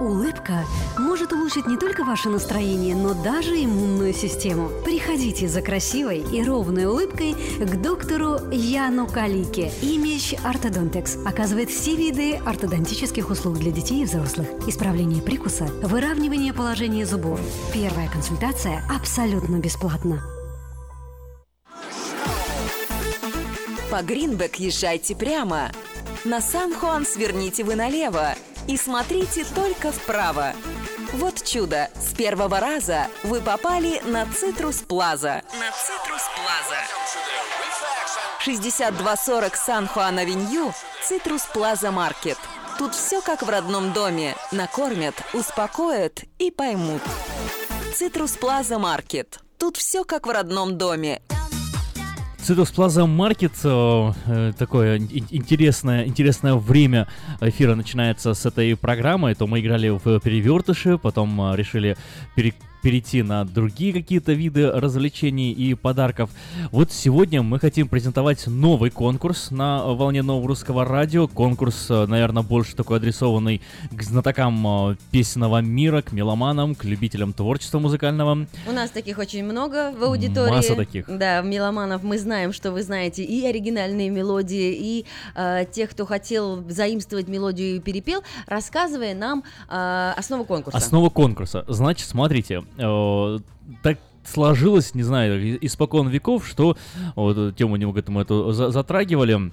Улыбка 0.00 0.64
может 0.98 1.30
улучшить 1.34 1.66
не 1.66 1.76
только 1.76 2.04
ваше 2.04 2.30
настроение, 2.30 2.96
но 2.96 3.12
даже 3.12 3.62
иммунную 3.62 4.14
систему. 4.14 4.70
Приходите 4.82 5.46
за 5.46 5.60
красивой 5.60 6.20
и 6.20 6.42
ровной 6.42 6.86
улыбкой 6.86 7.34
к 7.58 7.82
доктору 7.82 8.38
Яну 8.50 9.06
Калике. 9.06 9.70
Имидж 9.82 10.36
Ортодонтекс 10.42 11.18
оказывает 11.26 11.68
все 11.68 11.96
виды 11.96 12.36
ортодонтических 12.36 13.28
услуг 13.28 13.58
для 13.58 13.72
детей 13.72 14.00
и 14.00 14.04
взрослых. 14.06 14.48
Исправление 14.66 15.22
прикуса, 15.22 15.66
выравнивание 15.82 16.54
положения 16.54 17.04
зубов. 17.04 17.38
Первая 17.74 18.08
консультация 18.08 18.82
абсолютно 18.90 19.56
бесплатна. 19.56 20.22
По 23.90 24.02
Гринбек 24.02 24.56
езжайте 24.56 25.14
прямо. 25.14 25.70
На 26.24 26.40
San 26.40 26.67
Juan 26.67 27.04
сверните 27.04 27.64
вы 27.64 27.74
налево 27.74 28.34
и 28.70 28.76
смотрите 28.76 29.44
только 29.52 29.90
вправо. 29.90 30.52
Вот 31.14 31.42
чудо! 31.44 31.90
С 31.96 32.14
первого 32.14 32.60
раза 32.60 33.08
вы 33.24 33.40
попали 33.40 34.00
на 34.04 34.26
Citrus 34.26 34.76
Plaza. 34.76 35.42
На 35.58 35.72
Citrus 35.72 36.22
Plaza. 36.36 36.80
6240 38.38 39.56
San 39.56 39.81
Juan 39.81 40.14
Avenue, 40.14 40.72
Citrus 41.02 41.42
Plaza 41.52 41.90
Market. 41.90 42.38
Тут 42.78 42.94
все 42.94 43.20
как 43.20 43.42
в 43.42 43.48
родном 43.48 43.92
доме. 43.92 44.36
Накормят, 44.52 45.16
успокоят 45.34 46.22
и 46.38 46.52
поймут. 46.52 47.02
Citrus 47.96 48.36
Plaza 48.36 48.78
Market. 48.78 49.40
Тут 49.58 49.78
все 49.78 50.04
как 50.04 50.28
в 50.28 50.30
родном 50.30 50.78
доме. 50.78 51.22
Citrus 52.42 52.72
Plaza 52.74 53.06
Market, 53.06 53.52
э, 53.64 54.12
э, 54.26 54.52
такое 54.58 54.96
ин- 54.98 55.26
интересное, 55.30 56.06
интересное 56.06 56.54
время 56.54 57.06
эфира 57.40 57.74
начинается 57.74 58.34
с 58.34 58.46
этой 58.46 58.76
программы. 58.76 59.34
То 59.34 59.46
мы 59.46 59.60
играли 59.60 59.90
в 59.90 60.18
перевертыши, 60.20 60.98
потом 60.98 61.40
э, 61.52 61.56
решили 61.56 61.96
пере- 62.34 62.54
перейти 62.82 63.22
на 63.22 63.44
другие 63.44 63.92
какие-то 63.92 64.32
виды 64.32 64.70
развлечений 64.70 65.52
и 65.52 65.74
подарков. 65.74 66.30
Вот 66.70 66.92
сегодня 66.92 67.42
мы 67.42 67.58
хотим 67.58 67.88
презентовать 67.88 68.46
новый 68.46 68.90
конкурс 68.90 69.50
на 69.50 69.84
волне 69.84 70.22
нового 70.22 70.48
русского 70.48 70.84
радио. 70.84 71.28
Конкурс, 71.28 71.86
э, 71.90 72.06
наверное, 72.06 72.42
больше 72.42 72.74
такой 72.76 72.98
адресованный 72.98 73.60
к 73.90 74.02
знатокам 74.02 74.90
э, 74.90 74.96
песенного 75.10 75.60
мира, 75.60 76.02
к 76.02 76.12
меломанам, 76.12 76.74
к 76.74 76.84
любителям 76.84 77.32
творчества 77.32 77.78
музыкального. 77.78 78.46
У 78.66 78.72
нас 78.72 78.90
таких 78.90 79.18
очень 79.18 79.44
много 79.44 79.92
в 79.92 80.02
аудитории. 80.04 80.50
Масса 80.50 80.74
таких. 80.74 81.06
Да, 81.08 81.40
меломанов 81.42 82.02
мы 82.02 82.18
знаем, 82.18 82.52
что 82.52 82.72
вы 82.72 82.82
знаете 82.82 83.24
и 83.24 83.44
оригинальные 83.46 84.10
мелодии, 84.10 84.72
и 84.72 85.06
э, 85.34 85.64
тех, 85.70 85.90
кто 85.90 86.06
хотел 86.06 86.64
заимствовать 86.68 87.28
мелодию 87.28 87.76
и 87.76 87.80
перепел, 87.80 88.22
рассказывая 88.46 89.14
нам 89.14 89.44
э, 89.68 90.12
основу 90.16 90.44
конкурса. 90.44 90.78
Основа 90.78 91.10
конкурса. 91.10 91.64
Значит, 91.68 92.08
смотрите, 92.08 92.62
так 92.76 93.98
сложилось, 94.24 94.94
не 94.94 95.02
знаю, 95.02 95.64
испокон 95.64 96.08
веков, 96.08 96.46
что 96.46 96.76
вот 97.16 97.56
тему 97.56 97.76
немного 97.76 98.04
мы 98.08 98.22
эту 98.22 98.52
за- 98.52 98.70
затрагивали 98.70 99.50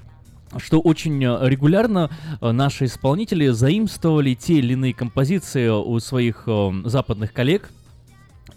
что 0.58 0.80
очень 0.80 1.24
э, 1.24 1.38
регулярно 1.50 2.10
э, 2.40 2.52
наши 2.52 2.86
исполнители 2.86 3.50
заимствовали 3.50 4.34
те 4.34 4.56
или 4.56 4.74
иные 4.74 4.94
композиции 4.94 5.68
у 5.68 6.00
своих 6.00 6.44
э, 6.48 6.72
западных 6.86 7.34
коллег, 7.34 7.70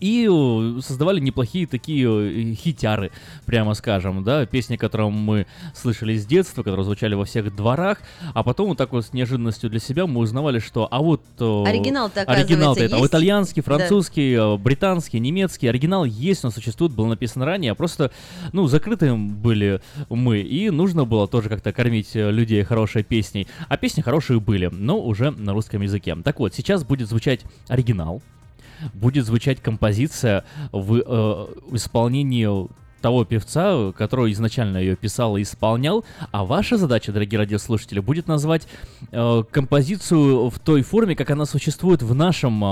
и 0.00 0.28
э, 0.30 0.80
создавали 0.80 1.20
неплохие 1.20 1.66
такие 1.66 2.06
э, 2.08 2.54
хитяры, 2.54 3.10
прямо 3.46 3.74
скажем, 3.74 4.24
да, 4.24 4.46
песни, 4.46 4.76
которые 4.76 5.10
мы 5.10 5.46
слышали 5.74 6.16
с 6.16 6.26
детства, 6.26 6.62
которые 6.62 6.84
звучали 6.84 7.14
во 7.14 7.24
всех 7.24 7.54
дворах, 7.54 7.98
а 8.34 8.42
потом 8.42 8.70
вот 8.70 8.78
так 8.78 8.92
вот 8.92 9.04
с 9.04 9.12
неожиданностью 9.12 9.70
для 9.70 9.80
себя 9.80 10.06
мы 10.06 10.20
узнавали, 10.20 10.58
что 10.58 10.88
а 10.90 11.00
вот... 11.00 11.22
э, 11.38 11.64
Оригинал-то, 11.66 12.22
Оригинал-то 12.22 12.80
оказывается, 12.80 12.84
это 12.84 12.96
есть? 12.96 13.08
итальянский, 13.08 13.62
Да. 13.62 13.76
французский, 13.76 14.32
э, 14.32 14.56
британский, 14.56 15.20
немецкий. 15.20 15.68
Оригинал 15.68 16.04
есть, 16.04 16.44
он 16.44 16.50
существует, 16.50 16.92
был 16.92 17.06
написан 17.06 17.42
ранее, 17.42 17.72
а 17.72 17.74
просто, 17.74 18.10
ну, 18.52 18.66
закрыты 18.66 19.14
были 19.14 19.80
мы, 20.08 20.40
и 20.40 20.70
нужно 20.70 21.04
было 21.04 21.28
тоже 21.28 21.48
как-то 21.48 21.72
кормить 21.72 22.10
людей 22.14 22.62
хорошей 22.64 23.02
песней. 23.02 23.46
А 23.68 23.76
песни 23.76 24.00
хорошие 24.00 24.40
были, 24.40 24.70
но 24.72 24.98
уже 25.00 25.30
на 25.30 25.52
русском 25.52 25.82
языке. 25.82 26.16
Так 26.24 26.40
вот, 26.40 26.54
сейчас 26.54 26.84
будет 26.84 27.08
звучать 27.08 27.40
оригинал, 27.68 28.22
будет 28.94 29.26
звучать 29.26 29.60
композиция 29.60 30.44
в, 30.73 30.97
э, 30.97 31.75
исполнении 31.76 32.49
того 33.00 33.24
певца, 33.24 33.92
который 33.92 34.32
изначально 34.32 34.78
ее 34.78 34.96
писал 34.96 35.36
и 35.36 35.42
исполнял, 35.42 36.04
а 36.30 36.44
ваша 36.44 36.76
задача, 36.76 37.12
дорогие 37.12 37.38
радиослушатели, 37.38 38.00
будет 38.00 38.28
назвать 38.28 38.66
э, 39.12 39.42
композицию 39.50 40.50
в 40.50 40.58
той 40.58 40.82
форме, 40.82 41.16
как 41.16 41.30
она 41.30 41.46
существует 41.46 42.02
в 42.02 42.14
нашем, 42.14 42.62
э, 42.62 42.66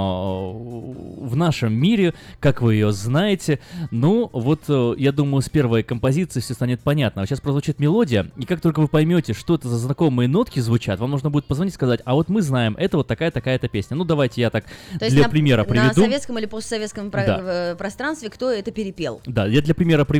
в 1.26 1.36
нашем 1.36 1.72
мире, 1.72 2.14
как 2.40 2.60
вы 2.62 2.74
ее 2.74 2.92
знаете. 2.92 3.58
Ну, 3.90 4.28
вот 4.32 4.62
э, 4.68 4.94
я 4.98 5.12
думаю, 5.12 5.42
с 5.42 5.48
первой 5.48 5.82
композиции 5.82 6.40
все 6.40 6.54
станет 6.54 6.80
понятно. 6.80 7.24
Сейчас 7.26 7.40
прозвучит 7.40 7.78
мелодия, 7.80 8.30
и 8.36 8.44
как 8.44 8.60
только 8.60 8.80
вы 8.80 8.88
поймете, 8.88 9.32
что 9.32 9.54
это 9.54 9.68
за 9.68 9.78
знакомые 9.78 10.28
нотки 10.28 10.60
звучат, 10.60 11.00
вам 11.00 11.10
нужно 11.10 11.30
будет 11.30 11.46
позвонить 11.46 11.72
и 11.72 11.74
сказать, 11.74 12.00
а 12.04 12.14
вот 12.14 12.28
мы 12.28 12.42
знаем, 12.42 12.76
это 12.78 12.96
вот 12.98 13.06
такая-такая-то 13.06 13.68
песня. 13.68 13.96
Ну, 13.96 14.04
давайте 14.04 14.40
я 14.40 14.50
так 14.50 14.64
То 14.98 15.08
для 15.08 15.24
на, 15.24 15.28
примера 15.28 15.58
на 15.58 15.64
приведу. 15.64 16.00
советском 16.02 16.38
или 16.38 16.46
постсоветском 16.46 17.10
Да. 17.10 17.72
э, 17.72 17.74
пространстве 17.76 18.28
кто 18.30 18.50
это 18.50 18.70
перепел? 18.70 19.20
Да, 19.26 19.46
я 19.46 19.62
для 19.62 19.74
примера 19.74 20.04
приведу 20.04 20.17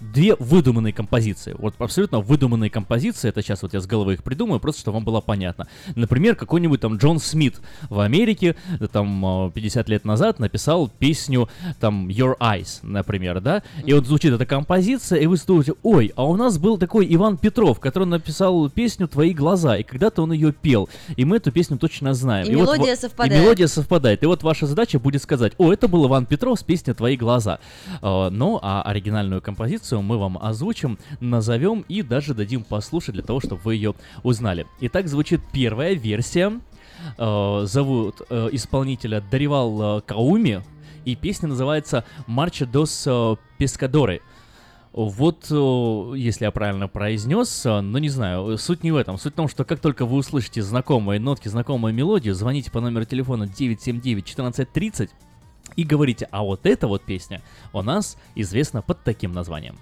две 0.00 0.34
выдуманные 0.38 0.92
композиции. 0.92 1.54
Вот 1.58 1.74
абсолютно 1.78 2.20
выдуманные 2.20 2.70
композиции, 2.70 3.28
это 3.28 3.42
сейчас 3.42 3.62
вот 3.62 3.74
я 3.74 3.80
с 3.80 3.86
головы 3.86 4.14
их 4.14 4.22
придумаю, 4.24 4.60
просто 4.60 4.80
чтобы 4.80 4.96
вам 4.96 5.04
было 5.04 5.20
понятно. 5.20 5.66
Например, 5.94 6.34
какой-нибудь 6.36 6.80
там 6.80 6.96
Джон 6.96 7.18
Смит 7.18 7.60
в 7.88 8.00
Америке, 8.00 8.56
э, 8.80 8.86
там 8.88 9.46
э, 9.48 9.50
50 9.52 9.88
лет 9.88 10.04
назад 10.04 10.38
написал 10.38 10.88
песню 10.88 11.48
там 11.80 12.08
Your 12.08 12.36
Eyes, 12.38 12.80
например, 12.82 13.40
да? 13.40 13.62
И 13.84 13.92
вот 13.92 14.06
звучит 14.06 14.32
эта 14.32 14.46
композиция, 14.46 15.18
и 15.20 15.26
вы 15.26 15.36
думаете, 15.46 15.74
ой, 15.82 16.12
а 16.16 16.24
у 16.24 16.36
нас 16.36 16.58
был 16.58 16.78
такой 16.78 17.06
Иван 17.14 17.36
Петров, 17.36 17.78
который 17.80 18.08
написал 18.08 18.68
песню 18.70 19.06
«Твои 19.08 19.32
глаза», 19.32 19.76
и 19.76 19.82
когда-то 19.82 20.22
он 20.22 20.32
ее 20.32 20.52
пел, 20.52 20.88
и 21.16 21.24
мы 21.24 21.36
эту 21.36 21.52
песню 21.52 21.78
точно 21.78 22.14
знаем. 22.14 22.46
И 22.48 22.54
вот 22.56 22.62
мелодия 22.76 22.94
во- 22.94 23.00
совпадает. 23.00 23.32
И 23.32 23.44
мелодия 23.44 23.66
совпадает. 23.66 24.22
И 24.22 24.26
вот 24.26 24.42
ваша 24.42 24.66
задача 24.66 24.98
будет 24.98 25.22
сказать, 25.22 25.52
о, 25.58 25.72
это 25.72 25.88
был 25.88 26.06
Иван 26.06 26.26
Петров 26.26 26.58
с 26.58 26.62
песней 26.62 26.94
«Твои 26.94 27.16
глаза». 27.16 27.58
Э, 28.02 28.28
Ну, 28.30 28.58
а 28.62 28.82
оригинальную 28.82 29.35
композицию 29.40 30.02
мы 30.02 30.18
вам 30.18 30.38
озвучим, 30.38 30.98
назовем 31.20 31.84
и 31.88 32.02
даже 32.02 32.34
дадим 32.34 32.64
послушать 32.64 33.14
для 33.14 33.22
того, 33.22 33.40
чтобы 33.40 33.60
вы 33.62 33.74
ее 33.74 33.94
узнали. 34.22 34.66
Итак, 34.80 35.08
звучит 35.08 35.40
первая 35.52 35.94
версия. 35.94 36.60
Э, 37.18 37.62
Зовут 37.64 38.22
э, 38.28 38.48
исполнителя 38.52 39.22
Даривал 39.30 39.98
э, 39.98 40.00
Кауми, 40.02 40.62
и 41.04 41.14
песня 41.14 41.48
называется 41.48 42.04
«Марча 42.26 42.66
дос 42.66 43.04
э, 43.06 43.36
Пескадоры». 43.58 44.22
Вот, 44.92 45.46
э, 45.50 46.12
если 46.16 46.46
я 46.46 46.50
правильно 46.50 46.88
произнес, 46.88 47.66
э, 47.66 47.80
ну 47.80 47.98
не 47.98 48.08
знаю, 48.08 48.56
суть 48.58 48.82
не 48.82 48.92
в 48.92 48.96
этом. 48.96 49.18
Суть 49.18 49.34
в 49.34 49.36
том, 49.36 49.46
что 49.46 49.64
как 49.64 49.78
только 49.78 50.06
вы 50.06 50.16
услышите 50.16 50.62
знакомые 50.62 51.20
нотки, 51.20 51.48
знакомую 51.48 51.92
мелодию, 51.92 52.34
звоните 52.34 52.70
по 52.70 52.80
номеру 52.80 53.04
телефона 53.04 53.44
979-1430 53.44 55.10
и 55.76 55.84
говорите, 55.84 56.28
а 56.30 56.42
вот 56.42 56.66
эта 56.66 56.86
вот 56.86 57.02
песня 57.02 57.42
у 57.72 57.82
нас 57.82 58.16
известна 58.34 58.82
под 58.82 59.02
таким 59.04 59.32
названием. 59.32 59.78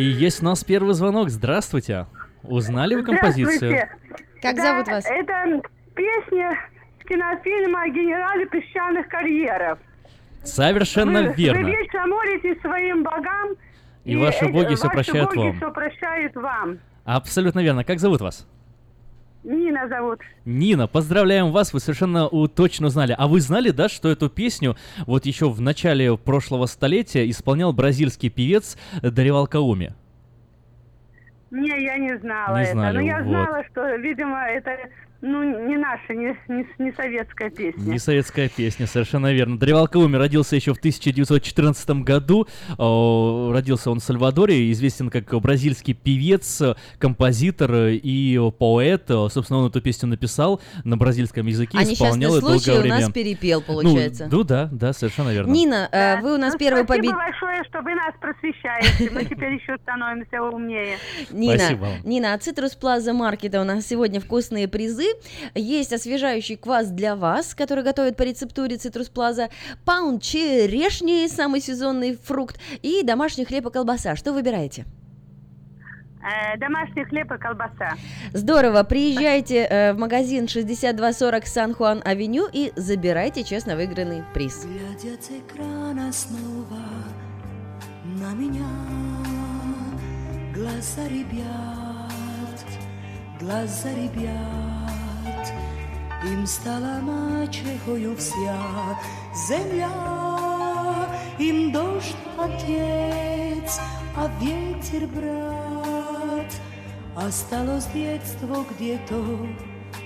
И 0.00 0.04
есть 0.04 0.40
у 0.42 0.46
нас 0.46 0.64
первый 0.64 0.94
звонок. 0.94 1.28
Здравствуйте. 1.28 2.06
Узнали 2.42 2.94
вы 2.94 3.02
композицию? 3.04 3.56
Здравствуйте. 3.70 3.88
Как 4.40 4.56
Да, 4.56 4.62
зовут 4.62 4.86
вас? 4.88 5.04
Это 5.04 5.60
песня 5.94 6.58
кинофильма 7.06 7.82
о 7.82 7.88
генерале 7.88 8.46
песчаных 8.46 9.06
карьеров. 9.08 9.78
Совершенно 10.42 11.24
вы, 11.24 11.34
верно. 11.34 11.64
Вы 11.64 11.70
вечно 11.72 12.06
молитесь 12.06 12.58
своим 12.62 13.02
богам, 13.02 13.50
И 14.06 14.16
ваши 14.16 14.46
эти- 14.46 14.52
боги 14.52 14.70
ваши 14.70 14.88
прощают 14.88 15.34
боги 15.34 15.38
вам. 15.48 15.56
всё 15.58 15.70
прощают 15.70 16.34
вам. 16.34 16.78
Абсолютно 17.04 17.60
верно. 17.60 17.84
Как 17.84 17.98
зовут 17.98 18.22
вас? 18.22 18.48
Нина 19.42 19.88
зовут. 19.88 20.20
Нина, 20.44 20.86
поздравляем 20.86 21.50
вас, 21.50 21.72
вы 21.72 21.80
совершенно 21.80 22.28
точно 22.48 22.90
знали. 22.90 23.14
А 23.16 23.26
вы 23.26 23.40
знали, 23.40 23.70
да, 23.70 23.88
что 23.88 24.10
эту 24.10 24.28
песню 24.28 24.76
вот 25.06 25.24
еще 25.24 25.48
в 25.48 25.60
начале 25.60 26.16
прошлого 26.18 26.66
столетия 26.66 27.28
исполнял 27.30 27.72
бразильский 27.72 28.28
певец 28.28 28.76
Даривал 29.02 29.46
Кауми? 29.46 29.94
Не, 31.50 31.82
я 31.84 31.96
не 31.96 32.16
знала 32.18 32.56
Не 32.58 32.62
это. 32.64 32.72
знали, 32.72 32.96
Но 32.96 33.00
я 33.02 33.18
вот. 33.18 33.28
знала, 33.28 33.64
что, 33.70 33.96
видимо, 33.96 34.38
это 34.46 34.70
ну, 35.22 35.42
не 35.68 35.76
наша, 35.76 36.14
не, 36.14 36.36
не, 36.48 36.66
не 36.78 36.92
советская 36.92 37.50
песня. 37.50 37.80
Не 37.92 37.98
советская 37.98 38.48
песня, 38.48 38.86
совершенно 38.86 39.32
верно. 39.32 39.58
Даривал 39.58 39.86
Кауми 39.86 40.16
родился 40.16 40.56
еще 40.56 40.72
в 40.72 40.78
1914 40.78 41.90
году. 42.02 42.46
Родился 42.78 43.90
он 43.90 44.00
в 44.00 44.02
Сальвадоре, 44.02 44.70
известен 44.72 45.10
как 45.10 45.28
бразильский 45.40 45.94
певец, 45.94 46.62
композитор 46.98 47.88
и 47.90 48.40
поэт. 48.58 49.04
Собственно, 49.08 49.60
он 49.60 49.66
эту 49.68 49.80
песню 49.80 50.08
написал 50.08 50.60
на 50.84 50.96
бразильском 50.96 51.46
языке, 51.46 51.78
А 51.78 51.82
исполнял 51.82 52.34
ее 52.34 52.40
долгое 52.40 52.58
случай 52.58 52.78
у 52.78 52.80
время. 52.80 53.00
нас 53.00 53.10
перепел, 53.12 53.62
Ну, 53.66 53.74
получается. 53.74 54.28
Ну, 54.30 54.42
да, 54.44 54.68
да, 54.72 54.92
совершенно 54.92 55.30
верно. 55.30 55.52
Нина, 55.52 55.88
э, 55.92 56.20
вы 56.20 56.34
у 56.34 56.38
нас 56.38 56.54
Ну, 56.54 56.58
первый 56.58 56.84
спасибо 56.84 57.08
побед... 57.08 57.14
большое, 57.14 57.64
что 57.68 57.80
вы 57.82 57.94
нас 57.94 58.14
просвещаете. 58.20 59.10
Мы 59.12 59.24
теперь 59.24 59.54
еще 59.54 59.76
становимся 59.82 60.42
умнее. 60.42 60.96
Нина, 61.30 61.58
Спасибо. 61.58 61.88
Нина, 62.04 62.34
от 62.34 62.40
Citrus 62.42 62.78
Plaza 62.80 63.12
Market 63.12 63.60
у 63.60 63.64
нас 63.64 63.86
сегодня 63.86 64.20
вкусные 64.20 64.66
призы. 64.68 65.09
Есть 65.54 65.92
освежающий 65.92 66.56
квас 66.56 66.88
для 66.88 67.16
вас, 67.16 67.54
который 67.54 67.84
готовят 67.84 68.16
по 68.16 68.22
рецептуре 68.22 68.76
Plaza, 68.76 69.50
паунд 69.84 70.22
черешни, 70.22 71.26
самый 71.28 71.60
сезонный 71.60 72.16
фрукт, 72.16 72.60
и 72.82 73.02
домашний 73.02 73.44
хлеб 73.44 73.66
и 73.66 73.70
колбаса. 73.70 74.16
Что 74.16 74.32
выбираете? 74.32 74.84
Э, 76.22 76.58
домашний 76.58 77.04
хлеб 77.04 77.32
и 77.32 77.38
колбаса. 77.38 77.94
Здорово, 78.32 78.82
приезжайте 78.82 79.66
э, 79.68 79.92
в 79.94 79.98
магазин 79.98 80.48
6240 80.48 81.46
Сан-Хуан-Авеню 81.46 82.48
и 82.52 82.72
забирайте 82.76 83.42
честно 83.42 83.74
выигранный 83.74 84.22
приз. 84.34 84.64
Глядя 84.64 85.16
с 85.20 85.30
экрана 85.30 86.12
снова 86.12 86.82
на 88.04 88.32
меня 88.34 88.66
Глаза 90.54 91.08
ребят, 91.08 92.10
глаза 93.40 93.88
ребят 93.94 94.79
Им 96.22 96.46
стала 96.46 97.00
мачехою 97.00 98.14
вся 98.16 98.58
земля 99.48 99.88
Им 101.38 101.72
дождь 101.72 102.14
отец, 102.36 103.80
а 104.14 104.30
ветер 104.40 105.06
брат 105.06 106.52
Осталось 107.16 107.86
детство 107.86 108.64
где-то 108.70 109.48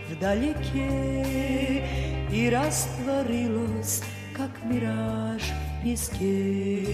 вдалеке 0.09 1.85
И 2.31 2.49
растворилось, 2.49 4.03
как 4.37 4.51
мираж 4.65 5.43
в 5.43 5.83
песке 5.83 6.87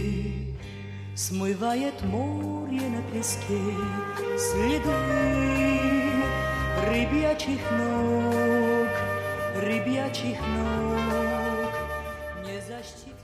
Смывает 1.15 2.03
море 2.05 2.81
на 2.89 3.03
песке 3.13 3.61
следы 4.39 4.91
рыбьячих 6.89 7.61
ног, 7.73 8.70
рыбьячих 9.61 10.39
ног. 10.41 11.73
Не 12.45 12.61
защитит 12.61 13.17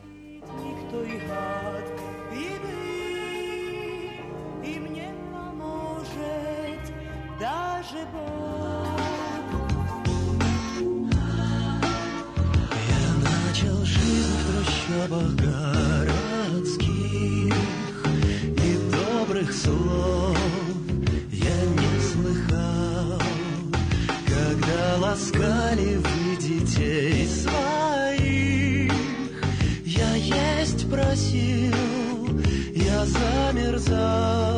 никто 0.63 1.03
и 1.03 1.17
от 1.31 1.89
беды, 2.31 2.83
и 4.63 4.79
мне 4.79 5.09
поможет 5.33 6.85
даже 7.41 8.01
Бог. 8.13 9.01
Я 12.95 13.05
начал 13.25 13.79
жизнь 13.85 14.35
в 14.37 14.43
трущобах 14.47 15.31
городских 15.37 16.77
И 18.65 18.71
добрых 18.93 19.49
слов 19.53 20.39
я 21.33 21.59
не 21.65 22.01
слыхал 22.01 23.21
Когда 24.27 24.97
ласкали 24.99 25.97
вы 25.97 26.26
детей 26.47 27.27
своих. 27.27 28.93
Я 29.85 30.15
есть 30.15 30.89
просил, 30.89 31.75
я 32.73 33.05
замерзал 33.07 34.56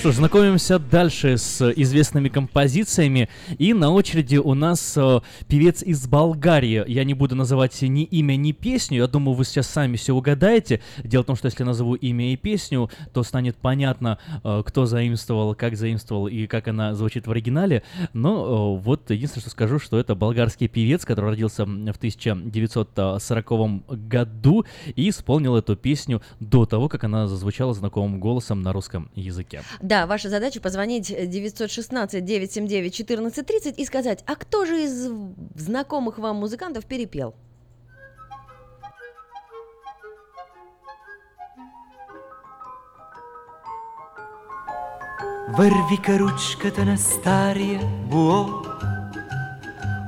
что 0.00 0.12
ж, 0.12 0.14
знакомимся 0.14 0.78
дальше 0.78 1.36
с 1.36 1.70
известными 1.72 2.30
композициями. 2.30 3.28
И 3.58 3.74
на 3.74 3.90
очереди 3.90 4.38
у 4.38 4.54
нас 4.54 4.94
э, 4.96 5.20
певец 5.46 5.82
из 5.82 6.06
Болгарии. 6.06 6.82
Я 6.88 7.04
не 7.04 7.12
буду 7.12 7.34
называть 7.34 7.82
ни 7.82 8.04
имя, 8.04 8.36
ни 8.36 8.52
песню. 8.52 8.96
Я 8.96 9.06
думаю, 9.08 9.34
вы 9.34 9.44
сейчас 9.44 9.68
сами 9.68 9.96
все 9.96 10.14
угадаете. 10.14 10.80
Дело 11.04 11.22
в 11.22 11.26
том, 11.26 11.36
что 11.36 11.48
если 11.48 11.60
я 11.60 11.66
назову 11.66 11.96
имя 11.96 12.32
и 12.32 12.36
песню, 12.36 12.88
то 13.12 13.22
станет 13.22 13.56
понятно, 13.56 14.16
э, 14.42 14.62
кто 14.64 14.86
заимствовал, 14.86 15.54
как 15.54 15.76
заимствовал 15.76 16.28
и 16.28 16.46
как 16.46 16.68
она 16.68 16.94
звучит 16.94 17.26
в 17.26 17.30
оригинале. 17.30 17.82
Но 18.14 18.78
э, 18.78 18.82
вот 18.82 19.10
единственное, 19.10 19.42
что 19.42 19.50
скажу, 19.50 19.78
что 19.78 19.98
это 19.98 20.14
болгарский 20.14 20.68
певец, 20.68 21.04
который 21.04 21.32
родился 21.32 21.66
в 21.66 21.96
1940 21.96 24.08
году 24.08 24.64
и 24.96 25.10
исполнил 25.10 25.56
эту 25.56 25.76
песню 25.76 26.22
до 26.38 26.64
того, 26.64 26.88
как 26.88 27.04
она 27.04 27.26
зазвучала 27.26 27.74
знакомым 27.74 28.18
голосом 28.18 28.62
на 28.62 28.72
русском 28.72 29.10
языке. 29.14 29.60
Да, 29.90 30.06
ваша 30.06 30.28
задача 30.28 30.60
позвонить 30.60 31.10
916-979-1430 31.10 33.74
и 33.74 33.84
сказать, 33.84 34.22
а 34.24 34.36
кто 34.36 34.64
же 34.64 34.84
из 34.84 35.10
знакомых 35.56 36.18
вам 36.18 36.36
музыкантов 36.36 36.86
перепел? 36.86 37.34
Върви 45.48 45.98
каручката 46.04 46.84
на 46.84 46.96
стария 46.96 47.80
буо. 48.10 48.46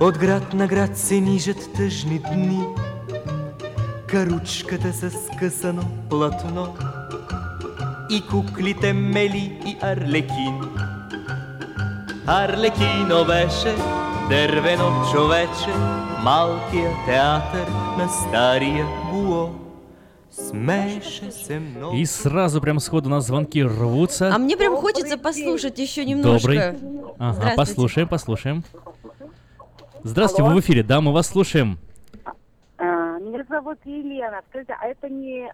От 0.00 0.18
град 0.18 0.54
на 0.54 0.66
град 0.66 0.98
се 0.98 1.20
нижат 1.20 1.72
тъжни 1.76 2.18
дни. 2.18 2.66
Каручката 4.06 4.92
с 4.92 5.10
скъсано 5.10 5.82
платно 6.10 6.74
И 8.12 8.20
куклите 8.20 8.92
Мели 8.92 9.58
и 9.66 9.76
Арлекин 9.80 10.60
Арлекино 12.26 13.24
беше 13.26 13.74
дървено 14.28 15.12
човече 15.12 15.70
Малкия 16.24 16.90
театър 17.06 17.68
на 17.98 18.08
стария 18.08 18.86
буо 19.12 19.50
Смееше 20.30 21.30
се 21.30 21.58
много 21.58 21.96
И 21.96 22.06
сразу 22.06 22.60
прям 22.60 22.80
сходу 22.80 23.08
у 23.08 23.10
нас 23.10 23.26
звонки 23.26 23.64
рвутся. 23.64 24.30
А 24.34 24.38
мне 24.38 24.56
прям 24.56 24.76
хочется 24.76 25.18
послушать 25.18 25.78
еще 25.78 26.04
немножко. 26.04 26.48
Добрый. 26.48 27.14
Ага, 27.18 27.52
послушаем, 27.56 28.08
послушаем. 28.08 28.64
Здравствуйте, 30.04 30.42
Алло. 30.42 30.54
вы 30.54 30.60
в 30.60 30.64
эфире. 30.64 30.82
Да, 30.82 31.00
мы 31.00 31.12
вас 31.12 31.28
слушаем. 31.28 31.78
А, 32.78 33.18
Меня 33.18 33.44
зовут 33.48 33.78
Елена. 33.84 34.40
Скажите, 34.50 34.74
а 34.80 34.86
это 34.86 35.08
не 35.08 35.52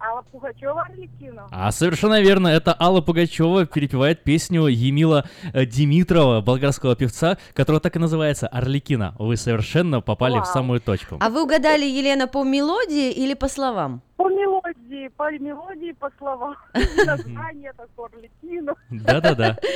Алла 0.00 0.22
Пугачева 0.22 0.82
Арлекино? 0.82 1.46
А 1.50 1.70
совершенно 1.72 2.20
верно, 2.20 2.48
это 2.48 2.74
Алла 2.78 3.02
Пугачева 3.02 3.66
перепевает 3.66 4.24
песню 4.24 4.66
Емила 4.66 5.26
э, 5.52 5.66
Димитрова, 5.66 6.40
болгарского 6.40 6.96
певца, 6.96 7.36
которая 7.54 7.80
так 7.80 7.96
и 7.96 7.98
называется 7.98 8.48
«Орликина». 8.48 9.14
Вы 9.18 9.36
совершенно 9.36 10.00
попали 10.00 10.34
в 10.34 10.42
Вау. 10.42 10.46
самую 10.46 10.80
точку. 10.80 11.18
А 11.20 11.28
вы 11.28 11.42
угадали, 11.42 11.84
Елена, 11.84 12.26
по 12.26 12.44
мелодии 12.44 13.12
или 13.12 13.34
по 13.34 13.48
словам? 13.48 14.00
По 14.16 14.28
мелодии, 14.28 15.08
по 15.08 15.30
мелодии, 15.32 15.92
по 15.92 16.10
словам. 16.18 16.56
Название 17.06 17.72
такое 17.76 18.08
Арлекино. 18.08 18.74
Да-да-да. 18.90 19.58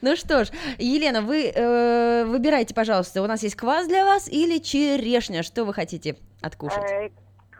Ну 0.00 0.16
что 0.16 0.44
ж, 0.44 0.48
Елена, 0.78 1.22
вы 1.22 1.46
э, 1.46 2.24
выбирайте, 2.24 2.74
пожалуйста, 2.74 3.22
у 3.22 3.26
нас 3.26 3.42
есть 3.42 3.56
квас 3.56 3.86
для 3.88 4.04
вас 4.04 4.28
или 4.28 4.58
черешня, 4.58 5.42
что 5.42 5.64
вы 5.64 5.72
хотите 5.74 6.16
откушать? 6.40 7.12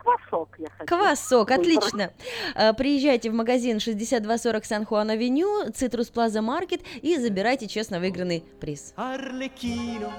Квасок 0.03 0.57
я 0.59 0.67
хочу. 0.71 0.87
Квасок, 0.87 1.51
отлично. 1.51 2.11
Э, 2.55 2.73
Приезжайте 2.73 3.31
в 3.31 3.35
магазин 3.35 3.79
6240 3.79 4.65
Сан-Хуан-Авеню, 4.65 5.71
Цитрус 5.73 6.09
Плаза 6.09 6.43
Маркет 6.43 6.83
и 7.03 7.17
забирайте 7.19 7.69
честно 7.69 8.01
выигранный 8.01 8.45
приз. 8.61 8.95
Арлекино, 8.97 10.13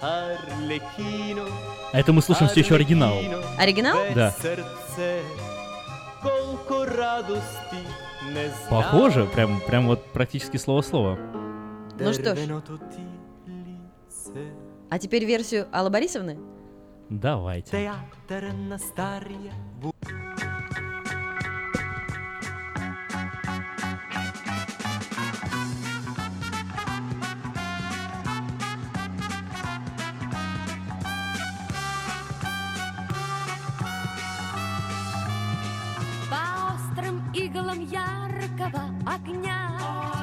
Арлекино. 0.00 1.46
А 1.92 1.98
это 1.98 2.12
мы 2.12 2.22
слушаем 2.22 2.48
все 2.50 2.60
еще 2.60 2.76
оригинал. 2.76 3.14
Оригинал? 3.58 3.98
Да. 4.14 4.34
Похоже, 8.70 9.26
прям, 9.26 9.60
прям 9.60 9.86
вот 9.88 10.04
практически 10.12 10.56
слово-слово. 10.56 11.18
Ну 11.98 12.12
что 12.12 12.34
ж. 12.36 12.38
А 14.90 14.98
теперь 14.98 15.24
версию 15.24 15.66
Аллы 15.72 15.90
Борисовны? 15.90 16.38
Давайте. 17.10 17.70
Театър 17.70 18.52
на 18.52 18.78
острым 36.74 37.22
иглам 37.34 37.80
яркого 37.80 38.82
огня. 39.06 39.78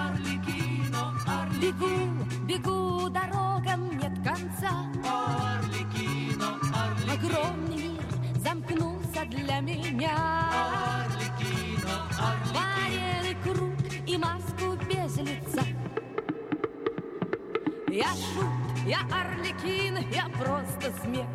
Орликино, 0.10 1.14
Бегу, 1.61 2.26
бегу, 2.48 3.10
дорогам 3.10 3.98
нет 3.98 4.16
конца. 4.24 4.72
Орликино, 4.72 4.91
Огромный 7.24 7.75
мир 7.75 8.03
замкнулся 8.43 9.25
для 9.25 9.59
меня. 9.59 10.50
Орликино, 11.06 12.08
Варенный 12.51 13.35
круг 13.43 13.75
и 14.08 14.17
маску 14.17 14.75
без 14.90 15.17
лица. 15.17 15.61
Я 17.90 18.08
шут, 18.16 18.88
я 18.88 19.01
Орликин, 19.11 19.98
я 20.11 20.30
просто 20.40 20.91
смех. 21.03 21.27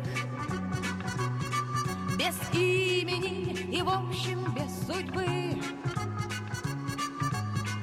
Без 2.17 2.35
имени 2.53 3.53
и, 3.71 3.81
в 3.81 3.89
общем, 3.89 4.43
без 4.53 4.87
судьбы. 4.87 5.61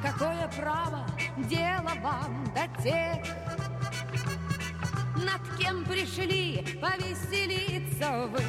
Какое 0.02 0.50
право 0.58 1.06
дело 1.38 1.92
вам 2.02 2.44
до 2.54 2.82
тех, 2.82 3.24
над 5.24 5.40
кем 5.58 5.84
пришли 5.84 6.78
повеселиться 6.80 8.28
вы? 8.28 8.40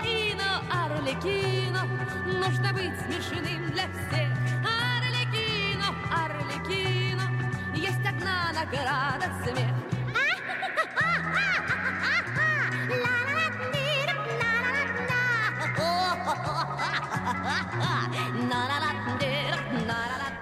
Арлекино, 0.00 0.62
Арлекино, 0.70 1.82
нужно 2.26 2.72
быть 2.72 2.96
смешным 3.06 3.70
для 3.70 3.84
всех. 3.88 4.30
Арлекино, 4.64 5.88
Арлекино, 6.12 7.26
есть 7.74 8.06
одна 8.06 8.52
награда 8.52 9.28
смех. 9.44 9.72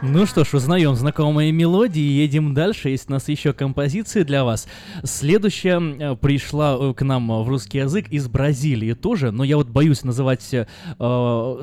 Ну 0.02 0.24
что 0.24 0.44
ж, 0.44 0.54
узнаем 0.54 0.94
знакомые 0.96 1.52
мелодии 1.52 2.00
и 2.00 2.22
едем 2.22 2.54
дальше. 2.54 2.88
Есть 2.88 3.10
у 3.10 3.12
нас 3.12 3.28
еще 3.28 3.52
композиции 3.52 4.22
для 4.22 4.44
вас. 4.44 4.66
Следующая 5.04 5.78
э, 5.78 6.16
пришла 6.16 6.76
э, 6.80 6.94
к 6.94 7.02
нам 7.02 7.28
в 7.42 7.48
русский 7.48 7.78
язык 7.78 8.08
из 8.08 8.26
Бразилии 8.26 8.94
тоже, 8.94 9.30
но 9.30 9.44
я 9.44 9.56
вот 9.56 9.68
боюсь 9.68 10.02
называть 10.02 10.48
э, 10.52 10.64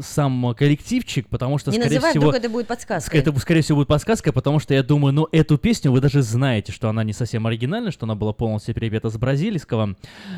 сам 0.02 0.56
коллективчик, 0.56 1.28
потому 1.30 1.58
что, 1.58 1.72
Не 1.72 1.78
скорее 1.80 1.96
называй, 1.96 2.12
всего... 2.12 2.28
вдруг 2.28 2.36
это 2.36 2.50
будет 2.50 2.68
подсказка. 2.68 3.18
Это, 3.18 3.38
скорее 3.40 3.62
всего, 3.62 3.80
будет 3.80 3.88
подсказка, 3.88 4.32
потому 4.32 4.60
что 4.60 4.76
я 4.76 4.84
думаю, 4.84 5.14
ну, 5.14 5.28
эту 5.32 5.58
песню 5.58 5.92
вы 5.92 6.00
даже 6.00 6.22
знаете, 6.22 6.72
что 6.72 6.90
она 6.90 7.04
не 7.04 7.14
совсем 7.14 7.48
оригинальная, 7.48 7.92
что 7.92 8.06
она 8.06 8.14
была 8.14 8.34
полностью 8.34 8.76
перепета 8.76 9.10
с 9.10 9.18
бразильского 9.18 9.96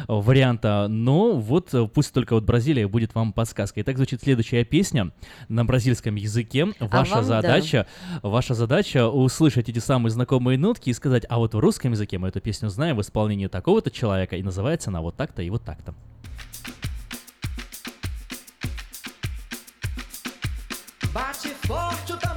варианта, 0.07 0.87
но 0.89 1.33
вот 1.33 1.73
э, 1.73 1.85
пусть 1.93 2.13
только 2.13 2.33
вот 2.33 2.45
Бразилия 2.45 2.87
будет 2.87 3.13
вам 3.13 3.33
подсказкой. 3.33 3.78
Итак, 3.81 3.95
звучит 3.95 4.21
следующая 4.21 4.65
песня 4.65 5.11
на 5.47 5.63
бразильском 5.63 6.15
языке. 6.15 6.67
Ваша 6.79 7.15
вам, 7.15 7.27
да. 7.27 7.41
задача, 7.41 7.87
ваша 8.21 8.53
задача 8.53 9.07
услышать 9.07 9.69
эти 9.69 9.79
самые 9.79 10.11
знакомые 10.11 10.57
нотки 10.57 10.89
и 10.89 10.93
сказать, 10.93 11.25
а 11.29 11.37
вот 11.37 11.53
в 11.53 11.59
русском 11.59 11.93
языке 11.93 12.17
мы 12.17 12.27
эту 12.27 12.41
песню 12.41 12.67
знаем 12.67 12.97
в 12.97 13.01
исполнении 13.01 13.47
такого-то 13.47 13.89
человека, 13.89 14.35
и 14.35 14.43
называется 14.43 14.89
она 14.89 15.01
вот 15.01 15.15
так-то 15.15 15.41
и 15.41 15.49
вот 15.49 15.63
так-то. 15.63 15.95
Bate 21.13 21.55
forte 21.65 22.13
o 22.13 22.28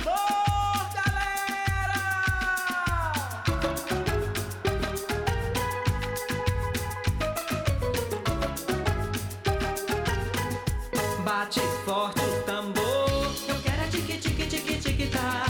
forte 11.93 12.21
o 12.21 12.43
tambor, 12.47 13.11
eu 13.49 13.57
quero 13.65 13.83
é 13.83 13.89
tique 13.91 14.17
tique 14.19 14.47
tique 14.47 14.75
tique 14.81 15.07
tá. 15.09 15.45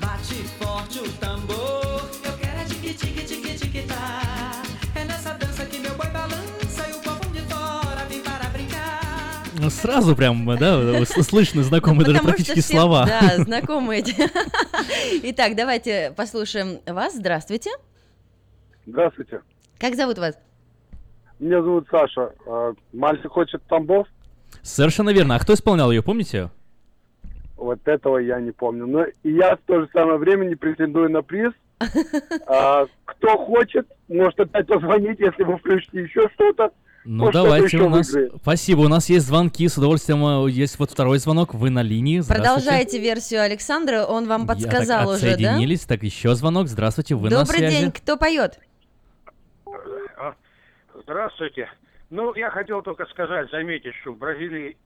Bate 0.00 0.34
forte 0.58 0.98
o 1.00 1.08
tambor, 1.12 2.02
eu 2.28 2.32
quero 2.38 2.58
é 2.60 2.64
tique 2.64 2.92
tique 2.94 3.24
tique 3.24 3.54
tique 3.58 3.82
tá. 3.86 4.62
É 4.94 5.04
nessa 5.04 5.32
dança 5.34 5.64
que 5.64 5.78
meu 5.78 5.94
boi 5.96 6.10
balança 6.10 6.82
e 6.90 6.92
o 6.92 7.00
povão 7.00 7.32
de 7.32 7.40
fora 7.40 8.04
vem 8.10 8.20
para 8.20 8.50
brincar. 8.50 9.44
Ну, 9.58 9.70
Сразу 9.70 10.14
прям, 10.14 10.44
да, 10.58 11.04
с- 11.06 11.22
слышны 11.26 11.62
знакомые 11.62 12.04
даже 12.06 12.18
Потому 12.18 12.36
что 12.36 12.44
практически 12.44 12.60
все, 12.60 12.74
слова. 12.76 13.06
Да, 13.06 13.44
знакомые. 13.44 14.04
Итак, 15.22 15.56
давайте 15.56 16.12
послушаем 16.14 16.80
вас. 16.86 17.14
Здравствуйте. 17.14 17.70
Здравствуйте. 18.86 19.40
Как 19.78 19.94
зовут 19.94 20.18
вас? 20.18 20.38
Меня 21.38 21.62
зовут 21.62 21.86
Саша. 21.90 22.32
А, 22.46 22.74
Мальчик 22.92 23.30
хочет 23.30 23.62
Тамбов. 23.68 24.06
Совершенно 24.68 25.10
верно. 25.10 25.36
А 25.36 25.38
кто 25.38 25.54
исполнял 25.54 25.90
ее, 25.90 26.02
помните? 26.02 26.50
Вот 27.56 27.80
этого 27.86 28.18
я 28.18 28.40
не 28.40 28.52
помню. 28.52 28.86
Но 28.86 29.04
и 29.04 29.32
я 29.32 29.56
в 29.56 29.60
то 29.66 29.80
же 29.80 29.88
самое 29.92 30.18
время 30.18 30.44
не 30.44 30.54
претендую 30.54 31.10
на 31.10 31.22
приз. 31.22 31.52
А, 32.46 32.86
кто 33.04 33.36
хочет, 33.38 33.86
может 34.08 34.38
опять 34.40 34.66
позвонить, 34.66 35.20
если 35.20 35.44
вы 35.44 35.56
включите 35.58 36.02
еще 36.02 36.28
что-то. 36.34 36.70
Ну 37.04 37.24
Может, 37.24 37.34
давайте 37.34 37.78
у 37.78 37.88
нас. 37.88 38.12
выиграет. 38.12 38.32
Спасибо, 38.42 38.80
у 38.80 38.88
нас 38.88 39.08
есть 39.08 39.26
звонки, 39.26 39.66
с 39.66 39.78
удовольствием 39.78 40.46
э, 40.46 40.50
есть 40.50 40.78
вот 40.78 40.90
второй 40.90 41.18
звонок, 41.18 41.54
вы 41.54 41.70
на 41.70 41.82
линии. 41.82 42.20
Продолжайте 42.20 42.98
версию 42.98 43.42
Александра, 43.42 44.04
он 44.04 44.26
вам 44.26 44.42
Я 44.42 44.46
так 44.48 44.56
подсказал 44.56 45.08
уже, 45.10 45.20
да? 45.20 45.32
отсоединились, 45.32 45.80
так 45.82 46.02
еще 46.02 46.34
звонок. 46.34 46.66
Здравствуйте, 46.68 47.14
вы 47.14 47.30
на 47.30 47.40
Добрый 47.40 47.58
связи. 47.60 47.80
день, 47.80 47.92
кто 47.92 48.16
поет? 48.16 48.58
А, 50.18 50.34
Здравствуйте. 51.02 51.68
Ну, 52.10 52.34
я 52.34 52.50
хотел 52.50 52.82
только 52.82 53.06
сказать, 53.06 53.50
заметить, 53.50 53.94
что 54.00 54.12
в 54.12 54.18
Бразилии 54.18 54.76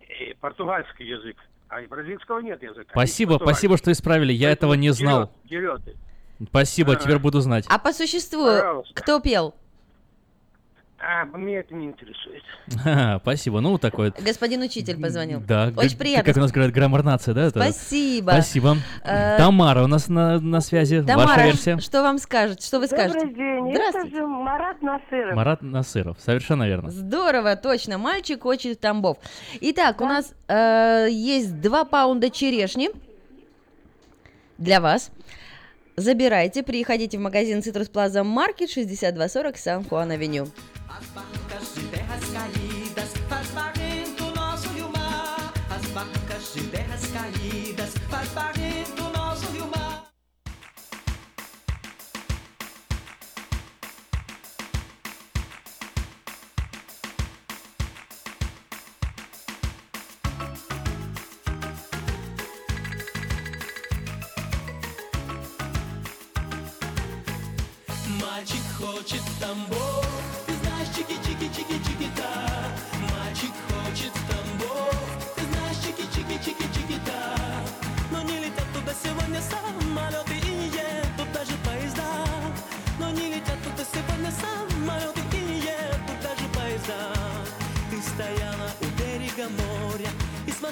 э, 0.00 0.34
португальский 0.40 1.06
язык, 1.06 1.36
а 1.68 1.80
и 1.80 1.86
бразильского 1.86 2.40
нет 2.40 2.62
языка. 2.62 2.90
Спасибо, 2.90 3.38
спасибо, 3.40 3.76
что 3.76 3.92
исправили. 3.92 4.32
Я 4.32 4.50
этого 4.50 4.74
не 4.74 4.90
знал. 4.90 5.32
Вперед. 5.44 5.80
Спасибо, 6.48 6.96
теперь 6.96 7.18
буду 7.18 7.40
знать. 7.40 7.66
А 7.68 7.78
по 7.78 7.92
существу, 7.92 8.46
Пожалуйста. 8.46 8.94
кто 8.94 9.20
пел? 9.20 9.54
А, 11.04 11.24
мне 11.24 11.56
это 11.56 11.74
не 11.74 11.86
интересует. 11.86 12.44
Спасибо, 13.22 13.60
ну 13.60 13.76
такой. 13.76 14.12
Господин 14.20 14.62
учитель 14.62 15.00
позвонил. 15.00 15.40
Да, 15.40 15.72
Очень 15.76 15.98
приятно. 15.98 16.24
Как 16.24 16.36
у 16.36 16.40
нас 16.40 16.52
говорят, 16.52 16.72
граммар 16.72 17.02
нации, 17.02 17.32
да? 17.32 17.50
Спасибо. 17.50 18.30
Спасибо. 18.30 18.76
Э, 19.02 19.36
Тамара 19.36 19.82
у 19.82 19.88
нас 19.88 20.08
на, 20.08 20.38
на 20.38 20.60
связи. 20.60 20.96
Ваша 21.00 21.08
Тамара, 21.08 21.42
версия. 21.46 21.78
что 21.78 22.02
вам 22.02 22.18
скажет? 22.18 22.62
Что 22.62 22.78
вы 22.78 22.86
скажете? 22.86 23.26
Добрый 23.26 23.34
день. 23.34 23.72
Это 23.72 24.06
же 24.08 24.26
Марат 24.26 24.80
Насыров. 24.80 25.34
Марат 25.34 25.62
Насыров. 25.62 26.16
Совершенно 26.20 26.68
верно. 26.68 26.90
Здорово, 26.90 27.56
точно. 27.56 27.98
Мальчик 27.98 28.42
хочет 28.42 28.78
Тамбов. 28.78 29.18
Итак, 29.60 30.00
у 30.00 30.04
нас 30.04 30.32
э, 30.46 31.08
есть 31.10 31.60
2 31.60 31.84
паунда 31.86 32.30
черешни 32.30 32.90
для 34.58 34.80
вас. 34.80 35.10
забирайте, 35.96 36.62
приходите 36.62 37.18
в 37.18 37.20
магазин 37.20 37.58
Citrus 37.58 37.90
Plaza 37.90 38.22
Market 38.22 38.68
6240 38.68 39.56
Сан-Хуан-Авеню. 39.56 40.48
barcas 41.17 41.75
de 41.75 41.81
terras 41.87 42.23
caídas 42.31 43.09
faz 43.27 43.47
barrento 43.49 44.23
nosso 44.35 44.69
rio 44.69 44.89
mar. 44.89 45.53
As 45.69 45.85
barcas 45.91 46.53
de 46.53 46.61
terras 46.67 47.05
caídas 47.07 47.93
faz 48.09 48.29
barrento 48.29 49.03
nosso 49.15 49.45
rio 49.51 49.67
mar. 49.67 50.03
Мальчик 68.19 68.63
хочет 68.77 69.21
в 69.21 69.39
Тамбов 69.39 70.00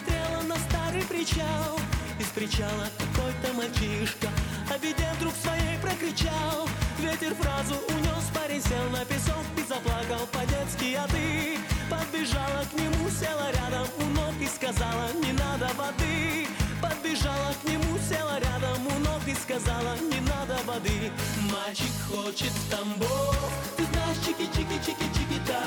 смотрела 0.00 0.42
на 0.42 0.56
старый 0.56 1.02
причал. 1.02 1.78
Из 2.18 2.26
причала 2.26 2.86
какой-то 2.98 3.52
мальчишка 3.54 4.28
о 4.72 4.78
беде 4.78 5.08
вдруг 5.18 5.34
своей 5.42 5.78
прокричал. 5.80 6.68
Ветер 6.98 7.34
фразу 7.34 7.74
унес, 7.88 8.24
парень 8.34 8.62
сел 8.62 8.90
на 8.90 9.04
песок 9.06 9.44
И 9.56 9.62
заплакал 9.62 10.26
по-детски, 10.30 10.94
а 10.94 11.08
ты 11.08 11.56
Подбежала 11.88 12.62
к 12.70 12.72
нему, 12.78 13.08
села 13.08 13.50
рядом 13.52 13.88
у 13.96 14.04
ног 14.12 14.34
И 14.38 14.46
сказала, 14.46 15.08
не 15.14 15.32
надо 15.32 15.70
воды 15.78 16.46
Подбежала 16.82 17.54
к 17.62 17.66
нему, 17.66 17.98
села 18.06 18.38
рядом 18.38 18.86
у 18.86 18.98
ног 18.98 19.22
И 19.26 19.34
сказала, 19.34 19.96
не 20.12 20.20
надо 20.20 20.58
воды 20.66 21.10
Мальчик 21.50 21.94
хочет 22.12 22.52
в 22.52 22.70
Тамбов 22.70 23.50
Ты 23.78 23.86
знаешь, 23.86 24.18
чики-чики-чики-чики-та. 24.26 25.62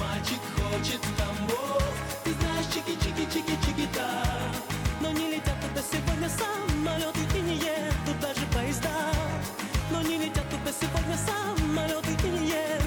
Мальчик 0.00 0.42
хочет 0.58 1.00
в 1.04 1.16
Тамбов 1.16 1.97
Ты 2.68 2.80
знаешь, 2.80 2.98
чики-чики-чики-чики-та 3.00 4.24
Но 5.00 5.10
не 5.12 5.30
летят 5.30 5.54
туда 5.60 5.82
сегодня 5.90 6.28
самолеты 6.28 7.20
И 7.36 7.40
не 7.40 7.54
едут 7.54 8.20
даже 8.20 8.46
поезда. 8.52 9.12
Но 9.90 10.02
не 10.02 10.18
летят 10.18 10.44
туда 10.50 10.72
сегодня 10.72 11.16
самолеты 11.16 12.26
И 12.26 12.30
не 12.30 12.48
едут 12.48 12.77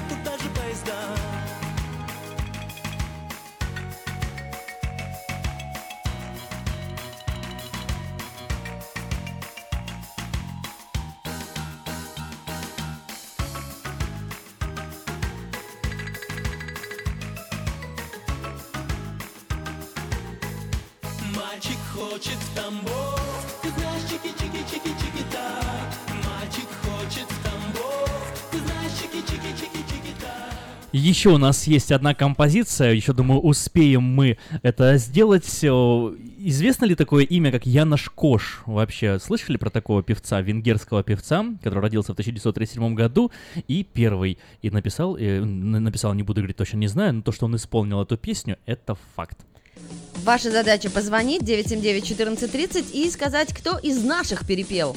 хочет 22.12 22.34
в 22.34 22.54
Тамбов 22.54 23.60
Ты 23.62 23.68
знаешь, 23.70 24.02
чики-чики-чики-чики-та 24.02 25.62
Мальчик 26.26 26.68
хочет 26.82 27.24
в 27.24 27.42
Тамбов 27.42 28.50
Ты 28.50 28.58
знаешь, 28.58 28.92
чики-чики-чики-чики-та 29.00 30.52
Еще 30.92 31.30
у 31.30 31.38
нас 31.38 31.66
есть 31.66 31.90
одна 31.90 32.14
композиция, 32.14 32.92
еще 32.92 33.14
думаю, 33.14 33.40
успеем 33.40 34.02
мы 34.02 34.36
это 34.62 34.98
сделать. 34.98 35.64
О, 35.64 36.12
Известно 36.38 36.84
ли 36.84 36.94
такое 36.94 37.24
имя, 37.24 37.50
как 37.50 37.64
Янош 37.64 38.10
Кош? 38.10 38.62
Вообще, 38.66 39.18
слышали 39.18 39.56
про 39.56 39.70
такого 39.70 40.02
певца, 40.02 40.42
венгерского 40.42 41.02
певца, 41.02 41.46
который 41.62 41.80
родился 41.80 42.12
в 42.12 42.14
1937 42.14 42.94
году 42.94 43.30
и 43.68 43.84
первый 43.84 44.38
и 44.60 44.70
написал, 44.70 45.16
э, 45.16 45.38
н- 45.38 45.82
написал, 45.82 46.12
не 46.14 46.24
буду 46.24 46.40
говорить, 46.42 46.56
точно 46.56 46.76
не 46.78 46.88
знаю, 46.88 47.14
но 47.14 47.22
то, 47.22 47.32
что 47.32 47.46
он 47.46 47.56
исполнил 47.56 48.02
эту 48.02 48.18
песню, 48.18 48.58
это 48.66 48.96
факт. 49.16 49.38
Ваша 50.24 50.50
задача 50.50 50.88
позвонить 50.90 51.42
979-1430 51.42 52.92
и 52.92 53.10
сказать, 53.10 53.52
кто 53.52 53.78
из 53.78 54.02
наших 54.02 54.46
перепел. 54.46 54.96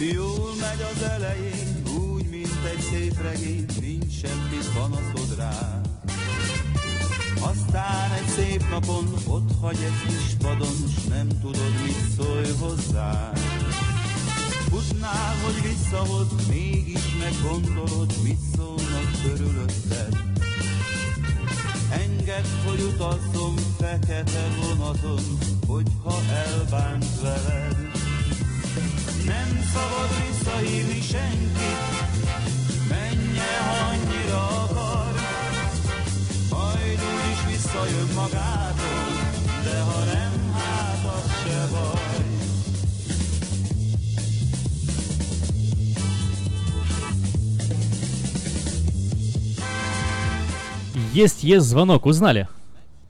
Jól 0.00 0.54
megy 0.60 0.82
az 0.82 1.02
elején, 1.02 1.82
úgy, 1.98 2.28
mint 2.30 2.64
egy 2.72 2.80
szép 2.90 3.22
regény, 3.22 3.64
nincs 3.80 4.12
semmi 4.20 4.58
panaszod 4.74 5.17
egy 8.68 8.84
szép 8.84 8.86
napon 8.86 9.34
ott 9.34 9.50
hagy 9.60 9.78
egy 9.84 10.06
kis 10.06 10.34
padon, 10.42 10.88
s 11.00 11.04
nem 11.08 11.28
tudod, 11.40 11.72
mit 11.84 12.10
szólj 12.16 12.52
hozzá. 12.60 13.32
Tudnál, 14.70 15.34
hogy 15.44 15.62
visszahoz, 15.62 16.26
mégis 16.48 17.02
meggondolod, 17.18 18.12
mit 18.22 18.38
szólnak 18.56 19.10
körülötted. 19.22 20.16
Engedd, 21.90 22.44
hogy 22.66 22.80
utazzon 22.80 23.54
fekete 23.78 24.48
vonaton, 24.60 25.22
hogyha 25.66 26.14
elbánt 26.32 27.20
veled. 27.20 27.76
Nem 29.24 29.60
szabad 29.72 30.10
visszahívni 30.26 31.00
senkit, 31.00 32.07
úgyis 37.68 37.90
visszajön 37.90 38.14
magától, 38.14 39.04
de 39.64 39.80
ha 39.80 40.04
nem, 40.04 40.52
hát 40.54 41.04
az 41.14 41.42
se 41.42 41.66
baj. 41.72 42.26
Есть, 51.12 51.42
есть 51.44 51.66
звонок, 51.66 52.06
узнали? 52.06 52.48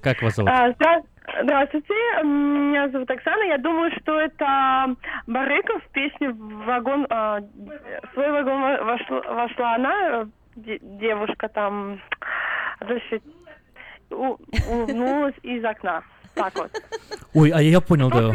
Как 0.02 0.22
вас 0.22 0.34
зовут? 0.36 0.50
А, 0.50 0.70
здра- 0.70 1.02
Здравствуйте, 1.42 1.92
меня 2.24 2.88
зовут 2.88 3.10
Оксана. 3.10 3.42
Я 3.44 3.58
думаю, 3.58 3.92
что 4.00 4.18
это 4.18 4.96
Барыков 5.26 5.82
в 5.84 5.88
песне 5.90 6.30
«Вагон». 6.30 7.06
а, 7.10 7.40
в 7.40 8.14
свой 8.14 8.32
вагон 8.32 8.60
во- 8.62 8.84
вошла, 8.84 9.20
вошла 9.34 9.74
она, 9.74 10.22
э, 10.22 10.26
де- 10.56 10.78
девушка 10.80 11.48
там, 11.48 12.00
значит, 12.80 13.22
у- 14.10 14.38
улыбнулась 14.70 15.34
из 15.42 15.64
окна. 15.64 16.02
Так 16.38 16.54
вот. 16.56 16.70
Ой, 17.34 17.50
а 17.50 17.60
я 17.60 17.80
понял, 17.80 18.08
да. 18.10 18.32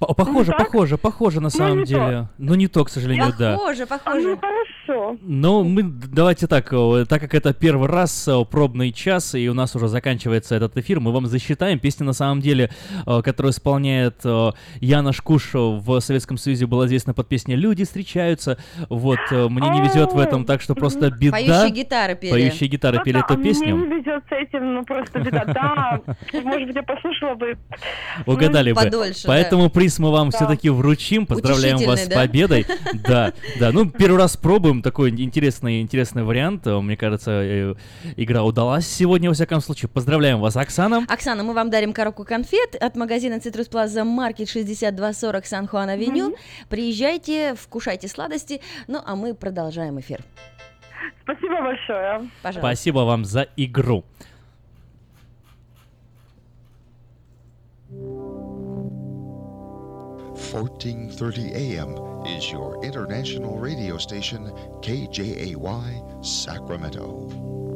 П- 0.00 0.14
Похоже, 0.16 0.52
похоже, 0.52 0.98
похоже 0.98 1.40
на 1.40 1.50
самом 1.50 1.80
не 1.80 1.84
деле. 1.84 2.28
Но 2.38 2.56
не 2.56 2.66
то, 2.66 2.84
к 2.84 2.88
сожалению, 2.90 3.32
да. 3.38 3.52
Похоже, 3.52 3.84
А, 3.84 3.86
похоже. 3.86 4.28
ну 4.30 4.36
хорошо. 4.38 5.16
Ну, 5.22 5.62
мы 5.62 5.82
давайте 5.84 6.48
так, 6.48 6.72
о, 6.72 7.04
так 7.04 7.20
как 7.20 7.34
это 7.34 7.54
первый 7.54 7.88
раз 7.88 8.26
о, 8.26 8.44
пробный 8.44 8.90
час, 8.92 9.36
и 9.36 9.48
у 9.48 9.54
нас 9.54 9.76
уже 9.76 9.86
заканчивается 9.86 10.56
этот 10.56 10.76
эфир, 10.76 10.98
мы 10.98 11.12
вам 11.12 11.26
засчитаем. 11.26 11.78
Песня, 11.78 12.04
на 12.04 12.14
самом 12.14 12.40
деле, 12.40 12.70
о, 13.06 13.22
которую 13.22 13.52
исполняет 13.52 14.24
Яна 14.80 15.12
Шкуш 15.12 15.50
в 15.54 16.00
Советском 16.00 16.36
Союзе, 16.36 16.66
была 16.66 16.86
известна 16.86 17.14
под 17.14 17.28
песней 17.28 17.54
«Люди 17.54 17.84
встречаются». 17.84 18.58
Вот, 18.88 19.20
э, 19.30 19.48
мне 19.48 19.68
не 19.70 19.82
везет 19.82 20.12
в 20.12 20.18
этом, 20.18 20.44
так 20.46 20.62
что 20.62 20.74
просто 20.74 21.10
беда. 21.12 21.32
Поющие 21.36 21.70
гитары 21.70 22.16
пели. 22.16 22.30
Поющие 22.32 22.68
гитары 22.68 22.98
Ну 22.98 23.04
пели 23.04 23.14
да, 23.18 23.20
эту 23.20 23.34
Мне 23.34 23.44
песню. 23.50 23.76
не 23.76 23.86
везет 24.00 24.24
с 24.28 24.32
этим, 24.32 24.74
ну 24.74 24.84
просто 24.84 25.20
беда. 25.20 25.44
Да, 25.44 26.00
может 26.42 26.66
быть, 26.66 26.74
я 26.76 26.82
послушала 26.82 27.34
бы. 27.42 27.58
Угадали 28.26 28.72
бы. 28.72 28.82
подольше, 28.82 29.26
Поэтому 29.26 29.70
приз 29.70 29.98
мы 29.98 30.10
вам 30.10 30.30
Да. 30.30 30.38
все-таки 30.38 30.70
вручим. 30.70 31.26
Поздравляем 31.26 31.78
вас 31.78 32.04
с 32.04 32.08
да? 32.08 32.16
победой. 32.16 32.66
Да, 33.08 33.32
да. 33.58 33.72
Ну, 33.72 33.90
первый 33.90 34.18
раз 34.18 34.36
пробуем. 34.36 34.82
Такой 34.82 35.10
интересный, 35.10 35.80
интересный 35.80 36.22
вариант. 36.22 36.66
Мне 36.66 36.96
кажется, 36.96 37.30
э, 37.30 37.74
игра 38.16 38.42
удалась 38.44 38.86
сегодня, 38.86 39.28
во 39.28 39.34
всяком 39.34 39.60
случае. 39.60 39.88
Поздравляем 39.88 40.40
вас, 40.40 40.56
Оксана. 40.56 41.04
Оксана, 41.08 41.42
мы 41.42 41.52
вам 41.54 41.70
дарим 41.70 41.92
коробку 41.92 42.24
конфет 42.24 42.76
от 42.80 42.96
магазина 42.96 43.34
Citrus 43.34 43.70
Plaza 43.70 44.04
Market 44.04 44.46
6240 44.48 45.46
Сан-Хуан-Авеню. 45.46 46.36
Приезжайте, 46.68 47.54
вкушайте 47.54 48.08
сладости. 48.08 48.60
Ну, 48.86 49.00
а 49.04 49.16
мы 49.16 49.34
продолжаем 49.34 49.98
эфир. 50.00 50.20
Спасибо 51.24 51.62
большое. 51.62 52.30
Пожалуйста. 52.42 52.60
Спасибо 52.60 52.98
вам 53.00 53.24
за 53.24 53.46
игру. 53.56 54.04
1430 60.50 61.54
AM 61.54 61.96
is 62.26 62.50
your 62.50 62.84
international 62.84 63.58
radio 63.58 63.96
station, 63.96 64.52
KJAY 64.82 66.24
Sacramento. 66.24 67.71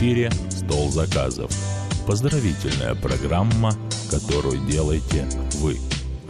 Эфире 0.00 0.30
«Стол 0.48 0.88
заказов». 0.90 1.52
Поздравительная 2.06 2.94
программа, 2.94 3.74
которую 4.10 4.58
делаете 4.66 5.28
вы. 5.56 5.76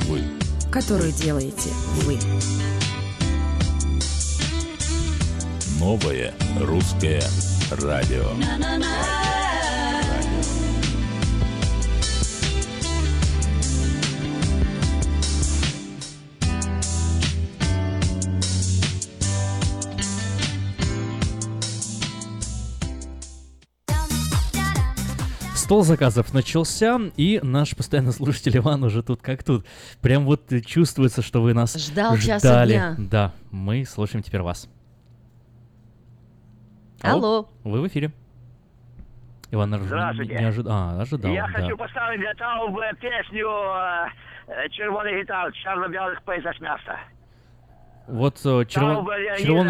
Вы. 0.08 0.22
которую 0.72 1.12
делаете 1.12 1.70
вы. 2.02 2.18
Новое 5.78 6.34
русское 6.60 7.22
радио. 7.70 8.26
Стол 25.70 25.84
заказов 25.84 26.34
начался, 26.34 26.98
и 27.16 27.38
наш 27.44 27.76
постоянный 27.76 28.10
слушатель 28.12 28.56
Иван 28.56 28.82
уже 28.82 29.04
тут 29.04 29.22
как 29.22 29.44
тут. 29.44 29.64
Прям 30.02 30.24
вот 30.24 30.50
чувствуется, 30.66 31.22
что 31.22 31.40
вы 31.42 31.54
нас 31.54 31.76
Ждал 31.76 32.16
часа 32.16 32.38
ждали. 32.40 32.72
дня. 32.72 32.94
Да, 32.98 33.32
мы 33.52 33.84
слушаем 33.84 34.24
теперь 34.24 34.40
вас. 34.42 34.68
Алло. 37.02 37.48
Вы 37.62 37.82
в 37.82 37.86
эфире. 37.86 38.10
Иван 39.52 39.72
ожи- 39.74 39.84
Здравствуйте. 39.84 40.34
не 40.34 40.44
ожидал. 40.44 40.72
А, 40.76 41.00
ожидал, 41.02 41.30
Я 41.30 41.46
да. 41.46 41.52
хочу 41.62 41.76
поставить 41.76 42.18
для 42.18 42.34
того 42.34 42.82
э, 42.82 42.92
песню 42.96 43.46
э, 43.46 44.68
«Червоный 44.70 45.20
гитар» 45.22 45.52
черно-белых 45.52 46.20
пейзаж 46.24 46.58
мяса. 46.58 46.98
Вот 48.10 48.40
э, 48.44 48.64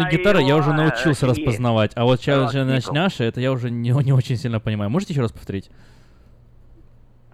а 0.05 0.09
гитара 0.09 0.39
я 0.39 0.55
уже 0.57 0.73
научился 0.73 1.27
распознавать, 1.27 1.91
а 1.95 2.03
вот 2.03 2.19
Никол. 2.25 2.93
няша, 2.95 3.23
это 3.23 3.39
я 3.39 3.51
уже 3.51 3.69
не, 3.69 3.89
не 4.03 4.13
очень 4.13 4.37
сильно 4.37 4.59
понимаю. 4.59 4.89
Можете 4.89 5.13
еще 5.13 5.21
раз 5.21 5.31
повторить? 5.31 5.69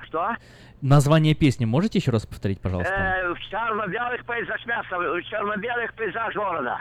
Что? 0.08 0.36
Название 0.82 1.34
песни 1.34 1.66
можете 1.66 1.98
еще 1.98 2.12
раз 2.12 2.26
повторить, 2.26 2.62
пожалуйста? 2.62 2.94
Э, 2.94 3.34
в 3.34 3.40
черно-белых 3.40 4.26
пейзаж 4.26 4.66
мяса, 4.66 4.98
в 4.98 5.22
черно-белых 5.24 5.94
пейзаж 5.96 6.36
города. 6.36 6.80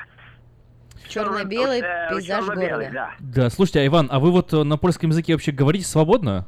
Черно-белый 1.08 1.80
Э, 1.80 2.10
пейзаж 2.10 2.44
города. 2.44 3.10
да. 3.18 3.50
Слушайте, 3.50 3.80
а 3.80 3.86
Иван, 3.86 4.08
а 4.10 4.18
вы 4.18 4.30
вот 4.32 4.52
на 4.52 4.76
польском 4.76 5.10
языке 5.10 5.32
вообще 5.32 5.52
говорите 5.52 5.86
свободно? 5.86 6.46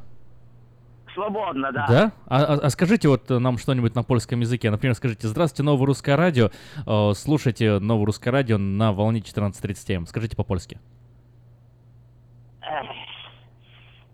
свободно, 1.19 1.73
да. 1.73 1.87
Да? 1.89 2.13
А, 2.27 2.43
а, 2.43 2.59
а 2.63 2.71
скажите 2.71 3.09
вот 3.09 3.31
э, 3.31 3.39
нам 3.39 3.59
что-нибудь 3.59 3.95
на 3.95 4.03
польском 4.03 4.41
языке. 4.41 4.71
Например, 4.71 4.95
скажите 4.95 5.27
«Здравствуйте, 5.27 5.65
Новое 5.65 5.87
Русское 5.87 6.17
Радио». 6.17 6.51
Э, 6.87 7.13
слушайте 7.15 7.79
Новое 7.79 8.07
Русское 8.07 8.31
Радио 8.31 8.59
на 8.59 8.93
волне 8.93 9.21
14.30 9.21 9.95
М. 9.95 9.97
Эм. 9.97 10.07
Скажите 10.07 10.37
по-польски. 10.37 10.79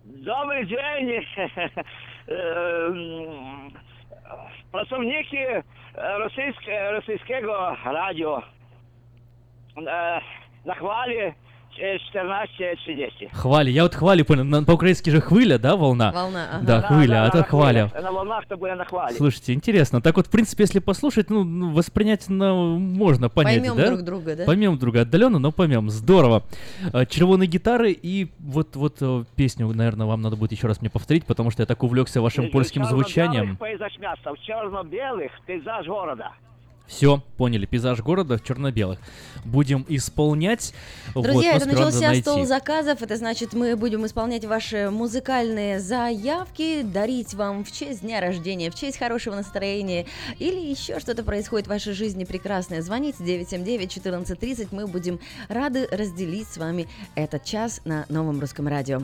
Добрый 0.05 0.65
день. 0.67 1.25
Pracowniki 4.73 5.63
российского 5.95 6.91
rosyjskiego 6.91 7.77
radio 7.85 8.43
na 10.67 10.75
chwali 10.75 11.35
14-60. 11.79 13.29
Хвалі. 13.33 13.73
Я 13.73 13.85
от 13.85 13.95
хвалі 13.95 14.23
понял. 14.23 14.65
По-украински 14.65 15.11
же 15.11 15.21
хвиля, 15.21 15.59
да, 15.59 15.75
волна? 15.75 16.11
Волна, 16.11 16.47
ага. 16.53 16.63
Да, 16.63 16.81
да 16.81 16.87
хвиля, 16.87 17.25
а 17.25 17.31
то 17.31 17.43
хваля. 17.43 17.91
На 18.03 18.11
волнах 18.11 18.45
то 18.49 18.57
были 18.57 18.75
на 18.75 18.85
хвале. 18.85 19.15
Слушайте, 19.15 19.53
интересно. 19.53 20.01
Так 20.01 20.17
вот, 20.17 20.27
в 20.27 20.31
принципе, 20.31 20.63
если 20.63 20.79
послушать, 20.79 21.31
ну, 21.31 21.45
ну 21.45 21.71
воспринять 21.71 22.27
ну, 22.29 22.79
можно, 22.79 23.29
понять, 23.29 23.61
поймем 23.61 23.77
да? 23.77 23.83
Поймем 23.83 23.97
друг 23.97 24.07
друга, 24.07 24.37
да? 24.37 24.45
Поймем 24.45 24.79
друга 24.79 25.01
отдаленно, 25.01 25.39
но 25.39 25.53
поймем. 25.53 25.91
Здорово. 25.91 26.43
Э, 26.93 27.07
Червоные 27.07 27.49
гитары 27.49 27.93
и 27.93 28.29
вот, 28.39 28.77
вот 28.77 28.97
э, 29.01 29.25
песню, 29.37 29.73
наверное, 29.75 30.07
вам 30.07 30.23
надо 30.23 30.37
будет 30.37 30.53
еще 30.53 30.67
раз 30.67 30.81
мне 30.81 30.91
повторить, 30.91 31.27
потому 31.27 31.51
что 31.51 31.63
я 31.63 31.67
так 31.67 31.83
увлекся 31.83 32.21
вашим 32.21 32.51
польским 32.51 32.85
звучанием. 32.85 33.57
пейзаж 33.57 33.99
мяса. 33.99 34.15
Все, 36.87 37.23
поняли. 37.39 37.65
Пейзаж 37.65 38.01
города 38.01 38.37
в 38.37 38.45
черно-белых. 38.45 38.99
Будем 39.45 39.87
исполнять. 39.89 40.75
Вот, 41.15 41.25
Друзья, 41.25 41.53
но 41.53 41.57
это 41.57 41.67
начался 41.69 42.15
стол 42.17 42.45
заказов. 42.45 43.01
Это 43.03 43.17
значит, 43.17 43.55
мы 43.55 43.75
будем 43.77 44.05
исполнять 44.05 44.45
ваши 44.45 44.91
музыкальные 44.91 45.81
заявки, 45.81 46.83
дарить 46.83 47.33
вам 47.35 47.65
в 47.65 47.73
честь 47.73 48.03
дня 48.03 48.21
рождения, 48.21 48.71
в 48.71 48.75
честь 48.75 48.99
хорошего 48.99 49.35
настроения 49.35 50.07
или 50.39 50.61
еще 50.61 51.01
что-то 51.01 51.25
происходит 51.25 51.67
в 51.67 51.71
вашей 51.71 51.95
жизни 51.95 52.25
прекрасное. 52.25 52.83
Звоните 52.83 53.25
979-1430. 53.25 54.69
Мы 54.71 54.87
будем 54.87 55.21
рады 55.49 55.89
разделить 55.91 56.49
с 56.49 56.59
вами 56.59 56.87
этот 57.15 57.45
час 57.45 57.81
на 57.85 58.05
новом 58.09 58.41
русском 58.41 58.69
радио. 58.69 59.03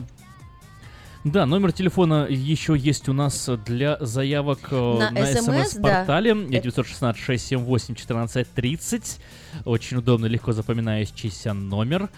Да, 1.23 1.45
номер 1.45 1.71
телефона 1.71 2.25
еще 2.27 2.75
есть 2.75 3.07
у 3.07 3.13
нас 3.13 3.47
для 3.65 3.97
заявок 3.99 4.69
э, 4.71 5.09
На 5.11 5.25
смс-портале. 5.27 6.33
да. 6.33 6.57
916-678-1430. 6.57 9.19
Очень 9.65 9.97
удобно, 9.97 10.25
легко 10.25 10.51
запоминающийся 10.51 11.53
номер. 11.53 12.09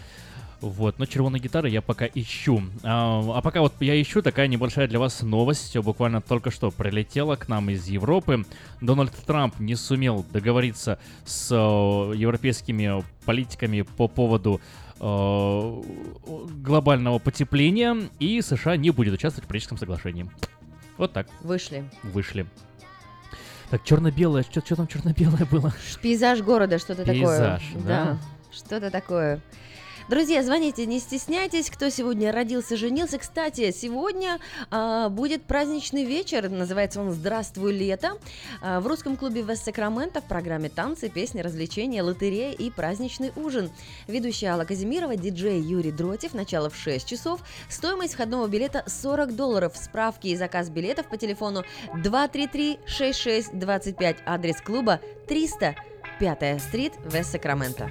Вот, 0.62 1.00
но 1.00 1.06
червоной 1.06 1.42
гитары 1.42 1.68
я 1.68 1.82
пока 1.82 2.06
ищу. 2.06 2.64
А, 2.84 3.22
а 3.36 3.42
пока 3.42 3.60
вот 3.60 3.74
я 3.82 4.02
ищу, 4.02 4.22
такая 4.22 4.48
небольшая 4.48 4.88
для 4.88 5.00
вас 5.00 5.22
новость. 5.22 5.78
Буквально 5.78 6.22
только 6.22 6.50
что 6.52 6.72
прилетела 6.72 7.36
к 7.36 7.50
нам 7.50 7.70
из 7.70 7.86
Европы. 7.90 8.46
Дональд 8.80 9.12
Трамп 9.26 9.60
не 9.60 9.76
сумел 9.76 10.26
договориться 10.32 10.98
с 11.26 11.52
э, 11.52 11.56
европейскими 12.16 13.04
политиками 13.26 13.82
по 13.82 14.08
поводу 14.08 14.62
э, 14.62 14.83
глобального 16.64 17.20
потепления, 17.20 18.10
и 18.20 18.42
США 18.42 18.78
не 18.78 18.92
будет 18.92 19.14
участвовать 19.14 19.46
в 19.46 19.48
Парижском 19.50 19.78
соглашении. 19.78 20.30
Вот 20.98 21.12
так. 21.12 21.28
Вышли. 21.42 21.90
Вышли. 22.04 22.46
Так, 23.70 23.84
черно-белое, 23.84 24.44
что, 24.44 24.62
что 24.62 24.76
там 24.76 24.88
черно-белое 24.88 25.46
было? 25.46 25.74
Пейзаж 26.02 26.42
города, 26.42 26.78
что-то 26.80 27.04
такое. 27.04 27.16
Пейзаж, 27.16 27.64
да? 27.86 28.18
что-то 28.52 28.92
такое. 28.92 29.42
Друзья, 30.10 30.44
звоните, 30.44 30.86
не 30.86 31.00
стесняйтесь, 31.00 31.70
кто 31.70 31.88
сегодня 31.90 32.34
родился, 32.34 32.76
женился. 32.76 33.18
Кстати, 33.18 33.72
сегодня 33.72 34.38
а, 34.70 35.08
будет 35.08 35.44
праздничный 35.44 36.04
вечер, 36.04 36.50
называется 36.50 37.00
он 37.00 37.12
«Здравствуй, 37.12 37.72
лето». 37.72 38.18
А, 38.62 38.82
в 38.82 38.88
русском 38.88 39.16
клубе 39.16 39.44
Вест 39.44 39.64
Сакраменто 39.64 40.20
в 40.20 40.26
программе 40.26 40.68
танцы, 40.68 41.08
песни, 41.08 41.40
развлечения, 41.40 42.04
лотерея 42.04 42.52
и 42.52 42.70
праздничный 42.70 43.32
ужин. 43.38 43.72
Ведущая 44.08 44.48
Алла 44.48 44.66
Казимирова, 44.66 45.16
диджей 45.16 45.62
Юрий 45.62 45.92
Дротев, 45.92 46.34
начало 46.34 46.70
в 46.70 46.76
6 46.76 47.08
часов. 47.08 47.40
Стоимость 47.70 48.16
входного 48.16 48.48
билета 48.48 48.84
40 48.86 49.38
долларов. 49.38 49.72
Справки 49.78 50.28
и 50.28 50.36
заказ 50.36 50.70
билетов 50.70 51.08
по 51.08 51.16
телефону 51.16 51.64
233-6625. 51.96 54.18
Адрес 54.26 54.60
клуба 54.60 55.00
300 55.30 55.76
5 56.20 56.62
стрит, 56.62 56.92
Вест 57.06 57.32
Сакраменто. 57.32 57.90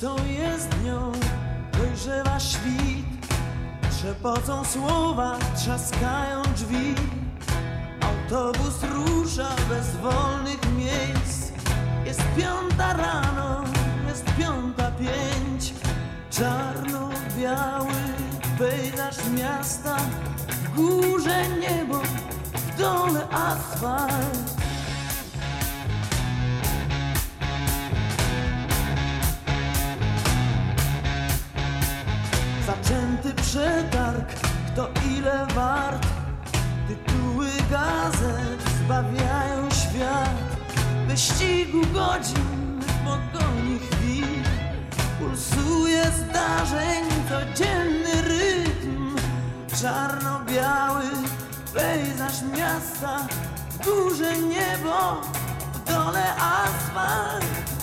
Pustą 0.00 0.16
jezdnią 0.26 1.12
dojrzewa 1.78 2.40
świt 2.40 3.36
Trzepocą 3.90 4.64
słowa, 4.64 5.38
trzaskają 5.56 6.42
drzwi. 6.42 6.94
Autobus 8.00 8.82
rusza 8.82 9.48
bez 9.68 9.96
wolnych 9.96 10.60
miejsc. 10.76 11.52
Jest 12.06 12.22
piąta 12.36 12.92
rano, 12.92 13.64
jest 14.08 14.24
piąta 14.38 14.90
pięć. 14.90 15.74
Czarno-biały 16.30 17.94
pejzaż 18.58 19.16
miasta 19.38 19.96
W 20.48 20.76
górze 20.76 21.48
niebo, 21.60 22.02
w 22.54 22.78
dole 22.78 23.28
asfalt 23.28 24.49
przetarg, 33.50 34.28
kto 34.66 34.88
ile 35.16 35.46
wart. 35.54 36.06
Tytuły 36.88 37.48
gazet 37.70 38.60
zbawiają 38.78 39.70
świat. 39.70 40.36
Wyścigu 41.08 41.80
godzin, 41.92 42.80
w 42.80 42.92
pogoni 43.04 43.78
chwil. 43.78 44.44
Pulsuje 45.18 46.04
zdarzeń 46.04 47.04
codzienny 47.28 48.22
rytm. 48.22 49.16
Czarno-biały 49.82 51.04
pejzaż 51.74 52.42
miasta. 52.56 53.26
W 53.70 53.84
górze 53.84 54.38
niebo, 54.38 55.20
w 55.74 55.84
dole 55.88 56.34
asfalt 56.36 57.79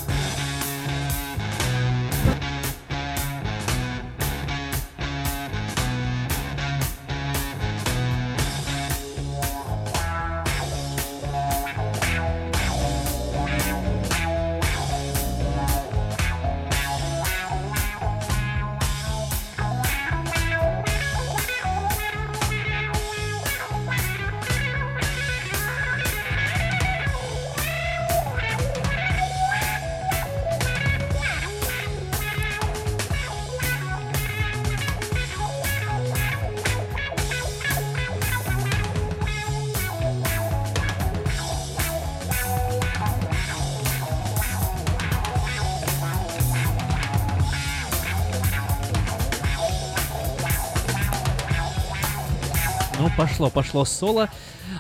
пошло, 53.38 53.52
пошло 53.52 53.86
соло. 53.86 54.30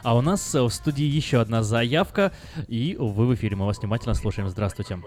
А 0.03 0.17
у 0.17 0.21
нас 0.21 0.55
э, 0.55 0.61
в 0.61 0.69
студии 0.69 1.05
еще 1.05 1.39
одна 1.39 1.61
заявка. 1.61 2.31
И 2.67 2.95
вы 2.97 3.27
в 3.27 3.35
эфире, 3.35 3.55
мы 3.55 3.67
вас 3.67 3.79
внимательно 3.79 4.15
слушаем. 4.15 4.49
Здравствуйте. 4.49 4.99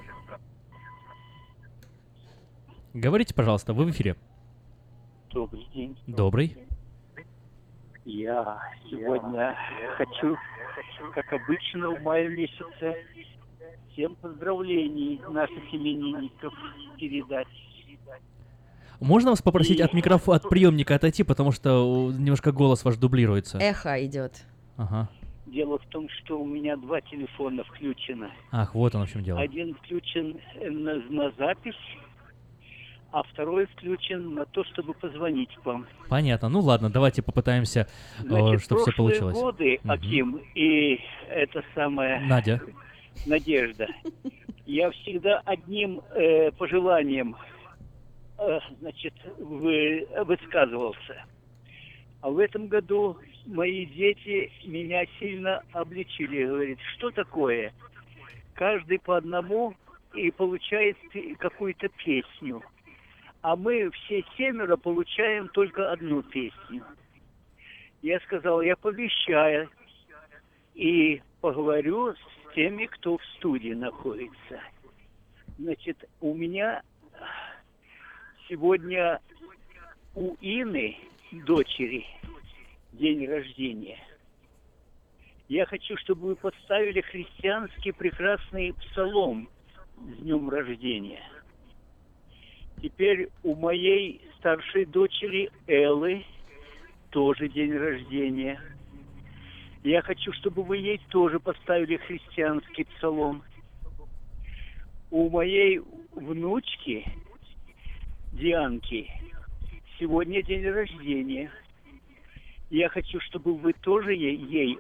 Говорите, 2.95 3.35
пожалуйста, 3.35 3.73
вы 3.73 3.87
в 3.87 3.91
эфире. 3.91 4.17
Добрый 5.33 5.67
день. 5.75 5.99
Добрый. 6.07 6.57
Я 8.05 8.61
сегодня 8.89 9.57
хочу, 9.97 10.37
как 11.15 11.33
обычно, 11.33 11.91
в 11.91 12.03
мае 12.03 12.29
месяце 12.29 13.05
всем 13.93 14.15
поздравлений 14.17 15.20
наших 15.29 15.75
именинников 15.75 16.55
передать. 16.97 17.49
Можно 19.01 19.31
вас 19.31 19.41
попросить 19.43 19.81
от 19.81 19.95
микрофона, 19.95 20.37
от 20.37 20.49
приемника 20.49 20.95
отойти, 20.95 21.23
потому 21.23 21.53
что 21.53 22.11
э, 22.12 22.19
немножко 22.19 22.53
голос 22.53 22.85
ваш 22.85 22.97
дублируется. 22.97 23.59
Эхо 23.59 24.05
идет. 24.05 24.45
Ага. 24.77 25.09
Дело 25.47 25.79
в 25.79 25.87
том, 25.87 26.09
что 26.09 26.39
у 26.41 26.47
меня 26.47 26.77
два 26.77 27.01
телефона 27.01 27.65
включено. 27.65 28.31
Ах, 28.53 28.75
вот 28.75 28.95
оно 28.95 29.07
в 29.07 29.11
чем 29.11 29.25
дело. 29.25 29.41
Один 29.41 29.75
включен 29.75 30.37
э, 30.55 30.70
на, 30.70 30.97
на 31.09 31.31
запись, 31.33 31.75
а 33.11 33.23
второй 33.23 33.67
включен 33.67 34.35
на 34.35 34.45
то, 34.45 34.62
чтобы 34.65 34.93
позвонить 34.95 35.55
к 35.57 35.65
вам. 35.65 35.87
Понятно. 36.09 36.49
Ну 36.49 36.61
ладно, 36.61 36.91
давайте 36.91 37.23
попытаемся, 37.23 37.89
Значит, 38.19 38.62
чтобы 38.62 38.83
все 38.83 38.93
прошлые 38.93 39.19
получилось. 39.19 39.37
годы. 39.37 39.81
Аким, 39.89 40.41
и 40.55 41.01
это 41.29 41.62
самое... 41.75 42.20
Надя. 42.20 42.61
Надежда. 43.27 43.89
Я 44.67 44.91
всегда 44.93 45.41
одним 45.45 46.01
э, 46.15 46.53
пожеланием 46.53 47.35
э, 47.35 47.59
значит, 48.81 49.15
вы, 49.39 50.07
высказывался. 50.25 51.25
А 52.23 52.31
в 52.31 52.39
этом 52.39 52.69
году 52.69 53.19
мои 53.47 53.86
дети 53.86 54.51
меня 54.65 55.05
сильно 55.19 55.62
обличили. 55.73 56.47
Говорит, 56.47 56.78
что 56.97 57.10
такое? 57.10 57.73
Каждый 58.55 58.99
по 58.99 59.17
одному 59.17 59.75
и 60.15 60.31
получает 60.31 60.97
какую-то 61.39 61.89
песню. 61.89 62.62
А 63.43 63.57
мы 63.57 63.91
все 63.91 64.23
семеро 64.36 64.77
получаем 64.77 65.49
только 65.49 65.91
одну 65.91 66.23
песню. 66.23 66.85
Я 68.02 68.20
сказал, 68.20 68.60
я 68.60 68.77
пообещаю 68.77 69.70
и 70.75 71.23
поговорю 71.41 72.12
с 72.15 72.55
теми, 72.55 72.86
кто 72.86 73.17
в 73.17 73.25
студии 73.36 73.73
находится. 73.73 74.60
Значит, 75.59 76.09
у 76.20 76.35
меня 76.35 76.83
сегодня 78.51 79.20
у 80.17 80.35
Ины, 80.41 80.97
дочери, 81.31 82.05
день 82.93 83.25
рождения. 83.27 83.99
Я 85.49 85.67
хочу, 85.67 85.97
чтобы 85.99 86.29
вы 86.29 86.37
поставили 86.37 87.01
христианский 87.01 87.93
прекрасный 87.93 88.75
псалом 88.75 89.49
с 89.99 90.23
днем 90.23 90.51
рождения. 90.51 91.23
Теперь 92.83 93.29
у 93.45 93.55
моей 93.55 94.20
старшей 94.39 94.85
дочери 94.85 95.51
Эллы 95.69 96.25
тоже 97.11 97.49
день 97.49 97.77
рождения. 97.77 98.61
Я 99.85 100.03
хочу, 100.03 100.33
чтобы 100.33 100.65
вы 100.65 100.79
ей 100.79 101.01
тоже 101.11 101.39
поставили 101.39 101.97
христианский 101.99 102.85
псалом. 102.85 103.43
У 105.11 105.29
моей 105.31 105.81
внучки 106.12 107.05
Дианки 108.33 109.10
сегодня 109.99 110.42
день 110.42 110.65
рождения. 110.68 111.50
Я 112.70 112.89
хочу, 112.89 113.18
чтобы 113.20 113.57
вы 113.57 113.73
тоже 113.73 114.15
ей, 114.15 114.78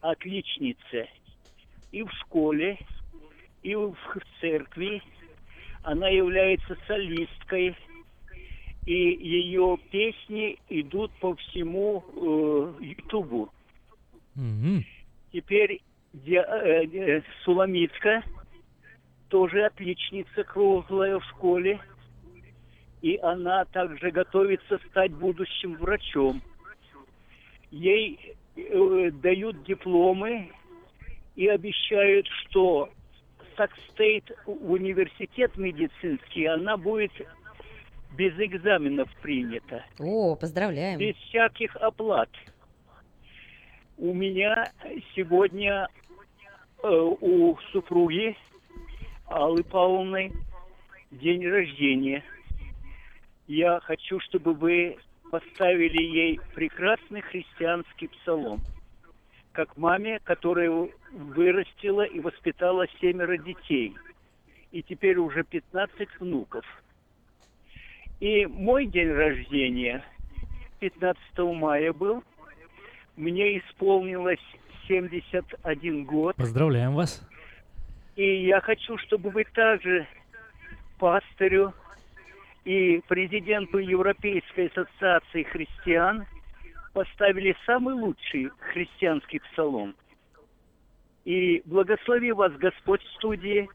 отличница 0.00 1.06
и 1.92 2.02
в 2.02 2.10
школе, 2.14 2.78
и 3.62 3.74
в 3.76 3.96
церкви. 4.40 5.00
Она 5.82 6.08
является 6.08 6.76
солисткой, 6.88 7.76
и 8.86 8.92
ее 8.92 9.78
песни 9.90 10.58
идут 10.68 11.12
по 11.20 11.36
всему 11.36 12.04
э, 12.16 12.84
Ютубу. 12.84 13.50
Мгм. 14.34 14.84
Теперь 15.32 15.80
Ди- 16.12 16.34
э, 16.34 16.86
э, 16.86 17.22
Суламитка 17.44 18.24
тоже 19.28 19.64
отличница 19.64 20.42
круглая 20.42 21.20
в 21.20 21.24
школе. 21.26 21.80
И 23.02 23.18
она 23.22 23.64
также 23.66 24.10
готовится 24.10 24.78
стать 24.90 25.12
будущим 25.12 25.76
врачом. 25.76 26.42
Ей 27.70 28.36
э, 28.56 29.10
дают 29.12 29.62
дипломы 29.64 30.50
и 31.36 31.48
обещают, 31.48 32.26
что 32.26 32.90
Сакстейт 33.56 34.30
университет 34.46 35.56
медицинский, 35.56 36.46
она 36.46 36.76
будет 36.76 37.12
без 38.16 38.32
экзаменов 38.38 39.08
принята. 39.22 39.84
О, 39.98 40.34
поздравляем. 40.34 40.98
Без 40.98 41.14
всяких 41.16 41.74
оплат. 41.76 42.28
У 43.96 44.12
меня 44.14 44.72
сегодня 45.14 45.88
э, 46.82 46.88
у 46.88 47.56
супруги 47.72 48.36
Аллы 49.26 49.62
Павловны 49.62 50.32
день 51.10 51.46
рождения. 51.46 52.24
Я 53.52 53.80
хочу, 53.80 54.20
чтобы 54.20 54.54
вы 54.54 54.96
поставили 55.32 56.00
ей 56.00 56.40
прекрасный 56.54 57.20
христианский 57.20 58.06
псалом. 58.06 58.60
Как 59.50 59.76
маме, 59.76 60.20
которая 60.22 60.88
вырастила 61.10 62.02
и 62.02 62.20
воспитала 62.20 62.86
семеро 63.00 63.36
детей. 63.38 63.96
И 64.70 64.84
теперь 64.84 65.18
уже 65.18 65.42
15 65.42 66.08
внуков. 66.20 66.64
И 68.20 68.46
мой 68.46 68.86
день 68.86 69.10
рождения 69.10 70.04
15 70.78 71.18
мая 71.38 71.92
был. 71.92 72.22
Мне 73.16 73.58
исполнилось 73.58 74.38
71 74.86 76.04
год. 76.04 76.36
Поздравляем 76.36 76.94
вас. 76.94 77.28
И 78.14 78.44
я 78.46 78.60
хочу, 78.60 78.96
чтобы 78.98 79.30
вы 79.30 79.42
также 79.42 80.06
пастырю 81.00 81.74
и 82.64 83.00
президенту 83.08 83.78
Европейской 83.78 84.66
ассоциации 84.68 85.44
христиан 85.44 86.26
поставили 86.92 87.56
самый 87.66 87.94
лучший 87.94 88.50
христианский 88.72 89.40
псалом. 89.40 89.94
И 91.24 91.62
благослови 91.64 92.32
вас 92.32 92.52
Господь 92.54 93.02
в 93.02 93.12
студии, 93.14 93.68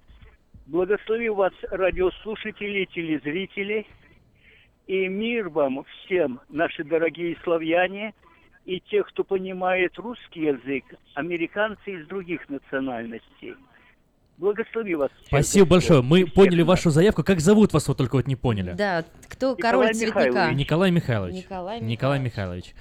благослови 0.67 1.29
вас 1.29 1.53
радиослушатели 1.69 2.85
телезрители, 2.85 3.85
и 4.87 5.07
мир 5.07 5.49
вам 5.49 5.83
всем, 5.83 6.41
наши 6.49 6.83
дорогие 6.83 7.37
славяне, 7.43 8.13
и 8.65 8.79
те, 8.79 9.03
кто 9.03 9.23
понимает 9.23 9.97
русский 9.97 10.41
язык, 10.41 10.83
американцы 11.13 11.91
из 11.91 12.07
других 12.07 12.47
национальностей. 12.49 13.55
Благослови 14.37 14.95
вас. 14.95 15.09
Спасибо 15.27 15.65
большое. 15.65 16.01
Мы 16.01 16.25
поняли 16.25 16.61
вашу 16.61 16.89
заявку. 16.89 17.23
Как 17.23 17.39
зовут 17.39 17.71
вас, 17.73 17.87
вот 17.87 17.97
только 17.97 18.15
вот 18.17 18.27
не 18.27 18.35
поняли? 18.35 18.73
Да, 18.73 19.05
кто 19.29 19.51
Николай 19.55 19.61
король 19.61 19.95
цветника? 19.95 20.19
Михайлович. 20.27 20.57
Николай 20.57 20.91
Михайлович. 20.91 21.35
Николай 21.35 21.79
Николай 21.81 22.19
Михайлович. 22.19 22.73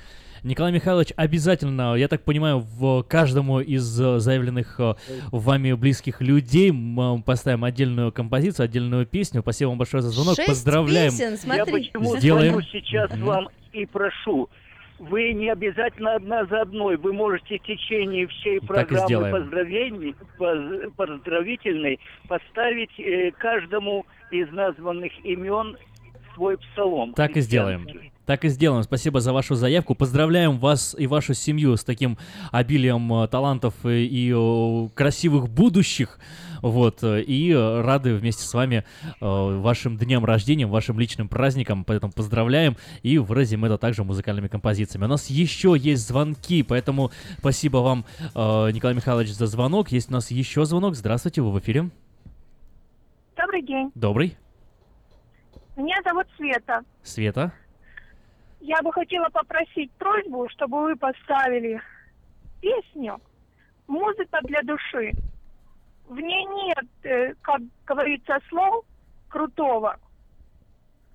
Николай 0.43 0.73
Михайлович, 0.73 1.09
обязательно, 1.17 1.95
я 1.95 2.07
так 2.07 2.23
понимаю, 2.23 2.59
в 2.59 3.03
каждому 3.05 3.61
из 3.61 3.99
э, 3.99 4.19
заявленных 4.19 4.79
э, 4.79 4.95
вами 5.33 5.73
близких 5.73 6.21
людей 6.21 6.71
мы 6.71 7.23
поставим 7.23 7.65
отдельную 7.65 8.13
композицию, 8.13 8.65
отдельную 8.65 9.07
песню. 9.07 9.41
Спасибо 9.41 9.71
вам 9.71 9.79
большое 9.79 10.03
за 10.03 10.11
звонок. 10.11 10.37
Шесть 10.37 10.49
Поздравляем. 10.49 11.13
песен, 11.13 11.39
Я 11.51 11.65
почему 11.65 12.19
Сделаем. 12.19 12.53
звоню 12.53 12.67
сейчас 12.73 13.11
Мгм. 13.13 13.25
вам 13.25 13.49
и 13.73 13.87
прошу. 13.87 14.51
Вы 15.09 15.33
не 15.33 15.51
обязательно 15.51 16.15
одна 16.15 16.45
за 16.47 16.63
одной. 16.63 16.97
Вы 16.97 17.13
можете 17.13 17.59
в 17.59 17.63
течение 17.63 18.27
всей 18.27 18.61
программы 18.61 19.07
поздравлений, 19.33 20.15
поз- 20.39 20.93
поздравительной 20.97 22.01
поставить 22.29 22.99
э, 22.99 23.31
каждому 23.39 24.07
из 24.31 24.51
названных 24.51 25.13
имен 25.25 25.77
свой 26.35 26.59
псалом. 26.59 27.15
Так 27.15 27.37
и 27.37 27.41
сделаем. 27.41 27.87
Так 28.27 28.45
и 28.47 28.49
сделаем. 28.49 28.83
Спасибо 28.83 29.21
за 29.21 29.33
вашу 29.35 29.55
заявку. 29.55 29.95
Поздравляем 29.95 30.59
вас 30.59 30.97
и 30.99 31.07
вашу 31.07 31.35
семью 31.35 31.77
с 31.77 31.85
таким 31.85 32.17
обилием 32.53 33.13
э, 33.13 33.29
талантов 33.29 33.75
и, 33.85 34.07
и, 34.07 34.33
э, 34.35 34.89
красивых 34.95 35.49
будущих. 35.51 36.19
Вот. 36.65 37.03
э, 37.03 37.21
И 37.21 37.53
э, 37.53 37.83
рады 37.83 38.15
вместе 38.15 38.43
с 38.43 38.55
вами 38.55 38.85
э, 39.07 39.15
вашим 39.21 39.99
днем 39.99 40.25
рождения, 40.25 40.67
вашим 40.67 40.99
личным 40.99 41.29
праздником. 41.29 41.85
Поэтому 41.85 42.11
поздравляем 42.11 42.79
и 43.03 43.19
выразим 43.19 43.67
это 43.67 43.77
также 43.77 44.03
музыкальными 44.03 44.49
композициями. 44.49 45.05
У 45.05 45.09
нас 45.09 45.29
еще 45.29 45.75
есть 45.79 46.09
звонки, 46.09 46.63
поэтому 46.63 47.11
спасибо 47.39 47.79
вам, 47.79 48.07
Николай 48.35 48.95
Михайлович, 48.95 49.35
за 49.35 49.47
звонок. 49.47 49.93
Есть 49.93 50.09
у 50.09 50.15
нас 50.15 50.31
еще 50.31 50.65
звонок. 50.65 50.95
Здравствуйте, 50.95 51.43
вы 51.43 51.53
в 51.53 51.59
эфире. 51.59 51.91
Добрый 53.37 53.61
день. 53.61 53.91
Добрый. 53.95 54.35
Меня 55.77 55.97
зовут 56.03 56.25
Света. 56.39 56.81
Света. 57.03 57.53
Я 58.63 58.81
бы 58.81 58.91
хотела 58.91 59.29
попросить 59.29 59.91
просьбу, 59.99 60.49
чтобы 60.49 60.83
вы 60.85 60.97
поставили 60.97 61.79
песню 62.63 63.21
«Музыка 63.87 64.39
для 64.45 64.63
души». 64.63 65.13
В 66.09 66.21
ней 66.21 66.45
нет, 66.45 66.87
э, 67.05 67.35
как 67.43 67.61
говорится, 67.87 68.39
слов 68.49 68.85
крутого. 69.29 69.99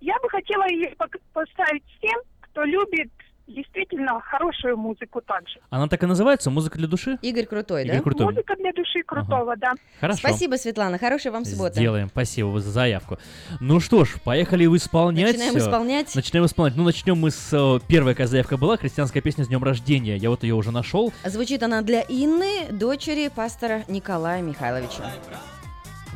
Я 0.02 0.18
бы 0.20 0.30
хотела 0.30 0.68
ее 0.68 0.96
поставить 1.34 1.84
всем, 1.98 2.20
кто 2.42 2.64
любит 2.64 3.12
действительно 3.50 4.20
хорошую 4.22 4.78
музыку 4.78 5.22
также. 5.22 5.60
Она 5.70 5.88
так 5.88 6.04
и 6.04 6.06
называется? 6.06 6.50
Музыка 6.50 6.78
для 6.78 6.88
души? 6.88 7.18
Игорь 7.22 7.46
Крутой, 7.46 7.84
Игорь 7.84 7.98
да? 7.98 8.04
Крутой. 8.04 8.26
Музыка 8.28 8.56
для 8.56 8.72
души 8.74 9.04
крутого, 9.04 9.56
да. 9.58 9.74
Хорошо. 10.00 10.20
Спасибо, 10.20 10.56
Светлана. 10.56 10.98
Хорошей 10.98 11.32
вам 11.32 11.46
субботы. 11.46 11.76
Сделаем, 11.76 12.10
спасибо 12.10 12.60
за 12.60 12.70
заявку. 12.72 13.18
Ну 13.60 13.80
что 13.80 14.06
ж, 14.06 14.16
поехали 14.24 14.66
в 14.66 14.76
исполнять. 14.76 15.34
Начинаем 15.34 15.56
Э, 15.56 15.60
исполнять. 15.60 16.16
Начинаем 16.16 16.46
исполнять. 16.46 16.76
Ну, 16.78 16.84
начнем 16.84 17.18
мы 17.18 17.32
с 17.32 17.50
э, 17.54 17.80
первой, 17.88 18.14
какая 18.14 18.28
заявка 18.28 18.58
была, 18.58 18.78
христианская 18.78 19.22
песня 19.22 19.44
с 19.44 19.48
днем 19.48 19.64
рождения. 19.64 20.16
Я 20.16 20.30
вот 20.30 20.44
ее 20.44 20.56
уже 20.56 20.72
нашел. 20.72 21.12
Звучит 21.26 21.64
она 21.64 21.82
для 21.82 22.02
Инны, 22.02 22.72
дочери 22.72 23.30
пастора 23.30 23.84
Николая 23.88 24.42
Михайловича. 24.42 25.12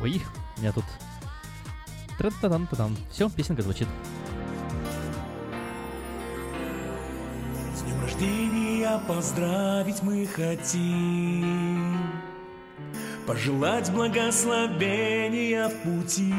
Ой, 0.00 0.22
у 0.56 0.60
меня 0.60 0.72
тут... 0.72 0.84
Все, 3.10 3.28
песенка 3.28 3.62
звучит. 3.62 3.88
Рождения 8.04 9.00
поздравить 9.08 10.02
мы 10.02 10.26
хотим, 10.26 11.98
Пожелать 13.26 13.90
благословения 13.90 15.68
в 15.68 15.74
пути. 15.82 16.34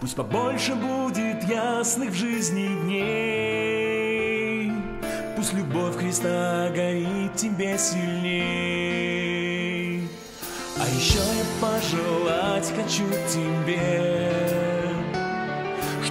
Пусть 0.00 0.14
побольше 0.14 0.76
будет 0.76 1.42
ясных 1.48 2.10
в 2.10 2.14
жизни 2.14 2.68
дней. 2.84 4.70
Пусть 5.34 5.52
любовь 5.54 5.96
Христа 5.96 6.70
горит 6.70 7.34
тебе 7.34 7.76
сильней. 7.76 8.88
А 10.78 10.86
еще 10.96 11.18
я 11.18 11.44
пожелать 11.60 12.72
хочу 12.76 13.08
тебе 13.28 14.53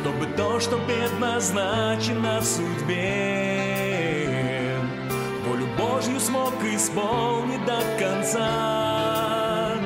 Чтобы 0.03 0.25
то, 0.35 0.59
что 0.59 0.77
предназначено 0.79 2.41
в 2.41 2.43
судьбе 2.43 3.95
Волю 5.47 5.65
Божью 5.77 6.19
смог 6.19 6.53
исполнить 6.61 7.63
до 7.65 7.79
конца 7.97 9.77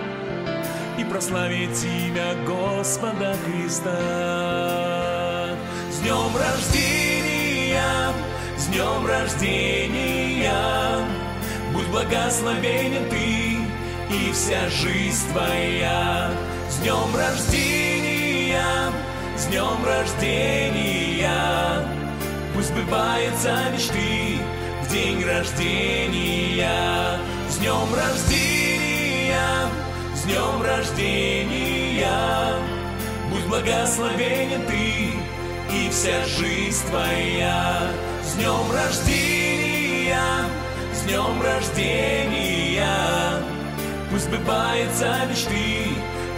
И 0.97 1.03
прославить 1.03 1.83
имя 1.83 2.33
Господа 2.47 3.35
Христа. 3.45 3.91
С 5.91 5.99
днем 5.99 6.35
рождения, 6.35 8.11
с 8.57 8.65
днем 8.69 9.05
рождения. 9.05 10.51
Будь 11.73 11.87
благословенен 11.89 13.07
ты 13.11 13.59
и 14.15 14.31
вся 14.33 14.67
жизнь 14.69 15.31
твоя. 15.31 16.31
С 16.71 16.77
днем 16.77 17.15
рождения, 17.15 18.91
с 19.37 19.45
днем 19.45 19.85
рождения. 19.85 21.29
Пусть 22.53 22.69
сбываются 22.69 23.69
мечты 23.71 24.39
в 24.83 24.91
день 24.91 25.23
рождения. 25.23 27.19
С 27.49 27.57
днем 27.57 27.93
рождения, 27.93 29.69
с 30.15 30.23
днем 30.23 30.61
рождения. 30.63 32.07
Будь 33.29 33.45
благословенен 33.45 34.65
ты 34.65 35.13
и 35.75 35.89
вся 35.91 36.25
жизнь 36.25 36.87
твоя. 36.87 37.91
С 38.23 38.33
днем 38.33 38.71
рождения, 38.73 40.45
с 40.93 41.01
днем 41.01 41.41
рождения. 41.41 42.83
Пусть 44.09 44.25
сбываются 44.25 45.15
мечты 45.29 45.89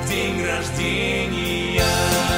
в 0.03 0.09
день 0.09 0.45
рождения 0.45 2.28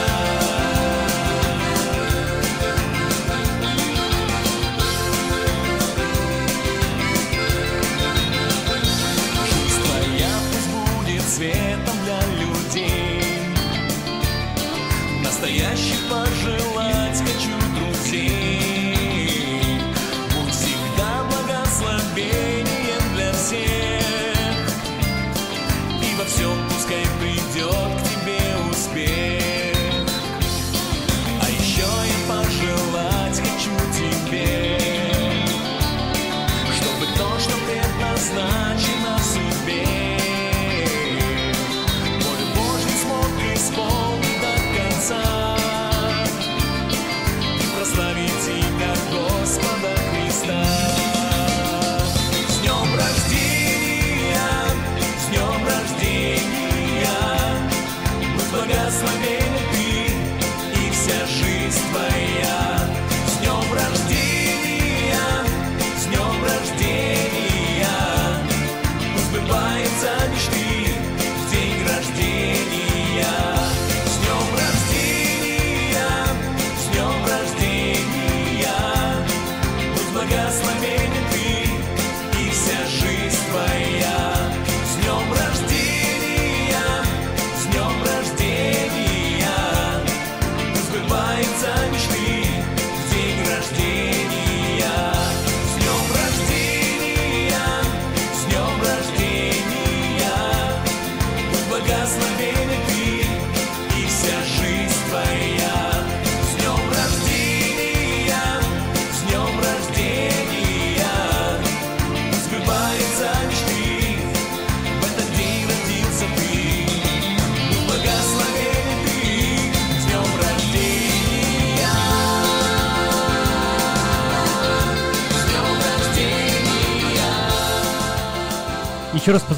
светом 11.42 11.96
для 12.04 12.22
людей. 12.40 13.20
Настоящих 15.24 15.98
пожелать 16.08 17.18
хочу 17.18 17.71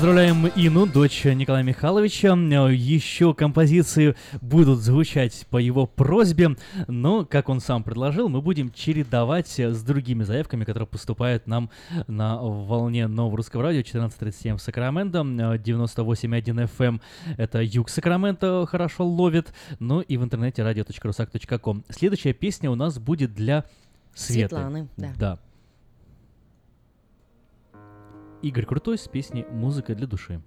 поздравляем 0.04 0.48
Ину, 0.48 0.86
дочь 0.86 1.24
Николая 1.24 1.64
Михайловича. 1.64 2.34
Еще 2.34 3.34
композиции 3.34 4.18
будут 4.42 4.82
звучать 4.82 5.48
по 5.50 5.58
его 5.58 5.86
просьбе, 5.86 6.58
но, 6.90 7.24
как 7.24 7.48
он 7.48 7.62
сам 7.62 7.84
предложил, 7.84 8.28
мы 8.28 8.42
будем 8.42 8.70
чередовать 8.74 9.58
с 9.58 9.82
другими 9.82 10.24
заявками, 10.24 10.66
которые 10.66 10.88
поступают 10.88 11.48
нам 11.48 11.70
на 12.08 12.36
волне 12.36 13.08
нового 13.08 13.38
русского 13.38 13.64
радио 13.64 13.80
14.37 13.80 14.58
в 14.58 14.62
Сакраменто, 14.62 15.20
э, 15.20 15.58
98.1 15.58 16.70
FM 16.78 17.00
это 17.38 17.62
юг 17.62 17.88
Сакраменто 17.88 18.66
хорошо 18.70 19.08
ловит, 19.08 19.54
ну 19.80 20.02
и 20.02 20.18
в 20.18 20.24
интернете 20.26 20.64
radio.rusak.com. 20.64 21.86
Следующая 21.88 22.34
песня 22.34 22.70
у 22.70 22.76
нас 22.76 23.00
будет 23.00 23.34
для 23.34 23.64
Светы. 24.14 24.50
Светланы, 24.50 24.90
да. 24.98 25.14
Да. 25.18 25.40
Игорь 28.44 28.66
Крутой 28.66 28.98
с 28.98 29.08
песней 29.08 29.46
«Музыка 29.50 29.96
для 29.96 30.06
души». 30.06 30.42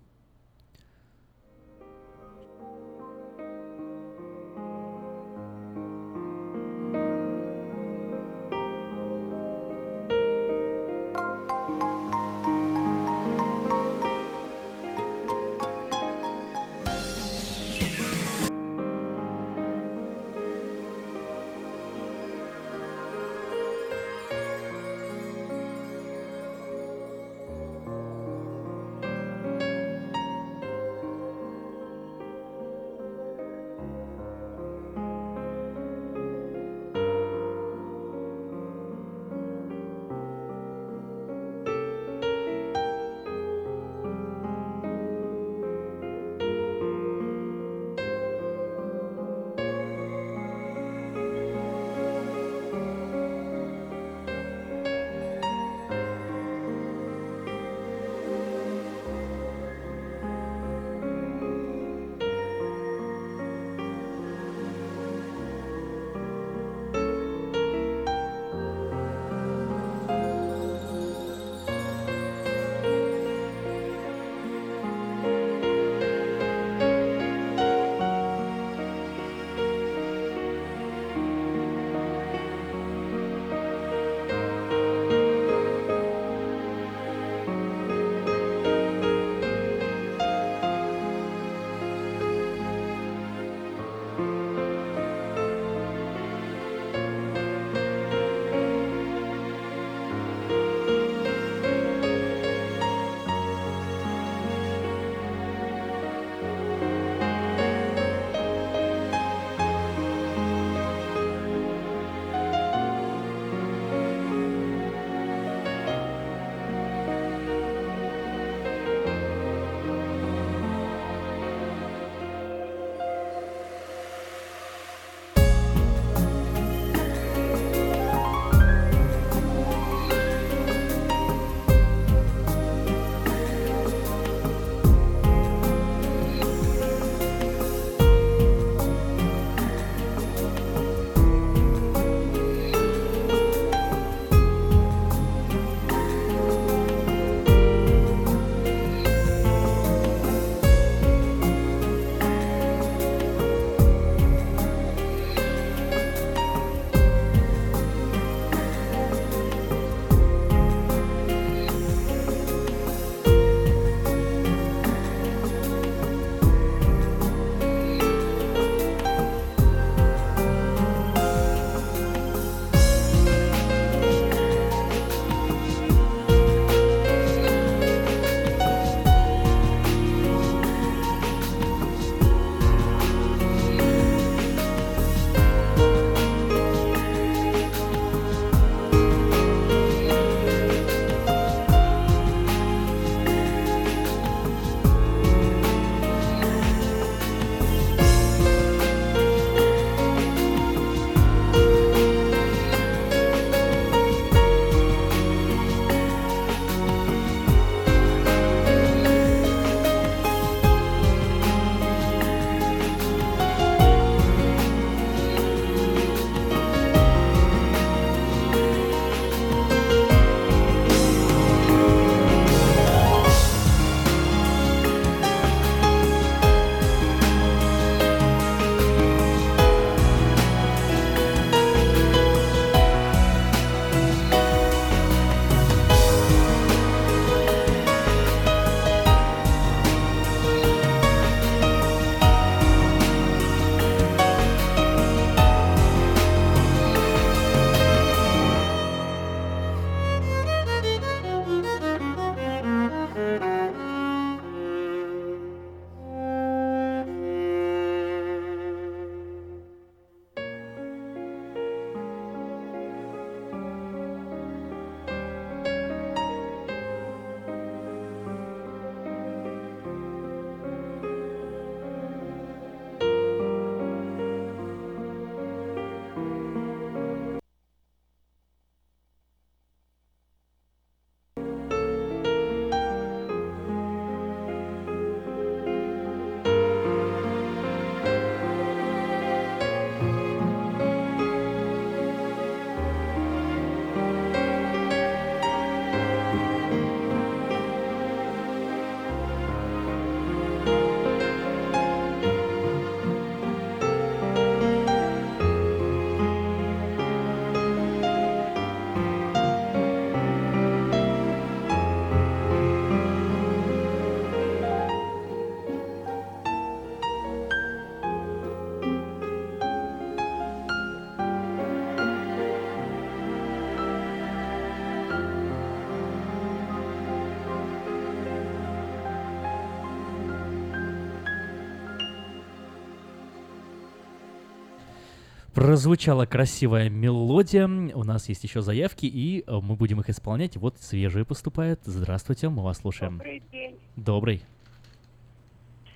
Прозвучала 335.67 336.27
красивая 336.27 336.89
мелодия. 336.89 337.67
У 337.67 338.05
нас 338.05 338.29
есть 338.29 338.45
еще 338.45 338.61
заявки, 338.61 339.07
и 339.07 339.43
э, 339.45 339.51
мы 339.51 339.75
будем 339.75 339.99
их 339.99 340.09
исполнять. 340.09 340.57
Вот 340.57 340.79
свежие 340.79 341.25
поступают. 341.25 341.81
Здравствуйте, 341.83 342.49
мы 342.49 342.63
вас 342.63 342.79
слушаем. 342.79 343.19
Добрый 343.19 343.43
день. 343.51 343.77
Добрый. 343.97 344.43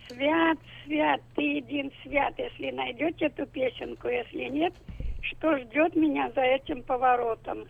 Свят, 0.09 0.59
свят, 0.85 1.21
ты 1.37 1.43
един 1.43 1.93
свят. 2.03 2.35
Если 2.37 2.73
найдете 2.73 3.27
эту 3.27 3.47
песенку, 3.47 4.09
если 4.09 4.49
нет, 4.49 4.75
что 5.21 5.57
ждет 5.59 5.95
меня 5.95 6.33
за 6.35 6.41
этим 6.41 6.83
поворотом? 6.83 7.69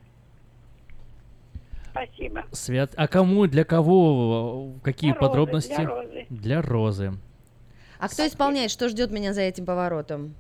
Спасибо. 1.91 2.47
Свят. 2.53 2.95
А 2.97 3.09
кому, 3.09 3.47
для 3.47 3.65
кого, 3.65 4.73
э, 4.79 4.81
какие 4.85 5.11
Для 5.11 5.21
Розы, 5.21 5.29
подробности? 5.29 5.77
для 5.77 5.87
Розы. 5.87 6.27
Для 6.31 6.63
Розы. 6.63 7.13
А 7.99 8.09
кто 8.09 8.27
исполняет, 8.27 8.71
что 8.71 8.89
ждет 8.89 9.11
меня 9.11 9.35
за 9.35 9.43
этим 9.43 9.67
поворотом? 9.67 10.35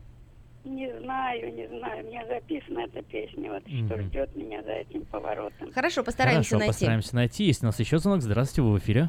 Не 0.64 0.92
знаю, 1.00 1.54
не 1.54 1.66
знаю. 1.68 2.04
У 2.04 2.08
меня 2.08 2.22
записана 2.26 2.80
эта 2.80 3.02
песня. 3.02 3.50
Вот 3.52 3.62
что 3.62 3.94
Мгм. 3.96 4.02
ждет 4.08 4.36
меня 4.36 4.62
за 4.62 4.72
этим 4.72 5.04
поворотом. 5.06 5.72
Хорошо, 5.72 6.04
постараемся 6.04 6.50
Хорошо, 6.50 6.58
найти. 6.58 6.68
постараемся 6.72 7.16
найти. 7.16 7.44
Есть 7.44 7.62
у 7.62 7.66
нас 7.66 7.80
еще 7.80 7.98
звонок. 7.98 8.20
Здравствуйте, 8.22 8.62
вы 8.62 8.74
в 8.74 8.78
эфире. 8.78 9.08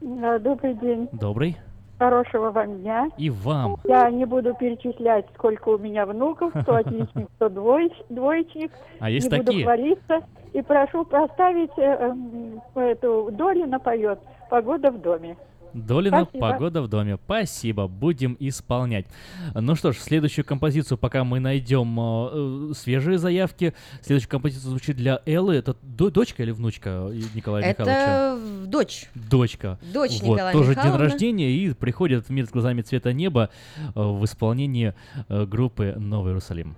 Да, 0.00 0.38
Добрый 0.38 0.74
день. 0.74 1.08
Добрый. 1.12 1.56
Хорошего 1.98 2.50
вам 2.50 2.78
дня. 2.80 3.10
И 3.18 3.28
вам. 3.28 3.76
Я 3.84 4.08
не 4.10 4.24
буду 4.24 4.54
перечислять, 4.54 5.26
сколько 5.34 5.68
у 5.70 5.76
меня 5.78 6.06
внуков, 6.06 6.52
кто 6.62 6.76
отличник, 6.76 7.28
кто 7.36 7.48
двоеч- 7.48 8.06
двоечник. 8.08 8.72
А 9.00 9.10
есть 9.10 9.30
не 9.30 9.36
буду 9.38 9.46
такие? 9.48 9.64
хвалиться. 9.64 10.20
И 10.54 10.62
прошу 10.62 11.04
поставить 11.04 11.70
э, 11.76 11.82
эм, 11.82 12.62
эту 12.74 13.28
Долина 13.32 13.78
поет 13.78 14.18
«Погода 14.48 14.90
в 14.90 15.00
доме». 15.00 15.36
Долина, 15.74 16.24
Спасибо. 16.24 16.50
погода 16.50 16.82
в 16.82 16.88
доме. 16.88 17.18
Спасибо, 17.24 17.86
будем 17.86 18.36
исполнять. 18.40 19.06
Ну 19.54 19.74
что 19.76 19.92
ж, 19.92 19.96
следующую 19.98 20.44
композицию, 20.44 20.98
пока 20.98 21.24
мы 21.24 21.40
найдем 21.40 21.98
э, 21.98 22.70
э, 22.70 22.72
свежие 22.74 23.18
заявки. 23.18 23.74
Следующая 24.02 24.28
композиция 24.28 24.70
звучит 24.70 24.96
для 24.96 25.20
Эллы. 25.26 25.54
Это 25.56 25.76
до- 25.82 26.10
дочка 26.10 26.42
или 26.42 26.50
внучка 26.50 27.10
Николая 27.34 27.68
Михайловича? 27.68 28.00
Это 28.02 28.38
в- 28.40 28.66
дочь. 28.66 29.08
Дочка. 29.14 29.78
Дочь 29.92 30.20
вот, 30.22 30.34
Николая 30.34 30.52
тоже 30.52 30.66
день 30.68 30.76
Михайловна. 30.76 31.04
рождения 31.04 31.50
и 31.50 31.72
приходит 31.74 32.28
«Мир 32.30 32.46
с 32.46 32.50
глазами 32.50 32.82
цвета 32.82 33.12
неба» 33.12 33.50
э, 33.78 33.90
в 33.94 34.24
исполнении 34.24 34.94
э, 35.28 35.46
группы 35.46 35.94
«Новый 35.96 36.30
Иерусалим». 36.30 36.74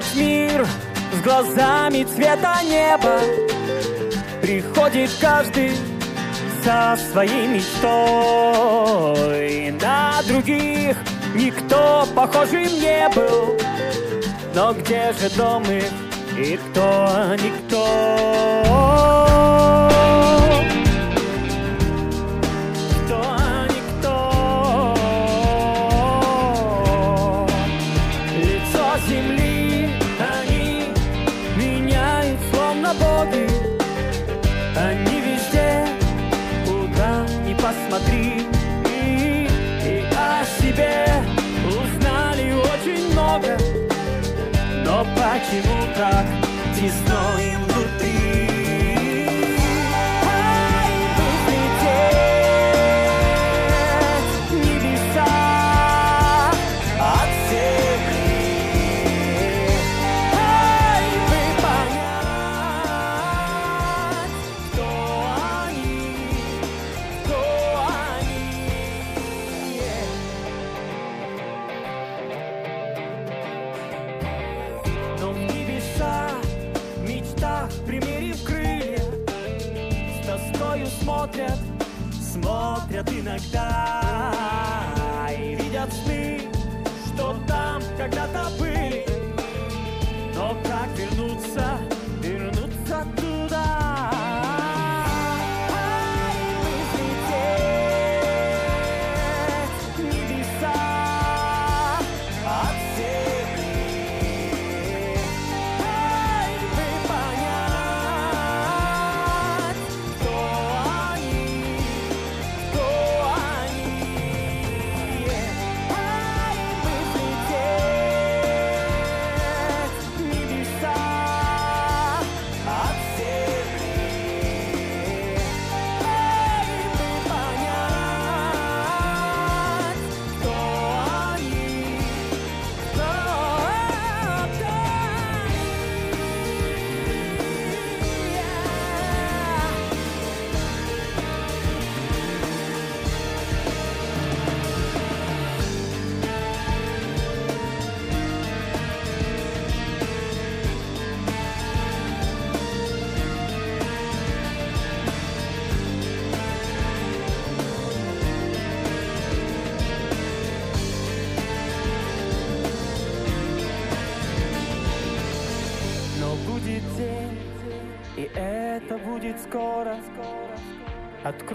В 0.00 0.16
мир 0.16 0.64
с 1.12 1.20
глазами 1.22 2.04
цвета 2.04 2.62
неба. 2.62 3.18
Приходит 4.40 5.10
каждый 5.20 5.72
со 6.62 6.96
своей 7.10 7.48
мечтой. 7.48 7.88
На 9.72 10.22
других 10.22 10.96
никто 11.34 12.06
похожим 12.14 12.62
не 12.62 13.08
был. 13.08 13.58
Но 14.54 14.72
где 14.72 15.12
же 15.14 15.28
дом 15.36 15.64
их 15.64 15.90
и 16.38 16.56
кто 16.56 17.34
никто? 17.34 19.27
Почему 45.98 46.37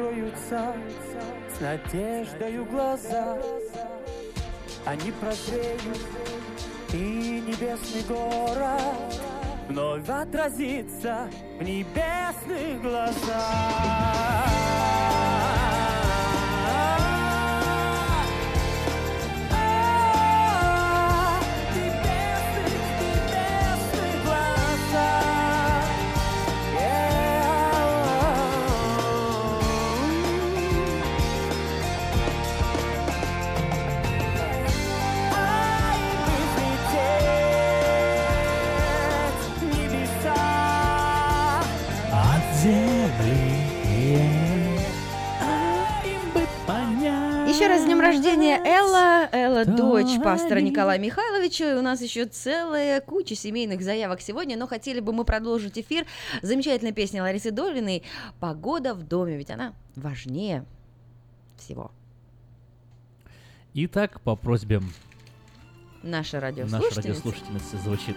Откроются 0.04 0.74
с 1.56 1.62
надеждою 1.62 2.66
глаза. 2.66 3.38
Они 4.86 5.14
прозреют, 5.14 5.82
и 6.92 7.42
небесный 7.48 8.04
город 8.10 9.22
вновь 9.70 10.10
отразится 10.10 11.30
в 11.58 11.64
небесных 11.64 12.82
глазах. 12.82 14.63
Дочь 50.04 50.24
пастора 50.24 50.60
Николая 50.60 51.00
Михайловича. 51.00 51.74
И 51.74 51.76
у 51.76 51.82
нас 51.82 52.02
еще 52.02 52.26
целая 52.26 53.02
куча 53.02 53.36
семейных 53.36 53.82
заявок 53.82 54.22
сегодня, 54.22 54.58
но 54.58 54.68
хотели 54.68 55.00
бы 55.00 55.14
мы 55.14 55.26
продолжить 55.26 55.78
эфир. 55.78 56.06
Замечательная 56.42 56.94
песня 56.94 57.22
Ларисы 57.24 57.52
Долиной 57.52 58.04
«Погода 58.40 58.94
в 58.94 59.04
доме», 59.04 59.38
ведь 59.38 59.52
она 59.52 59.74
важнее 59.96 60.66
всего. 61.58 61.92
Итак, 63.74 64.22
по 64.22 64.36
просьбе 64.36 64.82
Наша 66.04 66.38
нашей 66.38 66.40
радиослушательница. 66.40 67.02
радиослушательницы 67.02 67.78
звучит. 67.78 68.16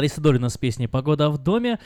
Лариса 0.00 0.22
Долина 0.22 0.48
с 0.48 0.56
песней 0.56 0.88
«Погода 0.88 1.28
в 1.28 1.36
доме». 1.36 1.78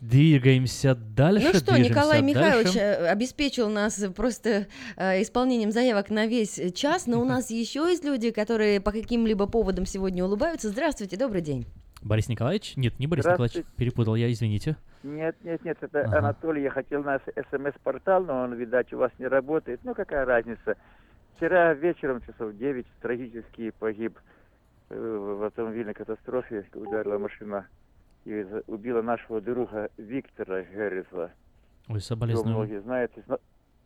Двигаемся 0.00 0.94
дальше. 0.94 1.50
Ну 1.52 1.58
что, 1.58 1.76
Николай 1.76 2.20
дальше. 2.20 2.24
Михайлович 2.24 2.76
э, 2.76 3.08
обеспечил 3.08 3.68
нас 3.68 4.04
просто 4.14 4.68
э, 4.96 5.20
исполнением 5.22 5.72
заявок 5.72 6.08
на 6.10 6.28
весь 6.28 6.60
час, 6.74 7.08
но 7.08 7.20
у 7.20 7.24
нас 7.24 7.50
еще 7.50 7.80
есть 7.80 8.04
люди, 8.04 8.30
которые 8.30 8.80
по 8.80 8.92
каким-либо 8.92 9.48
поводам 9.48 9.84
сегодня 9.84 10.24
улыбаются. 10.24 10.68
Здравствуйте, 10.68 11.16
добрый 11.16 11.40
день. 11.40 11.66
Борис 12.02 12.28
Николаевич? 12.28 12.74
Нет, 12.76 13.00
не 13.00 13.08
Борис 13.08 13.24
Николаевич. 13.24 13.64
Перепутал 13.76 14.14
я, 14.14 14.30
извините. 14.30 14.76
Нет, 15.02 15.34
нет, 15.42 15.64
нет, 15.64 15.76
это 15.80 16.02
Ага. 16.02 16.18
Анатолий. 16.18 16.62
Я 16.62 16.70
хотел 16.70 17.02
на 17.02 17.18
смс-портал, 17.18 18.22
но 18.22 18.42
он, 18.42 18.54
видать, 18.54 18.92
у 18.92 18.98
вас 18.98 19.10
не 19.18 19.26
работает. 19.26 19.80
Ну, 19.82 19.92
какая 19.96 20.24
разница. 20.24 20.76
Вчера 21.34 21.74
вечером, 21.74 22.22
часов 22.24 22.56
9, 22.56 22.86
трагически 23.02 23.72
погиб 23.80 24.16
э, 24.16 24.35
в 24.88 25.44
автомобильной 25.46 25.94
катастрофе, 25.94 26.64
ударила 26.74 27.18
машина 27.18 27.66
и 28.24 28.44
убила 28.66 29.02
нашего 29.02 29.40
друга 29.40 29.90
Виктора 29.96 30.62
Герриза. 30.62 31.32
Ой, 31.88 32.00
соболезную. 32.00 32.56
многие 32.56 32.80
знают. 32.80 33.12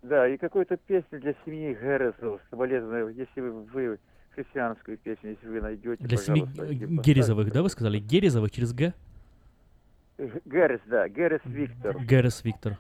Да, 0.02 0.26
и 0.28 0.38
какую-то 0.38 0.76
песню 0.78 1.20
для 1.20 1.34
семьи 1.44 1.74
Герризов, 1.74 2.40
соболезную, 2.50 3.10
если 3.14 3.40
вы, 3.40 3.50
вы 3.64 3.98
христианскую 4.30 4.96
песню, 4.96 5.30
если 5.30 5.46
вы 5.48 5.60
найдете, 5.60 6.02
Для 6.04 6.16
семи 6.16 6.40
пожалуйста, 6.40 6.64
и 6.64 6.74
Г- 6.76 6.86
поставьте. 6.86 7.10
Герезовых, 7.12 7.52
да, 7.52 7.62
вы 7.62 7.68
сказали? 7.68 7.98
Герезовых 7.98 8.50
через 8.50 8.72
Г? 8.72 8.94
Г- 10.18 10.40
Геррис, 10.46 10.80
да, 10.86 11.08
Геррис 11.08 11.40
Виктор. 11.44 11.98
Герес 12.02 12.44
Виктор. 12.44 12.78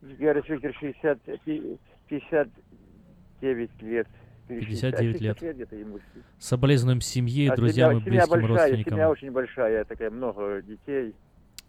Геррис 0.00 0.48
Виктор 0.48 0.72
60, 0.74 1.18
пи- 1.44 1.78
59 2.08 3.82
лет. 3.82 4.08
Или 4.48 4.64
59 4.64 5.20
лет. 5.20 5.38
60 5.38 5.54
где-то 5.56 5.76
ему. 5.76 5.98
Соболезнуем 6.38 7.00
семье, 7.00 7.52
А 7.52 7.56
друзьям 7.56 7.90
семья, 7.90 8.00
и 8.00 8.04
семья 8.04 8.20
близким 8.26 8.32
большая, 8.40 8.48
родственникам. 8.66 8.92
семья 8.92 9.10
очень 9.10 9.30
большая, 9.30 9.84
такая 9.84 10.10
много 10.10 10.62
детей. 10.62 11.14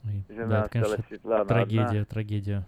Ой, 0.06 0.24
Жена 0.30 0.48
да, 0.48 0.60
это, 0.62 0.70
конечно, 0.70 1.04
Светлана 1.08 1.46
трагедия, 1.46 1.84
одна. 1.86 2.06
трагедия. 2.06 2.68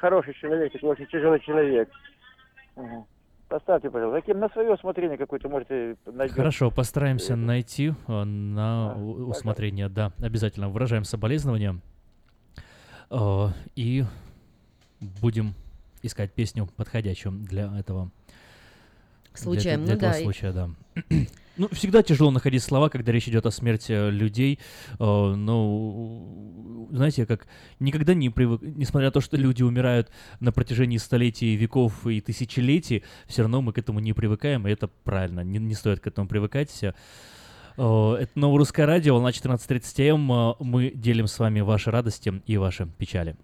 Хороший 0.00 0.34
человек, 0.34 0.72
очень 0.82 1.06
тяжелый 1.06 1.40
человек. 1.40 1.88
Мгм. 2.76 3.04
Поставьте, 3.48 3.90
пожалуйста. 3.90 4.20
Каким 4.22 4.40
на 4.40 4.48
свое 4.48 4.72
усмотрение 4.72 5.16
какое-то 5.18 5.48
можете 5.48 5.96
найти. 6.06 6.34
Хорошо, 6.34 6.70
постараемся 6.70 7.36
найти 7.36 7.92
э, 8.08 8.24
на 8.24 8.94
у- 8.96 9.28
усмотрение, 9.28 9.88
да, 9.88 10.12
обязательно 10.20 10.68
выражаем 10.68 11.04
соболезнования 11.04 11.78
Э, 13.10 13.48
и 13.76 14.04
будем 15.20 15.54
искать 16.02 16.32
песню 16.32 16.66
подходящую 16.76 17.34
для 17.34 17.70
этого 17.78 18.10
для 19.34 19.42
Случая, 19.42 19.70
этой- 19.70 19.84
для 19.84 19.94
ну 19.94 19.98
этого 19.98 20.12
да, 20.12 20.18
случая, 20.20 20.52
да. 20.52 20.70
Ну, 21.56 21.68
всегда 21.70 22.02
тяжело 22.02 22.32
находить 22.32 22.64
слова, 22.64 22.88
когда 22.88 23.12
речь 23.12 23.28
идет 23.28 23.46
о 23.46 23.52
смерти 23.52 23.92
э, 23.92 24.10
людей. 24.10 24.58
Э, 24.98 25.34
Но, 25.36 26.88
знаете, 26.90 27.26
как 27.26 27.46
никогда 27.78 28.12
не 28.12 28.28
привык... 28.28 28.60
Несмотря 28.62 29.06
на 29.08 29.12
то, 29.12 29.20
что 29.20 29.36
люди 29.36 29.62
умирают 29.62 30.10
на 30.40 30.50
протяжении 30.50 30.96
столетий, 30.98 31.54
веков 31.54 32.08
и 32.08 32.20
тысячелетий, 32.20 33.04
все 33.28 33.42
равно 33.42 33.62
мы 33.62 33.72
к 33.72 33.78
этому 33.78 34.00
не 34.00 34.12
привыкаем, 34.12 34.66
и 34.66 34.72
это 34.72 34.88
правильно. 35.04 35.40
Не, 35.44 35.60
не 35.60 35.74
стоит 35.74 36.00
к 36.00 36.08
этому 36.08 36.26
привыкать. 36.26 36.76
Э, 36.82 36.92
Это 37.76 38.30
Новорусское 38.34 38.84
радио, 38.86 39.14
волна 39.14 39.30
14.30 39.30 40.08
М. 40.08 40.32
Э, 40.32 40.54
Мы 40.58 40.90
делим 40.90 41.28
с 41.28 41.38
вами 41.38 41.60
ваши 41.60 41.92
радости 41.92 42.32
и 42.46 42.56
ваши 42.56 42.86
печали. 42.98 43.36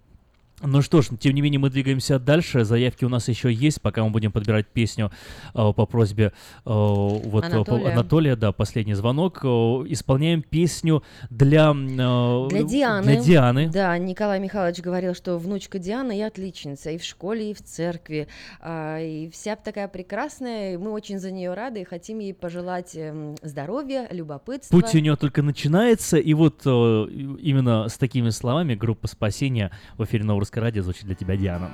Ну 0.62 0.82
что 0.82 1.00
ж, 1.00 1.08
тем 1.18 1.34
не 1.34 1.40
менее 1.40 1.58
мы 1.58 1.70
двигаемся 1.70 2.18
дальше. 2.18 2.64
Заявки 2.64 3.04
у 3.04 3.08
нас 3.08 3.28
еще 3.28 3.52
есть, 3.52 3.80
пока 3.80 4.04
мы 4.04 4.10
будем 4.10 4.30
подбирать 4.30 4.66
песню 4.66 5.10
э, 5.54 5.72
по 5.72 5.86
просьбе 5.86 6.26
э, 6.26 6.30
вот 6.64 7.44
э, 7.44 7.50
по- 7.50 7.56
Анатолия. 7.56 7.92
Анатолия, 7.92 8.36
да, 8.36 8.52
последний 8.52 8.94
звонок. 8.94 9.40
Э, 9.42 9.46
исполняем 9.88 10.42
песню 10.42 11.02
для 11.30 11.70
э, 11.74 12.48
Для 12.50 12.62
Дианы. 12.62 13.02
Для 13.04 13.16
Дианы. 13.22 13.68
Да, 13.70 13.96
Николай 13.98 14.38
Михайлович 14.40 14.80
говорил, 14.80 15.14
что 15.14 15.38
внучка 15.38 15.78
Диана 15.78 16.12
и 16.16 16.20
отличница 16.20 16.90
и 16.90 16.98
в 16.98 17.04
школе, 17.04 17.52
и 17.52 17.54
в 17.54 17.62
церкви. 17.62 18.28
а, 18.60 18.98
И 19.00 19.30
вся 19.30 19.56
такая 19.56 19.88
прекрасная. 19.88 20.74
и 20.74 20.76
Мы 20.76 20.90
очень 20.90 21.18
за 21.18 21.30
нее 21.30 21.54
рады 21.54 21.80
и 21.80 21.84
хотим 21.84 22.18
ей 22.18 22.34
пожелать 22.34 22.92
эм, 22.96 23.34
здоровья, 23.42 24.08
любопытства. 24.10 24.76
Путь 24.78 24.94
у 24.94 24.98
нее 24.98 25.16
только 25.16 25.42
начинается, 25.42 26.18
и 26.18 26.34
вот 26.34 26.62
э, 26.66 26.70
именно 26.70 27.88
с 27.88 27.96
такими 27.96 28.28
словами 28.30 28.74
группа 28.74 29.06
«Спасение» 29.08 29.70
в 29.96 30.04
эфире 30.04 30.24
Радио 30.52 30.82
звучит 30.82 31.04
для 31.04 31.14
тебя, 31.14 31.36
Диана. 31.36 31.70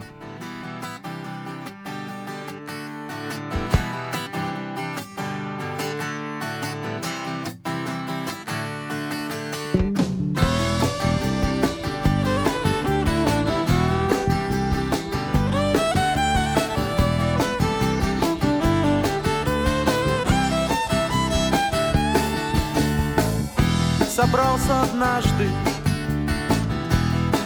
Собрался 24.08 24.82
однажды 24.82 25.46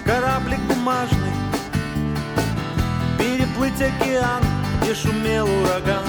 кораблик 0.04 0.60
бумажный 0.68 1.19
Переплыть 3.80 4.02
океан, 4.02 4.42
где 4.82 4.94
шумел 4.94 5.46
ураган. 5.46 6.04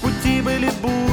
Пути 0.00 0.40
были 0.40 0.70
бури, 0.80 1.11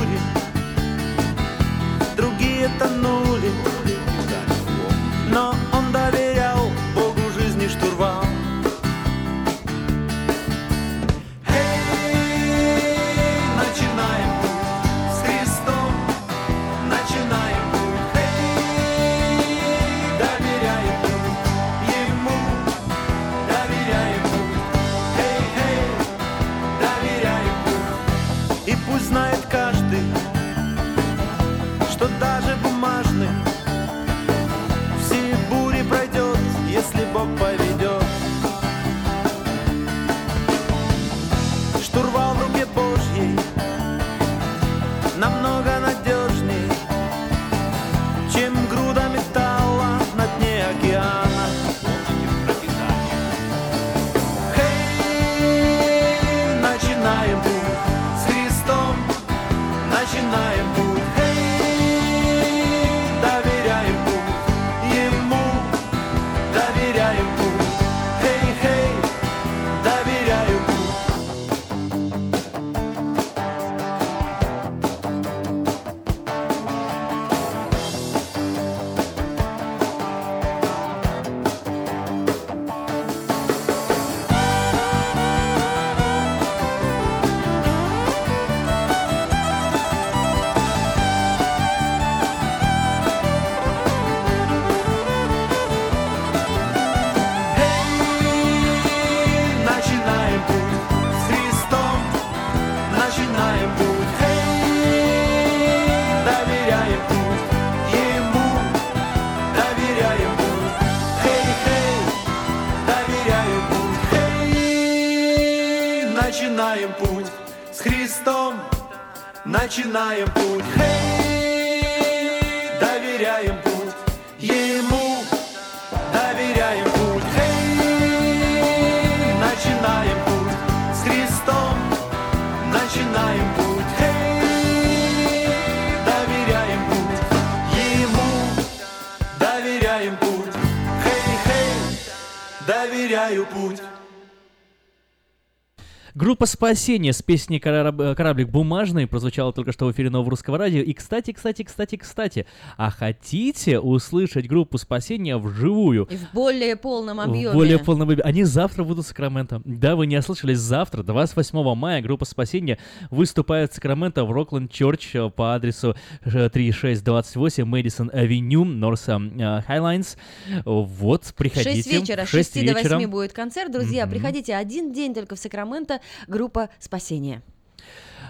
Группа 146.39 146.51
«Спасение» 146.53 147.11
с 147.11 147.21
песней 147.21 147.59
«Кораб- 147.59 147.99
э, 147.99 148.15
«Кораблик 148.15 148.47
бумажный» 148.47 149.07
прозвучала 149.07 149.51
только 149.51 149.73
что 149.73 149.87
в 149.87 149.91
эфире 149.91 150.09
Нового 150.09 150.29
Русского 150.29 150.57
Радио. 150.57 150.81
И, 150.81 150.93
кстати, 150.93 151.33
кстати, 151.33 151.63
кстати, 151.63 151.97
кстати, 151.97 152.45
а 152.77 152.91
хотите 152.91 153.77
услышать 153.81 154.47
группу 154.47 154.77
«Спасение» 154.77 155.37
вживую? 155.37 156.05
И 156.09 156.15
в 156.15 156.31
более 156.33 156.77
полном 156.77 157.19
объеме. 157.19 157.49
В 157.49 157.53
более 157.55 157.77
полном 157.77 158.03
объеме. 158.03 158.21
Они 158.23 158.45
завтра 158.45 158.85
будут 158.85 159.03
в 159.03 159.09
Сакраменто. 159.09 159.61
Да, 159.65 159.97
вы 159.97 160.07
не 160.07 160.17
ослышались, 160.17 160.59
завтра, 160.59 161.03
28 161.03 161.75
мая, 161.75 162.01
группа 162.01 162.23
«Спасение» 162.23 162.79
выступает 163.11 163.73
в 163.73 163.75
Сакраменто 163.75 164.23
в 164.23 164.31
Rockland 164.31 164.71
Church 164.71 165.13
э, 165.15 165.29
по 165.29 165.55
адресу 165.55 165.97
э, 166.23 166.47
3628 166.49 167.65
Madison 167.65 168.11
Avenue, 168.13 168.63
North 168.63 169.21
Highlands. 169.67 170.15
Вот, 170.63 171.33
приходите. 171.35 171.73
6 171.83 171.91
вечера, 171.91 172.25
с 172.25 172.29
6 172.29 172.53
6 172.53 172.65
до 172.65 172.73
8 172.75 172.87
вечера. 172.97 173.07
будет 173.09 173.33
концерт. 173.33 173.73
Друзья, 173.73 174.05
Мгм. 174.05 174.11
приходите 174.11 174.55
один 174.55 174.93
день 174.93 175.13
только 175.13 175.35
в 175.35 175.39
Сакраменто. 175.39 175.99
Группа 176.29 176.69
«Спасение». 176.79 177.41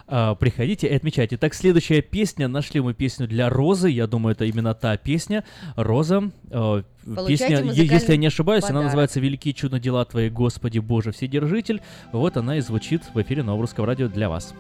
А, 0.07 0.33
приходите 0.35 0.87
и 0.87 0.93
отмечайте. 0.93 1.37
Так, 1.37 1.53
следующая 1.53 2.01
песня. 2.01 2.47
Нашли 2.47 2.79
мы 2.79 2.93
песню 2.93 3.27
для 3.27 3.49
Розы. 3.49 3.89
Я 3.89 4.07
думаю, 4.07 4.33
это 4.35 4.45
именно 4.45 4.73
та 4.73 4.97
песня. 4.97 5.43
Роза. 5.75 6.31
Получайте 6.49 7.63
песня, 7.63 7.83
если 7.83 8.11
я 8.13 8.17
не 8.17 8.27
ошибаюсь, 8.27 8.63
она 8.63 8.69
подарок. 8.69 8.85
называется 8.85 9.19
«Великие 9.19 9.53
чудо 9.53 9.79
дела 9.79 10.05
Твои, 10.05 10.29
Господи 10.29 10.79
Боже 10.79 11.11
Вседержитель». 11.11 11.81
Вот 12.11 12.37
она 12.37 12.57
и 12.57 12.61
звучит 12.61 13.03
в 13.13 13.21
эфире 13.21 13.43
Нового 13.43 13.63
Русского 13.63 13.85
Радио 13.85 14.07
для 14.07 14.29
вас. 14.29 14.53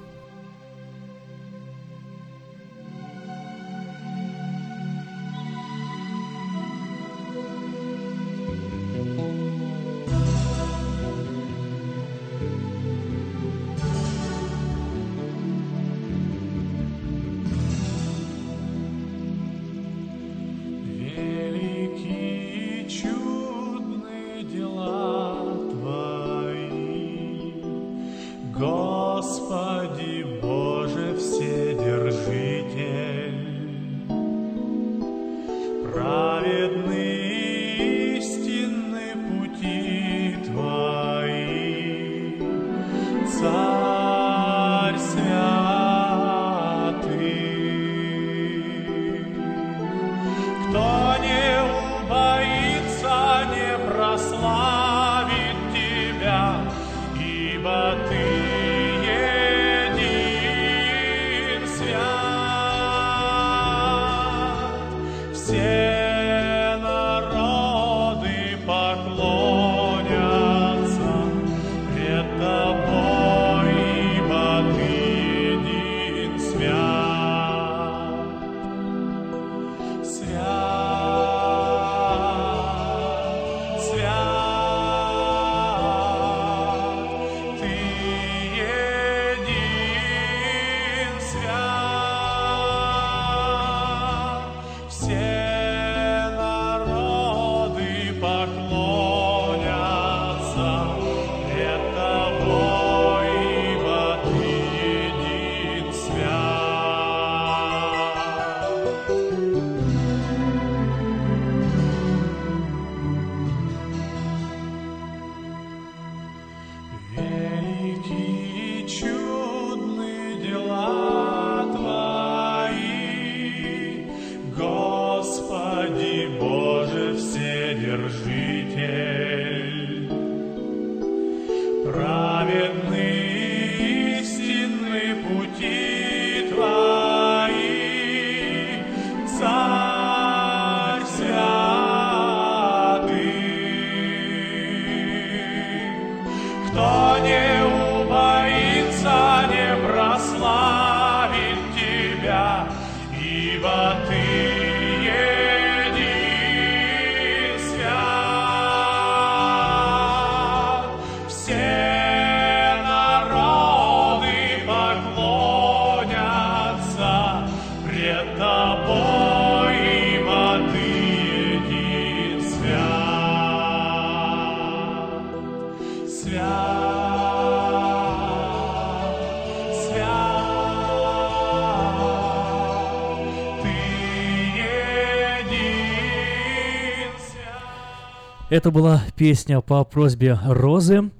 Это 188.49 188.71
была 188.71 189.01
песня 189.15 189.61
по 189.61 189.83
просьбе 189.83 190.37
Розы. 190.43 191.11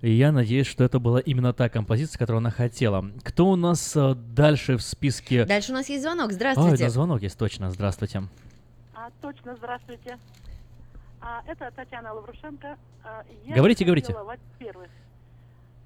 И 0.00 0.10
я 0.10 0.32
надеюсь, 0.32 0.66
что 0.66 0.84
это 0.84 0.98
была 0.98 1.20
именно 1.20 1.52
та 1.52 1.68
композиция, 1.68 2.18
которую 2.18 2.38
она 2.38 2.50
хотела. 2.50 3.04
Кто 3.24 3.48
у 3.48 3.56
нас 3.56 3.94
э, 3.94 4.14
дальше 4.14 4.78
в 4.78 4.82
списке? 4.82 5.44
Дальше 5.44 5.72
у 5.72 5.74
нас 5.74 5.88
есть 5.90 6.02
звонок. 6.02 6.28
Ой, 6.28 6.32
Здравствуйте. 6.32 6.84
на 6.84 6.90
звонок 6.90 7.20
есть 7.20 7.36
точно. 7.38 7.70
Здравствуйте. 7.70 8.22
А, 8.94 9.10
точно, 9.20 9.54
здравствуйте. 9.56 10.18
А, 11.20 11.42
это 11.46 11.70
Татьяна 11.76 12.14
Лаврушенко. 12.14 12.76
А, 13.04 13.24
я 13.44 13.54
Говорите, 13.56 13.84
бы 13.84 13.88
говорите. 13.88 14.06
хотела, 14.14 14.24
Во-первых, 14.24 14.88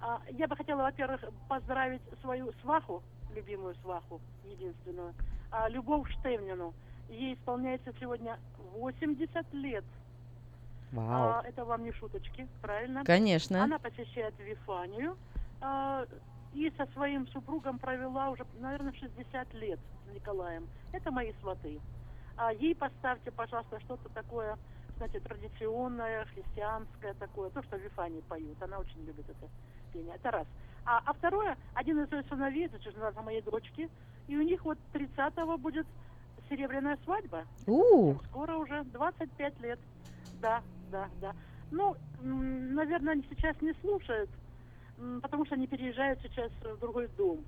а, 0.00 0.20
я 0.38 0.46
бы 0.46 0.54
хотела, 0.56 0.82
во-первых, 0.82 1.20
поздравить 1.48 2.02
свою 2.20 2.52
сваху, 2.62 3.02
любимую 3.34 3.74
сваху, 3.82 4.20
единственную, 4.44 5.14
а, 5.50 5.68
Любовь 5.68 6.08
Штевнину. 6.20 6.74
Ей 7.10 7.34
исполняется 7.34 7.92
сегодня 7.98 8.38
80 8.74 9.52
лет. 9.54 9.84
Вау. 10.92 11.40
А, 11.40 11.42
это 11.46 11.64
вам 11.64 11.84
не 11.84 11.92
шуточки, 11.92 12.46
правильно? 12.60 13.04
Конечно. 13.04 13.64
Она 13.64 13.78
посещает 13.78 14.34
Вифанию 14.38 15.16
а, 15.60 16.06
и 16.52 16.70
со 16.76 16.86
своим 16.92 17.26
супругом 17.28 17.78
провела 17.78 18.30
уже, 18.30 18.44
наверное, 18.60 18.92
60 18.92 19.54
лет 19.54 19.80
с 20.06 20.14
Николаем. 20.14 20.68
Это 20.92 21.10
мои 21.10 21.32
сваты. 21.40 21.80
А 22.36 22.52
ей 22.52 22.74
поставьте, 22.74 23.30
пожалуйста, 23.30 23.80
что-то 23.80 24.08
такое, 24.10 24.58
знаете, 24.96 25.20
традиционное, 25.20 26.26
христианское 26.26 27.14
такое, 27.14 27.50
то, 27.50 27.62
что 27.62 27.76
в 27.78 27.80
Вифании 27.80 28.20
поют. 28.20 28.62
Она 28.62 28.78
очень 28.78 29.04
любит 29.04 29.28
это 29.28 29.48
пение. 29.92 30.14
Это 30.14 30.30
раз. 30.30 30.46
А, 30.84 31.00
а 31.06 31.12
второе, 31.14 31.56
один 31.74 32.02
из 32.02 32.12
ее 32.12 32.22
сыновей, 32.24 32.66
это 32.66 32.78
жена 32.90 33.12
моей 33.22 33.42
дочки, 33.42 33.88
и 34.28 34.36
у 34.36 34.42
них 34.42 34.64
вот 34.64 34.78
30-го 34.92 35.56
будет 35.56 35.86
серебряная 36.50 36.98
свадьба. 37.04 37.44
У. 37.66 38.14
Скоро 38.30 38.56
уже 38.56 38.82
25 38.84 39.60
лет. 39.60 39.78
Да, 40.40 40.60
да, 40.92 41.08
да. 41.20 41.34
Ну, 41.70 41.96
наверное, 42.22 43.14
они 43.14 43.24
сейчас 43.30 43.56
не 43.62 43.72
слушают, 43.80 44.30
потому 45.22 45.44
что 45.46 45.54
они 45.54 45.66
переезжают 45.66 46.20
сейчас 46.22 46.52
в 46.62 46.78
другой 46.78 47.08
дом. 47.16 47.40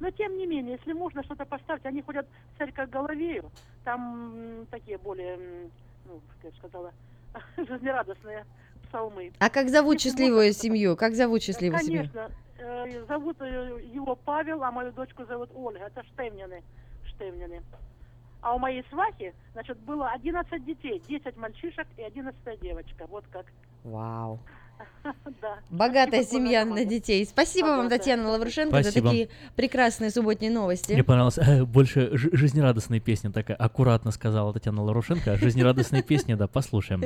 Но 0.00 0.10
тем 0.10 0.36
не 0.36 0.46
менее, 0.46 0.76
если 0.76 0.92
можно 0.92 1.22
что-то 1.24 1.44
поставить, 1.44 1.86
они 1.86 2.02
ходят 2.02 2.26
в 2.54 2.58
церковь 2.58 2.90
Головею, 2.90 3.50
там 3.84 4.66
такие 4.70 4.98
более, 4.98 5.38
ну, 6.06 6.20
как 6.42 6.52
я 6.52 6.58
сказала, 6.58 6.92
жизнерадостные 7.56 8.44
псалмы. 8.88 9.32
А 9.38 9.50
как 9.50 9.68
зовут 9.68 9.94
Если 9.94 10.10
счастливую 10.10 10.52
семью? 10.52 10.96
Как 10.96 11.14
зовут 11.14 11.42
счастливую 11.42 11.80
семью? 11.80 12.08
Конечно. 12.12 12.30
э, 12.58 13.04
Зовут 13.06 13.36
э, 13.40 13.80
его 13.92 14.16
Павел, 14.16 14.62
а 14.62 14.70
мою 14.70 14.92
дочку 14.92 15.24
зовут 15.24 15.50
Ольга. 15.54 15.86
Это 15.86 16.04
Штемнины. 16.04 16.62
Штемнины. 17.06 17.62
А 18.40 18.54
у 18.54 18.58
моей 18.58 18.84
свахи, 18.90 19.34
значит, 19.52 19.78
было 19.80 20.10
11 20.10 20.64
детей. 20.64 21.02
10 21.08 21.36
мальчишек 21.36 21.86
и 21.96 22.02
11 22.02 22.60
девочка. 22.60 23.06
Вот 23.08 23.24
как. 23.30 23.46
Вау. 23.84 24.38
Да. 25.40 25.58
Богатая 25.70 26.22
Спасибо, 26.22 26.46
семья 26.46 26.64
на 26.64 26.84
детей. 26.84 27.24
Спасибо 27.24 27.66
вам. 27.68 27.88
Татьяна 27.88 28.28
Лаврушенко, 28.30 28.82
за 28.82 28.92
такие 28.92 29.28
прекрасные 29.56 30.10
субботние 30.10 30.50
новости. 30.50 30.92
Мне 30.92 31.04
понравилось 31.04 31.38
э, 31.38 31.64
больше 31.64 32.10
жи- 32.12 32.30
жизнерадостная 32.32 33.00
песня 33.00 33.30
такая, 33.30 33.56
аккуратно 33.56 34.10
сказала 34.10 34.52
Татьяна 34.52 34.82
Ларушенко. 34.82 35.36
Жизнерадостные 35.38 36.02
песни, 36.02 36.34
да, 36.34 36.46
послушаем. 36.46 37.04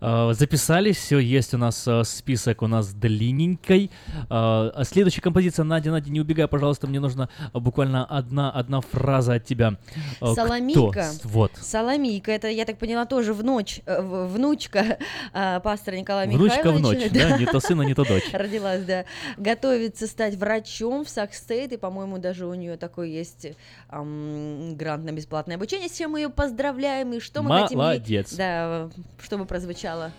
Э, 0.00 0.32
Записали, 0.32 0.92
все 0.92 1.18
есть 1.18 1.54
у 1.54 1.58
нас 1.58 1.86
э, 1.88 2.04
список 2.04 2.62
у 2.62 2.66
нас 2.66 2.92
длинненький. 2.92 3.90
А 4.30 4.82
Следующая 4.84 5.20
композиция, 5.22 5.64
Надя, 5.64 5.90
Надя, 5.90 6.10
не 6.10 6.20
убегай, 6.20 6.46
пожалуйста, 6.48 6.86
мне 6.86 7.00
нужна 7.00 7.28
э, 7.52 7.58
буквально 7.58 8.04
одна, 8.04 8.50
одна 8.50 8.80
фраза 8.80 9.34
от 9.34 9.44
тебя. 9.44 9.76
Э, 9.96 9.96
кто? 10.16 10.34
Соломийка. 10.34 11.10
Вот. 11.24 11.52
Соломийка, 11.60 12.32
это, 12.32 12.48
я 12.48 12.64
так 12.64 12.78
поняла, 12.78 13.06
тоже 13.06 13.32
внуч, 13.32 13.80
э, 13.86 14.00
в- 14.02 14.28
внучка 14.34 14.98
пастора 15.62 15.96
Николая 15.96 16.26
Внучка 16.72 16.98
в 17.08 17.12
ночь, 17.12 17.12
да, 17.12 17.38
не 17.38 17.46
то 17.46 17.60
сына, 17.60 17.82
не 17.82 17.94
то 17.94 18.04
дочь. 18.04 18.24
Родилась, 18.32 18.82
да. 18.84 19.04
Готовится 19.36 20.06
стать 20.06 20.34
врачом 20.36 21.04
в 21.04 21.08
Сакстейт, 21.08 21.72
и, 21.72 21.76
по-моему, 21.76 22.18
даже 22.18 22.46
у 22.46 22.54
нее 22.54 22.76
такой 22.76 23.10
есть 23.10 23.46
ам, 23.88 24.76
грант 24.76 25.04
на 25.04 25.12
бесплатное 25.12 25.56
обучение, 25.56 25.88
с 25.88 25.96
чем 25.96 26.12
мы 26.12 26.20
ее 26.20 26.28
поздравляем, 26.28 27.12
и 27.12 27.20
что 27.20 27.42
мы 27.42 27.62
хотим 27.62 27.78
ей- 27.78 27.84
Молодец. 27.84 28.34
да, 28.34 28.90
чтобы 29.22 29.44
прозвучало. 29.44 30.12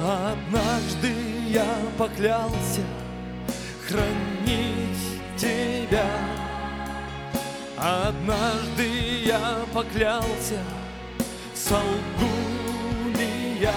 Однажды 0.00 1.12
я 1.50 1.66
поклялся 1.98 2.82
хранить 3.86 4.98
тебя. 5.36 6.06
Однажды 7.80 9.22
я 9.24 9.64
поклялся, 9.72 10.60
солгу 11.54 12.26
ли 13.16 13.60
я. 13.60 13.72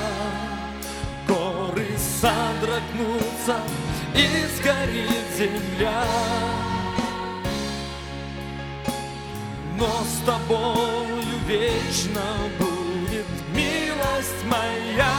Горы 1.27 1.87
содрогнутся 2.19 3.57
и 4.15 4.47
сгорит 4.57 5.27
земля. 5.37 6.03
Но 9.77 9.87
с 10.03 10.25
тобою 10.25 11.21
вечно 11.47 12.21
будет 12.57 13.27
милость 13.53 14.43
моя. 14.45 15.13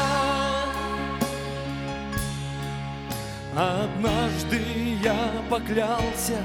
Однажды 3.55 4.61
я 5.05 5.31
поклялся 5.49 6.43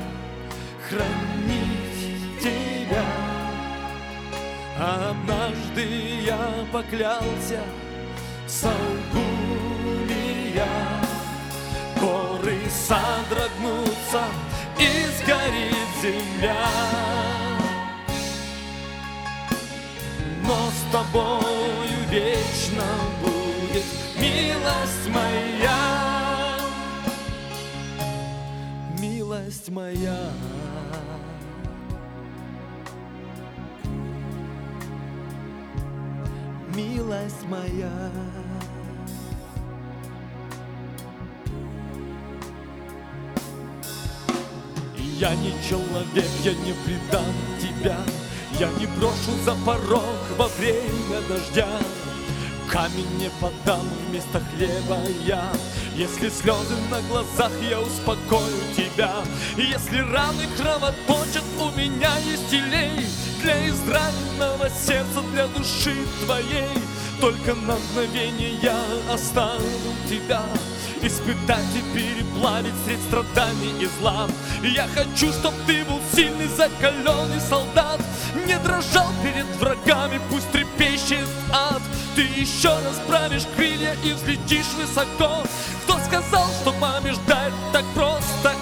хранить 0.87 1.76
тебя. 2.47 3.05
Однажды 4.79 6.21
я 6.25 6.65
поклялся, 6.71 7.61
солгу 8.47 9.25
ли 10.07 10.53
я. 10.55 11.01
Горы 11.99 12.59
содрогнутся 12.69 14.23
и 14.77 14.87
сгорит 15.17 15.89
земля. 16.01 16.67
Но 20.43 20.69
с 20.69 20.91
тобою 20.91 21.97
вечно 22.09 22.85
будет 23.21 23.85
милость 24.17 25.07
моя. 25.09 25.79
Милость 28.99 29.69
моя. 29.69 30.31
Милость 36.77 37.43
моя. 37.49 37.91
Я 45.19 45.33
не 45.33 45.53
человек, 45.67 46.29
я 46.43 46.53
не 46.53 46.73
предам 46.85 47.33
тебя. 47.59 47.97
Я 48.59 48.69
не 48.79 48.85
брошу 48.85 49.31
за 49.43 49.55
порог 49.65 50.03
во 50.37 50.47
время 50.49 51.19
дождя. 51.27 51.67
Камень 52.69 53.17
не 53.17 53.31
подам 53.41 53.81
вместо 54.07 54.39
хлеба 54.39 54.99
я 55.25 55.51
Если 55.97 56.29
слезы 56.29 56.75
на 56.91 57.01
глазах, 57.09 57.51
я 57.67 57.81
успокою 57.81 58.61
тебя. 58.75 59.15
Если 59.57 59.97
раны 59.97 60.45
кровоточат, 60.55 61.43
у 61.59 61.75
меня 61.75 62.15
есть 62.19 62.53
елей 62.53 63.03
Для 63.41 63.67
израненного 63.67 64.69
сердца, 64.69 65.23
для 65.33 65.47
души 65.47 65.95
твоей. 66.23 66.69
Только 67.19 67.55
на 67.55 67.77
мгновение 67.77 68.59
я 68.61 68.79
оставлю 69.11 69.65
тебя 70.07 70.43
Испытать 71.01 71.75
и 71.75 71.97
переплавить 71.97 72.73
средь 72.85 73.01
страданий 73.01 73.73
и 73.79 73.89
зла 73.99 74.27
Я 74.63 74.87
хочу, 74.87 75.31
чтоб 75.31 75.53
ты 75.65 75.85
был 75.85 75.99
сильный, 76.13 76.47
закаленный 76.47 77.39
солдат. 77.39 78.01
Не 78.47 78.57
дрожал 78.59 79.07
перед 79.23 79.45
врагами, 79.57 80.19
пусть 80.29 80.49
трепещет 80.51 81.27
ад. 81.53 81.81
Ты 82.15 82.23
еще 82.23 82.71
расправишь 82.83 83.45
крылья 83.55 83.95
и 84.03 84.13
взлетишь 84.13 84.73
высоко. 84.75 85.43
Кто 85.83 85.99
сказал, 85.99 86.47
что 86.61 86.73
маме 86.73 87.13
ждать 87.13 87.53
так 87.71 87.85
просто 87.93 88.56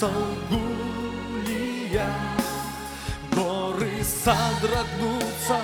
солгу 0.00 0.60
ли 1.46 1.88
я. 1.92 2.10
Горы 3.34 3.92
содрогнутся 4.02 5.60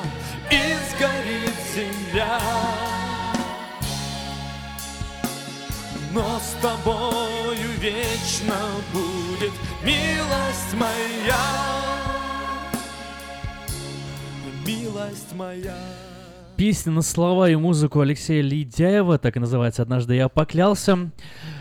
и 0.50 0.74
сгорит 0.90 1.56
земля. 1.74 2.40
Но 6.12 6.40
с 6.40 6.56
тобою 6.60 7.70
вечно 7.80 8.56
будет 8.92 9.52
милость 9.84 10.74
моя. 10.74 11.36
Милость 14.66 15.32
моя. 15.34 15.76
Песня 16.56 16.92
на 16.92 17.02
слова 17.02 17.48
и 17.48 17.56
музыку 17.56 18.00
Алексея 18.00 18.42
Ледяева, 18.42 19.18
так 19.18 19.36
и 19.36 19.40
называется 19.40 19.82
«Однажды 19.82 20.16
я 20.16 20.28
поклялся». 20.28 21.10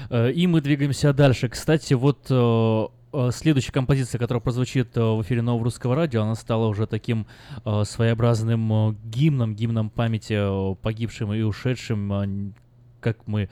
Э, 0.09 0.31
И 0.31 0.47
мы 0.47 0.61
двигаемся 0.61 1.13
дальше. 1.13 1.49
Кстати, 1.49 1.93
вот 1.93 2.27
э, 2.29 2.87
э, 3.13 3.29
следующая 3.31 3.71
композиция, 3.71 4.19
которая 4.19 4.41
прозвучит 4.41 4.95
в 4.95 5.21
эфире 5.21 5.41
Нового 5.41 5.65
Русского 5.65 5.95
Радио, 5.95 6.23
она 6.23 6.35
стала 6.35 6.67
уже 6.67 6.87
таким 6.87 7.27
своеобразным 7.63 8.97
гимном, 9.05 9.55
гимном 9.55 9.89
памяти 9.89 10.75
погибшим 10.81 11.33
и 11.33 11.41
ушедшим, 11.41 12.53
как 12.99 13.27
мы, 13.27 13.49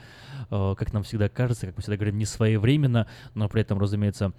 как 0.50 0.92
нам 0.92 1.02
всегда 1.02 1.28
кажется, 1.28 1.66
как 1.66 1.76
мы 1.76 1.82
всегда 1.82 1.96
говорим, 1.96 2.18
не 2.18 2.26
своевременно, 2.26 3.06
но 3.34 3.48
при 3.48 3.62
этом, 3.62 3.78
разумеется, 3.78 4.32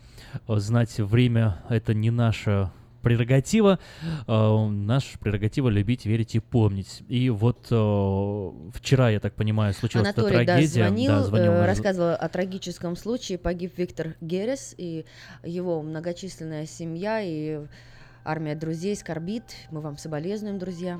знать 0.47 0.97
время— 0.99 1.63
это 1.69 1.93
не 1.93 2.11
наше 2.11 2.71
прерогатива. 3.01 3.79
Э, 4.27 4.67
Наша 4.67 5.17
прерогатива 5.19 5.69
любить, 5.69 6.05
верить 6.05 6.35
и 6.35 6.39
помнить. 6.39 7.03
И 7.07 7.29
вот 7.29 7.67
э, 7.69 8.51
вчера, 8.73 9.09
я 9.09 9.19
так 9.19 9.33
понимаю, 9.33 9.73
случилась 9.73 10.09
эта 10.09 10.21
Анатолий, 10.21 10.45
да, 10.45 10.53
трагедия. 10.53 10.85
звонил, 10.85 11.11
Да, 11.11 11.23
звонил 11.23 11.51
э, 11.51 11.65
рассказывал 11.65 12.13
о 12.13 12.29
трагическом 12.29 12.95
случае. 12.95 13.37
Погиб 13.37 13.77
Виктор 13.77 14.15
Герес 14.21 14.73
и 14.77 15.05
его 15.43 15.81
многочисленная 15.81 16.65
семья 16.65 17.21
и 17.21 17.61
армия 18.23 18.55
друзей 18.55 18.95
скорбит. 18.95 19.43
Мы 19.71 19.81
вам 19.81 19.97
соболезнуем, 19.97 20.59
друзья. 20.59 20.99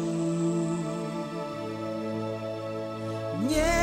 yeah. 3.51 3.80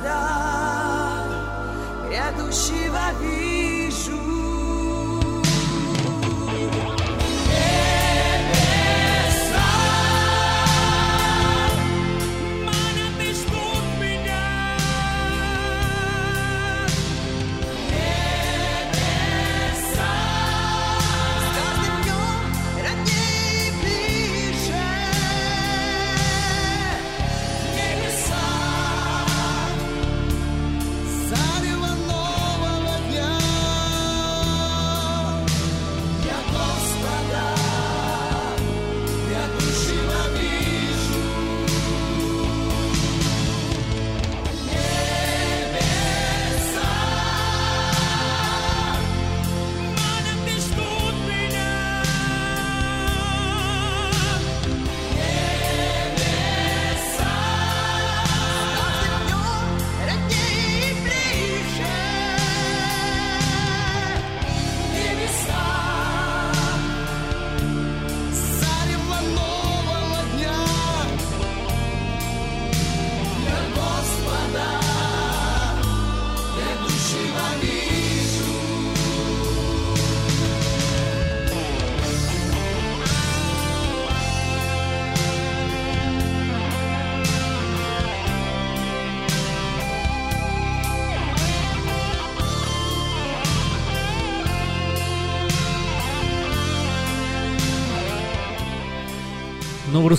Господа 0.00 0.27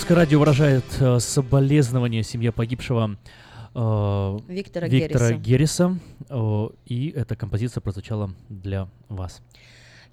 Русское 0.09 0.21
радио 0.21 0.39
выражает 0.39 0.85
э, 0.99 1.19
соболезнования 1.19 2.23
семье 2.23 2.51
погибшего 2.51 3.15
э, 3.75 4.38
Виктора 4.47 4.88
Виктора 4.88 4.88
Герриса. 4.88 5.33
Герриса. 5.35 5.99
Э, 6.29 6.69
и 6.88 7.11
эта 7.11 7.35
композиция 7.35 7.81
прозвучала 7.81 8.33
для 8.49 8.89
вас. 9.07 9.43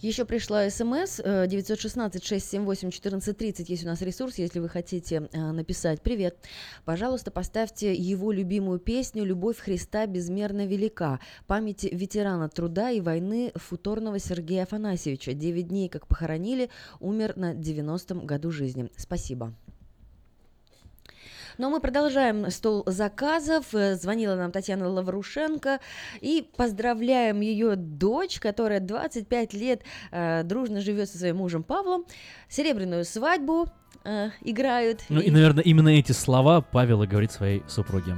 Еще 0.01 0.27
пришла 0.27 0.69
смс 0.69 1.19
э, 1.25 1.47
916-678-1430. 1.47 3.65
Есть 3.69 3.85
у 3.85 3.87
нас 3.87 4.03
ресурс, 4.03 4.37
если 4.37 4.59
вы 4.59 4.69
хотите 4.69 5.31
э, 5.33 5.53
написать. 5.53 6.03
Привет. 6.03 6.37
Пожалуйста, 6.85 7.31
поставьте 7.31 7.95
его 7.95 8.33
любимую 8.33 8.79
песню 8.79 9.25
«Любовь 9.25 9.57
Христа 9.57 10.05
безмерно 10.05 10.67
велика». 10.67 11.21
Памяти 11.47 11.89
ветерана 11.91 12.51
труда 12.51 12.91
и 12.91 13.01
войны 13.01 13.51
футорного 13.55 14.19
Сергея 14.19 14.65
Афанасьевича. 14.65 15.33
Девять 15.33 15.69
дней, 15.69 15.89
как 15.89 16.07
похоронили, 16.07 16.69
умер 17.01 17.33
на 17.37 17.55
90-м 17.55 18.27
году 18.27 18.51
жизни. 18.51 18.91
Спасибо. 18.99 19.55
Но 21.59 21.71
мы 21.71 21.81
продолжаем 21.81 22.51
стол 22.51 22.83
заказов. 22.87 23.75
Э, 23.75 23.95
Звонила 23.95 24.35
нам 24.37 24.53
Татьяна 24.53 24.89
Лаврушенко. 24.89 25.81
И 26.21 26.49
поздравляем 26.57 27.41
ее 27.41 27.77
дочь, 27.77 28.39
которая 28.41 28.81
25 28.81 29.55
лет 29.55 29.83
э, 30.13 30.43
дружно 30.45 30.81
живет 30.81 31.09
со 31.09 31.19
своим 31.19 31.37
мужем 31.37 31.63
Павлом. 31.63 32.05
Серебряную 32.49 33.05
свадьбу 33.05 33.67
э, 34.05 34.31
играют. 34.43 35.03
Ну 35.09 35.21
и, 35.21 35.29
И- 35.29 35.31
наверное, 35.31 35.65
именно 35.65 35.89
эти 35.89 36.13
слова 36.13 36.61
Павел 36.61 37.03
и 37.03 37.07
говорит 37.07 37.33
своей 37.33 37.63
супруге. 37.69 38.15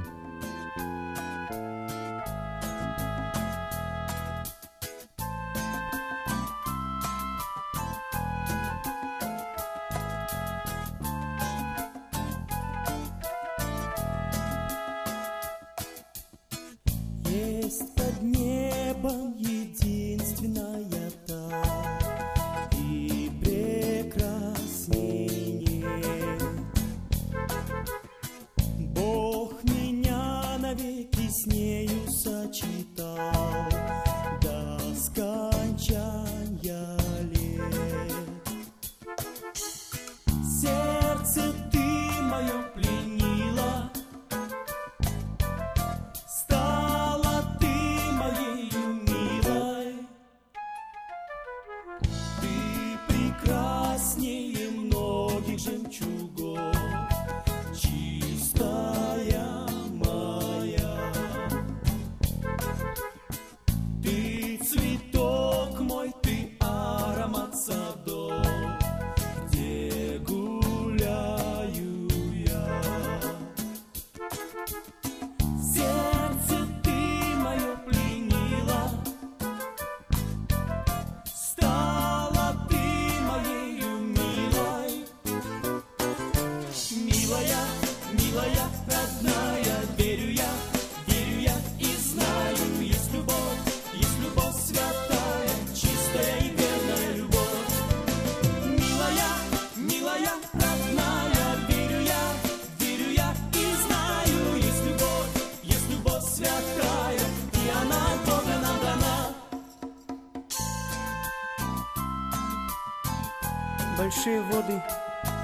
Большие 114.29 114.41
воды 114.41 114.83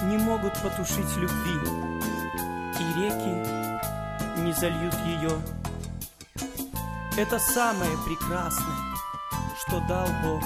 не 0.03 0.17
могут 0.19 0.53
потушить 0.61 1.17
любви, 1.17 1.55
и 2.80 2.99
реки 2.99 4.41
не 4.41 4.53
зальют 4.53 4.93
ее. 5.05 5.31
Это 7.17 7.39
самое 7.39 7.97
прекрасное, 8.05 8.77
что 9.57 9.80
дал 9.88 10.07
Бог 10.23 10.43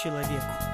человеку. 0.00 0.67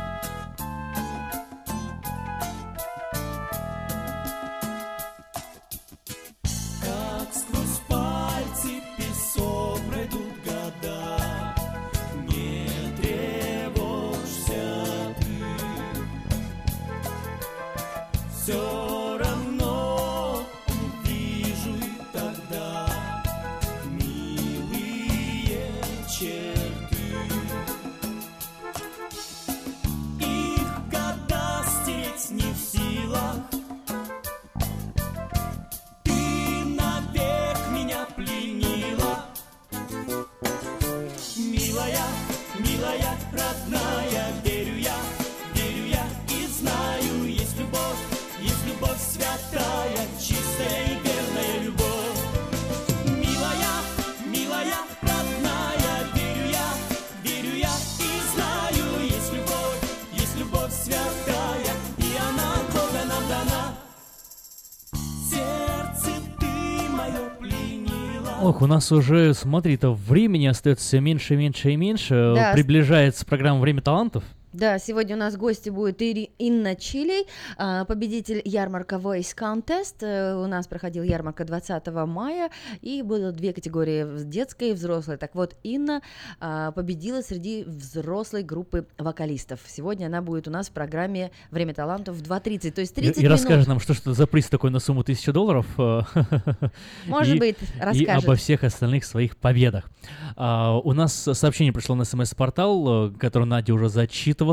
У 68.65 68.67
нас 68.67 68.91
уже, 68.91 69.35
смотри-то, 69.35 69.93
времени 69.93 70.47
остается 70.47 70.87
все 70.87 71.01
меньше, 71.01 71.37
меньше 71.37 71.73
и 71.73 71.77
меньше. 71.77 72.33
Да. 72.35 72.53
Приближается 72.53 73.25
программа 73.25 73.61
«Время 73.61 73.83
талантов». 73.83 74.25
Да, 74.55 74.79
сегодня 74.79 75.17
у 75.17 75.19
нас 75.19 75.37
гости 75.37 75.69
будет 75.69 76.01
Ири- 76.01 76.31
Инна 76.39 76.77
Чилей, 76.77 77.27
а, 77.59 77.85
победитель 77.87 78.41
ярмарка 78.45 78.97
Voice 78.97 79.35
Contest. 79.37 79.97
Э, 80.03 80.37
У 80.37 80.47
нас 80.47 80.69
проходил 80.69 81.03
ярмарка 81.03 81.45
20 81.45 82.07
мая, 82.07 82.51
и 82.81 83.03
было 83.03 83.33
две 83.33 83.53
категории, 83.53 84.23
детская 84.23 84.71
и 84.71 84.73
взрослая. 84.75 85.17
Так 85.17 85.35
вот, 85.35 85.57
Инна 85.65 86.03
а, 86.39 86.71
победила 86.71 87.21
среди 87.23 87.65
взрослой 87.65 88.45
группы 88.45 88.87
вокалистов. 88.97 89.59
Сегодня 89.67 90.07
она 90.07 90.23
будет 90.23 90.47
у 90.47 90.53
нас 90.53 90.69
в 90.69 90.71
программе 90.73 91.33
«Время 91.51 91.75
талантов» 91.75 92.15
в 92.15 92.23
2.30, 92.23 92.71
то 92.71 92.81
есть 92.81 92.93
И, 92.93 93.01
30 93.01 93.17
и 93.19 93.21
минут. 93.25 93.33
расскажет 93.33 93.67
нам, 93.67 93.81
что 93.81 93.93
ж 93.95 93.99
это 94.03 94.15
за 94.15 94.29
приз 94.29 94.47
такой 94.49 94.71
на 94.71 94.79
сумму 94.79 95.01
1000 95.03 95.33
долларов. 95.33 95.67
Может 97.07 97.35
и- 97.35 97.39
быть, 97.41 97.57
И 97.61 97.81
расскажет. 97.81 98.25
обо 98.25 98.37
всех 98.37 98.63
остальных 98.63 99.05
своих 99.05 99.37
победах. 99.37 99.91
А, 100.37 100.79
у 100.79 100.93
нас 100.93 101.13
сообщение 101.33 101.73
пришло 101.73 101.97
на 101.97 102.05
смс-портал, 102.05 103.09
э, 103.09 103.13
которое 103.19 103.47
Надя 103.47 103.75
уже 103.75 103.89
зачитывала. 103.89 104.44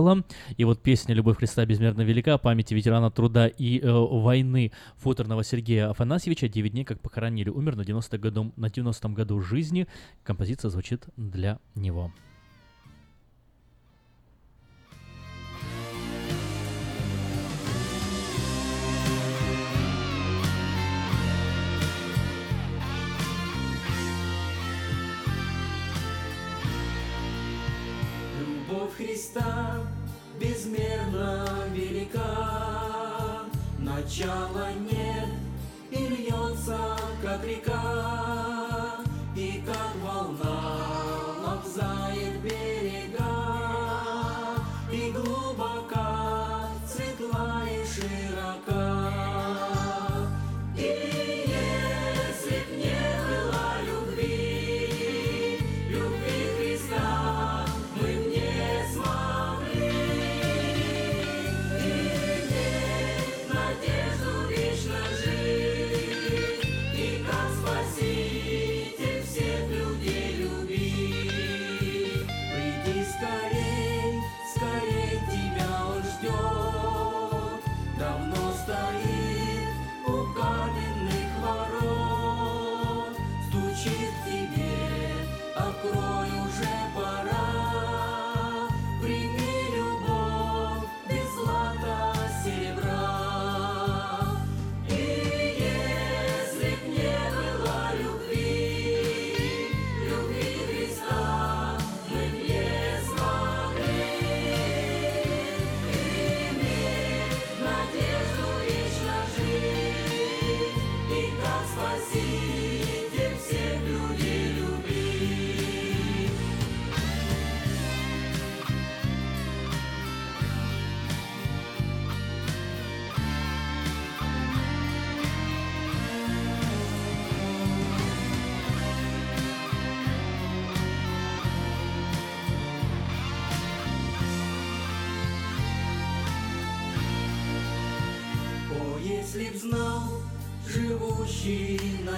И 0.58 0.64
вот 0.64 0.82
песня 0.82 1.14
«Любовь 1.16 1.38
Христа 1.38 1.66
безмерно 1.66 2.02
велика» 2.02 2.38
памяти 2.38 2.74
ветерана 2.74 3.11
труда 3.11 3.48
и 3.48 3.80
э, 3.80 3.92
войны 3.92 4.72
футерного 4.98 5.44
Сергея 5.44 5.90
Афанасьевича 5.90 6.48
«9 6.48 6.70
дней, 6.70 6.84
как 6.84 7.00
похоронили». 7.00 7.50
Умер 7.50 7.76
на 7.76 7.86
90 7.86 8.18
году, 8.18 8.52
на 8.56 8.70
90 8.70 9.10
году 9.10 9.40
жизни. 9.42 9.88
Композиция 10.24 10.70
звучит 10.70 11.06
для 11.18 11.60
него. 11.76 12.11
Любовь 28.92 28.98
Христа 28.98 29.76
безмерно 30.40 31.48
велика, 31.74 33.44
Начала 33.80 34.72
нет 34.74 35.30
и 35.92 36.08
льется, 36.08 36.98
как 37.22 37.44
река, 37.45 38.70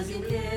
земле 0.04 0.53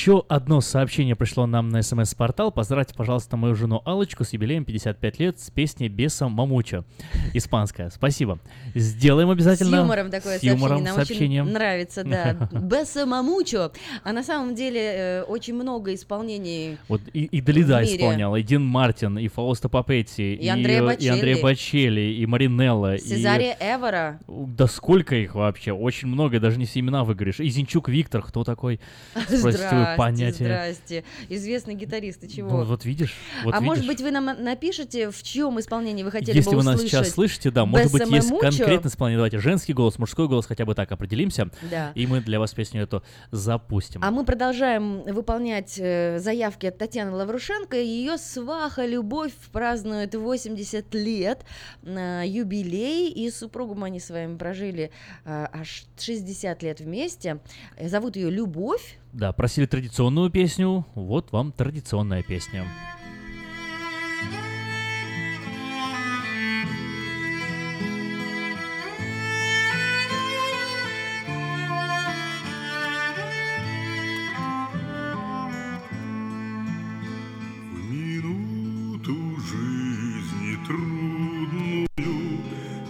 Еще 0.00 0.24
одно 0.28 0.62
сообщение 0.62 1.14
пришло 1.14 1.44
нам 1.44 1.68
на 1.68 1.82
смс-портал. 1.82 2.50
Поздравьте, 2.50 2.94
пожалуйста, 2.94 3.36
мою 3.36 3.54
жену 3.54 3.82
Алочку 3.84 4.24
с 4.24 4.32
юбилеем 4.32 4.64
55 4.64 5.18
лет 5.20 5.38
с 5.38 5.50
песней 5.50 5.90
«Беса 5.90 6.26
Мамуча». 6.26 6.84
Испанская. 7.34 7.90
Спасибо. 7.90 8.38
Сделаем 8.74 9.28
обязательно. 9.28 9.76
С 9.76 9.80
юмором 9.80 10.10
такое 10.10 10.38
С 10.38 10.42
юмором 10.42 10.86
сообщение. 10.86 10.86
Нам 10.86 10.94
сообщение. 10.94 11.42
очень 11.42 11.52
нравится, 11.52 12.04
да. 12.04 12.48
Бесса 12.58 13.04
Мамучо. 13.04 13.72
А 14.02 14.12
на 14.14 14.22
самом 14.22 14.54
деле 14.54 14.80
э, 14.80 15.22
очень 15.24 15.52
много 15.52 15.92
исполнений. 15.92 16.78
Вот 16.88 17.02
и, 17.12 17.24
и 17.24 17.42
мире. 17.42 17.96
исполняла, 17.98 18.36
и 18.36 18.42
Дин 18.42 18.64
Мартин, 18.64 19.18
и 19.18 19.28
Фаусто 19.28 19.68
Папетти, 19.68 20.32
И 20.34 20.48
Андреа 20.48 20.92
э, 20.92 20.96
и 20.96 21.08
Андреа 21.08 21.34
Бочелли. 21.34 21.42
Бочелли, 21.42 22.00
и 22.00 22.24
Маринелла. 22.24 22.94
и- 22.94 23.00
Сезария 23.00 23.54
Эвера. 23.60 24.18
Да 24.26 24.66
сколько 24.66 25.14
их 25.14 25.34
вообще? 25.34 25.72
Очень 25.72 26.08
много, 26.08 26.40
даже 26.40 26.58
не 26.58 26.64
все 26.64 26.80
имена 26.80 27.04
выговоришь. 27.04 27.40
И 27.40 27.50
Зинчук 27.50 27.90
Виктор, 27.90 28.22
кто 28.22 28.44
такой? 28.44 28.80
Спросите 29.28 29.68
вы 29.72 29.89
Здрасте, 29.94 30.22
понятие. 30.22 30.48
здрасте. 30.48 31.04
Известный 31.28 31.74
гитарист, 31.74 32.20
ты 32.20 32.28
чего? 32.28 32.50
Ну, 32.50 32.64
вот 32.64 32.84
видишь, 32.84 33.14
вот 33.44 33.54
а 33.54 33.60
может 33.60 33.84
видишь. 33.84 33.96
быть, 33.96 34.04
вы 34.04 34.10
нам 34.10 34.26
напишите, 34.42 35.10
в 35.10 35.22
чьем 35.22 35.58
исполнении 35.60 36.02
вы 36.02 36.10
хотели 36.10 36.36
Если 36.36 36.50
бы 36.50 36.58
вы 36.58 36.62
нас 36.64 36.76
услышать 36.76 36.90
сейчас 36.90 37.10
слышите, 37.10 37.50
да, 37.50 37.64
может 37.64 37.92
быть, 37.92 38.02
«Бесса 38.02 38.14
есть 38.14 38.30
Мамучо»? 38.30 38.58
конкретное 38.58 38.90
исполнение. 38.90 39.18
Давайте 39.18 39.38
женский 39.38 39.72
голос, 39.72 39.98
мужской 39.98 40.28
голос, 40.28 40.46
хотя 40.46 40.64
бы 40.64 40.74
так 40.74 40.90
определимся. 40.92 41.50
Да. 41.70 41.92
И 41.94 42.06
мы 42.06 42.20
для 42.20 42.38
вас 42.38 42.52
песню 42.52 42.82
эту 42.82 43.02
запустим. 43.30 44.02
А 44.02 44.10
мы 44.10 44.24
продолжаем 44.24 45.02
выполнять 45.02 45.78
э, 45.78 46.18
заявки 46.18 46.66
от 46.66 46.78
Татьяны 46.78 47.12
Лаврушенко. 47.12 47.76
Ее 47.76 48.18
сваха 48.18 48.84
Любовь 48.86 49.32
празднует 49.52 50.14
80 50.14 50.94
лет, 50.94 51.44
э, 51.82 52.22
юбилей, 52.26 53.10
и 53.10 53.30
супругом 53.30 53.84
они 53.84 54.00
с 54.00 54.10
вами 54.10 54.36
прожили 54.36 54.90
э, 55.24 55.46
аж 55.52 55.84
60 55.98 56.62
лет 56.62 56.80
вместе. 56.80 57.40
Зовут 57.80 58.16
ее 58.16 58.30
Любовь. 58.30 58.99
Да, 59.12 59.32
просили 59.32 59.66
традиционную 59.66 60.30
песню, 60.30 60.86
вот 60.94 61.32
вам 61.32 61.52
традиционная 61.52 62.22
песня. 62.22 62.64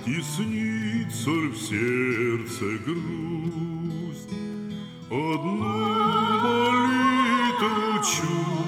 Теснится 0.04 1.30
в 1.30 1.56
сердце 1.56 2.78
грусть 2.84 4.30
Одну 5.10 5.99
求。 8.02 8.59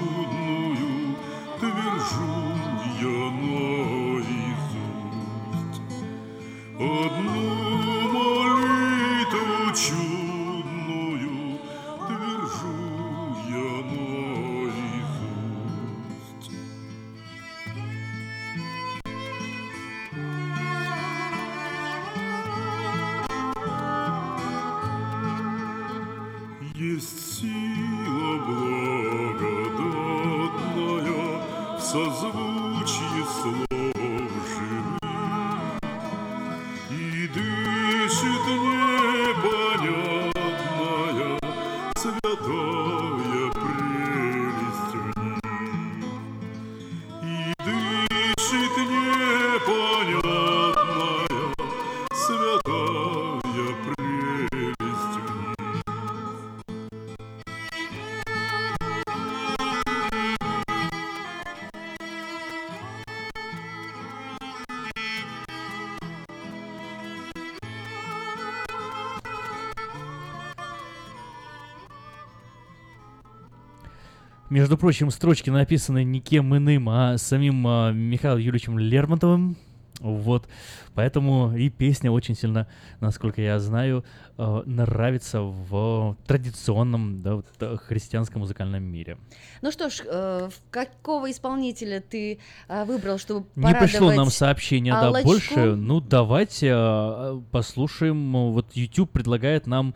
Между 74.53 74.77
прочим, 74.77 75.09
строчки 75.09 75.49
написаны 75.49 76.03
никем 76.03 76.55
иным, 76.55 76.87
а 76.87 77.17
самим 77.17 77.65
а, 77.65 77.91
Михаилом 77.91 78.37
Юрьевичем 78.37 78.77
Лермонтовым. 78.77 79.57
Вот, 79.99 80.47
поэтому 80.93 81.57
и 81.57 81.71
песня 81.71 82.11
очень 82.11 82.35
сильно, 82.35 82.67
насколько 82.99 83.41
я 83.41 83.57
знаю, 83.59 84.05
э, 84.37 84.63
нравится 84.67 85.41
в 85.41 86.17
традиционном 86.27 87.23
да, 87.23 87.35
вот, 87.37 87.47
э, 87.61 87.77
христианском 87.77 88.41
музыкальном 88.41 88.83
мире. 88.83 89.17
Ну 89.63 89.71
что 89.71 89.89
ж, 89.89 90.01
э, 90.05 90.49
какого 90.69 91.31
исполнителя 91.31 91.99
ты 92.07 92.37
выбрал, 92.67 93.17
чтобы 93.17 93.47
Не 93.55 93.73
пришло 93.73 94.09
нам 94.09 94.09
порадовать 94.09 94.33
сообщение, 94.35 94.93
да, 94.93 95.23
больше. 95.23 95.73
Ну, 95.73 95.99
давайте 95.99 97.41
послушаем. 97.49 98.51
Вот 98.51 98.75
YouTube 98.75 99.09
предлагает 99.09 99.65
нам... 99.65 99.95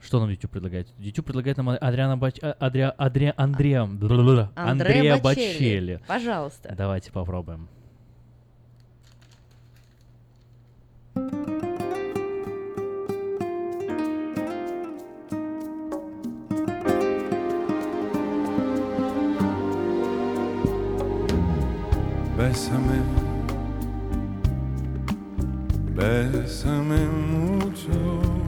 Что 0.00 0.20
нам 0.20 0.30
YouTube 0.30 0.50
предлагает? 0.52 0.88
YouTube 0.98 1.26
предлагает 1.26 1.56
нам 1.56 1.68
Адриана 1.70 2.16
Бач... 2.16 2.36
Адриа... 2.40 2.90
Адриа... 2.90 3.34
Андреа... 3.36 3.84
Бла-бла-бла. 3.84 4.52
Андреа 4.54 5.18
Бочелли. 5.18 5.48
Бочелли. 5.52 6.00
Пожалуйста. 6.06 6.74
Давайте 6.76 7.12
попробуем. 7.12 7.68
Bésame, 22.38 23.02
bésame 25.96 27.00
mucho, 27.08 28.47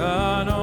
Cano 0.00 0.59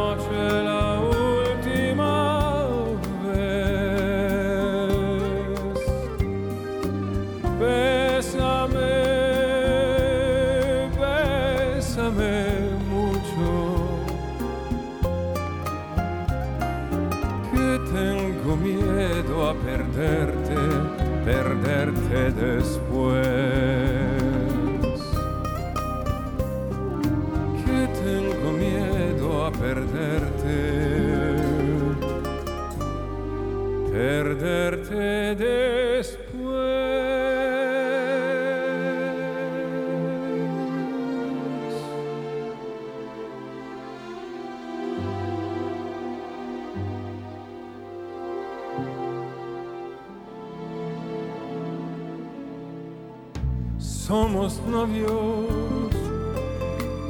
novios, 54.67 55.47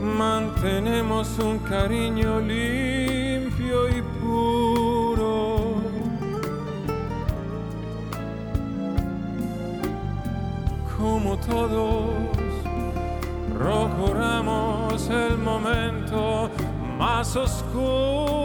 mantenemos 0.02 1.38
un 1.38 1.58
cariño 1.60 2.40
limpio 2.40 3.88
y 3.88 4.02
puro. 4.20 5.76
Como 10.98 11.38
todos, 11.38 12.10
procuramos 13.58 15.08
el 15.08 15.38
momento 15.38 16.50
más 16.98 17.34
oscuro 17.34 18.42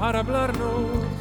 para 0.00 0.18
hablarnos. 0.18 1.12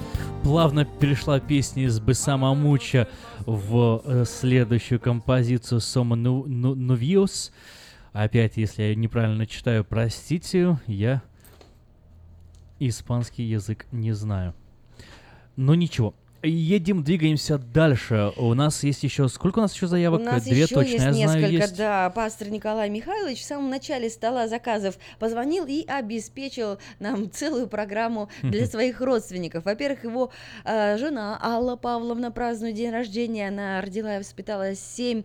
Плавно 0.43 0.81
перешла 1.00 1.40
песня 1.40 1.84
из 1.84 2.00
Бесама 2.00 2.54
Муча 2.54 3.08
в 3.40 4.02
э, 4.04 4.24
следующую 4.24 4.98
композицию 4.98 5.80
Сома 5.80 6.16
Новиос. 6.16 7.52
Опять, 8.12 8.56
если 8.56 8.82
я 8.82 8.94
неправильно 8.94 9.46
читаю, 9.46 9.84
простите, 9.84 10.78
я 10.86 11.22
испанский 12.78 13.44
язык 13.44 13.86
не 13.92 14.12
знаю. 14.12 14.54
Но 15.56 15.74
ничего. 15.74 16.14
Едем, 16.42 17.02
двигаемся 17.02 17.58
дальше. 17.58 18.32
У 18.36 18.52
нас 18.54 18.84
есть 18.84 19.02
еще... 19.02 19.28
Сколько 19.28 19.58
у 19.58 19.62
нас 19.62 19.74
еще 19.74 19.86
заявок? 19.86 20.20
У 20.20 20.24
нас 20.24 20.44
Две 20.44 20.62
еще 20.62 20.74
точно, 20.74 20.90
есть 20.90 21.04
я 21.04 21.10
несколько, 21.10 21.38
знаю, 21.38 21.52
есть. 21.52 21.76
да. 21.76 22.10
Пастор 22.10 22.50
Николай 22.50 22.90
Михайлович 22.90 23.40
в 23.40 23.44
самом 23.44 23.70
начале 23.70 24.10
стола 24.10 24.46
заказов 24.46 24.98
позвонил 25.18 25.64
и 25.66 25.84
обеспечил 25.86 26.78
нам 27.00 27.30
целую 27.30 27.66
программу 27.68 28.28
для 28.42 28.66
своих 28.66 29.00
родственников. 29.00 29.64
Во-первых, 29.64 30.04
его 30.04 30.30
э, 30.64 30.98
жена 30.98 31.38
Алла 31.42 31.76
Павловна 31.76 32.30
празднует 32.30 32.76
день 32.76 32.90
рождения. 32.90 33.48
Она 33.48 33.80
родила 33.80 34.16
и 34.16 34.18
воспитала 34.18 34.74
семь 34.74 35.24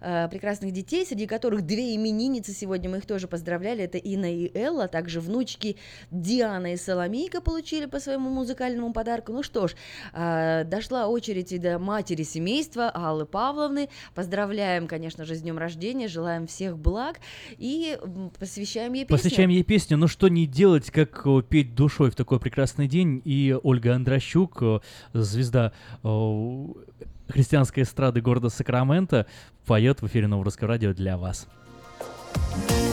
э, 0.00 0.28
прекрасных 0.28 0.72
детей, 0.72 1.04
среди 1.04 1.26
которых 1.26 1.66
две 1.66 1.94
именинницы 1.96 2.52
сегодня. 2.52 2.88
Мы 2.88 2.98
их 2.98 3.06
тоже 3.06 3.28
поздравляли. 3.28 3.84
Это 3.84 3.98
Инна 3.98 4.32
и 4.32 4.56
Элла. 4.56 4.88
Также 4.88 5.20
внучки 5.20 5.76
Диана 6.10 6.72
и 6.72 6.76
Соломейка 6.76 7.40
получили 7.40 7.86
по 7.86 8.00
своему 8.00 8.30
музыкальному 8.30 8.92
подарку. 8.92 9.32
Ну 9.32 9.42
что 9.42 9.66
ж, 9.68 9.74
э, 10.14 10.61
дошла 10.64 11.06
очередь 11.08 11.52
и 11.52 11.58
до 11.58 11.78
матери 11.78 12.22
семейства 12.22 12.90
Аллы 12.90 13.26
Павловны. 13.26 13.88
Поздравляем, 14.14 14.86
конечно 14.86 15.24
же, 15.24 15.34
с 15.34 15.42
днем 15.42 15.58
рождения, 15.58 16.08
желаем 16.08 16.46
всех 16.46 16.78
благ 16.78 17.20
и 17.58 17.98
посвящаем 18.38 18.92
ей 18.92 19.04
песню. 19.04 19.16
Посвящаем 19.16 19.50
ей 19.50 19.62
песню, 19.62 19.96
но 19.96 20.06
что 20.06 20.28
не 20.28 20.46
делать, 20.46 20.90
как 20.90 21.22
э, 21.26 21.42
петь 21.48 21.74
душой 21.74 22.10
в 22.10 22.14
такой 22.14 22.40
прекрасный 22.40 22.88
день. 22.88 23.20
И 23.24 23.56
Ольга 23.62 23.94
Андрощук, 23.94 24.62
э, 24.62 24.80
звезда 25.12 25.72
э, 26.02 26.66
христианской 27.28 27.82
эстрады 27.82 28.20
города 28.20 28.48
Сакраменто, 28.48 29.26
поет 29.66 30.02
в 30.02 30.06
эфире 30.06 30.26
Нового 30.26 30.44
Русского 30.46 30.68
Радио 30.68 30.92
для 30.92 31.16
вас. 31.16 31.46
Я 32.70 32.91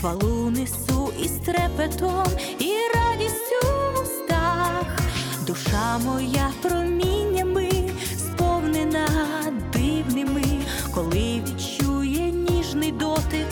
хвалу 0.00 0.50
несу 0.50 1.12
із 1.22 1.30
трепетом 1.30 2.26
і 2.58 2.72
радістю 2.94 3.66
в 3.94 4.02
устах. 4.02 4.98
Душа 5.46 5.98
моя 5.98 6.50
проміннями 6.62 7.70
сповнена 8.18 9.06
дивними, 9.72 10.44
коли 10.94 11.42
відчує 11.46 12.30
ніжний 12.30 12.92
дотик 12.92 13.46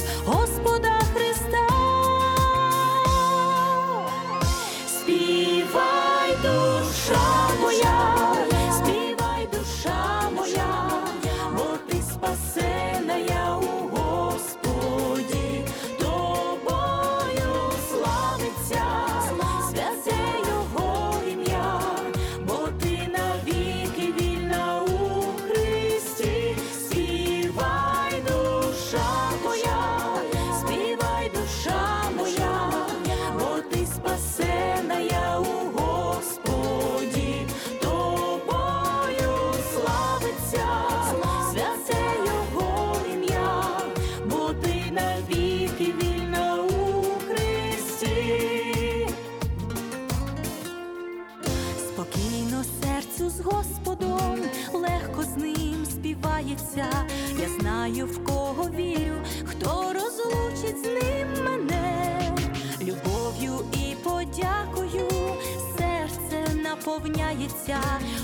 серце 66.99 67.09
наповняється, 67.09 67.78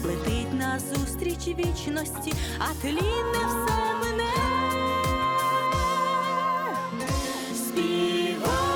летить 0.05 0.55
назустріч 0.55 1.49
вічності, 1.49 2.33
а 2.59 2.83
тлінне 2.83 3.47
все 3.47 3.95
мене. 4.03 4.31
Співай, 7.55 8.74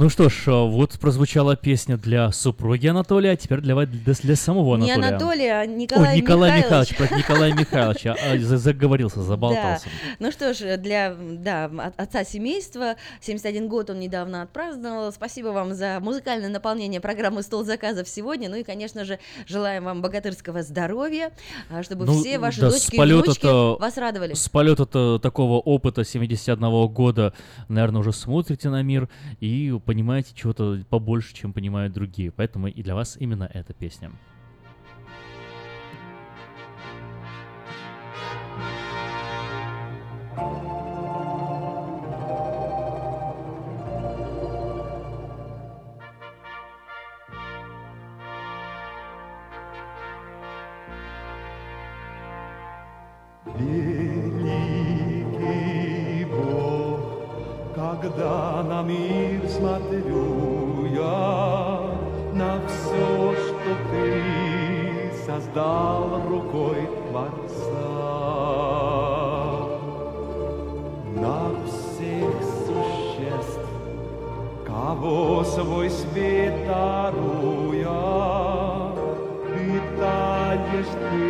Ну 0.00 0.08
что 0.10 0.28
ж, 0.28 0.44
э, 0.46 0.50
вот 0.52 0.96
прозвучала 1.00 1.56
песня 1.56 1.96
для 1.96 2.30
супруги 2.30 2.86
Анатолия, 2.86 3.32
а 3.32 3.36
теперь 3.36 3.58
для, 3.60 3.74
для, 3.84 4.36
самого 4.36 4.76
Не 4.76 4.92
Анатолия. 4.92 5.08
Анатолия, 5.08 5.52
а 5.58 5.66
Николай 5.66 6.12
Ой, 6.14 6.20
Николай 6.20 6.56
Михайлович. 6.58 6.90
Михайлович, 6.92 6.96
про 7.10 7.18
Николая 7.18 7.52
Михайловича. 7.52 8.16
а, 8.24 8.38
за- 8.38 8.58
Заговорился, 8.58 9.22
заболтался. 9.22 9.86
Да. 9.86 10.16
Ну 10.20 10.30
что 10.30 10.54
ж, 10.54 10.76
для 10.76 11.16
да, 11.18 11.64
от- 11.64 11.98
отца 12.00 12.22
семейства, 12.22 12.94
71 13.20 13.66
год 13.68 13.90
он 13.90 13.98
недавно 13.98 14.42
отпраздновал. 14.42 15.12
Спасибо 15.12 15.48
вам 15.48 15.74
за 15.74 15.98
музыкальное 16.00 16.48
наполнение 16.48 17.00
программы 17.00 17.42
«Стол 17.42 17.64
заказов» 17.64 18.08
сегодня. 18.08 18.48
Ну 18.48 18.54
и, 18.54 18.62
конечно 18.62 19.04
же, 19.04 19.18
желаем 19.48 19.82
вам 19.82 20.00
богатырского 20.00 20.62
здоровья, 20.62 21.32
а, 21.70 21.82
чтобы 21.82 22.04
Ну, 22.04 22.20
все 22.20 22.38
ваши 22.38 22.60
да, 22.60 22.70
дочки 22.70 22.94
и 22.94 23.00
внучки 23.00 23.80
вас 23.80 23.96
радовали. 23.96 24.34
С 24.34 24.48
полета 24.48 25.18
такого 25.18 25.58
опыта 25.58 26.04
71 26.04 26.86
года, 26.86 27.32
наверное, 27.66 28.02
уже 28.02 28.12
смотрите 28.12 28.68
на 28.68 28.80
мир 28.84 29.08
и 29.40 29.76
понимаете 29.88 30.34
чего-то 30.34 30.84
побольше, 30.90 31.34
чем 31.34 31.54
понимают 31.54 31.94
другие. 31.94 32.30
Поэтому 32.30 32.68
и 32.68 32.82
для 32.82 32.94
вас 32.94 33.16
именно 33.18 33.50
эта 33.50 33.72
песня. 33.72 34.10
Великий 53.56 54.07
когда 58.00 58.62
на 58.62 58.82
мир 58.82 59.48
смотрю 59.48 60.86
я, 60.86 61.80
на 62.32 62.60
все, 62.66 63.34
что 63.34 63.70
ты 63.90 65.12
создал 65.26 66.22
рукой 66.28 66.88
Творца, 67.10 67.88
на 71.16 71.50
всех 71.66 72.34
существ, 72.66 73.68
кого 74.66 75.42
свой 75.44 75.90
свет 75.90 76.66
даруя, 76.66 77.88
питаешь 79.54 80.94
ты 81.10 81.22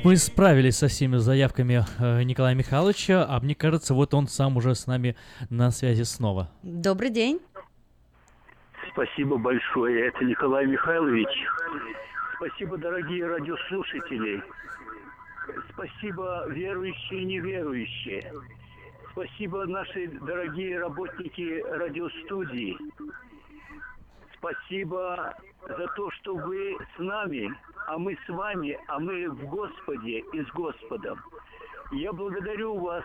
вот 0.00 0.04
мы 0.04 0.16
справились 0.16 0.78
со 0.78 0.88
всеми 0.88 1.16
заявками 1.16 1.84
э, 1.98 2.22
Николая 2.22 2.54
Михайловича, 2.54 3.26
а 3.28 3.40
мне 3.40 3.54
кажется, 3.54 3.94
вот 3.94 4.14
он 4.14 4.28
сам 4.28 4.56
уже 4.56 4.74
с 4.74 4.86
нами 4.86 5.16
на 5.50 5.70
связи 5.70 6.02
снова. 6.02 6.50
Добрый 6.62 7.10
день. 7.10 7.40
Спасибо 8.92 9.36
большое. 9.36 10.08
Это 10.08 10.24
Николай 10.24 10.66
Михайлович. 10.66 11.28
Спасибо, 12.36 12.78
дорогие 12.78 13.26
радиослушатели. 13.26 14.42
Спасибо, 15.72 16.46
верующие 16.48 17.22
и 17.22 17.24
неверующие. 17.24 18.32
Спасибо, 19.12 19.66
наши 19.66 20.08
дорогие 20.08 20.78
работники 20.78 21.62
радиостудии. 21.68 22.76
Спасибо 24.38 25.34
за 25.66 25.86
то, 25.88 26.10
что 26.10 26.34
вы 26.34 26.76
с 26.96 26.98
нами, 26.98 27.54
а 27.86 27.98
мы 27.98 28.16
с 28.26 28.28
вами, 28.28 28.78
а 28.88 28.98
мы 28.98 29.28
в 29.30 29.46
Господе 29.46 30.20
и 30.32 30.42
с 30.42 30.48
Господом. 30.48 31.20
Я 31.92 32.12
благодарю 32.12 32.78
вас 32.78 33.04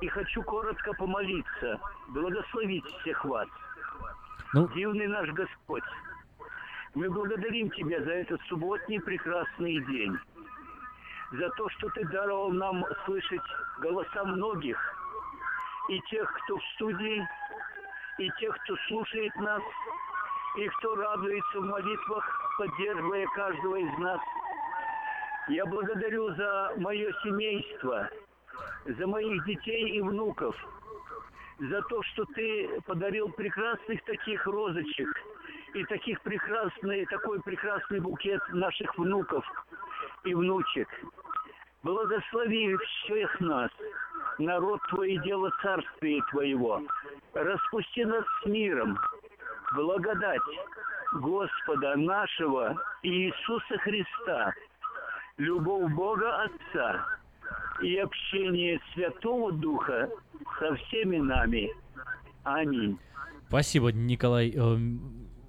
и 0.00 0.08
хочу 0.08 0.42
коротко 0.42 0.92
помолиться, 0.94 1.80
благословить 2.08 2.86
всех 3.00 3.24
вас. 3.24 3.48
Ну. 4.54 4.68
Дивный 4.68 5.06
наш 5.06 5.30
Господь, 5.30 5.84
мы 6.94 7.10
благодарим 7.10 7.70
Тебя 7.70 8.02
за 8.02 8.12
этот 8.12 8.40
субботний 8.42 9.00
прекрасный 9.00 9.80
день, 9.84 10.16
за 11.32 11.48
то, 11.50 11.68
что 11.70 11.88
Ты 11.90 12.04
даровал 12.06 12.50
нам 12.50 12.84
слышать 13.04 13.42
голоса 13.80 14.24
многих, 14.24 14.78
и 15.88 16.00
тех, 16.10 16.30
кто 16.32 16.56
в 16.56 16.64
студии, 16.74 17.26
и 18.18 18.30
тех, 18.38 18.56
кто 18.64 18.76
слушает 18.88 19.34
нас, 19.36 19.62
и 20.56 20.68
кто 20.68 20.94
радуется 20.94 21.60
в 21.60 21.64
молитвах, 21.64 22.54
поддерживая 22.58 23.26
каждого 23.34 23.76
из 23.76 23.98
нас. 23.98 24.20
Я 25.48 25.66
благодарю 25.66 26.34
за 26.34 26.74
мое 26.76 27.12
семейство, 27.22 28.08
за 28.84 29.06
моих 29.06 29.44
детей 29.44 29.96
и 29.96 30.00
внуков, 30.00 30.54
за 31.58 31.82
то, 31.82 32.02
что 32.02 32.24
ты 32.26 32.80
подарил 32.86 33.28
прекрасных 33.30 34.02
таких 34.04 34.46
розочек 34.46 35.08
и 35.74 35.84
таких 35.84 36.20
прекрасный, 36.20 37.06
такой 37.06 37.40
прекрасный 37.42 38.00
букет 38.00 38.40
наших 38.50 38.96
внуков 38.98 39.44
и 40.24 40.34
внучек. 40.34 40.88
Благослови 41.82 42.76
всех 42.76 43.40
нас, 43.40 43.70
народ 44.38 44.80
Твой 44.90 45.14
и 45.14 45.18
дело 45.18 45.50
царствия 45.62 46.22
Твоего. 46.30 46.82
Распусти 47.34 48.04
нас 48.04 48.24
с 48.42 48.46
миром, 48.46 48.98
благодать 49.74 50.40
Господа 51.12 51.96
нашего 51.96 52.80
Иисуса 53.02 53.78
Христа, 53.78 54.52
любовь 55.36 55.92
Бога 55.92 56.44
Отца 56.44 57.06
и 57.82 57.96
общение 57.96 58.80
Святого 58.94 59.52
Духа 59.52 60.08
со 60.58 60.74
всеми 60.76 61.18
нами. 61.18 61.70
Аминь. 62.44 62.98
Спасибо, 63.48 63.92
Николай 63.92 64.50
э, 64.56 64.76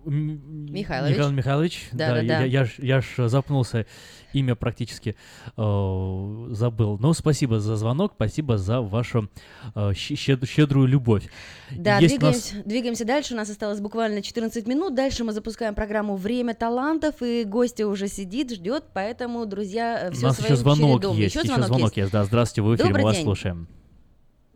Михайлович. 0.05 1.15
Николай 1.15 1.33
Михайлович. 1.33 1.89
Да, 1.91 2.09
да, 2.15 2.21
я, 2.21 2.27
да. 2.27 2.39
я, 2.39 2.45
я 2.45 2.65
ж, 2.65 2.75
я 2.79 3.01
ж 3.01 3.27
запнулся, 3.29 3.85
имя 4.33 4.55
практически 4.55 5.15
э, 5.57 6.47
забыл. 6.51 6.97
Но 6.99 7.13
спасибо 7.13 7.59
за 7.59 7.75
звонок, 7.75 8.13
спасибо 8.15 8.57
за 8.57 8.81
вашу 8.81 9.29
э, 9.75 9.93
щед- 9.93 10.47
щедрую 10.47 10.87
любовь. 10.87 11.29
Да, 11.71 11.99
Есть 11.99 12.17
у 12.17 12.25
нас- 12.25 12.49
двигаемся, 12.51 12.69
двигаемся 12.69 13.05
дальше. 13.05 13.33
У 13.33 13.37
нас 13.37 13.49
осталось 13.49 13.79
буквально 13.79 14.21
14 14.21 14.67
минут. 14.67 14.95
Дальше 14.95 15.23
мы 15.23 15.31
запускаем 15.33 15.75
программу 15.75 16.15
«Время 16.15 16.53
талантов», 16.53 17.21
и 17.21 17.43
гостя 17.43 17.87
уже 17.87 18.07
сидит, 18.07 18.51
ждет, 18.51 18.85
поэтому, 18.93 19.45
друзья, 19.45 20.07
У 20.09 20.13
все 20.13 20.27
нас 20.27 20.35
своим 20.37 20.51
еще 20.53 20.55
звонок 20.61 21.01
чередом. 21.01 21.17
есть. 21.17 21.35
Еще 21.35 21.39
Еще 21.43 21.47
звонок, 21.53 21.67
звонок 21.67 21.85
есть. 21.87 21.97
есть. 21.97 22.11
Да, 22.11 22.23
здравствуйте, 22.25 22.61
вы 22.61 22.71
в 22.71 22.75
эфире, 22.75 22.87
Добрый 22.89 23.01
мы 23.03 23.07
вас 23.07 23.15
день. 23.17 23.23
слушаем. 23.25 23.67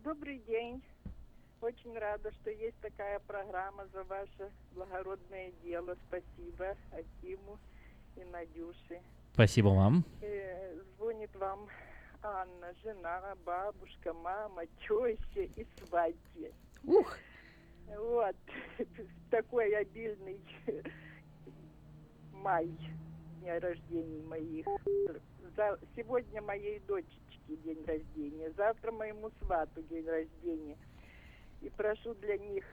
Добрый 0.04 0.40
день. 0.46 0.47
Очень 1.68 1.98
рада, 1.98 2.32
что 2.32 2.50
есть 2.50 2.78
такая 2.80 3.18
программа 3.26 3.86
за 3.92 4.02
ваше 4.04 4.50
благородное 4.72 5.52
дело. 5.62 5.98
Спасибо 6.08 6.74
Акиму 6.92 7.58
и 8.16 8.24
Надюше. 8.24 9.02
Спасибо 9.34 9.68
вам. 9.68 10.02
Э, 10.22 10.80
звонит 10.96 11.34
вам 11.36 11.68
Анна, 12.22 12.72
жена, 12.82 13.34
бабушка, 13.44 14.14
мама, 14.14 14.64
теща 14.80 15.42
и 15.42 15.66
свадьба. 15.84 16.48
Ух! 16.84 17.14
Вот. 17.98 18.36
Такой 19.30 19.76
обильный 19.76 20.40
май 22.32 22.66
дня 23.40 23.60
рождения 23.60 24.22
моих. 24.22 24.64
За- 25.54 25.78
Сегодня 25.94 26.40
моей 26.40 26.78
дочечке 26.80 27.56
день 27.62 27.84
рождения, 27.84 28.50
завтра 28.56 28.90
моему 28.90 29.30
свату 29.42 29.82
день 29.82 30.06
рождения. 30.06 30.78
И 31.62 31.68
прошу 31.70 32.14
для 32.14 32.36
них, 32.38 32.64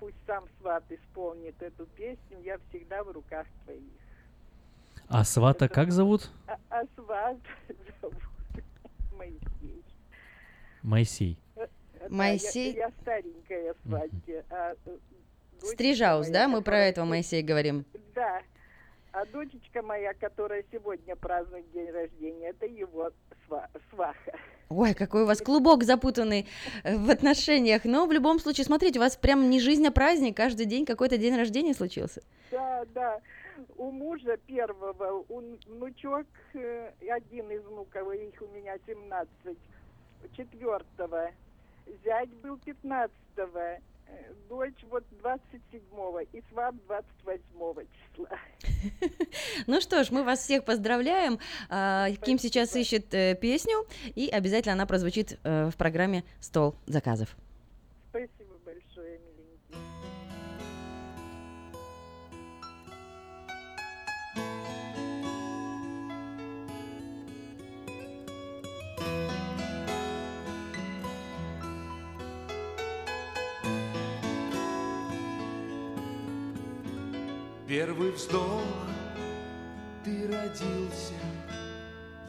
пусть 0.00 0.16
сам 0.26 0.46
сват 0.60 0.84
исполнит 0.90 1.60
эту 1.60 1.86
песню 1.86 2.40
«Я 2.42 2.58
всегда 2.68 3.02
в 3.04 3.10
руках 3.10 3.46
твоих». 3.64 3.82
А 5.08 5.24
свата 5.24 5.68
как 5.68 5.92
зовут? 5.92 6.30
А, 6.46 6.58
а 6.70 6.82
сват 6.96 7.36
зовут 8.00 8.22
Моисей. 9.16 9.84
Моисей. 10.82 11.38
Э, 11.56 11.66
да, 12.00 12.06
Моисей. 12.10 12.72
Я, 12.74 12.86
я 12.86 12.92
старенькая 13.02 13.74
свадьба. 13.84 14.44
А, 14.50 14.74
э, 14.86 14.98
Стрижаус, 15.62 16.28
моя, 16.28 16.32
да? 16.32 16.48
Мы 16.48 16.62
про 16.62 16.78
этого 16.78 17.04
се- 17.04 17.10
Моисея 17.10 17.42
говорим. 17.44 17.84
Да. 18.14 18.42
А 19.12 19.24
дочечка 19.26 19.80
моя, 19.82 20.12
которая 20.14 20.64
сегодня 20.72 21.16
празднует 21.16 21.70
день 21.72 21.90
рождения, 21.90 22.48
это 22.50 22.66
его 22.66 23.10
сва- 23.48 23.68
сваха. 23.90 24.32
Ой, 24.68 24.94
какой 24.94 25.22
у 25.22 25.26
вас 25.26 25.40
клубок 25.40 25.84
запутанный 25.84 26.46
э, 26.82 26.96
в 26.96 27.08
отношениях. 27.08 27.84
Но 27.84 28.06
в 28.06 28.12
любом 28.12 28.40
случае, 28.40 28.64
смотрите, 28.64 28.98
у 28.98 29.02
вас 29.02 29.16
прям 29.16 29.48
не 29.48 29.60
жизнь, 29.60 29.86
а 29.86 29.92
праздник. 29.92 30.36
Каждый 30.36 30.66
день 30.66 30.84
какой-то 30.84 31.18
день 31.18 31.36
рождения 31.36 31.72
случился. 31.74 32.20
Да, 32.50 32.84
да. 32.94 33.20
У 33.76 33.90
мужа 33.90 34.36
первого, 34.46 35.24
у 35.28 35.40
н- 35.40 35.58
внучок, 35.66 36.26
э, 36.54 36.90
один 37.08 37.50
из 37.50 37.62
внуков, 37.62 38.12
их 38.12 38.42
у 38.42 38.46
меня 38.56 38.74
17, 38.86 39.28
четвертого, 40.36 41.30
зять 42.04 42.28
был 42.42 42.58
15 42.58 43.12
дочь 44.48 44.84
вот 44.90 45.04
27 45.22 45.80
и 46.32 46.42
сват 46.50 46.74
28 46.86 47.86
числа. 48.14 48.28
Ну 49.66 49.80
что 49.80 50.04
ж, 50.04 50.10
мы 50.10 50.22
вас 50.22 50.40
всех 50.40 50.64
поздравляем. 50.64 51.38
А, 51.68 52.10
Ким 52.22 52.38
сейчас 52.38 52.74
ищет 52.76 53.12
э, 53.14 53.34
песню, 53.34 53.86
и 54.14 54.28
обязательно 54.28 54.74
она 54.74 54.86
прозвучит 54.86 55.38
э, 55.42 55.70
в 55.70 55.76
программе 55.76 56.24
«Стол 56.40 56.74
заказов». 56.86 57.36
Первый 77.66 78.12
вздох, 78.12 78.62
ты 80.04 80.28
родился, 80.28 81.14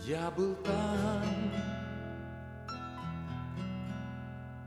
я 0.04 0.32
был 0.32 0.56
там. 0.56 1.24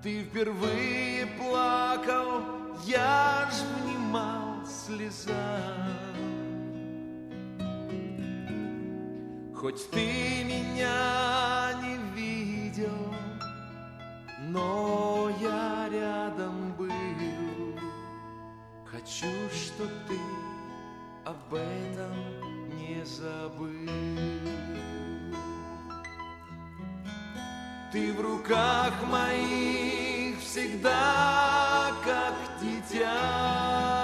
Ты 0.00 0.22
впервые 0.22 1.26
плакал, 1.26 2.42
я 2.86 3.50
ж 3.50 3.82
внимал 3.82 4.64
слезам. 4.64 5.34
Хоть 9.52 9.90
ты 9.90 10.44
меня 10.44 11.72
не 11.82 11.98
видел, 12.14 13.12
но 14.46 15.32
я 15.40 15.88
рядом 15.90 16.72
был. 16.74 16.90
Хочу, 18.86 19.26
чтоб 19.52 19.88
ты 20.06 20.39
об 21.24 21.54
этом 21.54 22.12
не 22.76 23.04
забыл. 23.04 23.88
Ты 27.92 28.12
в 28.12 28.20
руках 28.20 28.92
моих 29.10 30.38
всегда 30.40 31.92
как 32.04 32.34
дитя. 32.60 33.99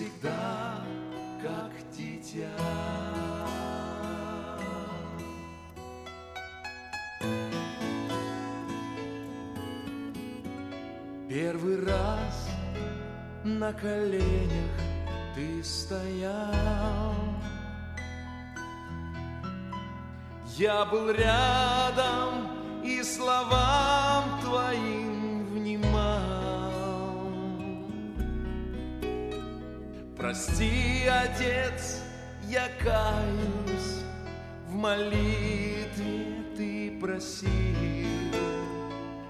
Всегда 0.00 0.82
как 1.42 1.72
дитя. 1.94 2.48
Первый 11.28 11.84
раз 11.84 12.48
на 13.44 13.72
коленях 13.74 14.80
ты 15.34 15.62
стоял. 15.62 17.14
Я 20.56 20.84
был 20.86 21.10
рядом 21.10 22.82
и 22.82 23.02
словам 23.02 24.40
твоим 24.40 25.44
внимал. 25.46 26.09
Прости, 30.20 31.06
Отец, 31.06 32.02
я 32.46 32.68
каюсь, 32.84 34.04
в 34.68 34.74
молитве 34.74 36.44
ты 36.54 36.98
просил. 37.00 37.48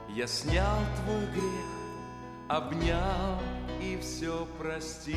Я 0.08 0.26
снял 0.26 0.80
твой 1.04 1.26
грех, 1.26 1.70
обнял 2.48 3.40
и 3.80 3.96
все 4.02 4.48
простил. 4.58 5.14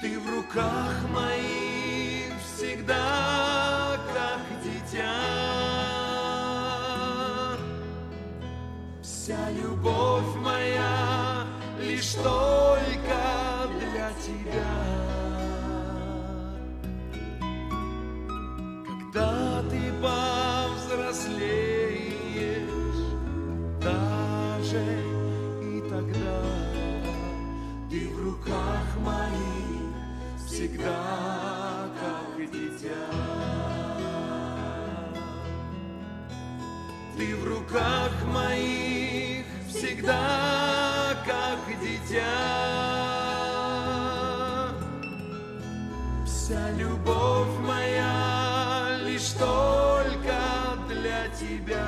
Ты 0.00 0.18
в 0.20 0.30
руках 0.36 0.94
моих 1.10 2.32
всегда 2.46 3.98
как 4.14 4.40
дитя. 4.64 5.58
Вся 9.02 9.50
любовь 9.50 10.34
моя 10.36 10.77
лишь 11.98 12.14
только 12.14 13.18
для 13.80 14.10
тебя. 14.24 14.72
Когда 18.86 19.62
ты 19.68 19.80
повзрослеешь, 20.00 21.38
даже 23.82 24.84
и 25.60 25.82
тогда 25.90 26.42
ты 27.90 28.08
в 28.10 28.16
руках 28.24 28.86
моих 29.04 29.92
всегда 30.46 31.90
как 32.00 32.36
дитя. 32.52 33.08
Ты 37.16 37.26
в 37.34 37.44
руках 37.44 38.12
моих 38.26 39.46
всегда 39.68 40.57
как 41.66 41.80
дитя. 41.80 42.24
Вся 46.24 46.70
любовь 46.72 47.58
моя 47.66 48.98
лишь 49.04 49.30
только 49.32 50.38
для 50.88 51.28
тебя. 51.28 51.86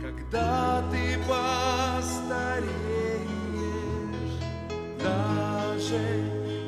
Когда 0.00 0.82
ты 0.90 1.18
постареешь, 1.28 2.66
даже 5.02 6.00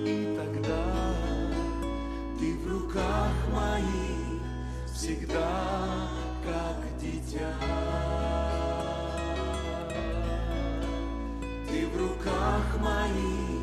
и 0.04 0.36
тогда 0.36 0.84
ты 2.38 2.56
в 2.58 2.66
руках 2.66 3.32
моих 3.52 4.42
всегда 4.92 6.08
как 6.44 6.98
дитя. 7.00 8.17
Руках 12.48 12.80
моих 12.80 13.62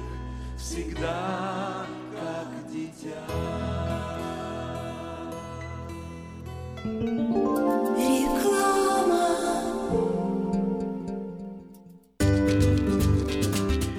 всегда 0.57 1.85
как 2.13 2.71
дитя. 2.71 3.64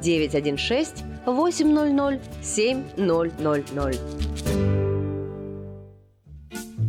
916 0.00 1.04
800 1.26 2.20
7000. 2.42 4.89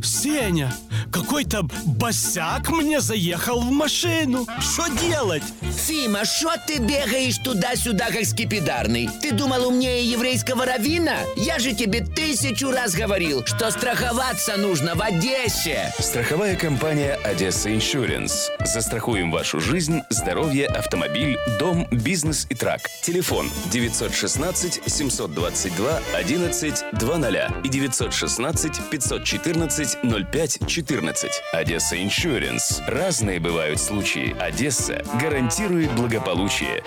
Сеня, 0.03 0.73
какой-то 1.11 1.63
босяк 1.85 2.69
мне 2.69 3.01
заехал 3.01 3.61
в 3.61 3.71
машину. 3.71 4.47
Что 4.59 4.87
делать? 4.87 5.43
Фима, 5.61 6.25
что 6.25 6.53
ты 6.65 6.79
бегаешь 6.79 7.37
туда-сюда, 7.37 8.11
как 8.11 8.25
скипидарный? 8.25 9.09
Ты 9.21 9.31
думал 9.31 9.67
умнее 9.67 10.09
еврейского 10.09 10.65
равина? 10.65 11.17
Я 11.35 11.59
же 11.59 11.73
тебе 11.73 12.01
тысячу 12.01 12.71
раз 12.71 12.93
говорил, 12.93 13.45
что 13.45 13.71
страховаться 13.71 14.57
нужно 14.57 14.95
в 14.95 15.01
Одессе. 15.01 15.91
Страховая 15.99 16.55
компания 16.55 17.15
«Одесса 17.23 17.73
Иншуренс». 17.73 18.49
Застрахуем 18.65 19.31
вашу 19.31 19.59
жизнь, 19.59 20.01
здоровье, 20.09 20.67
автомобиль, 20.67 21.37
дом, 21.59 21.87
бизнес 21.91 22.47
и 22.49 22.55
трак. 22.55 22.81
Телефон 23.03 23.49
916 23.71 24.81
722 24.85 25.99
11 26.13 26.85
20 26.93 27.65
и 27.65 27.69
916 27.69 28.71
514 28.89 29.90
05 30.03 30.67
14. 30.67 31.31
Одесса 31.53 32.01
Иншуренс. 32.01 32.81
Разные 32.87 33.39
бывают 33.39 33.79
случаи. 33.79 34.35
Одесса 34.39 35.03
гарантирует 35.19 35.91
благополучие. 35.95 36.83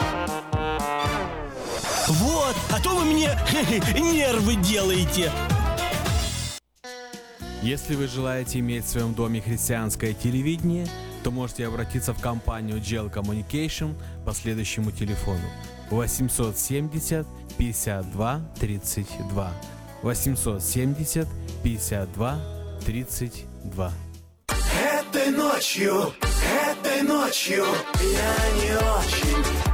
Вот, 2.08 2.56
а 2.70 2.80
то 2.82 2.90
вы 2.90 3.04
мне 3.04 3.30
нервы 3.94 4.56
делаете. 4.56 5.30
Если 7.62 7.94
вы 7.94 8.08
желаете 8.08 8.58
иметь 8.58 8.84
в 8.84 8.88
своем 8.88 9.14
доме 9.14 9.40
христианское 9.40 10.12
телевидение, 10.12 10.86
то 11.22 11.30
можете 11.30 11.66
обратиться 11.66 12.12
в 12.12 12.20
компанию 12.20 12.76
Gel 12.76 13.10
Communication 13.10 13.94
по 14.26 14.34
следующему 14.34 14.90
телефону 14.90 15.48
870 15.90 17.26
52 17.56 18.40
32 18.60 19.52
870 20.02 21.26
52 21.62 22.53
32 22.84 23.92
Этой 24.48 25.30
ночью, 25.30 26.12
этой 26.70 27.02
ночью 27.02 27.64
я 28.02 28.50
не 28.60 28.76
очень. 28.76 29.73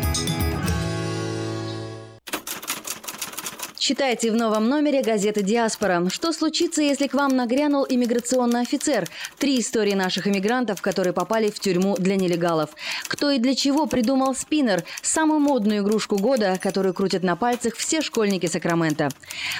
Читайте 3.91 4.31
в 4.31 4.35
новом 4.35 4.69
номере 4.69 5.01
газеты 5.01 5.43
«Диаспора». 5.43 6.07
Что 6.09 6.31
случится, 6.31 6.81
если 6.81 7.07
к 7.07 7.13
вам 7.13 7.35
нагрянул 7.35 7.85
иммиграционный 7.89 8.61
офицер? 8.61 9.05
Три 9.37 9.59
истории 9.59 9.95
наших 9.95 10.27
иммигрантов, 10.27 10.81
которые 10.81 11.11
попали 11.11 11.51
в 11.51 11.59
тюрьму 11.59 11.97
для 11.97 12.15
нелегалов. 12.15 12.69
Кто 13.09 13.31
и 13.31 13.37
для 13.37 13.53
чего 13.53 13.87
придумал 13.87 14.33
спиннер– 14.33 14.85
самую 15.01 15.41
модную 15.41 15.81
игрушку 15.81 16.17
года, 16.17 16.57
которую 16.63 16.93
крутят 16.93 17.21
на 17.21 17.35
пальцах 17.35 17.75
все 17.75 18.01
школьники 18.01 18.45
Сакрамента. 18.45 19.09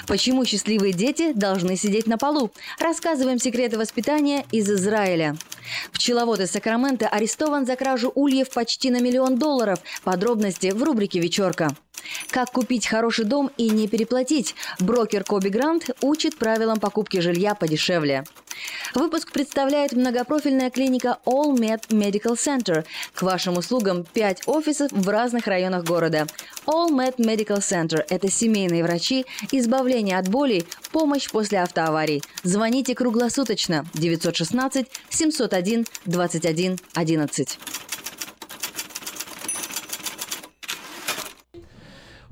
Почему 0.06 0.46
счастливые 0.46 0.94
дети 0.94 1.34
должны 1.34 1.76
сидеть 1.76 2.06
на 2.06 2.16
полу? 2.16 2.50
Рассказываем 2.80 3.38
секреты 3.38 3.76
воспитания 3.76 4.46
из 4.50 4.70
Израиля. 4.70 5.36
Пчеловод 5.92 6.40
из 6.40 6.52
Сакрамента 6.52 7.06
арестован 7.06 7.66
за 7.66 7.76
кражу 7.76 8.10
ульев 8.14 8.48
почти 8.48 8.90
на 8.90 8.98
миллион 8.98 9.36
долларов. 9.36 9.80
Подробности 10.04 10.68
в 10.68 10.82
рубрике 10.82 11.20
«Вечерка». 11.20 11.76
Как 12.32 12.50
купить 12.50 12.86
хороший 12.86 13.26
дом 13.26 13.50
и 13.58 13.68
не 13.68 13.88
переплатить? 13.88 14.54
Брокер 14.80 15.22
Коби 15.22 15.48
Грант 15.48 15.90
учит 16.00 16.38
правилам 16.38 16.80
покупки 16.80 17.18
жилья 17.20 17.54
подешевле. 17.54 18.24
Выпуск 18.94 19.32
представляет 19.32 19.92
многопрофильная 19.92 20.70
клиника 20.70 21.18
All 21.26 21.54
Med 21.54 21.88
Medical 21.88 22.34
Center. 22.34 22.84
К 23.12 23.22
вашим 23.22 23.58
услугам 23.58 24.04
5 24.04 24.44
офисов 24.46 24.92
в 24.92 25.08
разных 25.08 25.46
районах 25.46 25.84
города. 25.84 26.26
All 26.66 26.88
Med 26.88 27.16
Medical 27.16 27.58
Center– 27.58 28.02
это 28.08 28.30
семейные 28.30 28.82
врачи, 28.82 29.26
избавление 29.50 30.18
от 30.18 30.28
болей, 30.28 30.64
помощь 30.90 31.28
после 31.30 31.60
автоаварий. 31.60 32.22
Звоните 32.42 32.94
круглосуточно 32.94 33.84
916 33.94 34.86
701 35.10 35.86
21 36.06 36.78
11. 36.94 37.58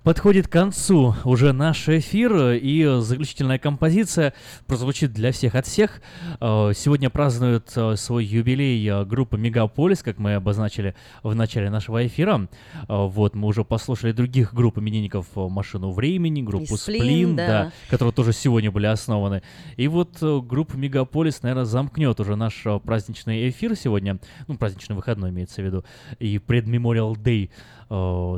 Подходит 0.03 0.49
к 0.49 0.53
концу 0.53 1.15
уже 1.25 1.53
наш 1.53 1.87
эфир, 1.87 2.53
и 2.53 3.01
заключительная 3.01 3.59
композиция 3.59 4.33
прозвучит 4.67 5.13
для 5.13 5.31
всех 5.31 5.55
от 5.55 5.67
всех. 5.67 6.01
Э, 6.41 6.73
Сегодня 6.75 7.11
празднует 7.11 7.71
э, 7.77 7.97
свой 7.97 8.25
юбилей 8.25 8.83
э, 8.89 9.05
группа 9.05 9.37
Мегаполис, 9.37 10.03
как 10.03 10.17
мы 10.17 10.37
обозначили 10.37 10.95
в 11.23 11.35
начале 11.35 11.69
нашего 11.69 12.07
эфира. 12.07 12.49
Вот, 12.89 13.35
мы 13.35 13.47
уже 13.47 13.63
послушали 13.63 14.13
других 14.13 14.55
групп 14.55 14.79
именинников 14.79 15.27
«Машину 15.35 15.91
времени», 15.91 16.41
группу 16.41 16.75
И 16.75 16.79
«Сплин», 16.79 17.03
«Сплин», 17.03 17.37
да. 17.37 17.47
да, 17.47 17.73
которые 17.91 18.15
тоже 18.15 18.33
сегодня 18.33 18.71
были 18.71 18.87
основаны. 18.87 19.43
И 19.77 19.87
вот 19.87 20.17
группа 20.23 20.77
Мегаполис, 20.77 21.43
наверное, 21.43 21.67
замкнет 21.67 22.19
уже 22.21 22.37
наш 22.37 22.65
праздничный 22.85 23.51
эфир 23.51 23.77
сегодня, 23.77 24.19
ну, 24.49 24.57
праздничный 24.57 24.97
выходной 24.97 25.29
имеется 25.29 25.61
в 25.61 25.65
виду, 25.67 25.85
и 26.19 26.39
предмемориал 26.39 27.17
Day 27.17 27.51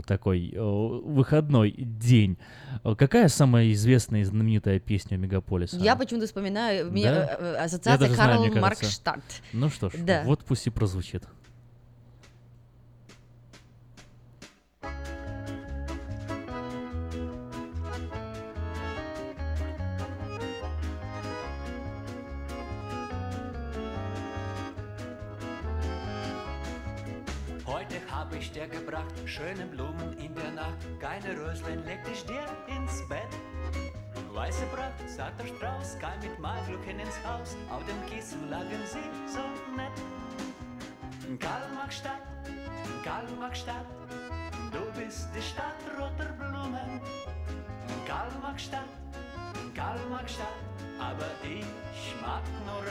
такой 0.07 0.51
э, 0.55 0.61
выходной 0.61 1.73
день. 1.73 2.39
Э, 2.85 2.95
Какая 2.97 3.29
самая 3.29 3.71
известная 3.73 4.21
и 4.21 4.25
знаменитая 4.25 4.81
песня 4.81 5.17
Мегаполиса? 5.17 5.77
Я 5.77 5.95
почему-то 5.97 6.27
вспоминаю, 6.27 6.91
меня 6.91 7.15
Да? 7.15 7.37
э, 7.39 7.45
э, 7.45 7.57
ассоциация 7.65 8.15
Карл. 8.15 8.47
Маркштадт. 8.55 9.23
Ну 9.53 9.69
что 9.69 9.91
ж, 9.91 9.95
Да. 9.99 10.23
вот 10.25 10.45
пусть 10.45 10.67
и 10.67 10.71
прозвучит. 10.71 11.25
Hab 28.23 28.33
ich 28.37 28.53
dir 28.53 28.69
gebracht 28.69 29.13
schöne 29.27 29.67
Blumen 29.67 30.17
in 30.17 30.33
der 30.37 30.53
Nacht. 30.53 30.79
Keine 31.01 31.37
Röslein 31.37 31.85
leg 31.85 32.05
dich 32.05 32.25
dir 32.25 32.45
ins 32.69 33.03
Bett. 33.09 33.33
Weiße 34.33 34.65
Braut, 34.67 35.11
satter 35.11 35.45
Strauß, 35.45 35.99
kam 35.99 36.21
mit 36.21 36.39
Malglücken 36.39 37.01
ins 37.01 37.19
Haus. 37.27 37.57
Auf 37.69 37.85
dem 37.85 38.01
Kissen 38.07 38.49
lagen 38.49 38.83
sie 38.87 39.09
so 39.27 39.43
nett. 39.77 39.99
Kalmachstadt, 41.41 42.23
Kalmachstadt, 43.03 43.87
du 44.71 45.01
bist 45.01 45.29
die 45.35 45.43
Stadt 45.43 45.83
roter 45.99 46.33
Blumen. 46.39 47.01
Kalmachstadt, 48.07 48.93
Kalmachstadt, 49.75 50.63
aber 51.01 51.31
ich 51.43 52.15
mag 52.21 52.43
nur 52.67 52.83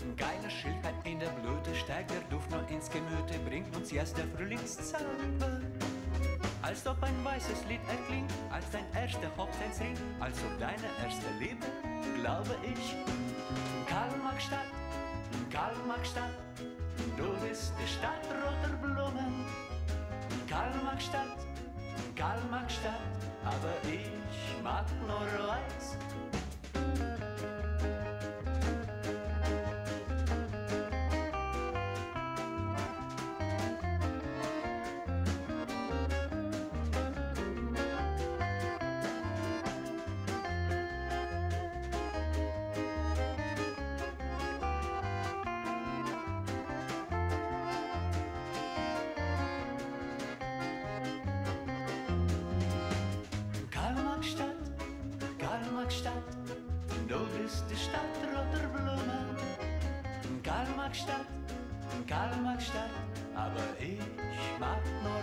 weiß. 0.00 0.16
Keine 0.16 0.50
Schildheit 0.50 0.94
in 1.04 1.18
der 1.18 1.28
Blüte, 1.28 1.74
steigt 1.74 2.10
der 2.10 2.20
Duft 2.30 2.50
nur 2.50 2.66
ins 2.68 2.90
Gemüte, 2.90 3.38
bringt 3.48 3.74
uns 3.76 3.90
jetzt 3.90 4.16
der 4.16 4.26
Frühlingszauber. 4.36 5.60
Als 6.62 6.86
ob 6.86 7.02
ein 7.02 7.24
weißes 7.24 7.64
Lied 7.68 7.80
erklingt, 7.88 8.30
als 8.50 8.64
dein 8.70 8.84
erster 8.94 9.30
Hochzeitsring, 9.36 9.96
als 10.20 10.38
ob 10.44 10.58
deine 10.58 10.88
erste 11.02 11.26
Liebe, 11.38 11.66
glaube 12.20 12.54
ich. 12.62 12.96
Kalmachstadt, 13.86 14.66
Kalmachstadt, 15.50 16.34
du 17.16 17.46
bist 17.46 17.72
die 17.82 17.88
Stadt 17.88 18.24
roter 18.30 18.76
Blumen. 18.76 19.46
Kalmachstadt, 20.48 21.38
Kalmachstadt, 22.14 23.00
aber 23.44 23.74
ich 23.90 24.62
mag 24.62 24.84
nur 25.06 25.48
weiß. 25.48 25.96
Kalmachstadt, 62.40 62.90
aber 63.34 63.60
ich 63.80 63.98
mag 64.58 64.80
nur. 65.02 65.20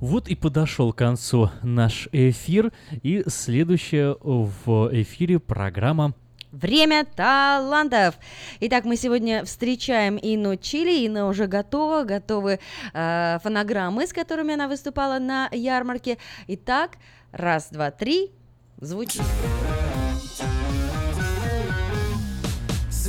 Вот 0.00 0.28
и 0.28 0.34
подошел 0.34 0.92
к 0.92 0.96
концу 0.96 1.50
наш 1.62 2.08
эфир. 2.12 2.72
И 3.02 3.22
следующая 3.28 4.16
в 4.20 4.90
эфире 4.92 5.38
программа 5.38 6.14
Время 6.52 7.04
талантов. 7.04 8.18
Итак, 8.60 8.84
мы 8.84 8.96
сегодня 8.96 9.44
встречаем 9.44 10.18
Инну 10.20 10.56
Чили. 10.56 11.04
Инна 11.04 11.28
уже 11.28 11.46
готова, 11.46 12.02
готовы 12.02 12.58
э, 12.92 13.38
фонограммы, 13.40 14.04
с 14.04 14.12
которыми 14.12 14.54
она 14.54 14.66
выступала 14.66 15.20
на 15.20 15.48
ярмарке. 15.52 16.18
Итак, 16.48 16.96
раз, 17.30 17.68
два, 17.70 17.92
три, 17.92 18.32
звучит. 18.80 19.22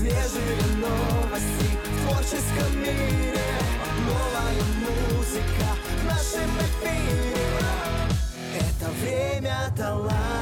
Свежие 0.02 0.58
новости 0.78 1.78
в 1.86 2.10
творческом 2.10 2.80
мире. 2.80 3.38
Новая 4.08 4.64
музыка 4.80 5.68
в 5.86 6.06
нашем 6.06 6.52
эфире. 6.58 7.36
Это 8.58 8.90
время 9.00 9.72
таланта 9.78 10.41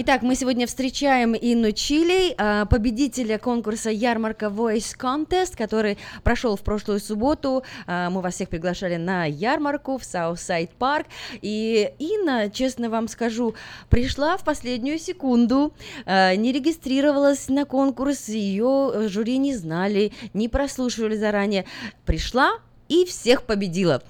Итак, 0.00 0.22
мы 0.22 0.36
сегодня 0.36 0.68
встречаем 0.68 1.34
Инну 1.34 1.72
Чили, 1.72 2.32
а, 2.38 2.66
победителя 2.66 3.36
конкурса 3.36 3.90
ярмарка 3.90 4.46
Voice 4.46 4.96
Contest, 4.96 5.56
который 5.56 5.98
прошел 6.22 6.54
в 6.54 6.60
прошлую 6.60 7.00
субботу. 7.00 7.64
А, 7.88 8.08
Мы 8.08 8.20
вас 8.20 8.34
всех 8.34 8.48
приглашали 8.48 8.94
на 8.94 9.24
ярмарку 9.24 9.98
в 9.98 10.02
Southside 10.02 10.70
Park. 10.78 11.06
И 11.42 11.90
Инна, 11.98 12.48
честно 12.48 12.90
вам 12.90 13.08
скажу, 13.08 13.56
пришла 13.90 14.36
в 14.36 14.44
последнюю 14.44 15.00
секунду, 15.00 15.74
а, 16.06 16.36
не 16.36 16.52
регистрировалась 16.52 17.48
на 17.48 17.64
конкурс, 17.64 18.28
ее 18.28 19.08
жюри 19.08 19.38
не 19.38 19.56
знали, 19.56 20.12
не 20.32 20.48
прослушивали 20.48 21.16
заранее. 21.16 21.64
Пришла 22.06 22.52
и 22.88 23.04
всех 23.04 23.42
победила. 23.42 24.00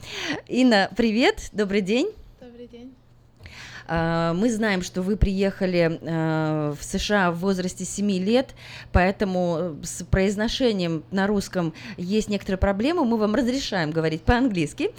Инна, 0.48 0.90
привет, 0.94 1.48
добрый 1.54 1.80
день. 1.80 2.10
Добрый 2.42 2.66
день. 2.66 2.97
А, 3.88 4.34
Мы 4.34 4.50
знаем, 4.50 4.82
что 4.82 5.02
вы 5.02 5.16
приехали 5.16 5.98
а, 6.02 6.74
в 6.78 6.84
США 6.84 7.30
в 7.30 7.38
возрасте 7.38 7.84
7 7.84 8.10
лет, 8.10 8.54
поэтому 8.92 9.76
с 9.82 10.04
произношением 10.04 11.02
на 11.10 11.26
русском 11.26 11.72
есть 11.96 12.28
некоторые 12.28 12.58
проблемы. 12.58 13.04
Мы 13.04 13.16
вам 13.16 13.34
разрешаем 13.34 13.90
говорить 13.90 14.22
по-английски. 14.22 14.90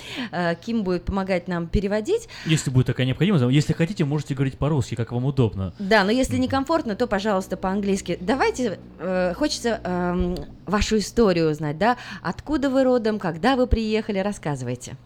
Ким 0.65 0.83
будет 0.83 1.05
помогать 1.05 1.47
нам 1.47 1.67
переводить. 1.67 2.27
Если 2.45 2.69
будет 2.69 2.87
такая 2.87 3.05
необходимость, 3.05 3.45
если 3.49 3.73
хотите, 3.73 4.05
можете 4.05 4.33
говорить 4.33 4.57
по-русски, 4.57 4.95
как 4.95 5.11
вам 5.11 5.25
удобно. 5.25 5.73
Да, 5.79 6.03
но 6.03 6.11
если 6.11 6.37
некомфортно, 6.37 6.95
то, 6.95 7.07
пожалуйста, 7.07 7.57
по-английски. 7.57 8.17
Давайте, 8.19 8.79
э, 8.99 9.33
хочется 9.35 9.79
эм, 9.83 10.35
вашу 10.65 10.97
историю 10.97 11.51
узнать, 11.51 11.77
да? 11.77 11.97
Откуда 12.21 12.69
вы 12.69 12.83
родом, 12.83 13.19
когда 13.19 13.55
вы 13.55 13.67
приехали, 13.67 14.19
рассказывайте. 14.19 14.97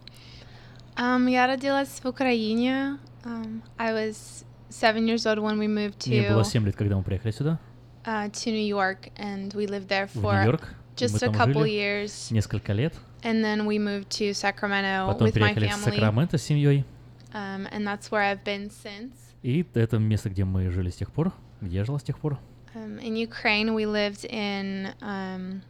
Um, 0.95 1.29
я 1.29 1.47
родилась 1.47 1.89
в 2.03 2.07
Украине. 2.07 2.97
Um, 3.24 3.62
I 3.78 3.92
was 3.92 4.44
seven 4.68 5.06
years 5.06 5.26
old 5.26 5.38
when 5.38 5.58
we 5.58 5.66
moved 5.66 6.06
Мне 6.06 6.28
было 6.28 6.42
to 6.42 6.44
7 6.44 6.64
лет, 6.66 6.76
когда 6.76 6.96
мы 6.96 7.02
приехали 7.02 7.32
сюда, 7.32 7.58
uh, 8.04 8.30
to 8.30 8.50
New 8.50 8.66
York, 8.66 9.10
and 9.16 9.52
we 9.54 9.66
lived 9.66 9.88
there 9.88 10.06
в 10.06 10.16
for 10.22 10.34
Нью-Йорк. 10.42 10.62
и 10.96 11.04
just 11.04 11.12
мы 11.14 11.16
a 11.16 11.20
там 11.20 11.34
couple 11.34 11.62
жили 11.64 11.70
years, 11.70 12.32
несколько 12.32 12.72
лет. 12.72 12.94
and 13.22 13.42
then 13.44 13.66
we 13.66 13.78
moved 13.78 14.08
to 14.10 14.32
Sacramento 14.32 15.06
Потом 15.12 15.28
with 15.28 15.34
my 15.36 15.52
переехали 15.54 15.66
в 15.68 15.70
family, 15.72 15.94
Сакраменто 15.94 16.38
с 16.38 16.42
семьей. 16.42 16.84
um, 17.32 17.66
and 17.72 17.86
that's 17.86 18.10
where 18.10 18.22
I've 18.22 18.44
been 18.44 18.70
since. 18.70 19.12
И 19.42 19.64
это 19.74 19.98
место, 19.98 20.30
где 20.30 20.44
мы 20.44 20.70
жили 20.70 20.90
с 20.90 20.96
тех 20.96 21.12
пор, 21.12 21.32
где 21.60 21.76
я 21.78 21.84
жила 21.84 21.98
с 21.98 22.02
тех 22.02 22.18
пор. 22.18 22.38
Um, 22.74 22.98
in 23.00 23.16
Ukraine, 23.16 23.74
we 23.74 23.86
lived 23.86 24.24
in 24.30 24.92
um, 25.00 25.62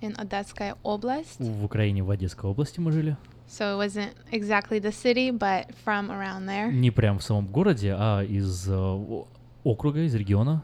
in 0.00 0.14
Odetskaya 0.16 0.76
Oblast, 0.84 1.36
В 1.38 1.64
Украине, 1.64 2.02
в 2.02 2.10
Одесской 2.10 2.48
области 2.50 2.80
мы 2.80 2.92
жили. 2.92 3.16
So 3.47 3.73
it 3.73 3.77
wasn't 3.77 4.13
exactly 4.31 4.79
the 4.79 4.91
city, 4.91 5.31
but 5.31 5.73
from 5.85 6.11
around 6.11 6.45
there. 6.45 6.71
Не 6.71 6.91
прям 6.91 7.19
в 7.19 7.23
самом 7.23 7.47
городе, 7.47 7.95
а 7.97 8.21
из 8.23 8.67
э, 8.67 9.23
округа, 9.63 10.01
из 10.01 10.15
региона. 10.15 10.63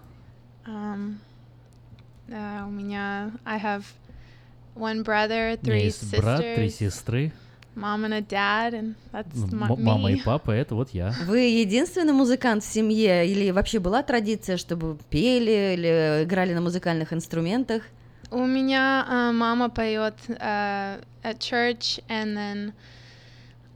Um, 0.65 1.17
uh, 2.29 2.67
у 2.67 2.71
меня 2.71 3.31
I 3.45 3.59
have 3.59 3.83
one 4.75 5.03
brother, 5.03 5.59
three 5.61 5.85
есть 5.85 6.15
брат, 6.17 6.39
три 6.39 6.67
sisters, 6.67 6.89
сестры, 6.89 7.31
mom 7.75 8.05
and 8.05 8.13
a 8.13 8.21
dad, 8.21 8.73
and 8.73 8.95
that's 9.11 9.51
my, 9.51 9.79
мама 9.79 10.11
и 10.11 10.15
me. 10.15 10.21
папа, 10.23 10.51
это 10.51 10.75
вот 10.75 10.89
я. 10.91 11.13
Вы 11.25 11.39
единственный 11.39 12.13
музыкант 12.13 12.63
в 12.63 12.67
семье 12.67 13.27
или 13.27 13.51
вообще 13.51 13.79
была 13.79 14.03
традиция, 14.03 14.57
чтобы 14.57 14.97
пели 15.09 15.73
или 15.73 16.23
играли 16.23 16.53
на 16.53 16.61
музыкальных 16.61 17.13
инструментах? 17.13 17.83
У 18.33 18.47
меня 18.47 19.05
uh, 19.07 19.31
мама 19.31 19.69
поет 19.69 20.15
uh, 20.27 20.99
at 21.23 21.37
church, 21.39 21.99
and 22.09 22.35
then 22.35 22.73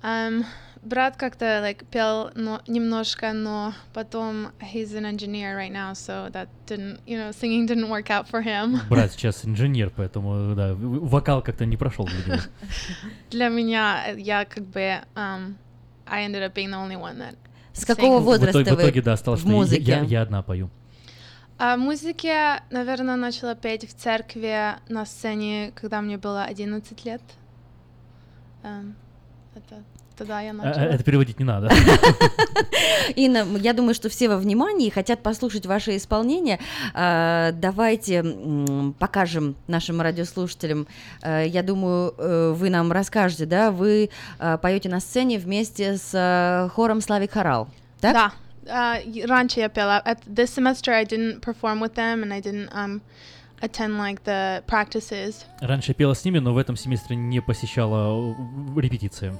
um, 0.02 0.46
брат 0.82 1.16
как-то 1.16 1.62
like 1.62 1.86
пел 1.92 2.32
но, 2.34 2.62
немножко, 2.68 3.34
но 3.34 3.74
потом 3.94 4.48
he's 4.60 4.96
an 4.96 5.06
engineer 5.06 5.56
right 5.56 5.72
now, 5.72 5.94
so 5.94 6.32
that 6.32 6.48
didn't, 6.66 7.00
you 7.06 7.20
know, 7.20 7.32
singing 7.32 7.68
didn't 7.68 7.88
work 7.88 8.10
out 8.10 8.28
for 8.28 8.42
him. 8.42 8.80
Брат 8.90 9.12
сейчас 9.12 9.46
инженер, 9.46 9.92
поэтому, 9.96 10.56
да, 10.56 10.74
в- 10.74 11.08
вокал 11.08 11.44
как-то 11.44 11.68
не 11.68 11.78
прошел. 11.78 12.10
Для 13.30 13.50
меня 13.50 14.06
э, 14.08 14.20
я 14.20 14.46
как 14.46 14.64
бы 14.64 15.04
um, 15.16 15.54
I 16.08 16.26
ended 16.26 16.42
up 16.42 16.56
being 16.56 16.72
the 16.72 16.78
only 16.78 16.98
one 17.00 17.20
that. 17.20 17.36
С 17.74 17.86
какого 17.86 18.22
sings. 18.22 18.24
возраста 18.24 18.58
в 18.58 18.64
итоге, 18.64 18.72
в 18.72 18.76
вы 18.78 18.84
итоге, 18.86 19.02
да, 19.04 19.14
осталось, 19.14 19.42
в 19.42 19.48
музыке? 19.48 19.84
я, 19.84 20.02
я 20.02 20.22
одна 20.24 20.42
пою. 20.42 20.72
А 21.60 21.76
музыке, 21.76 22.62
наверное, 22.70 23.16
начала 23.16 23.56
петь 23.56 23.90
в 23.90 23.94
церкви 23.96 24.76
на 24.90 25.06
сцене, 25.06 25.72
когда 25.76 26.02
мне 26.02 26.18
было 26.18 26.44
11 26.44 27.04
лет. 27.04 27.22
Эм, 28.64 28.96
это 29.56 29.84
тогда 30.16 30.40
я 30.42 30.52
А, 30.52 30.54
начала. 30.54 30.84
Это 30.84 31.04
переводить 31.04 31.40
не 31.40 31.46
надо. 31.46 31.72
Инна, 33.16 33.46
я 33.58 33.74
думаю, 33.74 33.96
что 33.96 34.08
все 34.10 34.30
во 34.30 34.38
внимании 34.38 34.88
и 34.88 34.92
хотят 34.92 35.24
послушать 35.24 35.66
ваше 35.66 35.96
исполнение. 35.98 36.60
А, 36.94 37.52
Давайте 37.54 38.24
покажем 39.00 39.56
нашим 39.68 40.00
радиослушателям. 40.00 40.88
Я 41.24 41.64
думаю, 41.64 42.14
э, 42.20 42.54
вы 42.56 42.70
нам 42.70 42.92
расскажете, 42.92 43.46
да? 43.48 43.72
Вы 43.72 44.12
поете 44.62 44.90
на 44.90 45.00
сцене 45.00 45.40
вместе 45.40 45.98
с 45.98 46.12
а, 46.14 46.70
хором 46.70 47.02
Славик 47.02 47.32
Хорал. 47.32 47.68
Так? 48.00 48.14
Да, 48.14 48.32
uh, 48.67 49.01
y- 49.05 49.25
раньше 49.27 49.61
я 49.61 49.69
пела. 49.69 50.03
At 50.05 50.19
this 50.27 50.51
semester, 50.53 50.93
I 50.93 51.05
didn't 51.05 51.41
perform 51.41 51.81
with 51.81 51.95
them, 51.95 52.23
and 52.23 52.33
I 52.33 52.41
didn't 52.41 52.69
um, 52.73 53.01
attend 53.61 53.99
like 53.99 54.25
the 54.25 54.63
practices. 54.67 55.45
Раньше 55.61 55.91
я 55.91 55.95
пела 55.95 56.15
с 56.15 56.25
ними, 56.25 56.39
но 56.39 56.53
в 56.53 56.59
этом 56.59 56.77
семестре 56.77 57.17
не 57.17 57.41
посещала 57.41 58.35
э, 58.77 58.81
репетиции. 58.81 59.33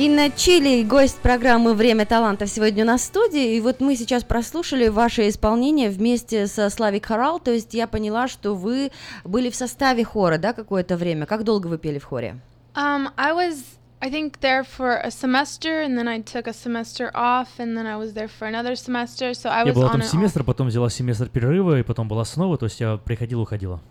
Инна 0.00 0.30
Чили, 0.30 0.82
гость 0.82 1.18
программы 1.18 1.74
«Время 1.74 2.06
талантов» 2.06 2.48
сегодня 2.48 2.84
у 2.84 2.86
нас 2.86 3.02
в 3.02 3.04
студии. 3.04 3.56
И 3.56 3.60
вот 3.60 3.80
мы 3.80 3.96
сейчас 3.96 4.24
прослушали 4.24 4.88
ваше 4.88 5.28
исполнение 5.28 5.90
вместе 5.90 6.46
со 6.46 6.70
Славик 6.70 7.04
Хорал. 7.04 7.38
То 7.38 7.50
есть 7.50 7.74
я 7.74 7.86
поняла, 7.86 8.26
что 8.26 8.54
вы 8.54 8.92
были 9.24 9.50
в 9.50 9.54
составе 9.54 10.02
хора, 10.02 10.38
да, 10.38 10.54
какое-то 10.54 10.96
время. 10.96 11.26
Как 11.26 11.44
долго 11.44 11.66
вы 11.66 11.76
пели 11.76 11.98
в 11.98 12.04
хоре? 12.04 12.40
Um, 12.74 13.10
I 13.18 13.34
was, 13.34 13.58
I 14.00 14.10
think, 14.10 14.40
there 14.40 14.64
for 14.64 14.98
a 15.04 15.10
semester, 15.10 15.82
and 15.84 15.98
then 15.98 16.08
I 16.08 16.22
took 16.22 16.46
a 16.46 16.54
semester 16.54 17.10
off, 17.12 17.48
and 17.58 17.76
then 17.76 17.86
I 17.86 17.98
was 17.98 18.14
there 18.14 18.28
for 18.28 18.48
another 18.48 18.76
semester. 18.76 19.34
So 19.34 19.50
I 19.50 19.66
Я 19.66 19.72
was 19.72 19.74
была 19.74 19.88
on 19.88 19.92
там 19.92 20.02
семестр, 20.02 20.44
потом 20.44 20.68
взяла 20.68 20.88
семестр 20.88 21.28
перерыва, 21.28 21.78
и 21.78 21.82
потом 21.82 22.08
была 22.08 22.24
снова, 22.24 22.56
то 22.56 22.64
есть 22.64 22.80
я 22.80 22.96
приходила, 22.96 23.42
уходила. 23.42 23.82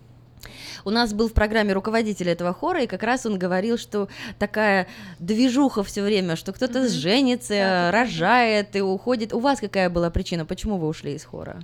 У 0.86 0.90
нас 0.90 1.14
был 1.14 1.30
в 1.30 1.34
программе 1.34 1.74
руководитель 1.74 2.30
этого 2.30 2.54
хора, 2.54 2.84
и 2.84 2.88
как 2.88 3.04
раз 3.04 3.26
он 3.26 3.38
говорил, 3.38 3.78
что 3.78 4.08
такая 4.38 4.88
движуха 5.20 5.84
все 5.84 6.02
время, 6.02 6.36
что 6.36 6.54
кто-то 6.54 6.88
женится, 6.88 7.90
рожает 7.92 8.76
и 8.76 8.82
уходит. 8.82 9.34
У 9.34 9.40
вас 9.40 9.60
какая 9.60 9.90
была 9.90 10.10
причина, 10.10 10.46
почему 10.46 10.78
вы 10.78 10.88
ушли 10.88 11.14
из 11.14 11.26
хора? 11.26 11.60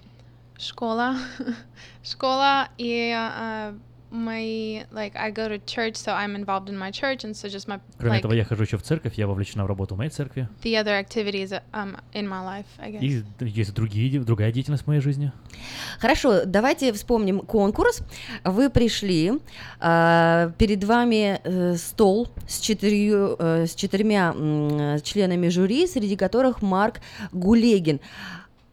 Школа. 0.58 1.17
Школа 2.03 2.69
и 2.78 3.12
uh, 3.12 3.78
мои, 4.15 4.83
like, 4.92 5.14
I 5.15 5.31
go 5.31 5.48
to 5.48 5.60
church, 5.65 5.96
so 5.96 6.12
I'm 6.12 6.35
involved 6.35 6.69
in 6.69 6.78
my 6.78 6.92
church, 6.92 7.24
and 7.24 7.35
so 7.35 7.48
just 7.48 7.67
my, 7.67 7.80
Кроме 7.98 8.15
like, 8.17 8.19
этого, 8.19 8.33
я 8.33 8.44
хожу 8.46 8.64
еще 8.64 8.78
в 8.78 8.83
церковь, 8.83 9.14
я 9.15 9.28
вовлечена 9.28 9.64
в 9.64 9.67
работу 9.67 9.96
в 9.96 9.98
моей 9.98 10.10
церкви. 10.10 10.48
the 10.64 10.74
other 10.76 10.99
activities 10.99 11.51
um, 11.74 11.98
in 12.14 12.28
my 12.28 12.44
life, 12.44 12.65
I 12.80 12.92
guess. 12.92 13.01
И 13.01 13.24
есть 13.48 13.74
другие, 13.74 14.19
другая 14.22 14.51
деятельность 14.51 14.83
в 14.83 14.88
моей 14.88 15.01
жизни. 15.01 15.31
Хорошо, 15.99 16.46
давайте 16.46 16.92
вспомним 16.94 17.40
конкурс. 17.42 18.01
Вы 18.44 18.69
пришли, 18.69 19.33
а, 19.80 20.51
перед 20.58 20.83
вами 20.83 21.40
э, 21.44 21.76
стол 21.76 22.28
с, 22.48 22.60
четырью, 22.60 23.35
э, 23.40 23.65
с 23.67 23.76
четырьмя 23.76 24.33
м, 24.35 25.01
членами 25.01 25.48
жюри, 25.49 25.88
среди 25.88 26.15
которых 26.15 26.62
Марк 26.62 27.01
Гулегин. 27.31 27.99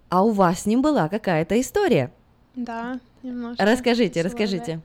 А 0.08 0.22
у 0.22 0.30
вас 0.30 0.62
с 0.62 0.66
ним 0.66 0.82
была 0.82 1.08
какая-то 1.08 1.58
история. 1.60 2.12
Да, 2.54 3.00
немножко. 3.22 3.64
Расскажите, 3.64 4.20
расскажите. 4.22 4.80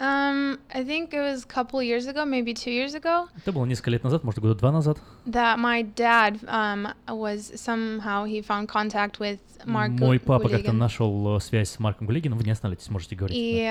Um, 0.00 0.58
I 0.72 0.84
think 0.84 1.12
it 1.12 1.18
was 1.20 1.42
a 1.42 1.46
couple 1.46 1.82
years 1.82 2.06
ago, 2.06 2.24
maybe 2.24 2.54
two 2.54 2.70
years 2.70 2.94
ago, 2.94 3.26
Это 3.36 3.50
было 3.52 3.64
несколько 3.64 3.90
лет 3.90 4.04
назад, 4.04 4.22
может, 4.22 4.38
года 4.38 4.54
два 4.54 4.70
назад. 4.70 4.98
that 5.26 5.58
my 5.58 5.82
dad 5.82 6.38
um, 6.46 6.86
was 7.08 7.50
somehow 7.56 8.24
he 8.24 8.40
found 8.40 8.68
contact 8.68 9.18
with 9.18 9.40
Mark 9.66 9.96
Gu- 9.96 10.04
Мой 10.06 10.20
папа 10.20 10.48
как-то 10.48 10.70
Guligan. 10.70 10.76
нашел 10.76 11.36
э, 11.36 11.40
связь 11.40 11.70
с 11.70 11.78
Марком 11.80 12.06
Гулигином, 12.06 12.38
вы 12.38 12.44
не 12.44 12.52
останавливайтесь, 12.52 12.88
можете 12.90 13.16
говорить. 13.16 13.36
И, 13.36 13.64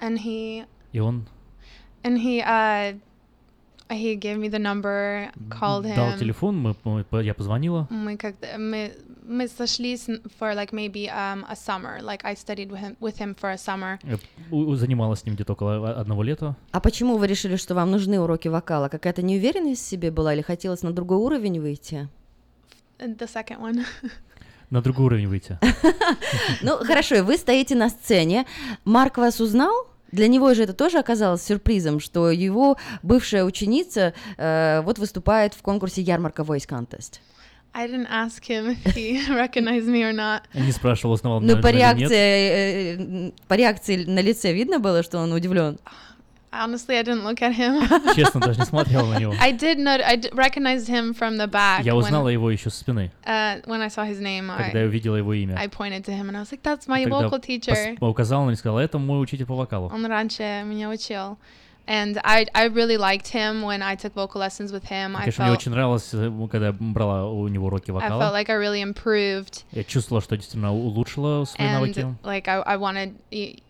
and 0.00 0.16
he 0.24 0.64
И 0.92 0.98
он 0.98 1.26
and 2.02 2.16
he 2.16 2.40
uh 2.42 2.98
he 3.90 4.14
gave 4.16 4.38
me 4.38 4.48
the 4.48 4.58
number, 4.58 5.30
called 5.50 5.82
дал 5.94 6.12
him. 6.12 6.18
телефон, 6.18 6.56
мы, 6.58 6.74
мы 6.84 7.04
по- 7.04 7.20
я 7.20 7.34
позвонила. 7.34 7.86
Мы 7.90 8.16
как-то 8.16 8.56
мы 8.58 8.92
мы 9.28 9.48
сошлись 9.48 10.06
for 10.38 10.54
like 10.54 10.70
maybe 10.72 11.08
um, 11.08 11.44
a 11.50 11.54
summer. 11.56 12.00
Like 12.02 12.20
I 12.24 12.34
studied 12.34 12.70
with 12.70 12.80
him 12.80 12.96
with 13.00 13.18
him 13.18 13.34
for 13.34 13.50
a 13.50 13.56
summer. 13.56 13.98
э, 14.04 14.16
у- 14.50 14.58
у- 14.70 14.76
Занималась 14.76 15.20
с 15.20 15.24
ним 15.24 15.34
где-то 15.34 15.52
около 15.54 15.76
о- 15.76 16.00
одного 16.00 16.22
лета. 16.22 16.54
А 16.72 16.80
почему 16.80 17.16
вы 17.16 17.26
решили, 17.26 17.56
что 17.56 17.74
вам 17.74 17.90
нужны 17.90 18.20
уроки 18.20 18.48
вокала? 18.48 18.88
Какая-то 18.88 19.22
неуверенность 19.22 19.82
в 19.84 19.88
себе 19.88 20.10
была 20.10 20.34
или 20.34 20.42
хотелось 20.42 20.82
на 20.82 20.92
другой 20.92 21.18
уровень 21.18 21.60
выйти? 21.60 22.08
And 22.98 23.18
The 23.18 23.28
second 23.28 23.60
one. 23.60 23.84
На 24.70 24.82
другой 24.82 25.06
уровень 25.06 25.28
выйти. 25.28 25.58
Ну, 26.62 26.78
хорошо, 26.84 27.22
вы 27.22 27.36
стоите 27.36 27.74
на 27.76 27.88
сцене. 27.88 28.46
Марк 28.84 29.18
вас 29.18 29.40
узнал? 29.40 29.72
Для 30.12 30.28
него 30.28 30.54
же 30.54 30.62
это 30.64 30.72
тоже 30.72 30.98
оказалось 30.98 31.42
сюрпризом, 31.42 32.00
что 32.00 32.30
его 32.30 32.76
бывшая 33.02 33.44
ученица 33.44 34.14
э, 34.38 34.80
вот 34.82 34.98
выступает 34.98 35.54
в 35.54 35.62
конкурсе 35.62 36.00
Ярмарка 36.02 36.42
Voice 36.42 36.66
Contest. 36.68 37.20
I 37.76 37.86
didn't 37.86 38.06
ask 38.08 38.42
him 38.42 38.70
if 38.70 38.94
he 38.94 39.20
recognized 39.34 39.86
me 39.86 40.02
or 40.02 40.12
not. 40.14 40.44
Не 40.54 40.72
спрашивал, 40.72 41.12
узнавал 41.12 41.40
Ну, 41.42 41.60
по 41.60 41.70
реакции, 41.70 42.08
э, 42.16 42.96
м, 42.96 43.32
по 43.48 43.54
реакции 43.54 44.04
на 44.06 44.20
лице 44.20 44.54
видно 44.54 44.78
было, 44.78 45.02
что 45.02 45.18
он 45.18 45.30
удивлен. 45.32 45.78
Honestly, 46.50 46.96
I 46.96 47.02
didn't 47.02 47.24
look 47.24 47.42
at 47.42 47.52
him. 47.52 48.14
Честно, 48.16 48.40
даже 48.40 48.60
не 48.60 48.64
смотрел 48.64 49.06
на 49.06 49.18
него. 49.18 49.34
I 49.38 49.52
did 49.52 49.76
not. 49.76 50.00
I 50.00 50.16
recognized 50.32 50.88
him 50.88 51.12
from 51.12 51.36
the 51.36 51.46
back. 51.46 51.82
Я 51.84 51.92
when- 51.92 51.96
узнала 51.98 52.28
его 52.30 52.50
еще 52.50 52.70
со 52.70 52.78
спины, 52.78 53.12
uh, 53.26 53.62
when 53.66 53.82
I 53.82 53.88
saw 53.88 54.08
his 54.08 54.22
name, 54.22 54.50
когда 54.56 54.78
я 54.78 54.84
I, 54.84 54.88
увидела 54.88 55.16
его 55.16 55.34
имя. 55.34 55.56
I 55.58 55.66
pointed 55.66 56.06
to 56.06 56.12
him 56.18 56.30
and 56.30 56.36
I 56.36 56.40
was 56.40 56.50
like, 56.50 56.62
"That's 56.62 56.88
my 56.88 57.04
vocal 57.04 57.38
teacher." 57.38 57.98
указала 58.00 58.44
на 58.44 58.46
него 58.46 58.52
и 58.52 58.56
сказала, 58.56 58.80
это 58.80 58.98
мой 58.98 59.22
учитель 59.22 59.44
по 59.44 59.54
вокалу. 59.54 59.90
Он 59.92 60.06
раньше 60.06 60.62
меня 60.64 60.88
учил. 60.88 61.36
And 61.88 62.18
I, 62.24 62.46
I 62.52 62.64
really 62.64 62.96
liked 62.96 63.28
him 63.28 63.62
when 63.62 63.80
I 63.80 63.94
took 63.94 64.12
vocal 64.14 64.40
lessons 64.40 64.72
with 64.72 64.84
him. 64.88 65.14
I 65.14 65.20
Конечно, 65.20 65.44
мне 65.44 65.52
felt, 65.52 65.58
очень 65.60 65.70
нравилось, 65.70 66.08
э, 66.12 66.48
когда 66.50 66.66
я 66.68 66.72
брала 66.72 67.28
у 67.30 67.46
него 67.46 67.68
уроки 67.68 67.92
I 67.92 67.94
felt 67.94 68.02
вокала. 68.02 68.32
like 68.32 68.50
I 68.50 68.56
really 68.56 68.82
improved. 68.82 69.62
Я 69.70 69.84
чувствовала, 69.84 70.20
что 70.20 70.36
действительно 70.36 70.72
улучшила 70.74 71.44
свои 71.44 71.64
And 71.64 71.72
навыки. 71.74 72.16
like 72.24 72.48
I, 72.48 72.60
I 72.66 72.76
wanted, 72.76 73.14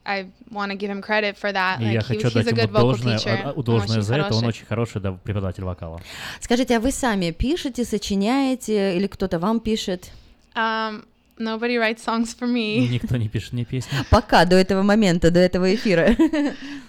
I 0.07 0.31
want 0.51 0.71
to 0.73 0.77
give 0.79 0.89
him 0.91 1.03
credit 1.03 1.37
for 1.37 1.53
that. 1.53 1.81
И 1.81 1.85
Like 1.85 1.93
я 1.93 2.01
he, 2.01 2.05
хочу 2.07 2.29
he's 2.29 2.33
дать 2.33 2.47
a 2.47 2.51
ему 2.51 2.59
good 2.63 2.71
vocal 2.71 2.81
должное, 2.81 3.53
должное 3.63 4.01
за 4.01 4.15
это. 4.15 4.25
Он 4.29 4.33
хороший. 4.33 4.49
очень 4.49 4.67
хороший 4.67 5.01
да, 5.03 5.13
преподаватель 5.13 5.65
вокала. 5.65 6.01
Скажите, 6.41 6.77
а 6.77 6.81
вы 6.81 6.93
сами 6.93 7.33
пишете, 7.33 7.85
сочиняете 7.85 8.97
или 8.97 9.09
кто-то 9.09 9.39
вам 9.39 9.61
пишет? 9.61 10.11
Um, 10.55 11.05
nobody 11.39 11.77
writes 11.79 12.03
songs 12.05 12.35
for 12.39 12.47
me. 12.47 12.89
Никто 12.89 13.17
не 13.17 13.29
пишет 13.29 13.53
мне 13.53 13.65
песни. 13.65 13.91
Пока, 14.11 14.45
до 14.45 14.57
этого 14.57 14.83
момента, 14.83 15.31
до 15.31 15.41
этого 15.41 15.75
эфира. 15.75 16.17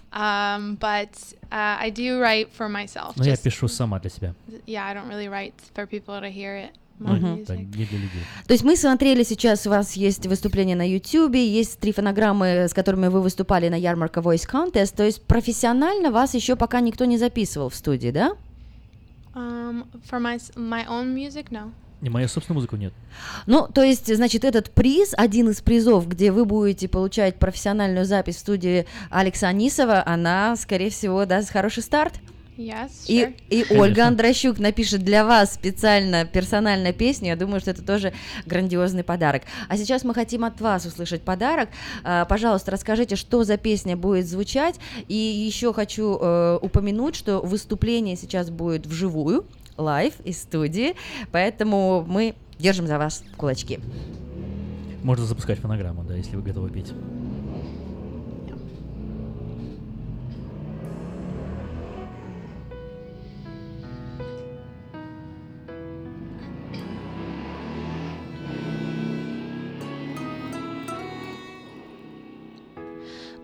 Um, 0.09 0.77
but 0.79 1.11
uh, 1.51 1.77
I 1.79 1.91
do 1.91 2.19
write 2.19 2.47
for 2.57 2.69
myself. 2.69 3.13
Но 3.17 3.25
я 3.25 3.33
just- 3.33 3.43
пишу 3.43 3.67
сама 3.67 3.99
для 3.99 4.09
себя. 4.09 4.33
yeah, 4.65 4.85
I 4.85 4.93
don't 4.95 5.09
really 5.09 5.27
write 5.27 5.53
for 5.75 5.85
people 5.85 6.19
to 6.21 6.31
hear 6.31 6.55
it. 6.55 6.71
Ну. 6.99 7.45
То 7.45 8.53
есть 8.53 8.63
мы 8.63 8.75
смотрели 8.75 9.21
сейчас, 9.21 9.67
у 9.67 9.69
вас 9.69 9.93
есть 9.93 10.25
выступление 10.25 10.75
на 10.75 10.89
YouTube, 10.89 11.35
есть 11.35 11.77
три 11.77 11.91
фонограммы, 11.91 12.67
с 12.67 12.73
которыми 12.73 13.07
вы 13.07 13.21
выступали 13.21 13.69
на 13.69 13.75
ярмарка 13.75 14.21
Voice 14.21 14.49
Contest, 14.51 14.95
то 14.95 15.03
есть 15.03 15.21
профессионально 15.21 16.09
вас 16.09 16.33
еще 16.33 16.55
пока 16.55 16.79
никто 16.79 17.05
не 17.05 17.19
записывал 17.19 17.69
в 17.69 17.75
студии, 17.75 18.09
да? 18.09 18.31
Um, 19.35 19.85
for 20.09 20.19
my 20.19 20.37
my 20.55 20.87
own 20.87 21.13
music, 21.13 21.51
no. 21.51 21.71
И 22.01 22.09
мою 22.09 22.27
собственную 22.27 22.57
музыку 22.57 22.75
нет. 22.75 22.93
Ну, 23.47 23.67
то 23.67 23.81
есть, 23.81 24.13
значит, 24.15 24.45
этот 24.45 24.69
приз, 24.69 25.13
один 25.17 25.49
из 25.49 25.61
призов, 25.61 26.07
где 26.07 26.31
вы 26.31 26.45
будете 26.45 26.87
получать 26.87 27.39
профессиональную 27.39 28.05
запись 28.05 28.35
в 28.35 28.39
студии 28.39 28.85
Алекса 29.09 29.47
Анисова, 29.47 30.03
она, 30.05 30.55
скорее 30.57 30.91
всего, 30.91 31.25
даст 31.25 31.49
хороший 31.49 31.81
старт. 31.81 32.13
Yes, 32.57 32.89
И, 33.07 33.21
sure. 33.21 33.35
и 33.49 33.77
Ольга 33.77 34.07
Андрощук 34.07 34.57
напишет 34.57 35.03
для 35.03 35.23
вас 35.23 35.53
специально 35.53 36.25
персональную 36.25 36.93
песню. 36.93 37.29
Я 37.29 37.35
думаю, 37.35 37.59
что 37.59 37.69
это 37.69 37.83
тоже 37.83 38.13
грандиозный 38.47 39.03
подарок. 39.03 39.43
А 39.69 39.77
сейчас 39.77 40.03
мы 40.03 40.15
хотим 40.15 40.43
от 40.43 40.59
вас 40.59 40.85
услышать 40.85 41.21
подарок. 41.21 41.69
А, 42.03 42.25
Пожалуйста, 42.25 42.71
расскажите, 42.71 43.15
что 43.15 43.43
за 43.43 43.57
песня 43.57 43.95
будет 43.95 44.27
звучать. 44.27 44.79
И 45.07 45.13
еще 45.13 45.71
хочу 45.71 46.17
э, 46.19 46.57
упомянуть, 46.59 47.15
что 47.15 47.41
выступление 47.41 48.15
сейчас 48.15 48.49
будет 48.49 48.87
вживую, 48.87 49.45
live 49.77 50.19
из 50.23 50.41
студии. 50.41 50.95
Поэтому 51.31 52.05
мы 52.07 52.35
держим 52.59 52.87
за 52.87 52.97
вас 52.97 53.23
кулачки. 53.37 53.79
Можно 55.03 55.25
запускать 55.25 55.59
фонограмму, 55.59 56.03
да, 56.03 56.15
если 56.15 56.35
вы 56.35 56.41
готовы 56.41 56.69
петь. 56.69 56.91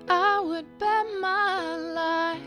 I 0.10 0.42
would 0.42 0.66
bet 0.78 1.06
my 1.22 1.78
life 1.96 2.42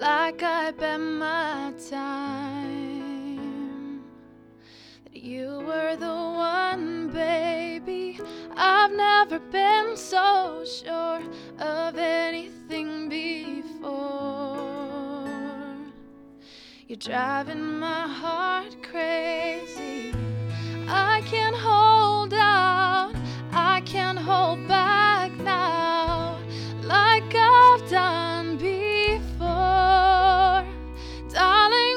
like 0.00 0.42
I 0.42 0.72
bet 0.72 0.98
my 0.98 1.72
time 1.88 2.97
you 5.22 5.62
were 5.66 5.96
the 5.96 6.06
one, 6.06 7.08
baby. 7.08 8.18
I've 8.56 8.92
never 8.92 9.38
been 9.38 9.96
so 9.96 10.64
sure 10.64 11.22
of 11.58 11.98
anything 11.98 13.08
before. 13.08 13.98
You're 16.86 16.98
driving 16.98 17.78
my 17.78 18.06
heart 18.06 18.76
crazy. 18.82 20.14
I 20.86 21.22
can't 21.26 21.56
hold 21.56 22.32
out, 22.34 23.14
I 23.52 23.82
can't 23.84 24.18
hold 24.18 24.66
back 24.68 25.32
now, 25.40 26.38
like 26.82 27.34
I've 27.34 27.90
done 27.90 28.56
before. 28.56 30.64
Darling, 31.30 31.87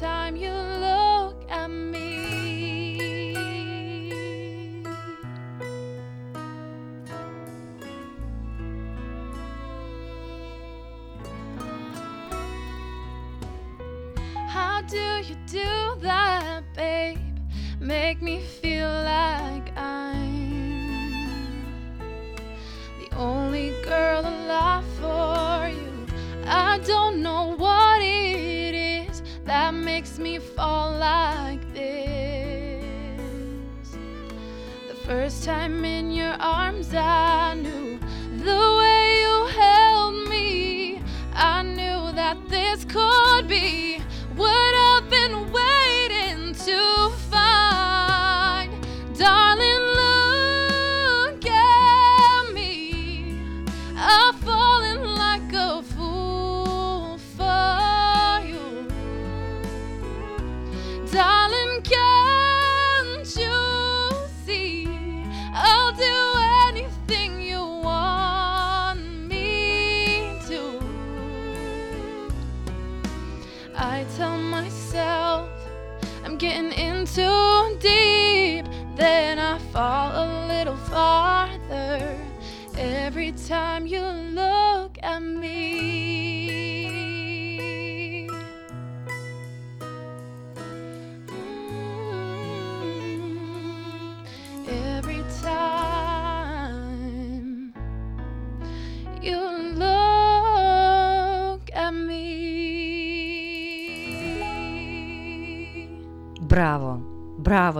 time 0.00 0.34
you 0.34 0.50
look 0.50 1.44
at 1.50 1.68
me. 1.68 2.19
Do 14.90 15.22
you 15.22 15.36
do 15.46 15.94
that, 16.00 16.64
babe? 16.74 17.18
Make 17.78 18.20
me 18.22 18.40
feel 18.40 18.88
like 18.88 19.70
I'm 19.78 21.12
the 22.98 23.16
only 23.16 23.70
girl 23.84 24.22
alive 24.22 24.84
for 24.98 25.68
you. 25.68 26.06
I 26.44 26.80
don't 26.84 27.22
know 27.22 27.54
what 27.56 28.02
it 28.02 28.74
is 28.74 29.22
that 29.44 29.74
makes 29.74 30.18
me 30.18 30.40
fall 30.40 30.98
like 30.98 31.62
this. 31.72 32.82
The 34.88 34.96
first 35.06 35.44
time 35.44 35.84
in 35.84 36.10
your 36.10 36.34
arms, 36.40 36.92
I 36.92 37.54
knew 37.54 37.99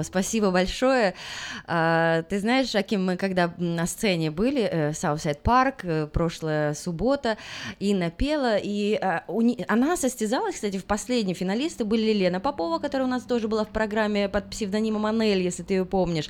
спасибо 0.02 0.50
большое. 0.50 1.15
А, 1.72 2.22
ты 2.24 2.40
знаешь, 2.40 2.74
Аким, 2.74 3.04
мы 3.04 3.17
когда 3.17 3.54
на 3.56 3.86
сцене 3.86 4.33
были, 4.33 4.62
э, 4.62 4.90
Southside 4.90 5.40
Park, 5.40 5.74
э, 5.85 6.06
прошлая 6.08 6.74
суббота, 6.74 7.38
Инна 7.78 8.10
пела, 8.10 8.56
и 8.56 8.94
а, 9.01 9.22
у 9.28 9.40
не- 9.40 9.65
она 9.69 9.97
состязалась, 9.97 10.56
кстати, 10.56 10.78
в 10.78 10.85
последней 10.85 11.35
финалисты 11.35 11.85
были 11.85 12.12
Лена 12.12 12.40
Попова, 12.40 12.81
которая 12.81 13.06
у 13.06 13.10
нас 13.10 13.22
тоже 13.22 13.47
была 13.47 13.65
в 13.65 13.69
программе 13.69 14.28
под 14.28 14.51
псевдонимом 14.51 15.06
Анель, 15.06 15.42
если 15.42 15.62
ты 15.62 15.74
ее 15.74 15.85
помнишь. 15.85 16.28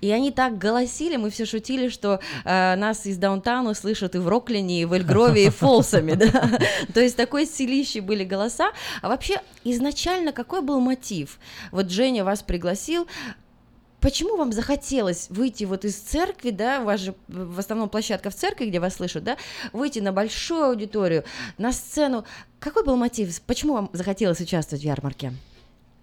И 0.00 0.12
они 0.12 0.30
так 0.30 0.56
голосили, 0.56 1.16
мы 1.16 1.30
все 1.30 1.46
шутили, 1.46 1.88
что 1.88 2.20
а, 2.44 2.76
нас 2.76 3.06
из 3.06 3.16
даунтауна 3.16 3.74
слышат 3.74 4.14
и 4.14 4.18
в 4.18 4.28
Роклине, 4.28 4.82
и 4.82 4.84
в 4.84 4.92
Эльгрове, 4.92 5.46
и 5.46 5.50
Фолсами, 5.50 6.12
да. 6.14 6.60
То 6.94 7.00
есть 7.00 7.16
такой 7.16 7.46
силищий 7.46 7.98
были 7.98 8.22
голоса. 8.22 8.70
А 9.02 9.08
вообще, 9.08 9.40
изначально 9.64 10.30
какой 10.30 10.62
был 10.62 10.78
мотив? 10.78 11.40
Вот 11.72 11.90
Женя 11.90 12.24
вас 12.24 12.44
пригласил. 12.44 13.08
Почему 14.00 14.36
вам 14.36 14.52
захотелось 14.52 15.28
выйти 15.30 15.64
вот 15.64 15.84
из 15.84 15.96
церкви, 15.96 16.50
да, 16.50 16.80
у 16.80 16.84
вас 16.84 17.00
же 17.00 17.14
в 17.28 17.58
основном 17.58 17.88
площадка 17.88 18.30
в 18.30 18.34
церкви, 18.34 18.66
где 18.66 18.78
вас 18.78 18.96
слышат, 18.96 19.24
да, 19.24 19.36
выйти 19.72 20.00
на 20.00 20.12
большую 20.12 20.64
аудиторию, 20.64 21.24
на 21.58 21.72
сцену? 21.72 22.24
Какой 22.60 22.84
был 22.84 22.96
мотив? 22.96 23.40
Почему 23.42 23.74
вам 23.74 23.90
захотелось 23.92 24.40
участвовать 24.40 24.82
в 24.82 24.86
ярмарке? 24.86 25.32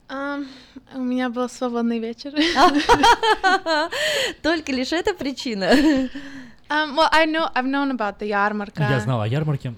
Um, 0.10 0.48
у 0.94 1.00
меня 1.00 1.30
был 1.30 1.50
свободный 1.50 2.00
вечер. 2.00 2.34
Только 4.42 4.72
лишь 4.72 4.92
эта 4.92 5.14
причина? 5.14 5.72
Um, 5.74 6.10
well, 6.70 7.08
I 7.12 7.26
know 7.26 7.50
I've 7.56 7.66
known 7.66 7.92
about 7.92 8.20
the 8.20 8.28
ярмарка. 8.28 8.84
Я 8.84 9.00
знал 9.00 9.22
о 9.22 9.28
ярмарке. 9.28 9.74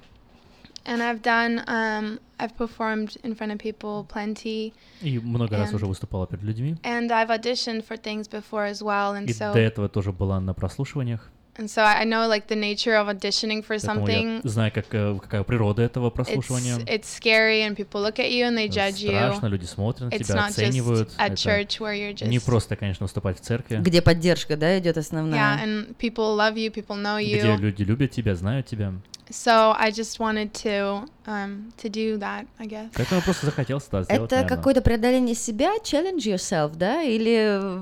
And 0.85 1.03
I've 1.03 1.21
done, 1.23 1.63
um, 1.69 2.19
I've 2.39 2.57
performed 2.57 3.17
in 3.23 3.37
front 3.37 3.53
of 3.53 3.59
people 3.59 4.07
plenty. 4.07 4.73
И 5.03 5.19
много 5.19 5.57
раз 5.57 5.69
And- 5.69 5.75
уже 5.77 5.87
выступала 5.87 6.27
перед 6.27 6.43
людьми. 6.43 6.77
And 6.83 7.09
I've 7.11 7.29
auditioned 7.29 7.85
for 7.87 8.01
things 8.01 8.29
before 8.29 8.67
as 8.69 8.81
well. 8.83 9.15
And 9.15 9.27
И 9.29 9.33
so, 9.33 9.53
до 9.53 9.61
этого 9.61 9.89
тоже 9.89 10.13
была 10.13 10.41
на 10.41 10.55
прослушиваниях. 10.55 11.31
And 11.58 11.70
so 11.70 11.82
I 11.84 12.04
know 12.06 12.28
like 12.28 12.48
the 12.48 12.56
nature 12.56 12.96
of 12.96 13.08
auditioning 13.08 13.64
for 13.64 13.78
Поэтому 13.78 14.06
something. 14.06 14.42
я 14.44 14.50
знаю, 14.50 14.72
как, 14.74 14.86
э, 14.94 15.18
какая 15.22 15.44
природа 15.44 15.82
этого 15.84 16.08
It's, 16.10 16.14
прослушивания. 16.16 16.78
it's 16.86 17.06
scary 17.08 17.62
and 17.64 17.76
people 17.76 18.02
look 18.02 18.20
at 18.20 18.32
you 18.32 18.46
and 18.46 18.58
they 18.58 18.68
judge 18.68 19.02
you. 19.02 19.10
Страшно, 19.12 19.48
люди 19.48 19.66
смотрят 19.66 20.12
на 20.12 20.16
It's 20.16 20.26
тебя, 20.28 20.36
not 20.36 20.50
оценивают. 20.50 21.10
just 21.10 21.18
at 21.20 21.36
church 21.36 21.80
where 21.80 21.94
you're 21.96 22.14
just 22.14 22.28
Не 22.30 22.40
просто, 22.40 22.76
конечно, 22.76 23.06
выступать 23.06 23.40
в 23.40 23.42
церкви, 23.42 23.78
Где 23.78 24.02
поддержка, 24.02 24.58
да, 24.58 24.78
идет 24.80 24.98
основная? 24.98 25.40
yeah, 25.40 25.64
and 25.64 25.96
people 25.98 26.36
love 26.36 26.56
you, 26.56 26.70
people 26.72 26.96
know 27.02 27.20
где 27.22 27.40
you. 27.40 27.58
люди 27.58 27.84
любят 27.84 28.12
тебя, 28.12 28.36
знают 28.36 28.68
тебя. 28.68 28.94
So 29.28 29.74
I 29.76 29.90
just 29.90 30.20
wanted 30.20 30.52
to 30.64 31.10
um 31.26 31.72
to 31.82 31.90
do 31.90 32.20
that, 32.20 32.46
I 32.60 32.68
guess. 32.68 32.92
Поэтому 32.96 33.22
просто 33.24 33.48
захотелось 33.48 33.88
это 33.88 34.04
сделать, 34.04 34.32
Это 34.32 34.44
какое-то 34.48 34.82
преодоление 34.82 35.34
себя, 35.34 35.72
challenge 35.84 36.26
yourself, 36.28 36.76
да, 36.76 37.02
или... 37.02 37.82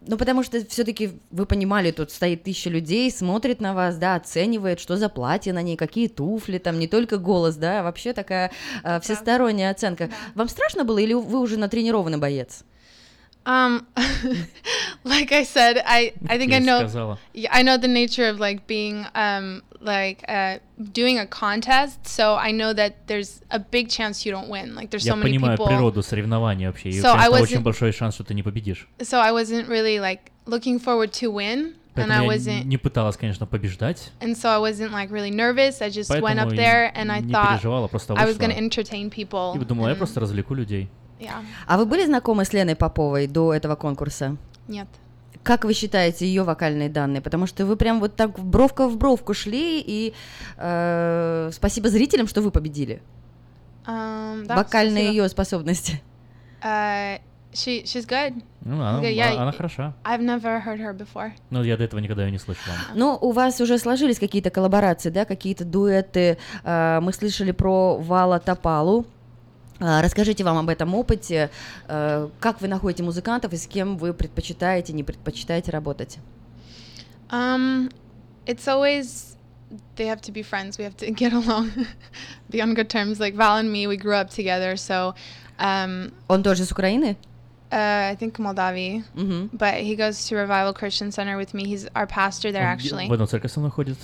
Ну, 0.00 0.16
потому 0.16 0.42
что 0.42 0.64
все-таки 0.66 1.20
вы 1.30 1.44
понимали, 1.44 1.90
тут 1.90 2.10
стоит 2.10 2.42
тысяча 2.42 2.70
людей, 2.70 3.10
смотрит 3.10 3.60
на 3.60 3.74
вас, 3.74 3.98
да, 3.98 4.14
оценивает, 4.14 4.80
что 4.80 4.96
за 4.96 5.10
платье 5.10 5.52
на 5.52 5.60
ней, 5.60 5.76
какие 5.76 6.08
туфли, 6.08 6.56
там 6.56 6.78
не 6.78 6.88
только 6.88 7.18
голос, 7.18 7.56
да, 7.56 7.80
а 7.80 7.82
вообще 7.82 8.14
такая 8.14 8.50
э, 8.82 9.00
всесторонняя 9.00 9.70
оценка. 9.70 10.08
Вам 10.34 10.48
страшно 10.48 10.84
было 10.84 10.98
или 10.98 11.12
вы 11.12 11.38
уже 11.38 11.58
натренированный 11.58 12.16
боец? 12.16 12.64
Um, 13.47 13.85
like 15.03 15.31
I 15.31 15.43
said, 15.43 15.77
I 15.85 16.13
I 16.27 16.37
think 16.39 16.51
I 16.51 16.57
Я 16.57 16.65
know. 16.65 16.79
сказала. 16.87 17.19
Yeah, 17.33 17.49
I 17.53 17.61
know 17.61 17.77
the 17.77 17.87
nature 17.87 18.27
of 18.27 18.39
like 18.39 18.65
being 18.65 19.05
um 19.13 19.61
like 19.81 20.23
uh 20.27 20.57
doing 20.91 21.19
a 21.19 21.27
contest. 21.27 22.07
So 22.07 22.35
I 22.35 22.51
know 22.51 22.73
that 22.73 23.05
there's 23.07 23.41
a 23.51 23.59
big 23.59 23.89
chance 23.89 24.25
you 24.25 24.31
don't 24.31 24.49
win. 24.49 24.73
Like 24.73 24.89
there's 24.89 25.05
Я 25.05 25.13
so 25.13 25.17
many 25.17 25.37
понимаю 25.37 25.57
people. 25.57 25.67
природу 25.67 26.01
соревнований 26.01 26.65
вообще. 26.67 26.89
И, 26.89 26.99
So 26.99 27.11
I 27.13 27.27
конечно, 27.27 27.41
очень 27.43 27.57
wasn't- 27.57 27.63
большой 27.63 27.91
шанс, 27.91 28.15
что 28.15 28.23
ты 28.23 28.33
не 28.33 28.41
победишь. 28.41 28.87
So 28.99 29.19
I 29.19 29.31
wasn't 29.31 29.67
really 29.67 29.99
like 29.99 30.31
looking 30.47 30.79
forward 30.79 31.11
to 31.21 31.29
win, 31.31 31.75
and 31.95 32.11
I 32.11 32.25
Поэтому 32.25 32.31
я 32.31 32.37
wasn't. 32.37 32.63
не 32.65 32.77
пыталась, 32.77 33.15
конечно, 33.15 33.45
побеждать. 33.45 34.09
And 34.21 34.35
so 34.35 34.49
I 34.49 34.57
wasn't 34.59 34.91
like 34.91 35.11
really 35.11 35.29
nervous. 35.31 35.81
I 35.83 35.89
just 35.91 36.09
went 36.09 36.23
Поэтому 36.23 36.47
up 36.47 36.53
и 36.53 36.57
there 36.57 36.91
and 36.95 37.11
I 37.11 37.21
не 37.21 37.31
thought 37.31 37.59
переживала, 37.59 37.87
просто 37.87 38.15
I 38.15 38.25
was 38.25 38.37
вышла. 38.37 38.47
gonna 38.47 38.57
entertain 38.57 39.11
people. 39.11 39.55
И 39.55 39.63
думала, 39.63 39.89
я 39.89 39.93
and- 39.93 39.97
просто 39.99 40.19
развлеку 40.19 40.55
людей. 40.55 40.89
Yeah. 41.20 41.44
А 41.66 41.76
вы 41.76 41.84
были 41.86 42.06
знакомы 42.06 42.44
с 42.44 42.52
Леной 42.52 42.76
Поповой 42.76 43.26
до 43.26 43.52
этого 43.52 43.76
конкурса? 43.76 44.36
Нет. 44.68 44.88
Как 45.42 45.64
вы 45.64 45.72
считаете 45.74 46.26
ее 46.26 46.42
вокальные 46.42 46.88
данные? 46.88 47.20
Потому 47.22 47.46
что 47.46 47.64
вы 47.64 47.76
прям 47.76 48.00
вот 48.00 48.16
так 48.16 48.38
бровка 48.38 48.88
в 48.88 48.96
бровку 48.96 49.34
шли, 49.34 49.80
и 49.80 50.14
э, 50.56 51.50
спасибо 51.52 51.88
зрителям, 51.88 52.26
что 52.26 52.42
вы 52.42 52.50
победили. 52.50 53.00
Um, 53.86 54.44
да, 54.46 54.56
Вокальные 54.56 55.04
спасибо. 55.04 55.22
ее 55.22 55.28
способности. 55.28 56.02
Uh, 56.62 57.18
she 57.52 57.84
she's 57.84 58.06
good. 58.06 58.42
Ну, 58.62 58.74
она, 58.82 59.00
Okay, 59.00 59.14
yeah, 59.14 59.34
она 59.36 59.52
хороша. 59.52 59.94
I've 60.04 60.20
never 60.20 60.62
heard 60.62 60.78
her 60.78 60.94
before. 60.94 61.32
Но 61.48 61.64
я 61.64 61.78
до 61.78 61.84
этого 61.84 62.00
никогда 62.00 62.24
ее 62.26 62.30
не 62.30 62.38
слышала. 62.38 62.76
Ну, 62.94 63.16
у 63.20 63.32
вас 63.32 63.60
уже 63.60 63.78
сложились 63.78 64.18
какие-то 64.18 64.50
коллаборации, 64.50 65.08
да, 65.08 65.24
какие-то 65.24 65.64
дуэты. 65.64 66.36
Э, 66.64 67.00
Мы 67.00 67.12
слышали 67.14 67.52
про 67.52 67.96
Вала 67.96 68.38
Топалу. 68.38 69.06
Э, 69.80 70.00
Расскажите 70.00 70.44
вам 70.44 70.58
об 70.58 70.68
этом 70.68 70.94
опыте. 70.94 71.50
Э, 71.88 72.28
Как 72.38 72.60
вы 72.60 72.68
находите 72.68 73.02
музыкантов 73.02 73.52
и 73.52 73.56
с 73.56 73.66
кем 73.66 73.96
вы 73.96 74.12
предпочитаете, 74.14 74.92
не 74.92 75.02
предпочитаете 75.02 75.70
работать? 75.72 76.18
Um, 77.30 77.90
it's 78.46 78.66
always 78.66 79.36
they 79.96 80.06
have 80.06 80.20
to 80.22 80.32
be 80.32 80.42
friends. 80.42 80.78
We 80.78 80.84
have 80.84 80.96
to 80.98 81.10
get 81.14 81.32
along, 81.32 81.70
be 82.50 82.60
on 82.60 82.74
good 82.74 82.88
terms. 82.88 83.18
Like 83.20 83.34
Val 83.34 83.56
and 83.58 83.70
me, 83.72 83.86
we 83.86 83.96
grew 83.96 84.14
up 84.14 84.30
together. 84.30 84.76
So, 84.76 85.14
um, 85.58 86.12
Он 86.28 86.42
тоже 86.42 86.64
с 86.64 86.72
Украины? 86.72 87.16
Uh, 87.70 88.10
I 88.12 88.16
think 88.16 88.32
Moldavi, 88.38 89.02
Мгм. 89.14 89.50
but 89.52 89.74
he 89.82 89.96
goes 89.96 90.28
to 90.28 90.36
Revival 90.36 90.72
Christian 90.74 91.10
Center 91.10 91.36
with 91.36 91.52
me. 91.54 91.64
He's 91.64 91.88
our 91.94 92.06
pastor 92.06 92.50
there, 92.52 92.62
Он 92.66 92.76
actually. 92.78 93.08
В 93.08 93.12
одну 93.12 93.26
церковь 93.26 93.52
со 93.52 93.60
мной 93.60 93.70
ходит. 93.70 93.96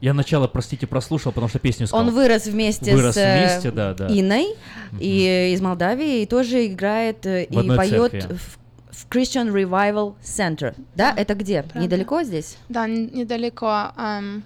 Я 0.00 0.14
начало, 0.14 0.46
простите, 0.48 0.86
прослушал, 0.86 1.32
потому 1.32 1.48
что 1.48 1.58
песню 1.58 1.86
сказал. 1.86 2.06
Он 2.06 2.12
вырос 2.14 2.46
вместе 2.46 2.94
Вырос 2.94 3.14
с 3.14 3.18
э, 3.18 3.38
вместе, 3.38 3.70
да, 3.70 3.94
да. 3.94 4.06
Инной 4.08 4.54
и 4.98 5.52
из 5.54 5.60
Молдавии, 5.60 6.22
и 6.22 6.26
тоже 6.26 6.66
играет 6.66 7.24
э, 7.26 7.46
В 7.50 7.62
и 7.64 7.76
поет 7.76 8.12
церкви. 8.12 8.36
в, 8.36 8.58
в 8.90 9.08
Christian 9.08 9.52
Revival 9.52 10.14
Center. 10.22 10.74
Да, 10.94 11.14
это 11.16 11.34
где? 11.34 11.64
Недалеко 11.74 12.22
здесь? 12.22 12.56
Да, 12.68 12.86
недалеко. 12.86 13.92
Um, 13.96 14.42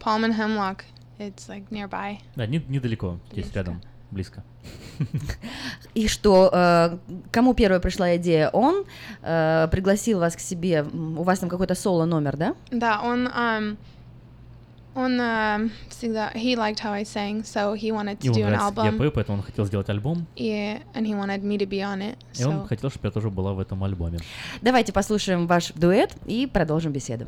Palm 0.00 0.24
and 0.24 0.36
Hemlock. 0.36 0.80
It's 1.18 1.48
like 1.48 1.64
nearby. 1.70 2.18
Да, 2.34 2.46
не- 2.46 2.64
недалеко, 2.68 3.18
здесь 3.32 3.52
рядом, 3.54 3.82
близко. 4.10 4.42
И 5.94 6.08
что, 6.08 6.50
э, 6.52 6.98
кому 7.30 7.54
первая 7.54 7.80
пришла 7.80 8.16
идея? 8.16 8.50
Он 8.50 8.84
э, 9.22 9.68
пригласил 9.70 10.20
вас 10.20 10.36
к 10.36 10.40
себе, 10.40 10.82
у 10.82 11.22
вас 11.22 11.38
там 11.38 11.48
какой-то 11.48 11.74
соло 11.74 12.04
номер, 12.04 12.36
да? 12.36 12.54
Да, 12.70 13.00
он 13.02 13.28
um, 13.28 13.76
он 14.94 15.20
um, 15.20 15.70
всегда 15.88 16.30
he 16.34 16.56
liked 16.56 16.80
how 16.80 16.92
I 16.92 17.04
sang, 17.04 17.42
so 17.42 17.74
he 17.74 17.92
wanted 17.92 18.18
to 18.20 18.32
do 18.32 18.44
an 18.44 18.52
как 18.52 18.84
я 18.84 18.90
album. 18.90 18.98
пою, 18.98 19.12
поэтому 19.12 19.38
он 19.38 19.44
хотел 19.44 19.64
сделать 19.64 19.88
альбом. 19.88 20.26
Yeah, 20.36 20.82
and 20.94 21.06
he 21.06 21.14
wanted 21.14 21.42
me 21.42 21.58
to 21.58 21.66
be 21.66 21.80
on 21.80 22.00
it. 22.00 22.16
И 22.38 22.44
он 22.44 22.66
хотел, 22.66 22.90
чтобы 22.90 23.06
я 23.06 23.10
тоже 23.12 23.30
была 23.30 23.52
в 23.52 23.60
этом 23.60 23.82
альбоме. 23.84 24.18
Давайте 24.62 24.92
послушаем 24.92 25.46
ваш 25.46 25.72
дуэт 25.72 26.12
и 26.26 26.46
продолжим 26.46 26.92
беседу. 26.92 27.26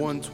And 0.00 0.24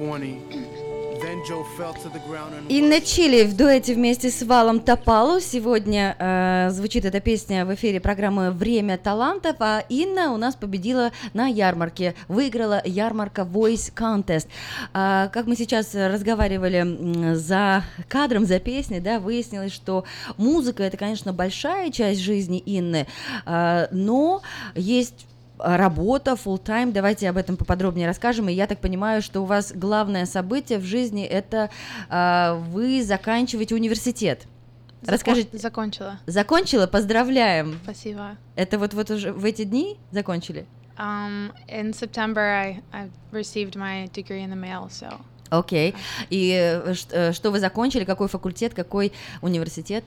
Инна 2.69 3.01
Чили 3.01 3.45
в 3.45 3.57
дуэте 3.57 3.95
вместе 3.95 4.31
с 4.31 4.43
Валом 4.43 4.81
Топалу. 4.81 5.41
Сегодня 5.41 6.15
э, 6.19 6.69
звучит 6.71 7.05
эта 7.05 7.21
песня 7.21 7.65
в 7.65 7.75
эфире 7.75 8.01
программы 8.01 8.51
«Время 8.51 8.99
талантов», 8.99 9.57
а 9.61 9.83
Инна 9.89 10.33
у 10.33 10.37
нас 10.37 10.55
победила 10.57 11.13
на 11.33 11.47
ярмарке, 11.47 12.15
выиграла 12.29 12.83
ярмарка 12.85 13.43
Voice 13.43 13.93
Contest. 13.95 14.49
А, 14.93 15.29
как 15.29 15.47
мы 15.47 15.57
сейчас 15.57 15.95
разговаривали 15.95 17.35
за 17.35 17.83
кадром, 18.09 18.45
за 18.45 18.61
песней, 18.61 19.01
да, 19.01 19.19
выяснилось, 19.19 19.73
что 19.73 20.05
музыка– 20.37 20.83
это, 20.85 20.97
конечно, 20.97 21.33
большая 21.33 21.91
часть 21.91 22.21
жизни 22.21 22.63
Инны, 22.67 23.07
а, 23.47 23.89
но 23.91 24.43
есть 24.75 25.27
работа, 25.59 26.33
full 26.33 26.63
time. 26.63 26.93
Давайте 26.93 27.29
об 27.31 27.37
этом 27.37 27.57
поподробнее 27.57 28.07
расскажем. 28.07 28.49
И 28.49 28.53
я 28.53 28.67
так 28.67 28.81
понимаю, 28.81 29.23
что 29.23 29.41
у 29.43 29.45
вас 29.45 29.73
главное 29.75 30.27
событие 30.27 30.79
в 30.79 30.85
жизни 30.85 31.25
это 31.25 31.71
а, 32.09 32.55
вы 32.71 33.03
заканчиваете 33.03 33.75
университет. 33.75 34.47
Закон- 35.03 35.15
Расскажите. 35.15 35.59
Закончила. 35.59 36.19
Закончила, 36.27 36.87
поздравляем. 36.87 37.79
Спасибо. 37.85 38.37
Это 38.57 38.79
вот 38.79 38.95
вот 38.95 39.11
уже 39.11 39.33
в 39.33 39.45
эти 39.45 39.65
дни 39.65 39.97
закончили? 40.11 40.67
Um, 40.99 41.53
in 41.69 41.93
September, 41.93 42.41
I, 42.41 42.83
I 42.93 43.11
received 43.31 43.77
my 43.77 44.11
degree 44.13 44.43
in 44.45 44.51
the 44.51 44.57
mail, 44.59 44.89
so 44.89 45.13
Окей. 45.51 45.95
И 46.31 46.51
э, 46.59 46.95
ш- 46.95 47.07
э, 47.13 47.33
что 47.33 47.51
вы 47.51 47.61
закончили? 47.61 48.05
Какой 48.05 48.29
факультет? 48.29 48.75
Какой 48.75 49.13
университет? 49.43 50.05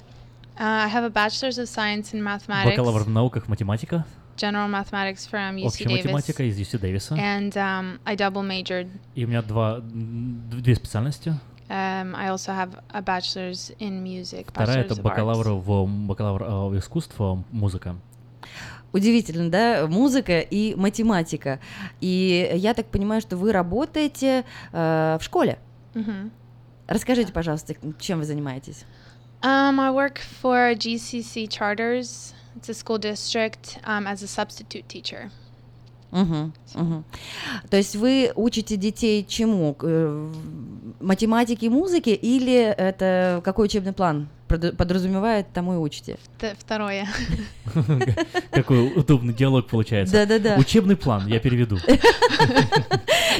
uh, 0.57 0.85
I 0.85 0.89
have 0.89 1.05
a 1.05 1.09
bachelor's 1.09 1.57
of 1.59 1.67
science 1.69 2.11
in 2.13 2.21
mathematics, 2.21 2.71
Бакалавр 2.71 3.03
в 3.03 3.09
науках 3.09 3.47
математика, 3.47 4.03
general 4.39 4.67
mathematics 4.69 5.27
from 5.29 5.55
UC 5.57 5.65
общая 5.65 5.83
Davis, 5.85 6.03
математика 6.03 6.43
из 6.43 6.57
UC 6.59 6.79
Дэвиса. 6.79 7.15
and 7.15 7.51
um, 7.55 7.99
I 8.05 8.15
double 8.15 8.43
majored. 8.43 8.87
И 9.15 9.25
у 9.25 9.27
меня 9.27 9.41
два, 9.41 9.79
две 9.81 10.75
специальности. 10.75 11.33
Um, 11.69 12.15
I 12.15 12.29
also 12.29 12.51
have 12.51 12.81
a 12.91 13.01
bachelor's 13.01 13.71
in 13.79 14.01
music, 14.03 14.47
Вторая 14.49 14.79
это 14.79 14.99
бакалавр 14.99 15.49
в 15.51 15.85
бакалавр 16.07 16.43
э, 16.73 16.79
искусств, 16.79 17.15
э, 17.19 17.35
музыка. 17.51 17.95
Удивительно, 18.91 19.51
да? 19.51 19.85
Музыка 19.87 20.39
и 20.39 20.73
математика. 20.73 21.59
И 22.01 22.49
я 22.55 22.73
так 22.73 22.87
понимаю, 22.87 23.21
что 23.21 23.37
вы 23.37 23.51
работаете 23.51 24.45
э, 24.71 25.17
в 25.19 25.23
школе. 25.23 25.59
Мгм. 25.93 26.31
Расскажите, 26.87 27.31
пожалуйста, 27.31 27.75
чем 27.99 28.17
вы 28.17 28.25
занимаетесь? 28.25 28.85
Um, 29.43 29.79
I 29.79 29.91
work 29.91 30.17
for 30.41 30.73
GCC 30.75 31.47
Charters. 31.47 32.33
It's 32.59 32.67
a 32.67 32.73
school 32.73 32.97
district 32.97 33.79
um, 33.85 34.05
as 34.05 34.21
a 34.21 34.27
substitute 34.27 34.85
teacher. 34.89 35.31
Мгм, 36.11 36.53
мгм. 36.73 37.05
То 37.69 37.77
есть 37.77 37.95
вы 37.95 38.33
учите 38.35 38.75
детей 38.75 39.25
чему? 39.25 39.77
Э, 39.81 40.31
Математике 40.99 41.67
и 41.67 41.69
музыке 41.69 42.15
или 42.15 42.53
это 42.53 43.41
какой 43.45 43.67
учебный 43.67 43.93
план 43.93 44.27
подразумевает, 44.47 45.45
тому 45.53 45.75
и 45.75 45.77
учите? 45.77 46.17
Второе. 46.57 47.07
Какой 48.51 48.91
удобный 48.93 49.31
диалог 49.31 49.67
получается. 49.67 50.15
Да-да-да. 50.15 50.55
Учебный 50.57 50.97
план, 50.97 51.27
я 51.27 51.39
переведу. 51.39 51.77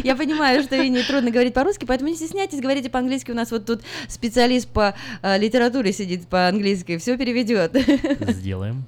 Я 0.04 0.16
понимаю, 0.16 0.64
что 0.64 0.78
Ине 0.78 1.02
трудно 1.02 1.32
говорить 1.32 1.54
по-русски, 1.54 1.86
поэтому 1.86 2.12
не 2.12 2.16
стесняйтесь, 2.16 2.62
говорите 2.62 2.90
по-английски. 2.90 3.32
У 3.32 3.34
нас 3.34 3.52
вот 3.52 3.66
тут 3.66 3.82
специалист 4.08 4.70
по 4.70 4.94
э, 5.24 5.38
литературе 5.40 5.92
сидит 5.92 6.28
по-английски, 6.28 6.98
все 7.00 7.18
переведет. 7.18 7.76
Сделаем. 8.28 8.86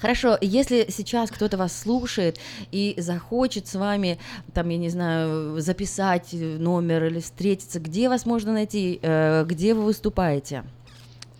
Хорошо, 0.00 0.36
если 0.40 0.86
сейчас 0.90 1.30
кто-то 1.30 1.56
вас 1.56 1.78
слушает 1.78 2.38
и 2.70 2.94
захочет 2.98 3.66
с 3.66 3.74
вами, 3.74 4.18
там, 4.52 4.68
я 4.68 4.78
не 4.78 4.88
знаю, 4.88 5.60
записать 5.60 6.32
номер 6.32 7.04
или 7.04 7.20
встретиться, 7.20 7.80
где 7.80 8.08
вас 8.08 8.26
можно 8.26 8.52
найти, 8.52 8.98
э, 9.02 9.44
где 9.46 9.74
вы 9.74 9.84
выступаете? 9.84 10.64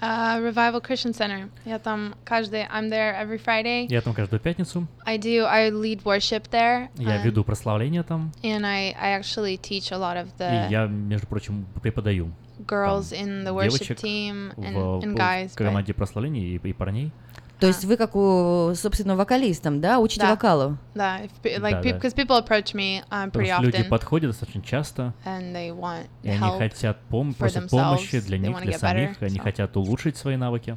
Uh, 0.00 0.38
Revival 0.38 0.82
Christian 0.86 1.16
Center. 1.16 1.48
Я 1.64 1.78
там 1.78 2.14
каждый, 2.24 2.66
I'm 2.66 2.90
there 2.90 3.14
every 3.18 3.40
Friday. 3.42 3.86
Я 3.88 4.02
там 4.02 4.12
каждую 4.12 4.38
пятницу. 4.38 4.86
I 5.06 5.16
do, 5.18 5.44
I 5.46 5.70
lead 5.70 6.02
worship 6.02 6.50
there. 6.50 6.88
Я 6.98 7.22
веду 7.22 7.42
прославление 7.42 8.02
там. 8.02 8.30
And 8.42 8.66
I, 8.66 8.94
I 9.00 9.18
actually 9.18 9.56
teach 9.56 9.92
a 9.92 9.96
lot 9.96 10.16
of 10.16 10.26
И 10.38 10.42
the 10.42 10.70
я, 10.70 10.86
между 10.86 11.26
прочим, 11.26 11.64
преподаю 11.80 12.30
girls 12.66 13.12
in 13.12 13.44
the 13.44 13.54
worship 13.54 13.96
team 13.96 14.52
and, 14.56 14.74
в, 14.74 15.04
and 15.04 15.12
в 15.12 15.16
guys. 15.16 15.46
but- 15.54 15.64
команде 15.64 15.94
прославления 15.94 16.42
и, 16.42 16.56
и 16.56 16.72
парней. 16.74 17.10
То 17.60 17.68
есть 17.68 17.84
вы 17.84 17.96
как 17.96 18.16
у 18.16 18.72
собственного 18.74 19.18
вокалистом, 19.18 19.80
да, 19.80 19.98
учите 19.98 20.22
Да. 20.22 20.30
вокалу? 20.30 20.76
Да, 20.94 21.20
like, 21.20 21.60
Да, 21.60 21.70
да. 21.70 21.80
because 21.82 22.14
people 22.14 22.44
approach 22.44 22.74
me 22.74 23.02
um, 23.10 23.30
pretty 23.30 23.52
что 23.52 23.62
люди 23.62 23.76
often, 23.76 23.88
подходят 23.88 24.30
достаточно 24.30 24.62
часто, 24.62 25.14
and 25.24 25.52
they 25.52 25.70
want 25.70 26.06
и 26.22 26.30
они 26.30 26.38
help 26.38 26.58
хотят 26.58 26.98
пом- 27.10 27.34
просят 27.34 27.70
помощи 27.70 28.20
для 28.20 28.38
них, 28.38 28.60
для 28.60 28.78
самих, 28.78 29.10
better, 29.12 29.26
они 29.26 29.38
хотят 29.38 29.76
улучшить 29.76 30.16
свои 30.16 30.36
навыки. 30.36 30.76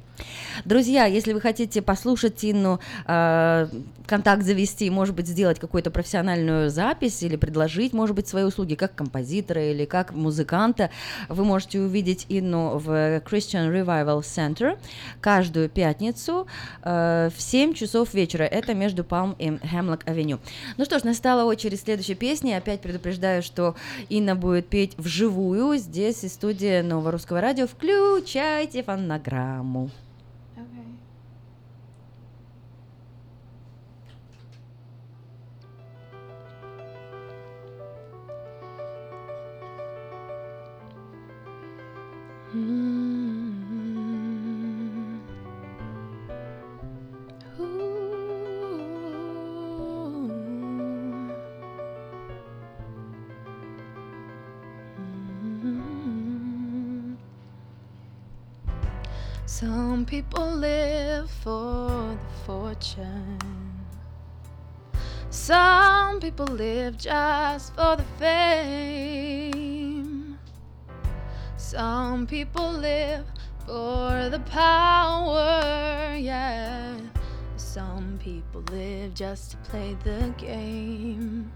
Друзья, 0.65 1.05
если 1.05 1.33
вы 1.33 1.41
хотите 1.41 1.81
послушать 1.81 2.43
Инну, 2.45 2.79
э, 3.05 3.67
контакт 4.05 4.43
завести, 4.43 4.89
может 4.89 5.15
быть, 5.15 5.27
сделать 5.27 5.59
какую-то 5.59 5.91
профессиональную 5.91 6.69
запись 6.69 7.21
или 7.23 7.35
предложить, 7.35 7.93
может 7.93 8.15
быть, 8.15 8.27
свои 8.27 8.43
услуги 8.43 8.75
как 8.75 8.95
композитора 8.95 9.63
или 9.71 9.85
как 9.85 10.13
музыканта, 10.13 10.89
вы 11.27 11.43
можете 11.43 11.79
увидеть 11.79 12.25
Инну 12.29 12.77
в 12.77 12.89
Christian 13.19 13.71
Revival 13.71 14.21
Center 14.21 14.77
каждую 15.21 15.69
пятницу 15.69 16.47
э, 16.83 17.29
в 17.35 17.41
7 17.41 17.73
часов 17.73 18.13
вечера. 18.13 18.43
Это 18.43 18.73
между 18.73 19.03
Палм 19.03 19.35
и 19.39 19.57
Хемлок 19.57 20.07
Авеню. 20.07 20.39
Ну 20.77 20.85
что 20.85 20.99
ж, 20.99 21.03
настала 21.03 21.43
очередь 21.43 21.81
следующей 21.81 22.15
песни. 22.15 22.51
Опять 22.51 22.81
предупреждаю, 22.81 23.43
что 23.43 23.75
Инна 24.09 24.35
будет 24.35 24.67
петь 24.67 24.93
вживую 24.97 25.77
здесь 25.77 26.23
из 26.23 26.33
студии 26.33 26.81
Нового 26.81 27.11
Русского 27.11 27.41
Радио. 27.41 27.67
Включайте 27.67 28.83
фонограмму. 28.83 29.89
Some 59.47 60.05
people 60.05 60.45
live 60.45 61.31
for 61.31 61.87
the 61.87 62.17
fortune. 62.45 63.39
Some 65.29 66.19
people 66.19 66.47
live 66.47 66.97
just 66.97 67.73
for 67.73 67.95
the 67.95 68.03
fame. 68.19 69.57
Some 71.55 72.27
people 72.27 72.73
live 72.73 73.25
for 73.65 74.27
the 74.29 74.41
power, 74.51 76.13
yeah. 76.19 76.97
Some 77.55 78.19
people 78.21 78.63
live 78.69 79.13
just 79.13 79.51
to 79.51 79.57
play 79.69 79.95
the 80.03 80.33
game. 80.37 81.53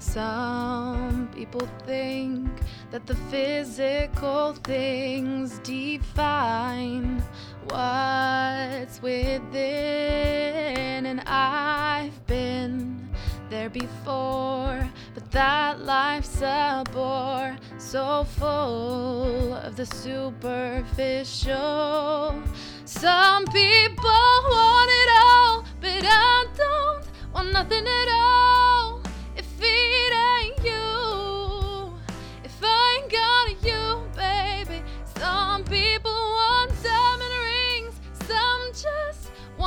Some 0.00 1.28
people 1.34 1.68
think 1.84 2.48
that 2.90 3.06
the 3.06 3.14
physical 3.30 4.54
things 4.54 5.58
define 5.58 7.22
what's 7.68 9.02
within, 9.02 9.60
and 11.04 11.20
I've 11.26 12.26
been 12.26 13.10
there 13.50 13.68
before, 13.68 14.88
but 15.12 15.30
that 15.32 15.80
life's 15.84 16.40
a 16.40 16.82
bore 16.92 17.58
so 17.76 18.24
full 18.38 19.52
of 19.52 19.76
the 19.76 19.84
superficial. 19.84 20.82
Some 22.86 23.44
people 23.46 24.32
want 24.50 24.90
it 24.90 25.10
all, 25.26 25.64
but 25.78 26.04
I 26.06 26.46
don't 26.56 27.04
want 27.34 27.52
nothing 27.52 27.86
at 27.86 28.08
all. 28.08 28.79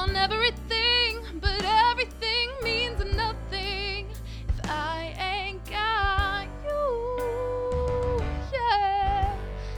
Want 0.05 0.17
everything, 0.17 1.23
but 1.39 1.63
everything 1.63 2.49
means 2.61 2.99
nothing 3.15 4.07
if 4.49 4.69
I 4.69 5.15
ain't 5.17 5.63
got 5.69 6.47
you. 6.65 8.21
Yeah. 8.51 9.33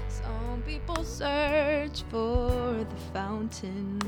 Some 0.08 0.64
people 0.66 1.04
search 1.04 2.04
for 2.10 2.86
the 2.90 2.96
fountain 3.14 4.00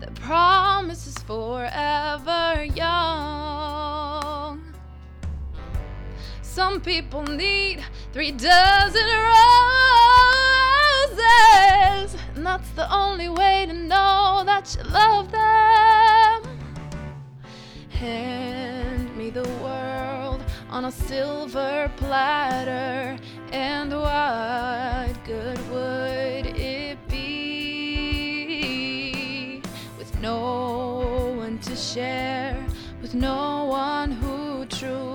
that 0.00 0.12
promises 0.16 1.14
forever 1.18 2.64
young. 2.74 4.60
Some 6.42 6.80
people 6.80 7.22
need 7.22 7.84
three 8.12 8.32
dozen 8.32 9.06
roses, 11.14 12.16
and 12.34 12.44
that's 12.46 12.70
the 12.70 12.92
only 12.92 13.28
way 13.28 13.66
to 13.66 13.72
know 13.72 14.42
that 14.44 14.76
you 14.76 14.82
love 14.90 15.30
them. 15.30 16.42
Hand 17.90 19.16
me 19.16 19.30
the 19.30 19.48
world 19.62 20.42
on 20.70 20.84
a 20.86 20.92
silver 20.92 21.90
platter, 21.96 23.16
and 23.52 23.92
what 23.92 25.24
good 25.24 25.58
would 25.70 26.46
it 26.56 26.98
be 27.08 28.42
with 29.96 30.18
no 30.20 31.34
one 31.36 31.58
to 31.60 31.76
share, 31.76 32.66
with 33.00 33.14
no 33.14 33.64
one 33.66 34.10
who 34.10 34.66
truly 34.66 35.13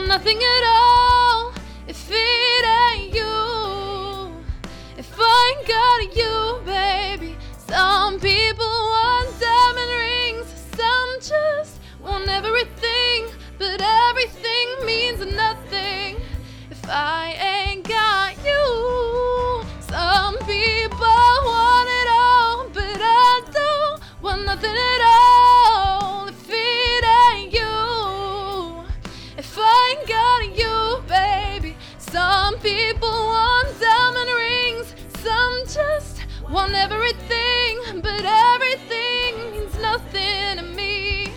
don't 0.00 0.08
nothing 0.08 0.38
at 0.38 0.64
all. 0.66 1.52
If 1.86 2.10
it 2.10 2.64
ain't 2.64 3.14
you, 3.14 4.34
if 4.96 5.12
I 5.18 5.54
ain't 5.56 5.68
got 5.68 6.16
you, 6.16 6.62
baby. 6.64 7.36
Some 7.68 8.18
people 8.18 8.72
want 8.94 9.28
diamond 9.38 9.92
rings, 10.04 10.46
some 10.74 11.12
just 11.20 11.80
want 12.02 12.28
everything, 12.28 13.28
but 13.58 13.80
everything 14.08 14.68
means 14.86 15.20
nothing 15.34 16.16
if 16.70 16.82
I 16.88 17.34
ain't 17.52 17.86
got 17.86 18.32
you. 18.50 19.64
Some 19.80 20.38
people 20.46 21.24
want 21.50 21.88
it 22.00 22.08
all, 22.24 22.68
but 22.72 23.00
I 23.02 23.42
don't 23.52 24.22
want 24.22 24.46
nothing 24.46 24.76
at 24.76 25.00
all 25.02 25.29
Some 32.12 32.58
people 32.58 33.08
want 33.08 33.68
diamond 33.78 34.30
rings, 34.36 34.94
some 35.22 35.60
just 35.64 36.26
want 36.50 36.72
everything, 36.74 38.00
but 38.02 38.24
everything 38.24 39.52
means 39.52 39.78
nothing 39.78 40.56
to 40.56 40.62
me 40.74 41.28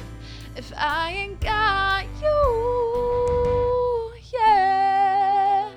if 0.55 0.73
I 0.75 1.11
ain't 1.11 1.39
got 1.39 2.05
you. 2.19 4.13
Yeah. 4.33 5.69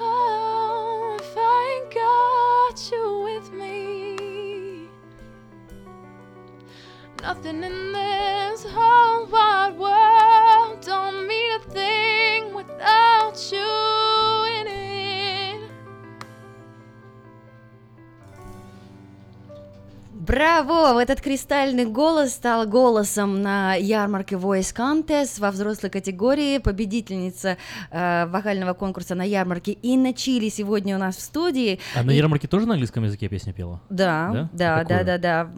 Oh, 0.00 1.18
if 1.20 1.34
I 1.36 1.82
ain't 1.82 1.92
got 1.92 2.90
you 2.90 3.20
with 3.24 3.52
me. 3.52 4.88
Nothing 7.20 7.62
in 7.62 7.92
this 7.92 8.64
whole 8.64 9.26
wide 9.26 9.76
world 9.76 10.80
don't 10.80 11.28
mean 11.28 11.52
a 11.56 11.58
thing 11.58 12.05
you 13.36 13.85
Браво! 20.26 21.00
Этот 21.00 21.20
кристальный 21.20 21.84
голос 21.84 22.32
стал 22.32 22.66
голосом 22.66 23.42
на 23.42 23.74
ярмарке 23.74 24.34
Voice 24.34 24.74
Contest 24.74 25.38
во 25.40 25.52
взрослой 25.52 25.88
категории. 25.88 26.58
Победительница 26.58 27.56
э, 27.92 28.26
вокального 28.26 28.74
конкурса 28.74 29.14
на 29.14 29.22
ярмарке 29.22 29.72
Инна 29.72 30.12
Чили 30.12 30.48
сегодня 30.48 30.96
у 30.96 30.98
нас 30.98 31.16
в 31.16 31.20
студии. 31.20 31.78
А 31.94 32.02
на 32.02 32.10
И- 32.10 32.16
ярмарке 32.16 32.48
тоже 32.48 32.66
на 32.66 32.72
английском 32.72 33.04
языке 33.04 33.28
песня 33.28 33.52
пела? 33.52 33.80
Да, 33.88 34.30
да, 34.32 34.50
да, 34.52 34.78
Какую? 34.80 35.04
да, 35.06 35.18
да. 35.18 35.50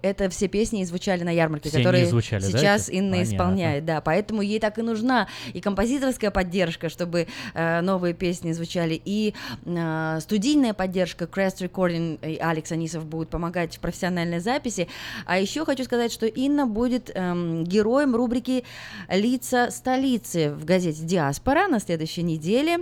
Это 0.00 0.30
все 0.30 0.48
песни 0.48 0.82
звучали 0.84 1.22
на 1.22 1.30
ярмарке, 1.30 1.68
Все 1.68 1.78
которые 1.78 2.06
звучали, 2.06 2.42
да, 2.42 2.58
сейчас 2.58 2.88
эти? 2.88 2.96
Инна 2.96 3.16
Понятно. 3.18 3.34
исполняет. 3.34 3.84
Да, 3.84 4.00
поэтому 4.00 4.40
ей 4.40 4.60
так 4.60 4.78
и 4.78 4.82
нужна 4.82 5.28
и 5.52 5.60
композиторская 5.60 6.30
поддержка, 6.30 6.88
чтобы 6.88 7.26
э, 7.54 7.80
новые 7.82 8.14
песни 8.14 8.52
звучали, 8.52 9.00
и 9.04 9.34
э, 9.66 10.18
студийная 10.22 10.72
поддержка. 10.72 11.26
Crest 11.26 11.58
Recording 11.60 12.18
и 12.26 12.38
Алекс 12.38 12.72
Анисов 12.72 13.04
будут 13.04 13.28
помогать 13.28 13.76
в 13.76 13.80
профессиональном 13.80 14.05
профессиональной 14.06 14.40
записи. 14.40 14.88
А 15.24 15.38
еще 15.38 15.64
хочу 15.64 15.84
сказать, 15.84 16.12
что 16.12 16.26
Инна 16.26 16.66
будет 16.66 17.10
эм, 17.14 17.64
героем 17.64 18.14
рубрики 18.14 18.64
«Лица 19.08 19.70
столицы» 19.70 20.50
в 20.50 20.64
газете 20.64 21.02
«Диаспора» 21.02 21.68
на 21.68 21.80
следующей 21.80 22.22
неделе. 22.22 22.78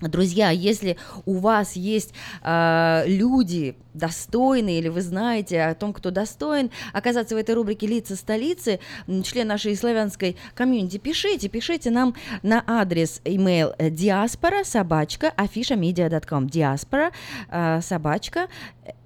Друзья, 0.00 0.50
если 0.50 0.98
у 1.24 1.38
вас 1.38 1.74
есть 1.74 2.12
э, 2.42 3.04
люди 3.06 3.76
достойные, 3.94 4.80
или 4.80 4.88
вы 4.88 5.00
знаете 5.00 5.62
о 5.62 5.74
том, 5.74 5.94
кто 5.94 6.10
достоин 6.10 6.70
оказаться 6.92 7.34
в 7.34 7.38
этой 7.38 7.54
рубрике 7.54 7.86
«Лица 7.86 8.14
столицы», 8.14 8.78
член 9.24 9.48
нашей 9.48 9.74
славянской 9.74 10.36
комьюнити, 10.54 10.98
пишите, 10.98 11.48
пишите 11.48 11.90
нам 11.90 12.14
на 12.42 12.62
адрес 12.66 13.22
email 13.24 13.74
диаспора 13.90 14.64
собачка 14.64 15.32
afishamedia.com 15.34 16.48
диаспора 16.48 17.12
э, 17.48 17.80
собачка 17.80 18.48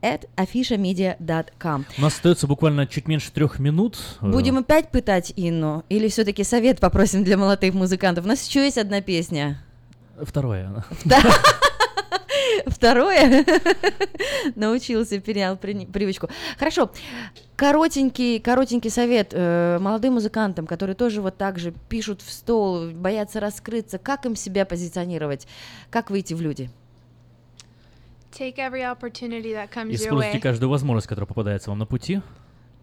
at 0.02 0.28
afishamedia.com 0.36 1.84
У 1.98 2.00
нас 2.00 2.14
остается 2.14 2.48
буквально 2.48 2.88
чуть 2.88 3.06
меньше 3.06 3.30
трех 3.30 3.60
минут. 3.60 3.98
Будем 4.20 4.58
опять 4.58 4.90
пытать 4.90 5.32
Инну 5.36 5.84
или 5.88 6.08
все-таки 6.08 6.42
совет 6.42 6.80
попросим 6.80 7.22
для 7.22 7.36
молодых 7.36 7.74
музыкантов? 7.74 8.24
У 8.24 8.28
нас 8.28 8.44
еще 8.46 8.64
есть 8.64 8.78
одна 8.78 9.00
песня. 9.00 9.62
Второе. 10.22 10.84
Второе. 12.66 13.44
Научился, 14.54 15.20
перенял 15.20 15.56
при- 15.56 15.86
привычку. 15.86 16.28
Хорошо. 16.58 16.90
Коротенький, 17.56 18.40
коротенький 18.40 18.90
совет 18.90 19.30
э, 19.32 19.78
молодым 19.80 20.14
музыкантам, 20.14 20.66
которые 20.66 20.96
тоже 20.96 21.20
вот 21.20 21.36
так 21.36 21.58
же 21.58 21.72
пишут 21.88 22.22
в 22.22 22.30
стол, 22.32 22.90
боятся 22.90 23.40
раскрыться. 23.40 23.98
Как 23.98 24.24
им 24.26 24.36
себя 24.36 24.64
позиционировать? 24.64 25.46
Как 25.90 26.10
выйти 26.10 26.34
в 26.34 26.40
люди? 26.40 26.70
Take 28.32 28.56
every 28.56 28.82
opportunity 28.82 29.52
that 29.52 29.70
comes 29.72 29.90
your 29.90 29.94
Используйте 29.94 30.38
way. 30.38 30.40
каждую 30.40 30.70
возможность, 30.70 31.06
которая 31.08 31.26
попадается 31.26 31.70
вам 31.70 31.78
на 31.78 31.86
пути. 31.86 32.22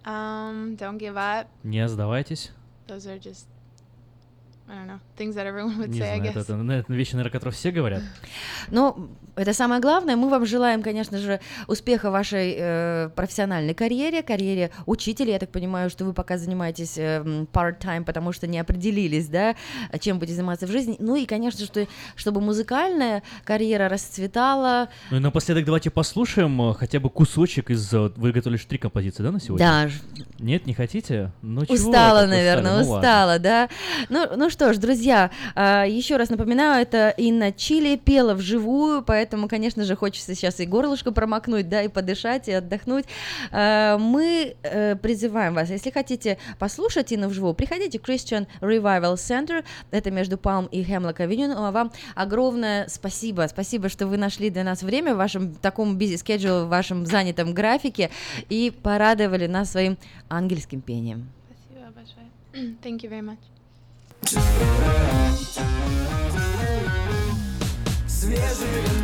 Um, 0.06 0.78
don't 0.78 1.00
give 1.00 1.16
up. 1.16 1.48
Не 1.64 1.88
сдавайтесь. 1.88 2.52
Those 2.88 3.06
are 3.08 3.20
just, 3.20 3.46
know, 4.68 5.00
things 5.18 5.36
that 5.36 5.46
everyone 5.46 5.78
would 5.78 5.90
Не 5.90 6.00
say, 6.00 6.12
I 6.12 6.18
знаю, 6.18 6.32
это, 6.32 6.40
guess. 6.40 6.44
это, 6.44 6.56
ну, 6.56 6.74
это 6.74 6.94
вещи, 6.94 7.14
наверное, 7.14 7.32
которые 7.32 7.54
все 7.54 7.72
говорят. 7.72 8.04
Но 8.70 9.10
это 9.36 9.54
самое 9.54 9.80
главное. 9.80 10.16
Мы 10.16 10.30
вам 10.30 10.46
желаем, 10.46 10.82
конечно 10.82 11.18
же, 11.20 11.40
успеха 11.68 12.10
в 12.10 12.14
вашей 12.14 12.56
э, 12.58 13.10
профессиональной 13.16 13.74
карьере, 13.74 14.24
карьере 14.24 14.72
учителя. 14.86 15.34
Я 15.34 15.40
так 15.40 15.52
понимаю, 15.52 15.90
что 15.90 16.06
вы 16.06 16.14
пока 16.14 16.38
занимаетесь 16.38 16.98
э, 16.98 17.46
part-time, 17.54 18.04
потому 18.04 18.34
что 18.34 18.48
не 18.48 18.60
определились, 18.60 19.28
да, 19.28 19.56
чем 20.00 20.20
будете 20.20 20.36
заниматься 20.36 20.68
в 20.68 20.72
жизни. 20.72 20.98
Ну 21.00 21.16
и, 21.16 21.26
конечно, 21.26 21.66
что, 21.66 21.88
чтобы 22.16 22.42
музыкальная 22.42 23.24
карьера 23.46 23.88
расцветала. 23.88 24.90
Ну 25.12 25.18
и 25.18 25.20
напоследок 25.20 25.64
давайте 25.66 25.92
послушаем 25.92 26.72
э, 26.72 26.74
хотя 26.74 27.00
бы 27.00 27.10
кусочек 27.10 27.70
из... 27.70 27.94
Вы 27.94 28.32
готовили 28.34 28.58
же 28.58 28.68
три 28.68 28.78
композиции, 28.80 29.24
да, 29.24 29.32
на 29.32 29.40
сегодня? 29.40 29.66
Да. 29.66 30.24
Нет, 30.40 30.66
не 30.66 30.74
хотите? 30.74 31.32
Ну 31.42 31.66
чего 31.66 31.76
Устала, 31.76 32.26
наверное, 32.26 32.82
устали? 32.82 32.86
Ну 32.86 32.92
ладно. 32.92 32.98
устала, 32.98 33.40
да. 33.40 33.70
Ну, 34.10 34.28
ну 34.36 34.50
что 34.50 34.57
ж, 34.74 34.78
друзья, 34.78 35.32
а, 35.56 35.86
еще 35.86 36.18
раз 36.18 36.30
напоминаю, 36.30 36.82
это 36.82 37.10
Инна 37.10 37.52
Чили 37.52 37.96
пела 37.96 38.34
вживую, 38.34 39.04
поэтому, 39.04 39.48
конечно 39.48 39.84
же, 39.84 39.96
хочется 39.96 40.36
сейчас 40.36 40.60
и 40.60 40.66
горлышко 40.66 41.12
промокнуть, 41.12 41.70
да, 41.70 41.84
и 41.84 41.88
подышать, 41.88 42.48
и 42.48 42.52
отдохнуть. 42.52 43.06
А, 43.52 43.98
Мы 43.98 44.56
э, 44.64 44.96
призываем 44.96 45.54
вас, 45.54 45.70
если 45.70 45.92
хотите 45.92 46.38
послушать 46.60 47.14
Инну 47.14 47.28
вживую, 47.30 47.54
приходите 47.54 48.00
в 48.00 48.04
Christian 48.04 48.48
Revival 48.62 49.16
Center, 49.16 49.64
это 49.92 50.12
между 50.12 50.38
Палм 50.38 50.66
и 50.68 50.84
Хемлок 50.84 51.20
Авеню. 51.20 51.48
Ну, 51.48 51.64
а 51.64 51.72
вам 51.72 51.92
огромное 52.16 52.88
спасибо, 52.88 53.46
спасибо, 53.50 53.90
что 53.90 54.08
вы 54.08 54.18
нашли 54.18 54.50
для 54.50 54.64
нас 54.64 54.84
время 54.84 55.14
в 55.14 55.18
вашем 55.18 55.54
таком 55.54 55.98
busy 55.98 56.16
schedule, 56.16 56.66
в 56.66 56.70
вашем 56.70 57.06
занятом 57.06 57.54
графике 57.54 58.10
и 58.50 58.72
порадовали 58.72 59.48
нас 59.48 59.72
своим 59.72 59.98
ангельским 60.30 60.82
пением. 60.82 61.30
Спасибо 61.46 61.92
большое. 61.92 62.76
Thank 62.84 63.04
you 63.04 63.10
very 63.10 63.22
much. 63.22 63.57
Свежие 64.28 64.42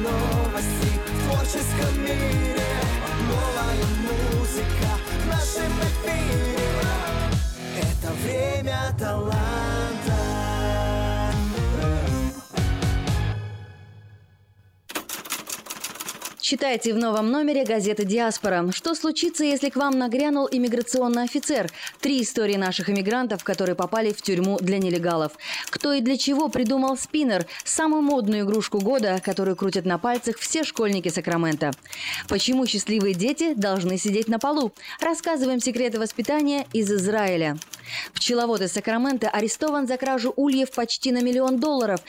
новости 0.02 0.92
в 1.08 1.24
творческом 1.24 1.94
мире. 2.02 2.68
Новая 3.30 3.86
музыка 4.02 4.90
в 5.08 5.28
нашем 5.28 5.72
Это 7.80 8.10
время 8.22 8.80
таланта 9.00 9.63
Читайте 16.44 16.94
в 16.94 16.98
новом 16.98 17.32
номере 17.32 17.64
газеты 17.64 18.04
«Диаспора». 18.04 18.70
Что 18.74 18.96
случится, 18.96 19.46
если 19.46 19.70
к 19.70 19.78
вам 19.78 19.98
нагрянул 19.98 20.46
иммиграционный 20.52 21.24
офицер? 21.24 21.72
Три 22.02 22.22
истории 22.22 22.58
наших 22.58 22.90
иммигрантов, 22.90 23.46
которые 23.46 23.76
попали 23.76 24.12
в 24.12 24.22
тюрьму 24.22 24.58
для 24.60 24.78
нелегалов. 24.78 25.32
Кто 25.70 25.94
и 25.94 26.02
для 26.02 26.18
чего 26.18 26.50
придумал 26.50 26.98
спиннер– 26.98 27.46
самую 27.64 28.02
модную 28.02 28.44
игрушку 28.44 28.82
года, 28.82 29.22
которую 29.24 29.56
крутят 29.56 29.86
на 29.86 29.98
пальцах 29.98 30.38
все 30.38 30.66
школьники 30.66 31.08
Сакрамента. 31.08 31.72
Почему 32.28 32.66
счастливые 32.66 33.14
дети 33.14 33.54
должны 33.54 33.98
сидеть 33.98 34.28
на 34.28 34.38
полу? 34.38 34.74
Рассказываем 35.00 35.62
секреты 35.62 35.98
воспитания 35.98 36.68
из 36.74 36.92
Израиля. 36.92 37.58
Пчеловод 38.14 38.60
из 38.60 38.74
Сакрамента 38.74 39.30
арестован 39.30 39.88
за 39.88 39.96
кражу 39.96 40.34
ульев 40.36 40.72
почти 40.72 41.14
на 41.14 41.22
миллион 41.22 41.62
долларов. 41.62 42.02